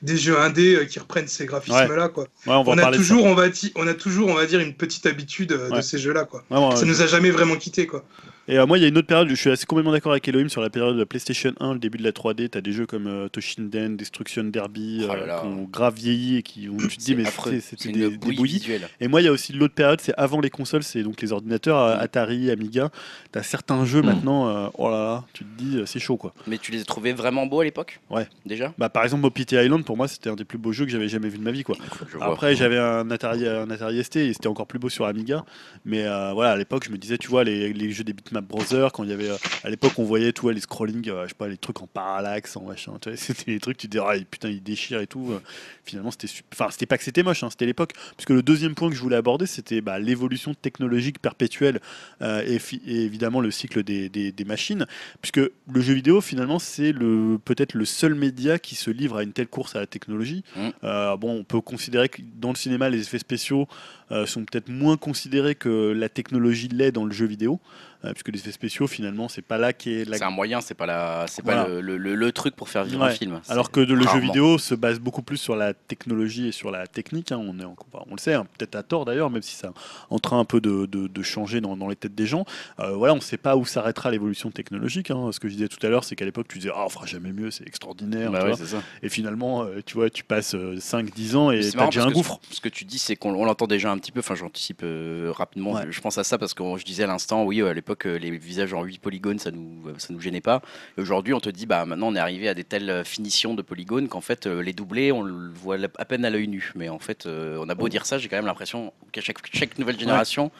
des 0.03 0.17
jeux 0.17 0.39
indés 0.39 0.87
qui 0.91 0.99
reprennent 0.99 1.29
ces 1.29 1.47
graphismes-là. 1.47 2.09
Quoi. 2.09 2.25
Ouais, 2.47 2.55
on 2.67 2.79
a 2.79 2.91
toujours, 2.93 3.25
on, 3.25 3.35
va 3.35 3.47
on 3.77 3.87
a 3.87 3.95
toujours, 3.95 4.29
on 4.29 4.35
va 4.35 4.47
dire, 4.47 4.61
une 4.61 4.75
petite 4.75 5.07
habitude 5.07 5.53
Ouais. 5.53 5.79
de 5.79 5.83
ces 5.83 5.99
jeux-là. 5.99 6.25
Quoi. 6.25 6.45
Ça 6.77 6.85
nous 6.85 7.03
a 7.03 7.07
jamais 7.07 7.31
vraiment 7.31 7.57
quitté. 7.57 7.87
Quoi. 7.87 8.05
Et 8.51 8.59
euh, 8.59 8.65
moi, 8.67 8.79
il 8.79 8.81
y 8.81 8.85
a 8.85 8.89
une 8.89 8.97
autre 8.97 9.07
période, 9.07 9.29
je 9.29 9.35
suis 9.35 9.51
assez 9.51 9.67
complètement 9.67 9.93
d'accord 9.93 10.13
avec 10.13 10.27
Elohim 10.27 10.49
sur 10.49 10.63
la 10.63 10.71
période 10.71 10.95
de 10.95 11.01
la 11.01 11.05
PlayStation 11.07 11.53
1, 11.61 11.75
le 11.75 11.79
début 11.79 11.99
de 11.99 12.03
la 12.03 12.13
3D. 12.13 12.49
T'as 12.49 12.63
des 12.63 12.73
jeux 12.73 12.87
comme 12.87 13.07
euh, 13.07 13.29
Toshinden, 13.29 13.97
Destruction 13.99 14.45
Derby, 14.45 15.03
Oh 15.05 15.09
là 15.09 15.15
euh, 15.15 15.27
là. 15.27 15.41
qui 15.41 15.47
ont 15.49 15.65
grave 15.71 15.95
vieilli 15.97 16.37
et 16.39 16.43
qui 16.43 16.67
ont, 16.71 16.79
tu 16.79 16.97
te 16.97 17.03
dis, 17.03 17.15
mais 17.15 17.25
c'était- 17.61 17.93
des, 17.93 18.09
bouillie 18.17 18.37
bouillies. 18.37 18.53
visuelle. 18.55 18.89
Et 19.01 19.09
moi, 19.09 19.21
il 19.21 19.25
y 19.25 19.29
a 19.29 19.33
aussi 19.33 19.53
l'autre 19.53 19.75
période, 19.75 20.01
c'est 20.01 20.15
avant 20.17 20.41
les 20.41 20.49
consoles, 20.49 20.83
c'est 20.83 21.03
donc 21.03 21.21
les 21.21 21.31
ordinateurs, 21.33 21.79
euh, 21.79 21.97
Mm. 21.97 22.01
Atari, 22.01 22.51
Amiga. 22.51 22.91
T'as 23.33 23.43
certains 23.43 23.85
jeux 23.85 24.01
Mm. 24.01 24.07
maintenant, 24.07 24.49
euh, 24.49 24.69
oh 24.79 24.89
là 24.89 24.97
là, 24.99 25.25
tu 25.35 25.45
te 25.45 25.63
dis, 25.63 25.83
c'est 25.85 25.99
chaud 26.01 26.17
quoi. 26.17 26.33
Mais 26.47 26.57
tu 26.57 26.73
les 26.73 26.81
as 26.81 26.85
trouvés 26.85 27.13
vraiment 27.13 27.45
beaux 27.45 27.61
à 27.61 27.65
l'époque 27.65 28.01
Ouais. 28.09 28.27
Déjà? 28.47 28.73
Bah, 28.79 28.89
par 28.89 29.05
exemple, 29.05 29.23
Mobility 29.23 29.57
Island, 29.57 29.85
pour 29.85 29.99
moi, 29.99 30.09
c'était 30.09 30.31
un 30.31 30.37
des 30.37 30.45
plus 30.45 30.57
beaux 30.59 30.73
jeux 30.73 30.87
que 30.87 30.91
j'avais 30.91 31.09
jamais 31.09 31.29
vu 31.29 31.37
de 31.37 31.45
ma 31.45 31.51
vie 31.51 31.65
quoi. 31.65 31.77
Je. 32.11 32.17
Après, 32.19 32.57
j'avais 32.57 32.79
un 32.79 33.11
Atari, 33.11 33.47
un 33.47 33.69
Atari 33.71 34.03
ST 34.03 34.17
et 34.17 34.33
c'était 34.33 34.47
encore 34.47 34.67
plus 34.67 34.79
beau 34.79 34.89
sur 34.89 35.05
Amiga. 35.05 35.45
Mais 35.85 36.07
euh, 36.07 36.33
voilà, 36.33 36.53
à 36.53 36.57
l'époque, 36.57 36.85
je 36.87 36.91
me 36.91 36.97
disais, 36.97 37.19
tu 37.19 37.29
vois, 37.29 37.45
les, 37.45 37.75
les 37.75 37.91
jeux 37.91 38.05
des 38.05 38.15
Bitmap 38.41 38.45
Brothers, 38.47 38.93
quand 38.93 39.05
il 39.05 39.11
y 39.11 39.13
avait. 39.13 39.31
euh, 39.31 39.37
à 39.65 39.71
l'époque, 39.71 39.93
on 39.99 40.05
voyait, 40.05 40.33
vois, 40.41 40.53
les 40.53 40.61
scrolling, 40.61 41.09
euh, 41.09 41.25
je 41.25 41.29
sais 41.29 41.35
pas, 41.35 41.49
les 41.49 41.57
trucs 41.57 41.81
en 41.83 41.87
parallaxe, 41.87 42.57
en 42.57 42.63
machin. 42.63 42.93
C'était 43.17 43.51
les 43.53 43.61
trucs, 43.61 43.77
tu 43.77 43.89
te 43.89 43.93
dis, 43.93 43.99
ah, 43.99 44.13
putain, 44.31 44.49
ils 44.49 44.63
déchirent 44.63 45.01
et 45.01 45.07
tout. 45.07 45.33
euh, 45.33 45.41
Finalement, 45.85 46.11
c'était. 46.11 46.29
Enfin, 46.53 46.69
c'était 46.71 46.87
pas 46.87 46.99
que 46.99 47.05
c'était 47.05 47.23
moche, 47.23 47.43
hein, 47.43 47.51
c'était 47.51 47.67
l'époque. 47.67 47.93
Puisque 48.17 48.31
le 48.31 48.43
deuxième 48.43 48.75
point 48.75 48.91
que 48.91 48.95
je 48.97 49.01
voulais 49.01 49.17
aborder, 49.17 49.47
c'était 49.47 49.81
bah, 49.81 49.99
l'évolution 49.99 50.55
technologique 50.55 51.19
perpétuelle 51.21 51.81
euh, 52.23 52.43
et, 52.47 52.61
évidemment 53.05 53.41
le 53.41 53.51
cycle 53.51 53.83
des, 53.83 54.09
des- 54.09 54.33
des 54.33 54.45
machines. 54.45 54.87
Puisque 55.23 55.39
le 55.41 55.81
jeu 55.81 55.95
vidéo, 55.95 56.21
finalement, 56.21 56.59
c'est 56.59 56.93
le 56.93 57.39
peut-être 57.45 57.75
le 57.75 57.85
seul 57.85 58.15
média 58.15 58.59
qui 58.59 58.75
se 58.75 58.91
livre 58.91 59.17
à 59.17 59.23
une 59.23 59.33
telle 59.33 59.49
course 59.49 59.77
à 59.77 59.81
la 59.81 59.87
technologie. 59.87 60.45
Mm. 60.57 60.69
Euh, 60.85 61.17
bon, 61.17 61.39
on 61.39 61.45
peut 61.45 61.61
considérer 61.61 62.09
que 62.09 62.21
dans 62.37 62.51
le 62.51 62.57
cinéma, 62.57 62.89
les 62.91 63.01
effets 63.01 63.19
spéciaux 63.19 63.67
euh, 64.13 64.27
sont 64.27 64.45
peut-être 64.45 64.69
moins 64.69 64.97
considérés 64.97 65.55
que 65.55 65.93
la 65.93 66.09
technologie 66.09 66.69
l'est 66.69 66.93
dans 66.93 67.05
le 67.05 67.13
jeu 67.13 67.27
vidéo, 67.27 67.61
euh, 68.05 68.13
puisque 68.13 68.29
les 68.29 68.39
effets 68.39 68.53
spéciaux, 68.53 68.87
finalement, 68.87 69.29
c'est 69.29 69.43
pas 69.43 69.59
là 69.59 69.73
qui 69.73 69.93
est 69.93 70.05
la 70.05 70.19
C'est 70.19 70.25
un 70.25 70.31
moyen, 70.31 70.61
c'est 70.61 70.75
pas, 70.75 70.87
la... 70.87 71.25
c'est 71.29 71.45
Voilà. 71.45 71.65
pas 71.65 71.69
le, 71.69 71.81
le- 71.81 71.97
le- 71.97 72.15
le 72.15 72.33
truc 72.33 72.55
pour 72.55 72.69
faire 72.69 72.85
vivre 72.85 73.03
un 73.03 73.09
Ouais. 73.09 73.15
film. 73.15 73.41
Alors 73.49 73.73
que 73.73 73.81
de- 73.81 73.93
le 73.95 74.07
jeu 74.07 74.21
vidéo 74.21 74.57
se 74.57 74.75
base 74.77 75.01
beaucoup 75.01 75.23
plus 75.23 75.37
sur 75.37 75.57
la 75.57 75.75
technologie 75.75 76.47
et 76.49 76.53
sur 76.53 76.71
la 76.71 76.87
technique. 76.87 77.33
hein. 77.33 77.39
On, 77.43 77.59
est 77.59 77.65
en- 77.65 77.75
enfin, 77.93 78.05
on 78.09 78.13
le 78.15 78.19
sait, 78.21 78.35
hein, 78.35 78.47
peut-être 78.57 78.77
à 78.77 78.83
tort 78.85 79.05
d'ailleurs, 79.05 79.31
même 79.31 79.43
si 79.43 79.57
c'est 79.57 79.67
en 80.11 80.19
train 80.21 80.39
un 80.39 80.45
peu 80.45 80.61
de, 80.61 80.87
de- 80.87 81.09
de 81.09 81.23
changer 81.23 81.61
dans, 81.61 81.77
dans 81.77 81.89
les 81.89 81.97
têtes 81.97 82.15
des 82.15 82.27
gens. 82.27 82.45
Euh, 82.79 82.93
voilà, 82.93 83.15
on 83.15 83.17
ne 83.17 83.21
sait 83.21 83.37
pas 83.37 83.57
où 83.57 83.65
s'arrêtera 83.67 84.11
l'évolution 84.13 84.51
technologique. 84.53 85.11
hein. 85.11 85.31
Ce 85.33 85.41
que 85.41 85.49
je 85.49 85.55
disais 85.55 85.69
tout 85.69 85.85
à 85.85 85.91
l'heure, 85.91 86.05
c'est 86.05 86.15
qu'à 86.15 86.25
l'époque, 86.25 86.47
tu 86.49 86.59
disais 86.59 86.71
Ah, 86.75 86.85
on 86.87 86.89
fera 86.89 87.07
jamais 87.07 87.33
mieux, 87.33 87.51
c'est 87.51 87.67
extraordinaire. 87.67 88.31
Bah 88.31 88.45
ouais, 88.45 88.55
c'est 88.57 88.67
ça. 88.67 88.83
et 89.03 89.09
finalement, 89.09 89.65
euh, 89.65 89.81
tu 89.85 89.95
vois, 89.95 90.09
tu 90.09 90.23
passes 90.23 90.55
5-10 90.55 91.35
ans 91.37 91.51
et 91.51 91.61
tu 91.69 91.79
as 91.81 91.87
déjà 91.87 92.05
un 92.05 92.11
gouffre. 92.13 92.39
Ce, 92.49 92.57
ce 92.57 92.61
que 92.61 92.69
tu 92.69 92.85
dis, 92.85 92.99
c'est 93.01 93.17
qu'on 93.17 93.35
on 93.35 93.45
l'entend 93.45 93.67
déjà 93.67 93.91
un 93.99 94.01
petit 94.01 94.13
peu. 94.13 94.21
Enfin, 94.21 94.35
j'anticipe 94.35 94.81
euh, 94.83 95.33
rapidement. 95.35 95.73
Ouais. 95.73 95.83
Je, 95.87 95.91
je 95.91 96.01
pense 96.01 96.17
à 96.17 96.25
ça 96.25 96.39
parce 96.39 96.55
que 96.55 96.63
je 96.77 96.85
disais 96.85 97.05
à 97.05 97.07
l'instant, 97.07 97.45
oui, 97.45 97.61
à 97.61 97.75
l'époque, 97.75 98.07
euh, 98.07 98.19
les 98.19 98.31
visages 98.31 98.73
en 98.73 98.83
8 98.83 99.01
polygones, 99.01 99.39
ça 99.39 99.51
nous, 99.51 99.89
euh, 99.89 99.95
ça 99.99 100.13
nous 100.13 100.21
gênait 100.21 100.41
pas. 100.41 100.63
Aujourd'hui, 100.97 101.35
on 101.35 101.41
te 101.41 101.51
dit, 101.51 101.67
bah 101.67 101.85
maintenant, 101.85 102.09
on 102.09 102.15
est 102.15 102.21
arrivé 102.21 102.49
à 102.49 102.55
des 102.55 102.65
telles 102.65 103.05
finitions 103.05 103.55
de 103.55 103.63
polygones 103.63 104.09
qu'en 104.09 104.21
fait, 104.21 104.47
les 104.47 104.73
doublés, 104.73 105.13
on 105.13 105.23
le 105.23 105.51
voit 105.51 105.77
à 105.99 106.05
peine 106.05 106.25
à 106.25 106.31
l'œil 106.31 106.49
nu. 106.49 106.73
Mais 106.77 106.89
en 106.89 106.99
fait, 106.99 107.27
on 107.27 107.69
a 107.69 107.75
beau 107.75 107.89
dire 107.89 108.07
ça, 108.07 108.19
j'ai 108.19 108.29
quand 108.29 108.37
même 108.37 108.47
l'impression 108.47 108.93
qu'à 109.13 109.21
chaque, 109.21 109.39
chaque 109.53 109.79
nouvelle 109.79 109.99
génération, 109.99 110.51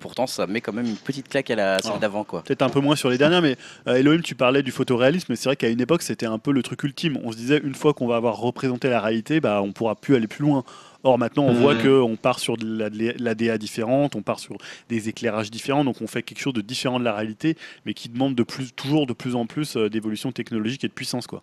pourtant, 0.00 0.26
ça 0.26 0.46
met 0.46 0.60
quand 0.60 0.72
même 0.72 0.86
une 0.86 0.96
petite 0.96 1.28
claque 1.28 1.50
à 1.50 1.56
la 1.56 1.78
celle 1.78 1.88
Alors, 1.88 2.00
d'avant, 2.00 2.24
quoi. 2.24 2.42
Peut-être 2.42 2.62
un 2.62 2.70
peu 2.70 2.80
moins 2.80 2.96
sur 2.96 3.10
les 3.10 3.18
dernières, 3.18 3.42
mais 3.42 3.56
Elohim, 3.86 4.22
tu 4.22 4.34
parlais 4.34 4.62
du 4.62 4.70
photoréalisme, 4.70 5.26
mais 5.30 5.36
c'est 5.36 5.48
vrai 5.48 5.56
qu'à 5.56 5.68
une 5.68 5.80
époque, 5.80 6.02
c'était 6.02 6.26
un 6.26 6.38
peu 6.38 6.52
le 6.52 6.62
truc 6.62 6.82
ultime. 6.84 7.18
On 7.24 7.32
se 7.32 7.36
disait, 7.36 7.60
une 7.62 7.74
fois 7.74 7.94
qu'on 7.94 8.06
va 8.06 8.16
avoir 8.16 8.36
représenté 8.38 8.88
la 8.88 9.00
réalité, 9.00 9.40
bah, 9.40 9.60
on 9.62 9.72
pourra 9.72 9.94
plus 9.94 10.14
aller 10.14 10.28
plus 10.28 10.42
loin. 10.42 10.64
Or, 11.04 11.18
maintenant, 11.18 11.44
on 11.44 11.52
Mhm. 11.52 11.58
voit 11.60 11.74
qu'on 11.76 12.16
part 12.16 12.38
sur 12.38 12.56
de 12.56 12.64
la- 12.78 13.34
de 13.34 13.56
différente, 13.56 14.16
on 14.16 14.22
part 14.22 14.38
sur 14.38 14.56
des 14.88 15.08
éclairages 15.10 15.50
différents, 15.50 15.84
donc 15.84 15.96
on 16.00 16.06
fait 16.06 16.22
quelque 16.22 16.40
chose 16.40 16.54
de 16.54 16.62
différent 16.62 16.98
de 16.98 17.04
la 17.04 17.12
réalité, 17.14 17.56
mais 17.84 17.92
qui 17.94 18.08
demande 18.08 18.34
de 18.34 18.42
plus, 18.42 18.72
toujours 18.72 19.06
de 19.06 19.12
plus 19.12 19.34
en 19.36 19.44
plus 19.46 19.76
euh, 19.76 19.88
d'évolution 19.90 20.32
technologique 20.32 20.82
et 20.82 20.88
de 20.88 20.92
puissance. 20.92 21.26
Quoi. 21.26 21.42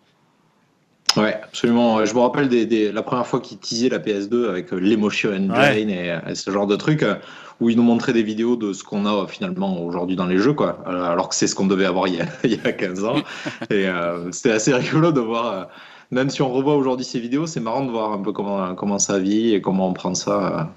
Ouais, 1.16 1.34
absolument. 1.42 2.04
Je 2.04 2.14
me 2.14 2.20
rappelle 2.20 2.48
des, 2.48 2.64
des- 2.66 2.90
la 2.90 3.02
première 3.02 3.26
fois 3.26 3.40
qu'ils 3.40 3.58
teasaient 3.58 3.90
la 3.90 3.98
PS2 3.98 4.48
avec 4.48 4.72
euh, 4.72 4.78
l'Emotion 4.78 5.30
Engine 5.30 5.52
Ouais. 5.52 5.82
et, 5.82 6.30
et 6.30 6.34
ce 6.34 6.50
genre 6.50 6.66
de 6.66 6.74
trucs, 6.76 7.02
euh, 7.02 7.14
où 7.60 7.68
ils 7.68 7.76
nous 7.76 7.82
montraient 7.82 8.14
des 8.14 8.22
vidéos 8.22 8.56
de 8.56 8.72
ce 8.72 8.82
qu'on 8.82 9.04
a 9.06 9.26
finalement 9.28 9.84
aujourd'hui 9.84 10.16
dans 10.16 10.26
les 10.26 10.38
jeux, 10.38 10.54
quoi. 10.54 10.82
Alors 10.86 11.28
que 11.28 11.34
c'est 11.36 11.46
ce 11.46 11.54
qu'on 11.54 11.66
devait 11.66 11.84
avoir 11.84 12.08
il 12.08 12.16
y 12.16 12.20
a, 12.20 12.26
il 12.44 12.52
y 12.52 12.60
a 12.66 12.72
15 12.72 13.04
ans. 13.04 13.16
et 13.70 13.86
euh, 13.88 14.32
c'était 14.32 14.52
assez 14.52 14.72
rigolo 14.74 15.12
de 15.12 15.20
voir, 15.20 15.52
euh, 15.52 15.64
même 16.12 16.30
si 16.30 16.42
on 16.42 16.52
revoit 16.52 16.76
aujourd'hui 16.76 17.04
ces 17.04 17.18
vidéos, 17.18 17.46
c'est 17.46 17.60
marrant 17.60 17.84
de 17.84 17.90
voir 17.90 18.12
un 18.12 18.18
peu 18.18 18.32
comment, 18.32 18.74
comment 18.76 18.98
ça 19.00 19.18
vit 19.18 19.54
et 19.54 19.60
comment 19.60 19.88
on 19.88 19.92
prend 19.92 20.14
ça 20.14 20.70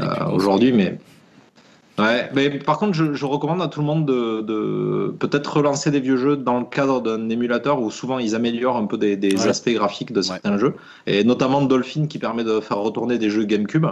euh, 0.00 0.04
aujourd'hui. 0.32 0.72
Mais 0.72 0.98
Ouais, 1.98 2.30
mais 2.34 2.48
par 2.48 2.78
contre, 2.78 2.94
je, 2.94 3.12
je 3.12 3.26
recommande 3.26 3.60
à 3.60 3.68
tout 3.68 3.80
le 3.80 3.86
monde 3.86 4.06
de, 4.06 4.40
de 4.40 5.14
peut-être 5.20 5.58
relancer 5.58 5.90
des 5.90 6.00
vieux 6.00 6.16
jeux 6.16 6.36
dans 6.38 6.58
le 6.58 6.64
cadre 6.64 7.02
d'un 7.02 7.28
émulateur 7.28 7.82
où 7.82 7.90
souvent 7.90 8.18
ils 8.18 8.34
améliorent 8.34 8.78
un 8.78 8.86
peu 8.86 8.96
des, 8.96 9.14
des 9.18 9.36
Ouais. 9.42 9.48
aspects 9.48 9.68
graphiques 9.68 10.10
de 10.10 10.22
certains 10.22 10.56
jeux, 10.56 10.74
et 11.06 11.22
notamment 11.22 11.60
Dolphin 11.60 12.06
qui 12.06 12.18
permet 12.18 12.44
de 12.44 12.60
faire 12.60 12.78
retourner 12.78 13.18
des 13.18 13.28
jeux 13.28 13.44
GameCube. 13.44 13.86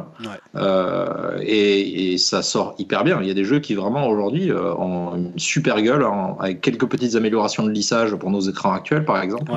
Euh, 0.56 1.38
et, 1.42 2.14
et 2.14 2.18
ça 2.18 2.40
sort 2.40 2.74
hyper 2.78 3.04
bien. 3.04 3.18
Il 3.20 3.28
y 3.28 3.30
a 3.30 3.34
des 3.34 3.44
jeux 3.44 3.58
qui 3.60 3.74
vraiment 3.74 4.08
aujourd'hui 4.08 4.50
euh, 4.50 4.74
ont 4.76 5.14
une 5.16 5.38
super 5.38 5.80
gueule 5.82 6.04
en- 6.04 6.38
avec 6.38 6.62
quelques 6.62 6.86
petites 6.86 7.16
améliorations 7.16 7.64
de 7.64 7.70
lissage 7.70 8.14
pour 8.16 8.30
nos 8.30 8.40
écrans 8.40 8.72
actuels, 8.72 9.04
par 9.04 9.20
exemple. 9.22 9.52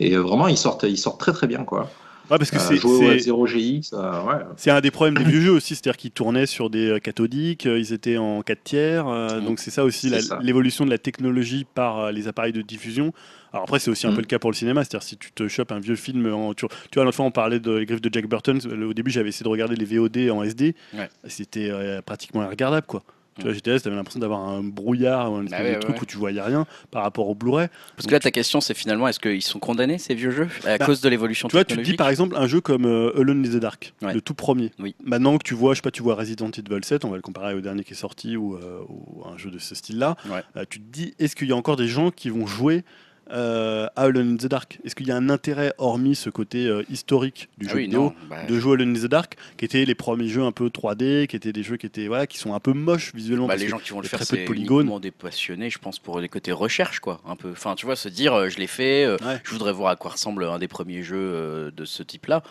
Et 0.00 0.14
euh, 0.14 0.20
vraiment, 0.20 0.48
ils 0.48 0.56
sortent, 0.58 0.84
ils 0.84 0.98
sortent 0.98 1.20
très 1.20 1.32
très 1.32 1.46
bien, 1.46 1.64
quoi. 1.64 1.90
Ouais, 2.28 2.38
parce 2.38 2.50
que 2.50 2.56
Euh, 2.56 2.58
c'est- 2.58 2.76
jouer 2.76 2.90
au 2.92 2.98
c'est- 3.12 3.18
0 3.20 3.46
GX, 3.46 3.92
euh, 3.92 4.22
ouais. 4.24 4.34
C'est 4.56 4.72
un 4.72 4.80
des 4.80 4.90
problèmes 4.90 5.14
des 5.16 5.22
vieux 5.30 5.40
jeux 5.40 5.52
aussi, 5.52 5.76
c'est-à-dire 5.76 5.96
qu'ils 5.96 6.10
tournaient 6.10 6.46
sur 6.46 6.70
des 6.70 6.98
cathodiques, 7.00 7.66
ils 7.66 7.92
étaient 7.92 8.16
en 8.16 8.42
4 8.42 8.64
tiers, 8.64 9.06
euh, 9.06 9.40
Mm. 9.40 9.44
donc 9.44 9.60
c'est 9.60 9.70
ça 9.70 9.84
aussi 9.84 10.10
l'évolution 10.42 10.84
de 10.84 10.90
la 10.90 10.98
technologie 10.98 11.64
par 11.72 12.00
euh, 12.00 12.10
les 12.12 12.26
appareils 12.26 12.52
de 12.52 12.62
diffusion. 12.62 13.12
Alors 13.52 13.62
après, 13.62 13.78
c'est 13.78 13.92
aussi 13.92 14.08
un 14.08 14.10
Mm. 14.10 14.14
peu 14.16 14.20
le 14.22 14.26
cas 14.26 14.40
pour 14.40 14.50
le 14.50 14.56
cinéma, 14.56 14.82
c'est-à-dire 14.82 15.04
si 15.06 15.16
tu 15.16 15.30
te 15.30 15.46
chopes 15.46 15.70
un 15.70 15.78
vieux 15.78 15.94
film, 15.94 16.26
en, 16.34 16.52
tu, 16.52 16.66
vois, 16.96 17.04
l'autre 17.04 17.16
fois 17.16 17.26
on 17.26 17.30
parlait 17.30 17.60
de 17.60 17.70
Les 17.70 17.86
Griffes 17.86 18.00
de 18.02 18.10
Jack 18.12 18.26
Burton, 18.26 18.58
au 18.88 18.92
début 18.92 19.12
j'avais 19.12 19.28
essayé 19.28 19.44
de 19.44 19.48
regarder 19.48 19.76
les 19.76 19.84
VOD 19.84 20.28
en 20.28 20.42
SD, 20.42 20.74
Ouais. 20.98 21.08
c'était 21.28 21.70
pratiquement 22.04 22.46
regardable 22.48 22.88
quoi. 22.88 23.04
Tu 23.36 23.42
vois, 23.42 23.52
là, 23.52 23.80
t'avais 23.80 23.96
l'impression 23.96 24.20
d'avoir 24.20 24.40
un 24.48 24.62
brouillard 24.62 25.30
ou 25.32 25.36
un 25.36 25.44
espèce 25.44 25.60
ouais, 25.60 25.68
de 25.70 25.74
ouais, 25.74 25.80
truc 25.80 25.96
ouais. 25.96 26.02
où 26.02 26.06
tu 26.06 26.16
voyais 26.16 26.40
rien 26.40 26.66
par 26.90 27.02
rapport 27.02 27.28
au 27.28 27.34
Blu-ray. 27.34 27.68
Parce 27.96 28.06
que 28.06 28.12
là, 28.12 28.20
ta 28.20 28.30
question, 28.30 28.60
c'est 28.60 28.74
finalement, 28.74 29.08
est-ce 29.08 29.20
qu'ils 29.20 29.42
sont 29.42 29.58
condamnés, 29.58 29.98
ces 29.98 30.14
vieux 30.14 30.30
jeux, 30.30 30.48
à 30.64 30.78
Bah, 30.78 30.86
cause 30.86 31.00
de 31.00 31.08
l'évolution 31.08 31.48
Tu 31.48 31.56
vois, 31.56 31.64
tu 31.64 31.74
te 31.76 31.80
dis 31.80 31.96
technologique 31.96 31.98
par 31.98 32.08
exemple 32.08 32.36
un 32.36 32.46
jeu 32.46 32.60
comme 32.60 32.86
euh, 32.86 33.18
Alone 33.20 33.44
in 33.44 33.48
the 33.48 33.60
Dark, 33.60 33.94
le 34.02 34.20
tout 34.20 34.34
premier. 34.34 34.70
Oui. 34.78 34.94
Maintenant 35.04 35.36
que 35.38 35.44
tu 35.44 35.54
vois, 35.54 35.74
je 35.74 35.76
sais 35.76 35.82
pas, 35.82 35.90
tu 35.90 36.02
vois 36.02 36.14
Resident 36.14 36.50
Evil 36.50 36.84
7, 36.84 37.04
on 37.04 37.10
va 37.10 37.16
le 37.16 37.22
comparer 37.22 37.54
au 37.54 37.60
dernier 37.60 37.84
qui 37.84 37.92
est 37.92 37.96
sorti 37.96 38.36
ou, 38.36 38.54
euh, 38.54 38.80
ou 38.88 39.24
un 39.26 39.36
jeu 39.36 39.50
de 39.50 39.58
ce 39.58 39.74
style-là. 39.74 40.16
Euh, 40.56 40.64
tu 40.68 40.80
te 40.80 40.84
dis, 40.90 41.14
est-ce 41.18 41.36
qu'il 41.36 41.48
y 41.48 41.52
a 41.52 41.56
encore 41.56 41.76
des 41.76 41.88
gens 41.88 42.10
qui 42.10 42.30
vont 42.30 42.46
jouer 42.46 42.84
euh, 43.32 43.86
à 43.96 44.02
Alone 44.02 44.32
in 44.32 44.36
the 44.36 44.46
Dark 44.46 44.78
Est-ce 44.84 44.94
qu'il 44.94 45.06
y 45.06 45.10
a 45.10 45.16
un 45.16 45.28
intérêt, 45.30 45.72
hormis 45.78 46.14
ce 46.14 46.30
côté 46.30 46.66
euh, 46.66 46.82
historique 46.90 47.48
du 47.58 47.66
Ah 47.66 47.70
jeu 47.70 47.76
oui, 47.76 47.82
vidéo, 47.84 48.00
non. 48.02 48.14
bah, 48.30 48.44
de 48.48 48.58
jouer 48.58 48.72
à 48.72 48.74
Alone 48.74 48.96
in 48.96 49.00
the 49.00 49.06
Dark, 49.10 49.36
qui 49.56 49.64
étaient 49.64 49.84
les 49.84 49.94
premiers 49.94 50.28
jeux 50.28 50.42
un 50.42 50.52
peu 50.52 50.66
3D, 50.68 51.26
qui 51.26 51.36
étaient 51.36 51.52
des 51.52 51.62
jeux 51.62 51.76
qui 51.76 51.86
étaient 51.86 52.06
voilà, 52.06 52.26
qui 52.26 52.38
sont 52.38 52.54
un 52.54 52.60
peu 52.60 52.72
moches 52.72 53.14
visuellement. 53.14 53.46
Bah, 53.46 53.54
parce 53.54 53.62
les 53.62 53.68
gens 53.68 53.78
qui 53.78 53.90
vont 53.90 54.00
le 54.00 54.08
faire, 54.08 54.20
de 54.20 54.24
c'est 54.24 54.44
polygones. 54.44 54.80
uniquement 54.82 55.00
des 55.00 55.10
passionnés, 55.10 55.70
je 55.70 55.78
pense, 55.78 55.98
pour 55.98 56.20
les 56.20 56.28
côtés 56.28 56.52
recherche, 56.52 57.00
quoi, 57.00 57.20
un 57.26 57.36
peu. 57.36 57.50
Enfin, 57.50 57.74
tu 57.74 57.86
vois, 57.86 57.96
se 57.96 58.08
dire, 58.08 58.34
euh, 58.34 58.48
je 58.48 58.58
l'ai 58.58 58.66
fait, 58.66 59.06
Ouais. 59.06 59.40
je 59.44 59.50
voudrais 59.50 59.72
voir 59.72 59.90
à 59.92 59.96
quoi 59.96 60.12
ressemble 60.12 60.44
un 60.44 60.58
des 60.58 60.68
premiers 60.68 61.02
jeux 61.02 61.72
de 61.74 61.84
ce 61.84 62.02
type-là. 62.02 62.42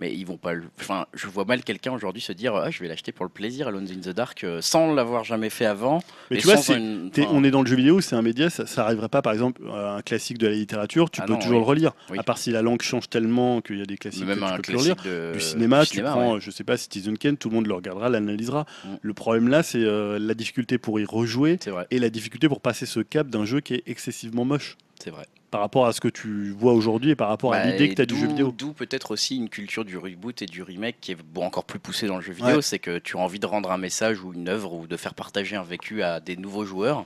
Mais 0.00 0.14
ils 0.14 0.24
vont 0.24 0.38
pas. 0.38 0.54
le- 0.54 0.64
Enfin, 0.80 1.04
je 1.12 1.26
vois 1.26 1.44
mal 1.44 1.62
quelqu'un 1.62 1.92
aujourd'hui 1.92 2.22
se 2.22 2.32
dire, 2.32 2.54
ah, 2.54 2.70
je 2.70 2.80
vais 2.80 2.88
l'acheter 2.88 3.12
pour 3.12 3.26
le 3.26 3.30
plaisir, 3.30 3.68
Alone 3.68 3.86
in 3.90 4.00
the 4.00 4.14
Dark, 4.14 4.44
euh, 4.44 4.62
sans 4.62 4.94
l'avoir 4.94 5.24
jamais 5.24 5.50
fait 5.50 5.66
avant. 5.66 6.02
Mais 6.30 6.38
tu 6.38 6.46
vois, 6.46 6.54
une- 6.74 7.10
enfin, 7.14 7.28
on 7.30 7.44
est 7.44 7.50
dans 7.50 7.60
le 7.60 7.66
jeu 7.68 7.76
vidéo, 7.76 8.00
c'est 8.00 8.16
un 8.16 8.22
média, 8.22 8.48
ça, 8.48 8.64
ça 8.66 8.86
arriverait 8.86 9.10
pas 9.10 9.20
par 9.20 9.34
exemple 9.34 9.60
à 9.70 9.96
un 9.96 10.00
classique 10.02 10.38
de 10.38 10.46
la 10.46 10.54
littérature, 10.54 11.10
tu 11.10 11.20
Ah 11.22 11.26
peux 11.26 11.34
non, 11.34 11.38
toujours 11.38 11.58
oui. 11.58 11.64
le 11.64 11.66
relire. 11.68 11.92
Oui. 12.10 12.18
À 12.18 12.22
part 12.22 12.38
si 12.38 12.50
la 12.50 12.62
langue 12.62 12.80
change 12.80 13.10
tellement 13.10 13.60
qu'il 13.60 13.78
y 13.78 13.82
a 13.82 13.84
des 13.84 13.98
classiques 13.98 14.24
même 14.24 14.38
que 14.40 14.44
tu 14.46 14.50
un 14.52 14.56
peux 14.56 14.62
plus 14.62 14.76
relire. 14.76 14.96
de, 15.04 15.32
Du 15.34 15.40
cinéma, 15.40 15.84
tu 15.84 15.90
cinéma, 15.90 16.10
prends, 16.12 16.32
ouais. 16.34 16.40
je 16.40 16.50
sais 16.50 16.64
pas, 16.64 16.78
Citizen 16.78 17.18
Kane, 17.18 17.36
tout 17.36 17.50
le 17.50 17.56
monde 17.56 17.66
le 17.66 17.74
regardera, 17.74 18.08
l'analysera. 18.08 18.64
Mm. 18.84 18.88
Le 19.02 19.12
problème 19.14 19.48
là, 19.48 19.62
c'est 19.62 19.84
euh, 19.84 20.18
la 20.18 20.32
difficulté 20.32 20.78
pour 20.78 20.98
y 20.98 21.04
rejouer 21.04 21.58
et 21.90 21.98
la 21.98 22.08
difficulté 22.08 22.48
pour 22.48 22.60
passer 22.62 22.86
ce 22.86 23.00
cap 23.00 23.28
d'un 23.28 23.44
jeu 23.44 23.60
qui 23.60 23.74
est 23.74 23.82
excessivement 23.86 24.46
moche. 24.46 24.78
c'est 24.98 25.10
vrai. 25.10 25.26
Par 25.50 25.60
rapport 25.60 25.86
à 25.86 25.92
ce 25.92 26.00
que 26.00 26.08
tu 26.08 26.50
vois 26.50 26.72
aujourd'hui 26.72 27.10
et 27.10 27.16
par 27.16 27.28
rapport 27.28 27.52
à 27.52 27.58
Bah, 27.58 27.66
l'idée 27.66 27.88
que 27.88 27.94
tu 27.94 28.02
as 28.02 28.06
du 28.06 28.16
jeu 28.16 28.26
vidéo. 28.26 28.54
D'où 28.56 28.72
peut-être 28.72 29.10
aussi 29.10 29.36
une 29.36 29.48
culture 29.48 29.84
du 29.84 29.96
reboot 29.98 30.42
et 30.42 30.46
du 30.46 30.62
remake 30.62 30.96
qui 31.00 31.12
est 31.12 31.16
encore 31.36 31.64
plus 31.64 31.78
poussée 31.78 32.06
dans 32.06 32.16
le 32.16 32.22
jeu 32.22 32.32
vidéo. 32.32 32.56
Ouais. 32.56 32.62
C'est 32.62 32.78
que 32.78 32.98
tu 32.98 33.16
as 33.16 33.20
envie 33.20 33.38
de 33.38 33.46
rendre 33.46 33.70
un 33.72 33.78
message 33.78 34.22
ou 34.22 34.32
une 34.32 34.48
œuvre 34.48 34.72
ou 34.72 34.86
de 34.86 34.96
faire 34.96 35.14
partager 35.14 35.56
un 35.56 35.62
vécu 35.62 36.02
à 36.02 36.20
des 36.20 36.36
nouveaux 36.36 36.64
joueurs 36.64 37.04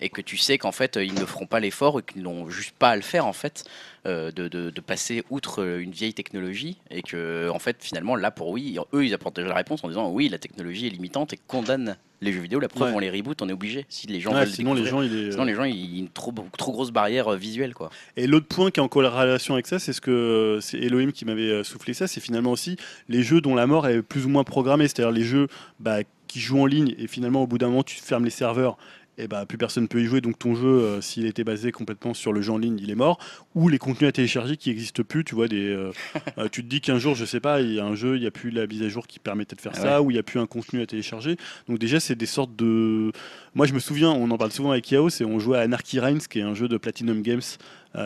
et 0.00 0.08
que 0.08 0.20
tu 0.20 0.36
sais 0.36 0.58
qu'en 0.58 0.72
fait 0.72 0.96
ils 1.00 1.14
ne 1.14 1.24
feront 1.24 1.46
pas 1.46 1.60
l'effort 1.60 1.98
et 2.00 2.02
qu'ils 2.02 2.22
n'ont 2.22 2.48
juste 2.50 2.74
pas 2.78 2.90
à 2.90 2.96
le 2.96 3.02
faire 3.02 3.26
en 3.26 3.32
fait 3.32 3.64
euh, 4.06 4.30
de, 4.32 4.48
de- 4.48 4.70
de 4.70 4.80
passer 4.80 5.22
outre 5.30 5.62
euh, 5.62 5.78
une 5.80 5.90
vieille 5.90 6.14
technologie 6.14 6.78
et 6.90 7.02
que 7.02 7.48
en 7.50 7.58
fait 7.58 7.76
finalement 7.80 8.16
là 8.16 8.30
pour 8.30 8.48
oui 8.48 8.78
eux 8.94 9.04
ils 9.04 9.12
apportent 9.14 9.36
déjà 9.36 9.48
la 9.48 9.54
réponse 9.54 9.84
en 9.84 9.88
disant 9.88 10.10
oui 10.10 10.28
la 10.28 10.38
technologie 10.38 10.86
est 10.86 10.90
limitante 10.90 11.32
et 11.34 11.38
condamne 11.46 11.96
les 12.22 12.32
jeux 12.32 12.40
vidéo 12.40 12.60
la 12.60 12.68
preuve 12.68 12.90
Ouais. 12.90 12.96
on 12.96 12.98
les 12.98 13.10
reboot 13.10 13.40
on 13.42 13.48
est 13.48 13.52
obligé 13.52 13.86
si 13.88 14.06
les 14.06 14.20
gens 14.20 14.34
Ouais, 14.34 14.46
sinon, 14.46 14.74
les 14.74 14.84
gens, 14.84 15.00
il 15.00 15.14
est. 15.16 15.30
Sinon, 15.32 15.44
les 15.44 15.54
gens, 15.54 15.64
ils 15.64 15.94
ont 15.94 15.98
une 16.00 16.08
trop, 16.10 16.34
trop 16.58 16.70
grosse 16.72 16.90
barrière 16.90 17.28
euh, 17.28 17.36
visuelle, 17.36 17.72
quoi. 17.72 17.88
Et 18.18 18.26
l'autre 18.26 18.46
point 18.46 18.70
qui 18.70 18.78
est 18.78 18.82
en 18.82 18.88
corrélation 18.88 19.54
avec 19.54 19.66
ça, 19.66 19.78
c'est 19.78 19.94
ce 19.94 20.02
que 20.02 20.58
c'est 20.60 20.76
Elohim 20.78 21.12
qui 21.12 21.24
m'avait 21.24 21.64
soufflé 21.64 21.94
ça, 21.94 22.06
c'est 22.06 22.20
finalement 22.20 22.52
aussi 22.52 22.76
les 23.08 23.22
jeux 23.22 23.40
dont 23.40 23.54
la 23.54 23.66
mort 23.66 23.88
est 23.88 24.02
plus 24.02 24.26
ou 24.26 24.28
moins 24.28 24.44
programmée, 24.44 24.86
c'est-à-dire 24.86 25.12
les 25.12 25.24
jeux 25.24 25.48
bah, 25.78 26.00
qui 26.26 26.40
jouent 26.40 26.60
en 26.60 26.66
ligne 26.66 26.94
et 26.98 27.06
finalement 27.06 27.42
au 27.42 27.46
bout 27.46 27.56
d'un 27.58 27.68
moment 27.68 27.82
tu 27.82 27.96
fermes 27.96 28.24
les 28.24 28.30
serveurs 28.30 28.76
et 29.20 29.28
bah 29.28 29.46
plus 29.46 29.58
personne 29.58 29.88
peut 29.88 30.00
y 30.00 30.06
jouer. 30.06 30.20
Donc 30.20 30.38
ton 30.38 30.54
jeu 30.54 30.66
euh, 30.66 31.00
s'il 31.00 31.26
était 31.26 31.44
basé 31.44 31.72
complètement 31.72 32.14
sur 32.14 32.32
le 32.32 32.42
jeu 32.42 32.52
en 32.52 32.58
ligne 32.58 32.78
il 32.80 32.90
est 32.90 32.94
mort. 32.94 33.18
Ou 33.54 33.68
les 33.68 33.78
contenus 33.78 34.08
à 34.08 34.12
télécharger 34.12 34.56
qui 34.56 34.70
n'existent 34.70 35.02
plus 35.02 35.24
tu 35.24 35.34
vois 35.34 35.48
des 35.48 35.68
euh, 35.68 35.92
euh, 36.38 36.48
tu 36.50 36.62
te 36.62 36.68
dis 36.68 36.80
qu'un 36.80 36.98
jour 36.98 37.14
je 37.14 37.24
sais 37.24 37.40
pas 37.40 37.60
il 37.60 37.74
y 37.74 37.80
a 37.80 37.84
un 37.84 37.94
jeu 37.94 38.16
il 38.16 38.22
y 38.22 38.26
a 38.26 38.30
plus 38.30 38.50
la 38.50 38.66
mise 38.66 38.82
à 38.82 38.88
jour 38.88 39.06
qui 39.06 39.18
permettait 39.18 39.56
de 39.56 39.60
faire 39.60 39.72
Ah 39.76 39.80
ça 39.80 40.02
ou 40.02 40.10
il 40.10 40.16
y 40.16 40.18
a 40.18 40.22
plus 40.22 40.40
un 40.40 40.46
contenu 40.46 40.80
à 40.80 40.86
télécharger. 40.86 41.36
Donc 41.68 41.78
déjà 41.78 42.00
c'est 42.00 42.16
des 42.16 42.26
sortes 42.26 42.56
de 42.56 43.12
moi 43.54 43.66
je 43.66 43.74
me 43.74 43.80
souviens 43.80 44.10
on 44.10 44.30
en 44.30 44.38
parle 44.38 44.52
souvent 44.52 44.70
avec 44.70 44.90
Yao 44.90 45.10
c'est 45.10 45.24
on 45.24 45.38
jouait 45.38 45.58
à 45.58 45.62
Anarchy 45.62 46.00
Reigns 46.00 46.26
qui 46.28 46.38
est 46.38 46.42
un 46.42 46.54
jeu 46.54 46.68
de 46.68 46.76
Platinum 46.76 47.22
Games 47.22 47.40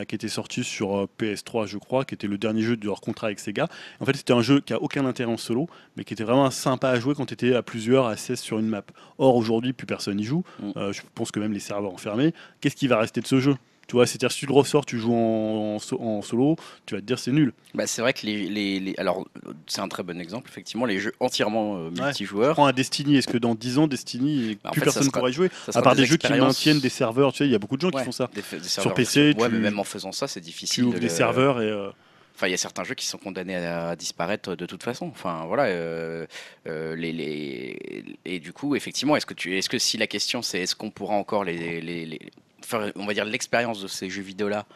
qui 0.08 0.14
était 0.14 0.28
sorti 0.28 0.64
sur 0.64 0.96
euh, 0.96 1.08
PS3, 1.18 1.66
je 1.66 1.78
crois, 1.78 2.04
qui 2.04 2.14
était 2.14 2.26
le 2.26 2.38
dernier 2.38 2.62
jeu 2.62 2.76
de 2.76 2.86
leur 2.86 3.00
contrat 3.00 3.28
avec 3.28 3.38
Sega. 3.38 3.68
En 4.00 4.04
fait, 4.04 4.16
c'était 4.16 4.32
un 4.32 4.42
jeu 4.42 4.60
qui 4.60 4.72
a 4.72 4.80
aucun 4.80 5.04
intérêt 5.04 5.30
en 5.30 5.36
solo, 5.36 5.68
mais 5.96 6.04
qui 6.04 6.14
était 6.14 6.24
vraiment 6.24 6.50
sympa 6.50 6.88
à 6.88 6.98
jouer 6.98 7.14
quand 7.14 7.26
tu 7.26 7.34
étais 7.34 7.54
à 7.54 7.62
plusieurs, 7.62 8.06
à 8.06 8.16
16 8.16 8.40
sur 8.40 8.58
une 8.58 8.68
map. 8.68 8.84
Or, 9.18 9.36
aujourd'hui, 9.36 9.72
plus 9.72 9.86
personne 9.86 10.16
n'y 10.16 10.24
joue. 10.24 10.44
Mm. 10.60 10.70
Euh, 10.76 10.92
je 10.92 11.02
pense 11.14 11.30
que 11.30 11.40
même 11.40 11.52
les 11.52 11.60
serveurs 11.60 11.92
ont 11.92 11.98
fermé. 11.98 12.32
Qu'est-ce 12.60 12.76
qui 12.76 12.88
va 12.88 12.98
rester 12.98 13.20
de 13.20 13.26
ce 13.26 13.40
jeu? 13.40 13.56
Tu 13.86 13.92
vois, 13.96 14.06
c'est-à-dire, 14.06 14.32
si 14.32 14.40
tu 14.40 14.46
le 14.46 14.52
ressors, 14.54 14.86
tu 14.86 14.98
joues 14.98 15.14
en, 15.14 15.74
en 15.74 15.78
so- 15.78 16.00
en 16.00 16.22
solo, 16.22 16.56
tu 16.86 16.94
vas 16.94 17.00
te 17.00 17.06
dire 17.06 17.18
c'est 17.18 17.32
nul. 17.32 17.52
Bah, 17.74 17.86
c'est 17.86 18.00
vrai 18.02 18.12
que 18.12 18.24
les, 18.26 18.48
les, 18.48 18.80
les- 18.80 18.94
alors 18.98 19.26
c'est 19.66 19.80
un 19.80 19.88
très 19.88 20.02
bon 20.02 20.18
exemple 20.20 20.48
effectivement 20.50 20.86
les 20.86 20.98
jeux 21.00 21.12
entièrement 21.20 21.76
euh, 21.76 21.90
Ouais. 21.90 22.04
multijoueurs 22.06 22.54
Prends 22.54 22.66
un 22.66 22.72
Destiny, 22.72 23.16
est-ce 23.16 23.28
que 23.28 23.36
dans 23.38 23.54
10 23.54 23.78
ans, 23.78 23.86
Destiny, 23.86 24.56
Bah, 24.64 24.70
plus 24.70 24.80
fait, 24.80 24.84
personne 24.86 25.02
sera- 25.04 25.12
pourra 25.12 25.30
y 25.30 25.32
jouer 25.32 25.50
À 25.74 25.82
part 25.82 25.94
des 25.96 26.06
jeux 26.06 26.16
qui 26.16 26.32
maintiennent 26.32 26.80
des 26.80 26.88
serveurs, 26.88 27.32
tu 27.32 27.38
sais, 27.38 27.44
il 27.46 27.50
y 27.52 27.54
a 27.54 27.58
beaucoup 27.58 27.76
de 27.76 27.82
gens 27.82 27.90
qui 27.90 27.96
Ouais, 27.96 28.04
font 28.04 28.12
ça. 28.12 28.30
des, 28.34 28.42
fa- 28.42 28.56
des 28.58 28.62
serveurs 28.68 28.94
PC, 28.94 29.34
ouais 29.36 29.48
tu- 29.48 29.52
mais 29.54 29.58
même 29.58 29.78
en 29.78 29.84
faisant 29.84 30.12
ça 30.12 30.28
c'est 30.28 30.40
Tu 30.40 30.46
difficile 30.46 30.84
ouvres 30.84 30.94
de 30.94 30.98
des 31.00 31.06
le- 31.08 31.12
serveurs 31.14 31.60
et. 31.60 31.66
euh, 31.68 31.90
Enfin, 32.36 32.48
il 32.48 32.50
y 32.50 32.54
a 32.54 32.56
certains 32.56 32.82
jeux 32.82 32.96
qui 32.96 33.06
sont 33.06 33.16
condamnés 33.18 33.54
à 33.54 33.94
disparaître 33.94 34.56
de 34.56 34.66
toute 34.66 34.82
façon. 34.82 35.06
Enfin, 35.06 35.44
voilà. 35.46 35.66
euh, 35.66 36.26
euh, 36.66 36.96
les, 36.96 37.12
les... 37.12 38.04
Et 38.24 38.40
du 38.40 38.52
coup, 38.52 38.74
effectivement, 38.74 39.14
est-ce 39.14 39.24
que, 39.24 39.34
tu... 39.34 39.56
est-ce 39.56 39.68
que 39.68 39.78
si 39.78 39.98
la 39.98 40.08
question 40.08 40.42
c'est 40.42 40.58
est-ce 40.60 40.74
qu'on 40.74 40.90
pourra 40.90 41.14
encore 41.14 41.44
les, 41.44 41.80
les, 41.80 42.04
les- 42.04 42.20
faire, 42.64 42.92
on 42.96 43.06
va 43.06 43.14
dire, 43.14 43.24
l'expérience 43.24 43.80
de 43.80 43.88
ces 43.88 44.10
jeux 44.10 44.22
vidéo-là 44.22 44.66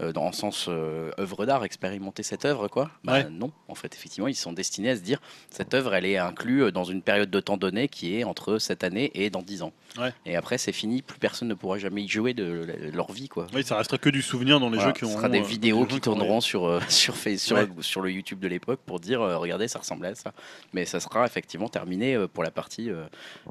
euh, 0.00 0.10
dans 0.12 0.26
le 0.26 0.32
sens 0.32 0.66
euh, 0.68 1.12
œuvre 1.20 1.46
d'art, 1.46 1.64
expérimenter 1.64 2.24
cette 2.24 2.44
œuvre, 2.44 2.66
quoi 2.66 2.90
bah, 3.04 3.12
Ouais. 3.12 3.26
Non, 3.30 3.52
en 3.68 3.76
fait, 3.76 3.94
effectivement, 3.94 4.26
ils 4.26 4.34
sont 4.34 4.52
destinés 4.52 4.90
à 4.90 4.96
se 4.96 5.02
dire 5.02 5.20
cette 5.50 5.72
œuvre, 5.72 5.94
elle 5.94 6.04
est 6.04 6.18
inclue 6.18 6.72
dans 6.72 6.82
une 6.82 7.00
période 7.00 7.30
de 7.30 7.38
temps 7.38 7.56
donnée 7.56 7.86
qui 7.86 8.18
est 8.18 8.24
entre 8.24 8.58
cette 8.58 8.82
année 8.82 9.12
et 9.14 9.30
dans 9.30 9.40
10 9.42 9.62
ans. 9.62 9.72
Ouais. 9.96 10.12
Et 10.26 10.34
après, 10.34 10.58
c'est 10.58 10.72
fini, 10.72 11.00
plus 11.00 11.20
personne 11.20 11.46
ne 11.46 11.54
pourra 11.54 11.78
jamais 11.78 12.02
y 12.02 12.08
jouer 12.08 12.34
de 12.34 12.66
leur 12.92 13.12
vie, 13.12 13.28
quoi. 13.28 13.46
Oui, 13.54 13.62
ça 13.62 13.76
restera 13.76 13.98
que 13.98 14.08
du 14.10 14.20
souvenir 14.20 14.58
dans 14.58 14.68
les 14.68 14.78
Voilà, 14.78 14.88
jeux 14.88 14.94
qui 14.94 15.00
ce 15.00 15.04
ont. 15.04 15.16
sera 15.16 15.28
des 15.28 15.42
vidéos 15.42 15.86
qui 15.86 16.00
tourneront 16.00 16.40
sur, 16.40 16.64
euh, 16.66 16.80
sur, 16.88 17.14
sur, 17.16 17.56
Ouais. 17.56 17.68
sur 17.78 18.00
le 18.00 18.10
YouTube 18.10 18.40
de 18.40 18.48
l'époque 18.48 18.80
pour 18.84 18.98
dire 18.98 19.22
euh, 19.22 19.38
regardez, 19.38 19.68
ça 19.68 19.78
ressemblait 19.78 20.08
à 20.08 20.14
ça. 20.16 20.32
Mais 20.72 20.86
ça 20.86 20.98
sera 20.98 21.24
effectivement 21.24 21.68
terminé 21.68 22.16
euh, 22.16 22.26
pour 22.26 22.42
la 22.42 22.50
partie 22.50 22.90
euh, 22.90 23.04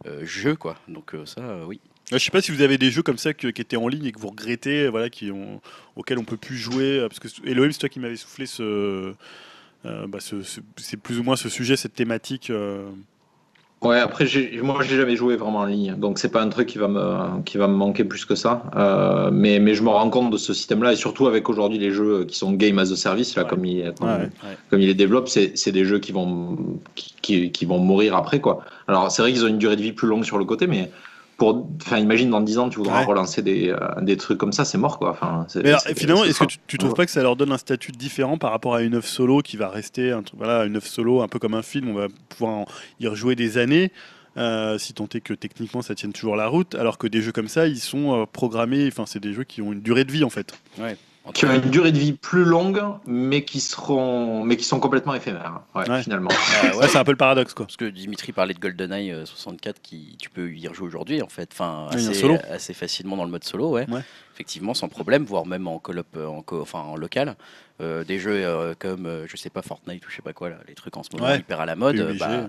euh, 0.07 0.25
jeu, 0.25 0.57
quoi. 0.57 0.75
Donc, 0.89 1.15
euh, 1.15 1.25
ça, 1.25 1.39
euh, 1.39 1.63
oui. 1.65 1.79
Je 2.14 2.23
sais 2.23 2.31
pas 2.31 2.41
si 2.41 2.52
vous 2.52 2.61
avez 2.61 2.77
des 2.77 2.91
jeux 2.91 3.02
comme 3.03 3.18
ça 3.18 3.34
que- 3.34 3.48
qui 3.48 3.61
étaient 3.61 3.77
en 3.77 3.88
ligne 3.88 4.06
et 4.06 4.11
que 4.11 4.19
vous 4.19 4.30
regrettez, 4.30 4.88
voilà, 4.90 5.10
qui 5.10 5.31
ont, 5.31 5.61
auxquels 5.95 6.18
on 6.19 6.23
peut 6.23 6.38
plus 6.38 6.57
jouer. 6.57 6.99
euh, 6.99 7.07
Parce 7.10 7.19
que 7.19 7.27
Elohim, 7.48 7.72
c'est 7.72 7.80
toi 7.80 7.90
qui 7.90 7.99
m'avais 7.99 8.15
soufflé 8.15 8.45
ce, 8.45 9.14
euh, 9.85 10.07
bah, 10.07 10.19
ce- 10.19 10.41
ce- 10.44 10.61
c'est 10.77 10.98
plus 10.98 11.19
ou 11.19 11.23
moins 11.23 11.35
ce 11.35 11.49
sujet, 11.49 11.76
cette 11.76 11.94
thématique. 11.95 12.49
euh, 12.49 12.90
Ouais, 13.81 13.99
après, 13.99 14.26
moi, 14.61 14.81
j'ai 14.81 14.95
jamais 14.95 15.18
joué 15.18 15.35
vraiment 15.35 15.60
en 15.60 15.65
ligne, 15.65 15.95
donc 15.95 16.18
c'est 16.18 16.30
pas 16.31 16.41
un 16.41 16.48
truc 16.48 16.69
qui 16.69 16.77
va 16.77 16.88
me, 16.88 17.41
qui 17.44 17.57
va 17.57 17.68
me 17.68 17.73
manquer 17.76 18.06
plus 18.06 18.23
que 18.23 18.34
ça. 18.34 18.64
Euh, 18.77 19.30
mais, 19.30 19.60
mais 19.60 19.76
je 19.76 19.84
me 19.84 19.90
rends 19.90 20.10
compte 20.10 20.31
de 20.31 20.38
ce 20.38 20.53
système-là, 20.53 20.94
et 20.94 20.95
surtout 20.95 21.27
avec 21.27 21.49
aujourd'hui 21.49 21.80
les 21.80 21.91
jeux 21.91 22.23
qui 22.23 22.38
sont 22.38 22.53
game 22.53 22.80
as 22.80 22.94
a 22.94 22.95
service, 22.95 23.35
là, 23.35 23.44
Ouais. 23.44 23.49
comme, 23.49 23.65
il, 23.65 23.94
comme, 23.99 24.07
Ouais. 24.07 24.15
Ouais. 24.19 24.57
comme 24.69 24.80
il 24.80 24.88
les 24.88 24.94
développe, 24.94 25.27
c'est 25.27 25.57
c'est 25.57 25.73
des 25.73 25.84
jeux 25.84 25.99
qui 25.99 26.14
vont, 26.14 26.80
qui, 26.95 27.14
qui- 27.22 27.52
qui 27.52 27.65
vont 27.65 27.77
mourir 27.80 28.15
après, 28.15 28.40
quoi. 28.40 28.64
Alors, 28.88 29.11
c'est 29.11 29.22
vrai 29.22 29.34
qu'ils 29.34 29.44
ont 29.44 29.49
une 29.49 29.57
durée 29.57 29.76
de 29.76 29.81
vie 29.81 29.91
plus 29.91 30.07
longue 30.07 30.23
sur 30.23 30.38
le 30.38 30.45
côté, 30.45 30.65
mais 30.65 30.90
pour, 31.38 31.68
enfin, 31.81 31.97
imagine 31.97 32.30
dans 32.30 32.41
10 32.41 32.57
ans, 32.60 32.69
tu 32.69 32.77
voudras 32.77 32.99
Ouais. 33.01 33.05
relancer 33.05 33.41
des, 33.41 33.69
euh, 33.69 33.77
des 34.01 34.18
trucs 34.18 34.38
comme 34.38 34.53
ça, 34.53 34.65
c'est 34.65 34.77
mort, 34.77 34.99
quoi. 34.99 35.11
Enfin, 35.11 35.45
Mais 35.55 35.69
alors, 35.69 35.81
finalement, 35.95 36.23
est-ce 36.23 36.39
que 36.39 36.45
tu, 36.45 36.57
tu 36.68 36.77
trouves 36.77 36.93
pas 36.93 37.05
que 37.05 37.11
ça 37.11 37.23
leur 37.23 37.35
donne 37.35 37.51
un 37.51 37.57
statut 37.57 37.91
différent 37.91 38.38
par 38.38 38.51
rapport 38.51 38.76
à 38.76 38.81
une 38.84 38.95
œuvre 38.95 39.05
solo 39.07 39.41
qui 39.41 39.57
va 39.57 39.69
rester 39.69 40.11
un 40.11 40.22
truc, 40.23 40.38
voilà, 40.38 40.65
une 40.65 40.76
œuvre 40.76 40.85
solo 40.88 41.22
un 41.22 41.27
peu 41.27 41.39
comme 41.39 41.53
un 41.55 41.61
film, 41.64 41.89
on 41.89 41.93
va 41.95 42.07
pouvoir 42.30 42.51
en- 42.60 42.65
y 42.99 43.07
rejouer 43.07 43.35
des 43.35 43.57
années. 43.57 43.91
euh, 44.35 44.80
si 44.80 44.93
tant 44.93 45.07
est 45.14 45.22
que 45.22 45.35
techniquement 45.35 45.84
ça 45.84 45.93
tienne 45.93 46.11
toujours 46.11 46.35
la 46.35 46.47
route, 46.47 46.73
alors 46.73 46.97
que 46.97 47.05
des 47.05 47.22
jeux 47.22 47.31
comme 47.31 47.47
ça, 47.47 47.68
ils 47.68 47.77
sont 47.80 48.19
euh, 48.22 48.26
programmés, 48.26 48.88
enfin 48.88 49.03
c'est 49.05 49.19
des 49.19 49.31
jeux 49.31 49.43
qui 49.43 49.61
ont 49.61 49.72
une 49.72 49.81
durée 49.81 50.05
de 50.05 50.11
vie 50.11 50.23
en 50.23 50.31
fait. 50.31 50.53
Entre- 50.80 50.95
Qui 51.33 51.45
ont 51.45 51.53
une 51.53 51.61
durée 51.69 51.93
de 51.93 51.97
vie 51.97 52.11
plus 52.11 52.43
longue, 52.43 52.81
mais 53.07 53.45
qui 53.45 53.61
seront, 53.61 54.43
mais 54.43 54.57
qui 54.57 54.65
sont 54.65 54.79
complètement 54.81 55.13
éphémères, 55.15 55.61
ouais, 55.73 55.89
Ouais. 55.89 56.03
finalement. 56.03 56.29
Ouais. 56.63 56.75
Ouais, 56.75 56.87
c'est 56.89 56.97
un 56.97 57.03
peu 57.05 57.11
le 57.11 57.17
paradoxe 57.17 57.53
quoi. 57.53 57.65
Parce 57.65 57.77
que 57.77 57.85
Dimitri 57.85 58.33
parlait 58.33 58.53
de 58.53 58.59
GoldenEye 58.59 59.11
euh, 59.11 59.25
64 59.25 59.81
qui 59.81 60.17
tu 60.19 60.29
peux 60.29 60.51
y 60.51 60.67
rejouer 60.67 60.85
aujourd'hui 60.87 61.21
en 61.21 61.29
fait, 61.29 61.49
enfin 61.53 61.87
assez, 61.91 62.13
solo. 62.13 62.37
assez 62.49 62.73
facilement 62.73 63.15
dans 63.15 63.23
le 63.23 63.31
mode 63.31 63.43
solo, 63.45 63.69
ouais. 63.71 63.89
Ouais. 63.89 64.01
Effectivement, 64.33 64.73
sans 64.73 64.89
problème, 64.89 65.23
voire 65.23 65.45
même 65.45 65.67
en 65.67 65.79
coop, 65.79 66.05
euh, 66.17 66.25
en, 66.27 66.41
co- 66.41 66.61
enfin 66.61 66.79
en 66.79 66.95
local. 66.97 67.35
Euh, 67.81 68.03
des 68.03 68.19
jeux 68.19 68.43
euh, 68.45 68.73
comme 68.77 69.05
euh, 69.05 69.25
je 69.27 69.37
sais 69.37 69.49
pas 69.49 69.61
Fortnite 69.61 70.05
ou 70.05 70.09
je 70.09 70.15
sais 70.17 70.21
pas 70.21 70.33
quoi 70.33 70.49
là, 70.49 70.57
les 70.67 70.73
trucs 70.75 70.95
en 70.97 71.03
ce 71.03 71.09
moment 71.13 71.25
Ouais. 71.29 71.39
hyper 71.39 71.59
à 71.61 71.65
la 71.65 71.75
mode. 71.75 72.17
Bah, 72.19 72.47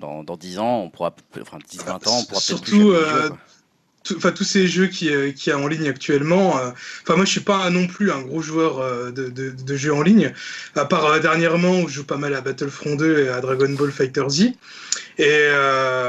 dans, 0.00 0.24
dans 0.24 0.36
10 0.36 0.58
ans, 0.58 0.80
on 0.80 0.90
pourra, 0.90 1.14
enfin 1.40 1.58
10 1.70 1.84
20 1.84 2.06
ans, 2.08 2.18
on 2.20 2.24
pourra 2.24 2.40
peut-être 2.40 2.62
plus 2.62 2.72
Surtout, 2.80 2.94
enfin 4.16 4.32
tous 4.32 4.44
ces 4.44 4.66
jeux 4.66 4.86
qui 4.86 5.10
euh, 5.14 5.32
qui 5.32 5.50
a 5.50 5.58
en 5.58 5.66
ligne 5.66 5.88
actuellement. 5.88 6.58
euh, 6.58 6.70
Enfin 7.02 7.16
moi 7.16 7.24
je 7.24 7.30
suis 7.30 7.40
pas 7.40 7.68
non 7.70 7.86
plus 7.86 8.10
un 8.10 8.20
gros 8.20 8.42
joueur 8.42 8.78
euh, 8.80 9.10
de, 9.10 9.28
de, 9.28 9.76
jeux 9.76 9.92
en 9.94 10.02
ligne, 10.02 10.32
à 10.74 10.84
part 10.84 11.20
dernièrement 11.20 11.80
où 11.80 11.88
je 11.88 11.94
joue 11.94 12.04
pas 12.04 12.16
mal 12.16 12.34
à 12.34 12.40
Battlefront 12.40 12.96
2 12.96 13.24
et 13.24 13.28
à 13.28 13.40
Dragon 13.40 13.70
Ball 13.70 13.90
Fighter 13.90 14.24
Z. 14.28 14.52
Et 15.18 15.48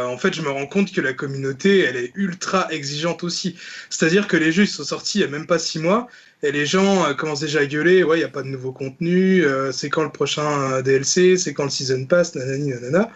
en 0.06 0.18
fait 0.18 0.34
je 0.34 0.42
me 0.42 0.50
rends 0.50 0.66
compte 0.66 0.92
que 0.92 1.02
la 1.02 1.14
communauté 1.14 1.80
elle 1.80 1.96
est 1.96 2.12
ultra 2.16 2.72
exigeante 2.72 3.24
aussi. 3.24 3.56
C'est-à-dire 3.90 4.28
que 4.28 4.38
les 4.38 4.52
jeux 4.52 4.64
ils 4.64 4.68
sont 4.68 4.84
sortis 4.84 5.20
il 5.20 5.22
y 5.22 5.26
a 5.26 5.28
même 5.28 5.48
pas 5.48 5.60
six 5.60 5.80
mois 5.80 6.08
et 6.44 6.52
les 6.52 6.66
gens 6.66 7.06
euh, 7.08 7.14
commencent 7.14 7.40
déjà 7.40 7.60
à 7.62 7.66
gueuler. 7.66 8.04
Ouais 8.04 8.18
il 8.18 8.22
y 8.22 8.26
a 8.26 8.30
pas 8.30 8.44
de 8.44 8.48
nouveau 8.48 8.72
contenu. 8.72 9.44
euh, 9.44 9.72
c'est 9.72 9.90
quand 9.90 10.04
le 10.04 10.12
prochain 10.12 10.74
euh, 10.74 10.82
DLC 10.82 11.38
C'est 11.38 11.54
quand 11.54 11.64
le 11.64 11.70
season 11.70 12.06
pass 12.06 12.36
Nanani 12.36 12.70
nanana. 12.70 13.10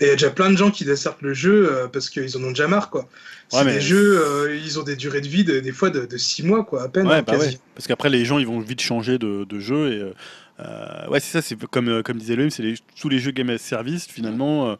Et 0.00 0.04
il 0.04 0.08
y 0.08 0.10
a 0.10 0.14
déjà 0.14 0.30
plein 0.30 0.50
de 0.50 0.56
gens 0.56 0.70
qui 0.70 0.84
dessertent 0.84 1.22
le 1.22 1.34
jeu 1.34 1.68
euh, 1.70 1.88
parce 1.88 2.10
qu'ils 2.10 2.36
en 2.36 2.42
ont 2.44 2.48
déjà 2.50 2.68
marre 2.68 2.90
quoi. 2.90 3.08
C'est 3.48 3.58
Ouais, 3.58 3.64
mais- 3.64 3.74
des 3.74 3.80
jeux, 3.82 4.18
euh, 4.20 4.56
ils 4.64 4.78
ont 4.78 4.82
des 4.82 4.96
durées 4.96 5.20
de 5.20 5.28
vie 5.28 5.44
de- 5.44 5.60
des 5.60 5.72
fois 5.72 5.90
de, 5.90 6.06
de 6.06 6.16
six 6.16 6.42
mois, 6.42 6.64
quoi, 6.64 6.82
à 6.84 6.88
peine. 6.88 7.06
Ouais, 7.06 7.16
hein, 7.16 7.22
bah 7.26 7.36
ouais. 7.36 7.58
Parce 7.74 7.86
qu'après, 7.86 8.08
les 8.08 8.24
gens, 8.24 8.38
ils 8.38 8.46
vont 8.46 8.60
vite 8.60 8.80
changer 8.80 9.18
de, 9.18 9.44
de 9.44 9.60
jeu. 9.60 9.92
Et, 9.92 10.62
euh, 10.64 11.08
ouais, 11.08 11.20
c'est 11.20 11.32
ça, 11.32 11.42
c'est 11.42 11.58
comme, 11.66 11.88
euh, 11.90 12.02
comme 12.02 12.16
disait 12.16 12.32
Elohim, 12.32 12.48
c'est 12.48 12.62
les- 12.62 12.76
tous 12.98 13.10
les 13.10 13.18
jeux 13.18 13.30
Game 13.30 13.50
as 13.50 13.58
Service, 13.58 14.06
finalement, 14.06 14.78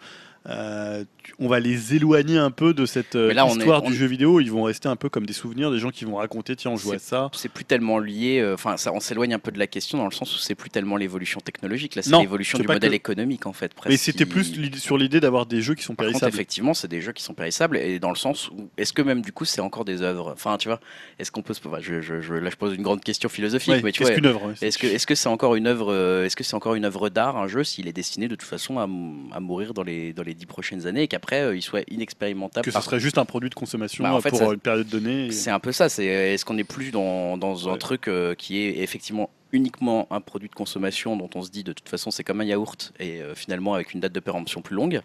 euh, 0.48 1.04
on 1.38 1.48
va 1.48 1.60
les 1.60 1.94
éloigner 1.94 2.38
un 2.38 2.50
peu 2.50 2.74
de 2.74 2.86
cette 2.86 3.16
euh, 3.16 3.32
là, 3.32 3.46
est- 3.46 3.50
histoire 3.56 3.82
on- 3.84 3.90
du 3.90 3.96
jeu 3.96 4.06
vidéo. 4.06 4.40
Ils 4.40 4.50
vont 4.50 4.62
rester 4.64 4.88
un 4.88 4.96
peu 4.96 5.08
comme 5.08 5.26
des 5.26 5.32
souvenirs 5.32 5.70
des 5.70 5.78
gens 5.78 5.90
qui 5.90 6.04
vont 6.04 6.16
raconter 6.16 6.56
tiens, 6.56 6.70
on 6.72 6.76
jouait 6.76 6.96
à 6.96 6.98
ça. 6.98 7.30
c'est 7.34 7.48
plus 7.48 7.64
tellement 7.64 7.98
lié, 7.98 8.38
euh, 8.40 8.54
enfin 8.54 8.76
ça, 8.76 8.92
on 8.92 9.00
s'éloigne 9.00 9.34
un 9.34 9.38
peu 9.38 9.50
de 9.52 9.58
la 9.58 9.66
question 9.66 9.98
dans 9.98 10.04
le 10.06 10.12
sens 10.12 10.34
où 10.34 10.38
c'est 10.38 10.54
plus 10.54 10.70
tellement 10.70 10.96
l'évolution 10.96 11.40
technologique, 11.40 11.94
là 11.94 12.02
c'est 12.02 12.16
l'évolution 12.18 12.58
du 12.58 12.66
modèle 12.66 12.90
que- 12.90 12.94
économique 12.96 13.46
en 13.46 13.52
fait. 13.52 13.74
Presque, 13.74 13.90
Mais 13.90 13.96
c'était 13.96 14.24
qui- 14.24 14.30
plus 14.30 14.78
sur 14.78 14.98
l'idée 14.98 15.20
d'avoir 15.20 15.46
des 15.46 15.62
jeux 15.62 15.74
qui 15.74 15.82
sont 15.82 15.94
Par 15.94 16.06
contre, 16.06 16.18
périssables. 16.20 16.34
effectivement, 16.34 16.74
c'est 16.74 16.88
des 16.88 17.00
jeux 17.00 17.12
qui 17.12 17.22
sont 17.22 17.34
périssables 17.34 17.76
et 17.76 17.98
dans 17.98 18.10
le 18.10 18.16
sens 18.16 18.48
où 18.50 18.68
est-ce 18.76 18.92
que 18.92 19.02
même 19.02 19.22
du 19.22 19.32
coup 19.32 19.44
c'est 19.44 19.60
encore 19.60 19.84
des 19.84 20.02
œuvres? 20.02 20.30
Enfin, 20.32 20.56
tu 20.58 20.68
vois, 20.68 20.80
est-ce 21.18 21.30
qu'on 21.30 21.42
peut 21.42 21.54
se. 21.54 21.60
enfin, 21.66 21.78
je, 21.80 22.00
je- 22.00 22.20
je- 22.20 22.34
là, 22.34 22.50
je 22.50 22.56
pose 22.56 22.74
une 22.74 22.82
grande 22.82 23.02
question 23.02 23.28
philosophique, 23.28 23.72
Ouais, 23.74 23.82
mais 23.82 23.92
tu 23.92 24.02
vois, 24.02 24.12
qu'une 24.12 24.26
œuvre 24.26 24.52
est-ce 24.60 24.78
que 24.78 24.86
est-ce 24.86 25.06
c'est 25.14 25.28
encore 25.28 25.54
une 25.56 25.66
œuvre 25.66 25.92
euh, 25.92 26.24
Est-ce 26.24 26.36
que 26.36 26.44
c'est 26.44 26.54
encore 26.54 26.74
une 26.74 26.84
œuvre 26.84 27.08
d'art, 27.08 27.36
un 27.36 27.46
jeu, 27.48 27.64
s'il 27.64 27.86
est 27.86 27.92
destiné 27.92 28.28
de 28.28 28.34
toute 28.34 28.48
façon 28.48 28.78
à, 28.78 28.86
mourir 28.86 29.74
dans 29.74 29.82
les 29.82 30.12
dans 30.12 30.22
les 30.22 30.34
dix 30.34 30.46
prochaines 30.46 30.86
années 30.86 31.02
qu'après 31.12 31.40
euh, 31.42 31.56
il 31.56 31.62
soit 31.62 31.84
inexpérimentable 31.90 32.64
que 32.64 32.70
ce 32.70 32.74
par- 32.74 32.82
serait 32.82 33.00
juste 33.00 33.18
un 33.18 33.24
produit 33.24 33.48
de 33.50 33.54
consommation 33.54 34.02
Bah, 34.04 34.12
en 34.12 34.18
euh, 34.18 34.20
fait, 34.20 34.30
pour 34.30 34.38
ça- 34.40 34.44
une 34.52 34.58
période 34.58 34.88
donnée. 34.88 35.26
et- 35.26 35.30
C'est 35.32 35.50
un 35.50 35.60
peu 35.60 35.72
ça. 35.72 35.88
C'est 35.88 36.04
est-ce 36.06 36.44
qu'on 36.44 36.54
n'est 36.54 36.64
plus 36.64 36.90
dans, 36.90 37.36
dans 37.38 37.68
un 37.68 37.76
truc 37.78 38.08
euh, 38.08 38.34
qui 38.34 38.58
est 38.58 38.78
effectivement 38.80 39.30
uniquement 39.52 40.06
un 40.10 40.20
produit 40.20 40.48
de 40.48 40.54
consommation 40.54 41.16
dont 41.16 41.30
on 41.34 41.42
se 41.42 41.50
dit 41.50 41.62
de 41.62 41.72
toute 41.72 41.88
façon 41.88 42.10
c'est 42.10 42.24
comme 42.24 42.40
un 42.40 42.44
yaourt 42.44 42.92
et 42.98 43.20
euh, 43.22 43.34
finalement 43.34 43.74
avec 43.74 43.92
une 43.94 44.00
date 44.00 44.12
de 44.12 44.20
péremption 44.20 44.62
plus 44.62 44.74
longue? 44.76 45.00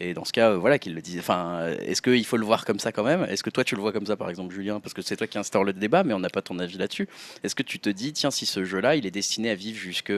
Et 0.00 0.14
dans 0.14 0.24
ce 0.24 0.32
cas, 0.32 0.50
euh, 0.50 0.56
voilà, 0.56 0.78
qu'il 0.78 0.94
le 0.94 1.00
dise. 1.00 1.18
Enfin, 1.18 1.66
est-ce 1.84 2.00
qu'il 2.02 2.24
faut 2.24 2.36
le 2.36 2.44
voir 2.44 2.64
comme 2.64 2.78
ça 2.78 2.92
quand 2.92 3.02
même? 3.02 3.24
Est-ce 3.28 3.42
que 3.42 3.50
toi 3.50 3.64
tu 3.64 3.74
le 3.74 3.80
vois 3.80 3.92
comme 3.92 4.06
ça, 4.06 4.16
par 4.16 4.30
exemple, 4.30 4.54
Julien? 4.54 4.78
Parce 4.78 4.94
que 4.94 5.02
c'est 5.02 5.16
toi 5.16 5.26
qui 5.26 5.38
instaure 5.38 5.64
le 5.64 5.72
débat, 5.72 6.04
mais 6.04 6.14
on 6.14 6.20
n'a 6.20 6.28
pas 6.30 6.40
ton 6.40 6.60
avis 6.60 6.78
là-dessus. 6.78 7.08
Est-ce 7.42 7.56
que 7.56 7.64
tu 7.64 7.80
te 7.80 7.88
dis, 7.90 8.12
tiens, 8.12 8.30
si 8.30 8.46
ce 8.46 8.64
jeu-là, 8.64 8.94
il 8.94 9.06
est 9.06 9.10
destiné 9.10 9.50
à 9.50 9.56
vivre 9.56 9.76
jusque, 9.76 10.12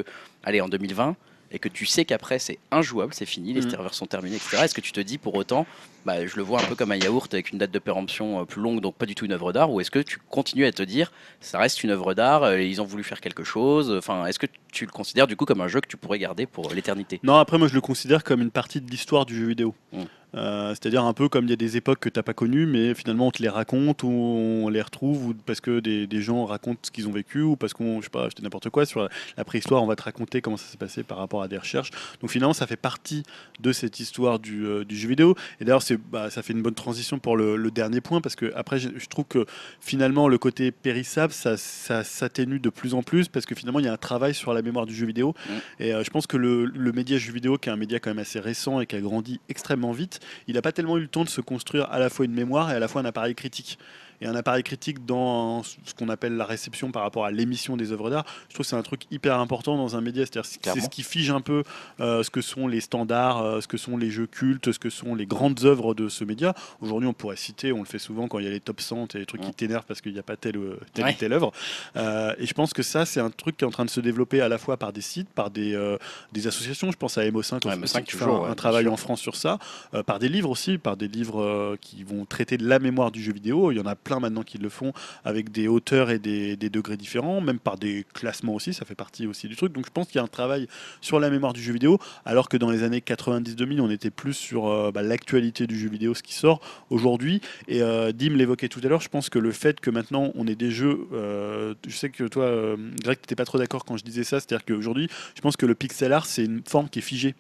allez, 0.44 0.60
en 0.60 0.68
2020 0.68 1.16
et 1.50 1.58
que 1.58 1.68
tu 1.68 1.86
sais 1.86 2.04
qu'après 2.04 2.38
c'est 2.38 2.58
injouable, 2.70 3.12
c'est 3.14 3.26
fini, 3.26 3.52
les 3.52 3.62
Mhm. 3.62 3.70
serveurs 3.70 3.94
sont 3.94 4.06
terminés, 4.06 4.36
etc. 4.36 4.62
Est-ce 4.64 4.74
que 4.74 4.80
tu 4.80 4.92
te 4.92 5.00
dis 5.00 5.18
pour 5.18 5.34
autant, 5.34 5.66
bah, 6.04 6.26
je 6.26 6.36
le 6.36 6.42
vois 6.42 6.60
un 6.60 6.64
peu 6.64 6.74
comme 6.76 6.92
un 6.92 6.96
yaourt 6.96 7.32
avec 7.34 7.50
une 7.50 7.58
date 7.58 7.70
de 7.72 7.78
péremption 7.78 8.40
euh, 8.40 8.44
plus 8.44 8.62
longue, 8.62 8.80
donc 8.80 8.94
pas 8.96 9.06
du 9.06 9.14
tout 9.14 9.24
une 9.24 9.32
œuvre 9.32 9.52
d'art, 9.52 9.70
ou 9.70 9.80
est-ce 9.80 9.90
que 9.90 9.98
tu 9.98 10.18
continues 10.30 10.64
à 10.66 10.72
te 10.72 10.82
dire, 10.82 11.12
ça 11.40 11.58
reste 11.58 11.82
une 11.82 11.90
œuvre 11.90 12.14
d'art, 12.14 12.44
euh, 12.44 12.62
ils 12.62 12.80
ont 12.80 12.84
voulu 12.84 13.02
faire 13.04 13.20
quelque 13.20 13.44
chose, 13.44 13.90
enfin, 13.96 14.26
est-ce 14.26 14.38
que 14.38 14.46
tu 14.72 14.86
le 14.86 14.92
considères 14.92 15.26
du 15.26 15.36
coup 15.36 15.44
comme 15.44 15.60
un 15.60 15.68
jeu 15.68 15.80
que 15.80 15.88
tu 15.88 15.96
pourrais 15.96 16.18
garder 16.18 16.46
pour 16.46 16.72
l'éternité? 16.72 17.20
Non, 17.22 17.34
après, 17.36 17.58
moi, 17.58 17.66
je 17.68 17.74
le 17.74 17.80
considère 17.80 18.22
comme 18.24 18.40
une 18.40 18.50
partie 18.52 18.80
de 18.80 18.90
l'histoire 18.90 19.26
du 19.26 19.36
jeu 19.36 19.46
vidéo. 19.48 19.74
Mm. 19.92 20.02
Euh, 20.34 20.70
C'est-à-dire 20.70 21.04
un 21.04 21.12
peu 21.12 21.28
comme 21.28 21.44
il 21.44 21.50
y 21.50 21.52
a 21.52 21.56
des 21.56 21.76
époques 21.76 22.00
que 22.00 22.08
tu 22.08 22.18
n'as 22.18 22.22
pas 22.22 22.34
connues, 22.34 22.66
mais 22.66 22.94
finalement, 22.94 23.28
on 23.28 23.30
te 23.30 23.42
les 23.42 23.48
raconte 23.48 24.02
ou 24.02 24.08
on 24.08 24.68
les 24.68 24.82
retrouve 24.82 25.26
ou 25.28 25.34
parce 25.34 25.60
que 25.60 25.80
des, 25.80 26.06
des 26.06 26.22
gens 26.22 26.44
racontent 26.44 26.80
ce 26.82 26.90
qu'ils 26.90 27.08
ont 27.08 27.12
vécu 27.12 27.42
ou 27.42 27.56
parce 27.56 27.72
qu'on, 27.72 28.00
je 28.00 28.04
sais 28.04 28.10
pas, 28.10 28.28
dis 28.28 28.42
n'importe 28.42 28.70
quoi, 28.70 28.86
sur 28.86 29.02
la, 29.02 29.08
la 29.36 29.44
préhistoire, 29.44 29.82
on 29.82 29.86
va 29.86 29.96
te 29.96 30.02
raconter 30.02 30.40
comment 30.40 30.56
ça 30.56 30.66
s'est 30.66 30.76
passé 30.76 31.02
par 31.02 31.18
rapport 31.18 31.42
à 31.42 31.48
des 31.48 31.58
recherches. 31.58 31.90
Donc 32.20 32.30
finalement, 32.30 32.52
ça 32.52 32.66
fait 32.66 32.76
partie 32.76 33.22
de 33.60 33.72
cette 33.72 34.00
histoire 34.00 34.38
du, 34.38 34.66
euh, 34.66 34.84
du 34.84 34.96
jeu 34.96 35.08
vidéo. 35.08 35.34
Et 35.60 35.64
d'ailleurs, 35.64 35.82
c'est, 35.82 35.96
bah, 35.96 36.30
ça 36.30 36.42
fait 36.42 36.52
une 36.52 36.62
bonne 36.62 36.74
transition 36.74 37.18
pour 37.18 37.36
le, 37.36 37.56
le 37.56 37.70
dernier 37.70 38.00
point 38.00 38.20
parce 38.20 38.36
que 38.36 38.52
après, 38.54 38.78
je, 38.78 38.88
je 38.96 39.06
trouve 39.06 39.24
que 39.24 39.46
finalement, 39.80 40.28
le 40.28 40.38
côté 40.38 40.70
périssable, 40.70 41.32
ça, 41.32 41.56
ça 41.56 42.04
s'atténue 42.04 42.60
de 42.60 42.70
plus 42.70 42.94
en 42.94 43.02
plus 43.02 43.28
parce 43.28 43.46
que 43.46 43.54
finalement, 43.54 43.80
il 43.80 43.86
y 43.86 43.88
a 43.88 43.92
un 43.92 43.96
travail 43.96 44.34
sur 44.34 44.54
la 44.54 44.62
mémoire 44.62 44.86
du 44.86 44.94
jeu 44.94 45.06
vidéo. 45.06 45.34
Et 45.78 45.92
euh, 45.92 46.04
je 46.04 46.10
pense 46.10 46.26
que 46.26 46.36
le, 46.36 46.64
le 46.66 46.92
média 46.92 47.18
jeu 47.18 47.32
vidéo, 47.32 47.58
qui 47.58 47.68
est 47.68 47.72
un 47.72 47.76
média 47.76 47.98
quand 47.98 48.10
même 48.10 48.18
assez 48.18 48.40
récent 48.40 48.80
et 48.80 48.86
qui 48.86 48.96
a 48.96 49.00
grandi 49.00 49.40
extrêmement 49.48 49.92
vite, 49.92 50.19
il 50.46 50.54
n'a 50.54 50.62
pas 50.62 50.72
tellement 50.72 50.96
eu 50.96 51.02
le 51.02 51.08
temps 51.08 51.24
de 51.24 51.28
se 51.28 51.40
construire 51.40 51.90
à 51.90 51.98
la 51.98 52.10
fois 52.10 52.24
une 52.24 52.32
mémoire 52.32 52.70
et 52.70 52.74
à 52.74 52.78
la 52.78 52.88
fois 52.88 53.00
un 53.00 53.04
appareil 53.04 53.34
critique. 53.34 53.78
Et 54.22 54.26
un 54.26 54.34
appareil 54.34 54.62
critique 54.62 55.06
dans 55.06 55.62
ce 55.62 55.94
qu'on 55.98 56.08
appelle 56.10 56.36
la 56.36 56.44
réception 56.44 56.90
par 56.92 57.02
rapport 57.02 57.24
à 57.24 57.30
l'émission 57.30 57.76
des 57.76 57.92
œuvres 57.92 58.10
d'art, 58.10 58.26
je 58.48 58.54
trouve 58.54 58.64
que 58.66 58.70
c'est 58.70 58.76
un 58.76 58.82
truc 58.82 59.02
hyper 59.10 59.38
important 59.38 59.76
dans 59.78 59.96
un 59.96 60.00
média. 60.02 60.24
C'est-à-dire 60.26 60.44
c'est 60.62 60.80
ce 60.80 60.88
qui 60.90 61.02
fige 61.02 61.30
un 61.30 61.40
peu 61.40 61.64
euh, 62.00 62.22
ce 62.22 62.28
que 62.30 62.42
sont 62.42 62.68
les 62.68 62.80
standards, 62.80 63.42
euh, 63.42 63.60
ce 63.60 63.68
que 63.68 63.78
sont 63.78 63.96
les 63.96 64.10
jeux 64.10 64.26
cultes, 64.26 64.72
ce 64.72 64.78
que 64.78 64.90
sont 64.90 65.14
les 65.14 65.24
grandes 65.26 65.64
œuvres 65.64 65.94
de 65.94 66.08
ce 66.08 66.24
média. 66.24 66.54
Aujourd'hui, 66.82 67.08
on 67.08 67.14
pourrait 67.14 67.36
citer, 67.36 67.72
on 67.72 67.78
le 67.78 67.86
fait 67.86 67.98
souvent 67.98 68.28
quand 68.28 68.38
il 68.38 68.44
y 68.44 68.48
a 68.48 68.50
les 68.50 68.60
top 68.60 68.80
100 68.80 69.14
et 69.14 69.18
les 69.18 69.26
trucs 69.26 69.40
qui 69.40 69.52
t'énervent 69.52 69.86
parce 69.86 70.00
qu'il 70.02 70.12
n'y 70.12 70.18
a 70.18 70.22
pas 70.22 70.36
telle, 70.36 70.56
euh, 70.56 70.78
telle 70.92 71.04
Ouais. 71.06 71.12
ou 71.12 71.16
telle 71.16 71.32
œuvre. 71.32 71.52
Euh, 71.96 72.34
et 72.38 72.44
je 72.46 72.52
pense 72.52 72.74
que 72.74 72.82
ça, 72.82 73.06
c'est 73.06 73.20
un 73.20 73.30
truc 73.30 73.56
qui 73.56 73.64
est 73.64 73.66
en 73.68 73.70
train 73.70 73.84
de 73.86 73.90
se 73.90 74.00
développer 74.00 74.42
à 74.42 74.48
la 74.48 74.58
fois 74.58 74.76
par 74.76 74.92
des 74.92 75.00
sites, 75.00 75.30
par 75.30 75.50
des, 75.50 75.96
des 76.32 76.46
associations. 76.46 76.90
Je 76.90 76.96
pense 76.98 77.16
à 77.16 77.22
MO5, 77.24 77.66
Ouais, 77.66 77.72
aussi, 77.82 77.94
MO5 77.96 78.02
qui 78.04 78.12
fait 78.12 78.18
toujours, 78.18 78.46
un, 78.46 78.54
travail 78.54 78.86
en 78.88 78.96
France 78.98 79.20
sur 79.20 79.36
ça, 79.36 79.58
par 80.04 80.18
des 80.18 80.28
livres 80.28 80.50
aussi, 80.50 80.76
par 80.76 80.96
des 80.96 81.08
livres 81.08 81.76
qui 81.80 82.04
vont 82.04 82.26
traiter 82.26 82.58
de 82.58 82.66
la 82.68 82.78
mémoire 82.78 83.10
du 83.10 83.22
jeu 83.22 83.32
vidéo. 83.32 83.72
Il 83.72 83.78
y 83.78 83.80
en 83.80 83.86
a 83.86 83.94
plein 83.94 84.09
maintenant 84.18 84.42
qui 84.42 84.58
le 84.58 84.68
font 84.68 84.92
avec 85.24 85.52
des 85.52 85.68
hauteurs 85.68 86.10
et 86.10 86.18
des, 86.18 86.56
degrés 86.56 86.96
différents, 86.96 87.40
même 87.40 87.58
par 87.58 87.76
des 87.76 88.04
classements 88.14 88.54
aussi, 88.54 88.72
ça 88.72 88.84
fait 88.84 88.94
partie 88.94 89.26
aussi 89.26 89.48
du 89.48 89.56
truc. 89.56 89.72
Donc 89.72 89.86
je 89.86 89.90
pense 89.90 90.06
qu'il 90.06 90.16
y 90.16 90.18
a 90.18 90.22
un 90.22 90.28
travail 90.28 90.66
sur 91.00 91.20
la 91.20 91.30
mémoire 91.30 91.52
du 91.52 91.62
jeu 91.62 91.72
vidéo, 91.72 91.98
alors 92.24 92.48
que 92.48 92.56
dans 92.56 92.70
les 92.70 92.82
années 92.82 93.00
90-2000, 93.00 93.80
on 93.80 93.90
était 93.90 94.10
plus 94.10 94.34
sur 94.34 94.68
euh, 94.68 94.90
bah, 94.90 95.02
l'actualité 95.02 95.66
du 95.66 95.78
jeu 95.78 95.88
vidéo, 95.88 96.14
ce 96.14 96.22
qui 96.22 96.34
sort 96.34 96.60
aujourd'hui. 96.90 97.40
Et 97.68 97.82
euh, 97.82 98.12
Dim 98.12 98.34
l'évoquait 98.34 98.68
tout 98.68 98.80
à 98.82 98.88
l'heure, 98.88 99.00
je 99.00 99.08
pense 99.08 99.28
que 99.28 99.38
le 99.38 99.52
fait 99.52 99.80
que 99.80 99.90
maintenant 99.90 100.32
on 100.34 100.46
ait 100.46 100.54
des 100.54 100.70
jeux, 100.70 101.06
euh, 101.12 101.74
je 101.86 101.96
sais 101.96 102.10
que 102.10 102.24
toi, 102.24 102.76
Greg, 103.02 103.18
tu 103.18 103.22
n'étais 103.22 103.36
pas 103.36 103.44
trop 103.44 103.58
d'accord 103.58 103.84
quand 103.84 103.96
je 103.96 104.04
disais 104.04 104.24
ça, 104.24 104.40
c'est-à-dire 104.40 104.64
qu'aujourd'hui, 104.64 105.08
je 105.34 105.40
pense 105.40 105.56
que 105.56 105.66
le 105.66 105.74
pixel 105.74 106.12
art, 106.12 106.26
c'est 106.26 106.44
une 106.44 106.62
forme 106.66 106.88
qui 106.88 107.00
est 107.00 107.02
figée. 107.02 107.34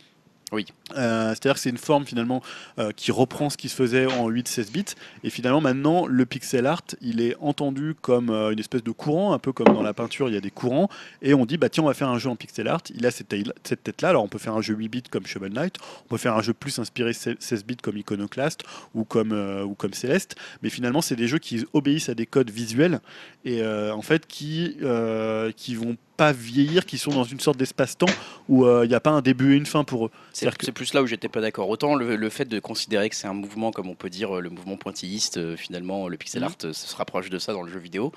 Oui. 0.52 0.66
Euh, 0.96 1.28
C'est-à-dire 1.28 1.54
que 1.54 1.60
c'est 1.60 1.70
une 1.70 1.78
forme 1.78 2.04
finalement 2.04 2.42
euh, 2.78 2.90
qui 2.90 3.12
reprend 3.12 3.50
ce 3.50 3.56
qui 3.56 3.68
se 3.68 3.76
faisait 3.76 4.06
en 4.06 4.28
8-16 4.28 4.72
bits. 4.72 4.84
Et 5.22 5.30
finalement, 5.30 5.60
maintenant, 5.60 6.06
le 6.06 6.26
pixel 6.26 6.66
art, 6.66 6.82
il 7.00 7.20
est 7.20 7.36
entendu 7.40 7.94
comme 8.00 8.30
euh, 8.30 8.50
une 8.50 8.58
espèce 8.58 8.82
de 8.82 8.90
courant, 8.90 9.32
un 9.32 9.38
peu 9.38 9.52
comme 9.52 9.72
dans 9.72 9.82
la 9.82 9.94
peinture, 9.94 10.28
il 10.28 10.34
y 10.34 10.38
a 10.38 10.40
des 10.40 10.50
courants. 10.50 10.88
Et 11.22 11.34
on 11.34 11.46
dit, 11.46 11.56
bah 11.56 11.68
tiens, 11.68 11.84
on 11.84 11.86
va 11.86 11.94
faire 11.94 12.08
un 12.08 12.18
jeu 12.18 12.28
en 12.28 12.36
pixel 12.36 12.66
art. 12.66 12.82
Il 12.94 13.06
a 13.06 13.10
cette, 13.12 13.28
tête-là. 13.28 14.08
Alors, 14.08 14.24
on 14.24 14.28
peut 14.28 14.38
faire 14.38 14.54
un 14.54 14.62
jeu 14.62 14.74
8 14.74 14.88
bits 14.88 15.02
comme 15.08 15.26
Shovel 15.26 15.52
Knight. 15.52 15.76
On 16.06 16.08
peut 16.08 16.18
faire 16.18 16.36
un 16.36 16.42
jeu 16.42 16.52
plus 16.52 16.78
inspiré 16.80 17.12
16 17.12 17.64
bits 17.64 17.76
comme 17.76 17.96
Iconoclast 17.96 18.64
ou 18.94 19.04
comme, 19.04 19.32
ou 19.32 19.74
comme 19.74 19.94
Celeste. 19.94 20.34
Mais 20.62 20.70
finalement, 20.70 21.00
c'est 21.00 21.16
des 21.16 21.28
jeux 21.28 21.38
qui 21.38 21.64
obéissent 21.72 22.08
à 22.08 22.14
des 22.14 22.26
codes 22.26 22.50
visuels 22.50 23.00
et 23.44 23.64
en 23.64 24.02
fait 24.02 24.26
qui, 24.26 24.76
qui 25.56 25.74
vont 25.74 25.96
pas 26.20 26.32
vieillir, 26.32 26.84
qui 26.84 26.98
sont 26.98 27.12
dans 27.12 27.24
une 27.24 27.40
sorte 27.40 27.56
d'espace-temps 27.56 28.12
où 28.48 28.66
euh, 28.66 28.84
il 28.84 28.88
n'y 28.88 28.94
a 28.94 29.00
pas 29.00 29.08
un 29.10 29.22
début 29.22 29.54
et 29.54 29.56
une 29.56 29.64
fin 29.64 29.84
pour 29.84 30.04
eux. 30.06 30.10
C'est 30.34 30.54
que- 30.54 30.70
plus 30.70 30.92
là 30.92 31.00
où 31.02 31.06
j'étais 31.06 31.30
pas 31.30 31.40
d'accord. 31.40 31.70
Autant 31.70 31.94
le, 31.94 32.14
le 32.16 32.28
fait 32.28 32.44
de 32.44 32.60
considérer 32.60 33.08
que 33.08 33.16
c'est 33.16 33.26
un 33.26 33.32
mouvement, 33.32 33.70
comme 33.70 33.88
on 33.88 33.94
peut 33.94 34.10
dire 34.10 34.36
euh, 34.36 34.40
le 34.42 34.50
mouvement 34.50 34.76
pointilliste, 34.76 35.38
euh, 35.38 35.56
finalement 35.56 36.08
le 36.08 36.18
pixel 36.18 36.42
Mhm. 36.42 36.46
art 36.48 36.56
euh, 36.64 36.72
se 36.74 36.94
rapproche 36.94 37.30
de 37.30 37.38
ça 37.38 37.54
dans 37.54 37.62
le 37.62 37.72
jeu 37.72 37.78
vidéo. 37.78 38.12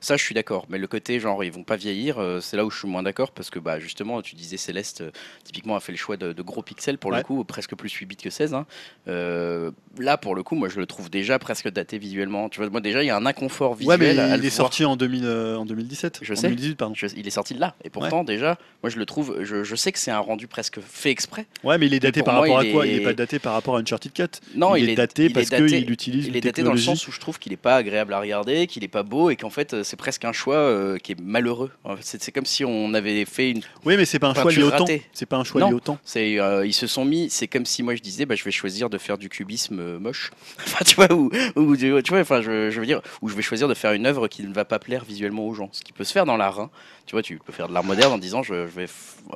Ça, 0.00 0.16
je 0.16 0.22
suis 0.22 0.34
d'accord. 0.34 0.66
Mais 0.68 0.78
le 0.78 0.86
côté 0.86 1.18
genre 1.20 1.42
ils 1.44 1.52
vont 1.52 1.64
pas 1.64 1.76
vieillir, 1.76 2.18
euh, 2.18 2.40
c'est 2.40 2.56
là 2.56 2.64
où 2.64 2.70
je 2.70 2.78
suis 2.78 2.88
moins 2.88 3.02
d'accord 3.02 3.30
parce 3.32 3.50
que 3.50 3.58
bah 3.58 3.78
justement, 3.80 4.22
tu 4.22 4.34
disais 4.36 4.56
Céleste, 4.56 5.00
euh, 5.00 5.10
typiquement 5.44 5.76
a 5.76 5.80
fait 5.80 5.92
le 5.92 5.98
choix 5.98 6.16
de, 6.16 6.32
de 6.32 6.42
gros 6.42 6.62
pixels 6.62 6.98
pour 6.98 7.10
Ouais. 7.10 7.18
le 7.18 7.22
coup, 7.22 7.42
presque 7.44 7.74
plus 7.74 7.90
8 7.92 8.06
bits 8.06 8.16
que 8.16 8.30
16. 8.30 8.54
hein. 8.54 8.66
Euh, 9.08 9.70
là, 9.98 10.16
pour 10.16 10.34
le 10.34 10.42
coup, 10.42 10.54
moi 10.54 10.68
je 10.68 10.78
le 10.78 10.86
trouve 10.86 11.10
déjà 11.10 11.38
presque 11.38 11.68
daté 11.70 11.98
visuellement. 11.98 12.48
Tu 12.48 12.60
vois, 12.60 12.68
moi 12.70 12.80
déjà 12.80 13.02
il 13.02 13.06
y 13.06 13.10
a 13.10 13.16
un 13.16 13.26
inconfort 13.26 13.72
Ouais, 13.72 13.96
visuel. 13.96 14.16
mais 14.16 14.18
à 14.18 14.36
il 14.36 14.44
est 14.44 14.50
sorti 14.50 14.84
en, 14.84 14.96
2000, 14.96 15.24
euh, 15.24 15.56
en 15.56 15.64
2017. 15.66 16.20
Je 16.22 16.32
en 16.32 16.36
sais. 16.36 16.42
2018, 16.48 16.74
pardon. 16.76 16.94
Je- 16.94 17.06
il 17.16 17.26
est 17.26 17.30
sorti 17.30 17.54
de 17.54 17.60
là. 17.60 17.74
Et 17.84 17.90
pourtant, 17.90 18.24
déjà, 18.24 18.58
moi 18.82 18.90
je 18.90 18.98
le 18.98 19.06
trouve, 19.06 19.38
je, 19.42 19.64
je 19.64 19.76
sais 19.76 19.92
que 19.92 19.98
c'est 19.98 20.10
un 20.10 20.18
rendu 20.18 20.46
presque 20.46 20.80
fait 20.80 21.10
exprès. 21.10 21.46
Ouais, 21.64 21.78
mais 21.78 21.86
il 21.86 21.94
est 21.94 22.00
daté 22.00 22.22
par 22.22 22.34
moi, 22.34 22.42
rapport 22.42 22.58
à 22.58 22.64
quoi 22.64 22.86
est- 22.86 22.90
Il 22.90 23.00
est 23.00 23.04
pas 23.04 23.12
daté 23.14 23.38
par 23.38 23.52
rapport 23.52 23.76
à 23.76 23.80
Uncharted 23.80 24.12
4. 24.12 24.40
Non, 24.54 24.74
il, 24.76 24.84
il 24.84 24.88
est, 24.90 24.92
est- 24.92 24.96
daté 24.96 25.24
il 25.24 25.30
est 25.30 25.34
parce 25.34 25.48
qu'il 25.50 25.90
utilise 25.90 26.26
Il 26.26 26.36
est 26.36 26.40
daté 26.40 26.62
dans 26.62 26.72
le 26.72 26.78
sens 26.78 27.06
où 27.08 27.12
je 27.12 27.20
trouve 27.20 27.38
qu'il 27.38 27.52
n'est 27.52 27.56
pas 27.56 27.76
agréable 27.76 28.12
à 28.12 28.20
regarder, 28.20 28.66
qu'il 28.66 28.82
n'est 28.82 28.88
pas 28.88 29.02
beau 29.02 29.30
et 29.30 29.36
qu'en 29.36 29.50
fait 29.50 29.82
c'est 29.86 29.96
presque 29.96 30.24
un 30.24 30.32
choix 30.32 30.56
euh, 30.56 30.98
qui 30.98 31.12
est 31.12 31.20
malheureux. 31.20 31.70
C'est 32.00 32.32
comme 32.32 32.44
si 32.46 32.64
on 32.64 32.92
avait 32.94 33.24
fait 33.24 33.50
une. 33.50 33.60
Oui, 33.84 33.96
mais 33.96 34.04
c'est 34.04 34.18
pas 34.18 34.28
un 34.28 34.34
choix 34.34 34.44
peinture 34.44 34.62
lié 34.62 34.66
au 34.66 34.70
temps. 34.70 34.78
ratée. 34.84 35.02
C'est 35.12 35.26
pas 35.26 35.36
un 35.36 35.44
choix 35.44 35.60
Non. 35.60 35.68
lié 35.68 35.74
au 35.74 35.80
temps. 35.80 35.98
C'est, 36.04 36.38
euh, 36.40 36.66
ils 36.66 36.72
se 36.72 36.86
sont 36.86 37.04
mis. 37.04 37.30
C'est 37.30 37.46
comme 37.48 37.64
si 37.64 37.82
moi 37.82 37.94
je 37.94 38.02
disais, 38.02 38.26
bah, 38.26 38.34
je 38.34 38.44
vais 38.44 38.50
choisir 38.50 38.90
de 38.90 38.98
faire 38.98 39.16
du 39.18 39.28
cubisme 39.28 39.78
euh, 39.80 39.98
moche. 39.98 40.30
enfin, 40.58 40.84
tu 40.84 40.96
vois, 40.96 41.12
ou, 41.12 41.30
ou 41.54 41.76
tu 41.76 41.90
vois, 42.08 42.20
enfin, 42.20 42.42
je, 42.42 42.70
je 42.70 42.80
veux 42.80 42.86
dire, 42.86 43.00
ou 43.22 43.28
je 43.28 43.34
vais 43.36 43.42
choisir 43.42 43.68
de 43.68 43.74
faire 43.74 43.92
une 43.92 44.06
œuvre 44.06 44.28
qui 44.28 44.42
ne 44.42 44.52
va 44.52 44.64
pas 44.64 44.78
plaire 44.78 45.04
visuellement 45.04 45.46
aux 45.46 45.54
gens. 45.54 45.68
Ce 45.72 45.82
qui 45.82 45.92
peut 45.92 46.04
se 46.04 46.12
faire 46.12 46.26
dans 46.26 46.36
l'art. 46.36 46.60
hein. 46.60 46.70
Tu 47.06 47.12
vois, 47.14 47.22
tu 47.22 47.38
peux 47.38 47.52
faire 47.52 47.68
de 47.68 47.72
l'art 47.74 47.84
moderne 47.84 48.12
en 48.12 48.18
disant, 48.18 48.42
je, 48.42 48.66
je 48.66 48.72
vais, 48.72 48.86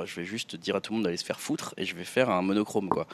je 0.05 0.15
vais 0.17 0.25
juste 0.25 0.57
dire 0.57 0.75
à 0.75 0.81
tout 0.81 0.93
le 0.93 0.97
monde 0.97 1.05
d'aller 1.05 1.17
se 1.17 1.25
faire 1.25 1.39
foutre 1.39 1.73
et 1.77 1.85
je 1.85 1.95
vais 1.95 2.03
faire 2.05 2.29
un 2.29 2.43
monochrome, 2.43 2.89
quoi. 2.89 3.07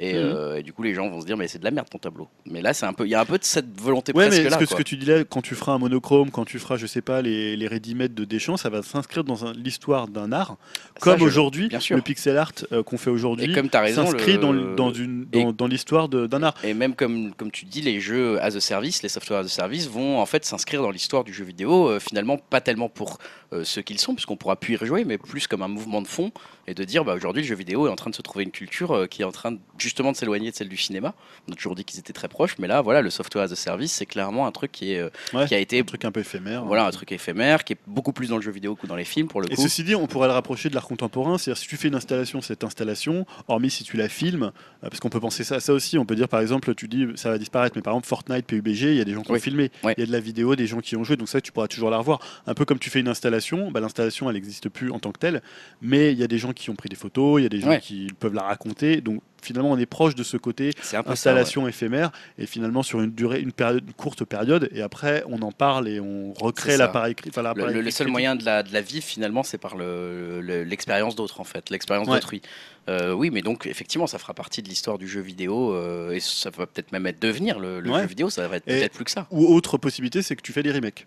Et, 0.00 0.14
Mhm. 0.14 0.18
euh, 0.18 0.56
et 0.56 0.62
du 0.64 0.72
coup, 0.72 0.82
les 0.82 0.94
gens 0.94 1.08
vont 1.08 1.20
se 1.20 1.26
dire, 1.26 1.36
mais 1.36 1.46
c'est 1.46 1.58
de 1.60 1.64
la 1.64 1.70
merde 1.70 1.88
ton 1.88 1.98
tableau. 1.98 2.26
Mais 2.46 2.60
là, 2.62 2.74
c'est 2.74 2.86
un 2.86 2.92
peu, 2.92 3.06
il 3.06 3.10
y 3.10 3.14
a 3.14 3.20
un 3.20 3.24
peu 3.24 3.38
de 3.38 3.44
cette 3.44 3.78
volonté 3.80 4.12
Ouais, 4.12 4.26
presque 4.26 4.42
mais 4.42 4.50
là. 4.50 4.56
que, 4.56 4.66
ce 4.66 4.74
que 4.74 4.82
tu 4.82 4.96
dis 4.96 5.06
là, 5.06 5.22
quand 5.24 5.42
tu 5.42 5.54
feras 5.54 5.72
un 5.72 5.78
monochrome, 5.78 6.30
quand 6.32 6.44
tu 6.44 6.58
feras, 6.58 6.76
je 6.76 6.86
sais 6.86 7.02
pas, 7.02 7.22
les, 7.22 7.56
les 7.56 7.68
ready-made 7.68 8.12
de 8.14 8.24
Deschamps, 8.24 8.56
ça 8.56 8.68
va 8.68 8.82
s'inscrire 8.82 9.22
dans 9.22 9.36
l'histoire 9.52 10.08
d'un 10.08 10.32
art. 10.32 10.56
Ça, 10.96 11.12
Comme 11.12 11.22
aujourd'hui, 11.22 11.68
le 11.70 12.00
pixel 12.00 12.36
art 12.36 12.50
euh, 12.72 12.82
qu'on 12.82 12.98
fait 12.98 13.10
aujourd'hui 13.10 13.54
s'inscrit 13.94 14.32
le- 14.32 14.38
dans, 14.38 14.52
dans, 14.74 14.92
une- 14.92 15.24
dans, 15.26 15.52
dans 15.52 15.66
l'histoire 15.68 16.08
d'un 16.08 16.42
art. 16.42 16.54
Et 16.64 16.74
même 16.74 16.96
comme, 16.96 17.32
comme 17.34 17.52
tu 17.52 17.64
dis, 17.64 17.80
les 17.82 18.00
jeux 18.00 18.40
as 18.42 18.56
a 18.56 18.60
service, 18.60 19.04
les 19.04 19.08
software 19.08 19.38
as 19.40 19.44
a 19.44 19.48
service 19.48 19.88
vont 19.88 20.18
en 20.18 20.26
fait 20.26 20.44
s'inscrire 20.44 20.82
dans 20.82 20.90
l'histoire 20.90 21.22
du 21.22 21.32
jeu 21.32 21.44
vidéo, 21.44 21.88
euh, 21.90 22.00
finalement 22.00 22.38
pas 22.38 22.60
tellement 22.60 22.88
pour 22.88 23.18
ce 23.62 23.80
qu'ils 23.80 23.99
puisqu'on 24.08 24.36
pourra 24.36 24.56
plus 24.56 24.74
y 24.74 24.76
rejouer, 24.76 25.04
mais 25.04 25.18
plus 25.18 25.46
comme 25.46 25.62
un 25.62 25.68
mouvement 25.68 26.02
de 26.02 26.06
fond 26.06 26.32
et 26.70 26.74
de 26.74 26.84
dire 26.84 27.04
bah, 27.04 27.14
aujourd'hui 27.14 27.42
le 27.42 27.48
jeu 27.48 27.54
vidéo 27.56 27.86
est 27.88 27.90
en 27.90 27.96
train 27.96 28.10
de 28.10 28.14
se 28.14 28.22
trouver 28.22 28.44
une 28.44 28.50
culture 28.52 28.92
euh, 28.92 29.06
qui 29.06 29.22
est 29.22 29.24
en 29.24 29.32
train 29.32 29.52
de- 29.52 29.58
justement 29.78 30.12
de 30.12 30.16
s'éloigner 30.16 30.50
de 30.52 30.56
celle 30.56 30.68
du 30.68 30.76
cinéma. 30.76 31.14
On 31.48 31.52
a 31.52 31.56
toujours 31.56 31.74
dit 31.74 31.84
qu'ils 31.84 31.98
étaient 31.98 32.12
très 32.12 32.28
proches, 32.28 32.56
mais 32.58 32.68
là 32.68 32.80
voilà, 32.80 33.02
le 33.02 33.10
software 33.10 33.44
as 33.44 33.52
a 33.52 33.56
service 33.56 33.92
c'est 33.92 34.06
clairement 34.06 34.46
un 34.46 34.52
truc 34.52 34.70
qui, 34.72 34.92
est, 34.92 35.00
euh, 35.00 35.10
Ouais, 35.34 35.46
qui 35.46 35.54
a 35.54 35.58
été 35.58 35.80
un 35.80 35.82
truc 35.84 36.04
un 36.04 36.12
peu 36.12 36.20
éphémère. 36.20 36.64
voilà, 36.64 36.86
un 36.86 36.90
truc 36.90 37.10
éphémère, 37.12 37.64
qui 37.64 37.72
est 37.72 37.78
beaucoup 37.86 38.12
plus 38.12 38.28
dans 38.28 38.36
le 38.36 38.42
jeu 38.42 38.52
vidéo 38.52 38.76
que 38.76 38.86
dans 38.86 38.94
les 38.96 39.04
films 39.04 39.26
pour 39.28 39.40
le 39.40 39.50
Et 39.52 39.56
coup. 39.56 39.62
ceci 39.62 39.82
dit, 39.84 39.94
on 39.96 40.06
pourrait 40.06 40.28
le 40.28 40.34
rapprocher 40.34 40.68
de 40.68 40.74
l'art 40.74 40.86
contemporain. 40.86 41.36
C'est-à-dire, 41.38 41.60
si 41.60 41.66
tu 41.68 41.76
fais 41.76 41.88
une 41.88 41.94
installation, 41.96 42.40
cette 42.40 42.62
installation, 42.62 43.26
hormis 43.48 43.70
si 43.70 43.82
tu 43.84 43.96
la 43.96 44.08
filmes, 44.08 44.44
euh, 44.84 44.88
parce 44.88 45.00
qu'on 45.00 45.08
peut 45.10 45.20
penser 45.20 45.42
ça 45.44 45.58
aussi, 45.72 45.98
on 45.98 46.04
peut 46.06 46.14
dire 46.14 46.28
par 46.28 46.40
exemple, 46.40 46.74
tu 46.74 46.86
dis 46.88 47.06
ça 47.16 47.30
va 47.30 47.38
disparaître, 47.38 47.74
mais 47.76 47.82
par 47.82 47.92
exemple 47.94 48.06
Fortnite, 48.06 48.46
PUBG, 48.46 48.82
il 48.92 48.94
y 48.96 49.00
a 49.00 49.04
des 49.04 49.12
gens 49.14 49.22
qui 49.22 49.32
Oui. 49.32 49.38
ont 49.38 49.42
filmé, 49.42 49.70
il 49.82 49.86
Ouais. 49.86 49.94
y 49.98 50.02
a 50.02 50.06
de 50.06 50.12
la 50.12 50.20
vidéo, 50.20 50.54
des 50.54 50.66
gens 50.66 50.78
qui 50.80 50.94
ont 50.96 51.04
joué, 51.04 51.16
donc 51.16 51.28
ça 51.28 51.40
tu 51.40 51.50
pourras 51.50 51.66
toujours 51.68 51.90
la 51.90 51.98
revoir. 51.98 52.20
Un 52.46 52.54
peu 52.54 52.64
comme 52.64 52.78
tu 52.78 52.90
fais 52.90 53.00
une 53.00 53.08
installation, 53.08 53.70
bah, 53.70 53.80
l'installation 53.80 54.28
elle 54.28 54.34
n'existe 54.36 54.68
plus 54.68 54.90
en 54.90 54.98
tant 54.98 55.10
que 55.12 55.18
telle, 55.18 55.42
mais 55.80 56.12
il 56.12 56.18
y 56.18 56.22
a 56.22 56.26
des 56.28 56.38
gens 56.38 56.52
qui 56.52 56.59
ont 56.68 56.74
pris 56.74 56.90
des 56.90 56.96
photos, 56.96 57.40
il 57.40 57.44
y 57.44 57.46
a 57.46 57.48
des 57.48 57.60
gens 57.60 57.68
Ouais. 57.70 57.80
qui 57.80 58.08
peuvent 58.18 58.34
la 58.34 58.42
raconter, 58.42 59.00
donc 59.00 59.22
finalement 59.42 59.70
on 59.70 59.78
est 59.78 59.86
proche 59.86 60.14
de 60.14 60.22
ce 60.22 60.36
côté 60.36 60.72
peu 60.74 60.82
ça, 60.82 61.00
ouais. 61.00 61.08
installation 61.08 61.66
éphémère 61.66 62.10
et 62.36 62.44
finalement 62.44 62.82
sur 62.82 63.00
une 63.00 63.12
durée, 63.12 63.40
une 63.40 63.52
période, 63.52 63.82
une 63.86 63.94
courte 63.94 64.24
période, 64.24 64.68
et 64.72 64.82
après 64.82 65.24
on 65.28 65.40
en 65.40 65.52
parle 65.52 65.88
et 65.88 65.98
on 66.00 66.34
recrée 66.34 66.76
l'appareil 66.76 67.14
enfin, 67.28 67.54
Le, 67.54 67.72
le- 67.72 67.80
le 67.80 67.90
seul 67.90 68.08
moyen 68.08 68.36
de 68.36 68.44
la, 68.44 68.62
de 68.62 68.70
la 68.74 68.82
vivre 68.82 69.04
finalement, 69.04 69.42
c'est 69.42 69.56
par 69.56 69.76
le- 69.76 70.40
le- 70.42 70.64
l'expérience 70.64 71.16
d'autres 71.16 71.40
en 71.40 71.44
fait, 71.44 71.70
l'expérience 71.70 72.08
Ouais. 72.08 72.16
d'autrui. 72.16 72.42
Euh, 72.88 73.12
oui, 73.12 73.30
mais 73.30 73.40
donc 73.40 73.66
effectivement, 73.66 74.06
ça 74.08 74.18
fera 74.18 74.34
partie 74.34 74.62
de 74.62 74.68
l'histoire 74.68 74.98
du 74.98 75.06
jeu 75.06 75.20
vidéo 75.20 75.72
euh, 75.74 76.10
et 76.10 76.20
ça 76.20 76.50
va 76.50 76.66
peut-être 76.66 76.90
même 76.92 77.06
être 77.06 77.22
devenir 77.22 77.58
le, 77.60 77.82
jeu 77.84 78.06
vidéo, 78.06 78.28
ça 78.30 78.48
va 78.48 78.56
être 78.56 78.64
peut-être 78.64 78.92
plus 78.94 79.04
que 79.04 79.10
ça. 79.10 79.26
Ou 79.30 79.46
autre 79.54 79.78
possibilité, 79.78 80.22
c'est 80.22 80.34
que 80.36 80.42
tu 80.42 80.52
fais 80.52 80.62
des 80.62 80.72
remakes. 80.72 81.06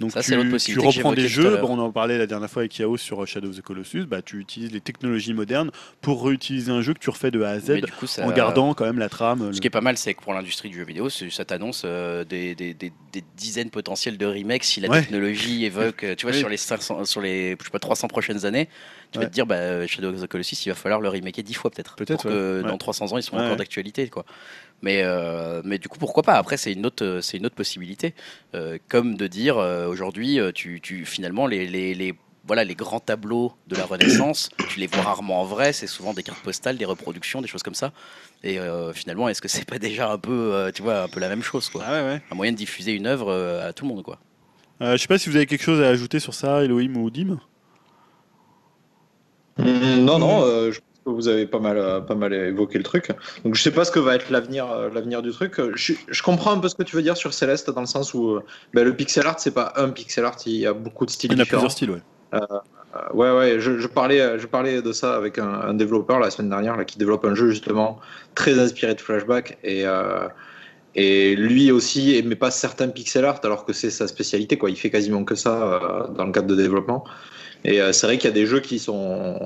Donc 0.00 0.10
Ça, 0.10 0.22
tu, 0.22 0.34
reprends 0.78 1.12
des 1.12 1.28
jeux, 1.28 1.56
bon, 1.58 1.76
on 1.76 1.78
en 1.78 1.92
parlait 1.92 2.18
la 2.18 2.26
dernière 2.26 2.50
fois 2.50 2.62
avec 2.62 2.76
Yao 2.78 2.96
sur 2.96 3.22
euh, 3.22 3.26
Shadow 3.26 3.50
of 3.50 3.56
the 3.56 3.62
Colossus, 3.62 4.06
bah, 4.06 4.22
tu 4.22 4.38
utilises 4.40 4.72
les 4.72 4.80
technologies 4.80 5.34
modernes 5.34 5.70
pour 6.00 6.24
réutiliser 6.24 6.72
un 6.72 6.82
jeu 6.82 6.94
que 6.94 6.98
tu 6.98 7.10
refais 7.10 7.30
de 7.30 7.42
A 7.42 7.50
à 7.50 7.60
Z 7.60 7.80
coup, 7.98 8.06
ça- 8.08 8.26
en 8.26 8.32
gardant 8.32 8.74
quand 8.74 8.84
même 8.86 8.98
la 8.98 9.08
trame. 9.08 9.50
Ce 9.52 9.56
le- 9.56 9.60
qui 9.60 9.66
est 9.68 9.70
pas 9.70 9.80
mal, 9.80 9.96
c'est 9.96 10.14
que 10.14 10.20
pour 10.22 10.34
l'industrie 10.34 10.68
du 10.68 10.78
jeu 10.78 10.84
vidéo, 10.84 11.08
ça 11.10 11.44
t'annonce 11.44 11.82
euh, 11.84 12.24
des, 12.24 12.54
des- 12.56 12.74
des- 12.74 12.92
des 13.12 13.22
dizaines 13.36 13.70
potentielles 13.70 14.18
de 14.18 14.26
remakes 14.26 14.64
si 14.64 14.80
la 14.80 14.88
Ouais. 14.88 15.00
technologie 15.00 15.64
évoque, 15.64 16.02
euh, 16.02 16.14
tu 16.16 16.26
vois, 16.26 16.32
Oui. 16.32 16.40
sur 16.40 16.48
les 16.48 16.56
500, 16.56 17.04
sur 17.04 17.20
les 17.20 17.56
je 17.60 17.64
sais 17.64 17.70
pas, 17.70 17.78
300 17.78 18.08
prochaines 18.08 18.44
années, 18.46 18.68
tu 19.14 19.18
Ouais. 19.20 19.24
vas 19.26 19.28
te 19.30 19.34
dire, 19.34 19.46
bah, 19.46 19.86
Shadow 19.86 20.10
of 20.12 20.20
the 20.20 20.26
Colossus, 20.26 20.56
il 20.66 20.68
va 20.70 20.74
falloir 20.74 21.00
le 21.00 21.08
remaker 21.08 21.42
10 21.44 21.54
fois 21.54 21.70
peut-être. 21.70 21.94
Peut-être, 21.96 22.22
Pour 22.22 22.30
que 22.30 22.56
ouais. 22.58 22.62
dans 22.62 22.72
Ouais. 22.72 22.78
300 22.78 23.12
ans, 23.12 23.16
ils 23.16 23.22
sont 23.22 23.36
encore 23.36 23.56
d'actualité, 23.56 24.08
quoi. 24.08 24.24
Mais, 24.82 25.02
euh, 25.04 25.62
mais 25.64 25.78
du 25.78 25.88
coup, 25.88 25.98
pourquoi 25.98 26.22
pas? 26.22 26.34
Après, 26.34 26.56
c'est 26.56 26.72
une 26.72 26.84
autre, 26.86 27.04
euh, 27.04 27.20
c'est 27.20 27.38
une 27.38 27.46
autre 27.46 27.54
possibilité. 27.54 28.14
Euh, 28.54 28.78
comme 28.88 29.16
de 29.16 29.26
dire, 29.26 29.56
euh, 29.58 29.86
aujourd'hui, 29.88 30.40
euh, 30.40 30.52
tu, 30.52 30.80
tu, 30.80 31.04
finalement, 31.06 31.46
les, 31.46 31.66
les, 31.66 31.94
les- 31.94 32.14
voilà, 32.46 32.64
les 32.64 32.74
grands 32.74 33.00
tableaux 33.00 33.54
de 33.68 33.76
la 33.76 33.86
Renaissance, 33.86 34.50
tu 34.66 34.78
les 34.80 34.86
vois 34.86 35.02
rarement 35.02 35.40
en 35.40 35.44
vrai, 35.44 35.72
c'est 35.72 35.86
souvent 35.86 36.12
des 36.12 36.22
cartes 36.22 36.42
postales, 36.42 36.76
des 36.76 36.84
reproductions, 36.84 37.40
des 37.40 37.48
choses 37.48 37.62
comme 37.62 37.74
ça. 37.74 37.92
Et 38.42 38.58
euh, 38.58 38.92
finalement, 38.92 39.28
est-ce 39.30 39.40
que 39.40 39.48
c'est 39.48 39.64
pas 39.66 39.78
déjà 39.78 40.10
un 40.10 40.18
peu, 40.18 40.52
euh, 40.54 40.70
tu 40.72 40.82
vois, 40.82 41.02
un 41.04 41.08
peu 41.08 41.20
la 41.20 41.28
même 41.30 41.42
chose, 41.42 41.70
quoi? 41.70 41.82
Ah 41.86 41.92
ouais, 41.92 42.02
ouais. 42.08 42.22
Un 42.30 42.34
moyen 42.34 42.52
de 42.52 42.58
diffuser 42.58 42.92
une 42.92 43.06
œuvre 43.06 43.30
euh, 43.30 43.68
à 43.68 43.72
tout 43.72 43.86
le 43.86 43.94
monde, 43.94 44.02
quoi. 44.02 44.18
Euh, 44.82 44.92
je 44.96 45.02
sais 45.02 45.08
pas 45.08 45.18
si 45.18 45.30
vous 45.30 45.36
avez 45.36 45.46
quelque 45.46 45.62
chose 45.62 45.80
à 45.80 45.88
ajouter 45.88 46.20
sur 46.20 46.34
ça, 46.34 46.62
Elohim 46.64 46.96
ou 46.96 47.08
Dim? 47.10 47.38
Mm, 49.58 50.04
Non, 50.04 50.18
non, 50.18 50.42
euh, 50.42 50.72
je 50.72 50.80
pense 50.80 51.04
que 51.06 51.10
vous 51.10 51.28
avez 51.28 51.46
pas 51.46 51.58
mal, 51.60 51.76
euh, 51.78 52.00
pas 52.00 52.14
mal 52.14 52.32
évoqué 52.32 52.78
le 52.78 52.84
truc. 52.84 53.10
Donc 53.44 53.54
je 53.54 53.62
sais 53.62 53.70
pas 53.70 53.84
ce 53.84 53.90
que 53.90 53.98
va 54.00 54.14
être 54.16 54.30
l'avenir, 54.30 54.70
euh, 54.70 54.88
l'avenir 54.92 55.22
du 55.22 55.30
truc. 55.30 55.60
Je, 55.74 55.92
je 56.08 56.22
comprends 56.22 56.52
un 56.52 56.58
peu 56.58 56.68
ce 56.68 56.74
que 56.74 56.82
tu 56.82 56.96
veux 56.96 57.02
dire 57.02 57.16
sur 57.16 57.32
Céleste 57.34 57.70
dans 57.70 57.80
le 57.82 57.86
sens 57.86 58.14
où 58.14 58.40
ben, 58.72 58.84
le 58.84 58.94
pixel 58.96 59.26
art 59.26 59.38
c'est 59.38 59.54
pas 59.54 59.72
un 59.76 59.90
pixel 59.90 60.24
art, 60.24 60.36
il 60.46 60.56
y 60.56 60.66
a 60.66 60.72
beaucoup 60.72 61.06
de 61.06 61.10
styles 61.10 61.30
Il 61.32 61.36
y 61.36 61.40
en 61.40 61.42
a 61.42 61.44
différents. 61.44 61.60
plusieurs 61.62 61.72
styles, 61.72 61.90
ouais. 61.90 62.02
Euh, 62.34 62.40
ouais, 63.12 63.30
ouais, 63.30 63.60
je, 63.60 63.78
je 63.78 63.86
parlais, 63.86 64.38
je 64.38 64.46
parlais 64.46 64.82
de 64.82 64.92
ça 64.92 65.14
avec 65.14 65.38
un, 65.38 65.48
un 65.48 65.74
développeur 65.74 66.18
la 66.18 66.30
semaine 66.30 66.50
dernière 66.50 66.76
là, 66.76 66.84
qui 66.84 66.98
développe 66.98 67.24
un 67.24 67.34
jeu 67.34 67.50
justement 67.50 68.00
très 68.34 68.58
inspiré 68.58 68.94
de 68.94 69.00
Flashback 69.00 69.58
et, 69.62 69.82
euh, 69.86 70.26
et 70.96 71.36
lui 71.36 71.70
aussi 71.70 72.16
aimait 72.16 72.34
pas 72.34 72.50
certains 72.50 72.88
pixel 72.88 73.24
art 73.24 73.40
alors 73.44 73.64
que 73.64 73.72
c'est 73.72 73.90
sa 73.90 74.08
spécialité 74.08 74.58
quoi. 74.58 74.70
Il 74.70 74.76
fait 74.76 74.90
quasiment 74.90 75.22
que 75.24 75.34
ça 75.36 75.62
euh, 75.62 76.08
dans 76.08 76.24
le 76.24 76.32
cadre 76.32 76.48
de 76.48 76.56
développement. 76.56 77.04
Et 77.64 77.80
euh, 77.80 77.92
c'est 77.92 78.06
vrai 78.06 78.18
qu'il 78.18 78.28
y 78.28 78.32
a 78.32 78.34
des 78.34 78.46
jeux 78.46 78.60
qui 78.60 78.78
sont 78.78 79.38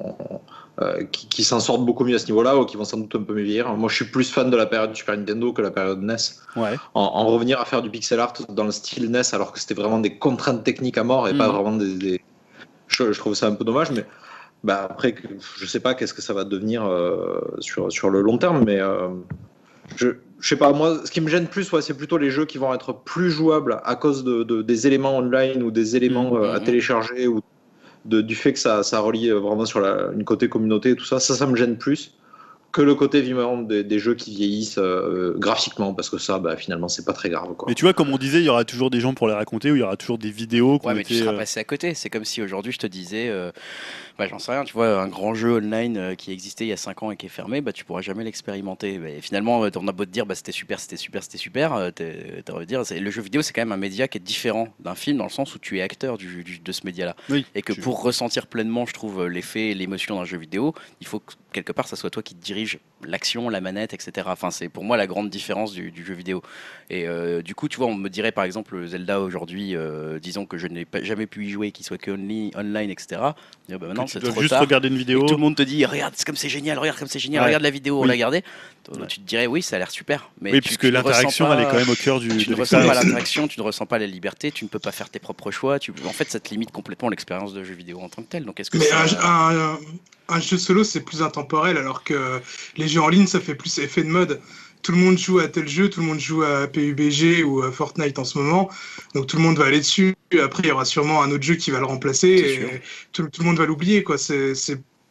euh, 0.80 1.04
qui, 1.12 1.28
qui 1.28 1.44
s'en 1.44 1.60
sortent 1.60 1.84
beaucoup 1.84 2.04
mieux 2.04 2.16
à 2.16 2.18
ce 2.18 2.26
niveau-là 2.26 2.56
ou 2.56 2.64
qui 2.64 2.76
vont 2.76 2.84
sans 2.84 2.98
doute 2.98 3.14
un 3.14 3.22
peu 3.22 3.34
mieux 3.34 3.42
vieillir. 3.42 3.72
Moi, 3.76 3.88
je 3.88 3.94
suis 3.96 4.04
plus 4.06 4.30
fan 4.30 4.50
de 4.50 4.56
la 4.56 4.66
période 4.66 4.94
Super 4.94 5.16
Nintendo 5.16 5.52
que 5.52 5.62
la 5.62 5.70
période 5.70 6.02
NES 6.02 6.16
Ouais. 6.56 6.76
en, 6.94 7.02
en 7.02 7.26
revenir 7.26 7.60
à 7.60 7.64
faire 7.64 7.82
du 7.82 7.90
pixel 7.90 8.18
art 8.20 8.32
dans 8.48 8.64
le 8.64 8.72
style 8.72 9.04
NES 9.06 9.34
alors 9.34 9.52
que 9.52 9.60
c'était 9.60 9.74
vraiment 9.74 10.00
des 10.00 10.18
contraintes 10.18 10.64
techniques 10.64 10.98
à 10.98 11.04
mort 11.04 11.28
et 11.28 11.34
pas 11.36 11.48
Mhm. 11.48 11.54
vraiment 11.54 11.76
des, 11.76 11.94
des- 11.94 12.20
Je, 12.88 13.12
je 13.12 13.18
trouve 13.18 13.34
ça 13.34 13.46
un 13.46 13.54
peu 13.54 13.64
dommage 13.64 13.90
mais 13.92 14.04
bah 14.64 14.88
après 14.90 15.14
je 15.56 15.66
sais 15.66 15.80
pas 15.80 15.94
qu'est-ce 15.94 16.14
que 16.14 16.22
ça 16.22 16.32
va 16.34 16.44
devenir 16.44 16.84
euh, 16.86 17.40
sur, 17.60 17.92
sur 17.92 18.10
le 18.10 18.22
long 18.22 18.38
terme 18.38 18.64
mais 18.64 18.80
euh, 18.80 19.08
je, 19.96 20.08
je 20.40 20.48
sais 20.48 20.56
pas 20.56 20.72
moi 20.72 21.00
ce 21.04 21.10
qui 21.10 21.20
me 21.20 21.28
gêne 21.28 21.46
plus 21.46 21.70
ouais, 21.72 21.82
c'est 21.82 21.94
plutôt 21.96 22.18
les 22.18 22.30
jeux 22.30 22.44
qui 22.46 22.58
vont 22.58 22.72
être 22.74 22.92
plus 22.92 23.30
jouables 23.30 23.80
à 23.84 23.94
cause 23.94 24.24
de, 24.24 24.42
de- 24.42 24.62
des 24.62 24.86
éléments 24.86 25.16
online 25.18 25.62
ou 25.62 25.70
des 25.70 25.96
éléments 25.96 26.36
euh, 26.36 26.54
à 26.54 26.58
Mhm. 26.58 26.64
télécharger 26.64 27.26
ou 27.28 27.40
de, 28.04 28.20
du 28.20 28.34
fait 28.34 28.52
que 28.52 28.58
ça, 28.58 28.82
ça 28.82 29.00
relie 29.00 29.30
euh, 29.30 29.38
vraiment 29.38 29.64
sur 29.64 29.80
la, 29.80 30.10
une 30.14 30.24
côté 30.24 30.48
communauté 30.48 30.90
et 30.90 30.96
tout 30.96 31.04
ça 31.04 31.20
ça 31.20 31.34
ça 31.34 31.46
me 31.46 31.56
gêne 31.56 31.76
plus 31.76 32.12
que 32.70 32.82
le 32.82 32.94
côté 32.94 33.20
vivant 33.22 33.62
des, 33.62 33.82
des 33.82 33.98
jeux 33.98 34.14
qui 34.14 34.34
vieillissent 34.34 34.78
euh, 34.78 35.34
graphiquement 35.36 35.94
parce 35.94 36.10
que 36.10 36.18
ça 36.18 36.38
bah, 36.38 36.56
finalement 36.56 36.88
c'est 36.88 37.04
pas 37.04 37.14
très 37.14 37.30
grave 37.30 37.54
quoi. 37.56 37.66
Mais 37.68 37.74
tu 37.74 37.84
vois, 37.84 37.94
comme 37.94 38.10
on 38.10 38.18
disait, 38.18 38.40
il 38.40 38.44
y 38.44 38.48
aura 38.48 38.64
toujours 38.64 38.90
des 38.90 39.00
gens 39.00 39.14
pour 39.14 39.26
les 39.26 39.34
raconter 39.34 39.70
ou 39.70 39.76
il 39.76 39.80
y 39.80 39.82
aura 39.82 39.96
toujours 39.96 40.18
des 40.18 40.30
vidéos 40.30 40.78
qui 40.78 40.86
Ouais, 40.86 40.94
mais 40.94 41.02
tu 41.02 41.14
été, 41.14 41.22
seras 41.22 41.34
euh, 41.34 41.38
passé 41.38 41.60
à 41.60 41.64
côté. 41.64 41.94
C'est 41.94 42.10
comme 42.10 42.24
si 42.24 42.42
aujourd'hui 42.42 42.72
je 42.72 42.78
te 42.78 42.86
disais, 42.86 43.28
euh, 43.30 43.50
bah, 44.18 44.26
j'en 44.28 44.38
sais 44.40 44.50
rien, 44.52 44.64
tu 44.64 44.72
vois, 44.72 45.00
un 45.00 45.06
grand 45.08 45.32
jeu 45.34 45.58
online 45.58 45.96
euh, 45.96 46.14
qui 46.16 46.32
existait 46.32 46.64
il 46.64 46.68
y 46.68 46.72
a 46.72 46.76
5 46.76 47.02
ans 47.04 47.10
et 47.12 47.16
qui 47.16 47.26
est 47.26 47.30
fermé, 47.30 47.60
bah, 47.60 47.72
tu 47.72 47.84
pourras 47.84 48.00
jamais 48.02 48.24
l'expérimenter. 48.24 48.98
Mais 48.98 49.20
finalement, 49.20 49.64
euh, 49.64 49.70
on 49.76 49.86
a 49.86 49.92
beau 49.92 50.04
te 50.04 50.10
dire, 50.10 50.26
bah, 50.26 50.34
c'était 50.34 50.52
super, 50.52 50.80
c'était 50.80 50.96
super, 50.96 51.22
c'était 51.22 51.38
super, 51.38 51.70
t'as 51.94 52.52
envie 52.52 52.64
de 52.64 52.64
dire, 52.64 52.82
le 52.90 53.10
jeu 53.10 53.22
vidéo, 53.22 53.42
c'est 53.42 53.52
quand 53.52 53.60
même 53.62 53.72
un 53.72 53.76
média 53.76 54.08
qui 54.08 54.18
est 54.18 54.20
différent 54.20 54.68
d'un 54.80 54.94
film 54.96 55.18
dans 55.18 55.24
le 55.24 55.30
sens 55.30 55.54
où 55.54 55.58
tu 55.58 55.78
es 55.78 55.82
acteur 55.82 56.18
du, 56.18 56.42
du- 56.42 56.58
de 56.58 56.72
ce 56.72 56.84
média-là. 56.84 57.14
Oui, 57.30 57.46
Et 57.54 57.62
que 57.62 57.72
pour 57.72 58.02
ressentir 58.02 58.46
pleinement, 58.48 58.84
je 58.86 58.92
trouve, 58.92 59.26
l'effet 59.26 59.68
et 59.68 59.74
l'émotion 59.74 60.16
d'un 60.16 60.24
jeu 60.24 60.38
vidéo, 60.38 60.74
il 61.00 61.06
faut 61.06 61.20
que 61.20 61.34
quelque 61.52 61.72
part, 61.72 61.86
ça 61.86 61.96
soit 61.96 62.10
toi 62.10 62.22
qui 62.22 62.34
te 62.34 62.42
dirige 62.44 62.78
l'action, 63.06 63.48
la 63.48 63.60
manette, 63.60 63.94
etc. 63.94 64.26
Enfin, 64.30 64.50
c'est 64.50 64.68
pour 64.68 64.84
moi 64.84 64.96
la 64.96 65.06
grande 65.06 65.30
différence 65.30 65.72
du, 65.72 65.90
du 65.90 66.04
jeu 66.04 66.14
vidéo. 66.14 66.42
Et 66.90 67.06
euh, 67.06 67.42
du 67.42 67.54
coup, 67.54 67.68
tu 67.68 67.76
vois, 67.76 67.86
on 67.86 67.94
me 67.94 68.08
dirait 68.08 68.32
par 68.32 68.44
exemple 68.44 68.84
Zelda 68.86 69.20
aujourd'hui, 69.20 69.76
euh, 69.76 70.18
disons 70.18 70.46
que 70.46 70.58
je 70.58 70.66
n'ai 70.66 70.86
jamais 71.02 71.26
pu 71.26 71.46
y 71.46 71.50
jouer, 71.50 71.70
qu'il 71.70 71.84
soit 71.86 71.98
que 71.98 72.10
only- 72.10 72.50
online, 72.56 72.90
etc. 72.90 73.20
Et, 73.68 73.76
bah, 73.76 73.86
que 73.94 74.10
tu 74.10 74.18
dois 74.18 74.30
trop 74.30 74.40
juste 74.40 74.50
tard. 74.50 74.60
regarder 74.62 74.88
une 74.88 74.96
vidéo. 74.96 75.26
tout 75.26 75.34
le 75.34 75.40
monde 75.40 75.56
te 75.56 75.62
dit 75.62 75.84
regarde 75.84 76.14
c'est 76.16 76.24
comme 76.26 76.36
c'est 76.36 76.48
génial 76.48 76.78
regarde 76.78 76.98
comme 76.98 77.08
c'est 77.08 77.18
génial 77.18 77.42
Ouais. 77.42 77.46
regarde 77.48 77.62
la 77.62 77.70
vidéo 77.70 77.98
on 77.98 78.02
Oui. 78.02 78.08
l'a 78.08 78.40
Ouais. 78.96 79.06
tu 79.06 79.20
te 79.20 79.26
dirais 79.26 79.46
oui 79.46 79.60
ça 79.62 79.76
a 79.76 79.78
l'air 79.78 79.90
super 79.90 80.30
mais 80.40 80.50
oui, 80.52 80.60
tu- 80.60 80.68
puisque 80.68 80.84
l'interaction, 80.84 81.52
elle 81.52 81.60
est 81.60 81.64
quand 81.66 81.74
même 81.76 81.90
au 81.90 81.94
cœur 81.94 82.20
du, 82.20 82.28
tu 82.28 82.46
de 82.46 82.54
ne 82.54 82.60
ressens 82.60 82.86
pas 82.86 82.94
l'interaction, 82.94 83.46
tu 83.48 83.60
ne 83.60 83.64
ressens 83.64 83.84
pas 83.86 83.98
la 83.98 84.06
liberté, 84.06 84.50
tu 84.50 84.64
ne 84.64 84.68
peux 84.70 84.78
pas 84.78 84.92
faire 84.92 85.10
tes 85.10 85.18
propres 85.18 85.50
choix. 85.50 85.78
Tu... 85.78 85.92
En 86.06 86.12
fait, 86.12 86.30
ça 86.30 86.40
te 86.40 86.48
limite 86.50 86.70
complètement 86.72 87.08
l'expérience 87.10 87.52
de 87.52 87.62
jeu 87.64 87.74
vidéo 87.74 88.00
en 88.00 88.08
tant 88.08 88.22
que 88.22 88.28
tel. 88.28 88.44
Donc, 88.44 88.60
est-ce 88.60 88.70
que 88.70 88.78
Mais 88.78 88.86
ça- 88.86 89.04
un, 89.22 89.72
un- 89.74 89.78
un 90.30 90.40
jeu 90.40 90.56
solo, 90.58 90.84
c'est 90.84 91.00
plus 91.00 91.22
intemporel, 91.22 91.76
alors 91.76 92.02
que 92.04 92.40
les 92.76 92.88
jeux 92.88 93.00
en 93.02 93.08
ligne, 93.08 93.26
ça 93.26 93.40
fait 93.40 93.54
plus 93.54 93.76
effet 93.78 94.02
de 94.04 94.08
mode. 94.08 94.40
Tout 94.82 94.92
le 94.92 94.98
monde 94.98 95.18
joue 95.18 95.40
à 95.40 95.48
tel 95.48 95.66
jeu, 95.68 95.90
tout 95.90 96.00
le 96.00 96.06
monde 96.06 96.20
joue 96.20 96.42
à 96.44 96.66
PUBG 96.68 97.42
ou 97.44 97.62
à 97.62 97.72
Fortnite 97.72 98.18
en 98.18 98.24
ce 98.24 98.38
moment, 98.38 98.70
donc 99.14 99.26
tout 99.26 99.36
le 99.36 99.42
monde 99.42 99.58
va 99.58 99.64
aller 99.66 99.80
dessus. 99.80 100.14
Après, 100.42 100.62
il 100.62 100.68
y 100.68 100.72
aura 100.72 100.84
sûrement 100.84 101.22
un 101.22 101.30
autre 101.32 101.42
jeu 101.42 101.56
qui 101.56 101.70
va 101.72 101.80
le 101.80 101.84
remplacer 101.86 102.28
et 102.28 102.80
tout, 103.12 103.24
tout 103.28 103.42
le 103.42 103.46
monde 103.48 103.58
va 103.58 103.66
l'oublier. 103.66 104.02
quoi. 104.02 104.16
C'est, 104.18 104.52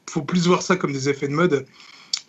faut 0.10 0.22
plus 0.22 0.48
voir 0.48 0.62
ça 0.62 0.78
comme 0.78 0.94
des 0.94 1.10
effets 1.10 1.28
de 1.28 1.34
mode 1.34 1.66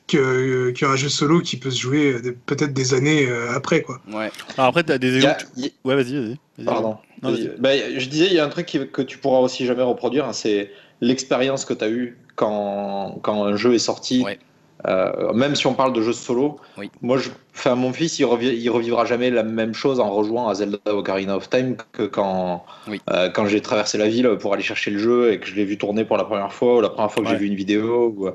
que, 0.08 0.70
qu'un 0.70 0.96
jeu 0.96 1.08
solo 1.08 1.40
qui 1.40 1.56
peut 1.56 1.70
se 1.70 1.78
jouer 1.80 2.14
euh, 2.14 2.36
peut-être 2.46 2.72
des 2.72 2.94
années 2.94 3.26
euh, 3.28 3.52
après. 3.54 3.82
Quoi. 3.82 4.00
Ouais. 4.12 4.30
Alors 4.56 4.68
après, 4.70 4.82
tu 4.82 4.90
as 4.92 4.98
des 4.98 5.12
a- 5.12 5.16
exemples. 5.16 5.44
il- 5.56 5.70
Ouais, 5.84 5.94
vas-y, 5.94 6.14
vas-y. 6.18 6.64
Pardon. 6.64 6.96
Non. 7.22 7.34
Bah, 7.58 7.70
je 7.96 8.08
disais, 8.08 8.26
il 8.26 8.32
y 8.34 8.38
a 8.40 8.44
un 8.44 8.48
truc 8.48 8.66
qui- 8.66 8.88
que 8.88 9.02
tu 9.02 9.18
pourras 9.18 9.38
aussi 9.40 9.66
jamais 9.66 9.82
reproduire, 9.82 10.24
hein, 10.24 10.32
c'est 10.32 10.70
l'expérience 11.00 11.64
que 11.64 11.74
tu 11.74 11.84
as 11.84 11.88
eue 11.90 12.18
quand, 12.36 13.18
quand 13.22 13.44
un 13.44 13.56
jeu 13.56 13.74
est 13.74 13.78
sorti. 13.78 14.22
Ouais. 14.24 14.38
Euh, 14.86 15.32
même 15.32 15.56
si 15.56 15.66
on 15.66 15.74
parle 15.74 15.92
de 15.92 16.00
jeux 16.00 16.12
solo, 16.12 16.60
Oui. 16.76 16.88
moi, 17.02 17.18
je, 17.18 17.30
enfin, 17.52 17.74
mon 17.74 17.92
fils, 17.92 18.20
il, 18.20 18.24
revi- 18.26 18.54
il 18.56 18.68
revivra 18.70 19.04
jamais 19.06 19.28
la 19.28 19.42
même 19.42 19.74
chose 19.74 19.98
en 19.98 20.08
rejoignant 20.08 20.48
à 20.48 20.54
Zelda 20.54 20.78
Ocarina 20.86 21.36
of 21.36 21.50
Time 21.50 21.74
que 21.90 22.04
quand, 22.04 22.64
Oui. 22.86 23.00
euh, 23.10 23.28
quand 23.28 23.46
j'ai 23.46 23.60
traversé 23.60 23.98
la 23.98 24.06
ville 24.08 24.28
pour 24.40 24.54
aller 24.54 24.62
chercher 24.62 24.92
le 24.92 24.98
jeu 24.98 25.32
et 25.32 25.40
que 25.40 25.48
je 25.48 25.56
l'ai 25.56 25.64
vu 25.64 25.78
tourner 25.78 26.04
pour 26.04 26.16
la 26.16 26.22
première 26.22 26.52
fois 26.52 26.76
ou 26.76 26.80
la 26.80 26.90
première 26.90 27.10
fois 27.10 27.24
que 27.24 27.28
Ouais. 27.28 27.34
j'ai 27.34 27.40
vu 27.40 27.46
une 27.48 27.56
vidéo. 27.56 28.14
ou, 28.16 28.28
euh, 28.28 28.32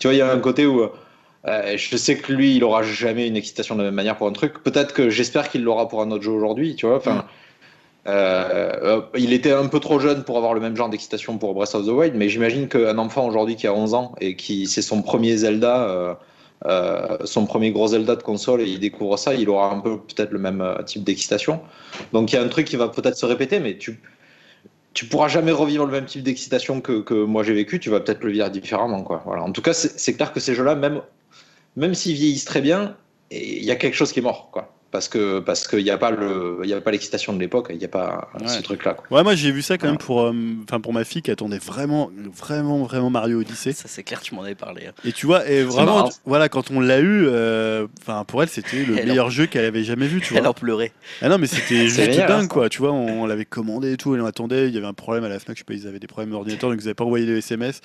tu 0.00 0.08
vois, 0.08 0.14
il 0.14 0.18
y 0.18 0.20
a 0.20 0.32
un 0.32 0.40
côté 0.40 0.66
où 0.66 0.82
euh, 1.46 1.76
je 1.76 1.96
sais 1.96 2.16
que 2.16 2.32
lui, 2.32 2.56
il 2.56 2.64
aura 2.64 2.82
jamais 2.82 3.26
une 3.26 3.36
excitation 3.36 3.74
de 3.74 3.80
la 3.80 3.86
même 3.86 3.94
manière 3.94 4.16
pour 4.16 4.26
un 4.26 4.32
truc. 4.32 4.62
Peut-être 4.62 4.94
que 4.94 5.10
j'espère 5.10 5.50
qu'il 5.50 5.62
l'aura 5.62 5.88
pour 5.88 6.00
un 6.02 6.10
autre 6.10 6.22
jeu 6.22 6.30
aujourd'hui, 6.30 6.74
tu 6.74 6.86
vois. 6.86 6.96
Enfin, 6.96 7.26
euh, 8.06 8.72
euh, 8.82 9.00
il 9.16 9.32
était 9.32 9.52
un 9.52 9.66
peu 9.66 9.80
trop 9.80 9.98
jeune 9.98 10.24
pour 10.24 10.38
avoir 10.38 10.54
le 10.54 10.60
même 10.60 10.76
genre 10.76 10.88
d'excitation 10.88 11.36
pour 11.38 11.54
Breath 11.54 11.74
of 11.74 11.86
the 11.86 11.90
Wild, 11.90 12.14
mais 12.14 12.28
j'imagine 12.28 12.68
qu'un 12.68 12.98
enfant 12.98 13.26
aujourd'hui 13.26 13.56
qui 13.56 13.66
a 13.66 13.74
11 13.74 13.94
ans 13.94 14.14
et 14.20 14.36
qui 14.36 14.66
c'est 14.66 14.82
son 14.82 15.02
premier 15.02 15.36
Zelda, 15.36 16.18
son 17.24 17.46
premier 17.46 17.72
gros 17.72 17.88
Zelda 17.88 18.16
de 18.16 18.22
console 18.22 18.62
et 18.62 18.66
il 18.66 18.80
découvre 18.80 19.18
ça, 19.18 19.34
il 19.34 19.48
aura 19.50 19.70
un 19.70 19.80
peu 19.80 19.98
peut-être 19.98 20.30
le 20.30 20.38
même 20.38 20.76
type 20.86 21.04
d'excitation. 21.04 21.60
Donc 22.12 22.32
il 22.32 22.36
y 22.36 22.38
a 22.38 22.42
un 22.42 22.48
truc 22.48 22.66
qui 22.66 22.76
va 22.76 22.88
peut-être 22.88 23.16
se 23.16 23.26
répéter, 23.26 23.60
mais 23.60 23.76
tu 23.76 24.00
tu 24.94 25.06
pourras 25.06 25.26
jamais 25.28 25.50
revivre 25.50 25.84
le 25.84 25.92
même 25.92 26.06
type 26.06 26.22
d'excitation 26.22 26.80
que, 26.80 27.00
que 27.00 27.14
moi 27.14 27.42
j'ai 27.42 27.52
vécu, 27.52 27.80
tu 27.80 27.90
vas 27.90 27.98
peut-être 28.00 28.22
le 28.22 28.30
vivre 28.30 28.48
différemment. 28.48 29.02
Quoi. 29.02 29.22
Voilà. 29.26 29.42
En 29.42 29.50
tout 29.50 29.60
cas, 29.60 29.74
c'est 29.74 30.14
clair 30.14 30.32
que 30.32 30.38
ces 30.38 30.54
jeux-là, 30.54 30.76
même, 30.76 31.02
même 31.76 31.94
s'ils 31.94 32.14
vieillissent 32.14 32.44
très 32.44 32.60
bien, 32.60 32.96
il 33.30 33.64
y 33.64 33.70
a 33.70 33.76
quelque 33.76 33.94
chose 33.94 34.12
qui 34.12 34.20
est 34.20 34.22
mort. 34.22 34.50
Quoi. 34.52 34.70
Parce 34.90 35.08
que 35.08 35.40
parce 35.40 35.66
qu'il 35.66 35.82
n'y 35.82 35.90
a 35.90 35.98
pas 35.98 36.12
le 36.12 36.60
il 36.62 36.70
y 36.70 36.72
a 36.72 36.80
pas 36.80 36.92
l'excitation 36.92 37.32
de 37.32 37.40
l'époque, 37.40 37.66
il 37.70 37.78
n'y 37.78 37.84
a 37.84 37.88
pas 37.88 38.28
Ouais. 38.40 38.46
ce 38.46 38.62
truc-là. 38.62 38.94
quoi. 38.94 39.04
Ouais, 39.18 39.24
moi 39.24 39.34
j'ai 39.34 39.50
vu 39.50 39.60
ça 39.60 39.76
quand 39.76 39.88
même 39.88 39.98
pour, 39.98 40.20
euh, 40.22 40.32
enfin 40.62 40.78
pour 40.78 40.92
ma 40.92 41.02
fille 41.02 41.20
qui 41.20 41.32
attendait 41.32 41.58
vraiment, 41.58 42.12
vraiment, 42.32 42.84
vraiment 42.84 43.10
Mario 43.10 43.40
Odyssey. 43.40 43.72
Ça, 43.72 43.88
c'est 43.88 44.04
clair, 44.04 44.20
tu 44.20 44.36
m'en 44.36 44.42
avais 44.44 44.54
parlé. 44.54 44.86
hein. 44.86 44.92
Et 45.04 45.10
tu 45.10 45.26
vois, 45.26 45.48
et 45.50 45.64
vraiment, 45.64 46.08
tu- 46.10 46.14
voilà, 46.26 46.48
quand 46.48 46.70
on 46.70 46.78
l'a 46.78 47.00
eu, 47.00 47.26
euh, 47.26 47.88
enfin 48.02 48.22
pour 48.22 48.40
elle 48.44 48.48
c'était 48.48 48.84
le 48.84 48.96
Elle 48.96 49.08
meilleur 49.08 49.30
jeu 49.30 49.46
qu'elle 49.46 49.64
avait 49.64 49.82
jamais 49.82 50.06
vu, 50.06 50.20
tu 50.20 50.32
Elle 50.36 50.42
vois. 50.42 50.50
en 50.50 50.54
pleurait. 50.54 50.92
Ah 51.22 51.28
non, 51.28 51.38
mais 51.38 51.48
c'était 51.48 51.88
juste 51.88 51.96
génial, 51.96 52.28
dingue 52.28 52.46
quoi. 52.48 52.68
Tu 52.68 52.78
vois, 52.78 52.92
on, 52.92 53.26
l'avait 53.26 53.46
commandé 53.46 53.94
et 53.94 53.96
tout, 53.96 54.14
elle 54.14 54.20
en 54.20 54.26
attendait. 54.26 54.68
Il 54.68 54.74
y 54.74 54.78
avait 54.78 54.86
un 54.86 54.92
problème 54.94 55.24
à 55.24 55.28
la 55.28 55.40
Fnac, 55.40 55.56
je 55.56 55.62
sais 55.62 55.64
pas, 55.64 55.74
ils 55.74 55.88
avaient 55.88 55.98
des 55.98 56.06
problèmes 56.06 56.30
d'ordinateur 56.30 56.70
donc 56.70 56.78
ils 56.80 56.84
n'avaient 56.84 56.94
pas 56.94 57.04
envoyé 57.04 57.26
de 57.26 57.36
SMS. 57.36 57.80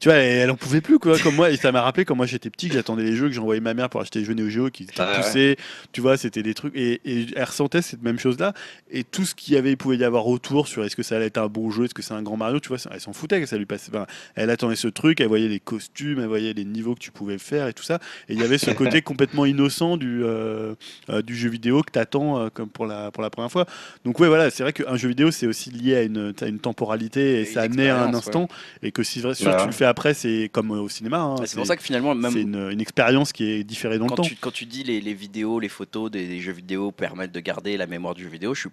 Tu 0.00 0.08
vois, 0.08 0.16
elle, 0.18 0.38
elle 0.38 0.50
en 0.50 0.56
pouvait 0.56 0.80
plus, 0.80 0.98
quoi, 0.98 1.18
comme 1.18 1.34
moi. 1.36 1.50
Et 1.50 1.56
ça 1.56 1.72
m'a 1.72 1.82
rappelé 1.82 2.04
quand 2.04 2.14
moi 2.14 2.26
j'étais 2.26 2.50
petit, 2.50 2.68
que 2.68 2.74
j'attendais 2.74 3.02
les 3.02 3.16
jeux, 3.16 3.28
que 3.28 3.34
j'envoyais 3.34 3.60
ma 3.60 3.74
mère 3.74 3.88
pour 3.88 4.00
acheter 4.00 4.18
les 4.20 4.24
jeux 4.24 4.34
Neo 4.34 4.48
Geo 4.48 4.70
qui 4.70 4.84
étaient 4.84 4.94
Ah 4.98 5.10
ouais. 5.10 5.16
poussés. 5.22 5.56
Tu 5.92 6.00
vois, 6.00 6.16
c'était 6.16 6.42
des 6.42 6.54
trucs. 6.54 6.74
Et, 6.76 7.00
et 7.04 7.26
elle 7.34 7.44
ressentait 7.44 7.82
cette 7.82 8.02
même 8.02 8.18
chose-là. 8.18 8.52
Et 8.90 9.04
tout 9.04 9.24
ce 9.24 9.34
qu'il 9.34 9.54
y 9.54 9.56
avait, 9.56 9.74
pouvait 9.76 9.96
y 9.96 10.04
avoir 10.04 10.26
autour 10.26 10.68
sur 10.68 10.84
est-ce 10.84 10.96
que 10.96 11.02
ça 11.02 11.16
allait 11.16 11.26
être 11.26 11.38
un 11.38 11.48
bon 11.48 11.70
jeu, 11.70 11.84
est-ce 11.84 11.94
que 11.94 12.02
c'est 12.02 12.14
un 12.14 12.22
grand 12.22 12.36
Mario, 12.36 12.60
tu 12.60 12.68
vois, 12.68 12.78
elle 12.90 13.00
s'en 13.00 13.12
foutait 13.12 13.40
que 13.40 13.46
ça 13.46 13.56
lui 13.56 13.66
passait. 13.66 13.90
Enfin, 13.94 14.06
elle 14.34 14.50
attendait 14.50 14.76
ce 14.76 14.88
truc, 14.88 15.20
elle 15.20 15.28
voyait 15.28 15.48
les 15.48 15.60
costumes, 15.60 16.18
elle 16.20 16.26
voyait 16.26 16.52
les 16.52 16.64
niveaux 16.64 16.94
que 16.94 17.00
tu 17.00 17.10
pouvais 17.10 17.38
faire 17.38 17.66
et 17.66 17.72
tout 17.72 17.82
ça. 17.84 17.98
Et 18.28 18.34
il 18.34 18.40
y 18.40 18.44
avait 18.44 18.58
ce 18.58 18.70
côté 18.72 19.02
complètement 19.02 19.46
innocent 19.46 19.96
du, 19.96 20.22
euh, 20.24 20.74
euh, 21.10 21.22
du 21.22 21.34
jeu 21.36 21.48
vidéo 21.48 21.82
que 21.82 21.92
tu 21.92 21.98
attends 21.98 22.50
comme 22.52 22.68
pour 22.68 22.86
la, 22.86 23.10
pour 23.10 23.22
la 23.22 23.30
première 23.30 23.50
fois. 23.50 23.66
Donc, 24.04 24.20
ouais, 24.20 24.28
voilà, 24.28 24.50
c'est 24.50 24.62
vrai 24.62 24.72
qu'un 24.72 24.96
jeu 24.96 25.08
vidéo, 25.08 25.30
c'est 25.30 25.46
aussi 25.46 25.70
lié 25.70 25.96
à 25.96 26.02
une, 26.02 26.34
à 26.40 26.46
une 26.46 26.58
temporalité 26.58 27.38
et, 27.38 27.40
Et 27.40 27.44
ça 27.46 27.66
naît 27.68 27.88
à 27.88 28.02
un 28.02 28.14
instant. 28.14 28.48
Et 28.82 28.92
que 28.92 29.02
si 29.02 29.20
vrai, 29.20 29.34
sûr, 29.34 29.56
tu 29.56 29.66
le 29.66 29.72
fais 29.72 29.85
après, 29.86 30.14
c'est 30.14 30.50
comme 30.52 30.70
euh, 30.72 30.80
au 30.80 30.88
cinéma. 30.88 31.18
hein, 31.18 31.36
C'est 31.46 31.56
pour 31.56 31.66
ça 31.66 31.76
que 31.76 31.82
finalement, 31.82 32.14
même 32.14 32.32
c'est 32.32 32.42
une, 32.42 32.70
une 32.70 32.80
expérience 32.80 33.32
qui 33.32 33.44
est 33.50 33.64
différée 33.64 33.98
dans 33.98 34.04
le 34.04 34.10
quand 34.10 34.16
temps. 34.16 34.22
tu, 34.22 34.36
quand 34.36 34.50
tu 34.52 34.66
dis 34.66 34.82
les, 34.82 35.00
les 35.00 35.14
vidéos, 35.14 35.58
les 35.60 35.68
photos 35.68 36.10
des, 36.10 36.26
des 36.26 36.40
jeux 36.40 36.52
vidéo 36.52 36.90
permettent 36.92 37.32
de 37.32 37.40
garder 37.40 37.76
la 37.76 37.86
mémoire 37.86 38.14
du 38.14 38.22
jeu 38.24 38.28
vidéo, 38.28 38.54
je 38.54 38.60
suis 38.60 38.70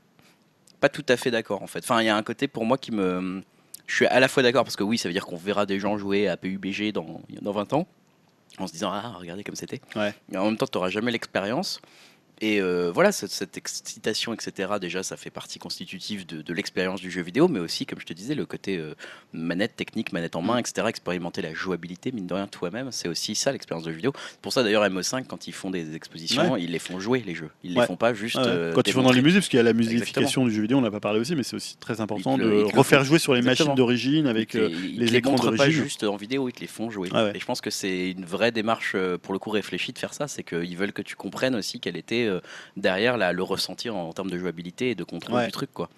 pas 0.79 0.89
tout 0.89 1.05
à 1.07 1.15
fait 1.17 1.31
d'accord 1.31 1.61
en 1.63 1.67
fait. 1.67 1.79
Enfin, 1.79 2.01
il 2.01 2.05
y 2.05 2.09
a 2.09 2.15
un 2.17 2.23
côté 2.23 2.47
pour 2.47 2.65
moi 2.65 2.77
qui 2.77 2.91
me. 2.91 3.41
Je 3.87 3.95
suis 3.95 4.05
à 4.07 4.19
la 4.19 4.27
fois 4.27 4.43
d'accord 4.43 4.63
parce 4.63 4.75
que 4.75 4.83
oui, 4.83 4.97
ça 4.97 5.07
veut 5.09 5.13
dire 5.13 5.25
qu'on 5.25 5.37
verra 5.37 5.65
des 5.65 5.79
gens 5.79 5.97
jouer 5.97 6.27
à 6.27 6.37
PUBG 6.37 6.91
dans, 6.93 7.21
dans 7.41 7.51
20 7.51 7.73
ans 7.73 7.87
en 8.57 8.67
se 8.67 8.73
disant 8.73 8.91
Ah, 8.93 9.13
regardez 9.19 9.43
comme 9.43 9.55
c'était. 9.55 9.81
Ouais. 9.95 10.13
Mais 10.29 10.37
en 10.37 10.45
même 10.45 10.57
temps, 10.57 10.67
tu 10.67 10.77
n'auras 10.77 10.89
jamais 10.89 11.11
l'expérience. 11.11 11.79
Et 12.41 12.59
euh, 12.61 12.91
voilà, 12.93 13.11
cette, 13.11 13.31
cette 13.31 13.57
excitation, 13.57 14.33
etc., 14.33 14.73
déjà, 14.81 15.03
ça 15.03 15.15
fait 15.17 15.29
partie 15.29 15.59
constitutive 15.59 16.25
de, 16.25 16.41
de 16.41 16.53
l'expérience 16.53 16.99
du 16.99 17.09
jeu 17.11 17.21
vidéo, 17.21 17.47
mais 17.47 17.59
aussi, 17.59 17.85
comme 17.85 17.99
je 17.99 18.05
te 18.05 18.13
disais, 18.13 18.35
le 18.35 18.45
côté 18.45 18.77
euh, 18.77 18.95
manette 19.33 19.75
technique, 19.75 20.11
manette 20.11 20.35
en 20.35 20.41
main, 20.41 20.57
etc., 20.57 20.87
expérimenter 20.89 21.41
la 21.41 21.53
jouabilité, 21.53 22.11
mine 22.11 22.27
de 22.27 22.33
rien, 22.33 22.47
toi-même, 22.47 22.91
c'est 22.91 23.07
aussi 23.07 23.35
ça 23.35 23.51
l'expérience 23.51 23.85
de 23.85 23.91
jeu 23.91 23.95
vidéo. 23.97 24.13
Pour 24.41 24.51
ça, 24.51 24.63
d'ailleurs, 24.63 24.83
MO5, 24.85 25.25
quand 25.25 25.47
ils 25.47 25.53
font 25.53 25.69
des 25.69 25.95
expositions, 25.95 26.57
ils 26.57 26.71
les 26.71 26.79
font 26.79 26.99
jouer, 26.99 27.23
les 27.25 27.35
jeux. 27.35 27.49
Ils 27.63 27.75
Ouais. 27.75 27.81
les 27.81 27.87
font 27.87 27.95
pas 27.95 28.13
juste. 28.13 28.35
Ouais. 28.35 28.43
euh, 28.45 28.73
Quand 28.73 28.87
ils 28.87 28.93
vont 28.93 29.03
dans 29.03 29.11
les 29.11 29.21
musées, 29.21 29.39
parce 29.39 29.47
qu'il 29.49 29.57
y 29.57 29.61
a 29.61 29.63
la 29.63 29.73
musification 29.73 30.45
du 30.45 30.51
jeu 30.53 30.61
vidéo, 30.63 30.77
on 30.77 30.81
n'a 30.81 30.91
pas 30.91 30.99
parlé 30.99 31.19
aussi, 31.19 31.35
mais 31.35 31.43
c'est 31.43 31.55
aussi 31.55 31.77
très 31.77 32.01
important 32.01 32.35
le- 32.37 32.49
de 32.49 32.77
refaire 32.77 32.99
font. 32.99 33.05
jouer 33.05 33.19
sur 33.19 33.33
les 33.33 33.39
Exactement. 33.39 33.69
machines 33.69 33.75
d'origine 33.77 34.27
avec 34.27 34.53
les, 34.53 34.67
les 34.69 35.15
écrans 35.15 35.31
montrent 35.31 35.51
pas 35.51 35.57
d'origine. 35.57 35.83
juste 35.83 36.03
en 36.03 36.15
vidéo, 36.17 36.49
ils 36.49 36.53
te 36.53 36.59
les 36.61 36.67
font 36.67 36.89
jouer. 36.89 37.09
Ah. 37.13 37.29
Et 37.33 37.39
je 37.39 37.45
pense 37.45 37.61
que 37.61 37.69
c'est 37.69 38.11
une 38.11 38.25
vraie 38.25 38.51
démarche, 38.51 38.95
pour 39.21 39.33
le 39.33 39.39
coup, 39.39 39.49
réfléchie 39.51 39.93
de 39.93 39.99
faire 39.99 40.13
ça. 40.13 40.27
C'est 40.27 40.43
qu'ils 40.43 40.75
veulent 40.77 40.93
que 40.93 41.01
tu 41.01 41.15
comprennes 41.15 41.55
aussi 41.55 41.79
quel 41.79 41.95
était 41.97 42.22
euh, 42.27 42.39
derrière 42.77 43.17
la- 43.17 43.33
le 43.33 43.43
ressenti 43.43 43.89
en, 43.89 43.97
en 43.97 44.13
termes 44.13 44.29
de 44.29 44.37
jouabilité 44.37 44.91
et 44.91 44.95
de 44.95 45.03
contrôle 45.03 45.35
Ouais. 45.35 45.45
du 45.45 45.51
truc. 45.51 45.69
quoi. 45.73 45.89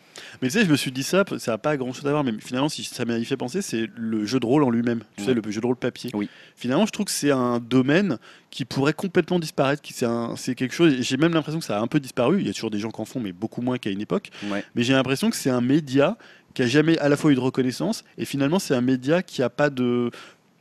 Mais 0.42 0.48
tu 0.48 0.54
sais, 0.60 0.66
je 0.66 0.72
me 0.72 0.76
suis 0.78 0.92
dit 0.92 1.04
ça, 1.04 1.24
ça 1.40 1.52
n'a 1.52 1.58
pas 1.58 1.76
grand 1.78 1.92
chose 1.94 2.06
à 2.08 2.12
voir, 2.12 2.24
mais 2.24 2.32
finalement, 2.40 2.70
si 2.70 2.84
ça 2.84 3.04
m'a 3.06 3.20
fait 3.22 3.36
penser, 3.38 3.62
c'est 3.62 3.90
le 3.96 4.26
jeu 4.26 4.40
de 4.40 4.46
rôle 4.46 4.64
en 4.64 4.70
lui-même. 4.70 5.02
Tu 5.18 5.26
sais, 5.26 5.34
le 5.34 5.42
jeu 5.52 5.60
de 5.62 5.66
rôle 5.66 5.76
papier. 5.76 6.10
Oui. 6.14 6.30
Finalement, 6.56 6.86
je 6.86 6.92
trouve 6.92 7.06
que 7.06 7.12
c'est 7.12 7.32
un 7.32 7.60
domaine 7.60 8.18
qui 8.50 8.64
pourrait 8.66 8.94
complètement 8.94 9.40
disparaître. 9.40 9.82
qui 9.82 9.92
C'est 9.94 10.06
un- 10.06 10.36
c'est 10.38 10.56
quelque 10.56 10.74
chose. 10.74 10.96
J'ai 11.02 11.18
même 11.18 11.34
l'impression 11.34 11.60
que 11.60 11.66
ça 11.66 11.78
a 11.78 11.82
un 11.82 11.88
peu 11.88 12.00
disparu. 12.00 12.40
Il 12.40 12.48
y 12.48 12.50
a 12.50 12.54
toujours 12.54 12.72
des 12.72 12.80
gens 12.80 12.92
qui 12.92 13.02
en 13.02 13.06
font, 13.06 13.20
mais 13.20 13.32
beaucoup 13.34 13.62
moins 13.62 13.78
qu'à 13.78 13.90
une 13.90 14.02
époque. 14.02 14.30
Ouais. 14.50 14.64
Mais 14.76 14.84
j'ai 14.84 14.94
l'impression 14.94 15.30
que 15.30 15.36
c'est 15.36 15.50
un 15.50 15.62
média 15.62 16.18
qui 16.54 16.62
a 16.64 16.68
jamais 16.68 16.98
à 17.00 17.10
la 17.10 17.18
fois 17.18 17.32
eu 17.32 17.36
de 17.36 17.40
reconnaissance 17.42 18.06
et 18.18 18.24
finalement 18.24 18.60
c'est 18.60 18.74
un 18.74 18.80
média 18.80 19.22
qui 19.22 19.44
a 19.44 19.50
pas 19.50 19.70
de 19.70 20.10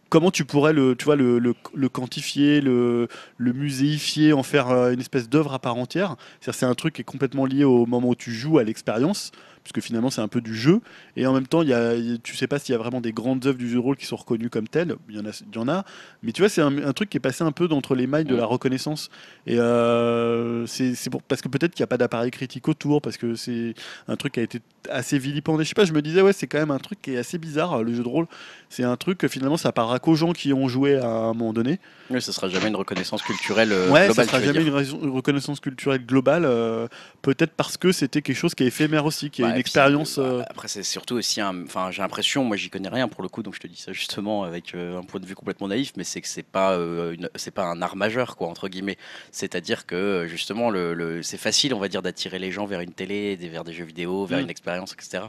comment 0.09 0.31
tu 0.31 0.44
pourrais 0.44 0.72
le 0.72 0.94
tu 0.97 1.05
vois 1.05 1.16
le, 1.16 1.39
le, 1.39 1.89
quantifier 1.89 2.60
le, 2.60 3.09
le 3.36 3.52
muséifier 3.52 4.32
en 4.32 4.43
faire 4.43 4.70
euh, 4.70 4.93
une 4.93 5.01
espèce 5.01 5.28
d'œuvre 5.28 5.55
à 5.55 5.59
part 5.59 5.76
entière? 5.76 6.16
C'est 6.40 6.66
un 6.66 6.74
truc 6.74 6.94
qui 6.94 7.01
est 7.02 7.05
complètement 7.05 7.47
lié 7.47 7.64
au 7.64 7.86
moment 7.86 8.10
où 8.10 8.14
tu 8.14 8.32
joues 8.32 8.59
à 8.59 8.64
l'expérience 8.64 9.32
puisque 9.65 9.81
finalement 9.85 10.11
c'est 10.11 10.20
un 10.20 10.28
peu 10.28 10.41
du 10.43 10.55
jeu 10.55 10.81
et 11.16 11.27
en 11.27 11.32
même 11.32 11.47
temps 11.47 11.62
il 11.62 11.70
y 11.70 11.73
a, 11.73 11.95
tu 12.23 12.36
sais 12.36 12.47
pas 12.47 12.59
s'il 12.59 12.73
y 12.73 12.77
a 12.77 12.78
vraiment 12.78 13.01
des 13.01 13.12
grandes 13.12 13.47
œuvres 13.47 13.57
du 13.59 13.66
jeu 13.69 13.77
de 13.77 13.81
rôle 13.81 13.97
qui 13.97 14.05
sont 14.05 14.16
reconnues 14.16 14.51
comme 14.51 14.69
telles 14.69 14.95
il 15.09 15.16
y 15.16 15.19
en 15.19 15.24
a 15.24 15.31
il 15.31 15.57
y 15.57 15.59
en 15.59 15.69
a 15.69 15.85
mais 16.23 16.32
tu 16.32 16.43
vois 16.43 16.51
c'est 16.51 16.61
un, 16.61 16.77
un 16.86 16.93
truc 16.93 17.09
qui 17.09 17.16
est 17.16 17.20
passé 17.20 17.43
un 17.45 17.51
peu 17.53 17.66
d'entre 17.66 17.95
les 17.95 18.07
mailles 18.07 18.27
de 18.27 18.36
la 18.36 18.45
reconnaissance 18.45 19.09
et 19.47 19.59
euh, 19.59 20.66
c'est 20.66 21.11
pour 21.11 21.23
parce 21.23 21.41
que 21.43 21.49
peut-être 21.49 21.73
qu'il 21.74 21.82
n'y 21.82 21.85
a 21.85 21.89
pas 21.89 21.97
d'appareil 21.99 22.31
critique 22.31 22.69
autour 22.69 23.01
parce 23.03 23.16
que 23.16 23.35
c'est 23.35 23.74
un 24.09 24.16
truc 24.16 24.35
qui 24.35 24.41
a 24.41 24.43
été 24.43 24.61
assez 24.91 25.19
vilipendé. 25.19 25.65
Je 25.65 25.70
sais 25.70 25.74
pas, 25.74 25.86
je 25.86 25.95
me 25.95 26.03
disais, 26.03 26.20
ouais, 26.20 26.35
c'est 26.35 26.47
quand 26.47 26.59
même 26.59 26.70
un 26.70 26.78
truc 26.78 27.01
qui 27.01 27.15
est 27.15 27.16
assez 27.16 27.39
bizarre, 27.39 27.82
le 27.82 27.95
jeu 27.95 28.03
de 28.03 28.09
rôle. 28.09 28.27
C'est 28.69 28.82
un 28.85 28.97
truc 28.97 29.16
que 29.16 29.28
finalement, 29.28 29.57
ça 29.57 29.73
parlera 29.73 29.99
qu'aux 29.99 30.15
gens 30.15 30.32
qui 30.35 30.53
ont 30.53 30.69
joué 30.69 30.97
à 30.99 31.07
un 31.09 31.32
moment 31.32 31.55
donné. 31.55 31.81
Oui, 32.11 32.20
ce 32.20 32.32
sera 32.32 32.49
jamais 32.51 32.69
une 32.69 32.77
reconnaissance 32.77 33.23
culturelle 33.23 33.73
euh, 33.73 33.91
ouais, 33.91 34.07
globale. 34.07 34.15
ça 34.15 34.24
sera 34.24 34.43
jamais 34.43 34.62
une, 34.62 34.69
raison- 34.74 35.01
une 35.03 35.09
reconnaissance 35.11 35.61
culturelle 35.61 36.05
globale. 36.05 36.45
euh, 36.45 36.86
Peut-être 37.23 37.53
parce 37.53 37.78
que 37.78 37.93
c'était 37.93 38.20
quelque 38.20 38.36
chose 38.36 38.55
qui 38.55 38.65
est 38.65 38.66
éphémère 38.66 39.07
aussi, 39.07 39.31
qui 39.31 39.41
est 39.41 39.47
Ouais, 39.47 39.53
une 39.56 39.62
puis, 39.62 39.70
expérience. 39.70 40.18
euh, 40.18 40.40
euh, 40.40 40.43
Après, 40.48 40.68
c'est 40.68 40.82
surtout 40.82 41.14
aussi 41.16 41.40
un. 41.40 41.64
Enfin, 41.64 41.90
j'ai 41.90 42.02
l'impression, 42.02 42.44
moi, 42.44 42.56
j'y 42.56 42.70
connais 42.70 42.89
rien 42.89 43.09
pour 43.09 43.22
le 43.22 43.28
coup, 43.28 43.43
donc 43.43 43.55
je 43.55 43.60
te 43.60 43.66
dis 43.66 43.81
ça 43.81 43.93
justement 43.93 44.44
avec 44.44 44.74
euh, 44.74 44.98
un 44.98 45.02
point 45.02 45.20
de 45.20 45.26
vue 45.26 45.35
complètement 45.35 45.68
naïf, 45.68 45.93
mais 45.97 46.05
c'est 46.05 46.20
que 46.20 46.28
c'est 46.28 46.43
pas, 46.43 46.72
euh, 46.72 47.12
une- 47.14 47.31
c'est 47.35 47.51
pas 47.52 47.64
un 47.64 47.81
art 47.82 47.97
majeur, 47.97 48.36
quoi, 48.36 48.48
entre 48.48 48.68
guillemets. 48.68 48.98
C'est-à-dire 49.32 49.86
que 49.86 50.26
justement, 50.28 50.70
le, 50.70 50.94
le- 50.94 51.22
c'est 51.22 51.39
facile, 51.39 51.74
on 51.74 51.78
va 51.78 51.89
dire, 51.89 52.02
d'attirer 52.02 52.39
les 52.39 52.51
gens 52.52 52.66
vers 52.66 52.81
une 52.81 52.93
télé, 52.93 53.36
vers 53.36 53.64
des 53.64 53.72
jeux 53.72 53.85
vidéo, 53.85 54.24
vers 54.26 54.39
Mm. 54.39 54.43
une 54.43 54.51
expérience, 54.51 54.93
etc. 54.93 55.24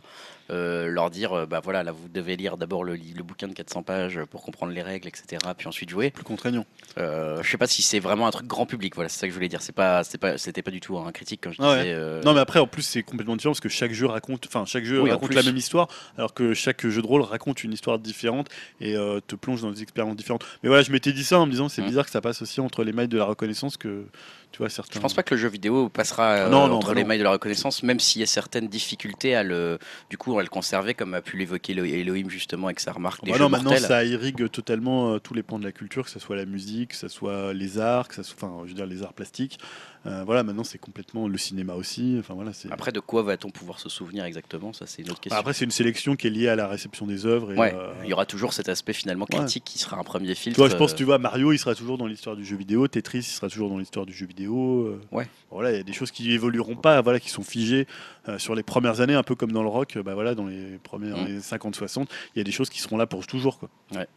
Euh, 0.51 0.85
leur 0.87 1.09
dire, 1.09 1.33
euh, 1.33 1.45
bah 1.47 1.59
voilà, 1.63 1.81
là, 1.83 1.91
vous 1.91 2.07
devez 2.07 2.35
lire 2.35 2.55
d'abord 2.57 2.83
le, 2.83 2.95
le 2.95 3.23
bouquin 3.23 3.47
de 3.47 3.53
400 3.53 3.81
pages 3.81 4.19
pour 4.29 4.43
comprendre 4.43 4.71
les 4.73 4.83
règles, 4.83 5.07
etc., 5.07 5.41
puis 5.57 5.67
ensuite 5.67 5.89
jouer. 5.89 6.11
plus 6.11 6.23
contraignant. 6.23 6.65
Euh, 6.99 7.41
je 7.41 7.49
sais 7.49 7.57
pas 7.57 7.65
si 7.67 7.81
c'est 7.81 7.99
vraiment 7.99 8.27
un 8.27 8.31
truc 8.31 8.45
grand 8.45 8.67
public, 8.67 8.93
voilà, 8.93 9.09
c'est 9.09 9.19
ça 9.19 9.25
que 9.27 9.31
je 9.31 9.35
voulais 9.35 9.47
dire. 9.49 9.61
C'est 9.63 9.71
pas, 9.73 10.03
c'est 10.03 10.19
pas, 10.19 10.37
c'était 10.37 10.61
pas 10.61 10.69
du 10.71 10.79
tout 10.81 10.97
un 10.99 11.11
critique 11.11 11.41
quand 11.43 11.51
je 11.51 11.57
Ah 11.61 11.71
ouais. 11.71 11.77
disais. 11.79 11.93
euh, 11.95 12.21
Non, 12.21 12.33
mais 12.33 12.41
après, 12.41 12.59
en 12.59 12.67
plus, 12.67 12.83
c'est 12.83 13.01
complètement 13.01 13.35
différent 13.35 13.53
parce 13.53 13.59
que 13.59 13.69
chaque 13.69 13.91
jeu 13.93 14.05
raconte, 14.05 14.45
enfin, 14.47 14.65
chaque 14.65 14.83
jeu 14.85 15.01
Oui, 15.01 15.09
raconte 15.11 15.33
la 15.33 15.41
même 15.43 15.57
histoire, 15.57 15.87
alors 16.17 16.33
que 16.35 16.53
chaque 16.53 16.85
jeu 16.87 17.01
de 17.01 17.07
rôle 17.07 17.21
raconte 17.21 17.63
une 17.63 17.73
histoire 17.73 17.97
différente 17.97 18.47
et 18.81 18.93
te 19.27 19.35
plonge 19.35 19.63
dans 19.63 19.71
des 19.71 19.81
expériences 19.81 20.15
différentes. 20.15 20.45
Mais 20.61 20.69
voilà, 20.69 20.83
je 20.83 20.91
m'étais 20.91 21.11
dit 21.11 21.23
ça 21.23 21.39
en 21.39 21.47
me 21.47 21.51
disant, 21.51 21.69
c'est 21.69 21.81
Mm. 21.81 21.87
bizarre 21.87 22.05
que 22.05 22.11
ça 22.11 22.21
passe 22.21 22.41
aussi 22.43 22.61
entre 22.61 22.83
les 22.83 22.93
mailles 22.93 23.07
de 23.07 23.17
la 23.17 23.25
reconnaissance 23.25 23.77
que, 23.77 24.05
tu 24.55 24.59
vois, 24.59 24.69
certains. 24.69 24.93
Je 24.95 24.99
pense 25.01 25.13
pas 25.13 25.21
que 25.21 25.35
le 25.35 25.41
jeu 25.41 25.49
vidéo 25.49 25.89
passera 25.89 26.29
euh, 26.31 26.49
Non, 26.49 26.71
entre 26.71 26.87
bah 26.87 26.93
les 26.93 27.01
non. 27.01 27.09
mailles 27.09 27.19
de 27.19 27.25
la 27.25 27.31
reconnaissance, 27.31 27.83
même 27.83 27.99
s'il 27.99 28.21
y 28.21 28.23
a 28.23 28.25
certaines 28.27 28.69
difficultés 28.69 29.35
à 29.35 29.43
le, 29.43 29.79
du 30.09 30.17
coup, 30.17 30.39
à 30.39 30.43
le 30.43 30.47
conserver, 30.47 30.93
comme 30.93 31.13
a 31.13 31.21
pu 31.21 31.35
l'évoquer 31.35 31.73
Elo- 31.73 31.83
Elohim 31.83 32.29
justement 32.29 32.67
avec 32.67 32.79
sa 32.79 32.93
remarque 32.93 33.25
des 33.25 33.31
Bah 33.31 33.37
jeux 33.37 33.43
non, 33.43 33.49
maintenant 33.49 33.71
mortels. 33.71 33.85
ça 33.89 34.05
irrigue 34.05 34.49
totalement 34.49 35.11
euh, 35.15 35.19
tous 35.19 35.33
les 35.33 35.43
pans 35.43 35.59
de 35.59 35.65
la 35.65 35.73
culture, 35.73 36.05
que 36.05 36.09
ce 36.09 36.19
soit 36.19 36.37
la 36.37 36.45
musique, 36.45 36.91
que 36.91 36.95
ce 36.95 37.09
soit 37.09 37.53
les 37.53 37.79
arts, 37.79 38.07
que 38.07 38.15
ça 38.15 38.23
soit, 38.23 38.37
enfin, 38.41 38.61
je 38.63 38.69
veux 38.69 38.75
dire 38.75 38.85
les 38.85 39.03
arts 39.03 39.13
plastiques. 39.13 39.59
Euh, 40.05 40.23
voilà, 40.23 40.43
maintenant 40.43 40.63
c'est 40.63 40.77
complètement 40.77 41.27
le 41.27 41.37
cinéma 41.37 41.73
aussi. 41.73 42.17
Enfin 42.19 42.35
voilà. 42.35 42.51
Après, 42.69 42.91
de 42.91 42.99
quoi 42.99 43.23
va-t-on 43.23 43.49
pouvoir 43.49 43.79
se 43.79 43.89
souvenir 43.89 44.23
exactement? 44.25 44.71
Ça, 44.71 44.85
c'est 44.85 45.01
une 45.01 45.09
autre 45.09 45.19
question. 45.19 45.39
Après, 45.39 45.53
c'est 45.53 45.65
une 45.65 45.71
sélection 45.71 46.15
qui 46.15 46.27
est 46.27 46.29
liée 46.29 46.47
à 46.47 46.55
la 46.55 46.67
réception 46.67 47.07
des 47.07 47.25
œuvres. 47.25 47.53
Et, 47.53 47.57
ouais, 47.57 47.73
euh, 47.75 47.91
il 48.03 48.09
y 48.09 48.13
aura 48.13 48.25
toujours 48.25 48.53
cet 48.53 48.69
aspect 48.69 48.93
finalement 48.93 49.25
Ouais. 49.31 49.37
critique 49.39 49.63
qui 49.63 49.79
sera 49.79 49.97
un 49.97 50.03
premier 50.03 50.35
filtre. 50.35 50.57
Vois, 50.59 50.69
je 50.69 50.75
pense, 50.75 50.91
euh, 50.93 50.95
tu 50.95 51.03
vois, 51.05 51.17
Mario, 51.17 51.51
il 51.53 51.57
sera 51.57 51.73
toujours 51.73 51.97
dans 51.97 52.05
l'histoire 52.07 52.35
du 52.35 52.45
jeu 52.45 52.55
vidéo. 52.55 52.87
Tetris, 52.87 53.17
il 53.19 53.23
sera 53.23 53.49
toujours 53.49 53.69
dans 53.69 53.77
l'histoire 53.79 54.05
du 54.05 54.13
jeu 54.13 54.27
vidéo. 54.27 54.99
Ouais. 55.11 55.27
Voilà, 55.49 55.71
il 55.71 55.77
y 55.77 55.79
a 55.79 55.83
des 55.83 55.93
choses 55.93 56.11
qui 56.11 56.31
évolueront 56.31 56.75
pas, 56.75 57.01
voilà, 57.01 57.19
qui 57.19 57.29
sont 57.29 57.43
figées 57.43 57.87
sur 58.37 58.53
les 58.55 58.63
premières 58.63 59.01
années, 59.01 59.15
un 59.15 59.23
peu 59.23 59.35
comme 59.35 59.51
dans 59.51 59.63
le 59.63 59.69
rock. 59.69 59.97
Bah 60.03 60.13
voilà, 60.13 60.35
dans 60.35 60.45
les 60.45 60.77
premières 60.83 61.17
Mm. 61.17 61.25
années 61.25 61.39
50-60, 61.39 62.07
il 62.35 62.39
y 62.39 62.41
a 62.41 62.43
des 62.43 62.51
choses 62.51 62.69
qui 62.69 62.79
seront 62.79 62.97
là 62.97 63.07
pour 63.07 63.25
toujours, 63.25 63.57
quoi. 63.59 63.69
Ouais. 63.95 64.07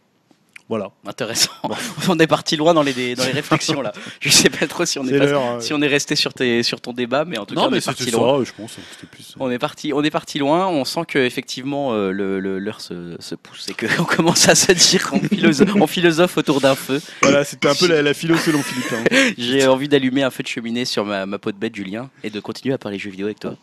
Voilà. 0.69 0.91
Intéressant. 1.07 1.51
on 2.09 2.19
est 2.19 2.27
parti 2.27 2.57
loin 2.57 2.75
dans 2.75 2.83
les, 2.83 3.15
dans 3.15 3.25
les 3.25 3.33
réflexions 3.41 3.81
là. 3.81 3.93
Je 4.21 4.29
sais 4.29 4.51
pas 4.51 4.67
trop 4.67 4.85
si 4.85 4.99
on 4.99 5.07
est, 5.07 5.19
pas- 5.19 5.25
euh. 5.25 5.61
si 5.61 5.73
on 5.73 5.81
est 5.81 5.87
resté 5.87 6.15
sur, 6.15 6.35
tes, 6.35 6.63
sur 6.63 6.81
ton 6.81 6.93
débat, 6.93 7.25
mais 7.25 7.39
en 7.39 7.47
tout 7.47 7.55
cas, 7.55 7.63
Non, 7.63 7.69
on 7.71 7.75
est 7.75 7.85
parti 7.85 8.11
loin. 8.11 8.39
ça, 8.39 8.45
je 8.45 8.53
pense. 8.63 8.77
Plus. 9.11 9.31
euh, 9.31 9.37
On 9.41 9.51
est 9.51 9.59
parti, 9.59 9.93
on 9.95 10.03
est 10.05 10.11
parti 10.11 10.39
loin. 10.39 10.67
On 10.69 10.85
sent 10.85 11.03
que 11.09 11.19
effectivement 11.19 11.93
euh, 11.95 12.11
le- 12.13 12.39
le- 12.41 12.59
l'heure 12.59 12.81
se, 12.83 13.17
se 13.19 13.35
pousse 13.35 13.67
et 13.69 13.75
qu'on 13.75 14.05
commence 14.17 14.49
à 14.49 14.55
se 14.55 14.73
dire 14.73 15.09
en 15.13 15.21
philosophe, 15.21 15.77
en 15.81 15.87
philosophe 15.87 16.37
autour 16.37 16.61
d'un 16.61 16.75
feu. 16.75 17.01
Voilà, 17.23 17.45
c'était 17.45 17.69
un 17.69 17.75
peu 17.75 17.87
la, 17.89 18.03
la 18.03 18.13
philo 18.13 18.37
selon 18.37 18.63
Philippe. 18.63 18.93
hein. 18.93 19.31
J'ai 19.39 19.67
envie 19.67 19.89
d'allumer 19.89 20.23
un 20.23 20.31
feu 20.31 20.43
de 20.43 20.49
cheminée 20.49 20.85
sur 20.85 21.05
ma, 21.07 21.25
ma 21.25 21.39
peau 21.39 21.51
de 21.53 21.57
bête, 21.57 21.75
Julien, 21.75 22.11
et 22.23 22.31
de 22.31 22.41
continuer 22.41 22.75
à 22.75 22.79
parler 22.79 22.99
jeux 22.99 23.11
vidéo 23.11 23.27
avec 23.27 23.41
toi. 23.41 23.55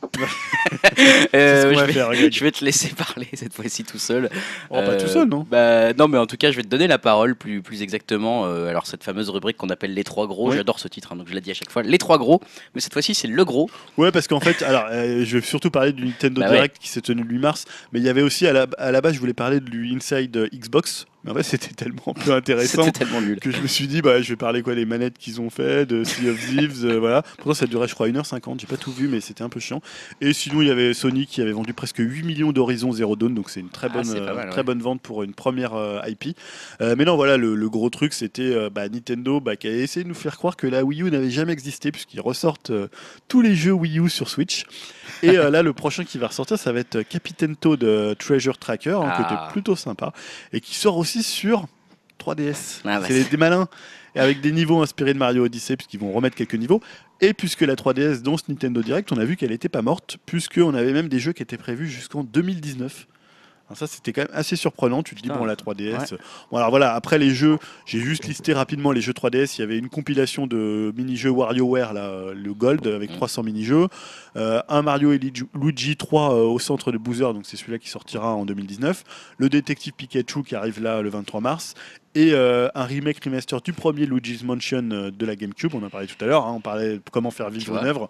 Euh, 1.35 1.71
je, 1.71 1.75
va 1.75 1.85
vais, 1.85 1.93
faire, 1.93 2.13
je 2.13 2.43
vais 2.43 2.51
te 2.51 2.63
laisser 2.63 2.89
parler 2.89 3.27
cette 3.33 3.53
fois-ci 3.53 3.83
tout 3.83 3.97
seul. 3.99 4.29
Oh, 4.69 4.75
pas 4.75 4.81
Euh, 4.81 4.99
tout 4.99 5.07
seul, 5.07 5.27
non? 5.27 5.45
bah, 5.49 5.93
Non, 5.93 6.07
mais 6.07 6.17
en 6.17 6.25
tout 6.25 6.37
cas, 6.37 6.51
je 6.51 6.57
vais 6.57 6.63
te 6.63 6.67
donner 6.67 6.87
la 6.87 6.94
parole 6.97 7.35
plus, 7.35 7.61
plus 7.61 7.81
exactement. 7.81 8.45
euh, 8.45 8.67
alors, 8.67 8.85
cette 8.87 9.03
fameuse 9.03 9.29
rubrique 9.29 9.57
qu'on 9.57 9.69
appelle 9.69 9.93
Les 9.93 10.03
Trois 10.03 10.27
Gros, 10.27 10.49
Oui. 10.49 10.55
j'adore 10.57 10.79
ce 10.79 10.87
titre, 10.87 11.11
hein, 11.11 11.15
donc 11.15 11.27
je 11.27 11.33
l'ai 11.33 11.41
dit 11.41 11.51
à 11.51 11.53
chaque 11.53 11.69
fois. 11.71 11.83
Les 11.83 11.97
Trois 11.97 12.17
Gros, 12.17 12.41
mais 12.73 12.81
cette 12.81 12.93
fois-ci, 12.93 13.13
c'est 13.15 13.27
le 13.27 13.45
gros. 13.45 13.69
Ouais, 13.97 14.11
parce 14.11 14.27
qu'en 14.27 14.39
fait, 14.39 14.61
alors, 14.63 14.85
euh, 14.91 15.23
je 15.25 15.37
vais 15.37 15.45
surtout 15.45 15.71
parler 15.71 15.91
du 15.93 16.05
Nintendo 16.05 16.41
Bah 16.41 16.47
ouais. 16.49 16.53
Direct 16.55 16.77
qui 16.79 16.87
s'est 16.89 17.01
tenu 17.01 17.23
le 17.23 17.29
8 17.29 17.39
mars, 17.39 17.65
mais 17.91 17.99
il 17.99 18.05
y 18.05 18.09
avait 18.09 18.21
aussi 18.21 18.47
à 18.47 18.53
la, 18.53 18.67
à 18.77 18.91
la 18.91 19.01
base, 19.01 19.13
je 19.13 19.19
voulais 19.19 19.33
parler 19.33 19.59
du 19.59 19.93
Inside 19.95 20.49
Xbox, 20.53 21.05
mais 21.25 21.31
en 21.31 21.33
fait, 21.33 21.43
c'était 21.43 21.73
tellement 21.73 22.13
peu 22.13 22.31
intéressant. 22.33 22.83
C'était 22.85 22.99
tellement 22.99 23.19
nul. 23.19 23.39
que 23.39 23.51
je 23.51 23.59
me 23.59 23.67
suis 23.67 23.87
dit 23.87 24.01
bah 24.01 24.21
je 24.21 24.29
vais 24.29 24.35
parler 24.35 24.61
quoi 24.61 24.75
des 24.75 24.85
manettes 24.85 25.17
qu'ils 25.17 25.41
ont 25.41 25.49
fait 25.49 25.85
de 25.85 26.03
Sea 26.03 26.29
of 26.29 26.39
Thieves 26.39 26.85
euh, 26.85 26.99
voilà 26.99 27.23
pourtant 27.37 27.53
ça 27.55 27.65
durait 27.65 27.87
je 27.87 27.93
crois 27.95 28.07
1h50 28.07 28.59
j'ai 28.61 28.67
pas 28.67 28.77
tout 28.77 28.91
vu 28.91 29.07
mais 29.07 29.19
c'était 29.21 29.41
un 29.43 29.49
peu 29.49 29.59
chiant 29.59 29.81
et 30.21 30.31
sinon 30.33 30.61
il 30.61 30.67
y 30.67 30.71
avait 30.71 30.93
Sony 30.93 31.25
qui 31.25 31.41
avait 31.41 31.51
vendu 31.51 31.73
presque 31.73 31.97
8 31.99 32.23
millions 32.23 32.51
d'Horizon 32.51 32.91
Zero 32.91 33.15
Dawn 33.15 33.33
donc 33.33 33.49
c'est 33.49 33.59
une 33.59 33.69
très 33.69 33.87
Ah, 33.91 33.93
bonne 34.01 34.09
euh, 34.15 34.49
très 34.51 34.63
bonne 34.63 34.79
vente 34.81 35.01
pour 35.01 35.23
une 35.23 35.33
première 35.33 35.73
euh, 35.73 35.99
IP 36.07 36.35
Euh, 36.81 36.95
mais 36.97 37.05
non 37.05 37.15
voilà 37.15 37.37
le, 37.37 37.55
le 37.55 37.69
gros 37.69 37.89
truc 37.89 38.13
c'était 38.13 38.69
bah, 38.69 38.87
Nintendo 38.89 39.39
bah, 39.39 39.55
qui 39.55 39.67
a 39.67 39.71
essayé 39.71 40.03
de 40.03 40.09
nous 40.09 40.15
faire 40.15 40.37
croire 40.37 40.55
que 40.55 40.67
la 40.67 40.83
Wii 40.83 41.01
U 41.03 41.11
n'avait 41.11 41.29
jamais 41.31 41.53
existé 41.53 41.91
puisqu'ils 41.91 42.21
ressortent 42.21 42.71
tous 43.27 43.41
les 43.41 43.55
jeux 43.55 43.71
Wii 43.73 43.99
U 43.99 44.09
sur 44.09 44.29
Switch 44.29 44.65
et 45.23 45.33
là 45.33 45.61
le 45.63 45.73
prochain 45.73 46.03
qui 46.03 46.17
va 46.17 46.27
ressortir 46.27 46.57
ça 46.57 46.71
va 46.71 46.79
être 46.81 47.01
Captain 47.01 47.53
Toad 47.55 48.15
Treasure 48.19 48.57
Tracker 48.57 48.91
hein, 49.01 49.13
qui 49.17 49.23
Ah. 49.25 49.33
était 49.45 49.51
plutôt 49.53 49.75
sympa 49.75 50.13
et 50.53 50.59
qui 50.61 50.75
sort 50.75 50.97
aussi 50.97 51.14
aussi 51.19 51.23
sur 51.23 51.67
3DS. 52.19 52.81
Ah 52.85 52.99
bah, 52.99 53.05
c'est 53.07 53.23
c'est- 53.23 53.29
des 53.31 53.37
malins. 53.37 53.67
Et 54.15 54.19
avec 54.19 54.39
des 54.39 54.51
niveaux 54.53 54.81
inspirés 54.81 55.13
de 55.13 55.19
Mario 55.19 55.43
Odyssey, 55.43 55.75
puisqu'ils 55.75 55.99
vont 55.99 56.11
remettre 56.13 56.35
quelques 56.37 56.55
niveaux. 56.55 56.81
Et 57.19 57.33
puisque 57.33 57.61
la 57.61 57.75
3DS 57.75 58.21
dans 58.21 58.37
ce 58.37 58.43
Nintendo 58.47 58.81
Direct, 58.81 59.11
on 59.11 59.17
a 59.17 59.25
vu 59.25 59.35
qu'elle 59.35 59.49
n'était 59.49 59.67
pas 59.69 59.81
morte, 59.81 60.17
puisqu'on 60.25 60.73
avait 60.73 60.93
même 60.93 61.09
des 61.09 61.19
jeux 61.19 61.33
qui 61.33 61.43
étaient 61.43 61.57
prévus 61.57 61.87
jusqu'en 61.89 62.23
2019. 62.23 63.07
Alors 63.67 63.77
ça, 63.77 63.87
c'était 63.87 64.13
quand 64.13 64.21
même 64.21 64.31
assez 64.33 64.55
surprenant. 64.55 65.01
Tu 65.01 65.15
te 65.15 65.21
dis, 65.21 65.29
Putain. 65.29 65.39
bon, 65.39 65.45
la 65.45 65.55
3DS. 65.55 66.13
Bon, 66.51 66.57
alors 66.57 66.69
voilà, 66.69 66.93
après 66.93 67.17
les 67.17 67.31
jeux, 67.31 67.57
j'ai 67.87 67.99
juste 67.99 68.25
listé 68.25 68.53
rapidement 68.53 68.91
les 68.91 69.01
jeux 69.01 69.13
3DS. 69.13 69.57
Il 69.57 69.61
y 69.61 69.63
avait 69.63 69.77
une 69.79 69.89
compilation 69.89 70.45
de 70.45 70.93
mini-jeux 70.95 71.31
WarioWare, 71.31 71.93
là, 71.93 72.05
euh, 72.05 72.33
le 72.35 72.53
Gold, 72.53 72.85
avec 72.85 73.09
Mhm. 73.09 73.15
300 73.17 73.41
mini-jeux. 73.43 73.87
Euh, 74.35 74.61
un 74.69 74.81
Mario 74.83 75.13
et 75.13 75.17
Luigi- 75.17 75.45
Luigi 75.59 75.97
3 75.97 76.33
euh, 76.35 76.43
au 76.43 76.59
centre 76.59 76.91
de 76.91 76.97
Boozer, 76.99 77.33
donc 77.33 77.45
c'est 77.47 77.57
celui-là 77.57 77.79
qui 77.79 77.89
sortira 77.89 78.35
en 78.35 78.45
2019. 78.45 79.03
Le 79.39 79.49
détective 79.49 79.93
Pikachu 79.93 80.43
qui 80.43 80.55
arrive 80.55 80.79
là 80.81 81.01
le 81.01 81.09
23 81.09 81.41
mars. 81.41 81.73
Et 82.15 82.31
euh, 82.33 82.69
un 82.75 82.85
remake 82.85 83.21
remaster 83.23 83.59
du 83.61 83.73
premier 83.73 84.05
Luigi's 84.05 84.43
Mansion 84.43 84.89
euh, 84.91 85.11
de 85.11 85.25
la 85.25 85.35
GameCube. 85.35 85.73
On 85.75 85.83
en 85.83 85.89
parlait 85.89 86.07
tout 86.07 86.23
à 86.23 86.27
l'heure. 86.27 86.45
hein, 86.45 86.53
on 86.55 86.61
parlait 86.61 86.93
de 86.95 87.01
comment 87.11 87.29
faire 87.29 87.49
vivre 87.49 87.77
une 87.77 87.85
œuvre. 87.85 88.09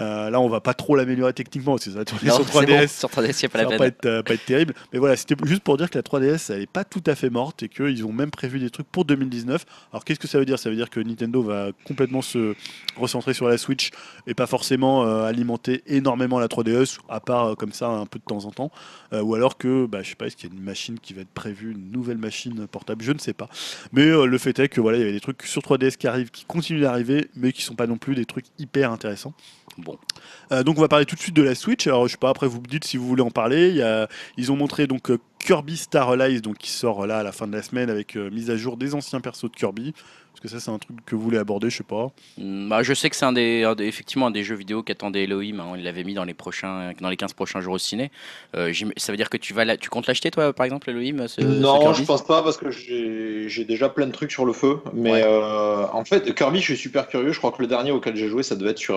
Euh, 0.00 0.30
là, 0.30 0.40
on 0.40 0.48
va 0.48 0.60
pas 0.62 0.72
trop 0.72 0.96
l'améliorer 0.96 1.34
techniquement 1.34 1.72
parce 1.72 1.84
que 1.84 1.90
ça 1.90 1.98
va 1.98 2.04
tourner 2.06 2.28
Non, 2.30 2.36
sur 2.36 2.46
c'est 2.46 2.66
bon, 2.66 2.72
3DS. 2.72 2.98
sur 2.98 3.10
3DS, 3.10 3.40
il 3.40 3.42
n'y 3.42 3.44
a 3.44 3.48
pas 3.50 3.58
Ça 3.58 3.64
la 3.64 3.70
va 3.70 3.76
pas 3.76 3.86
être, 3.88 4.06
euh, 4.06 4.22
pas 4.22 4.32
être 4.32 4.44
terrible. 4.46 4.74
Mais 4.90 4.98
voilà, 4.98 5.16
c'était 5.16 5.36
juste 5.44 5.62
pour 5.62 5.76
dire 5.76 5.90
que 5.90 5.98
la 5.98 6.02
3DS, 6.02 6.50
elle 6.50 6.60
n'est 6.60 6.66
pas 6.66 6.84
tout 6.84 7.02
à 7.06 7.14
fait 7.14 7.28
morte 7.28 7.62
et 7.62 7.68
qu'ils 7.68 8.04
ont 8.06 8.12
même 8.12 8.30
prévu 8.30 8.58
des 8.58 8.70
trucs 8.70 8.86
pour 8.86 9.04
2019. 9.04 9.66
Alors 9.92 10.02
qu'est-ce 10.06 10.18
que 10.18 10.26
ça 10.26 10.38
veut 10.38 10.46
dire? 10.46 10.58
Ça 10.58 10.70
veut 10.70 10.76
dire 10.76 10.88
que 10.88 10.98
Nintendo 10.98 11.42
va 11.42 11.68
complètement 11.84 12.22
se 12.22 12.54
recentrer 12.96 13.34
sur 13.34 13.48
la 13.48 13.58
Switch 13.58 13.90
et 14.26 14.32
pas 14.32 14.46
forcément 14.46 15.04
euh, 15.04 15.24
alimenter 15.24 15.82
énormément 15.86 16.38
la 16.38 16.46
3DS, 16.48 16.98
à 17.10 17.20
part 17.20 17.54
comme 17.56 17.72
ça 17.72 17.88
un 17.88 18.06
peu 18.06 18.18
de 18.18 18.24
temps 18.24 18.46
en 18.46 18.50
temps. 18.50 18.70
Ou 19.12 19.34
alors 19.34 19.58
que, 19.58 19.84
bah, 19.84 20.02
je 20.02 20.08
sais 20.08 20.14
pas, 20.14 20.26
est-ce 20.26 20.36
qu'il 20.36 20.48
y 20.48 20.52
a 20.52 20.56
une 20.56 20.62
machine 20.64 20.98
qui 20.98 21.12
va 21.12 21.20
être 21.20 21.28
prévue, 21.28 21.72
une 21.72 21.90
nouvelle 21.92 22.16
machine 22.16 22.66
portable? 22.66 23.04
Je 23.04 23.12
ne 23.12 23.18
sais 23.18 23.34
pas. 23.34 23.41
Mais 23.92 24.06
euh, 24.06 24.26
le 24.26 24.38
fait 24.38 24.58
est 24.58 24.68
que 24.68 24.80
voilà, 24.80 24.98
il 24.98 25.00
y 25.00 25.04
avait 25.04 25.12
des 25.12 25.20
trucs 25.20 25.42
sur 25.44 25.62
3DS 25.62 25.96
qui 25.96 26.06
arrivent, 26.06 26.30
qui 26.30 26.44
continuent 26.44 26.80
d'arriver, 26.82 27.28
mais 27.36 27.52
qui 27.52 27.62
sont 27.62 27.74
pas 27.74 27.86
non 27.86 27.98
plus 27.98 28.14
des 28.14 28.24
trucs 28.26 28.46
hyper 28.58 28.90
intéressants. 28.92 29.34
Bon. 29.78 29.96
Euh, 30.52 30.62
donc 30.62 30.76
on 30.78 30.80
va 30.82 30.88
parler 30.88 31.06
tout 31.06 31.14
de 31.16 31.20
suite 31.20 31.34
de 31.36 31.42
la 31.42 31.54
Switch. 31.54 31.86
Alors 31.86 32.06
je 32.06 32.12
sais 32.12 32.18
pas, 32.18 32.28
après 32.30 32.46
vous 32.46 32.60
me 32.60 32.66
dites 32.66 32.84
si 32.84 32.96
vous 32.98 33.06
voulez 33.06 33.22
en 33.22 33.30
parler. 33.30 33.68
Il 33.70 33.76
y 33.76 33.82
a- 33.82 34.06
ils 34.36 34.52
ont 34.52 34.56
montré 34.56 34.86
donc 34.86 35.10
euh, 35.10 35.18
Kirby 35.38 35.76
Star 35.76 36.10
Allies, 36.10 36.40
donc 36.42 36.58
qui 36.58 36.70
sort 36.70 37.06
là 37.06 37.18
à 37.18 37.22
la 37.22 37.32
fin 37.32 37.46
de 37.46 37.52
la 37.56 37.62
semaine 37.62 37.88
avec 37.90 38.16
euh, 38.16 38.30
mise 38.30 38.50
à 38.50 38.56
jour 38.56 38.76
des 38.76 38.94
anciens 38.94 39.20
persos 39.20 39.50
de 39.50 39.56
Kirby. 39.56 39.94
Est-ce 40.34 40.40
que 40.40 40.48
ça 40.48 40.60
c'est 40.60 40.70
un 40.70 40.78
truc 40.78 40.96
que 41.04 41.14
vous 41.14 41.20
voulez 41.22 41.38
aborder 41.38 41.68
Je 41.70 41.76
sais 41.78 41.84
pas. 41.84 42.10
Mm, 42.38 42.68
Bah, 42.68 42.82
je 42.82 42.94
sais 42.94 43.10
que 43.10 43.16
c'est 43.16 43.24
un 43.26 43.32
des, 43.32 43.64
un 43.64 43.74
des- 43.74 43.84
effectivement 43.84 44.26
un 44.28 44.30
des 44.30 44.42
jeux 44.42 44.54
vidéo 44.54 44.82
qu'attendait 44.82 45.24
Elohim. 45.24 45.60
hein. 45.60 45.74
Il 45.76 45.84
l'avait 45.84 46.04
mis 46.04 46.14
dans 46.14 46.24
les 46.24 46.32
prochains, 46.34 46.92
dans 47.00 47.10
les 47.10 47.16
15 47.18 47.34
prochains 47.34 47.60
jours 47.60 47.74
au 47.74 47.78
ciné. 47.78 48.10
Euh, 48.56 48.72
ça 48.96 49.12
veut 49.12 49.16
dire 49.18 49.28
que 49.30 49.36
tu 49.36 49.52
vas, 49.52 49.64
la- 49.64 49.76
tu 49.76 49.90
comptes 49.90 50.06
l'acheter 50.06 50.30
toi, 50.30 50.52
par 50.52 50.64
exemple, 50.64 50.88
Elohim 50.90 51.28
ce- 51.28 51.40
ce 51.42 51.46
non, 51.46 51.78
Kirby 51.80 51.98
je 52.00 52.04
pense 52.06 52.24
pas 52.24 52.42
parce 52.42 52.56
que 52.56 52.70
j'ai 52.70 53.64
déjà 53.64 53.88
plein 53.88 54.06
de 54.06 54.12
trucs 54.12 54.32
sur 54.32 54.44
le 54.46 54.52
feu. 54.54 54.78
Mais 54.94 55.12
Ouais. 55.12 55.22
euh, 55.24 55.84
en 55.92 56.04
fait, 56.04 56.34
Kirby, 56.34 56.58
je 56.60 56.64
suis 56.64 56.76
super 56.76 57.08
curieux. 57.08 57.32
Je 57.32 57.38
crois 57.38 57.52
que 57.52 57.60
le 57.60 57.68
dernier 57.68 57.90
auquel 57.90 58.16
j'ai 58.16 58.28
joué, 58.28 58.42
ça 58.42 58.56
devait 58.56 58.70
être 58.70 58.78
sur 58.78 58.96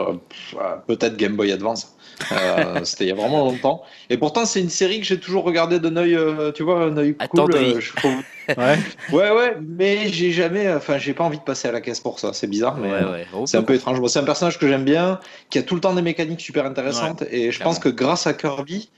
euh, 0.57 0.75
peut-être 0.87 1.17
Game 1.17 1.35
Boy 1.35 1.51
Advance. 1.51 1.95
Euh, 2.31 2.81
C'était 2.85 3.03
il 3.03 3.09
y 3.09 3.11
a 3.11 3.15
vraiment 3.15 3.39
longtemps. 3.43 3.83
Et 4.09 4.17
pourtant, 4.17 4.45
c'est 4.45 4.61
une 4.61 4.69
série 4.69 4.99
que 5.01 5.05
j'ai 5.05 5.19
toujours 5.19 5.43
regardée 5.43 5.79
d'un 5.79 5.97
œil, 5.97 6.15
euh, 6.15 6.51
tu 6.53 6.63
vois, 6.63 6.83
un 6.85 6.95
œil 6.97 7.13
cool. 7.13 7.41
Attendri. 7.41 7.73
euh, 7.73 7.79
je 7.81 7.93
trouve. 7.93 8.23
Ouais. 8.49 8.77
Ouais, 9.11 9.31
ouais, 9.31 9.57
mais 9.61 10.07
j'ai 10.09 10.31
jamais, 10.31 10.71
enfin, 10.73 10.97
j'ai 10.97 11.13
pas 11.13 11.23
envie 11.23 11.37
de 11.39 11.43
passer 11.43 11.67
à 11.67 11.71
la 11.71 11.81
caisse 11.81 11.99
pour 11.99 12.19
ça. 12.19 12.31
C'est 12.33 12.47
bizarre, 12.47 12.77
mais. 12.77 12.91
Ouais, 12.91 13.03
ouais. 13.03 13.27
Oh, 13.33 13.45
C'est 13.45 13.57
un 13.57 13.63
peu 13.63 13.73
étrange. 13.73 13.99
C'est 14.07 14.19
un 14.19 14.23
personnage 14.23 14.59
que 14.59 14.67
j'aime 14.67 14.83
bien, 14.85 15.19
qui 15.49 15.57
a 15.59 15.63
tout 15.63 15.75
le 15.75 15.81
temps 15.81 15.93
des 15.93 16.01
mécaniques 16.01 16.41
super 16.41 16.65
intéressantes. 16.65 17.23
et 17.31 17.51
je 17.51 17.57
clairement. 17.57 17.73
pense 17.73 17.79
que 17.83 17.89
grâce 17.89 18.27
à 18.27 18.33
Kirby, 18.33 18.89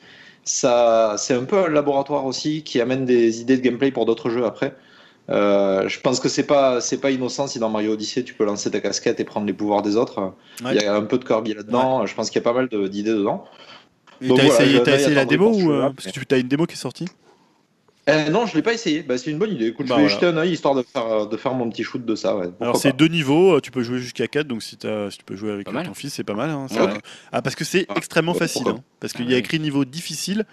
ça, 0.44 1.16
c'est 1.18 1.34
un 1.34 1.44
peu 1.44 1.58
un 1.66 1.70
laboratoire 1.70 2.26
aussi 2.26 2.64
qui 2.64 2.80
amène 2.82 3.06
des 3.06 3.42
idées 3.42 3.58
de 3.58 3.62
gameplay 3.62 3.92
pour 3.92 4.06
d'autres 4.06 4.30
jeux 4.30 4.46
après. 4.46 4.76
Euh, 5.30 5.90
je 5.90 6.00
pense 6.00 6.22
que 6.22 6.30
c'est 6.30 6.44
pas, 6.48 6.80
c'est 6.80 7.00
pas 7.02 7.12
innocent 7.12 7.48
si 7.48 7.60
dans 7.60 7.70
Mario 7.70 7.94
Odyssey 7.94 8.24
tu 8.24 8.34
peux 8.34 8.46
lancer 8.46 8.72
ta 8.72 8.80
casquette 8.80 9.20
et 9.20 9.26
prendre 9.26 9.46
les 9.46 9.52
pouvoirs 9.54 9.82
des 9.82 9.98
autres. 9.98 10.34
Ouais. 10.64 10.72
Il 10.74 10.82
y 10.82 10.86
a 10.86 10.96
un 10.96 11.02
peu 11.04 11.18
de 11.18 11.26
Kirby 11.26 11.54
là-dedans. 11.54 12.06
Je 12.06 12.16
pense 12.16 12.30
qu'il 12.30 12.40
y 12.42 12.44
a 12.44 12.50
pas 12.50 12.54
mal 12.54 12.70
de- 12.70 12.88
d'idées 12.88 13.12
dedans. 13.14 13.44
Et 14.22 14.30
Donc 14.30 14.38
t'as 14.38 14.46
voilà, 14.46 14.62
essayé, 14.64 14.78
je- 14.78 14.84
t'as 14.84 14.92
là, 14.92 14.98
il 14.98 15.00
y 15.02 15.04
a 15.04 15.08
essayé 15.08 15.16
la 15.16 15.26
démo 15.26 15.50
ou 15.54 15.72
euh, 15.74 15.90
parce 15.90 16.12
que 16.12 16.20
tu 16.24 16.34
as 16.36 16.38
une 16.38 16.48
démo 16.48 16.66
qui 16.66 16.74
est 16.76 16.78
sortie? 16.78 17.06
Euh, 18.10 18.30
non, 18.30 18.46
je 18.46 18.56
l'ai 18.56 18.62
pas 18.62 18.74
essayé. 18.74 19.02
Bah, 19.04 19.18
c'est 19.18 19.32
une 19.32 19.38
bonne 19.38 19.52
idée. 19.52 19.68
Écoute, 19.68 19.88
Bah, 19.88 19.96
je 19.98 20.02
vais 20.02 20.08
voilà. 20.08 20.16
jeter 20.16 20.26
un 20.28 20.38
œil 20.38 20.52
histoire 20.54 20.76
de 20.76 20.82
faire, 20.84 21.28
de 21.28 21.38
faire 21.38 21.54
mon 21.54 21.70
petit 21.70 21.84
shoot 21.84 22.06
de 22.06 22.16
ça. 22.16 22.38
ouais. 22.38 22.48
Alors 22.62 22.78
c'est 22.78 22.96
deux 22.96 23.08
niveaux, 23.08 23.56
euh, 23.58 23.60
tu 23.62 23.72
peux 23.72 23.84
jouer 23.84 24.00
jusqu'à 24.00 24.28
4, 24.28 24.48
donc 24.48 24.64
si, 24.64 24.78
t'as- 24.78 25.12
si 25.12 25.18
tu 25.18 25.26
peux 25.26 25.36
jouer 25.36 25.52
avec 25.52 25.68
euh, 25.68 25.84
ton 25.84 25.94
fils, 25.94 26.14
c'est 26.14 26.24
pas 26.24 26.34
mal. 26.34 26.50
hein, 26.50 26.68
ça 26.70 26.86
Ouais. 26.86 26.92
va. 26.94 26.98
Ah, 27.32 27.42
parce 27.42 27.56
que 27.56 27.66
c'est 27.66 27.86
Ah, 27.90 27.96
extrêmement 27.98 28.34
bah, 28.34 28.40
facile, 28.40 28.68
hein, 28.68 28.84
parce 29.00 29.14
qu'il 29.14 29.26
Ah 29.26 29.30
y 29.32 29.34
a 29.34 29.36
oui. 29.36 29.40
écrit 29.40 29.60
niveau 29.60 29.84
difficile, 29.86 30.46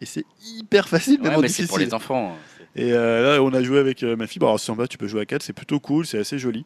et 0.00 0.06
c'est 0.06 0.24
hyper 0.56 0.88
facile, 0.88 1.20
Ouais, 1.22 1.28
mais 1.28 1.34
c'est 1.36 1.42
difficile. 1.42 1.68
pour 1.68 1.78
les 1.78 1.94
enfants. 1.94 2.36
Et 2.74 2.92
euh, 2.92 3.36
là, 3.36 3.42
on 3.42 3.52
a 3.52 3.62
joué 3.62 3.78
avec 3.78 4.02
euh, 4.02 4.16
ma 4.16 4.26
fille. 4.26 4.38
Bon, 4.38 4.46
alors, 4.46 4.58
c'est 4.60 4.66
sympa, 4.66 4.86
tu 4.88 4.96
peux 4.98 5.06
jouer 5.06 5.22
à 5.22 5.26
4, 5.26 5.42
c'est 5.42 5.52
plutôt 5.52 5.78
cool, 5.80 6.06
c'est 6.06 6.18
assez 6.18 6.38
joli. 6.38 6.64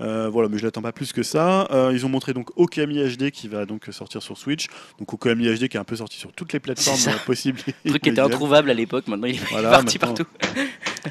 Euh, 0.00 0.28
voilà, 0.28 0.48
mais 0.48 0.58
je 0.58 0.64
l'attends 0.64 0.82
pas 0.82 0.92
plus 0.92 1.12
que 1.12 1.22
ça. 1.22 1.66
Ils 1.92 2.06
ont 2.06 2.08
montré 2.08 2.32
donc 2.32 2.50
Okami 2.56 2.98
HD 3.16 3.30
qui 3.30 3.48
va 3.48 3.66
donc 3.66 3.86
sortir 3.90 4.22
sur 4.22 4.38
Switch. 4.38 4.66
Donc 4.98 5.12
Okami 5.12 5.46
HD 5.48 5.68
qui 5.68 5.76
est 5.76 5.80
un 5.80 5.84
peu 5.84 5.96
sorti 5.96 6.18
sur 6.18 6.32
toutes 6.32 6.52
les 6.52 6.60
plateformes 6.60 6.98
possibles. 7.26 7.58
Le 7.84 7.90
truc 7.90 8.02
qui 8.02 8.08
était 8.10 8.20
introuvable 8.20 8.70
à 8.70 8.74
l'époque, 8.74 9.08
maintenant 9.08 9.26
il 9.26 9.36
est 9.36 9.50
Voilà, 9.50 9.70
parti 9.70 9.98
maintenant. 9.98 10.14
partout. 10.14 10.30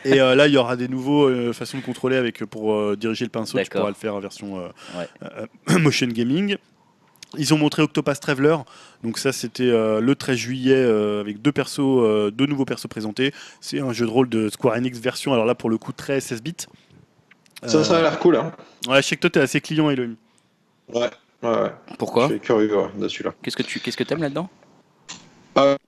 Et 0.06 0.19
euh, 0.22 0.36
là, 0.36 0.48
il 0.48 0.53
y 0.53 0.57
aura 0.57 0.76
des 0.76 0.88
nouveaux 0.88 1.28
euh, 1.28 1.53
façons 1.53 1.78
de 1.78 1.84
contrôler 1.84 2.15
avec 2.18 2.45
pour 2.45 2.74
euh, 2.74 2.95
diriger 2.95 3.26
le 3.26 3.32
pinceau. 3.32 3.57
Tu 3.60 3.69
pourras 3.69 3.90
le 3.90 3.94
faire 3.95 4.15
en 4.15 4.19
version 4.19 4.57
Ouais. 4.95 5.78
motion 5.80 6.07
gaming. 6.07 6.56
Ils 7.38 7.54
ont 7.54 7.58
montré 7.58 7.82
Octopath 7.82 8.20
Traveler, 8.22 8.56
donc 9.04 9.18
ça 9.18 9.34
c'était 9.34 9.64
euh, 9.64 9.99
le 9.99 10.16
13 10.16 10.38
juillet 10.38 10.76
euh, 10.76 11.20
avec 11.20 11.41
deux 11.41 11.52
persos, 11.52 11.80
euh, 11.80 12.32
deux 12.32 12.45
nouveaux 12.45 12.64
persos 12.64 12.88
présentés. 12.88 13.34
C'est 13.60 13.82
un 13.82 13.91
jeu 13.91 14.06
de 14.06 14.12
rôle 14.12 14.30
de 14.30 14.49
Square 14.49 14.76
Enix 14.76 14.98
version, 14.99 15.34
alors 15.34 15.45
là 15.45 15.54
pour 15.54 15.70
le 15.70 15.78
coup 15.78 15.91
très 15.91 16.22
16 16.22 16.41
bits. 16.41 16.56
Ça, 17.66 17.84
ça 17.84 17.98
a 17.98 18.02
l'air 18.02 18.20
cool. 18.20 18.38
Hein. 18.38 18.54
Ouais, 18.88 19.02
je 19.02 19.08
sais 19.08 19.16
que 19.16 19.22
toi 19.22 19.30
t'es 19.30 19.41
assez 19.41 19.60
client 19.60 19.90
Elohim. 19.90 20.16
Ouais. 20.94 21.10
Ouais, 21.44 21.49
ouais. 21.49 21.72
Pourquoi 21.99 22.28
Je 22.28 22.34
suis 22.34 22.40
curieux 22.40 22.76
ouais, 22.76 22.90
de 22.98 23.08
celui-là. 23.08 23.34
Qu'est-ce 23.41 23.58
que 23.58 23.64
tu 23.64 23.80
qu'est-ce 23.80 23.98
que 23.98 24.04
t'aimes 24.04 24.22
là-dedans? 24.22 24.49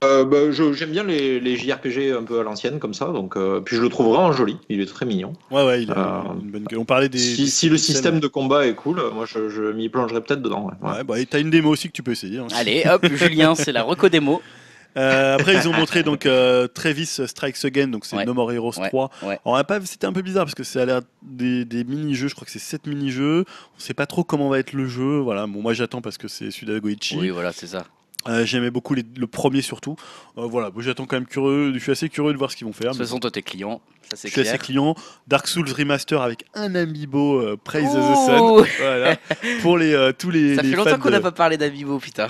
Bah, 0.01 0.51
je- 0.51 0.73
J'aime 0.73 0.91
bien 0.91 1.03
les, 1.03 1.39
les 1.39 1.55
JRPG 1.57 2.11
un 2.17 2.23
peu 2.23 2.39
à 2.39 2.43
l'ancienne 2.43 2.79
comme 2.79 2.93
ça, 2.93 3.07
donc 3.07 3.35
euh, 3.37 3.61
puis 3.61 3.75
je 3.75 3.81
le 3.81 3.89
trouve 3.89 4.07
vraiment 4.13 4.31
joli. 4.31 4.57
Il 4.69 4.81
est 4.81 4.85
très 4.85 5.05
mignon. 5.05 5.33
Ouais, 5.51 5.63
ouais, 5.65 5.83
il 5.83 5.91
a 5.91 6.23
Euh, 6.27 6.33
une 6.41 6.51
bonne 6.51 6.63
gueule. 6.65 6.79
On 6.79 6.85
parlait 6.85 7.09
des. 7.09 7.17
si 7.19 7.43
des- 7.43 7.47
si 7.49 7.69
le 7.69 7.77
scènes. 7.77 7.95
système 7.95 8.19
de 8.19 8.27
combat 8.27 8.65
est 8.67 8.75
cool, 8.75 9.01
moi 9.13 9.25
je, 9.25 9.49
je 9.49 9.71
m'y 9.71 9.89
plongerai 9.89 10.21
peut-être 10.21 10.41
dedans. 10.41 10.67
ouais. 10.67 10.87
Ouais. 10.89 10.97
Ouais, 10.97 11.03
bah, 11.03 11.19
et 11.19 11.25
t'as 11.25 11.39
une 11.39 11.49
démo 11.49 11.69
aussi 11.69 11.87
que 11.87 11.93
tu 11.93 12.03
peux 12.03 12.11
essayer. 12.11 12.39
hein. 12.39 12.47
Allez, 12.55 12.83
hop, 12.89 13.05
Julien, 13.13 13.55
c'est 13.55 13.71
la 13.71 13.83
reco 13.83 14.09
démo. 14.09 14.41
Euh, 14.97 15.35
après, 15.35 15.53
ils 15.53 15.67
ont 15.69 15.71
montré 15.73 16.01
donc 16.01 16.25
euh, 16.25 16.67
Travis 16.67 17.05
Strikes 17.05 17.63
Again, 17.63 17.89
donc 17.89 18.05
c'est 18.05 18.15
Ouais. 18.15 18.25
No 18.25 18.33
More 18.33 18.51
Heroes 18.51 18.73
Ouais, 18.79 18.89
3. 18.89 19.11
ouais. 19.21 19.27
Alors, 19.27 19.39
on 19.45 19.53
a 19.53 19.63
pas, 19.63 19.79
c'était 19.85 20.07
un 20.07 20.11
peu 20.11 20.23
bizarre 20.23 20.45
parce 20.45 20.55
que 20.55 20.63
ça 20.63 20.81
a 20.81 20.85
l'air 20.85 21.01
des, 21.21 21.63
des 21.63 21.83
mini-jeux, 21.83 22.27
je 22.27 22.33
crois 22.33 22.43
que 22.45 22.51
c'est 22.51 22.57
7 22.57 22.87
mini-jeux. 22.87 23.45
On 23.77 23.79
sait 23.79 23.93
pas 23.93 24.07
trop 24.07 24.23
comment 24.23 24.49
va 24.49 24.57
être 24.57 24.73
le 24.73 24.87
jeu. 24.87 25.19
Voilà, 25.19 25.45
bon, 25.45 25.61
moi 25.61 25.73
j'attends 25.73 26.01
parce 26.01 26.17
que 26.17 26.27
c'est 26.27 26.49
Suda 26.49 26.79
Goichi. 26.79 27.17
Oui, 27.19 27.29
voilà, 27.29 27.51
c'est 27.53 27.67
ça. 27.67 27.85
Euh, 28.27 28.45
J'aimais 28.45 28.69
beaucoup 28.69 28.93
les- 28.93 29.05
le 29.17 29.27
premier 29.27 29.61
surtout. 29.61 29.95
Euh, 30.37 30.45
voilà, 30.45 30.71
j'attends 30.79 31.05
quand 31.05 31.15
même 31.15 31.25
curieux. 31.25 31.71
Je 31.73 31.79
suis 31.79 31.91
assez 31.93 32.09
curieux 32.09 32.33
de 32.33 32.37
voir 32.37 32.51
ce 32.51 32.57
qu'ils 32.57 32.67
vont 32.67 32.73
faire. 32.73 32.91
De 32.91 32.97
toute 32.97 33.05
façon, 33.05 33.19
toi, 33.19 33.31
t'es 33.31 33.41
client. 33.41 33.79
Ça, 34.13 34.17
je 34.27 34.31
suis 34.31 34.41
assez 34.41 34.57
client. 34.57 34.95
Dark 35.27 35.47
Souls 35.47 35.69
Remaster 35.71 36.21
avec 36.21 36.43
un 36.55 36.73
amiibo 36.75 37.39
euh, 37.39 37.57
Praise 37.63 37.85
the. 37.85 38.15
Sun. 38.25 38.65
Voilà. 38.79 39.15
Pour 39.61 39.77
les, 39.77 40.11
tous 40.17 40.31
les. 40.31 40.55
Ça 40.55 40.61
les 40.63 40.71
fait 40.71 40.75
longtemps 40.75 40.97
qu'on 40.97 41.09
de- 41.09 41.13
n'a 41.13 41.21
pas 41.21 41.31
parlé 41.31 41.57
d'Amiibo, 41.57 41.97
putain. 41.99 42.27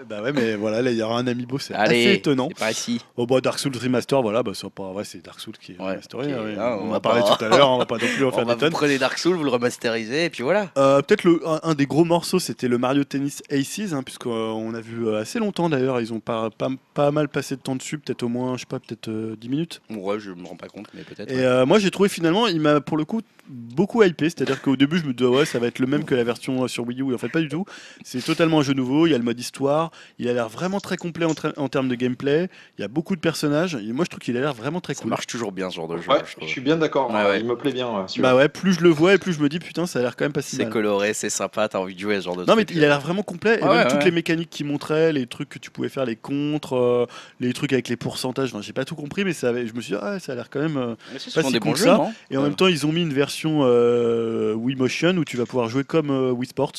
Bah 0.08 0.22
ouais, 0.22 0.32
mais 0.32 0.54
voilà, 0.56 0.82
là 0.82 0.90
il 0.90 0.96
y 0.96 1.02
aura 1.02 1.18
un 1.18 1.26
amiibo, 1.26 1.58
c'est 1.58 1.74
Allez, 1.74 2.06
assez 2.06 2.14
étonnant. 2.18 2.48
c'est 2.50 2.58
pas 2.64 2.70
ici. 2.70 3.00
Oh 3.16 3.26
bah 3.26 3.40
Dark 3.40 3.58
Souls 3.58 3.76
Remaster, 3.76 4.20
voilà, 4.22 4.42
bah 4.42 4.52
c'est 4.54 4.70
pas, 4.70 4.90
ouais, 4.92 5.04
c'est 5.04 5.24
Dark 5.24 5.38
Souls 5.40 5.54
qui 5.60 5.72
est 5.72 5.78
Ouais, 5.80 5.90
remasteré. 5.90 6.32
hein, 6.32 6.42
ouais. 6.44 6.54
on, 6.58 6.86
on 6.86 6.88
va 6.90 6.96
a 6.96 7.00
parlé 7.00 7.22
pas- 7.22 7.36
tout 7.36 7.44
à 7.44 7.48
l'heure, 7.48 7.70
on 7.70 7.78
va 7.78 7.86
pas 7.86 7.96
non 7.98 8.06
plus 8.14 8.24
en 8.24 8.28
On 8.28 8.32
faire 8.32 8.44
va 8.44 8.54
des 8.54 8.54
vous 8.54 8.60
tonnes. 8.60 8.72
prenez 8.72 8.98
Dark 8.98 9.18
Souls, 9.18 9.36
vous 9.36 9.44
le 9.44 9.50
remasterisez, 9.50 10.26
et 10.26 10.30
puis 10.30 10.42
voilà. 10.42 10.70
Euh, 10.78 11.02
Peut-être 11.02 11.28
un, 11.46 11.60
un 11.62 11.74
des 11.74 11.86
gros 11.86 12.04
morceaux, 12.04 12.38
c'était 12.38 12.68
le 12.68 12.78
Mario 12.78 13.04
Tennis 13.04 13.42
Aces, 13.50 13.92
hein, 13.92 14.02
puisqu'on 14.02 14.74
a 14.74 14.80
vu 14.80 15.06
euh, 15.06 15.20
assez 15.20 15.38
longtemps 15.38 15.68
d'ailleurs. 15.68 16.00
Ils 16.00 16.12
ont 16.12 16.20
pas, 16.20 16.50
pas, 16.50 16.68
pas 16.94 17.10
mal 17.10 17.28
passé 17.28 17.56
de 17.56 17.60
temps 17.60 17.76
dessus, 17.76 17.98
peut-être 17.98 18.22
au 18.22 18.28
moins, 18.28 18.54
je 18.56 18.60
sais 18.60 18.66
pas, 18.66 18.78
peut-être 18.78 19.08
euh, 19.08 19.36
10 19.40 19.48
minutes. 19.48 19.80
Ouais, 19.90 20.18
je 20.20 20.30
me 20.30 20.44
rends 20.46 20.56
pas 20.56 20.68
compte, 20.68 20.86
mais 20.94 21.02
peut-être. 21.02 21.30
Et 21.30 21.44
euh, 21.44 21.66
moi 21.66 21.78
j'ai 21.78 21.90
trouvé 21.90 22.08
finalement, 22.08 22.46
il 22.46 22.60
m'a 22.60 22.80
pour 22.80 22.96
le 22.96 23.04
coup 23.04 23.20
beaucoup 23.48 24.02
hypé, 24.02 24.26
c'est-à-dire 24.28 24.60
qu'au 24.60 24.76
début 24.76 24.98
je 24.98 25.06
me 25.06 25.14
disais 25.14 25.28
ouais 25.30 25.46
ça 25.46 25.58
va 25.58 25.68
être 25.68 25.78
le 25.78 25.86
même 25.86 26.04
que 26.04 26.14
la 26.14 26.22
version 26.24 26.64
euh, 26.64 26.68
sur 26.68 26.86
Wii 26.86 27.00
U, 27.00 27.12
et 27.12 27.14
en 27.14 27.18
fait 27.18 27.28
pas 27.30 27.40
du 27.40 27.48
tout. 27.48 27.64
C'est 28.04 28.22
totalement 28.22 28.58
un 28.60 28.62
jeu 28.62 28.74
nouveau, 28.74 29.06
il 29.06 29.10
y 29.10 29.14
a 29.14 29.18
le 29.18 29.24
mode 29.24 29.40
histoire, 29.40 29.77
il 30.18 30.28
a 30.28 30.32
l'air 30.32 30.48
vraiment 30.48 30.80
très 30.80 30.96
complet 30.96 31.26
en, 31.26 31.68
termes 31.68 31.88
de 31.88 31.94
gameplay, 31.94 32.48
il 32.78 32.82
y 32.82 32.84
a 32.84 32.88
beaucoup 32.88 33.16
de 33.16 33.20
personnages, 33.20 33.74
et 33.74 33.92
moi 33.92 34.04
je 34.04 34.10
trouve 34.10 34.20
qu'il 34.20 34.36
a 34.36 34.40
l'air 34.40 34.54
vraiment 34.54 34.80
très 34.80 34.94
Ça 34.94 35.02
cool. 35.02 35.10
marche 35.10 35.26
toujours 35.26 35.52
bien, 35.52 35.70
ce 35.70 35.76
genre 35.76 35.88
de 35.88 35.98
jeu. 35.98 36.08
Ouais, 36.10 36.22
je 36.40 36.46
suis 36.46 36.60
bien 36.60 36.76
d'accord. 36.76 37.10
Ouais, 37.10 37.16
hein, 37.16 37.26
ouais. 37.26 37.40
Il 37.40 37.46
me 37.46 37.56
plaît 37.56 37.72
bien. 37.72 38.06
Bah 38.18 38.34
ouais, 38.34 38.48
plus 38.48 38.74
je 38.74 38.80
le 38.80 38.90
vois 38.90 39.14
et 39.14 39.18
plus 39.18 39.32
je 39.32 39.40
me 39.40 39.48
dis 39.48 39.58
putain 39.58 39.86
ça 39.86 39.98
a 39.98 40.02
l'air 40.02 40.16
quand 40.16 40.24
même 40.24 40.32
pas 40.32 40.42
si 40.42 40.56
C'est 40.56 40.68
coloré, 40.68 41.14
c'est 41.14 41.30
sympa, 41.30 41.68
t'as 41.68 41.78
envie 41.78 41.94
de 41.94 42.00
jouer 42.00 42.16
à 42.16 42.20
ce 42.20 42.24
genre 42.26 42.36
de 42.36 42.44
Non 42.44 42.56
mais 42.56 42.66
il 42.70 42.84
a 42.84 42.88
l'air 42.88 43.00
vraiment 43.00 43.22
complet 43.22 43.58
et 43.60 43.62
Ouais, 43.62 43.68
même 43.68 43.86
ouais, 43.86 43.88
toutes 43.88 44.04
les 44.04 44.10
mécaniques 44.10 44.50
qu'il 44.50 44.66
montrait, 44.66 45.12
les 45.12 45.26
trucs 45.26 45.48
que 45.48 45.58
tu 45.58 45.70
pouvais 45.70 45.88
faire, 45.88 46.04
les 46.04 46.16
contres, 46.16 46.76
euh, 46.76 47.06
les 47.40 47.52
trucs 47.52 47.72
avec 47.72 47.88
les 47.88 47.96
pourcentages, 47.96 48.50
enfin, 48.52 48.62
j'ai 48.62 48.72
pas 48.72 48.84
tout 48.84 48.94
compris 48.94 49.24
mais 49.24 49.32
ça 49.32 49.48
avait, 49.50 49.66
je 49.66 49.74
me 49.74 49.80
suis 49.80 49.94
dit 49.94 50.00
ah, 50.02 50.18
ça 50.18 50.32
a 50.32 50.34
l'air 50.34 50.50
quand 50.50 50.60
même 50.60 50.76
euh, 50.76 50.94
Mais 51.12 51.18
pas 51.34 51.42
si 51.42 51.52
des 51.52 51.60
bons 51.60 51.74
jeux, 51.74 51.84
ça. 51.84 52.10
et 52.30 52.36
en 52.36 52.42
même 52.42 52.54
temps 52.54 52.66
ils 52.66 52.86
ont 52.86 52.92
mis 52.92 53.02
une 53.02 53.12
version 53.12 53.60
euh, 53.62 54.54
Wii 54.54 54.76
Motion 54.76 55.16
où 55.16 55.24
tu 55.24 55.36
vas 55.36 55.46
pouvoir 55.46 55.68
jouer 55.68 55.84
comme 55.84 56.10
euh, 56.10 56.30
Wii 56.30 56.48
Sport. 56.48 56.72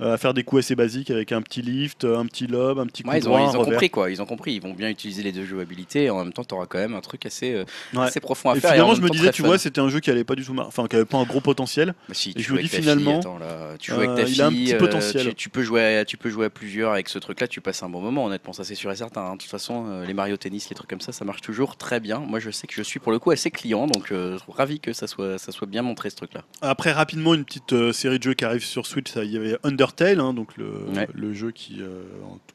Euh, 0.00 0.14
à 0.14 0.16
faire 0.18 0.34
des 0.34 0.42
coups 0.44 0.60
assez 0.64 0.74
basiques 0.74 1.10
avec 1.10 1.32
un 1.32 1.42
petit 1.42 1.62
lift, 1.62 2.04
euh, 2.04 2.18
un 2.18 2.26
petit 2.26 2.46
lob, 2.46 2.78
un 2.78 2.86
petit 2.86 3.02
coup 3.02 3.10
Ouais, 3.10 3.18
ils 3.18 3.28
ont, 3.28 3.38
ils 3.38 3.56
ont 3.56 3.64
compris 3.64 3.90
quoi, 3.90 4.10
ils 4.10 4.20
ont 4.20 4.26
compris, 4.26 4.52
ils 4.54 4.60
vont 4.62 4.74
bien 4.74 4.88
utiliser 4.90 5.22
les 5.22 5.32
deux 5.32 5.44
jouabilités 5.44 6.04
et 6.04 6.10
en 6.10 6.22
même 6.22 6.32
temps 6.32 6.44
tu 6.44 6.54
auras 6.54 6.66
quand 6.66 6.78
même 6.78 6.94
un 6.94 7.00
truc 7.00 7.24
assez, 7.26 7.54
euh, 7.54 7.64
Ouais. 7.94 8.02
assez 8.04 8.20
profond 8.20 8.50
à 8.50 8.56
Et 8.56 8.60
faire. 8.60 8.72
finalement, 8.72 8.92
en 8.92 8.94
je 8.96 9.00
me 9.02 9.08
disais, 9.10 9.30
tu 9.30 9.42
fun. 9.42 9.48
vois, 9.48 9.58
c'était 9.58 9.80
un 9.80 9.88
jeu 9.88 10.00
qui 10.00 10.10
allait 10.10 10.24
pas 10.24 10.34
du 10.34 10.44
tout, 10.44 10.52
mar- 10.54 10.66
enfin, 10.66 10.86
qui 10.86 10.96
avait 10.96 11.04
pas 11.04 11.18
un 11.18 11.24
gros 11.24 11.40
potentiel. 11.40 11.94
Bah 12.08 12.14
si, 12.14 12.32
Et 12.36 12.42
je 12.42 12.52
me 12.52 12.60
dis 12.60 12.68
finalement, 12.68 13.10
fille, 13.12 13.20
attends, 13.20 13.38
là, 13.38 13.76
tu 13.78 13.92
joues 13.92 13.98
avec 13.98 14.14
ta 14.16 14.26
fille, 14.26 14.34
il 14.34 14.42
a 14.42 14.46
un 14.46 14.50
petit 14.52 14.74
potentiel. 14.74 15.28
tu, 15.28 15.34
tu 15.34 15.48
peux 15.48 15.62
jouer, 15.62 15.98
à- 15.98 16.04
tu 16.04 16.16
peux 16.16 16.28
jouer 16.30 16.46
à 16.46 16.50
plusieurs 16.50 16.92
avec 16.92 17.08
ce 17.08 17.18
truc-là, 17.18 17.48
tu 17.48 17.60
passes 17.60 17.82
un 17.82 17.88
bon 17.88 18.00
moment, 18.00 18.24
honnêtement, 18.26 18.52
ça 18.52 18.64
c'est 18.64 18.74
sûr 18.74 18.90
et 18.92 18.96
certain. 18.96 19.22
hein. 19.22 19.32
De 19.36 19.40
toute 19.40 19.50
façon, 19.50 20.02
les 20.06 20.14
Mario 20.14 20.36
Tennis, 20.36 20.68
les 20.68 20.74
trucs 20.76 20.90
comme 20.90 21.00
ça, 21.00 21.12
ça 21.12 21.24
marche 21.24 21.40
toujours 21.40 21.76
très 21.76 22.00
bien. 22.00 22.18
Moi, 22.18 22.38
je 22.40 22.50
sais 22.50 22.66
que 22.66 22.74
je 22.74 22.82
suis 22.82 23.00
pour 23.00 23.12
le 23.12 23.18
coup 23.18 23.30
assez 23.30 23.50
client, 23.50 23.86
donc 23.86 24.12
euh, 24.12 24.36
ravi 24.48 24.80
que 24.80 24.92
ça 24.92 25.06
soit, 25.06 25.38
ça 25.38 25.52
soit 25.52 25.66
bien 25.66 25.82
montré 25.82 26.10
ce 26.10 26.16
truc-là. 26.16 26.42
Après, 26.60 26.92
rapidement, 26.92 27.34
une 27.34 27.44
petite 27.44 27.72
euh, 27.72 27.92
série 27.92 28.18
de 28.18 28.22
jeux 28.24 28.34
qui 28.34 28.44
arrive 28.44 28.64
sur 28.64 28.86
Switch. 28.86 29.12
Il 29.16 29.30
y 29.30 29.36
avait 29.36 29.56
Undertale, 29.86 30.20
hein, 30.20 30.34
donc 30.34 30.56
le, 30.56 30.66
Ouais. 30.94 31.08
le 31.14 31.32
jeu 31.32 31.50
qui, 31.50 31.80
euh, 31.80 32.02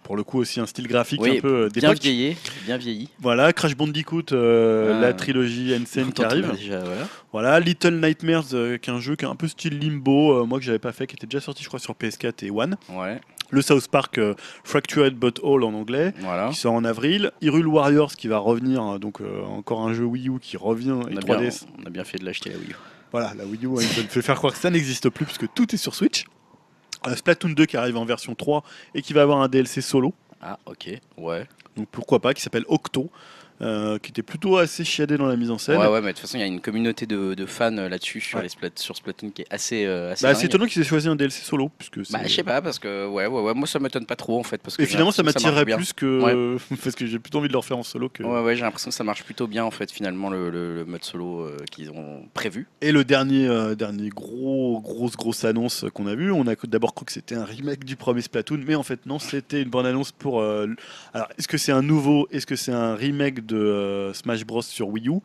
pour 0.04 0.16
le 0.16 0.24
coup, 0.24 0.40
aussi 0.40 0.60
un 0.60 0.66
style 0.66 0.88
graphique 0.88 1.22
Oui, 1.22 1.38
un 1.38 1.42
peu 1.42 1.64
euh, 1.66 1.70
Bien 1.74 1.94
vieilli, 1.94 2.36
bien 2.66 2.78
vieilli. 2.78 3.10
Voilà, 3.20 3.54
Crash 3.54 3.76
Bandicoot, 3.76 4.32
euh, 4.34 4.94
Ah. 4.98 5.02
la 5.02 5.14
trilogie 5.14 5.72
N-Scene 5.72 6.12
qui 6.14 6.24
arrive. 6.24 6.52
déjà, 6.54 6.80
voilà. 6.80 7.08
Voilà, 7.32 7.60
Little 7.60 8.00
Nightmares, 8.00 8.54
euh, 8.54 8.78
qui 8.78 8.90
est 8.90 8.94
un 8.94 9.00
jeu 9.00 9.16
qui 9.16 9.26
est 9.26 9.28
un 9.28 9.36
peu 9.36 9.48
style 9.48 9.80
Limbo, 9.80 10.46
moi 10.46 10.60
que 10.60 10.66
j'avais 10.66 10.80
pas 10.80 10.92
fait, 10.92 11.08
qui 11.08 11.16
était 11.16 11.28
déjà 11.28 11.40
sorti, 11.42 11.64
je 11.64 11.68
crois, 11.68 11.80
sur 11.80 11.94
PS4 11.96 12.44
et 12.44 12.52
One. 12.52 12.76
Ouais, 12.90 13.20
Le 13.50 13.62
South 13.62 13.88
Park 13.90 14.18
euh, 14.18 14.34
Fractured 14.64 15.14
But 15.16 15.40
All 15.44 15.64
en 15.64 15.74
anglais. 15.74 16.14
voilà. 16.20 16.50
Qui 16.50 16.56
sort 16.56 16.74
en 16.74 16.84
avril, 16.86 17.32
Hyrule 17.42 17.68
Warriors 17.68 18.16
qui 18.16 18.28
va 18.28 18.38
revenir, 18.38 18.82
hein, 18.82 19.00
donc 19.00 19.22
euh, 19.22 19.44
encore 19.46 19.82
un 19.82 19.94
jeu 19.94 20.04
Wii 20.06 20.30
U 20.30 20.40
qui 20.42 20.58
revient 20.58 21.00
et 21.10 21.14
On 21.14 21.18
a, 21.18 21.22
bien, 21.22 21.36
3DS. 21.38 21.66
on 21.82 21.86
a 21.86 21.90
bien 21.90 22.04
fait 22.04 22.18
de 22.18 22.26
l'acheter 22.26 22.50
la 22.50 22.58
Wii 22.58 22.70
U. 22.72 22.76
Voilà, 23.12 23.34
la 23.38 23.44
Wii 23.46 23.66
U, 23.66 23.70
hein, 23.72 23.86
veulent 23.96 24.06
fait 24.08 24.22
faire 24.22 24.36
croire 24.38 24.54
que 24.54 24.60
ça 24.60 24.70
n'existe 24.70 25.10
plus 25.10 25.26
puisque 25.26 25.52
tout 25.54 25.74
est 25.76 25.78
sur 25.78 25.96
Switch. 25.96 26.26
Euh, 27.08 27.16
Splatoon 27.16 27.50
2 27.50 27.66
qui 27.66 27.78
arrive 27.78 27.98
en 27.98 28.06
version 28.06 28.36
3 28.36 28.64
et 28.94 29.02
qui 29.02 29.14
va 29.14 29.24
avoir 29.24 29.42
un 29.42 29.48
DLC 29.48 29.82
solo, 29.82 30.14
Ah, 30.42 30.60
ok, 30.66 31.00
ouais. 31.18 31.48
donc 31.76 31.88
pourquoi 31.92 32.20
pas, 32.20 32.34
qui 32.34 32.42
s'appelle 32.42 32.66
Octo, 32.68 33.10
euh, 33.62 33.98
qui 34.00 34.10
était 34.12 34.24
plutôt 34.24 34.58
assez 34.58 34.84
chiadé 34.84 35.18
dans 35.18 35.26
la 35.28 35.36
mise 35.36 35.52
en 35.52 35.58
scène. 35.58 35.78
Ouais, 35.78 35.88
ouais, 35.88 36.02
mais 36.02 36.08
de 36.08 36.12
toute 36.14 36.20
façon, 36.22 36.38
il 36.38 36.42
y 36.42 36.44
a 36.44 36.48
une 36.48 36.62
communauté 36.62 37.06
de, 37.06 37.34
de 37.36 37.46
fans 37.46 37.78
euh, 37.78 37.90
là-dessus 37.90 38.20
sur, 38.22 38.38
Ouais. 38.38 38.44
les 38.44 38.50
Splat- 38.50 38.72
sur 38.80 38.96
Splatoon 38.96 39.30
qui 39.32 39.44
est 39.44 39.48
assez. 39.54 39.86
euh, 39.86 40.12
assez 40.14 40.26
Bah, 40.26 40.34
c'est 40.36 40.48
étonnant 40.48 40.66
qu'ils 40.66 40.82
aient 40.82 40.86
choisi 40.86 41.08
un 41.08 41.16
DLC 41.16 41.44
solo, 41.44 41.70
puisque 41.78 42.12
Bah, 42.12 42.20
je 42.24 42.30
sais 42.30 42.44
pas, 42.44 42.62
parce 42.62 42.80
que 42.80 43.08
ouais, 43.08 43.28
ouais, 43.28 43.42
ouais, 43.42 43.54
moi 43.54 43.68
ça 43.68 43.80
m'étonne 43.80 44.06
pas 44.06 44.16
trop 44.16 44.40
en 44.40 44.44
fait. 44.44 44.58
Parce 44.62 44.78
que 44.78 44.82
Et 44.84 44.86
finalement, 44.86 45.12
ça 45.12 45.24
m'attirerait 45.24 45.66
plus 45.66 45.94
que. 45.94 46.58
parce 46.84 46.96
que 46.96 47.06
j'ai 47.06 47.20
plutôt 47.20 47.38
envie 47.40 47.48
de 47.48 47.54
le 47.54 47.60
refaire 47.60 47.78
en 47.78 47.84
solo 47.84 48.10
que. 48.10 48.24
Ouais, 48.24 48.42
ouais, 48.42 48.56
j'ai 48.56 48.62
l'impression 48.64 48.90
que 48.90 48.96
ça 48.96 49.04
marche 49.04 49.24
plutôt 49.24 49.48
bien 49.48 49.64
en 49.64 49.72
fait, 49.72 49.92
finalement, 49.92 50.30
le, 50.30 50.50
le- 50.50 50.76
le 50.76 50.86
mode 50.86 51.04
solo 51.04 51.42
euh, 51.42 51.58
qu'ils 51.72 51.92
ont 51.92 52.24
prévu. 52.34 52.68
Et 52.82 52.92
le 52.92 53.04
dernier, 53.04 53.48
dernier 53.78 54.10
gros, 54.10 54.80
grosse, 54.82 55.16
grosse 55.16 55.44
annonce 55.46 55.86
qu'on 55.94 56.08
a 56.08 56.16
vu, 56.16 56.32
on 56.32 56.48
a 56.48 56.56
d'abord 56.64 56.94
cru 56.96 57.06
que 57.06 57.12
c'était 57.12 57.36
un 57.36 57.46
remake 57.46 57.84
du 57.86 57.96
premier 57.96 58.22
Splatoon, 58.22 58.62
mais 58.66 58.76
en 58.76 58.84
fait 58.84 59.06
non, 59.06 59.20
c'était 59.20 59.62
une 59.62 59.70
bonne 59.70 59.86
annonce 59.86 60.12
pour. 60.12 60.42
alors, 60.42 61.28
est-ce 61.38 61.48
que 61.48 61.58
c'est 61.58 61.72
un 61.72 61.82
nouveau, 61.82 62.28
est-ce 62.32 62.46
que 62.46 62.56
c'est 62.56 62.72
un 62.72 62.96
remake 62.96 63.46
de 63.46 63.51
euh, 63.54 64.14
Smash 64.14 64.46
Bros 64.46 64.62
sur 64.62 64.90
Wii 64.90 65.10
U 65.10 65.20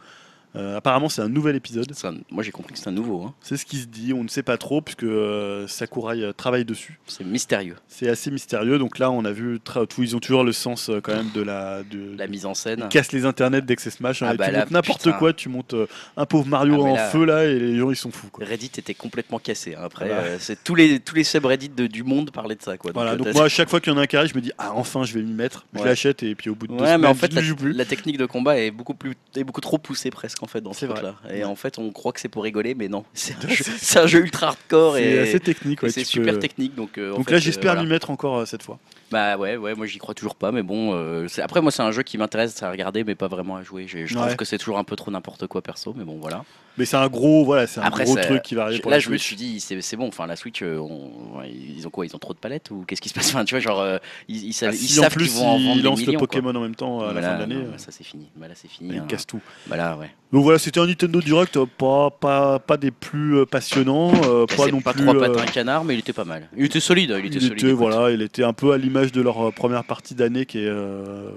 Euh, 0.57 0.77
Apparemment, 0.77 1.09
c'est 1.09 1.23
un 1.23 1.29
nouvel 1.29 1.57
épisode. 1.57 1.91
Un- 2.05 2.15
Moi 2.31 2.43
j'ai 2.43 2.51
compris 2.53 2.73
que 2.73 2.79
c'est 2.79 2.89
un 2.89 2.93
nouveau, 2.93 3.23
hein. 3.25 3.35
C'est 3.41 3.57
ce 3.57 3.67
qui 3.67 3.77
se 3.79 3.87
dit. 3.87 4.13
On 4.13 4.23
ne 4.25 4.29
sait 4.29 4.43
pas 4.43 4.57
trop 4.59 4.81
puisque 4.81 5.03
euh, 5.05 5.67
Sakurai 5.67 6.23
euh, 6.23 6.33
travaille 6.33 6.65
dessus. 6.65 6.99
c'est 7.07 7.25
mystérieux. 7.25 7.77
C'est 7.89 8.09
assez 8.09 8.31
mystérieux. 8.31 8.79
Donc 8.79 8.99
là, 8.99 9.11
on 9.11 9.25
a 9.25 9.33
vu, 9.33 9.57
tra- 9.59 9.87
tout, 9.87 10.03
ils 10.03 10.17
ont 10.17 10.21
toujours 10.21 10.45
le 10.45 10.53
sens 10.53 10.89
euh, 10.89 11.01
quand 11.01 11.15
même 11.15 11.31
de 11.35 11.43
la. 11.43 11.83
De, 11.83 12.17
La 12.17 12.27
mise 12.27 12.47
en 12.47 12.55
scène. 12.55 12.81
Ils 12.85 12.89
cassent 12.89 13.13
les 13.13 13.25
internets 13.27 13.61
dès 13.63 13.77
que 13.77 13.83
c'est 13.83 13.91
Smash. 13.91 14.23
hein, 14.23 14.29
Ah 14.31 14.35
bah 14.35 14.47
tu 14.47 14.53
là, 14.53 14.61
montes 14.61 14.71
n'importe 14.71 15.13
quoi. 15.19 15.33
Tu 15.33 15.49
montes 15.49 15.75
un 16.17 16.27
pauvre 16.27 16.47
Mario 16.47 16.75
Ah, 16.79 16.91
en 16.91 16.95
là- 16.95 17.09
feu 17.11 17.25
là 17.25 17.45
et 17.45 17.59
les 17.59 17.77
gens 17.79 17.91
ils 17.91 17.97
sont 17.97 18.11
fous. 18.11 18.29
Quoi. 18.33 18.45
Reddit 18.47 18.71
était 18.79 18.95
complètement 18.95 19.39
cassé. 19.39 19.75
hein. 19.75 19.81
Après, 19.85 20.07
Voilà. 20.09 20.39
c'est 20.39 20.63
tous 20.65 20.75
les 20.75 21.01
tous 21.01 21.15
les 21.15 21.25
subreddits 21.25 21.69
de- 21.69 21.87
du 21.87 22.03
monde 22.03 22.31
parlaient 22.31 22.55
de 22.57 22.63
ça, 22.63 22.77
quoi. 22.79 22.93
Voilà, 22.95 23.13
euh, 23.13 23.17
donc 23.17 23.33
moi 23.35 23.45
à 23.45 23.49
chaque 23.49 23.69
fois 23.69 23.81
qu'il 23.81 23.93
y 23.93 23.97
en 23.97 23.99
a 23.99 24.03
un 24.03 24.07
arrive, 24.17 24.31
je 24.31 24.35
me 24.37 24.41
dis 24.41 24.53
ah 24.59 24.73
enfin 24.75 25.05
je 25.05 25.13
vais 25.13 25.23
m'y 25.23 25.33
mettre, 25.33 25.67
je 25.75 25.83
l'achète 25.85 26.23
et 26.23 26.35
puis 26.35 26.49
au 26.51 26.55
bout 26.55 26.67
de 26.67 26.73
deux 26.73 26.79
semaines, 26.79 27.01
mais 27.03 27.07
en 27.09 27.15
fait, 27.15 27.31
je 27.31 27.37
la, 27.37 27.43
joue 27.43 27.57
plus. 27.57 27.73
la 27.73 27.85
technique 27.85 28.17
de 28.19 28.25
combat 28.27 28.59
est 28.59 28.71
beaucoup 28.71 28.95
plus, 28.95 29.15
est 29.35 29.45
beaucoup 29.45 29.61
trop 29.61 29.79
poussée 29.79 30.11
presque 30.11 30.43
en 30.47 30.49
fait 30.49 30.61
dans 30.61 30.73
ce 30.73 30.87
truc-là. 30.87 31.17
Et 31.29 31.39
Ouais. 31.39 31.45
en 31.45 31.57
fait, 31.57 31.79
on 31.79 31.91
croit 31.91 32.13
que 32.13 32.21
c'est 32.21 32.29
pour 32.29 32.45
rigoler, 32.45 32.75
mais 32.75 32.89
non, 32.89 33.05
c'est 33.15 33.35
un, 33.45 33.49
jeu- 33.49 33.65
c'est 33.79 33.99
un 33.99 34.07
jeu 34.07 34.21
ultra 34.21 34.47
hardcore 34.49 34.97
et, 34.97 35.19
assez 35.19 35.41
technique. 35.41 35.83
ouais, 35.83 35.91
c'est 35.91 36.05
super 36.05 36.35
peux- 36.35 36.41
technique. 36.41 36.75
Donc, 36.75 36.97
euh, 36.99 37.13
en 37.13 37.17
Donc 37.17 37.27
fait, 37.27 37.33
là 37.33 37.37
euh, 37.39 37.41
j'espère 37.41 37.73
voilà. 37.73 37.83
m'y 37.83 37.89
mettre 37.89 38.11
encore 38.11 38.39
euh, 38.39 38.45
cette 38.47 38.63
fois. 38.63 38.79
Bah 39.11 39.37
ouais, 39.37 39.57
ouais, 39.57 39.75
moi 39.75 39.87
j'y 39.87 39.99
crois 39.99 40.15
toujours 40.15 40.35
pas, 40.35 40.51
mais 40.51 40.63
bon, 40.65 40.93
euh, 40.95 41.29
c'est- 41.29 41.41
après 41.43 41.61
moi 41.61 41.71
c'est 41.71 41.83
un 41.83 41.93
jeu 41.93 42.03
qui 42.03 42.19
m'intéresse 42.19 42.61
à 42.63 42.71
regarder, 42.73 43.05
mais 43.05 43.15
pas 43.15 43.29
vraiment 43.29 43.55
à 43.57 43.63
jouer. 43.63 43.87
Je, 43.87 44.05
je 44.05 44.15
trouve 44.15 44.27
Ouais. 44.29 44.37
que 44.37 44.45
c'est 44.45 44.59
toujours 44.59 44.79
un 44.79 44.85
peu 44.85 44.97
trop 44.97 45.11
n'importe 45.13 45.47
quoi 45.47 45.63
perso, 45.63 45.95
mais 45.97 46.03
bon 46.05 46.19
voilà. 46.21 46.45
Mais 46.79 46.85
c'est 46.85 46.97
un 46.97 47.07
gros 47.09 47.45
voilà, 47.45 47.67
c'est 47.67 47.81
un 47.81 47.85
Après, 47.85 48.05
gros 48.05 48.17
ça- 48.17 48.25
truc 48.25 48.43
qui 48.43 48.55
va 48.55 48.63
arriver 48.65 48.79
Je- 48.79 48.83
pour 48.83 48.91
là 48.91 48.99
je 48.99 49.09
me 49.09 49.17
Switch. 49.17 49.27
suis 49.29 49.37
dit 49.37 49.61
c'est 49.61 49.81
c'est 49.81 49.97
bon, 49.97 50.09
enfin 50.09 50.27
la 50.27 50.35
Switch, 50.37 50.61
euh, 50.63 50.77
on- 50.79 51.39
ouais, 51.39 51.51
ils 51.51 51.87
ont 51.87 51.91
quoi 51.91 52.05
Ils 52.05 52.15
ont 52.17 52.19
trop 52.19 52.35
de 52.35 52.39
palettes 52.39 52.71
ou 52.73 52.85
qu'est-ce 52.87 53.01
qui 53.01 53.09
se 53.09 53.15
passe? 53.15 53.29
Enfin 53.35 53.45
tu 53.45 53.55
vois 53.55 53.61
genre 53.61 53.81
euh, 53.81 53.99
ils, 54.29 54.45
ils 54.49 54.53
savent, 54.53 54.71
Ah, 54.73 54.77
ils 54.79 54.89
si 54.89 54.99
en 54.99 55.03
savent 55.05 55.13
plus 55.15 55.27
qu'ils 55.29 55.35
vont 55.39 55.47
en 55.47 55.53
vendre 55.59 55.71
ils 55.77 55.77
des 55.77 55.83
lancent 55.83 56.01
le 56.01 56.07
millions, 56.07 56.19
quoi. 56.19 56.29
Pokémon 56.29 56.55
en 56.55 56.61
même 56.61 56.75
temps 56.75 57.01
à 57.01 57.13
la 57.13 57.23
fin 57.23 57.35
de 57.37 57.41
l'année, 57.41 57.55
non, 57.55 57.61
euh, 57.63 57.71
bah 57.71 57.79
ça 57.79 57.93
c'est 57.93 58.05
fini. 58.05 58.27
Bah 58.37 58.49
là 58.49 58.55
c'est 58.57 58.69
fini. 58.69 58.91
ils 58.95 58.99
hein. 58.99 59.05
cassent 59.09 59.27
tout. 59.27 59.41
Bah 59.69 59.77
là 59.77 59.97
ouais. 59.97 60.11
Donc 60.33 60.43
voilà, 60.43 60.59
c'était 60.59 60.81
un 60.81 60.87
Nintendo 60.87 61.21
Direct 61.23 61.57
euh, 61.57 61.67
pas 61.79 62.11
pas 62.11 62.59
pas 62.59 62.77
des 62.77 62.91
plus 62.91 63.37
euh, 63.39 63.47
passionnants, 63.47 64.13
euh, 64.25 64.45
pas 64.47 64.65
c'est 64.65 64.73
non 64.73 64.81
pas 64.81 64.93
plus. 64.93 65.03
trois 65.05 65.15
euh, 65.15 65.21
pattes 65.33 65.49
un 65.49 65.51
canard, 65.51 65.85
mais 65.85 65.95
il 65.95 66.01
était 66.01 66.13
pas 66.13 66.25
mal. 66.25 66.49
Il 66.57 66.65
était 66.65 66.81
solide, 66.81 67.15
il 67.19 67.27
était 67.27 67.37
il 67.37 67.41
solide. 67.43 67.53
était 67.59 67.67
écoute. 67.69 67.79
voilà, 67.79 68.11
il 68.11 68.21
était 68.23 68.43
un 68.45 68.53
peu 68.53 68.73
à 68.73 68.77
l'image 68.97 69.13
de 69.13 69.21
leur 69.23 69.49
euh, 69.49 69.51
première 69.51 69.85
partie 69.85 70.15
d'année 70.15 70.47
qui 70.47 70.59
est 70.59 70.67
euh, 70.69 71.31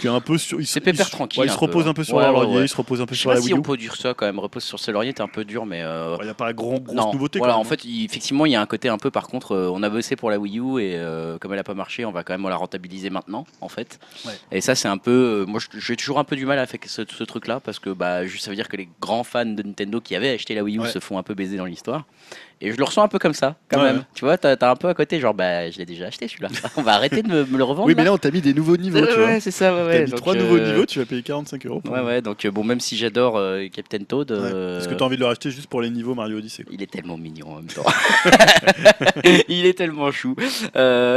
qui 0.00 0.08
est 0.08 0.10
un 0.10 0.20
peu 0.20 0.38
sur. 0.38 0.58
C'est 0.58 0.64
se- 0.66 0.78
pépère 0.80 0.94
il 1.02 1.04
se- 1.04 1.10
tranquille, 1.12 1.40
ouais, 1.40 1.46
ils 1.46 1.52
se 1.52 1.56
reposent 1.56 1.86
hein. 1.86 1.90
un 1.90 1.94
peu 1.94 2.02
sur 2.02 2.16
Ouais, 2.16 2.24
leur 2.24 2.32
laurier, 2.32 2.56
ouais. 2.56 2.64
ils 2.64 2.68
se 2.68 2.76
reposent 2.76 3.00
un 3.00 3.06
peu 3.06 3.14
Je 3.14 3.20
sais 3.20 3.22
sur 3.22 3.30
pas 3.30 3.36
la 3.36 3.40
si 3.40 3.46
Wii 3.48 3.54
U. 3.56 3.58
on 3.60 3.62
peut 3.62 3.76
dire 3.76 3.94
ça 3.94 4.12
quand 4.12 4.26
même. 4.26 4.40
Repose 4.40 4.64
sur 4.64 4.80
ses 4.80 4.90
lauriers, 4.90 5.12
t'es 5.14 5.20
un 5.22 5.28
peu 5.28 5.44
dur, 5.44 5.66
mais 5.66 5.82
euh, 5.82 6.16
Il 6.20 6.24
n'y 6.24 6.30
a 6.30 6.34
pas 6.34 6.52
grand, 6.52 6.80
grosse 6.80 6.96
non, 6.96 7.12
nouveauté. 7.12 7.38
voilà, 7.38 7.54
quand 7.54 7.60
en 7.60 7.62
même. 7.62 7.68
fait, 7.70 7.84
il- 7.84 8.04
effectivement, 8.04 8.44
il 8.44 8.50
y 8.52 8.56
a 8.56 8.60
un 8.60 8.66
côté 8.66 8.88
un 8.88 8.98
peu. 8.98 9.12
Par 9.12 9.28
contre, 9.28 9.52
euh, 9.52 9.70
on 9.72 9.82
a 9.84 9.88
bossé 9.88 10.16
pour 10.16 10.30
la 10.30 10.38
Wii 10.40 10.58
U 10.58 10.80
et 10.80 10.96
euh, 10.96 11.38
comme 11.38 11.52
elle 11.52 11.60
a 11.60 11.64
pas 11.64 11.74
marché, 11.74 12.04
on 12.04 12.10
va 12.10 12.24
quand 12.24 12.34
même 12.36 12.48
la 12.48 12.56
rentabiliser 12.56 13.08
maintenant, 13.10 13.46
en 13.60 13.68
fait. 13.68 14.00
Et 14.50 14.60
ça, 14.60 14.74
c'est 14.74 14.88
un 14.88 14.98
peu. 14.98 15.44
euh, 15.44 15.46
moi, 15.46 15.60
j'ai 15.78 15.94
toujours 15.96 16.18
un 16.18 16.24
peu 16.24 16.34
du 16.34 16.44
mal 16.46 16.58
avec 16.58 16.86
ce, 16.86 17.02
ce 17.08 17.22
truc-là 17.24 17.60
parce 17.60 17.78
que 17.78 17.90
bah, 17.90 18.26
juste, 18.26 18.44
ça 18.44 18.50
veut 18.50 18.56
dire 18.56 18.68
que 18.68 18.76
les 18.76 18.88
grands 19.00 19.22
fans 19.24 19.46
de 19.46 19.62
Nintendo 19.62 20.00
qui 20.00 20.16
avaient 20.16 20.30
acheté 20.30 20.54
la 20.56 20.64
Wii 20.64 20.78
U 20.78 20.86
se 20.88 20.98
font 20.98 21.18
un 21.18 21.22
peu 21.22 21.34
baiser 21.34 21.56
dans 21.56 21.66
l'histoire. 21.66 22.04
Et 22.60 22.72
je 22.72 22.76
le 22.78 22.84
ressens 22.84 23.02
un 23.02 23.08
peu 23.08 23.18
comme 23.18 23.34
ça, 23.34 23.56
quand 23.68 23.78
Ouais, 23.78 23.92
même. 23.92 24.04
Tu 24.14 24.24
vois, 24.24 24.38
t'as 24.38 24.54
as 24.58 24.70
un 24.70 24.76
peu 24.76 24.88
à 24.88 24.94
côté, 24.94 25.20
genre, 25.20 25.34
bah, 25.34 25.70
je 25.70 25.78
l'ai 25.78 25.84
déjà 25.84 26.06
acheté 26.06 26.28
celui-là. 26.28 26.48
on 26.76 26.82
va 26.82 26.92
arrêter 26.94 27.22
de 27.22 27.28
me, 27.28 27.44
me 27.44 27.58
le 27.58 27.64
revendre. 27.64 27.86
Oui, 27.88 27.94
mais 27.96 28.04
là. 28.04 28.12
on 28.12 28.18
t'a 28.18 28.30
mis 28.30 28.40
des 28.40 28.54
nouveaux 28.54 28.76
niveaux, 28.76 29.04
tu 29.04 29.12
vois. 29.14 29.26
ouais, 29.26 29.40
c'est 29.40 29.50
ça, 29.50 29.74
ouais, 29.74 29.80
T'as 29.82 29.88
ouais. 29.98 30.04
mis 30.06 30.12
trois 30.12 30.34
euh, 30.34 30.38
nouveaux 30.38 30.58
niveaux, 30.58 30.86
tu 30.86 30.98
vas 30.98 31.04
payer 31.04 31.22
45 31.22 31.66
euros. 31.66 31.82
Ouais, 31.90 32.00
ouais, 32.00 32.22
donc 32.22 32.44
euh, 32.44 32.50
bon, 32.50 32.64
même 32.64 32.80
si 32.80 32.96
j'adore 32.96 33.36
euh, 33.36 33.66
Captain 33.72 34.04
Toad, 34.04 34.30
euh, 34.32 34.78
Est-ce 34.78 34.88
que 34.88 34.94
t'as 34.94 35.04
envie 35.04 35.16
de 35.16 35.20
le 35.20 35.26
racheter 35.26 35.50
juste 35.50 35.66
pour 35.66 35.82
les 35.82 35.90
niveaux 35.90 36.14
Mario 36.14 36.38
Odyssey 36.38 36.64
quoi. 36.64 36.72
il 36.74 36.82
est 36.82 36.90
tellement 36.90 37.18
mignon 37.18 37.52
en 37.52 37.56
même 37.56 37.66
temps. 37.66 37.84
il 39.48 39.66
est 39.66 39.76
tellement 39.76 40.10
chou. 40.10 40.34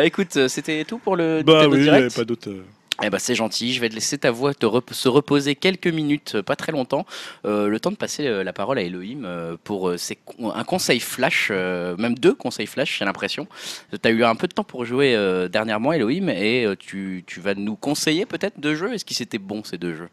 Écoute, 0.03 0.47
c'était 0.47 0.83
tout 0.85 0.97
pour 0.97 1.15
le 1.15 1.43
Bah 1.45 1.67
oui, 1.67 1.77
il 1.77 1.83
n'y 1.83 1.89
avait 1.89 1.97
Direct. 1.99 2.15
pas 2.15 2.25
d'autre. 2.25 2.49
Eh 3.03 3.09
ben 3.09 3.19
c'est 3.19 3.35
gentil. 3.35 3.73
Je 3.73 3.81
vais 3.81 3.89
te 3.89 3.93
laisser 3.93 4.17
ta 4.17 4.31
voix 4.31 4.53
te 4.53 4.65
se 4.91 5.09
reposer 5.09 5.55
quelques 5.55 5.87
minutes, 5.87 6.33
euh, 6.35 6.43
pas 6.43 6.55
très 6.55 6.71
longtemps, 6.71 7.05
euh, 7.45 7.67
le 7.67 7.79
temps 7.79 7.91
de 7.91 7.95
passer 7.95 8.25
euh, 8.25 8.43
la 8.43 8.53
parole 8.53 8.79
à 8.79 8.81
Elohim 8.81 9.57
pour 9.63 9.91
un 9.91 10.63
conseil 10.63 10.99
flash, 10.99 11.51
même 11.51 12.17
deux 12.17 12.33
conseils 12.33 12.67
flash, 12.67 12.99
j'ai 12.99 13.05
l'impression. 13.05 13.47
Tu 13.91 14.07
as 14.07 14.11
eu 14.11 14.23
un 14.23 14.35
peu 14.35 14.47
de 14.47 14.53
temps 14.53 14.63
pour 14.63 14.85
jouer 14.85 15.15
dernièrement, 15.51 15.93
Elohim, 15.93 16.29
et 16.29 16.65
tu, 16.79 17.23
tu 17.27 17.39
vas 17.39 17.53
nous 17.53 17.75
conseiller 17.75 18.25
peut-être 18.25 18.59
deux 18.59 18.75
jeux? 18.75 18.93
Est-ce 18.93 19.05
qu'ils 19.05 19.21
étaient 19.21 19.37
bons 19.37 19.63
ces 19.63 19.77
deux 19.77 19.95
jeux? 19.95 20.09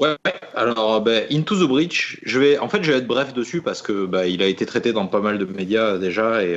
Ouais, 0.00 0.16
alors 0.54 1.00
ben, 1.00 1.26
Into 1.30 1.56
the 1.56 1.68
Breach, 1.68 2.20
je 2.22 2.38
vais, 2.38 2.58
en 2.58 2.68
fait, 2.68 2.82
je 2.82 2.92
vais 2.92 2.98
être 2.98 3.06
bref 3.06 3.34
dessus 3.34 3.62
parce 3.62 3.82
que 3.82 4.06
bah, 4.06 4.26
il 4.26 4.42
a 4.42 4.46
été 4.46 4.64
traité 4.66 4.92
dans 4.92 5.06
pas 5.06 5.20
mal 5.20 5.38
de 5.38 5.44
médias 5.44 5.98
déjà 5.98 6.42
et, 6.44 6.56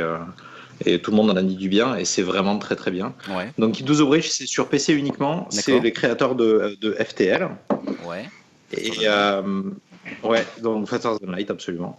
et 0.86 1.00
tout 1.00 1.12
le 1.12 1.18
monde 1.18 1.30
en 1.30 1.36
a 1.36 1.42
dit 1.42 1.56
du 1.56 1.70
bien 1.70 1.96
et 1.96 2.06
c'est 2.06 2.22
vraiment 2.22 2.58
très 2.58 2.76
très 2.76 2.92
bien. 2.92 3.14
Ouais, 3.30 3.52
Donc 3.58 3.78
the 3.78 4.02
Breach, 4.02 4.30
c'est 4.30 4.48
sur 4.48 4.68
PC 4.68 4.94
uniquement, 4.94 5.48
c'est 5.50 5.80
les 5.80 5.92
créateurs 5.92 6.36
de, 6.36 6.78
de 6.82 6.94
FTL 6.94 7.50
ouais. 8.08 8.30
et 8.74 8.92
euh, 9.06 9.64
ouais, 10.24 10.46
donc 10.62 10.88
Father 10.88 11.10
Than 11.20 11.32
Light 11.32 11.50
absolument. 11.52 11.98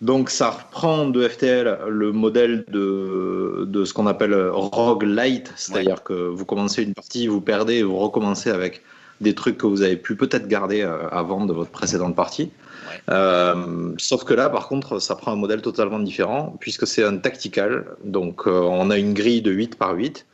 Donc 0.00 0.30
ça 0.30 0.50
reprend 0.50 1.06
de 1.06 1.28
FTL 1.28 1.78
le 1.88 2.12
modèle 2.12 2.64
de, 2.68 3.64
de 3.66 3.84
ce 3.84 3.92
qu'on 3.92 4.06
appelle 4.06 4.34
roguelite, 4.50 5.52
c'est-à-dire 5.56 6.02
que 6.02 6.14
vous 6.14 6.46
commencez 6.46 6.82
une 6.82 6.94
partie, 6.94 7.26
vous 7.26 7.42
perdez 7.42 7.74
et 7.74 7.82
vous 7.82 7.98
recommencez 7.98 8.50
avec 8.50 8.82
des 9.20 9.34
trucs 9.34 9.58
que 9.58 9.66
vous 9.66 9.82
avez 9.82 9.96
pu 9.96 10.16
peut-être 10.16 10.48
garder 10.48 10.82
euh, 10.82 11.08
avant 11.10 11.44
de 11.44 11.52
votre 11.52 11.70
précédente 11.70 12.16
partie. 12.16 12.50
Ouais. 12.88 13.14
Euh, 13.14 13.92
sauf 13.98 14.24
que 14.24 14.34
là, 14.34 14.48
par 14.48 14.68
contre, 14.68 14.98
ça 14.98 15.14
prend 15.14 15.32
un 15.32 15.36
modèle 15.36 15.62
totalement 15.62 15.98
différent 15.98 16.56
puisque 16.60 16.86
c'est 16.86 17.04
un 17.04 17.16
tactical. 17.18 17.86
Donc 18.04 18.46
euh, 18.46 18.60
on 18.62 18.90
a 18.90 18.98
une 18.98 19.14
grille 19.14 19.42
de 19.42 19.50
8 19.50 19.76
par 19.76 19.94
8 19.94 20.26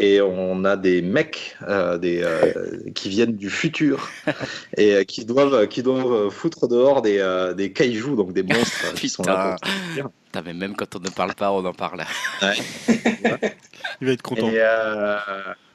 et 0.00 0.20
on 0.20 0.64
a 0.64 0.76
des 0.76 1.02
mecs 1.02 1.56
euh, 1.68 1.98
des, 1.98 2.22
euh, 2.22 2.78
qui 2.94 3.08
viennent 3.08 3.36
du 3.36 3.50
futur 3.50 4.08
et 4.76 4.94
euh, 4.94 5.04
qui 5.04 5.24
doivent, 5.24 5.68
qui 5.68 5.82
doivent 5.82 6.30
foutre 6.30 6.68
dehors 6.68 7.02
des, 7.02 7.18
euh, 7.18 7.52
des 7.52 7.72
kaijus, 7.72 8.16
donc 8.16 8.32
des 8.32 8.42
monstres 8.42 8.86
euh, 8.86 8.94
qui 8.94 9.08
sont 9.08 9.22
là 9.24 9.56
pour 9.60 10.10
Putain, 10.26 10.42
mais 10.44 10.54
même 10.54 10.76
quand 10.76 10.96
on 10.96 11.00
ne 11.00 11.10
parle 11.10 11.34
pas, 11.34 11.50
on 11.50 11.64
en 11.64 11.72
parle. 11.72 12.04
Il 14.00 14.06
va 14.06 14.12
être 14.12 14.22
content. 14.22 14.48
Et, 14.48 14.60
euh, 14.60 15.18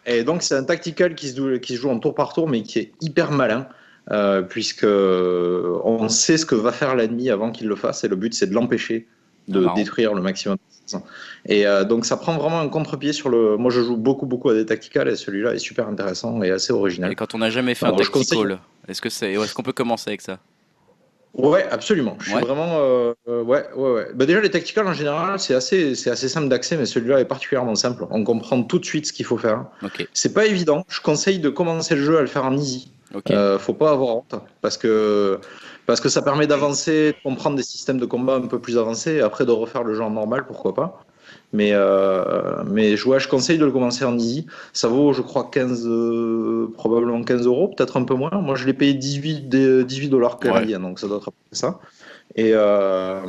et 0.06 0.24
donc 0.24 0.42
c'est 0.44 0.56
un 0.56 0.64
tactical 0.64 1.16
qui 1.16 1.30
se, 1.30 1.36
joue, 1.38 1.60
qui 1.60 1.76
se 1.76 1.82
joue 1.82 1.90
en 1.90 2.00
tour 2.00 2.14
par 2.16 2.34
tour, 2.34 2.48
mais 2.50 2.64
qui 2.64 2.80
est 2.80 2.92
hyper 3.02 3.32
malin, 3.32 3.68
euh, 4.12 4.42
puisque 4.42 4.86
on 4.86 6.10
sait 6.10 6.38
ce 6.38 6.46
que 6.46 6.56
va 6.56 6.72
faire 6.72 6.96
l'ennemi 6.96 7.30
avant 7.30 7.52
qu'il 7.52 7.68
le 7.68 7.76
fasse, 7.76 8.04
et 8.04 8.08
le 8.08 8.16
but 8.16 8.34
c'est 8.34 8.48
de 8.48 8.54
l'empêcher 8.54 9.08
de 9.48 9.66
Ah, 9.70 9.74
détruire 9.76 10.14
le 10.16 10.22
maximum 10.24 10.58
Et 11.46 11.68
euh, 11.68 11.84
donc 11.84 12.06
ça 12.06 12.18
prend 12.18 12.36
vraiment 12.38 12.60
un 12.60 12.68
contre-pied 12.70 13.14
sur 13.14 13.30
le. 13.30 13.58
Moi 13.58 13.70
je 13.72 13.82
joue 13.82 13.96
beaucoup 13.98 14.26
beaucoup 14.26 14.50
à 14.50 14.54
des 14.56 14.66
tacticals 14.66 15.08
et 15.08 15.16
celui-là 15.16 15.54
est 15.54 15.60
super 15.60 15.88
intéressant 15.88 16.42
et 16.42 16.50
assez 16.50 16.74
original. 16.74 17.12
Et 17.12 17.16
quand 17.16 17.36
on 17.36 17.38
n'a 17.40 17.52
jamais 17.52 17.76
fait 17.76 17.86
Alors, 17.86 18.00
un 18.00 18.04
je 18.04 18.10
conseille- 18.10 18.40
tactical, 18.40 18.60
est-ce 18.88 19.02
que 19.02 19.10
c'est, 19.10 19.34
est-ce 19.34 19.54
qu'on 19.54 19.62
peut 19.64 19.72
commencer 19.74 20.10
avec 20.10 20.22
ça? 20.22 20.40
Ouais, 21.38 21.66
absolument. 21.70 22.16
Je 22.20 22.26
suis 22.30 22.36
Ouais. 22.36 22.42
vraiment. 22.42 22.78
euh, 22.80 23.14
euh, 23.28 23.44
ouais, 23.44 23.66
ouais, 23.76 23.92
ouais. 23.92 24.08
Bah, 24.16 24.26
déjà, 24.26 24.40
les 24.40 24.50
tacticals 24.50 24.88
en 24.88 24.94
général, 24.94 25.40
c'est 25.40 25.54
assez, 25.54 25.94
c'est 25.96 26.10
assez 26.10 26.30
simple 26.30 26.48
d'accès, 26.48 26.78
mais 26.78 26.86
celui-là 26.86 27.20
est 27.20 27.26
particulièrement 27.26 27.76
simple. 27.76 28.06
On 28.10 28.24
comprend 28.24 28.64
tout 28.64 28.80
de 28.80 28.86
suite 28.86 29.06
ce 29.08 29.14
qu'il 29.14 29.26
faut 29.26 29.38
faire. 29.38 29.66
Ok, 29.84 30.08
C'est 30.14 30.34
pas 30.34 30.46
évident. 30.46 30.86
Je 30.88 31.02
conseille 31.02 31.40
de 31.40 31.50
commencer 31.50 31.96
le 31.96 32.04
jeu 32.04 32.18
à 32.18 32.22
le 32.22 32.28
faire 32.28 32.46
en 32.46 32.56
easy. 32.56 32.92
ok. 33.14 33.32
Euh, 33.32 33.60
faut 33.60 33.74
pas 33.74 33.92
avoir 33.92 34.18
honte 34.18 34.36
parce 34.62 34.78
que 34.78 35.40
parce 35.86 36.02
que 36.02 36.10
ça 36.10 36.22
permet 36.24 36.48
d'avancer, 36.48 37.12
de 37.12 37.18
comprendre 37.24 37.58
des 37.58 37.64
systèmes 37.64 38.00
de 38.00 38.06
combat 38.08 38.36
un 38.36 38.48
peu 38.48 38.58
plus 38.60 38.78
avancés 38.78 39.14
et 39.16 39.22
après 39.22 39.46
de 39.46 39.52
refaire 39.52 39.84
le 39.84 39.94
jeu 39.94 40.02
en 40.02 40.10
normal, 40.10 40.46
pourquoi 40.48 40.74
pas. 40.74 41.04
Mais 41.56 41.70
euh, 41.74 42.64
mais 42.70 42.98
je, 42.98 43.08
ouais, 43.08 43.20
je 43.20 43.30
conseille 43.30 43.58
de 43.58 43.64
le 43.66 43.72
commencer 43.72 44.04
en 44.04 44.18
easy. 44.18 44.46
Ça 44.74 44.90
vaut, 44.90 45.14
je 45.14 45.22
crois, 45.22 45.50
15 45.50 45.86
euh, 45.88 46.68
probablement 46.74 47.24
15 47.24 47.46
euros, 47.46 47.70
peut-être 47.70 47.96
un 47.96 48.04
peu 48.04 48.14
moins. 48.14 48.32
Moi, 48.42 48.56
je 48.56 48.66
l'ai 48.66 48.74
payé 48.74 48.94
18 48.94 49.48
des- 49.48 49.86
18 49.86 50.10
dollars 50.10 50.38
canadiens, 50.40 50.80
donc 50.82 51.00
ça 51.00 51.08
doit 51.08 51.18
être 51.18 51.32
ça. 51.54 51.80
Et 52.36 52.52
euh, 52.54 53.22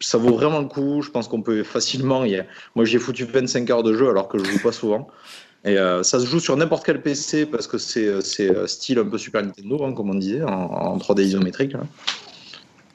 ça 0.00 0.16
vaut 0.16 0.32
vraiment 0.32 0.60
le 0.60 0.68
coup. 0.68 1.02
Je 1.02 1.10
pense 1.10 1.28
qu'on 1.28 1.42
peut 1.42 1.62
facilement. 1.62 2.24
y 2.24 2.42
Moi, 2.76 2.86
j'ai 2.86 2.98
foutu 2.98 3.24
25 3.24 3.68
heures 3.70 3.82
de 3.82 3.92
jeu 3.94 4.08
alors 4.08 4.28
que 4.28 4.38
je 4.38 4.44
joue 4.44 4.62
pas 4.62 4.72
souvent. 4.72 5.08
Et 5.66 5.76
euh, 5.76 6.02
ça 6.02 6.18
se 6.18 6.24
joue 6.24 6.40
sur 6.40 6.56
n'importe 6.56 6.86
quel 6.86 7.02
PC 7.02 7.44
parce 7.44 7.66
que 7.66 7.76
c'est 7.76 8.08
style 8.66 8.98
un 9.00 9.04
peu 9.04 9.18
Super 9.18 9.42
Nintendo, 9.42 9.84
hein, 9.84 9.92
comme 9.92 10.08
on 10.08 10.14
disait, 10.14 10.42
en, 10.42 10.48
en 10.50 10.96
3D 10.96 11.20
isométrique. 11.24 11.74
là. 11.74 11.80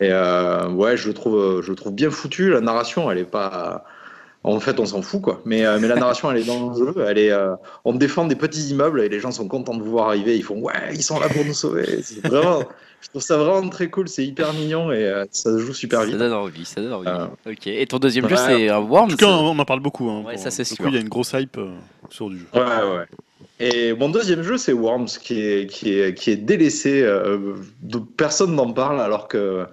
Et 0.02 0.10
euh, 0.12 0.68
ouais, 0.70 0.98
je 0.98 1.08
le 1.08 1.14
trouve, 1.14 1.62
je 1.62 1.70
le 1.70 1.76
trouve 1.76 1.94
bien 1.94 2.10
foutu. 2.10 2.50
La 2.50 2.62
narration, 2.62 3.12
elle 3.12 3.20
est 3.20 3.24
pas. 3.30 3.86
En 4.48 4.60
fait, 4.60 4.80
on 4.80 4.86
s'en 4.86 5.02
fout, 5.02 5.22
quoi. 5.24 5.42
Mais, 5.44 5.66
euh, 5.66 5.80
mais 5.82 5.88
la 5.88 5.96
narration, 5.96 6.30
elle 6.32 6.38
est 6.38 6.44
dans 6.46 6.70
le 6.70 6.78
jeu. 6.78 6.94
Elle 7.08 7.18
est, 7.18 7.32
euh, 7.32 7.56
on 7.84 7.94
défend 7.94 8.26
des 8.26 8.36
petits 8.36 8.68
immeubles 8.70 9.02
et 9.02 9.10
les 9.10 9.20
gens 9.20 9.32
sont 9.32 9.48
contents 9.48 9.74
de 9.76 9.82
vous 9.82 9.90
voir 9.90 10.10
arriver. 10.10 10.38
Ils 10.38 10.44
font 10.44 10.60
ouais, 10.60 10.74
ils 10.94 11.02
sont 11.02 11.20
là 11.20 11.28
pour 11.30 11.44
nous 11.44 11.54
sauver. 11.56 12.02
C'est 12.04 12.26
vraiment, 12.28 12.60
je 13.02 13.10
trouve 13.10 13.24
ça 13.24 13.38
vraiment 13.38 13.68
très 13.70 13.90
cool. 13.90 14.08
C'est 14.08 14.24
hyper 14.24 14.54
mignon 14.54 14.92
et 14.92 15.04
euh, 15.04 15.26
ça 15.32 15.52
se 15.52 15.58
joue 15.58 15.74
super 15.74 16.02
Ça 16.02 16.06
vite. 16.06 16.18
donne 16.18 16.32
envie, 16.34 16.64
ça 16.64 16.80
donne 16.80 16.94
envie. 16.94 17.08
Euh, 17.08 17.26
Ok. 17.52 17.66
Et 17.66 17.88
ton 17.88 17.98
deuxième 17.98 18.30
jeu, 18.30 18.36
c'est 18.36 18.70
un 18.70 18.78
En 18.78 18.84
Worms. 18.84 19.10
tout 19.10 19.18
cas, 19.18 19.26
on 19.28 19.58
en 19.58 19.66
parle 19.66 19.80
beaucoup. 19.80 20.10
hein, 20.12 20.24
Ouais, 20.26 20.34
pour- 20.36 20.44
ça, 20.44 20.52
c'est 20.52 20.64
sûr. 20.64 20.78
coup, 20.78 20.88
Il 20.90 20.94
y 20.94 20.98
a 20.98 21.02
une 21.02 21.10
grosse 21.10 21.34
hype 21.34 21.58
euh, 21.58 21.72
sur 22.12 22.30
du 22.30 22.38
jeu. 22.38 22.46
Ouais, 22.54 22.62
ouais. 22.62 23.06
Et 23.60 23.94
mon 23.94 24.10
deuxième 24.10 24.44
jeu, 24.44 24.58
c'est 24.58 24.74
Worms, 24.74 25.08
qui 25.24 25.40
est, 25.42 25.66
qui 25.68 25.98
est, 25.98 26.14
qui 26.14 26.30
est 26.30 26.36
délaissé. 26.36 27.02
euh, 27.02 27.56
de- 27.82 27.98
personne 28.16 28.54
n'en 28.54 28.72
parle, 28.72 29.02
alors 29.02 29.28
que. 29.28 29.66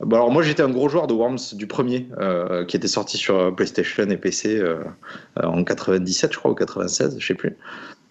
Bon, 0.00 0.16
alors 0.16 0.30
moi, 0.30 0.42
j'étais 0.42 0.62
un 0.62 0.70
gros 0.70 0.88
joueur 0.88 1.06
de 1.06 1.14
Worms 1.14 1.38
du 1.54 1.66
premier, 1.66 2.08
euh, 2.18 2.64
qui 2.64 2.76
était 2.76 2.88
sorti 2.88 3.18
sur 3.18 3.54
PlayStation 3.54 4.08
et 4.08 4.16
PC 4.16 4.58
euh, 4.58 4.78
en 5.36 5.62
97, 5.62 6.32
je 6.32 6.38
crois, 6.38 6.50
ou 6.50 6.54
96, 6.54 7.16
je 7.18 7.26
sais 7.26 7.34
plus. 7.34 7.56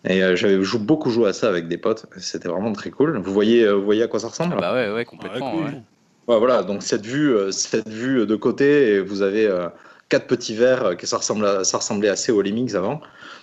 Et 0.06 0.24
euh, 0.24 0.36
j'avais 0.36 0.58
beaucoup 0.80 1.10
joué 1.10 1.30
à 1.30 1.34
ça 1.34 1.50
avec 1.50 1.68
des 1.68 1.78
potes. 1.78 2.06
C'était 2.18 2.48
vraiment 2.48 2.72
très 2.74 2.92
cool. 2.92 3.18
Vous 3.18 3.34
voyez, 3.34 3.64
euh, 3.64 3.74
vous 3.74 3.84
voyez 3.86 4.04
à 4.04 4.08
quoi 4.08 4.20
ça 4.20 4.28
ressemble? 4.28 4.54
Ah 4.58 4.62
bah 4.62 4.74
ouais, 4.74 4.88
ouais, 4.88 4.94
Ouais, 4.94 5.06
complètement. 5.06 5.52
cool. 5.52 5.66
ouais. 5.66 5.82
Ouais, 6.28 6.38
voilà, 6.38 6.62
donc 6.62 6.84
cette 6.84 7.08
vue, 7.08 7.36
cette 7.52 7.90
vue 7.90 8.28
de 8.28 8.36
côté, 8.36 8.94
et 8.94 9.00
vous 9.00 9.24
avez 9.24 9.48
euh, 9.48 9.68
quatre 10.10 10.28
petits 10.28 10.54
verres, 10.54 10.96
que 10.96 11.08
ça, 11.08 11.18
ressemble 11.18 11.44
à- 11.46 11.64
ça 11.64 11.78
ressemblait 11.78 12.10
assez 12.10 12.32
aux 12.32 12.44
Lemmings 12.44 12.76
avant. 12.76 13.02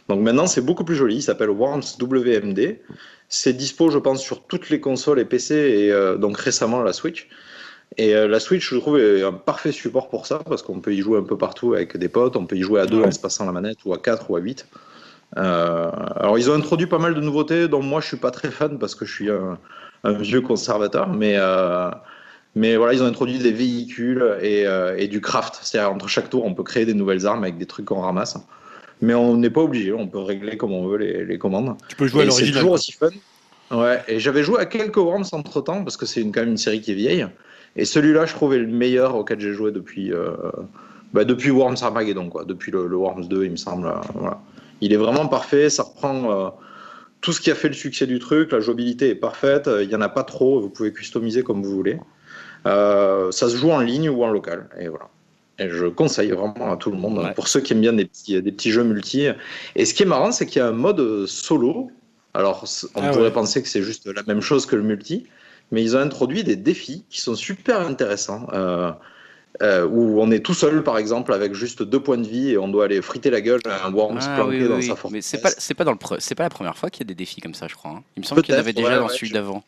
Donc 0.08 0.20
maintenant, 0.20 0.46
c'est 0.46 0.60
beaucoup 0.60 0.84
plus 0.84 0.94
joli, 0.94 1.16
il 1.16 1.22
s'appelle 1.22 1.50
Worms 1.50 1.82
WMD. 2.00 2.80
C'est 3.28 3.54
dispo, 3.54 3.90
je 3.90 3.98
pense, 3.98 4.22
sur 4.22 4.46
toutes 4.46 4.70
les 4.70 4.80
consoles 4.80 5.18
et 5.18 5.24
PC, 5.24 5.54
et 5.56 5.90
euh, 5.92 6.16
donc 6.16 6.38
récemment 6.38 6.80
la 6.84 6.92
Switch. 6.92 7.28
Et 7.98 8.14
euh, 8.14 8.28
la 8.28 8.40
Switch, 8.40 8.68
je 8.70 8.78
trouve, 8.78 8.98
est 8.98 9.22
un 9.22 9.32
parfait 9.32 9.72
support 9.72 10.08
pour 10.08 10.26
ça, 10.26 10.40
parce 10.46 10.62
qu'on 10.62 10.80
peut 10.80 10.92
y 10.94 11.00
jouer 11.00 11.18
un 11.18 11.22
peu 11.22 11.38
partout 11.38 11.74
avec 11.74 11.96
des 11.96 12.08
potes, 12.08 12.36
on 12.36 12.46
peut 12.46 12.56
y 12.56 12.62
jouer 12.62 12.80
à 12.80 12.86
deux 12.86 13.00
Ouais. 13.00 13.06
en 13.06 13.10
se 13.12 13.20
passant 13.20 13.46
la 13.46 13.52
manette, 13.52 13.78
ou 13.84 13.94
à 13.94 13.98
quatre, 13.98 14.30
ou 14.30 14.36
à 14.36 14.40
huit. 14.40 14.66
Euh, 15.38 15.90
alors, 16.16 16.38
ils 16.38 16.50
ont 16.50 16.54
introduit 16.54 16.86
pas 16.86 16.98
mal 16.98 17.14
de 17.14 17.20
nouveautés, 17.20 17.68
dont 17.68 17.82
moi, 17.82 18.00
je 18.00 18.08
suis 18.08 18.16
pas 18.16 18.30
très 18.30 18.50
fan, 18.50 18.78
parce 18.78 18.94
que 18.94 19.04
je 19.04 19.12
suis 19.14 19.30
un, 19.30 19.58
un 20.04 20.12
vieux 20.12 20.40
conservateur, 20.40 21.08
mais... 21.08 21.34
euh, 21.36 21.90
mais 22.58 22.76
voilà, 22.76 22.94
ils 22.94 23.02
ont 23.02 23.06
introduit 23.06 23.38
des 23.38 23.52
véhicules 23.52 24.38
et, 24.40 24.66
euh, 24.66 24.96
et 24.96 25.08
du 25.08 25.20
craft. 25.20 25.58
C'est-à-dire, 25.60 25.92
entre 25.92 26.08
chaque 26.08 26.30
tour, 26.30 26.46
on 26.46 26.54
peut 26.54 26.62
créer 26.62 26.86
des 26.86 26.94
nouvelles 26.94 27.26
armes 27.26 27.42
avec 27.42 27.58
des 27.58 27.66
trucs 27.66 27.84
qu'on 27.84 28.00
ramasse. 28.00 28.38
Mais 29.02 29.12
on 29.12 29.36
n'est 29.36 29.50
pas 29.50 29.60
obligé, 29.60 29.92
on 29.92 30.06
peut 30.08 30.20
régler 30.20 30.56
comme 30.56 30.72
on 30.72 30.88
veut 30.88 30.96
les, 30.96 31.26
les 31.26 31.36
commandes. 31.36 31.76
Tu 31.88 31.96
peux 31.96 32.06
jouer 32.06 32.22
à 32.22 32.24
Et 32.24 32.30
c'est 32.30 32.50
toujours 32.50 32.72
aussi 32.72 32.92
fun. 32.92 33.10
Ouais, 33.70 34.02
et 34.08 34.18
j'avais 34.20 34.42
joué 34.42 34.58
à 34.58 34.64
quelques 34.64 34.96
Worms 34.96 35.26
entre 35.32 35.60
temps, 35.60 35.84
parce 35.84 35.98
que 35.98 36.06
c'est 36.06 36.22
quand 36.22 36.40
même 36.40 36.52
une 36.52 36.56
série 36.56 36.80
qui 36.80 36.92
est 36.92 36.94
vieille. 36.94 37.26
Et 37.76 37.84
celui-là, 37.84 38.26
je 38.26 38.32
trouvais 38.34 38.58
le 38.58 38.66
meilleur 38.66 39.14
auquel 39.16 39.38
j'ai 39.40 39.52
joué 39.52 39.70
depuis, 39.72 40.12
euh, 40.12 40.30
bah, 41.12 41.24
depuis 41.24 41.50
Worms 41.50 41.76
Armageddon, 41.82 42.28
quoi. 42.30 42.44
Depuis 42.44 42.72
le, 42.72 42.86
le 42.86 42.96
Worms 42.96 43.28
2, 43.28 43.44
il 43.44 43.50
me 43.52 43.56
semble. 43.56 43.86
euh, 43.88 43.94
voilà. 44.14 44.40
Il 44.80 44.92
est 44.92 44.96
vraiment 44.98 45.26
parfait, 45.26 45.70
ça 45.70 45.82
reprend 45.84 46.30
euh, 46.30 46.48
tout 47.20 47.32
ce 47.32 47.40
qui 47.40 47.50
a 47.50 47.54
fait 47.54 47.68
le 47.68 47.74
succès 47.74 48.06
du 48.06 48.18
truc, 48.18 48.52
la 48.52 48.60
jouabilité 48.60 49.08
est 49.10 49.14
parfaite, 49.14 49.68
il 49.82 49.88
n'y 49.88 49.94
en 49.94 50.00
a 50.02 50.08
pas 50.08 50.22
trop, 50.24 50.60
vous 50.60 50.68
pouvez 50.70 50.92
customiser 50.92 51.42
comme 51.42 51.62
vous 51.62 51.70
voulez. 51.74 51.98
Euh, 52.66 53.30
ça 53.30 53.48
se 53.48 53.56
joue 53.56 53.70
en 53.70 53.80
ligne 53.80 54.08
ou 54.10 54.22
en 54.24 54.28
local, 54.30 54.68
et 54.78 54.88
voilà. 54.88 55.08
Et 55.58 55.70
je 55.70 55.86
conseille 55.86 56.30
vraiment 56.32 56.70
à 56.72 56.76
tout 56.76 56.90
le 56.90 56.98
monde, 56.98 57.18
Ouais. 57.18 57.32
pour 57.34 57.48
ceux 57.48 57.60
qui 57.60 57.72
aiment 57.72 57.80
bien 57.80 57.94
des 57.94 58.04
petits, 58.04 58.40
des 58.42 58.52
petits 58.52 58.70
jeux 58.70 58.84
multi. 58.84 59.26
Et 59.74 59.84
ce 59.86 59.94
qui 59.94 60.02
est 60.02 60.06
marrant, 60.06 60.30
c'est 60.32 60.44
qu'il 60.44 60.58
y 60.60 60.62
a 60.62 60.68
un 60.68 60.72
mode 60.72 61.24
solo. 61.26 61.90
Alors, 62.34 62.64
on 62.94 63.00
Ah 63.02 63.08
pourrait 63.08 63.22
ouais. 63.24 63.30
penser 63.30 63.62
que 63.62 63.68
c'est 63.68 63.82
juste 63.82 64.06
la 64.14 64.22
même 64.26 64.42
chose 64.42 64.66
que 64.66 64.76
le 64.76 64.82
multi, 64.82 65.24
mais 65.72 65.82
ils 65.82 65.96
ont 65.96 66.00
introduit 66.00 66.44
des 66.44 66.56
défis 66.56 67.04
qui 67.10 67.20
sont 67.20 67.34
super 67.34 67.80
intéressants. 67.80 68.46
euh, 68.52 68.92
euh, 69.62 69.86
où 69.86 70.20
on 70.20 70.30
est 70.30 70.40
tout 70.44 70.52
seul, 70.52 70.82
par 70.82 70.98
exemple, 70.98 71.32
avec 71.32 71.54
juste 71.54 71.82
deux 71.82 71.98
points 72.00 72.18
de 72.18 72.26
vie 72.26 72.50
et 72.50 72.58
on 72.58 72.68
doit 72.68 72.84
aller 72.84 73.00
friter 73.00 73.30
la 73.30 73.40
gueule 73.40 73.60
à 73.64 73.86
un 73.86 73.92
Worms 73.92 74.18
Ah, 74.20 74.44
oui, 74.46 74.60
oui, 74.60 74.68
dans 74.68 74.76
oui. 74.76 74.82
sa 74.86 74.96
Mais 75.10 75.22
c'est 75.22 75.40
pas, 75.40 75.48
c'est 75.56 75.72
pas 75.72 75.84
dans 75.84 75.92
le, 75.92 75.96
pre- 75.96 76.18
c'est 76.20 76.34
pas 76.34 76.42
la 76.42 76.50
première 76.50 76.76
fois 76.76 76.90
qu'il 76.90 77.00
y 77.00 77.06
a 77.06 77.08
des 77.08 77.14
défis 77.14 77.40
comme 77.40 77.54
ça, 77.54 77.66
je 77.66 77.74
crois. 77.74 77.92
hein. 77.92 78.02
Il 78.16 78.20
me 78.20 78.26
semble 78.26 78.42
qu'il 78.42 78.54
y 78.54 78.56
en 78.58 78.60
avait 78.60 78.74
Peut-être, 78.74 78.84
déjà 78.86 79.00
ouais, 79.00 79.08
dans 79.08 79.08
celui 79.08 79.28
je- 79.28 79.32
d'avant. 79.32 79.64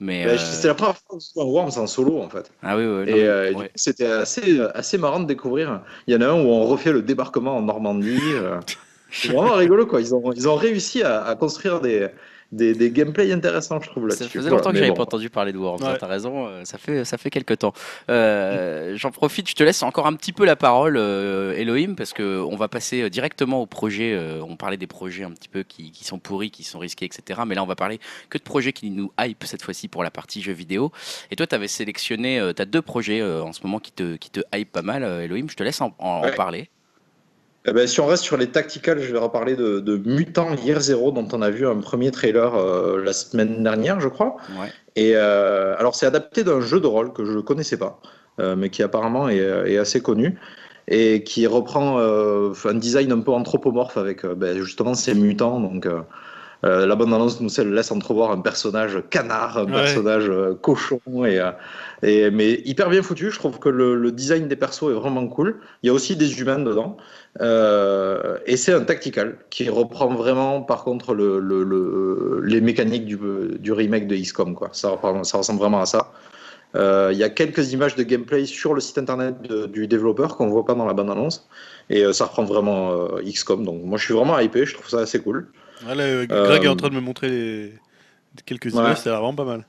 Mais 0.00 0.26
Bah, 0.26 0.32
euh, 0.32 0.36
C'était 0.36 0.68
la 0.68 0.74
première 0.74 0.96
fois 0.98 1.18
que 1.18 1.24
je 1.24 1.40
à 1.40 1.44
Worms 1.44 1.78
en 1.78 1.86
solo, 1.86 2.20
en 2.20 2.28
fait. 2.28 2.50
ah 2.62 2.76
oui, 2.76 2.82
ouais, 2.84 3.06
non, 3.06 3.16
Et 3.16 3.48
du 3.48 3.54
coup, 3.56 3.62
c'était 3.74 4.04
assez, 4.04 4.60
assez 4.74 4.98
marrant 4.98 5.20
de 5.20 5.24
découvrir. 5.26 5.80
Il 6.06 6.12
y 6.12 6.16
en 6.18 6.20
a 6.20 6.26
un 6.26 6.34
où 6.34 6.48
on 6.48 6.66
refait 6.66 6.92
le 6.92 7.00
débarquement 7.00 7.56
en 7.56 7.62
Normandie. 7.62 8.20
C'est 9.10 9.28
vraiment 9.28 9.54
rigolo, 9.54 9.86
quoi. 9.86 10.02
Ils 10.02 10.14
ont, 10.14 10.30
ils 10.32 10.46
ont 10.46 10.56
réussi 10.56 11.02
à, 11.02 11.24
à 11.24 11.34
construire 11.36 11.80
des, 11.80 12.08
des, 12.52 12.74
des 12.74 12.90
gameplays 12.90 13.32
intéressants, 13.32 13.80
je 13.80 13.88
trouve, 13.90 14.08
Ça 14.10 14.20
là-dessus. 14.20 14.38
faisait 14.38 14.48
Voilà, 14.48 14.56
longtemps 14.56 14.70
que 14.70 14.76
j'avais 14.76 14.88
bon. 14.90 14.94
pas 14.96 15.02
entendu 15.02 15.30
parler 15.30 15.52
de 15.52 15.58
Worms. 15.58 15.82
hein, 15.82 15.92
Ouais. 15.92 15.98
T'as 15.98 16.06
raison, 16.06 16.46
euh, 16.46 16.64
ça 16.64 16.78
fait 16.78 17.04
ça 17.04 17.18
fait 17.18 17.30
quelques 17.30 17.58
temps. 17.58 17.72
Euh, 18.08 18.94
J'en 18.96 19.10
profite, 19.10 19.48
je 19.48 19.54
te 19.54 19.62
laisse 19.62 19.82
encore 19.82 20.06
un 20.06 20.14
petit 20.14 20.32
peu 20.32 20.44
la 20.44 20.56
parole, 20.56 20.96
euh, 20.96 21.52
Elohim, 21.56 21.94
parce 21.96 22.12
que 22.12 22.40
on 22.40 22.56
va 22.56 22.68
passer 22.68 23.08
directement 23.10 23.60
au 23.62 23.66
projet. 23.66 24.12
euh, 24.14 24.40
on 24.48 24.56
parlait 24.56 24.76
des 24.76 24.86
projets 24.86 25.24
un 25.24 25.30
petit 25.32 25.48
peu 25.48 25.62
qui, 25.62 25.90
qui 25.90 26.04
sont 26.04 26.18
pourris, 26.18 26.50
qui 26.50 26.62
sont 26.64 26.78
risqués, 26.78 27.04
etc. 27.06 27.40
Mais 27.46 27.54
là, 27.54 27.62
on 27.62 27.66
va 27.66 27.76
parler 27.76 27.98
que 28.30 28.38
de 28.38 28.42
projets 28.42 28.72
qui 28.72 28.90
nous 28.90 29.12
hype 29.20 29.44
cette 29.44 29.62
fois-ci 29.62 29.88
pour 29.88 30.02
la 30.02 30.10
partie 30.10 30.40
jeux 30.42 30.52
vidéo. 30.52 30.92
Et 31.30 31.36
toi, 31.36 31.46
tu 31.46 31.54
avais 31.54 31.68
sélectionné, 31.68 32.40
tu 32.54 32.62
as 32.62 32.64
deux 32.64 32.82
projets 32.82 33.20
euh, 33.20 33.42
en 33.42 33.52
ce 33.52 33.60
moment 33.62 33.78
qui 33.80 33.92
te 33.92 34.16
qui 34.16 34.30
te 34.30 34.40
hype 34.54 34.70
pas 34.72 34.82
mal, 34.82 35.02
euh, 35.02 35.24
Elohim. 35.24 35.46
Je 35.50 35.56
te 35.56 35.62
laisse 35.62 35.80
en, 35.80 35.94
en- 35.98 36.06
en 36.08 36.22
Ouais. 36.22 36.34
parler. 36.34 36.70
Eh 37.68 37.72
ben, 37.72 37.86
si 37.86 38.00
on 38.00 38.06
reste 38.06 38.22
sur 38.22 38.36
les 38.36 38.46
tacticals, 38.46 39.00
je 39.00 39.12
vais 39.12 39.18
reparler 39.18 39.56
de, 39.56 39.80
de 39.80 39.96
Mutant 39.96 40.54
Year 40.64 40.80
Zero, 40.80 41.10
dont 41.10 41.26
on 41.32 41.42
a 41.42 41.50
vu 41.50 41.66
un 41.66 41.78
premier 41.78 42.12
trailer 42.12 42.54
euh, 42.54 43.02
la 43.02 43.12
semaine 43.12 43.62
dernière, 43.62 44.00
je 44.00 44.08
crois. 44.08 44.36
Ouais. 44.60 44.68
Et 44.94 45.16
euh, 45.16 45.74
alors, 45.76 45.96
c'est 45.96 46.06
adapté 46.06 46.44
d'un 46.44 46.60
jeu 46.60 46.78
de 46.80 46.86
rôle 46.86 47.12
que 47.12 47.24
je 47.24 47.32
ne 47.32 47.40
connaissais 47.40 47.76
pas, 47.76 48.00
euh, 48.38 48.54
mais 48.54 48.70
qui 48.70 48.84
apparemment 48.84 49.28
est, 49.28 49.38
est 49.38 49.78
assez 49.78 50.00
connu 50.00 50.38
et 50.88 51.24
qui 51.24 51.48
reprend 51.48 51.98
un 51.98 52.74
design 52.74 53.10
un 53.10 53.18
peu 53.18 53.32
anthropomorphe 53.32 53.96
avec 53.96 54.24
ben, 54.24 54.56
justement 54.58 54.94
ces 54.94 55.14
mutants. 55.14 55.58
Donc, 55.58 55.88
la 56.62 56.94
bande-annonce 56.96 57.40
nous 57.40 57.50
laisse 57.72 57.90
entrevoir 57.92 58.30
un 58.32 58.40
personnage 58.40 59.02
canard, 59.10 59.58
un 59.58 59.66
Ouais. 59.66 59.72
personnage 59.72 60.28
euh, 60.28 60.54
cochon, 60.54 61.00
et, 61.24 61.38
euh, 61.38 61.50
et, 62.02 62.30
mais 62.30 62.60
hyper 62.64 62.88
bien 62.90 63.02
foutu. 63.02 63.30
Je 63.30 63.38
trouve 63.38 63.58
que 63.58 63.68
le, 63.68 63.94
le 63.94 64.10
design 64.12 64.48
des 64.48 64.56
persos 64.56 64.90
est 64.90 64.94
vraiment 64.94 65.26
cool. 65.28 65.56
Il 65.82 65.86
y 65.86 65.90
a 65.90 65.92
aussi 65.92 66.16
des 66.16 66.40
humains 66.40 66.58
dedans. 66.58 66.96
Euh, 67.40 68.38
et 68.46 68.56
c'est 68.56 68.72
un 68.72 68.80
tactical 68.82 69.36
qui 69.50 69.68
reprend 69.68 70.12
vraiment, 70.14 70.62
par 70.62 70.84
contre, 70.84 71.14
le, 71.14 71.38
le- 71.38 71.62
le- 71.64 72.40
les 72.44 72.60
mécaniques 72.60 73.04
du, 73.06 73.18
du 73.58 73.72
remake 73.72 74.06
de 74.08 74.16
XCOM. 74.16 74.54
Quoi. 74.54 74.70
Ça, 74.72 74.90
ressemble 74.90 75.58
vraiment 75.60 75.80
à 75.80 75.86
ça. 75.86 76.12
Euh, 76.74 77.10
Il 77.12 77.18
y 77.18 77.22
a 77.24 77.28
quelques 77.28 77.72
images 77.72 77.94
de 77.94 78.02
gameplay 78.02 78.44
sur 78.46 78.74
le 78.74 78.80
site 78.80 78.98
internet 78.98 79.40
de- 79.42 79.66
du 79.66 79.86
développeur 79.86 80.36
qu'on 80.36 80.48
voit 80.48 80.64
pas 80.64 80.74
dans 80.74 80.86
la 80.86 80.94
bande-annonce. 80.94 81.48
Et 81.90 82.04
euh, 82.04 82.12
ça 82.12 82.24
reprend 82.24 82.44
vraiment 82.44 82.92
euh, 82.92 83.22
XCOM. 83.22 83.64
Donc 83.64 83.82
moi, 83.84 83.98
je 83.98 84.04
suis 84.04 84.14
vraiment 84.14 84.38
hypé. 84.38 84.64
Je 84.66 84.74
trouve 84.74 84.88
ça 84.88 84.98
assez 85.00 85.20
cool. 85.20 85.46
Ouais, 85.86 85.94
là, 85.94 86.04
euh, 86.04 86.26
Greg 86.26 86.64
est 86.64 86.66
Euh, 86.68 86.70
en 86.70 86.76
train 86.76 86.88
de 86.88 86.94
me 86.94 87.00
montrer 87.00 87.28
les... 87.28 87.72
quelques 88.44 88.66
Ouais. 88.66 88.80
images, 88.80 88.98
ça 88.98 89.10
a 89.10 89.12
l'air 89.14 89.20
vraiment 89.20 89.34
pas 89.34 89.44
mal. 89.44 89.66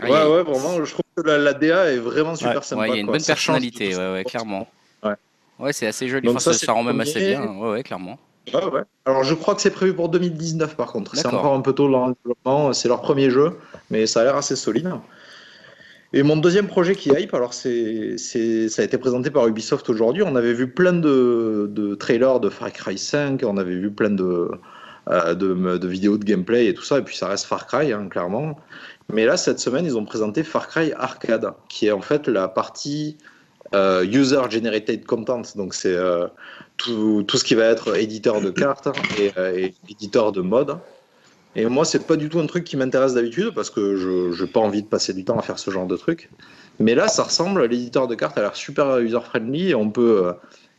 Ah, 0.00 0.06
a- 0.06 0.08
ouais, 0.10 0.36
ouais, 0.36 0.42
vraiment. 0.42 0.84
Je 0.84 0.90
trouve 0.90 1.04
que 1.16 1.22
la, 1.22 1.38
la 1.38 1.52
DA 1.54 1.92
est 1.92 1.98
vraiment 1.98 2.34
super 2.34 2.56
Ouais. 2.56 2.62
sympa. 2.62 2.82
Ouais, 2.82 2.88
il 2.88 2.94
y 2.94 2.96
a 2.96 3.00
une 3.00 3.06
quoi. 3.06 3.12
bonne 3.14 3.20
Ça 3.20 3.32
personnalité, 3.34 3.96
ouais, 3.96 4.12
ouais, 4.12 4.24
clairement. 4.24 4.68
Ouais. 5.02 5.14
Ouais, 5.58 5.72
c'est 5.72 5.86
assez 5.86 6.08
joli. 6.08 6.26
Donc 6.26 6.36
Enfin, 6.36 6.40
ça, 6.40 6.52
ça, 6.52 6.66
c'est 6.66 6.70
rend 6.72 6.82
même 6.82 7.00
assez 7.00 7.20
bien. 7.20 7.42
Ouais, 7.44 7.70
ouais, 7.70 7.82
clairement. 7.82 8.18
Ouais, 8.52 8.62
ouais. 8.64 8.82
Alors 9.06 9.24
je 9.24 9.32
crois 9.34 9.54
que 9.54 9.62
c'est 9.62 9.70
prévu 9.70 9.94
pour 9.94 10.10
2019 10.10 10.76
par 10.76 10.92
contre. 10.92 11.16
C'est 11.16 11.26
encore 11.26 11.54
un 11.54 11.62
peu 11.62 11.72
tôt 11.72 11.88
dans 11.90 12.08
le 12.08 12.14
développement. 12.22 12.72
C'est 12.74 12.88
leur 12.88 13.00
premier 13.00 13.30
jeu, 13.30 13.56
mais 13.90 14.06
ça 14.06 14.20
a 14.20 14.24
l'air 14.24 14.36
assez 14.36 14.54
solide. 14.56 14.90
Et 16.12 16.22
mon 16.22 16.36
deuxième 16.36 16.66
projet 16.68 16.94
qui 16.94 17.08
hype, 17.10 17.32
alors 17.34 17.54
c'est, 17.54 18.18
c'est, 18.18 18.68
ça 18.68 18.82
a 18.82 18.84
été 18.84 18.98
présenté 18.98 19.30
par 19.30 19.48
Ubisoft 19.48 19.88
aujourd'hui. 19.88 20.22
On 20.22 20.36
avait 20.36 20.52
vu 20.52 20.68
plein 20.68 20.92
de, 20.92 21.68
de 21.72 21.94
trailers 21.94 22.38
de 22.38 22.50
Far 22.50 22.70
Cry 22.72 22.98
5, 22.98 23.42
on 23.44 23.56
avait 23.56 23.74
vu 23.74 23.90
plein 23.90 24.10
de, 24.10 24.22
euh, 24.22 24.50
de, 25.08 25.76
de 25.76 25.88
vidéos 25.88 26.16
de 26.16 26.24
gameplay 26.24 26.66
et 26.66 26.74
tout 26.74 26.82
ça, 26.82 26.98
et 26.98 27.02
puis 27.02 27.16
ça 27.16 27.28
reste 27.28 27.44
Far 27.46 27.66
Cry, 27.66 27.92
hein, 27.92 28.08
clairement. 28.08 28.58
Mais 29.12 29.26
là, 29.26 29.36
cette 29.36 29.60
semaine, 29.60 29.84
ils 29.84 29.96
ont 29.96 30.04
présenté 30.04 30.42
Far 30.42 30.68
Cry 30.68 30.92
Arcade, 30.92 31.52
qui 31.68 31.86
est 31.86 31.92
en 31.92 32.00
fait 32.00 32.26
la 32.28 32.48
partie 32.48 33.18
euh, 33.74 34.04
User 34.04 34.40
Generated 34.50 35.04
Content. 35.04 35.42
Donc 35.56 35.74
c'est 35.74 35.94
euh, 35.94 36.26
tout, 36.76 37.22
tout 37.26 37.36
ce 37.36 37.44
qui 37.44 37.54
va 37.54 37.64
être 37.64 37.96
éditeur 37.96 38.40
de 38.40 38.50
cartes 38.50 38.88
et, 39.18 39.32
euh, 39.36 39.68
éditeur 39.88 40.32
de 40.32 40.40
mode. 40.40 40.78
Et 41.56 41.66
moi, 41.66 41.84
c'est 41.84 42.06
pas 42.06 42.16
du 42.16 42.28
tout 42.28 42.40
un 42.40 42.46
truc 42.46 42.64
qui 42.64 42.76
m'intéresse 42.76 43.14
d'habitude 43.14 43.52
parce 43.54 43.70
que 43.70 43.94
je 43.96 44.42
n'ai 44.42 44.48
pas 44.48 44.60
envie 44.60 44.82
de 44.82 44.88
passer 44.88 45.12
du 45.12 45.24
temps 45.24 45.38
à 45.38 45.42
faire 45.42 45.58
ce 45.58 45.70
genre 45.70 45.86
de 45.86 45.96
truc. 45.96 46.30
Mais 46.80 46.96
là, 46.96 47.06
ça 47.06 47.22
ressemble, 47.22 47.64
l'éditeur 47.66 48.08
de 48.08 48.14
cartes 48.16 48.36
a 48.38 48.40
l'air 48.40 48.56
super 48.56 48.98
user-friendly 48.98 49.70
et 49.70 49.74
on 49.76 49.90
peut 49.90 50.26
euh, 50.26 50.32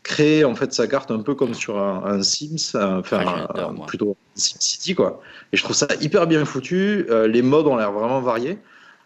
créer 0.05 0.45
en 0.45 0.53
fait 0.55 0.71
sa 0.71 0.87
carte 0.87 1.09
un 1.11 1.19
peu 1.19 1.33
comme 1.35 1.53
sur 1.55 1.79
un, 1.79 2.03
un 2.05 2.21
Sims, 2.21 2.75
un- 2.75 2.99
enfin 2.99 3.23
Ah, 3.25 3.47
un- 3.69 3.75
plutôt 3.87 4.15
SimCity 4.35 4.93
quoi. 4.95 5.19
Et 5.51 5.57
je 5.57 5.63
trouve 5.63 5.75
ça 5.75 5.87
hyper 5.99 6.27
bien 6.27 6.45
foutu. 6.45 7.07
euh, 7.09 7.27
les 7.27 7.41
modes 7.41 7.67
ont 7.67 7.75
l'air 7.77 7.91
vraiment 7.91 8.21
variés. 8.21 8.59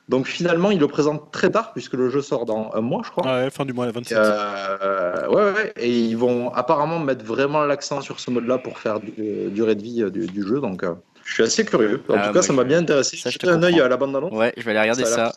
Donc 0.09 0.25
finalement, 0.27 0.71
il 0.71 0.79
le 0.79 0.87
présente 0.87 1.31
très 1.31 1.51
tard 1.51 1.71
puisque 1.73 1.93
le 1.93 2.09
jeu 2.09 2.21
sort 2.21 2.45
dans 2.45 2.71
un 2.73 2.81
mois, 2.81 3.01
je 3.05 3.11
crois. 3.11 3.25
Ouais, 3.25 3.49
fin 3.51 3.63
du 3.63 3.73
mois, 3.73 3.85
la 3.85 3.91
27. 3.91 4.17
Euh, 4.17 5.27
ouais, 5.29 5.53
ouais, 5.53 5.73
et 5.77 5.89
ils 5.89 6.17
vont 6.17 6.51
apparemment 6.53 6.99
mettre 6.99 7.23
vraiment 7.23 7.63
l'accent 7.63 8.01
sur 8.01 8.19
ce 8.19 8.31
mode-là 8.31 8.57
pour 8.57 8.79
faire 8.79 8.99
du, 8.99 9.13
euh, 9.19 9.49
durée 9.49 9.75
de 9.75 9.83
vie 9.83 10.01
euh, 10.03 10.09
du, 10.09 10.25
du 10.25 10.41
jeu. 10.41 10.59
Donc, 10.59 10.83
euh, 10.83 10.95
je 11.23 11.33
suis 11.35 11.43
assez 11.43 11.63
curieux. 11.63 12.01
En 12.09 12.15
Ah, 12.15 12.27
tout 12.27 12.33
cas, 12.33 12.41
ça 12.41 12.53
m'a 12.53 12.63
bien 12.63 12.79
intéressé. 12.79 13.17
ça, 13.17 13.29
je 13.29 13.37
te 13.37 13.45
Jetez 13.45 13.55
un 13.55 13.61
œil 13.63 13.79
à 13.81 13.87
la 13.87 13.97
bande-annonce. 13.97 14.33
Ouais, 14.33 14.51
je 14.57 14.63
vais 14.63 14.71
aller 14.71 14.79
regarder 14.91 15.05
ça. 15.05 15.31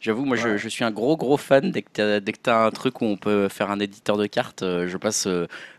J'avoue, 0.00 0.24
moi 0.26 0.36
je, 0.36 0.48
Ouais. 0.48 0.58
je 0.58 0.68
suis 0.68 0.84
un 0.84 0.90
gros 0.90 1.16
gros 1.16 1.36
fan. 1.38 1.70
Dès 1.70 1.82
que 1.82 1.88
t'as 1.92 2.20
dès 2.20 2.32
que 2.32 2.38
t'as 2.42 2.66
un 2.66 2.70
truc 2.70 3.00
où 3.00 3.06
on 3.06 3.16
peut 3.16 3.48
faire 3.48 3.70
un 3.70 3.80
éditeur 3.80 4.16
de 4.18 4.26
cartes, 4.26 4.62
euh, 4.62 4.86
je 4.88 4.96
passe. 4.98 5.26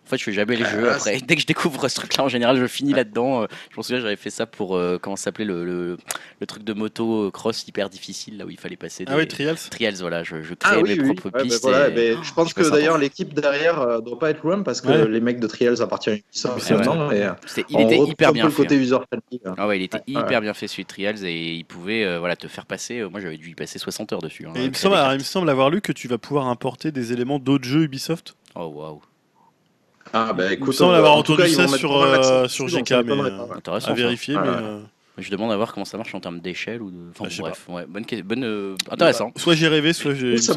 En 0.07 0.09
fait, 0.09 0.17
je 0.17 0.23
fais 0.23 0.31
jamais 0.31 0.55
les 0.55 0.63
Ah, 0.65 0.71
jeux. 0.71 0.89
Après, 0.89 1.19
dès 1.27 1.35
que 1.35 1.41
je 1.41 1.45
découvre 1.45 1.87
ce 1.87 1.95
truc-là, 1.95 2.23
en 2.23 2.29
général, 2.29 2.57
je 2.57 2.65
finis 2.65 2.93
là-dedans. 2.93 3.43
Euh, 3.43 3.47
Je 3.71 3.77
me 3.77 3.83
souviens, 3.83 4.01
j'avais 4.01 4.15
fait 4.15 4.29
ça 4.29 4.45
pour 4.45 4.75
euh, 4.77 4.97
comment 5.01 5.15
ça 5.17 5.25
s'appelait 5.25 5.45
le, 5.45 5.65
le, 5.65 5.97
le 6.39 6.47
truc 6.47 6.63
de 6.63 6.73
moto 6.73 7.25
euh, 7.27 7.31
cross 7.31 7.67
hyper 7.67 7.89
difficile 7.89 8.37
là 8.37 8.45
où 8.45 8.49
il 8.49 8.57
fallait 8.59 8.77
passer. 8.77 9.03
Des... 9.05 9.11
Ah 9.11 9.17
oui, 9.17 9.27
Trials. 9.27 9.57
Trials, 9.69 9.95
voilà. 9.99 10.23
Je, 10.23 10.41
je 10.41 10.53
Ah 10.63 10.79
oui, 10.79 10.97
mes 10.97 11.03
oui. 11.03 11.13
propres 11.15 11.25
Ouais, 11.25 11.31
bah 11.31 11.41
pistes. 11.43 11.61
voilà, 11.63 11.89
et- 11.89 11.93
mais 11.93 12.23
je 12.23 12.33
pense 12.33 12.49
je 12.49 12.55
que 12.55 12.69
d'ailleurs 12.69 12.97
l'équipe 12.97 13.33
derrière 13.33 13.81
euh, 13.81 13.99
doit 13.99 14.17
pas 14.17 14.29
être 14.29 14.43
loin 14.43 14.61
parce 14.63 14.79
que 14.81 14.87
Ouais. 14.87 15.07
les 15.09 15.19
mecs 15.19 15.39
de 15.41 15.47
Trials 15.47 15.81
appartiennent 15.81 16.15
à 16.15 16.19
Ubisoft 16.19 16.69
maintenant. 16.71 17.11
Et, 17.11 17.23
euh, 17.23 17.31
C'était- 17.45 17.65
il 17.69 17.81
était 17.81 17.97
hyper 17.99 18.31
bien 18.33 18.45
le 18.45 18.49
fait. 18.51 18.63
côté 18.63 18.75
hein. 18.93 19.01
hein. 19.45 19.55
Ah 19.57 19.67
ouais, 19.67 19.77
il 19.77 19.83
était 19.83 19.97
Ouais, 19.97 20.03
hyper 20.07 20.27
ouais. 20.27 20.41
bien 20.41 20.53
fait 20.53 20.67
celui 20.67 20.83
de 20.83 20.87
Trials 20.87 21.25
et 21.25 21.53
il 21.55 21.65
pouvait 21.65 22.03
euh, 22.05 22.19
voilà 22.19 22.35
te 22.35 22.47
faire 22.47 22.65
passer. 22.65 22.99
euh, 22.99 23.09
moi, 23.09 23.19
j'avais 23.19 23.37
dû 23.37 23.49
y 23.49 23.55
passer 23.55 23.77
60 23.79 24.13
heures 24.13 24.21
dessus. 24.21 24.45
hein, 24.47 24.53
Et 24.55 24.63
il 24.63 24.69
me, 24.69 24.73
semble, 24.75 24.95
il 25.11 25.17
me 25.17 25.23
semble 25.23 25.49
avoir 25.49 25.69
lu 25.69 25.81
que 25.81 25.91
tu 25.91 26.07
vas 26.07 26.17
pouvoir 26.17 26.47
importer 26.47 26.91
des 26.91 27.11
éléments 27.11 27.39
d'autres 27.39 27.65
jeux 27.65 27.83
Ubisoft. 27.83 28.35
Oh 28.55 28.65
waouh, 28.67 29.01
Ah, 30.13 30.33
bah, 30.33 30.43
Il 30.45 30.47
me 30.49 30.53
écoute, 30.53 30.73
semble 30.75 30.95
avoir 30.95 31.15
en 31.15 31.23
tout 31.23 31.33
entendu 31.33 31.43
cas, 31.43 31.47
ils 31.49 31.55
ça 31.55 31.67
sur, 31.77 31.95
euh, 32.01 32.47
sur 32.47 32.67
GK, 32.67 32.91
mais 33.05 33.13
euh, 33.13 33.29
à 33.85 33.93
vérifier. 33.93 34.35
Ouais, 34.35 34.41
mais, 34.43 34.49
ouais. 34.49 34.55
euh, 34.57 34.79
Je 35.17 35.31
demande 35.31 35.51
à 35.51 35.57
voir 35.57 35.73
comment 35.73 35.85
ça 35.85 35.97
marche 35.97 36.13
en 36.13 36.19
termes 36.19 36.39
d'échelle 36.39 36.81
ou 36.81 36.91
de. 36.91 36.97
Enfin, 37.09 37.25
Ah, 37.27 37.29
sais 37.29 37.41
bref, 37.41 37.65
ouais, 37.69 37.85
bonne, 37.87 38.05
bonne 38.23 38.43
euh, 38.43 38.75
intéressant. 38.91 39.31
soit 39.35 39.55
j'ai 39.55 39.67
rêvé, 39.67 39.93
soit 39.93 40.13
j'ai. 40.13 40.37
Ça 40.37 40.53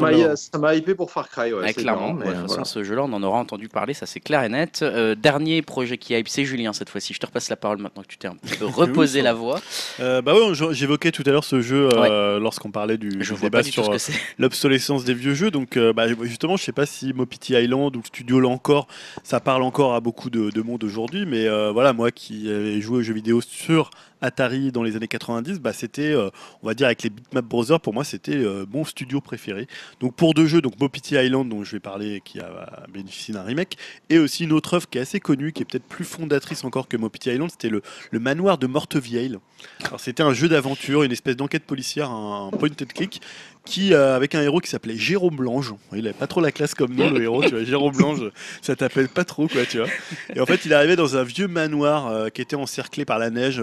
m'a 0.59 0.75
hypé 0.75 0.93
pour 0.95 1.11
Far 1.11 1.29
Cry. 1.29 1.53
Ouais, 1.53 1.73
clairement, 1.73 2.01
marrant, 2.01 2.13
mais 2.13 2.25
ouais, 2.25 2.31
de 2.31 2.33
toute 2.33 2.41
façon, 2.43 2.53
voilà. 2.53 2.65
ce 2.65 2.83
jeu-là, 2.83 3.03
on 3.03 3.13
en 3.13 3.23
aura 3.23 3.39
entendu 3.39 3.69
parler, 3.69 3.93
ça 3.93 4.05
c'est 4.05 4.19
clair 4.19 4.43
et 4.43 4.49
net. 4.49 4.81
Euh, 4.83 5.15
dernier 5.15 5.61
projet 5.61 5.97
qui 5.97 6.13
hype, 6.13 6.27
c'est 6.27 6.45
Julien 6.45 6.73
cette 6.73 6.89
fois-ci. 6.89 7.13
Je 7.13 7.19
te 7.19 7.25
repasse 7.25 7.49
la 7.49 7.55
parole 7.55 7.79
maintenant 7.79 8.03
que 8.03 8.07
tu 8.07 8.17
t'es 8.17 8.27
un 8.27 8.35
petit 8.35 8.55
peu 8.57 8.65
reposé 8.67 9.21
la 9.21 9.33
voix. 9.33 9.59
Euh, 9.99 10.21
bah 10.21 10.33
ouais, 10.35 10.53
j'évoquais 10.71 11.11
tout 11.11 11.23
à 11.25 11.31
l'heure 11.31 11.43
ce 11.43 11.61
jeu 11.61 11.89
euh, 11.93 12.39
lorsqu'on 12.39 12.71
parlait 12.71 12.97
du, 12.97 13.11
Je 13.11 13.17
du 13.33 13.39
vois 13.39 13.49
débat 13.49 13.59
pas 13.59 13.63
du 13.63 13.71
tout 13.71 13.83
sur 13.83 13.91
euh, 13.91 13.97
l'obsolescence 14.37 15.03
des 15.05 15.13
vieux 15.13 15.33
jeux. 15.33 15.51
Donc, 15.51 15.77
euh, 15.77 15.93
bah, 15.93 16.05
justement, 16.23 16.57
je 16.57 16.63
sais 16.63 16.71
pas 16.71 16.85
si 16.85 17.13
Mopiti 17.13 17.53
Island 17.53 17.95
ou 17.95 17.99
le 17.99 18.05
studio 18.05 18.39
là 18.39 18.49
encore, 18.49 18.87
ça 19.23 19.39
parle 19.39 19.63
encore 19.63 19.95
à 19.95 19.99
beaucoup 20.01 20.29
de, 20.29 20.49
de 20.49 20.61
monde 20.61 20.83
aujourd'hui. 20.83 21.25
Mais 21.25 21.47
euh, 21.47 21.71
voilà, 21.71 21.93
moi 21.93 22.11
qui 22.11 22.49
ai 22.49 22.79
joué 22.81 22.99
aux 22.99 23.01
jeux 23.01 23.13
vidéo 23.13 23.41
sur 23.41 23.89
Atari 24.21 24.50
dans 24.71 24.83
les 24.83 24.95
années 24.95 25.07
90, 25.07 25.59
bah, 25.59 25.73
c'était, 25.73 26.11
euh, 26.11 26.29
on 26.61 26.67
va 26.67 26.73
dire, 26.73 26.87
avec 26.87 27.03
les 27.03 27.09
Bitmap 27.09 27.45
Brothers, 27.45 27.79
pour 27.79 27.93
moi, 27.93 28.03
c'était 28.03 28.35
euh, 28.35 28.65
mon 28.71 28.83
studio 28.85 29.21
préféré. 29.21 29.67
Donc, 29.99 30.15
pour 30.15 30.33
deux 30.33 30.45
jeux, 30.45 30.61
donc 30.61 30.79
Mopiti 30.79 31.15
Island, 31.15 31.47
dont 31.47 31.63
je 31.63 31.71
vais 31.71 31.79
parler, 31.79 32.21
qui 32.23 32.39
a 32.39 32.85
bénéficié 32.91 33.33
d'un 33.33 33.43
remake, 33.43 33.77
et 34.09 34.19
aussi 34.19 34.43
une 34.43 34.51
autre 34.51 34.73
œuvre 34.75 34.89
qui 34.89 34.97
est 34.97 35.01
assez 35.01 35.19
connue, 35.19 35.51
qui 35.53 35.61
est 35.61 35.65
peut-être 35.65 35.85
plus 35.85 36.05
fondatrice 36.05 36.63
encore 36.63 36.87
que 36.87 36.97
Mopiti 36.97 37.29
Island, 37.29 37.49
c'était 37.51 37.69
le, 37.69 37.81
le 38.11 38.19
manoir 38.19 38.57
de 38.57 38.67
Mortevieille. 38.67 39.37
Alors, 39.85 39.99
c'était 39.99 40.23
un 40.23 40.33
jeu 40.33 40.49
d'aventure, 40.49 41.03
une 41.03 41.11
espèce 41.11 41.35
d'enquête 41.35 41.63
policière, 41.63 42.11
un 42.11 42.49
point 42.51 42.69
and 42.69 42.85
click, 42.93 43.21
qui 43.65 43.93
euh, 43.93 44.15
avec 44.15 44.35
un 44.35 44.41
héros 44.41 44.59
qui 44.59 44.69
s'appelait 44.69 44.97
Jérôme 44.97 45.35
Blanche. 45.35 45.71
Il 45.93 45.99
avait 45.99 46.13
pas 46.13 46.27
trop 46.27 46.41
la 46.41 46.51
classe 46.51 46.73
comme 46.73 46.93
nom, 46.95 47.09
le 47.09 47.21
héros, 47.21 47.43
tu 47.43 47.51
vois. 47.51 47.63
Jérôme 47.63 47.95
Blanche, 47.95 48.19
ça 48.61 48.75
t'appelle 48.75 49.07
pas 49.07 49.23
trop, 49.23 49.47
quoi, 49.47 49.65
tu 49.65 49.77
vois. 49.77 49.87
Et 50.35 50.39
en 50.39 50.45
fait, 50.45 50.65
il 50.65 50.73
arrivait 50.73 50.95
dans 50.95 51.15
un 51.15 51.23
vieux 51.23 51.47
manoir 51.47 52.07
euh, 52.07 52.29
qui 52.29 52.41
était 52.41 52.55
encerclé 52.55 53.05
par 53.05 53.19
la 53.19 53.29
neige. 53.29 53.61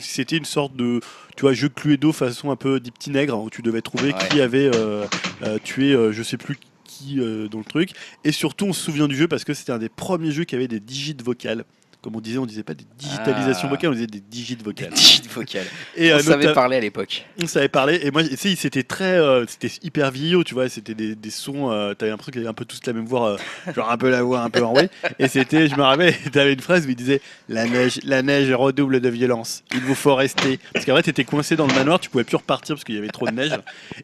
C'était 0.00 0.36
une 0.36 0.44
sorte 0.44 0.76
de, 0.76 1.00
tu 1.36 1.42
vois, 1.42 1.52
jeu 1.52 1.68
Cluedo 1.68 2.12
façon 2.12 2.50
un 2.50 2.56
peu 2.56 2.80
des 2.80 2.90
petits 2.90 3.10
nègres, 3.10 3.34
hein, 3.34 3.42
où 3.44 3.50
tu 3.50 3.62
devais 3.62 3.82
trouver 3.82 4.14
qui 4.30 4.40
avait 4.40 4.70
euh, 4.74 5.04
euh, 5.42 5.58
tué, 5.62 5.92
euh, 5.92 6.12
je 6.12 6.22
sais 6.22 6.36
plus 6.36 6.56
qui 6.84 7.18
euh, 7.18 7.48
dans 7.48 7.58
le 7.58 7.64
truc. 7.64 7.90
Et 8.24 8.32
surtout, 8.32 8.66
on 8.66 8.72
se 8.72 8.82
souvient 8.82 9.08
du 9.08 9.16
jeu 9.16 9.28
parce 9.28 9.44
que 9.44 9.54
c'était 9.54 9.72
un 9.72 9.78
des 9.78 9.88
premiers 9.88 10.30
jeux 10.30 10.44
qui 10.44 10.54
avait 10.54 10.68
des 10.68 10.80
digits 10.80 11.16
vocales. 11.24 11.64
Comme 12.02 12.16
on 12.16 12.20
disait, 12.20 12.38
on 12.38 12.46
disait 12.46 12.64
pas 12.64 12.74
des 12.74 12.84
digitalisations 12.98 13.68
Ah. 13.68 13.70
vocales, 13.70 13.90
on 13.90 13.94
disait 13.94 14.08
des 14.08 14.20
digits 14.20 14.58
vocales. 14.62 14.90
Digit 14.92 15.22
vocal. 15.32 15.64
Et 15.96 16.12
On 16.12 16.16
euh, 16.16 16.20
savait 16.20 16.52
parler 16.52 16.76
à 16.76 16.80
l'époque. 16.80 17.24
on 17.40 17.46
savait 17.46 17.68
parler 17.68 18.00
et 18.02 18.10
moi 18.10 18.24
tu 18.24 18.36
sais 18.36 18.56
c'était 18.56 18.82
très 18.82 19.18
euh, 19.18 19.44
c'était 19.46 19.70
hyper 19.82 20.10
vieillot 20.10 20.42
tu 20.44 20.54
vois 20.54 20.68
c'était 20.68 20.94
des, 20.94 21.14
des 21.14 21.30
sons 21.30 21.70
euh, 21.70 21.94
t'avais 21.94 22.10
l'impression 22.10 22.32
qu'ils 22.32 22.40
avaient 22.40 22.50
un 22.50 22.54
peu 22.54 22.64
tous 22.64 22.80
la 22.86 22.92
même 22.92 23.06
voix 23.06 23.32
euh, 23.66 23.72
genre 23.74 23.90
un 23.90 23.96
peu 23.96 24.10
la 24.10 24.22
voix 24.22 24.40
un 24.40 24.50
peu 24.50 24.62
enrouée 24.62 24.88
et 25.18 25.28
c'était 25.28 25.68
je 25.68 25.76
me 25.76 25.82
rappelle 25.82 26.14
t'avais 26.32 26.52
une 26.54 26.60
phrase 26.60 26.86
où 26.86 26.90
il 26.90 26.96
disait 26.96 27.20
la 27.48 27.66
neige 27.66 28.00
la 28.04 28.22
neige 28.22 28.50
redouble 28.52 29.00
de 29.00 29.08
violence 29.08 29.62
il 29.72 29.80
vous 29.80 29.94
faut 29.94 30.14
rester 30.14 30.58
parce 30.72 30.84
qu'en 30.84 30.92
vrai 30.92 31.02
t'étais 31.02 31.24
coincé 31.24 31.54
dans 31.56 31.66
le 31.66 31.74
manoir 31.74 32.00
tu 32.00 32.10
pouvais 32.10 32.24
plus 32.24 32.36
repartir 32.36 32.74
parce 32.74 32.84
qu'il 32.84 32.94
y 32.96 32.98
avait 32.98 33.08
trop 33.08 33.26
de 33.26 33.32
neige 33.32 33.52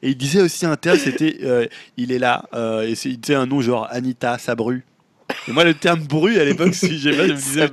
et 0.03 0.11
il 0.11 0.17
disait 0.17 0.41
aussi 0.43 0.67
un 0.67 0.77
terme 0.77 0.99
c'était 0.99 1.69
il 1.97 2.13
est 2.13 2.19
là 2.21 2.45
et 2.85 2.93
disait 2.95 3.35
un 3.35 3.47
nom 3.47 3.61
genre 3.61 3.89
Anita 3.91 4.39
Sabru 4.39 4.85
et 5.49 5.53
moi 5.53 5.65
le 5.65 5.75
terme 5.75 6.01
bru 6.01 6.39
à 6.39 6.45
l'époque 6.45 6.75
si 6.75 6.99
j'ai 6.99 7.17
pas 7.17 7.27
je 7.27 7.33
me 7.33 7.37
disais 7.37 7.69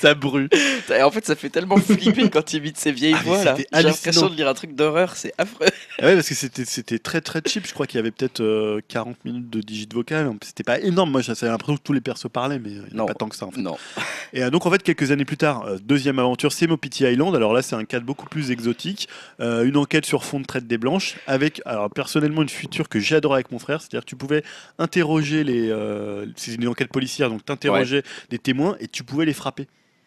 Ça 0.00 0.14
brûle. 0.14 0.48
ça 0.86 0.98
Et 0.98 1.02
En 1.02 1.10
fait, 1.10 1.24
ça 1.26 1.34
fait 1.36 1.50
tellement 1.50 1.76
flipper 1.76 2.30
quand 2.30 2.42
tu 2.44 2.56
imites 2.56 2.78
ces 2.78 2.92
vieilles 2.92 3.14
Ah, 3.18 3.22
voix 3.24 3.44
là. 3.44 3.56
J'ai 3.56 3.82
l'impression 3.82 4.28
de 4.28 4.34
lire 4.36 4.48
un 4.48 4.54
truc 4.54 4.74
d'horreur, 4.74 5.16
c'est 5.16 5.32
affreux. 5.38 5.66
Ah 6.00 6.06
ouais, 6.06 6.14
parce 6.14 6.28
que 6.28 6.34
c'était 6.36 6.98
très 7.00 7.20
très 7.20 7.40
cheap. 7.44 7.66
Je 7.66 7.72
crois 7.74 7.84
qu'il 7.88 7.96
y 7.96 8.00
avait 8.00 8.12
peut-être 8.12 8.40
euh, 8.40 8.80
40 8.86 9.24
minutes 9.24 9.50
de 9.50 9.60
digit 9.60 9.88
vocal. 9.92 10.30
C'était 10.44 10.62
pas 10.62 10.78
énorme. 10.78 11.10
Moi, 11.10 11.22
j'avais 11.22 11.48
l'impression 11.48 11.76
que 11.76 11.82
tous 11.82 11.92
les 11.92 12.00
persos 12.00 12.28
parlaient, 12.32 12.60
mais 12.60 12.68
euh, 12.70 12.82
il 12.86 12.94
n'y 12.94 13.00
a 13.00 13.02
Non. 13.02 13.06
pas 13.06 13.14
tant 13.14 13.28
que 13.28 13.34
ça. 13.34 13.46
En 13.46 13.50
fait. 13.50 13.60
Non. 13.60 13.76
Et 14.32 14.44
euh, 14.44 14.50
donc, 14.50 14.64
en 14.64 14.70
fait, 14.70 14.80
quelques 14.80 15.10
années 15.10 15.24
plus 15.24 15.36
tard, 15.36 15.64
euh, 15.66 15.78
deuxième 15.82 16.20
aventure, 16.20 16.52
c'est 16.52 16.68
Mopiti 16.68 17.02
Island. 17.02 17.34
Alors 17.34 17.52
là, 17.52 17.62
c'est 17.62 17.74
un 17.74 17.84
cadre 17.84 18.06
beaucoup 18.06 18.26
plus 18.28 18.52
exotique. 18.52 19.08
Euh, 19.40 19.64
une 19.64 19.76
enquête 19.76 20.06
sur 20.06 20.24
fond 20.24 20.38
de 20.38 20.44
traite 20.46 20.68
des 20.68 20.78
blanches, 20.78 21.16
avec, 21.26 21.60
alors 21.64 21.90
personnellement, 21.90 22.42
une 22.42 22.48
feature 22.48 22.88
que 22.88 23.00
adoré 23.16 23.34
avec 23.38 23.50
mon 23.50 23.58
frère. 23.58 23.80
C'est-à-dire 23.80 24.02
que 24.04 24.10
tu 24.10 24.14
pouvais 24.16 24.44
interroger 24.78 25.42
les. 25.42 25.68
euh, 25.68 26.26
c'est 26.36 26.54
une 26.54 26.68
enquête 26.68 26.88
policière, 27.08 27.30
donc 27.30 27.44
t'interrogeais 27.44 28.02
des 28.28 28.38
témoins 28.38 28.76
et 28.80 28.88
tu 28.88 29.02
pouvais 29.02 29.24
les 29.24 29.32
frapper. 29.32 29.66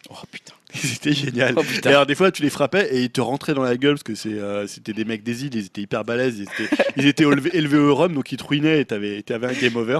Oh 0.09 0.15
putain. 0.31 0.53
C'était 0.75 1.13
génial. 1.13 1.53
Oh 1.57 1.61
Et 1.83 1.87
alors 1.87 2.05
des 2.05 2.15
fois 2.15 2.31
tu 2.31 2.41
les 2.43 2.49
frappais 2.49 2.89
et 2.91 3.01
ils 3.03 3.09
te 3.09 3.21
rentraient 3.21 3.53
dans 3.53 3.63
la 3.63 3.75
gueule 3.77 3.95
parce 3.95 4.03
que 4.03 4.27
euh, 4.29 4.67
c'était 4.67 4.93
des 4.93 5.05
mecs 5.05 5.23
des 5.23 5.43
îles, 5.45 5.55
ils 5.55 5.65
étaient 5.65 5.81
hyper 5.81 6.03
balèzes, 6.05 6.39
ils 6.39 6.43
étaient, 6.43 6.75
ils 6.97 7.05
étaient 7.07 7.23
élevés, 7.25 7.49
élevés 7.53 7.77
au 7.77 7.95
rhum 7.95 8.13
donc 8.13 8.31
ils 8.31 8.37
te 8.37 8.43
ruinaient 8.43 8.81
et 8.81 8.85
t'avais, 8.85 9.21
t'avais 9.21 9.47
un 9.47 9.53
game 9.53 9.75
over. 9.75 9.99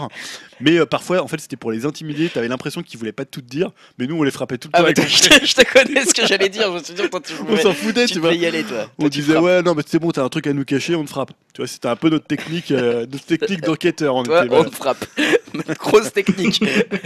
Mais 0.59 0.77
euh, 0.79 0.85
parfois 0.85 1.21
en 1.21 1.27
fait 1.27 1.39
c'était 1.41 1.57
pour 1.57 1.71
les 1.71 1.85
intimider, 1.85 2.29
t'avais 2.29 2.47
l'impression 2.47 2.81
qu'ils 2.83 2.99
voulaient 2.99 3.11
pas 3.11 3.25
tout 3.25 3.41
te 3.41 3.49
dire, 3.49 3.71
mais 3.97 4.07
nous 4.07 4.15
on 4.15 4.23
les 4.23 4.31
frappait 4.31 4.57
tout 4.57 4.69
le 4.73 4.79
Ah 4.79 4.93
temps. 4.93 5.01
je 5.07 5.29
te, 5.29 5.45
je 5.45 5.53
te 5.55 5.73
connais 5.73 6.05
ce 6.05 6.13
que 6.13 6.25
j'allais 6.25 6.49
dire. 6.49 6.71
Je 6.71 6.77
me 6.79 6.83
suis 6.83 6.93
dit, 6.93 7.09
toi, 7.09 7.19
tu, 7.19 7.33
on 7.47 7.57
s'en 7.57 7.73
foutait, 7.73 8.05
tu 8.05 8.13
tu 8.13 8.19
vois. 8.19 8.29
devais 8.31 8.41
y 8.41 8.45
aller, 8.45 8.63
toi. 8.63 8.89
On 8.97 9.03
Toi, 9.03 9.09
disait 9.09 9.37
ouais 9.37 9.61
non 9.61 9.75
mais 9.75 9.83
c'est 9.85 9.99
bon 9.99 10.11
t'as 10.11 10.23
un 10.23 10.29
truc 10.29 10.47
à 10.47 10.53
nous 10.53 10.65
cacher 10.65 10.95
on 10.95 11.03
te 11.03 11.09
frappe. 11.09 11.31
Tu 11.53 11.61
vois 11.61 11.67
c'était 11.67 11.87
un 11.89 11.95
peu 11.97 12.09
notre 12.09 12.27
technique, 12.27 12.71
euh, 12.71 13.05
notre 13.11 13.25
technique 13.25 13.61
d'enquêteur. 13.61 14.15
On 14.15 14.23
Toi, 14.23 14.45
était, 14.45 14.53
on 14.53 14.55
voilà. 14.55 14.69
te 14.69 14.75
frappe. 14.75 15.05
Grosse 15.79 16.13
technique. 16.13 16.63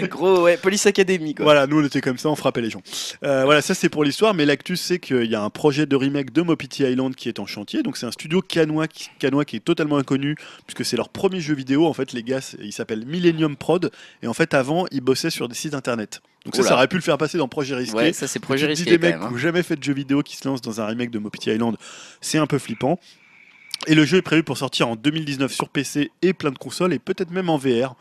Gros, 0.09 0.43
ouais, 0.43 0.57
Police 0.57 0.85
Academy, 0.85 1.33
quoi. 1.33 1.45
Voilà, 1.45 1.65
nous 1.65 1.79
on 1.81 1.83
était 1.85 2.01
comme 2.01 2.17
ça, 2.19 2.29
on 2.29 2.35
frappait 2.35 2.61
les 2.61 2.69
gens. 2.69 2.81
Euh, 3.23 3.43
voilà, 3.55 3.61
ça 3.61 3.73
c'est 3.73 3.87
pour 3.87 4.03
l'histoire, 4.03 4.33
mais 4.33 4.43
l'actu 4.43 4.75
c'est 4.75 4.99
qu'il 4.99 5.31
y 5.31 5.35
a 5.35 5.41
un 5.41 5.49
projet 5.49 5.85
de 5.85 5.95
remake 5.95 6.33
de 6.33 6.41
Mopiti 6.41 6.83
Island 6.83 7.15
qui 7.15 7.29
est 7.29 7.39
en 7.39 7.45
chantier. 7.45 7.83
Donc 7.83 7.95
c'est 7.95 8.05
un 8.05 8.11
studio 8.11 8.41
canois 8.41 8.89
qui, 8.89 9.09
canois 9.17 9.45
qui 9.45 9.55
est 9.55 9.61
totalement 9.61 9.95
inconnu, 9.95 10.35
puisque 10.67 10.83
c'est 10.83 10.97
leur 10.97 11.07
premier 11.07 11.39
jeu 11.39 11.55
vidéo. 11.55 11.85
En 11.85 11.93
fait, 11.93 12.11
les 12.11 12.21
gars, 12.21 12.41
ils 12.59 12.73
s'appellent 12.73 13.05
Millennium 13.05 13.55
Prod, 13.55 13.91
et 14.21 14.27
en 14.27 14.33
fait 14.33 14.53
avant 14.53 14.87
ils 14.91 14.99
bossaient 14.99 15.29
sur 15.29 15.47
des 15.47 15.55
sites 15.55 15.73
internet. 15.73 16.21
Donc 16.43 16.53
ça, 16.57 16.73
aurait 16.73 16.89
pu 16.89 16.97
le 16.97 17.01
faire 17.01 17.17
passer 17.17 17.37
dans 17.37 17.47
projet 17.47 17.75
risqué. 17.75 17.95
Ouais, 17.95 18.11
ça 18.11 18.27
c'est 18.27 18.39
projet 18.39 18.65
risqué 18.65 18.89
des 18.89 18.97
mecs 18.97 19.17
qui 19.17 19.23
hein. 19.23 19.31
n'ont 19.31 19.37
jamais 19.37 19.63
fait 19.63 19.77
de 19.77 19.83
jeu 19.83 19.93
vidéo 19.93 20.21
qui 20.21 20.35
se 20.35 20.45
lancent 20.45 20.61
dans 20.61 20.81
un 20.81 20.85
remake 20.85 21.09
de 21.09 21.19
Mopiti 21.19 21.49
Island, 21.49 21.77
c'est 22.19 22.39
un 22.39 22.47
peu 22.47 22.59
flippant. 22.59 22.99
Et 23.87 23.95
le 23.95 24.03
jeu 24.05 24.17
est 24.17 24.21
prévu 24.23 24.43
pour 24.43 24.57
sortir 24.57 24.87
en 24.87 24.95
2019 24.95 25.51
sur 25.51 25.69
PC 25.69 26.11
et 26.21 26.33
plein 26.33 26.51
de 26.51 26.57
consoles 26.57 26.93
et 26.93 26.99
peut-être 26.99 27.31
même 27.31 27.49
en 27.49 27.57
VR. 27.57 27.95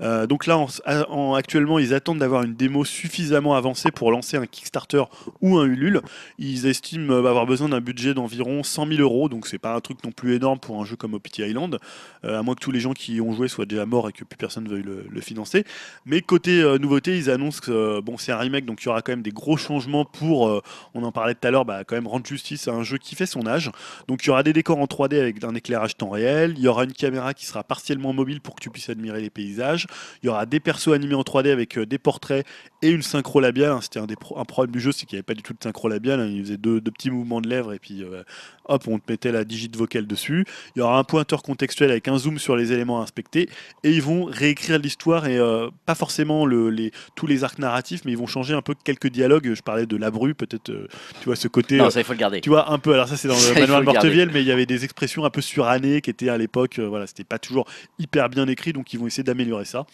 Euh, 0.00 0.26
donc 0.26 0.46
là, 0.46 0.58
en- 0.58 0.68
en- 1.08 1.34
actuellement, 1.34 1.78
ils 1.78 1.92
attendent 1.94 2.18
d'avoir 2.18 2.42
une 2.42 2.54
démo 2.54 2.84
suffisamment 2.84 3.54
avancée 3.54 3.90
pour 3.90 4.10
lancer 4.12 4.36
un 4.36 4.46
Kickstarter 4.46 5.02
ou 5.40 5.58
un 5.58 5.64
Ulule. 5.66 6.02
Ils 6.38 6.66
estiment 6.66 7.12
euh, 7.14 7.18
avoir 7.18 7.46
besoin 7.46 7.68
d'un 7.68 7.80
budget 7.80 8.14
d'environ 8.14 8.62
100 8.62 8.86
000 8.86 9.00
euros, 9.00 9.28
donc 9.28 9.46
c'est 9.46 9.58
pas 9.58 9.74
un 9.74 9.80
truc 9.80 10.02
non 10.04 10.12
plus 10.12 10.34
énorme 10.34 10.58
pour 10.60 10.80
un 10.80 10.84
jeu 10.84 10.96
comme 10.96 11.14
Opity 11.14 11.42
Island, 11.42 11.78
euh, 12.24 12.38
à 12.38 12.42
moins 12.42 12.54
que 12.54 12.60
tous 12.60 12.70
les 12.70 12.80
gens 12.80 12.92
qui 12.92 13.14
y 13.14 13.20
ont 13.20 13.32
joué 13.32 13.48
soient 13.48 13.66
déjà 13.66 13.86
morts 13.86 14.08
et 14.08 14.12
que 14.12 14.24
plus 14.24 14.36
personne 14.36 14.68
veuille 14.68 14.84
le, 14.84 15.20
financer. 15.20 15.64
Mais 16.06 16.20
côté 16.20 16.62
nouveauté, 16.80 17.18
ils 17.18 17.28
annoncent 17.28 17.60
que 17.60 18.00
bon, 18.00 18.16
c'est 18.18 18.30
un 18.30 18.38
remake, 18.38 18.64
donc 18.64 18.82
il 18.82 18.86
y 18.86 18.88
aura 18.88 19.02
quand 19.02 19.10
même 19.12 19.22
des 19.22 19.32
gros 19.32 19.56
changements 19.56 20.04
pour, 20.04 20.62
on 20.94 21.02
en 21.02 21.10
parlait 21.10 21.34
tout 21.34 21.46
à 21.46 21.50
l'heure, 21.50 21.64
bah, 21.64 21.82
quand 21.84 21.96
même 21.96 22.06
rendre 22.06 22.24
justice 22.24 22.68
à 22.68 22.72
un 22.72 22.84
jeu 22.84 22.98
qui 22.98 23.16
fait 23.16 23.26
son 23.26 23.46
âge. 23.48 23.72
Donc 24.06 24.22
il 24.24 24.28
y 24.28 24.30
aura 24.30 24.44
des 24.44 24.52
décors 24.52 24.78
en 24.78 24.86
3D 24.86 25.20
avec 25.20 25.27
un 25.42 25.54
éclairage 25.54 25.96
temps 25.96 26.10
réel, 26.10 26.54
il 26.56 26.62
y 26.62 26.68
aura 26.68 26.84
une 26.84 26.92
caméra 26.92 27.34
qui 27.34 27.46
sera 27.46 27.62
partiellement 27.64 28.12
mobile 28.12 28.40
pour 28.40 28.54
que 28.54 28.60
tu 28.60 28.70
puisses 28.70 28.88
admirer 28.88 29.20
les 29.20 29.30
paysages, 29.30 29.86
il 30.22 30.26
y 30.26 30.28
aura 30.28 30.46
des 30.46 30.60
persos 30.60 30.88
animés 30.92 31.14
en 31.14 31.22
3D 31.22 31.50
avec 31.50 31.78
euh, 31.78 31.86
des 31.86 31.98
portraits 31.98 32.46
et 32.82 32.90
une 32.90 33.02
synchro 33.02 33.40
labiale. 33.40 33.72
hein. 33.72 33.80
C'était 33.82 33.98
un, 34.00 34.06
des 34.06 34.16
pro- 34.16 34.38
un 34.38 34.44
problème 34.44 34.72
du 34.72 34.80
jeu, 34.80 34.92
c'est 34.92 35.06
qu'il 35.06 35.16
n'y 35.16 35.18
avait 35.18 35.22
pas 35.24 35.34
du 35.34 35.42
tout 35.42 35.52
de 35.52 35.58
synchro 35.62 35.88
labiale, 35.88 36.20
hein. 36.20 36.26
il 36.30 36.42
faisait 36.44 36.56
deux, 36.56 36.80
deux 36.80 36.90
petits 36.90 37.10
mouvements 37.10 37.40
de 37.40 37.48
lèvres 37.48 37.72
et 37.72 37.78
puis 37.78 38.02
euh, 38.02 38.22
hop, 38.66 38.84
on 38.88 38.98
te 38.98 39.10
mettait 39.10 39.32
la 39.32 39.44
digite 39.44 39.76
vocale 39.76 40.06
dessus. 40.06 40.44
Il 40.76 40.80
y 40.80 40.82
aura 40.82 40.98
un 40.98 41.04
pointeur 41.04 41.42
contextuel 41.42 41.90
avec 41.90 42.08
un 42.08 42.18
zoom 42.18 42.38
sur 42.38 42.56
les 42.56 42.72
éléments 42.72 43.00
à 43.00 43.02
inspecter 43.02 43.48
et 43.84 43.90
ils 43.90 44.02
vont 44.02 44.24
réécrire 44.24 44.78
l'histoire 44.78 45.26
et 45.26 45.38
euh, 45.38 45.68
pas 45.86 45.94
forcément 45.94 46.46
le- 46.46 46.70
les, 46.70 46.92
tous 47.16 47.26
les 47.26 47.44
arcs 47.44 47.58
narratifs, 47.58 48.02
mais 48.04 48.12
ils 48.12 48.18
vont 48.18 48.26
changer 48.26 48.54
un 48.54 48.62
peu 48.62 48.74
quelques 48.84 49.08
dialogues. 49.08 49.52
Je 49.54 49.62
parlais 49.62 49.86
de 49.86 49.96
la 49.96 50.10
bru, 50.10 50.34
peut-être, 50.34 50.70
euh, 50.70 50.86
tu 51.20 51.26
vois, 51.26 51.36
ce 51.36 51.48
côté. 51.48 51.76
Non, 51.78 51.90
ça, 51.90 52.00
il 52.00 52.04
faut 52.04 52.12
le 52.12 52.18
garder. 52.18 52.40
tu 52.40 52.50
vois, 52.50 52.70
un 52.70 52.78
peu, 52.78 52.92
alors 52.94 53.08
ça 53.08 53.16
c'est 53.16 53.28
dans 53.28 53.34
le 53.34 53.54
garder. 53.54 53.92
Morteviel, 53.92 54.30
mais 54.32 54.42
il 54.42 54.46
y 54.46 54.52
avait 54.52 54.66
des 54.66 54.84
expressions 54.84 55.17
un 55.24 55.30
peu 55.30 55.40
surannées 55.40 56.00
qui 56.00 56.10
étaient 56.10 56.28
à 56.28 56.36
l'époque, 56.36 56.78
euh, 56.78 56.86
voilà, 56.86 57.06
c'était 57.06 57.24
pas 57.24 57.38
toujours 57.38 57.66
hyper 57.98 58.28
bien 58.28 58.46
écrit, 58.48 58.72
donc 58.72 58.92
ils 58.92 58.98
vont 58.98 59.06
essayer 59.06 59.24
d'améliorer 59.24 59.64
ça. 59.64 59.86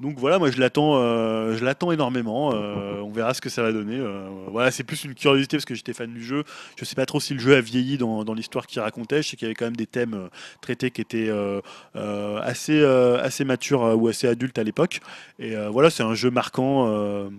Donc 0.00 0.18
voilà, 0.18 0.38
moi 0.38 0.50
je 0.50 0.58
l'attends, 0.58 0.96
euh, 0.96 1.54
je 1.56 1.62
l'attends 1.62 1.92
énormément. 1.92 2.54
euh, 2.54 3.00
on 3.00 3.10
verra 3.10 3.34
ce 3.34 3.42
que 3.42 3.50
ça 3.50 3.62
va 3.62 3.70
donner. 3.70 4.00
voilà, 4.50 4.70
c'est 4.70 4.82
plus 4.82 5.04
une 5.04 5.14
curiosité 5.14 5.58
parce 5.58 5.66
que 5.66 5.74
j'étais 5.74 5.92
fan 5.92 6.10
du 6.12 6.24
jeu. 6.24 6.44
Je 6.78 6.86
sais 6.86 6.94
pas 6.94 7.04
trop 7.04 7.20
si 7.20 7.34
le 7.34 7.38
jeu 7.38 7.54
a 7.54 7.60
vieilli 7.60 7.98
dans, 7.98 8.32
l'histoire 8.32 8.66
qu'il 8.66 8.80
racontait. 8.80 9.22
Je 9.22 9.28
sais 9.28 9.36
qu'il 9.36 9.44
y 9.44 9.48
avait 9.50 9.54
quand 9.54 9.66
même 9.66 9.76
des 9.76 9.86
thèmes 9.86 10.30
traités 10.62 10.90
qui 10.90 11.02
étaient 11.02 11.30
assez, 11.94 12.82
assez 12.82 13.44
matures 13.44 13.94
ou 14.00 14.08
assez 14.08 14.26
adultes 14.26 14.58
à 14.58 14.64
l'époque. 14.64 15.00
Et 15.38 15.54
voilà, 15.70 15.90
c'est 15.90 16.02
un 16.02 16.14
jeu 16.14 16.30
marquant 16.30 17.30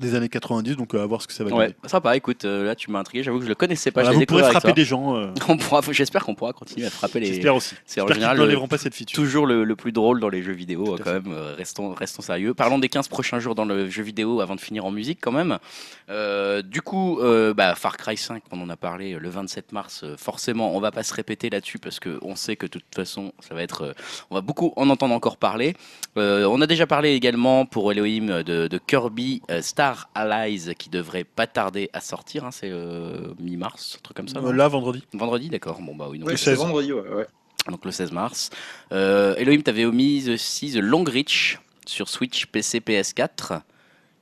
des 0.00 0.14
années 0.16 0.28
90, 0.28 0.76
donc 0.76 0.94
euh, 0.94 1.02
à 1.02 1.06
voir 1.06 1.22
ce 1.22 1.26
que 1.28 1.32
ça 1.32 1.44
va 1.44 1.50
donner. 1.50 1.66
Ouais, 1.66 1.74
sympa, 1.86 2.16
écoute, 2.16 2.44
euh, 2.44 2.64
là 2.64 2.74
tu 2.74 2.90
m'as 2.90 2.98
intrigué, 2.98 3.22
j'avoue 3.22 3.38
que 3.38 3.44
je 3.44 3.48
le 3.48 3.54
connaissais 3.54 3.90
pas, 3.92 4.00
Voilà, 4.02 4.14
je 4.14 4.18
vous 4.20 4.26
pourrez 4.26 4.42
frapper 4.50 4.72
des 4.72 4.84
gens. 4.84 5.16
euh, 5.16 5.28
On 5.48 5.56
pourra, 5.56 5.82
j'espère 5.92 6.24
qu'on 6.24 6.34
pourra 6.34 6.52
continuer 6.52 6.86
à 6.86 6.90
frapper 6.90 7.20
les. 7.20 7.26
J'espère 7.26 7.54
aussi. 7.54 7.76
C'est 7.86 8.00
en 8.00 8.08
général 8.08 8.36
le- 8.38 8.66
pas 8.66 8.78
cette 8.78 8.94
feature. 8.94 9.14
toujours 9.16 9.46
le, 9.46 9.62
le 9.64 9.76
plus 9.76 9.92
drôle 9.92 10.18
dans 10.20 10.28
les 10.28 10.42
jeux 10.42 10.52
vidéo, 10.52 10.96
quand 10.98 11.04
fait. 11.04 11.12
même. 11.20 11.32
euh, 11.32 11.54
Restons, 11.56 11.92
restons 11.94 12.22
sérieux. 12.22 12.54
Parlons 12.54 12.78
des 12.78 12.88
15 12.88 13.08
prochains 13.08 13.38
jours 13.38 13.54
dans 13.54 13.64
le 13.64 13.88
jeu 13.88 14.02
vidéo 14.02 14.40
avant 14.40 14.56
de 14.56 14.60
finir 14.60 14.84
en 14.84 14.90
musique, 14.90 15.18
quand 15.22 15.32
même. 15.32 15.58
Du 16.64 16.82
coup, 16.82 17.20
bah, 17.56 17.74
Far 17.74 17.96
Cry 17.96 18.16
5, 18.16 18.42
on 18.50 18.60
en 18.60 18.68
a 18.70 18.76
parlé 18.76 19.16
le 19.18 19.28
27 19.28 19.72
mars. 19.72 20.04
forcément, 20.16 20.74
on 20.76 20.80
va 20.80 20.90
pas 20.90 21.02
se 21.02 21.14
répéter 21.14 21.50
là-dessus 21.50 21.78
parce 21.78 22.00
que 22.00 22.18
on 22.22 22.36
sait 22.36 22.56
que 22.56 22.66
de 22.66 22.70
toute 22.72 22.94
façon, 22.94 23.32
ça 23.40 23.54
va 23.54 23.62
être. 23.62 23.94
on 24.30 24.34
va 24.34 24.40
beaucoup 24.40 24.72
en 24.76 24.88
entendre 24.90 25.14
encore 25.14 25.36
parler. 25.36 25.74
On 26.16 26.60
a 26.60 26.66
déjà 26.66 26.86
parlé 26.86 27.12
également 27.12 27.66
pour 27.66 27.92
Elohim 27.92 28.42
de, 28.42 28.66
de 28.66 28.78
Kirby 28.78 29.42
euh, 29.50 29.60
Star 29.92 30.08
Allies 30.14 30.74
qui 30.78 30.88
devrait 30.88 31.24
pas 31.24 31.46
tarder 31.46 31.90
à 31.92 32.00
sortir. 32.00 32.44
hein, 32.44 32.50
c'est 32.50 32.70
euh, 32.70 33.28
mi-mars, 33.38 33.96
un 33.98 34.02
truc 34.02 34.16
comme 34.16 34.28
ça. 34.28 34.38
Euh, 34.38 34.52
Là, 34.52 34.68
vendredi. 34.68 35.04
Vendredi, 35.12 35.48
d'accord. 35.50 35.78
Bon 35.82 35.94
bah 35.94 36.06
oui. 36.10 36.18
donc 36.20 36.30
c'est 36.30 36.36
16. 36.36 36.58
vendredi, 36.58 36.92
ouais. 36.92 37.02
ouais. 37.08 37.26
donc 37.70 37.84
le 37.84 37.90
16 37.90 38.12
mars. 38.12 38.50
Euh, 38.92 39.34
Elohim, 39.36 39.62
t'avais 39.62 39.84
omis 39.84 40.30
aussi 40.30 40.72
The 40.72 40.76
Long 40.76 41.04
Reach 41.04 41.58
sur 41.86 42.08
Switch, 42.08 42.46
PC, 42.46 42.80
PS4. 42.80 43.60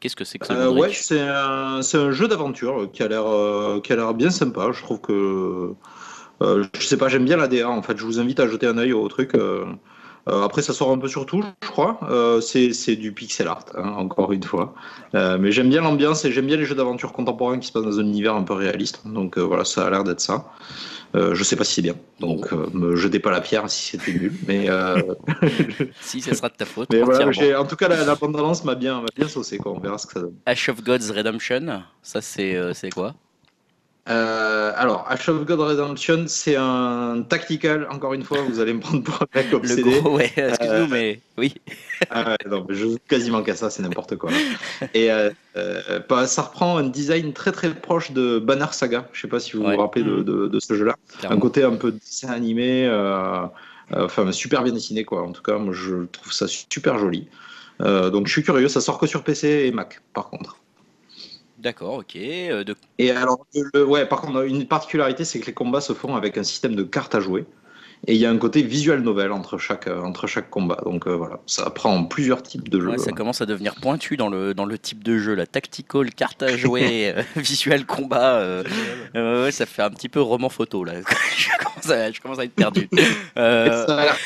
Qu'est-ce 0.00 0.16
que 0.16 0.24
c'est 0.24 0.39
que 0.39 0.47
ce 0.47 0.52
Euh, 0.52 0.65
Long 0.66 0.78
ouais, 0.81 0.89
Reach? 0.89 1.00
c'est 1.02 1.20
un, 1.20 1.81
c'est 1.82 1.99
un 1.99 2.10
jeu 2.10 2.26
d'aventure 2.26 2.91
qui 2.92 3.05
a 3.05 3.08
l'air 3.08 3.24
euh, 3.26 3.81
qui 3.81 3.92
a 3.92 3.97
l'air 3.97 4.15
bien 4.15 4.31
sympa. 4.31 4.70
Je 4.73 4.82
trouve 4.82 5.00
que 5.00 5.74
euh, 6.42 6.65
je 6.76 6.84
sais 6.86 6.97
pas, 6.97 7.08
j'aime 7.08 7.24
bien 7.24 7.36
la 7.36 7.47
DA. 7.47 7.68
En 7.70 7.82
fait, 7.82 7.97
je 7.97 8.05
vous 8.05 8.18
invite 8.18 8.41
à 8.41 8.49
jeter 8.49 8.66
un 8.66 8.78
œil 8.78 8.92
au 8.92 9.07
truc. 9.07 9.36
Euh. 10.28 10.44
Après, 10.44 10.62
ça 10.62 10.73
sort 10.73 10.91
un 10.91 10.99
peu 10.99 11.09
sur 11.09 11.26
tout, 11.26 11.44
je 11.62 11.68
crois. 11.68 11.99
Euh, 12.05 12.41
c'est 12.41 12.97
du 12.97 13.12
pixel 13.12 13.49
art, 13.49 13.65
hein, 13.76 13.94
encore 13.97 14.33
une 14.33 14.42
fois. 14.42 14.75
Euh, 15.15 15.36
mais 15.39 15.51
j'aime 15.52 15.68
bien 15.68 15.83
l'ambiance 15.83 16.25
et 16.25 16.33
j'aime 16.33 16.47
bien 16.47 16.57
les 16.57 16.65
jeux 16.65 16.75
d'aventure 16.75 17.12
contemporains 17.12 17.59
qui 17.59 17.68
se 17.68 17.73
passent 17.73 17.84
dans 17.84 17.99
un 17.99 18.05
univers 18.05 18.34
un 18.34 18.42
peu 18.42 18.55
réaliste. 18.55 19.02
Donc 19.07 19.36
euh, 19.36 19.41
voilà, 19.42 19.65
ça 19.65 19.86
a 19.86 19.91
l'air 19.91 20.05
d'être 20.05 20.20
ça. 20.20 20.51
Je 21.15 21.44
sais 21.44 21.57
pas 21.57 21.65
si 21.65 21.75
c'est 21.75 21.83
bien. 21.83 21.94
Donc 22.20 22.51
me 22.52 22.97
jetez 22.97 23.18
pas 23.18 23.31
la 23.31 23.42
pierre 23.42 23.68
si 23.68 23.91
c'était 23.91 24.18
nul. 24.18 24.33
Mais, 24.47 24.68
Si, 26.01 26.23
ça 26.23 26.34
sera 26.34 26.49
de 26.49 26.55
ta 26.55 26.65
faute. 26.65 26.89
mais 26.91 27.02
voilà, 27.02 27.60
en 27.60 27.67
tout 27.67 27.76
cas, 27.76 27.89
la, 27.89 28.02
la 28.02 28.15
bande-annonce 28.15 28.65
m'a 28.65 28.75
bien, 28.75 29.05
bien 29.15 29.28
saucé. 29.28 29.59
Quoi. 29.59 29.73
On 29.73 29.78
verra 29.78 29.99
ce 29.99 30.07
que 30.07 30.15
ça 30.15 30.20
donne. 30.20 30.36
Ash 30.47 30.70
of 30.70 30.83
Gods 30.83 31.12
Redemption, 31.15 31.83
ça 32.02 32.23
c'est 32.23 32.57
c'est 32.73 32.89
quoi? 32.89 33.15
Euh, 34.08 34.72
alors, 34.76 35.06
Ash 35.08 35.28
of 35.28 35.44
God 35.44 35.60
Redemption, 35.60 36.24
c'est 36.26 36.56
un 36.56 37.22
tactical. 37.28 37.86
Encore 37.90 38.14
une 38.14 38.24
fois, 38.24 38.39
vous 38.42 38.58
allez 38.58 38.72
me 38.72 38.81
prendre 38.81 39.02
pour 39.05 39.14
un 39.22 39.26
mec 39.34 39.50
Le 39.50 39.56
obsédé. 39.58 39.82
gros, 40.00 40.16
ouais, 40.16 40.32
excuse-nous, 40.36 40.74
Euh, 40.74 40.86
mais 40.90 41.20
oui. 41.39 41.55
Ouais, 42.12 42.36
non, 42.50 42.66
je 42.68 42.74
joue 42.74 42.97
quasiment 43.08 43.44
qu'à 43.44 43.55
ça, 43.55 43.70
c'est 43.70 43.81
n'importe 43.82 44.16
quoi. 44.16 44.31
Et 44.92 45.12
euh, 45.12 45.31
euh, 45.56 46.00
bah, 46.08 46.26
ça 46.26 46.42
reprend 46.42 46.76
un 46.78 46.82
design 46.89 47.32
très 47.32 47.52
très 47.52 47.72
proche 47.72 48.10
de 48.10 48.40
Banner 48.40 48.66
Saga. 48.72 49.08
Je 49.12 49.20
sais 49.20 49.28
pas 49.28 49.39
si 49.39 49.52
vous 49.56 49.62
Ouais. 49.62 49.76
vous 49.76 49.81
rappelez 49.81 50.05
de, 50.05 50.16
de- 50.22 50.48
de 50.48 50.60
ce 50.60 50.74
jeu-là. 50.74 50.97
Un 51.28 51.39
côté 51.39 51.62
un 51.62 51.76
peu 51.76 51.92
dessin 51.92 52.31
animé, 52.31 52.86
euh, 52.89 53.42
euh, 53.92 54.05
enfin 54.05 54.32
super 54.32 54.64
bien 54.64 54.72
dessiné 54.72 55.05
quoi. 55.05 55.22
En 55.22 55.31
tout 55.31 55.42
cas, 55.42 55.58
moi 55.58 55.72
je 55.72 56.06
trouve 56.06 56.32
ça 56.32 56.47
super 56.48 56.98
joli. 56.98 57.28
Euh, 57.81 58.10
donc 58.10 58.26
je 58.26 58.32
suis 58.32 58.42
curieux. 58.42 58.66
Ça 58.68 58.81
sort 58.81 58.98
que 58.98 59.06
sur 59.06 59.22
PC 59.22 59.66
et 59.66 59.70
Mac, 59.70 60.02
par 60.12 60.28
contre. 60.28 60.56
D'accord, 61.62 61.94
ok. 61.99 62.16
euh. 62.16 62.65
Et 62.99 63.10
alors, 63.12 63.47
ouais, 63.74 64.07
par 64.07 64.20
contre, 64.20 64.42
une 64.44 64.66
particularité, 64.66 65.24
c'est 65.24 65.39
que 65.41 65.47
les 65.47 65.55
combats 65.55 65.81
se 65.81 65.92
font 65.92 66.16
avec 66.16 66.36
un 66.36 66.42
système 66.42 66.74
de 66.74 66.82
cartes 66.82 67.15
à 67.15 67.20
jouer. 67.20 67.47
Et 68.08 68.14
il 68.14 68.20
y 68.20 68.26
a 68.26 68.31
un 68.31 68.36
côté 68.36 68.62
visual 68.62 69.00
novel 69.00 69.31
entre 69.31 69.58
chaque, 69.58 69.86
euh, 69.86 70.00
entre 70.02 70.26
chaque 70.26 70.50
combat. 70.50 70.78
Donc 70.84 71.06
euh, 71.06 71.14
voilà, 71.14 71.39
ça 71.47 71.70
prend 71.70 72.02
plusieurs 72.05 72.42
types 72.42 72.68
de 72.68 72.81
jeux. 72.81 72.89
ouais, 72.90 72.98
ça 72.98 73.12
commence 73.12 73.40
à 73.40 73.47
devenir 73.47 73.76
pointu 73.76 74.16
dans 74.16 74.28
le, 74.28 74.55
dans 74.55 74.64
le 74.64 74.76
type 74.76 75.05
de 75.05 75.18
jeu. 75.18 75.34
La 75.34 75.47
tactical, 75.47 76.12
carte 76.12 76.42
à 76.42 76.56
jouer, 76.56 77.12
euh, 77.16 77.22
visuel 77.36 77.86
combat. 77.86 78.39
euh, 78.39 78.64
euh, 79.14 79.44
ouais, 79.44 79.52
ça 79.52 79.66
fait 79.66 79.82
un 79.82 79.90
petit 79.90 80.08
peu 80.08 80.20
roman 80.20 80.48
photo 80.48 80.82
là. 80.82 80.94
je, 81.36 81.48
commence 81.64 81.90
à, 81.90 82.10
je 82.10 82.20
commence 82.20 82.39
à 82.40 82.44
être 82.44 82.55
perdu. 82.55 82.89
Euh, 83.39 83.86
Ça 83.86 83.97
a 83.98 84.05
l'air- 84.05 84.16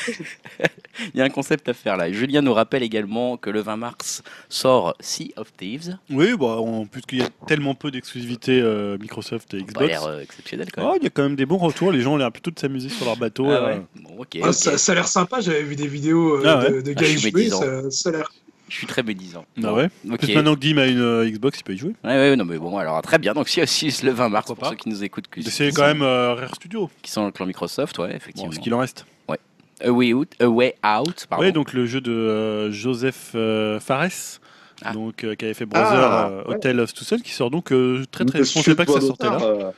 Il 1.13 1.17
y 1.19 1.21
a 1.21 1.23
un 1.23 1.29
concept 1.29 1.69
à 1.69 1.73
faire 1.73 1.95
là. 1.95 2.11
Julien 2.11 2.41
nous 2.41 2.53
rappelle 2.53 2.83
également 2.83 3.37
que 3.37 3.49
le 3.49 3.61
20 3.61 3.77
mars 3.77 4.21
sort 4.49 4.95
Sea 4.99 5.33
of 5.37 5.55
Thieves. 5.55 5.97
Oui, 6.09 6.35
bah, 6.37 6.57
en 6.57 6.85
plus 6.85 7.01
qu'il 7.03 7.19
y 7.19 7.21
a 7.21 7.29
tellement 7.47 7.73
peu 7.75 7.89
d'exclusivités 7.89 8.59
euh, 8.61 8.97
Microsoft 8.99 9.53
et 9.53 9.61
Xbox. 9.61 9.87
l'air 9.87 10.03
euh, 10.05 10.19
exceptionnel 10.21 10.67
quand 10.73 10.81
même. 10.81 10.91
Oh, 10.93 10.97
il 10.99 11.03
y 11.03 11.07
a 11.07 11.09
quand 11.09 11.23
même 11.23 11.35
des 11.37 11.45
bons 11.45 11.57
retours. 11.57 11.91
Les 11.91 12.01
gens 12.01 12.13
ont 12.13 12.17
l'air 12.17 12.31
plutôt 12.31 12.51
de 12.51 12.59
s'amuser 12.59 12.89
sur 12.89 13.05
leur 13.05 13.15
bateau. 13.17 13.49
Ah. 13.49 13.66
Ouais. 13.67 13.81
Bon. 14.01 14.25
Ah, 14.43 14.53
ça, 14.53 14.77
ça 14.77 14.91
a 14.91 14.95
l'air 14.95 15.07
sympa, 15.07 15.39
j'avais 15.41 15.63
vu 15.63 15.75
des 15.75 15.87
vidéos 15.87 16.35
euh, 16.37 16.43
Ah 16.45 16.59
ouais. 16.59 16.71
de, 16.71 16.81
de 16.81 16.93
Ah, 16.97 17.01
je 17.01 17.05
suis 17.05 17.19
jouer, 17.19 17.31
médisant. 17.33 17.61
ça, 17.61 17.91
ça 17.91 18.09
a 18.09 18.11
l'air. 18.13 18.31
Je 18.69 18.75
suis 18.75 18.87
très 18.87 19.01
médisant. 19.03 19.45
Ah 19.63 19.73
ouais. 19.73 19.87
ok. 20.11 20.17
Plus 20.19 20.35
maintenant 20.35 20.55
que 20.55 20.59
Dim 20.59 20.77
a 20.77 20.87
une 20.87 20.99
euh, 20.99 21.29
Xbox, 21.29 21.59
il 21.59 21.63
peut 21.63 21.73
y 21.73 21.77
jouer. 21.77 21.93
Ouais, 22.03 22.09
ouais, 22.11 22.35
non, 22.35 22.43
mais 22.43 22.57
bon, 22.57 22.77
alors 22.77 23.01
très 23.01 23.17
bien. 23.17 23.33
Donc, 23.33 23.47
si 23.47 23.61
aussi 23.61 23.87
le 24.03 24.11
20 24.11 24.27
mars, 24.29 24.47
pour 24.47 24.57
pas. 24.57 24.69
ceux 24.71 24.75
qui 24.75 24.89
nous 24.89 25.03
écoutent, 25.05 25.25
C'est 25.47 25.71
quand 25.71 25.83
même 25.85 26.01
euh, 26.01 26.33
Rare 26.33 26.53
Studio. 26.55 26.89
qui 27.01 27.09
sont 27.09 27.21
dans 27.21 27.27
le 27.27 27.31
clan 27.31 27.45
Microsoft, 27.45 27.97
ouais, 27.99 28.09
Bon, 28.09 28.15
effectivement. 28.15 28.51
ce 28.51 28.59
qu'il 28.59 28.73
en 28.73 28.79
reste. 28.79 29.05
A 29.79 29.91
Way 29.91 30.13
Out, 30.13 30.29
A 30.39 30.49
Way 30.49 30.73
Out 30.83 31.27
pardon. 31.29 31.45
Oui, 31.45 31.51
donc 31.51 31.71
le 31.73 31.85
jeu 31.85 32.01
de 32.01 32.11
euh, 32.11 32.71
Joseph 32.71 33.33
euh, 33.35 33.79
Fares. 33.79 34.09
Ah. 34.83 34.91
Donc, 34.91 35.23
euh, 35.23 35.35
qui 35.35 35.45
avait 35.45 35.53
fait 35.53 35.67
Brother 35.67 35.87
Ah, 35.93 36.29
euh, 36.29 36.43
ouais. 36.45 36.55
Hotel 36.55 36.79
of 36.79 36.91
Tucson, 36.95 37.17
qui 37.23 37.31
sort 37.31 37.51
donc 37.51 37.71
euh, 37.71 38.03
très 38.11 38.25
très. 38.25 38.39
Je 38.39 38.41
Monsieur 38.43 38.61
pensais 38.61 38.75
pas 38.75 38.85
que 38.87 38.91
ça 38.93 39.01
sortait 39.01 39.27
là. 39.29 39.71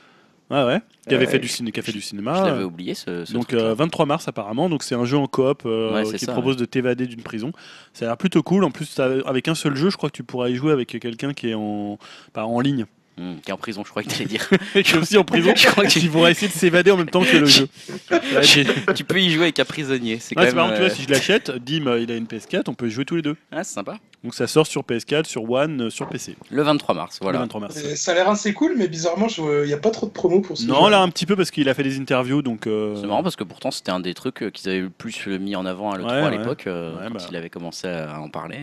Euh, 0.50 0.54
Ah 0.62 0.66
ouais. 0.66 0.80
Qui 1.08 1.14
avait 1.14 1.26
Ouais. 1.26 1.30
fait 1.32 1.38
du 1.38 1.48
ciné, 1.48 1.72
qui 1.72 1.80
a 1.80 1.82
fait 1.82 1.92
du 1.92 2.00
Je 2.00 2.04
cinéma. 2.06 2.44
l'avais 2.44 2.64
oublié 2.64 2.94
ce, 2.94 3.24
ce 3.24 3.32
Donc 3.32 3.48
truc-là. 3.48 3.66
euh, 3.68 3.74
23 3.74 4.06
mars 4.06 4.28
apparemment, 4.28 4.68
donc 4.68 4.82
c'est 4.82 4.94
un 4.94 5.04
jeu 5.04 5.16
en 5.16 5.26
coop 5.26 5.62
euh, 5.66 5.92
Ouais, 5.94 6.04
c'est 6.04 6.18
qui 6.18 6.24
ça, 6.24 6.32
propose 6.32 6.56
de 6.56 6.64
t'évader 6.64 7.06
d'une 7.06 7.22
prison. 7.22 7.52
Ça 7.92 8.04
a 8.04 8.08
l'air 8.08 8.16
plutôt 8.16 8.42
cool. 8.42 8.64
En 8.64 8.70
plus, 8.70 8.98
avec 9.00 9.48
un 9.48 9.54
seul 9.54 9.76
jeu, 9.76 9.90
je 9.90 9.96
crois 9.96 10.10
que 10.10 10.16
tu 10.16 10.22
pourras 10.24 10.48
y 10.48 10.54
jouer 10.56 10.72
avec 10.72 10.88
quelqu'un 11.00 11.32
qui 11.32 11.50
est 11.50 11.54
en, 11.54 11.98
pas 12.32 12.44
en 12.44 12.60
ligne, 12.60 12.86
Hmm, 13.20 13.34
qui 13.44 13.50
est 13.50 13.52
en 13.52 13.58
prison, 13.58 13.82
je 13.84 13.90
crois 13.90 14.02
que 14.02 14.08
tu 14.08 14.14
allais 14.16 14.24
dire. 14.24 14.48
qui 14.72 14.78
est 14.78 14.96
aussi 14.96 15.18
en 15.18 15.24
prison. 15.24 15.52
Je 15.56 15.66
crois 15.66 15.84
vont 16.08 16.26
essayer 16.26 16.48
de 16.48 16.52
s'évader 16.52 16.90
en 16.90 16.96
même 16.96 17.10
temps 17.10 17.22
que 17.22 17.36
le 17.36 17.44
jeu. 17.44 17.68
Ouais, 18.10 18.94
tu 18.94 19.04
peux 19.04 19.20
y 19.20 19.30
jouer 19.30 19.44
avec 19.44 19.58
un 19.58 19.64
prisonnier. 19.64 20.18
C'est 20.20 20.34
quand 20.34 20.42
Ouais, 20.42 20.52
marrant, 20.52 20.70
tu 20.70 20.76
vois, 20.78 20.86
euh, 20.86 20.90
si 20.94 21.02
je 21.02 21.10
l'achète, 21.10 21.50
Dim 21.50 21.86
euh, 21.86 22.00
il 22.00 22.10
a 22.10 22.16
une 22.16 22.24
PS4, 22.24 22.62
on 22.68 22.74
peut 22.74 22.86
y 22.86 22.90
jouer 22.90 23.04
tous 23.04 23.16
les 23.16 23.22
deux. 23.22 23.36
Ah, 23.52 23.62
c'est 23.64 23.74
sympa. 23.74 23.98
Donc 24.24 24.34
ça 24.34 24.46
sort 24.46 24.66
sur 24.66 24.82
PS4, 24.82 25.24
sur 25.26 25.50
One, 25.50 25.82
euh, 25.82 25.90
sur 25.90 26.08
PC. 26.08 26.36
Le 26.50 26.62
23 26.62 26.94
mars, 26.94 27.18
Le 27.20 27.24
voilà. 27.24 27.40
23 27.40 27.60
mars. 27.60 27.76
Et 27.76 27.96
Ça 27.96 28.12
a 28.12 28.14
l'air 28.14 28.28
assez 28.30 28.52
cool, 28.54 28.74
mais 28.76 28.88
bizarrement, 28.88 29.26
il 29.36 29.66
n'y 29.66 29.72
a 29.72 29.78
pas 29.78 29.90
trop 29.90 30.06
de 30.06 30.12
promo 30.12 30.40
pour 30.40 30.56
ce 30.56 30.64
Non, 30.66 30.84
jeu. 30.86 30.90
là 30.90 31.00
un 31.02 31.08
petit 31.10 31.26
peu 31.26 31.36
parce 31.36 31.50
qu'il 31.50 31.68
a 31.68 31.74
fait 31.74 31.82
des 31.82 31.98
interviews, 31.98 32.40
donc. 32.42 32.66
euh, 32.66 32.96
C'est 33.00 33.06
marrant 33.06 33.22
parce 33.22 33.36
que 33.36 33.44
pourtant 33.44 33.70
c'était 33.70 33.90
un 33.92 34.00
des 34.00 34.14
trucs 34.14 34.50
qu'ils 34.52 34.70
avaient 34.70 34.80
le 34.80 34.90
plus 34.90 35.26
mis 35.26 35.56
en 35.56 35.66
avant 35.66 35.90
à 35.90 35.98
l'E3 35.98 36.06
Ouais, 36.06 36.12
à 36.12 36.24
ouais. 36.30 36.38
l'époque, 36.38 36.64
euh, 36.66 36.92
Ouais, 36.94 37.08
quand 37.08 37.14
bah. 37.14 37.26
il 37.30 37.36
avait 37.36 37.50
commencé 37.50 37.88
à 37.88 38.20
en 38.20 38.28
parler. 38.28 38.60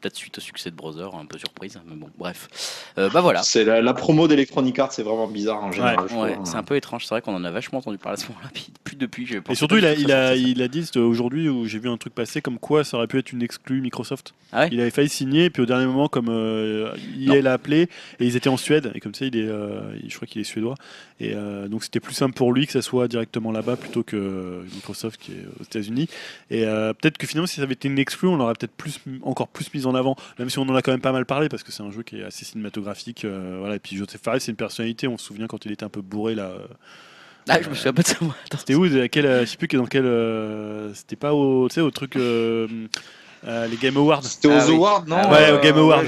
Peut-être 0.00 0.16
suite 0.16 0.38
au 0.38 0.40
succès 0.40 0.70
de 0.70 0.76
Brother, 0.76 1.14
un 1.14 1.26
peu 1.26 1.38
surprise, 1.38 1.78
mais 1.86 1.96
bon, 1.96 2.08
bref. 2.16 2.48
Euh, 2.98 3.10
bah 3.10 3.20
voilà. 3.20 3.42
C'est 3.42 3.64
la, 3.64 3.82
la 3.82 3.94
promo 3.94 4.28
d'Electronic 4.28 4.78
Arts, 4.78 4.92
c'est 4.92 5.02
vraiment 5.02 5.26
bizarre 5.26 5.62
en 5.62 5.72
général. 5.72 6.00
Ouais, 6.00 6.06
trouve. 6.06 6.46
c'est 6.46 6.56
un 6.56 6.62
peu 6.62 6.76
étrange. 6.76 7.04
C'est 7.04 7.14
vrai 7.14 7.22
qu'on 7.22 7.34
en 7.34 7.44
a 7.44 7.50
vachement 7.50 7.78
entendu 7.80 7.98
parler 7.98 8.18
à 8.18 8.22
ce 8.22 8.28
moment-là, 8.28 8.48
puis 8.52 8.68
plus 8.84 8.96
depuis. 8.96 9.26
je 9.26 9.38
Et 9.38 9.54
surtout, 9.54 9.74
pas 9.74 9.80
il 9.80 9.86
a, 9.86 9.94
il, 9.94 10.12
a, 10.12 10.34
il 10.34 10.62
a 10.62 10.68
dit 10.68 10.88
aujourd'hui 10.96 11.48
où 11.48 11.66
j'ai 11.66 11.78
vu 11.78 11.88
un 11.88 11.96
truc 11.96 12.14
passer 12.14 12.40
comme 12.40 12.58
quoi 12.58 12.84
ça 12.84 12.96
aurait 12.96 13.06
pu 13.06 13.18
être 13.18 13.32
une 13.32 13.42
exclue 13.42 13.80
Microsoft. 13.80 14.34
Ah 14.52 14.60
ouais 14.60 14.68
il 14.78 14.80
avait 14.80 14.90
failli 14.90 15.08
signer, 15.08 15.46
et 15.46 15.50
puis 15.50 15.62
au 15.62 15.66
dernier 15.66 15.86
moment, 15.86 16.08
comme 16.08 16.28
euh, 16.28 16.94
il 17.16 17.28
l'a 17.28 17.52
appelé, 17.52 17.88
et 18.20 18.26
ils 18.26 18.36
étaient 18.36 18.48
en 18.48 18.56
Suède, 18.56 18.92
et 18.94 19.00
comme 19.00 19.14
ça, 19.14 19.26
il 19.26 19.36
est, 19.36 19.48
euh, 19.48 19.80
je 20.06 20.14
crois 20.14 20.26
qu'il 20.26 20.40
est 20.40 20.44
suédois. 20.44 20.74
Et 21.20 21.32
euh, 21.34 21.66
donc 21.66 21.82
c'était 21.82 22.00
plus 22.00 22.14
simple 22.14 22.34
pour 22.34 22.52
lui 22.52 22.66
que 22.66 22.72
ça 22.72 22.82
soit 22.82 23.08
directement 23.08 23.50
là-bas 23.50 23.76
plutôt 23.76 24.04
que 24.04 24.62
Microsoft 24.72 25.20
qui 25.20 25.32
est 25.32 25.44
aux 25.58 25.64
États-Unis. 25.64 26.08
Et 26.50 26.64
euh, 26.64 26.92
peut-être 26.92 27.18
que 27.18 27.26
finalement, 27.26 27.46
si 27.46 27.56
ça 27.56 27.62
avait 27.62 27.72
été 27.72 27.88
une 27.88 27.98
exclue, 27.98 28.28
on 28.28 28.36
l'aurait 28.36 28.54
peut-être 28.54 28.72
plus, 28.72 29.00
encore 29.22 29.48
plus 29.48 29.72
mise 29.74 29.86
en 29.86 29.87
avant, 29.94 30.16
même 30.38 30.50
si 30.50 30.58
on 30.58 30.62
en 30.62 30.74
a 30.74 30.82
quand 30.82 30.90
même 30.92 31.00
pas 31.00 31.12
mal 31.12 31.26
parlé 31.26 31.48
parce 31.48 31.62
que 31.62 31.72
c'est 31.72 31.82
un 31.82 31.90
jeu 31.90 32.02
qui 32.02 32.18
est 32.20 32.24
assez 32.24 32.44
cinématographique. 32.44 33.24
euh, 33.24 33.56
voilà. 33.58 33.76
Et 33.76 33.78
puis 33.78 33.96
Joseph 33.96 34.20
Fares, 34.22 34.40
c'est 34.40 34.50
une 34.52 34.56
personnalité. 34.56 35.08
On 35.08 35.18
se 35.18 35.26
souvient 35.26 35.46
quand 35.46 35.64
il 35.66 35.72
était 35.72 35.84
un 35.84 35.88
peu 35.88 36.00
bourré 36.02 36.34
là. 36.34 36.44
euh, 36.46 36.66
Ah, 37.48 37.60
je 37.62 37.68
me 37.70 37.74
souviens 37.74 37.92
pas 37.92 38.02
de 38.02 38.06
ça. 38.08 38.16
moi. 38.20 38.34
C'était 38.58 38.74
où 38.74 38.84
à 38.84 39.08
quel, 39.08 39.26
euh, 39.26 39.40
Je 39.40 39.46
sais 39.46 39.56
plus 39.56 39.68
dans 39.68 39.86
quel. 39.86 40.04
euh, 40.04 40.92
C'était 40.94 41.16
pas 41.16 41.32
au, 41.34 41.68
tu 41.68 41.74
sais, 41.74 41.80
au 41.80 41.90
truc. 41.90 42.16
euh, 42.16 42.66
euh, 43.46 43.66
les 43.68 43.76
Game 43.76 43.96
Awards? 43.96 44.24
C'était 44.24 44.48
aux 44.48 44.52
Ah 44.52 44.64
oui. 44.68 44.74
Awards, 44.74 45.04
non? 45.06 45.16
Ah 45.16 45.30
ouais, 45.30 45.50
Euh, 45.50 45.58
au 45.58 45.62
Game 45.62 45.78
Awards. 45.78 46.02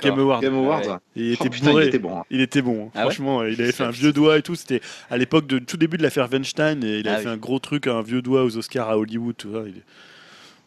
Game 0.00 0.18
Awards. 0.20 0.40
Game 0.40 0.54
Awards. 0.54 0.80
Ouais. 0.82 0.88
ouais. 0.88 0.96
Il 1.16 1.32
était 1.32 1.46
Oh, 1.46 1.50
putain, 1.50 1.70
bourré. 1.70 1.84
il 1.84 1.88
était 1.88 1.98
bon. 1.98 2.18
hein. 2.18 2.22
Il 2.30 2.40
était 2.40 2.62
bon, 2.62 2.84
hein. 2.86 2.90
Ah 2.94 2.98
ouais 2.98 3.02
franchement, 3.06 3.42
il 3.42 3.60
avait 3.60 3.72
fait 3.72 3.82
un 3.84 3.90
vieux 3.90 4.12
doigt 4.12 4.38
et 4.38 4.42
tout. 4.42 4.54
C'était 4.54 4.80
à 5.10 5.16
l'époque 5.18 5.46
de 5.48 5.58
tout 5.58 5.76
début 5.76 5.96
de 5.98 6.02
l'affaire 6.04 6.28
Weinstein 6.30 6.84
et 6.84 7.00
il 7.00 7.08
Ah 7.08 7.14
avait 7.14 7.22
fait 7.24 7.28
oui. 7.28 7.34
un 7.34 7.38
gros 7.38 7.58
truc, 7.58 7.88
un 7.88 8.02
vieux 8.02 8.22
doigt 8.22 8.44
aux 8.44 8.56
Oscars 8.56 8.88
à 8.88 8.96
Hollywood. 8.96 9.34
Tout 9.36 9.52
ça. 9.52 9.62
Il 9.66 9.78
est- 9.78 9.82
Ah, 9.82 10.15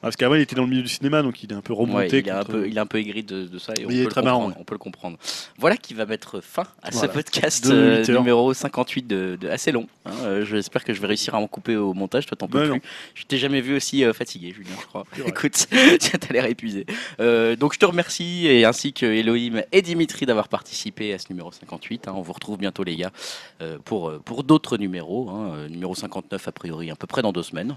parce 0.02 0.16
qu'avant 0.16 0.36
il 0.36 0.42
était 0.42 0.56
dans 0.56 0.64
le 0.64 0.70
milieu 0.70 0.82
du 0.84 0.88
cinéma 0.90 1.22
donc 1.22 1.44
il 1.44 1.52
est 1.52 1.56
un 1.56 1.62
peu 1.62 1.74
remonté. 1.74 1.98
Ouais, 2.18 2.20
il, 2.22 2.28
est 2.28 2.32
un 2.32 2.44
peu, 2.44 2.68
il 2.68 2.78
est 2.78 2.80
un 2.80 2.86
peu 2.86 2.98
aigri 3.00 3.24
de, 3.24 3.46
de 3.46 3.60
ça 3.60 3.74
et 3.80 3.86
on 3.86 3.90
Il 3.90 3.98
est 3.98 4.00
peut, 4.04 4.06
le 4.06 4.12
très 4.12 4.22
marrant, 4.22 4.52
on 4.60 4.64
peut 4.64 4.76
le 4.76 4.80
comprendre. 4.80 5.18
Voilà 5.58 5.78
qui 5.78 5.94
va 5.94 6.06
mettre 6.06 6.42
fin 6.42 6.64
à 6.82 6.90
Voilà. 6.92 7.08
ce 7.08 7.14
podcast 7.14 7.66
euh, 7.70 8.06
numéro 8.08 8.54
58 8.54 9.08
de, 9.08 9.38
de 9.40 9.48
assez 9.50 9.72
long. 9.72 9.88
hein. 10.06 10.12
Euh, 10.24 10.46
J'espère 10.46 10.84
que 10.84 10.94
je 10.94 11.02
vais 11.02 11.08
réussir 11.08 11.36
à 11.36 11.40
en 11.40 11.48
couper 11.48 11.76
au 11.76 11.94
montage. 11.94 12.26
Toi, 12.26 12.38
t'en 12.38 12.48
peux 12.48 12.62
plus. 12.62 12.70
non. 12.70 12.80
Je 13.16 13.24
t'ai 13.26 13.38
jamais 13.38 13.62
vu 13.62 13.76
aussi 13.76 14.04
euh, 14.04 14.14
fatigué, 14.14 14.52
Julien, 14.56 14.72
je 14.80 14.86
crois. 14.86 15.06
Écoute, 15.26 15.68
t'as 16.20 16.34
l'air 16.34 16.46
épuisé. 16.46 16.86
Euh, 17.20 17.56
donc, 17.56 17.74
je 17.74 17.80
te 17.80 17.86
remercie 17.86 18.48
et 18.48 18.66
ainsi 18.66 18.94
que 18.94 19.06
Elohim 19.06 19.62
et 19.72 19.82
Dimitri 19.82 20.26
d'avoir 20.26 20.48
participé 20.48 21.14
à 21.14 21.20
ce 21.20 21.26
numéro 21.30 21.52
58. 21.52 22.08
hein. 22.08 22.14
On 22.16 22.22
vous 22.22 22.34
retrouve 22.34 22.58
bientôt, 22.58 22.84
les 22.84 22.96
gars, 22.96 23.12
euh, 23.62 23.78
pour, 23.84 24.10
euh, 24.10 24.20
pour 24.24 24.44
d'autres 24.44 24.78
numéros. 24.78 25.30
hein. 25.30 25.52
Euh, 25.56 25.68
numéro 25.70 25.94
59, 25.96 26.48
a 26.48 26.52
priori, 26.52 26.90
à 26.92 26.96
peu 26.96 27.08
près 27.08 27.22
dans 27.22 27.32
deux 27.34 27.44
semaines. 27.44 27.76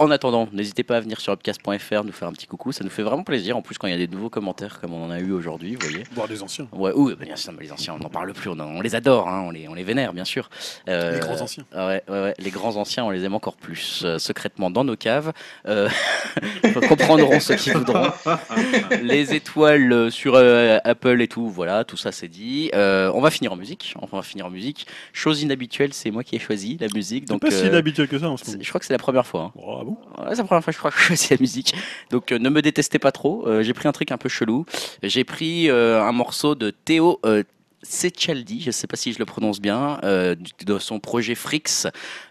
En 0.00 0.10
attendant, 0.10 0.48
n'hésitez 0.54 0.82
pas 0.82 0.96
à 0.96 1.00
venir 1.00 1.20
sur 1.20 1.30
upcast.fr, 1.34 2.04
nous 2.04 2.12
faire 2.12 2.26
un 2.28 2.32
petit 2.32 2.46
coucou. 2.46 2.72
Ça 2.72 2.82
nous 2.82 2.88
fait 2.88 3.02
vraiment 3.02 3.22
plaisir. 3.22 3.58
En 3.58 3.60
plus, 3.60 3.76
quand 3.76 3.86
il 3.86 3.90
y 3.90 3.94
a 3.94 3.98
des 3.98 4.08
nouveaux 4.08 4.30
commentaires, 4.30 4.80
comme 4.80 4.94
on 4.94 5.04
en 5.04 5.10
a 5.10 5.20
eu 5.20 5.30
aujourd'hui, 5.30 5.74
vous 5.74 5.86
voyez. 5.86 6.04
Voir 6.14 6.26
des 6.26 6.42
anciens. 6.42 6.66
Ouais, 6.72 6.90
oui, 6.94 7.14
bien 7.20 7.36
sûr, 7.36 7.52
les 7.60 7.70
anciens, 7.70 7.94
on 7.94 8.02
n'en 8.02 8.08
parle 8.08 8.32
plus, 8.32 8.48
on, 8.48 8.58
on 8.58 8.80
les 8.80 8.94
adore, 8.94 9.28
hein, 9.28 9.42
on, 9.46 9.50
les, 9.50 9.68
on 9.68 9.74
les 9.74 9.82
vénère, 9.84 10.14
bien 10.14 10.24
sûr. 10.24 10.48
Euh, 10.88 11.16
Les 11.16 11.20
grands 11.20 11.42
anciens. 11.42 11.64
Ouais, 11.74 12.02
ouais, 12.08 12.20
ouais, 12.22 12.34
les 12.38 12.50
grands 12.50 12.76
anciens, 12.76 13.04
on 13.04 13.10
les 13.10 13.24
aime 13.24 13.34
encore 13.34 13.56
plus, 13.56 14.00
euh, 14.06 14.18
secrètement 14.18 14.70
dans 14.70 14.84
nos 14.84 14.96
caves. 14.96 15.32
Euh, 15.68 15.90
comprendront 16.88 17.38
ceux 17.38 17.56
qui 17.56 17.68
voudront. 17.70 18.10
les 19.02 19.34
étoiles 19.34 20.10
sur 20.10 20.34
euh, 20.34 20.78
Apple 20.82 21.20
et 21.20 21.28
tout, 21.28 21.50
voilà, 21.50 21.84
tout 21.84 21.98
ça 21.98 22.10
c'est 22.10 22.28
dit. 22.28 22.70
On 22.74 23.20
va 23.20 23.30
finir 23.30 23.52
en 23.52 23.56
musique, 23.56 23.94
on 24.00 24.06
va 24.16 24.22
finir 24.22 24.46
en 24.46 24.50
musique. 24.50 24.86
Chose 25.12 25.42
inhabituelle, 25.42 25.92
c'est 25.92 26.10
moi 26.10 26.24
qui 26.24 26.36
ai 26.36 26.38
choisi 26.38 26.78
la 26.80 26.88
musique. 26.94 27.26
Donc, 27.26 27.42
pas 27.42 27.50
si 27.50 27.66
inhabituel 27.66 28.08
que 28.08 28.18
ça 28.18 28.30
en 28.30 28.38
ce 28.38 28.46
moment. 28.50 28.62
je 28.62 28.68
crois 28.70 28.78
que 28.80 28.86
c'est 28.86 28.94
la 28.94 28.98
première 28.98 29.26
fois. 29.26 29.52
hein. 29.54 29.60
Oh, 29.62 29.89
Ouais, 30.18 30.30
c'est 30.30 30.38
la 30.38 30.44
première 30.44 30.64
fois 30.64 30.72
que 30.72 30.74
je 30.74 30.78
crois 30.78 30.90
que 30.90 30.98
je 30.98 31.04
choisis 31.04 31.30
la 31.30 31.36
musique. 31.38 31.74
Donc 32.10 32.32
euh, 32.32 32.38
ne 32.38 32.48
me 32.48 32.62
détestez 32.62 32.98
pas 32.98 33.12
trop. 33.12 33.46
Euh, 33.46 33.62
j'ai 33.62 33.74
pris 33.74 33.88
un 33.88 33.92
truc 33.92 34.12
un 34.12 34.18
peu 34.18 34.28
chelou. 34.28 34.64
J'ai 35.02 35.24
pris 35.24 35.70
euh, 35.70 36.02
un 36.02 36.12
morceau 36.12 36.54
de 36.54 36.70
Théo 36.70 37.20
Secaldi, 37.82 38.60
je 38.60 38.66
ne 38.66 38.72
sais 38.72 38.86
pas 38.86 38.96
si 38.96 39.12
je 39.12 39.18
le 39.18 39.24
prononce 39.24 39.60
bien, 39.60 39.98
euh, 40.04 40.34
de 40.66 40.78
son 40.78 41.00
projet 41.00 41.34
Frix, 41.34 41.86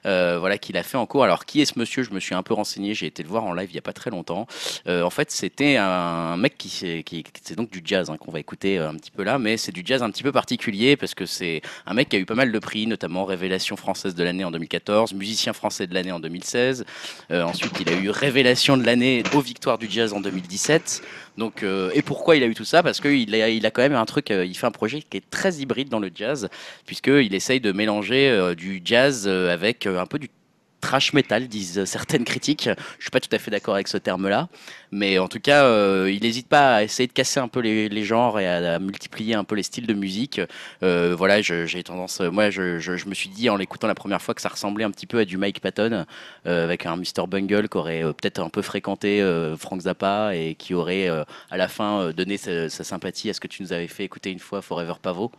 euh, 0.06 0.38
voilà 0.40 0.58
qu'il 0.58 0.78
a 0.78 0.84
fait 0.84 0.98
en 0.98 1.06
cours. 1.06 1.24
Alors 1.24 1.45
qui 1.45 1.61
est 1.61 1.66
ce 1.66 1.80
monsieur? 1.80 2.03
Je 2.03 2.11
me 2.11 2.19
suis 2.19 2.36
un 2.36 2.44
peu 2.44 2.53
renseigné, 2.53 2.94
j'ai 2.94 3.08
été 3.08 3.24
le 3.24 3.30
voir 3.30 3.44
en 3.44 3.53
live 3.53 3.69
il 3.69 3.74
n'y 3.74 3.80
a 3.80 3.84
pas 3.84 3.94
très 3.94 4.11
longtemps. 4.11 4.48
Euh, 4.88 5.03
en 5.03 5.10
fait, 5.10 5.32
c'était 5.32 5.78
un 5.78 6.38
mec 6.38 6.58
qui, 6.58 6.69
c'est 6.69 7.56
donc 7.56 7.72
du 7.72 7.82
jazz 7.84 8.10
hein, 8.10 8.18
qu'on 8.18 8.32
va 8.32 8.40
écouter 8.40 8.78
un 8.78 8.95
petit 8.95 9.11
peu 9.11 9.24
là, 9.24 9.40
mais 9.40 9.58
c'est 9.58 9.72
du 9.72 9.82
jazz 9.84 10.03
un 10.03 10.11
petit 10.11 10.24
peu 10.24 10.32
particulier 10.32 10.95
parce 10.95 11.16
que 11.16 11.26
c'est 11.26 11.61
un 11.86 11.94
mec 11.94 12.10
qui 12.10 12.16
a 12.16 12.19
eu 12.19 12.26
pas 12.26 12.36
mal 12.36 12.52
de 12.52 12.60
prix, 12.60 12.86
notamment 12.86 13.26
Révélation 13.26 13.76
française 13.76 14.16
de 14.16 14.24
l'année 14.24 14.44
en 14.44 14.52
2014, 14.52 15.14
musicien 15.14 15.53
français 15.53 15.88
de 15.88 15.94
l'année 15.94 16.11
en 16.11 16.19
2016. 16.19 16.86
Euh, 17.32 17.44
ensuite, 17.44 17.74
il 17.80 17.90
a 17.90 17.94
eu 17.94 18.10
Révélation 18.10 18.78
de 18.78 18.86
l'année 18.86 19.24
aux 19.34 19.42
Victoires 19.42 19.78
du 19.78 19.90
Jazz 19.90 20.14
en 20.14 20.22
2017. 20.22 21.02
Euh, 21.64 21.92
et 21.93 22.01
pourquoi 22.01 22.35
il 22.35 22.43
a 22.43 22.45
eu 22.45 22.56
tout 22.56 22.66
ça? 22.66 22.84
Parce 22.84 23.00
qu'il 23.01 23.35
a, 23.35 23.72
quand 23.72 23.82
même 23.82 23.93
un 23.93 24.06
truc, 24.06 24.32
euh, 24.32 24.45
il 24.45 24.56
fait 24.56 24.68
un 24.68 24.72
projet 24.72 25.01
qui 25.01 25.18
est 25.18 25.30
très 25.30 25.56
hybride 25.56 25.90
dans 25.90 26.00
le 26.00 26.11
jazz, 26.14 26.50
puisqu'il 26.85 27.34
essaye 27.34 27.59
de 27.59 27.72
mélanger 27.72 28.30
euh, 28.30 28.56
du 28.56 28.82
jazz 28.84 29.27
avec 29.27 29.88
un 29.88 30.06
peu 30.06 30.19
du 30.19 30.30
trash 30.82 31.14
metal, 31.14 31.48
disent 31.48 31.83
certaines 31.85 32.24
critiques. 32.24 32.69
Je 32.98 33.03
suis 33.03 33.11
pas 33.11 33.19
tout 33.19 33.30
à 33.33 33.38
fait 33.40 33.51
d'accord 33.51 33.75
avec 33.75 33.88
ce 33.88 33.98
terme-là, 33.98 34.48
mais 34.91 35.19
en 35.19 35.27
tout 35.27 35.40
cas, 35.40 35.64
euh, 35.66 36.11
il 36.11 36.22
n'hésite 36.24 36.48
pas 36.48 36.75
à 36.75 36.83
essayer 36.83 37.08
de 37.08 37.14
casser 37.14 37.40
un 37.40 37.48
peu 37.48 37.59
les, 37.59 37.90
les 37.90 38.03
genres 38.03 38.40
et 38.40 38.48
à, 38.48 38.75
à 38.75 38.80
multiplier 38.80 39.35
un 39.35 39.43
peu 39.43 39.56
les 39.56 39.64
styles 39.64 39.88
de 39.88 39.93
musique. 39.93 40.41
Euh, 40.83 41.16
voilà, 41.17 41.41
j'ai 41.41 41.83
tendance, 41.83 42.22
moi, 42.22 42.49
je, 42.49 42.80
je- 42.80 42.95
je 42.98 43.08
me 43.08 43.14
suis 43.14 43.30
dit 43.30 43.49
en 43.49 43.56
l'écoutant 43.58 43.88
la 43.88 43.95
première 43.95 44.22
fois 44.22 44.33
que 44.33 44.41
ça 44.41 44.49
ressemblait 44.49 44.83
un 44.85 44.91
petit 44.91 45.06
peu 45.08 45.19
à 45.19 45.25
du 45.25 45.38
Mike 45.38 45.59
Patton, 45.61 46.06
euh, 46.45 46.64
avec 46.64 46.85
un 46.85 46.95
Mr 46.95 47.27
Bungle 47.27 47.67
qui 47.69 47.77
aurait 47.77 48.01
peut-être 48.03 48.40
un 48.40 48.49
peu 48.49 48.61
fréquenté 48.61 49.24
Frank 49.58 49.82
Zappa 49.82 50.35
et 50.35 50.56
qui 50.56 50.74
aurait 50.74 51.08
à 51.08 51.58
la 51.58 51.67
fin 51.67 52.11
donné 52.11 52.38
sa, 52.38 52.69
sa 52.69 52.83
sympathie 52.83 53.30
à 53.30 53.33
ce 53.33 53.40
que 53.40 53.48
tu 53.48 53.61
nous 53.64 53.74
avais 53.74 53.88
fait 53.88 54.03
écouter 54.03 54.32
une 54.32 54.40
fois, 54.40 54.61
Forever 54.61 54.93
Pavo. 55.01 55.32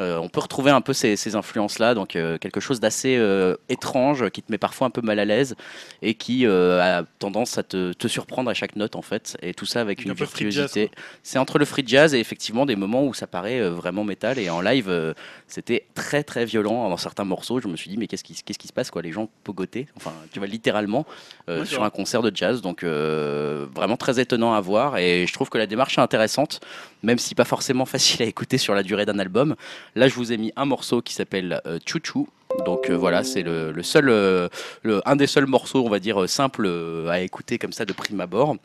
Euh, 0.00 0.18
on 0.18 0.28
peut 0.28 0.40
retrouver 0.40 0.70
un 0.70 0.80
peu 0.80 0.92
ces, 0.92 1.16
ces 1.16 1.34
influences-là, 1.34 1.94
donc 1.94 2.10
quelque 2.10 2.60
chose 2.60 2.80
d'assez 2.80 3.20
étrange, 3.68 4.30
qui 4.30 4.42
te 4.42 4.50
met 4.52 4.58
parfois 4.58 4.75
un 4.84 4.90
peu 4.90 5.00
mal 5.00 5.18
à 5.18 5.24
l'aise 5.24 5.56
et 6.02 6.14
qui 6.14 6.46
euh, 6.46 6.80
a 6.80 7.04
tendance 7.18 7.56
à 7.56 7.62
te, 7.62 7.92
te 7.92 8.08
surprendre 8.08 8.50
à 8.50 8.54
chaque 8.54 8.76
note 8.76 8.96
en 8.96 9.02
fait, 9.02 9.36
et 9.40 9.54
tout 9.54 9.64
ça 9.64 9.80
avec 9.80 10.04
une 10.04 10.10
un 10.10 10.14
virtuosité. 10.14 10.90
C'est 11.22 11.38
entre 11.38 11.58
le 11.58 11.64
free 11.64 11.84
jazz 11.86 12.14
et 12.14 12.18
effectivement 12.18 12.66
des 12.66 12.76
moments 12.76 13.04
où 13.06 13.14
ça 13.14 13.26
paraît 13.26 13.60
euh, 13.60 13.70
vraiment 13.70 14.04
métal, 14.04 14.38
et 14.38 14.50
en 14.50 14.60
live 14.60 14.88
euh, 14.88 15.14
c'était 15.46 15.86
très 15.94 16.22
très 16.22 16.44
violent 16.44 16.88
dans 16.90 16.96
certains 16.96 17.24
morceaux. 17.24 17.60
Je 17.60 17.68
me 17.68 17.76
suis 17.76 17.88
dit 17.88 17.96
mais 17.96 18.06
qu'est-ce 18.06 18.24
qui, 18.24 18.34
qu'est-ce 18.34 18.58
qui 18.58 18.68
se 18.68 18.72
passe 18.72 18.90
quoi? 18.90 19.00
Les 19.02 19.12
gens 19.12 19.28
pogotaient, 19.44 19.86
enfin 19.96 20.12
tu 20.32 20.38
vois 20.40 20.48
littéralement 20.48 21.06
euh, 21.48 21.64
sur 21.64 21.84
un 21.84 21.90
concert 21.90 22.22
de 22.22 22.30
jazz, 22.34 22.60
donc 22.60 22.82
euh, 22.82 23.66
vraiment 23.74 23.96
très 23.96 24.20
étonnant 24.20 24.52
à 24.52 24.60
voir, 24.60 24.98
et 24.98 25.26
je 25.26 25.32
trouve 25.32 25.48
que 25.48 25.58
la 25.58 25.66
démarche 25.66 25.98
est 25.98 26.00
intéressante, 26.02 26.60
même 27.02 27.18
si 27.18 27.34
pas 27.34 27.44
forcément 27.44 27.86
facile 27.86 28.22
à 28.22 28.26
écouter 28.26 28.58
sur 28.58 28.74
la 28.74 28.82
durée 28.82 29.06
d'un 29.06 29.18
album. 29.18 29.54
Là, 29.94 30.08
je 30.08 30.14
vous 30.14 30.32
ai 30.32 30.36
mis 30.36 30.52
un 30.56 30.64
morceau 30.64 31.02
qui 31.02 31.14
s'appelle 31.14 31.60
euh, 31.66 31.78
Chouchou. 31.86 32.28
Donc 32.64 32.90
euh, 32.90 32.94
voilà, 32.96 33.22
c'est 33.22 33.42
le, 33.42 33.70
le 33.70 33.82
seul, 33.82 34.08
euh, 34.08 34.48
le- 34.82 35.00
un 35.08 35.14
des 35.14 35.26
seuls 35.26 35.46
morceaux, 35.46 35.84
on 35.84 35.88
va 35.88 35.98
dire, 36.00 36.20
euh, 36.22 36.26
simples 36.26 36.64
euh, 36.66 37.08
à 37.08 37.20
écouter 37.20 37.58
comme 37.58 37.72
ça 37.72 37.84
de 37.84 37.92
prime 37.92 38.20
abord. 38.20 38.56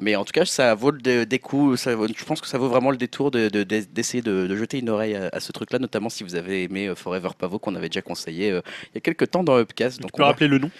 Mais 0.00 0.16
en 0.16 0.24
tout 0.24 0.32
cas, 0.32 0.44
ça 0.44 0.74
vaut 0.74 0.90
le 0.90 1.24
des 1.24 1.38
coups. 1.38 1.80
Ça, 1.80 1.94
vaut- 1.94 2.08
je 2.08 2.24
pense 2.24 2.40
que 2.40 2.46
ça 2.48 2.58
vaut 2.58 2.68
vraiment 2.68 2.90
le 2.90 2.96
détour 2.96 3.30
de- 3.30 3.48
de- 3.48 3.62
de- 3.62 3.84
d'essayer 3.92 4.22
de, 4.22 4.46
de 4.48 4.56
jeter 4.56 4.78
une 4.80 4.90
oreille 4.90 5.14
à, 5.14 5.28
à 5.32 5.38
ce 5.40 5.52
truc-là, 5.52 5.78
notamment 5.78 6.08
si 6.08 6.24
vous 6.24 6.34
avez 6.34 6.64
aimé 6.64 6.92
Forever 6.96 7.28
Pavo 7.38 7.58
qu'on 7.58 7.74
avait 7.76 7.88
déjà 7.88 8.02
conseillé 8.02 8.48
il 8.48 8.94
y 8.94 8.98
a 8.98 9.00
quelques 9.00 9.30
temps 9.30 9.44
dans 9.44 9.58
Upcast. 9.58 9.98
Tu 9.98 10.02
Donc 10.02 10.12
peux 10.12 10.22
on 10.22 10.26
va- 10.26 10.32
rappeler 10.32 10.48
le 10.48 10.58
nom? 10.58 10.70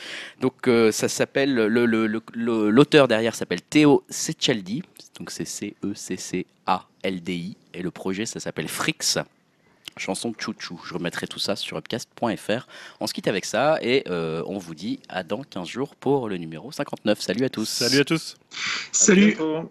Donc 0.40 0.68
ça 0.92 1.08
s'appelle 1.08 1.54
le- 1.54 1.68
le- 1.68 1.86
le- 1.86 2.22
le- 2.32 2.70
l'auteur 2.70 3.06
derrière 3.06 3.34
s'appelle 3.34 3.62
Théo 3.62 4.02
Secaldi, 4.10 4.82
donc 5.20 5.30
c'est 5.30 5.44
C 5.44 5.74
E 5.84 5.92
C 5.94 6.16
C 6.16 6.46
A 6.66 6.86
L 7.02 7.22
D 7.22 7.32
I 7.34 7.56
et 7.74 7.82
le 7.82 7.90
projet 7.90 8.26
ça 8.26 8.40
s'appelle 8.40 8.68
Frix. 8.68 9.18
Chanson 9.96 10.32
Chouchou. 10.38 10.80
Je 10.86 10.94
remettrai 10.94 11.26
tout 11.26 11.38
ça 11.38 11.56
sur 11.56 11.76
upcast.fr. 11.76 12.66
On 13.00 13.06
se 13.06 13.12
quitte 13.12 13.28
avec 13.28 13.44
ça 13.44 13.78
et 13.82 14.04
euh, 14.08 14.42
on 14.46 14.58
vous 14.58 14.74
dit 14.74 15.00
à 15.08 15.22
dans 15.22 15.42
15 15.42 15.68
jours 15.68 15.94
pour 15.96 16.28
le 16.28 16.36
numéro 16.36 16.72
59. 16.72 17.20
Salut 17.20 17.44
à 17.44 17.48
tous. 17.48 17.68
Salut 17.68 18.00
à 18.00 18.04
tous. 18.04 18.36
Salut. 18.92 19.36
bientôt. 19.36 19.70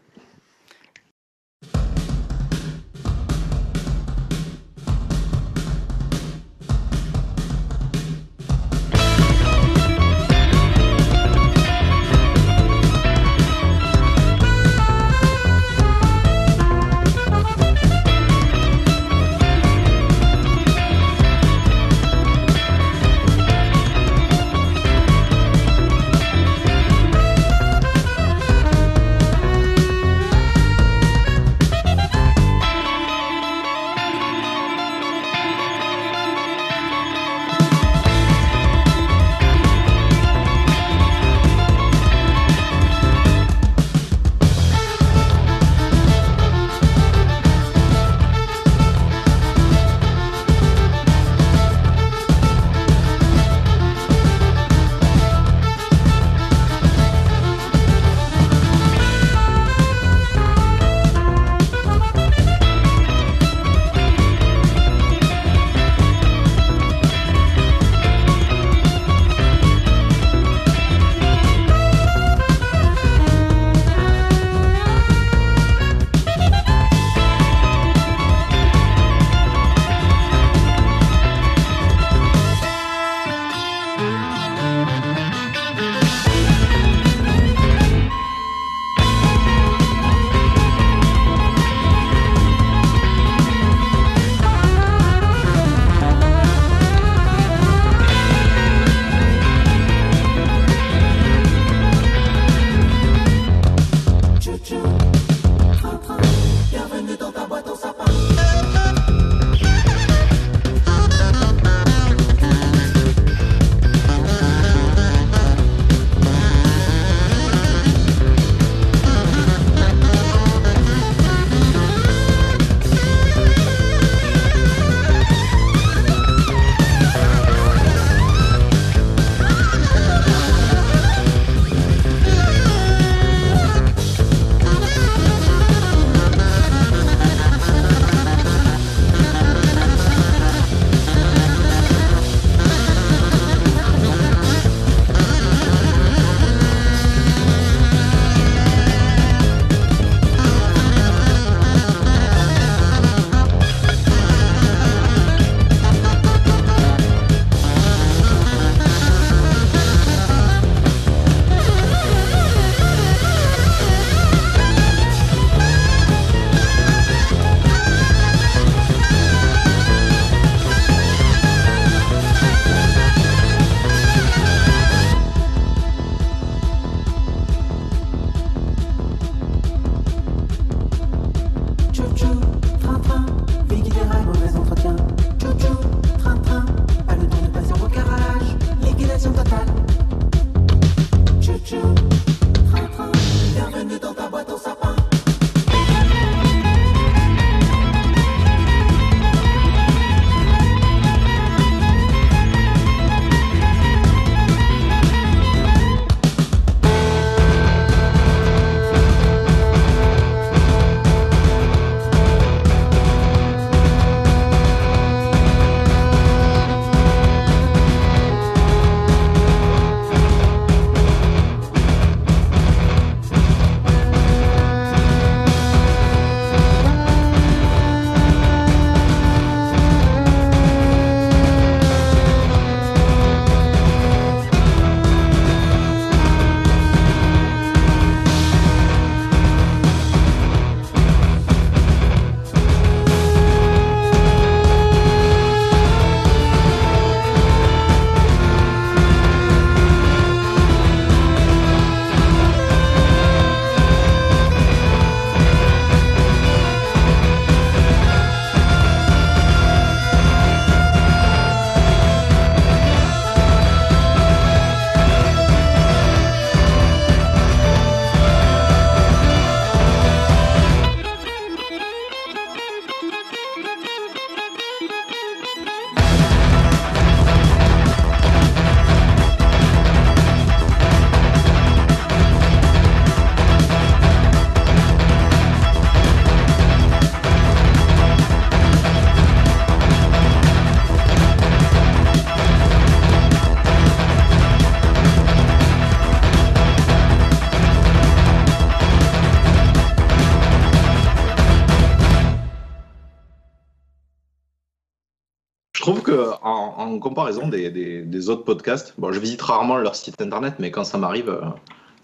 En, 306.84 307.00
comparaison 307.00 307.48
des, 307.48 307.70
des- 307.70 308.02
des 308.02 308.30
autres 308.30 308.44
podcasts, 308.44 308.94
bon, 308.98 309.12
je 309.12 309.20
visite 309.20 309.42
rarement 309.42 309.78
leur 309.78 309.95
site 309.95 310.22
internet, 310.22 310.56
mais 310.60 310.72
quand 310.72 310.84
ça 310.84 310.98
m'arrive, 310.98 311.30
euh, 311.30 311.42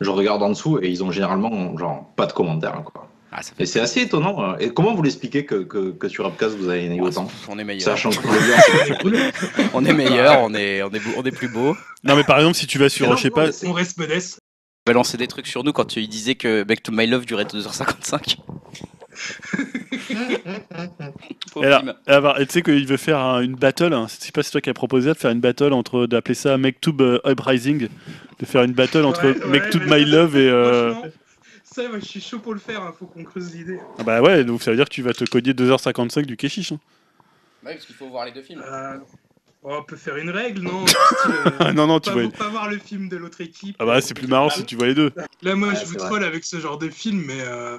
je 0.02 0.10
regarde 0.10 0.42
en 0.44 0.50
dessous 0.50 0.80
et 0.82 0.90
ils 0.90 1.04
ont 1.04 1.12
généralement 1.12 1.78
genre 1.78 2.06
pas 2.16 2.26
de 2.26 2.34
commentaires. 2.34 2.82
Quoi. 2.86 3.08
Ah, 3.32 3.44
ça 3.44 3.52
Et 3.60 3.66
c'est 3.68 3.80
assez 3.80 4.02
étonnant. 4.02 4.42
euh. 4.44 4.58
Et 4.60 4.70
comment 4.74 4.96
vous 4.96 5.04
l'expliquez 5.04 5.46
que, 5.46 5.56
que, 5.64 5.92
que 5.92 6.08
sur 6.08 6.26
Upcast 6.26 6.56
vous 6.58 6.68
avez 6.70 6.90
né 6.90 7.00
autant 7.00 7.28
On 7.48 7.60
est 7.60 7.64
meilleur. 7.64 7.84
Sachant 7.84 8.10
que 8.10 8.26
le 9.06 9.12
lien, 9.12 9.30
c'est- 9.36 9.70
On 9.74 9.86
est 9.86 9.94
meilleur, 9.94 10.42
on 10.42 10.54
est, 10.56 10.82
on 10.82 10.90
est, 10.90 11.02
on 11.18 11.24
est 11.24 11.32
plus 11.32 11.48
beau. 11.50 11.76
Non, 12.04 12.16
mais 12.16 12.24
par 12.24 12.38
exemple, 12.40 12.56
si 12.56 12.66
tu 12.66 12.80
vas 12.80 12.90
sur, 12.90 13.08
Non, 13.08 13.16
je 13.16 13.22
sais 13.24 13.30
non, 13.30 13.36
pas, 13.36 13.50
On 13.68 13.74
reste 13.74 13.98
modeste. 14.00 14.40
balancer 14.88 15.18
des 15.18 15.28
trucs 15.28 15.46
sur 15.46 15.64
nous 15.64 15.74
quand 15.74 15.86
tu 15.86 16.06
disais 16.08 16.34
que 16.36 16.64
Back 16.64 16.82
to 16.82 16.92
My 16.92 17.06
Love 17.06 17.26
durait 17.28 17.44
2h55. 17.44 18.38
Et 21.62 21.66
alors, 21.66 21.84
alors, 22.08 22.40
et 22.40 22.46
tu 22.46 22.54
sais 22.54 22.62
qu'il 22.62 22.86
veut 22.86 22.98
faire 22.98 23.20
un- 23.20 23.42
une 23.42 23.56
battle, 23.56 23.94
hein, 23.94 24.08
je 24.08 24.14
sais 24.26 24.32
pas 24.32 24.44
si 24.44 24.48
c'est 24.48 24.52
toi 24.54 24.62
qui 24.62 24.70
as 24.70 24.74
proposé 24.74 25.10
de 25.10 25.14
faire 25.16 25.32
une 25.32 25.40
battle 25.42 25.74
entre, 25.74 26.06
d'appeler 26.06 26.36
ça 26.36 26.58
Mektoub 26.58 27.02
euh, 27.02 27.20
Uprising, 27.26 27.88
de 28.40 28.46
faire 28.46 28.64
une 28.64 28.74
battle 28.74 29.04
entre 29.06 29.24
Ouais, 29.24 29.46
ouais, 29.46 29.70
mais 29.90 29.98
My 29.98 30.06
Love 30.06 30.38
et... 30.38 30.48
euh, 30.50 30.94
ça, 31.64 31.88
moi, 31.90 32.00
je 32.00 32.06
suis 32.06 32.22
chaud 32.22 32.40
pour 32.40 32.54
le 32.54 32.60
faire. 32.60 32.82
hein, 32.82 32.94
Faut 32.98 33.06
qu'on 33.08 33.24
creuse 33.24 33.54
l'idée. 33.56 33.80
ah 33.98 34.04
Bah 34.04 34.22
ouais, 34.22 34.44
donc 34.44 34.62
ça 34.62 34.72
veut 34.72 34.78
dire 34.78 34.86
que 34.86 34.94
tu 34.94 35.02
vas 35.02 35.14
te 35.14 35.26
cogner 35.26 35.54
2h55 35.54 36.26
du 36.26 36.38
Keshish. 36.38 36.72
hein. 36.72 36.80
Ouais, 37.66 37.74
parce 37.74 37.86
qu'il 37.86 37.96
faut 37.96 38.10
voir 38.10 38.26
les 38.26 38.32
deux 38.32 38.42
films. 38.42 38.62
Euh, 38.66 38.98
oh, 39.64 39.78
on 39.82 39.84
peut 39.84 39.98
faire 39.98 40.16
une 40.18 40.30
règle, 40.30 40.62
non? 40.62 40.86
Euh, 41.30 41.44
Ah 41.60 41.74
non, 41.74 41.86
non, 41.88 42.00
tu 42.00 42.10
pas, 42.10 42.16
vois... 42.16 42.30
pas 42.32 42.48
voir 42.48 42.70
le 42.70 42.78
film 42.78 43.10
de 43.10 43.18
l'autre 43.18 43.42
équipe. 43.42 43.76
Ah 43.80 43.86
bah 43.86 44.00
c'est 44.02 44.14
plus 44.14 44.28
marrant 44.28 44.50
si 44.50 44.64
tu 44.64 44.76
vois 44.78 44.88
les 44.88 44.96
deux. 44.96 45.12
Là, 45.42 45.56
moi, 45.56 45.70
Ouais, 45.70 45.76
je 45.76 45.86
vous 45.86 45.96
vrai. 45.96 46.08
troll 46.08 46.24
avec 46.24 46.46
ce 46.46 46.60
genre 46.60 46.78
de 46.78 46.90
film, 46.90 47.24
mais 47.26 47.42
euh, 47.42 47.78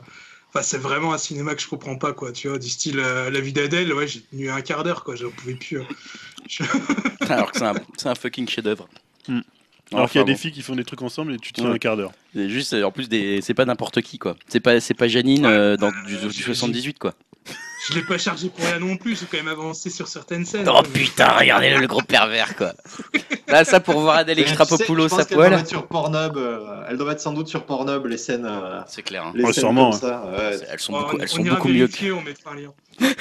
enfin, 0.51 0.63
c'est 0.63 0.79
vraiment 0.79 1.13
un 1.15 1.19
cinéma 1.19 1.55
que 1.55 1.63
je 1.63 1.69
comprends 1.69 1.97
pas, 1.97 2.13
quoi. 2.13 2.33
Tu 2.33 2.49
vois, 2.49 2.59
du 2.59 2.69
style 2.69 2.99
euh, 3.01 3.31
La 3.31 3.41
vie 3.41 3.53
d'Adèle, 3.53 3.93
ouais, 3.95 4.07
j'ai 4.07 4.21
tenu 4.21 4.51
un 4.51 4.61
quart 4.61 4.85
d'heure, 4.85 5.03
quoi. 5.05 5.17
J'en 5.17 5.31
pouvais 5.31 5.55
plus. 5.55 5.81
hein. 5.81 5.87
Je- 6.49 6.63
Alors 7.33 7.51
que 7.53 7.59
c'est 7.59 7.65
un, 7.65 7.75
c'est 7.97 8.09
un 8.09 8.15
fucking 8.15 8.49
chef-d'œuvre. 8.49 8.89
Hmm. 9.29 9.41
Alors 9.93 10.09
qu'il 10.09 10.21
y 10.21 10.23
a 10.23 10.25
des 10.25 10.37
filles 10.37 10.53
qui 10.53 10.63
font 10.63 10.77
des 10.77 10.85
trucs 10.85 11.03
ensemble 11.03 11.35
et 11.35 11.39
tu 11.39 11.53
tiens 11.53 11.67
Ouais. 11.69 11.75
un 11.75 11.79
quart 11.79 11.97
d'heure. 11.97 12.13
C'est 12.33 12.49
juste, 12.49 12.75
euh, 12.75 12.85
en 12.85 12.93
plus, 12.93 13.09
des... 13.09 13.41
c'est 13.43 13.55
pas 13.55 13.65
n'importe 13.65 14.01
qui, 14.03 14.19
quoi. 14.19 14.37
C'est 14.49 14.61
pas, 14.61 14.79
c'est 14.81 14.95
pas 14.95 15.09
Janine 15.09 15.45
Ouais, 15.47 15.53
euh, 15.53 15.77
dans 15.77 15.89
euh, 15.89 16.07
du, 16.07 16.17
du 16.17 16.31
j'ai- 16.31 16.43
78, 16.45 16.99
quoi. 17.01 17.15
Je 17.91 17.95
l'ai 17.99 18.03
pas 18.05 18.19
chargé 18.19 18.49
pour 18.49 18.65
rien 18.65 18.79
non 18.79 18.97
plus. 18.97 19.19
J'ai 19.19 19.27
quand 19.27 19.37
même 19.45 19.49
avancé 19.53 19.91
sur 19.91 20.07
certaines 20.09 20.45
scènes. 20.47 20.69
Oh 20.73 20.83
putain, 20.83 21.29
regardez 21.39 21.75
le 21.75 21.87
gros 21.87 22.03
pervers, 22.03 22.55
quoi. 22.57 22.73
Là, 23.49 23.65
ça 23.65 23.81
pour 23.81 24.01
voir 24.01 24.17
Adèle 24.17 24.37
Tu 24.37 24.45
sais, 24.45 24.49
Extrapopoulos 24.51 25.05
je 25.05 25.09
pense 25.09 25.19
à 25.21 25.25
qu'elle 25.25 25.37
doit 25.39 25.49
poil. 25.49 25.59
être 25.61 25.67
sur 25.69 25.87
Pornhub. 25.89 26.37
euh, 26.37 26.85
elle 26.89 26.97
doit 26.99 27.13
être 27.13 27.21
sans 27.21 27.33
doute 27.33 27.49
sur 27.49 27.65
Pornhub 27.67 28.07
les 28.07 28.17
scènes. 28.17 28.47
euh, 28.47 28.81
C'est 28.87 29.03
clair. 29.03 29.25
hein. 29.27 29.33
les 29.35 29.43
Ouais, 29.45 29.53
scènes 29.53 29.63
sûrement, 29.63 29.91
comme 29.91 30.01
ça. 30.01 30.25
ouais. 30.31 30.59
Elles 30.71 30.79
sont 30.79 30.93
Oh, 30.95 31.01
beaucoup, 31.01 31.17
on- 31.17 31.21
elles 31.21 31.29
sont 31.29 31.41
on 31.41 31.45
ira 31.45 31.57
beaucoup 31.57 31.69
mieux. 31.69 31.89
que- 31.89 32.13
on 32.13 32.23
mettra 32.23 32.53
un 32.53 32.55
lien. 32.57 32.73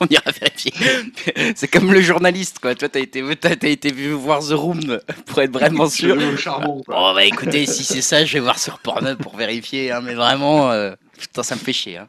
On 0.00 0.06
ira 0.06 0.22
vérifier. 0.40 0.72
C'est 1.56 1.68
comme 1.68 1.92
le 1.92 2.00
journaliste, 2.00 2.58
quoi. 2.58 2.74
Toi, 2.74 2.88
t'as 2.88 3.00
été, 3.00 3.22
t'as, 3.36 3.54
t'as 3.54 3.68
été 3.68 3.92
vu 3.92 4.12
voir 4.12 4.40
The 4.40 4.52
Room 4.52 4.98
pour 5.26 5.40
être 5.42 5.52
vraiment 5.52 5.88
sûr. 5.90 6.16
Le 6.16 6.36
charbon. 6.36 6.82
quoi. 6.84 6.94
Oh 6.98 7.14
bah 7.14 7.24
écoutez, 7.24 7.66
si 7.66 7.84
c'est 7.84 8.00
ça, 8.02 8.24
je 8.24 8.32
vais 8.32 8.40
voir 8.40 8.58
sur 8.58 8.78
Pornhub 8.80 9.18
pour 9.18 9.36
vérifier. 9.36 9.92
hein, 9.92 10.00
mais 10.02 10.14
vraiment, 10.14 10.70
euh, 10.72 10.92
putain, 11.18 11.42
ça 11.42 11.54
me 11.54 11.60
fait 11.60 11.72
chier. 11.74 11.98
hein. 11.98 12.08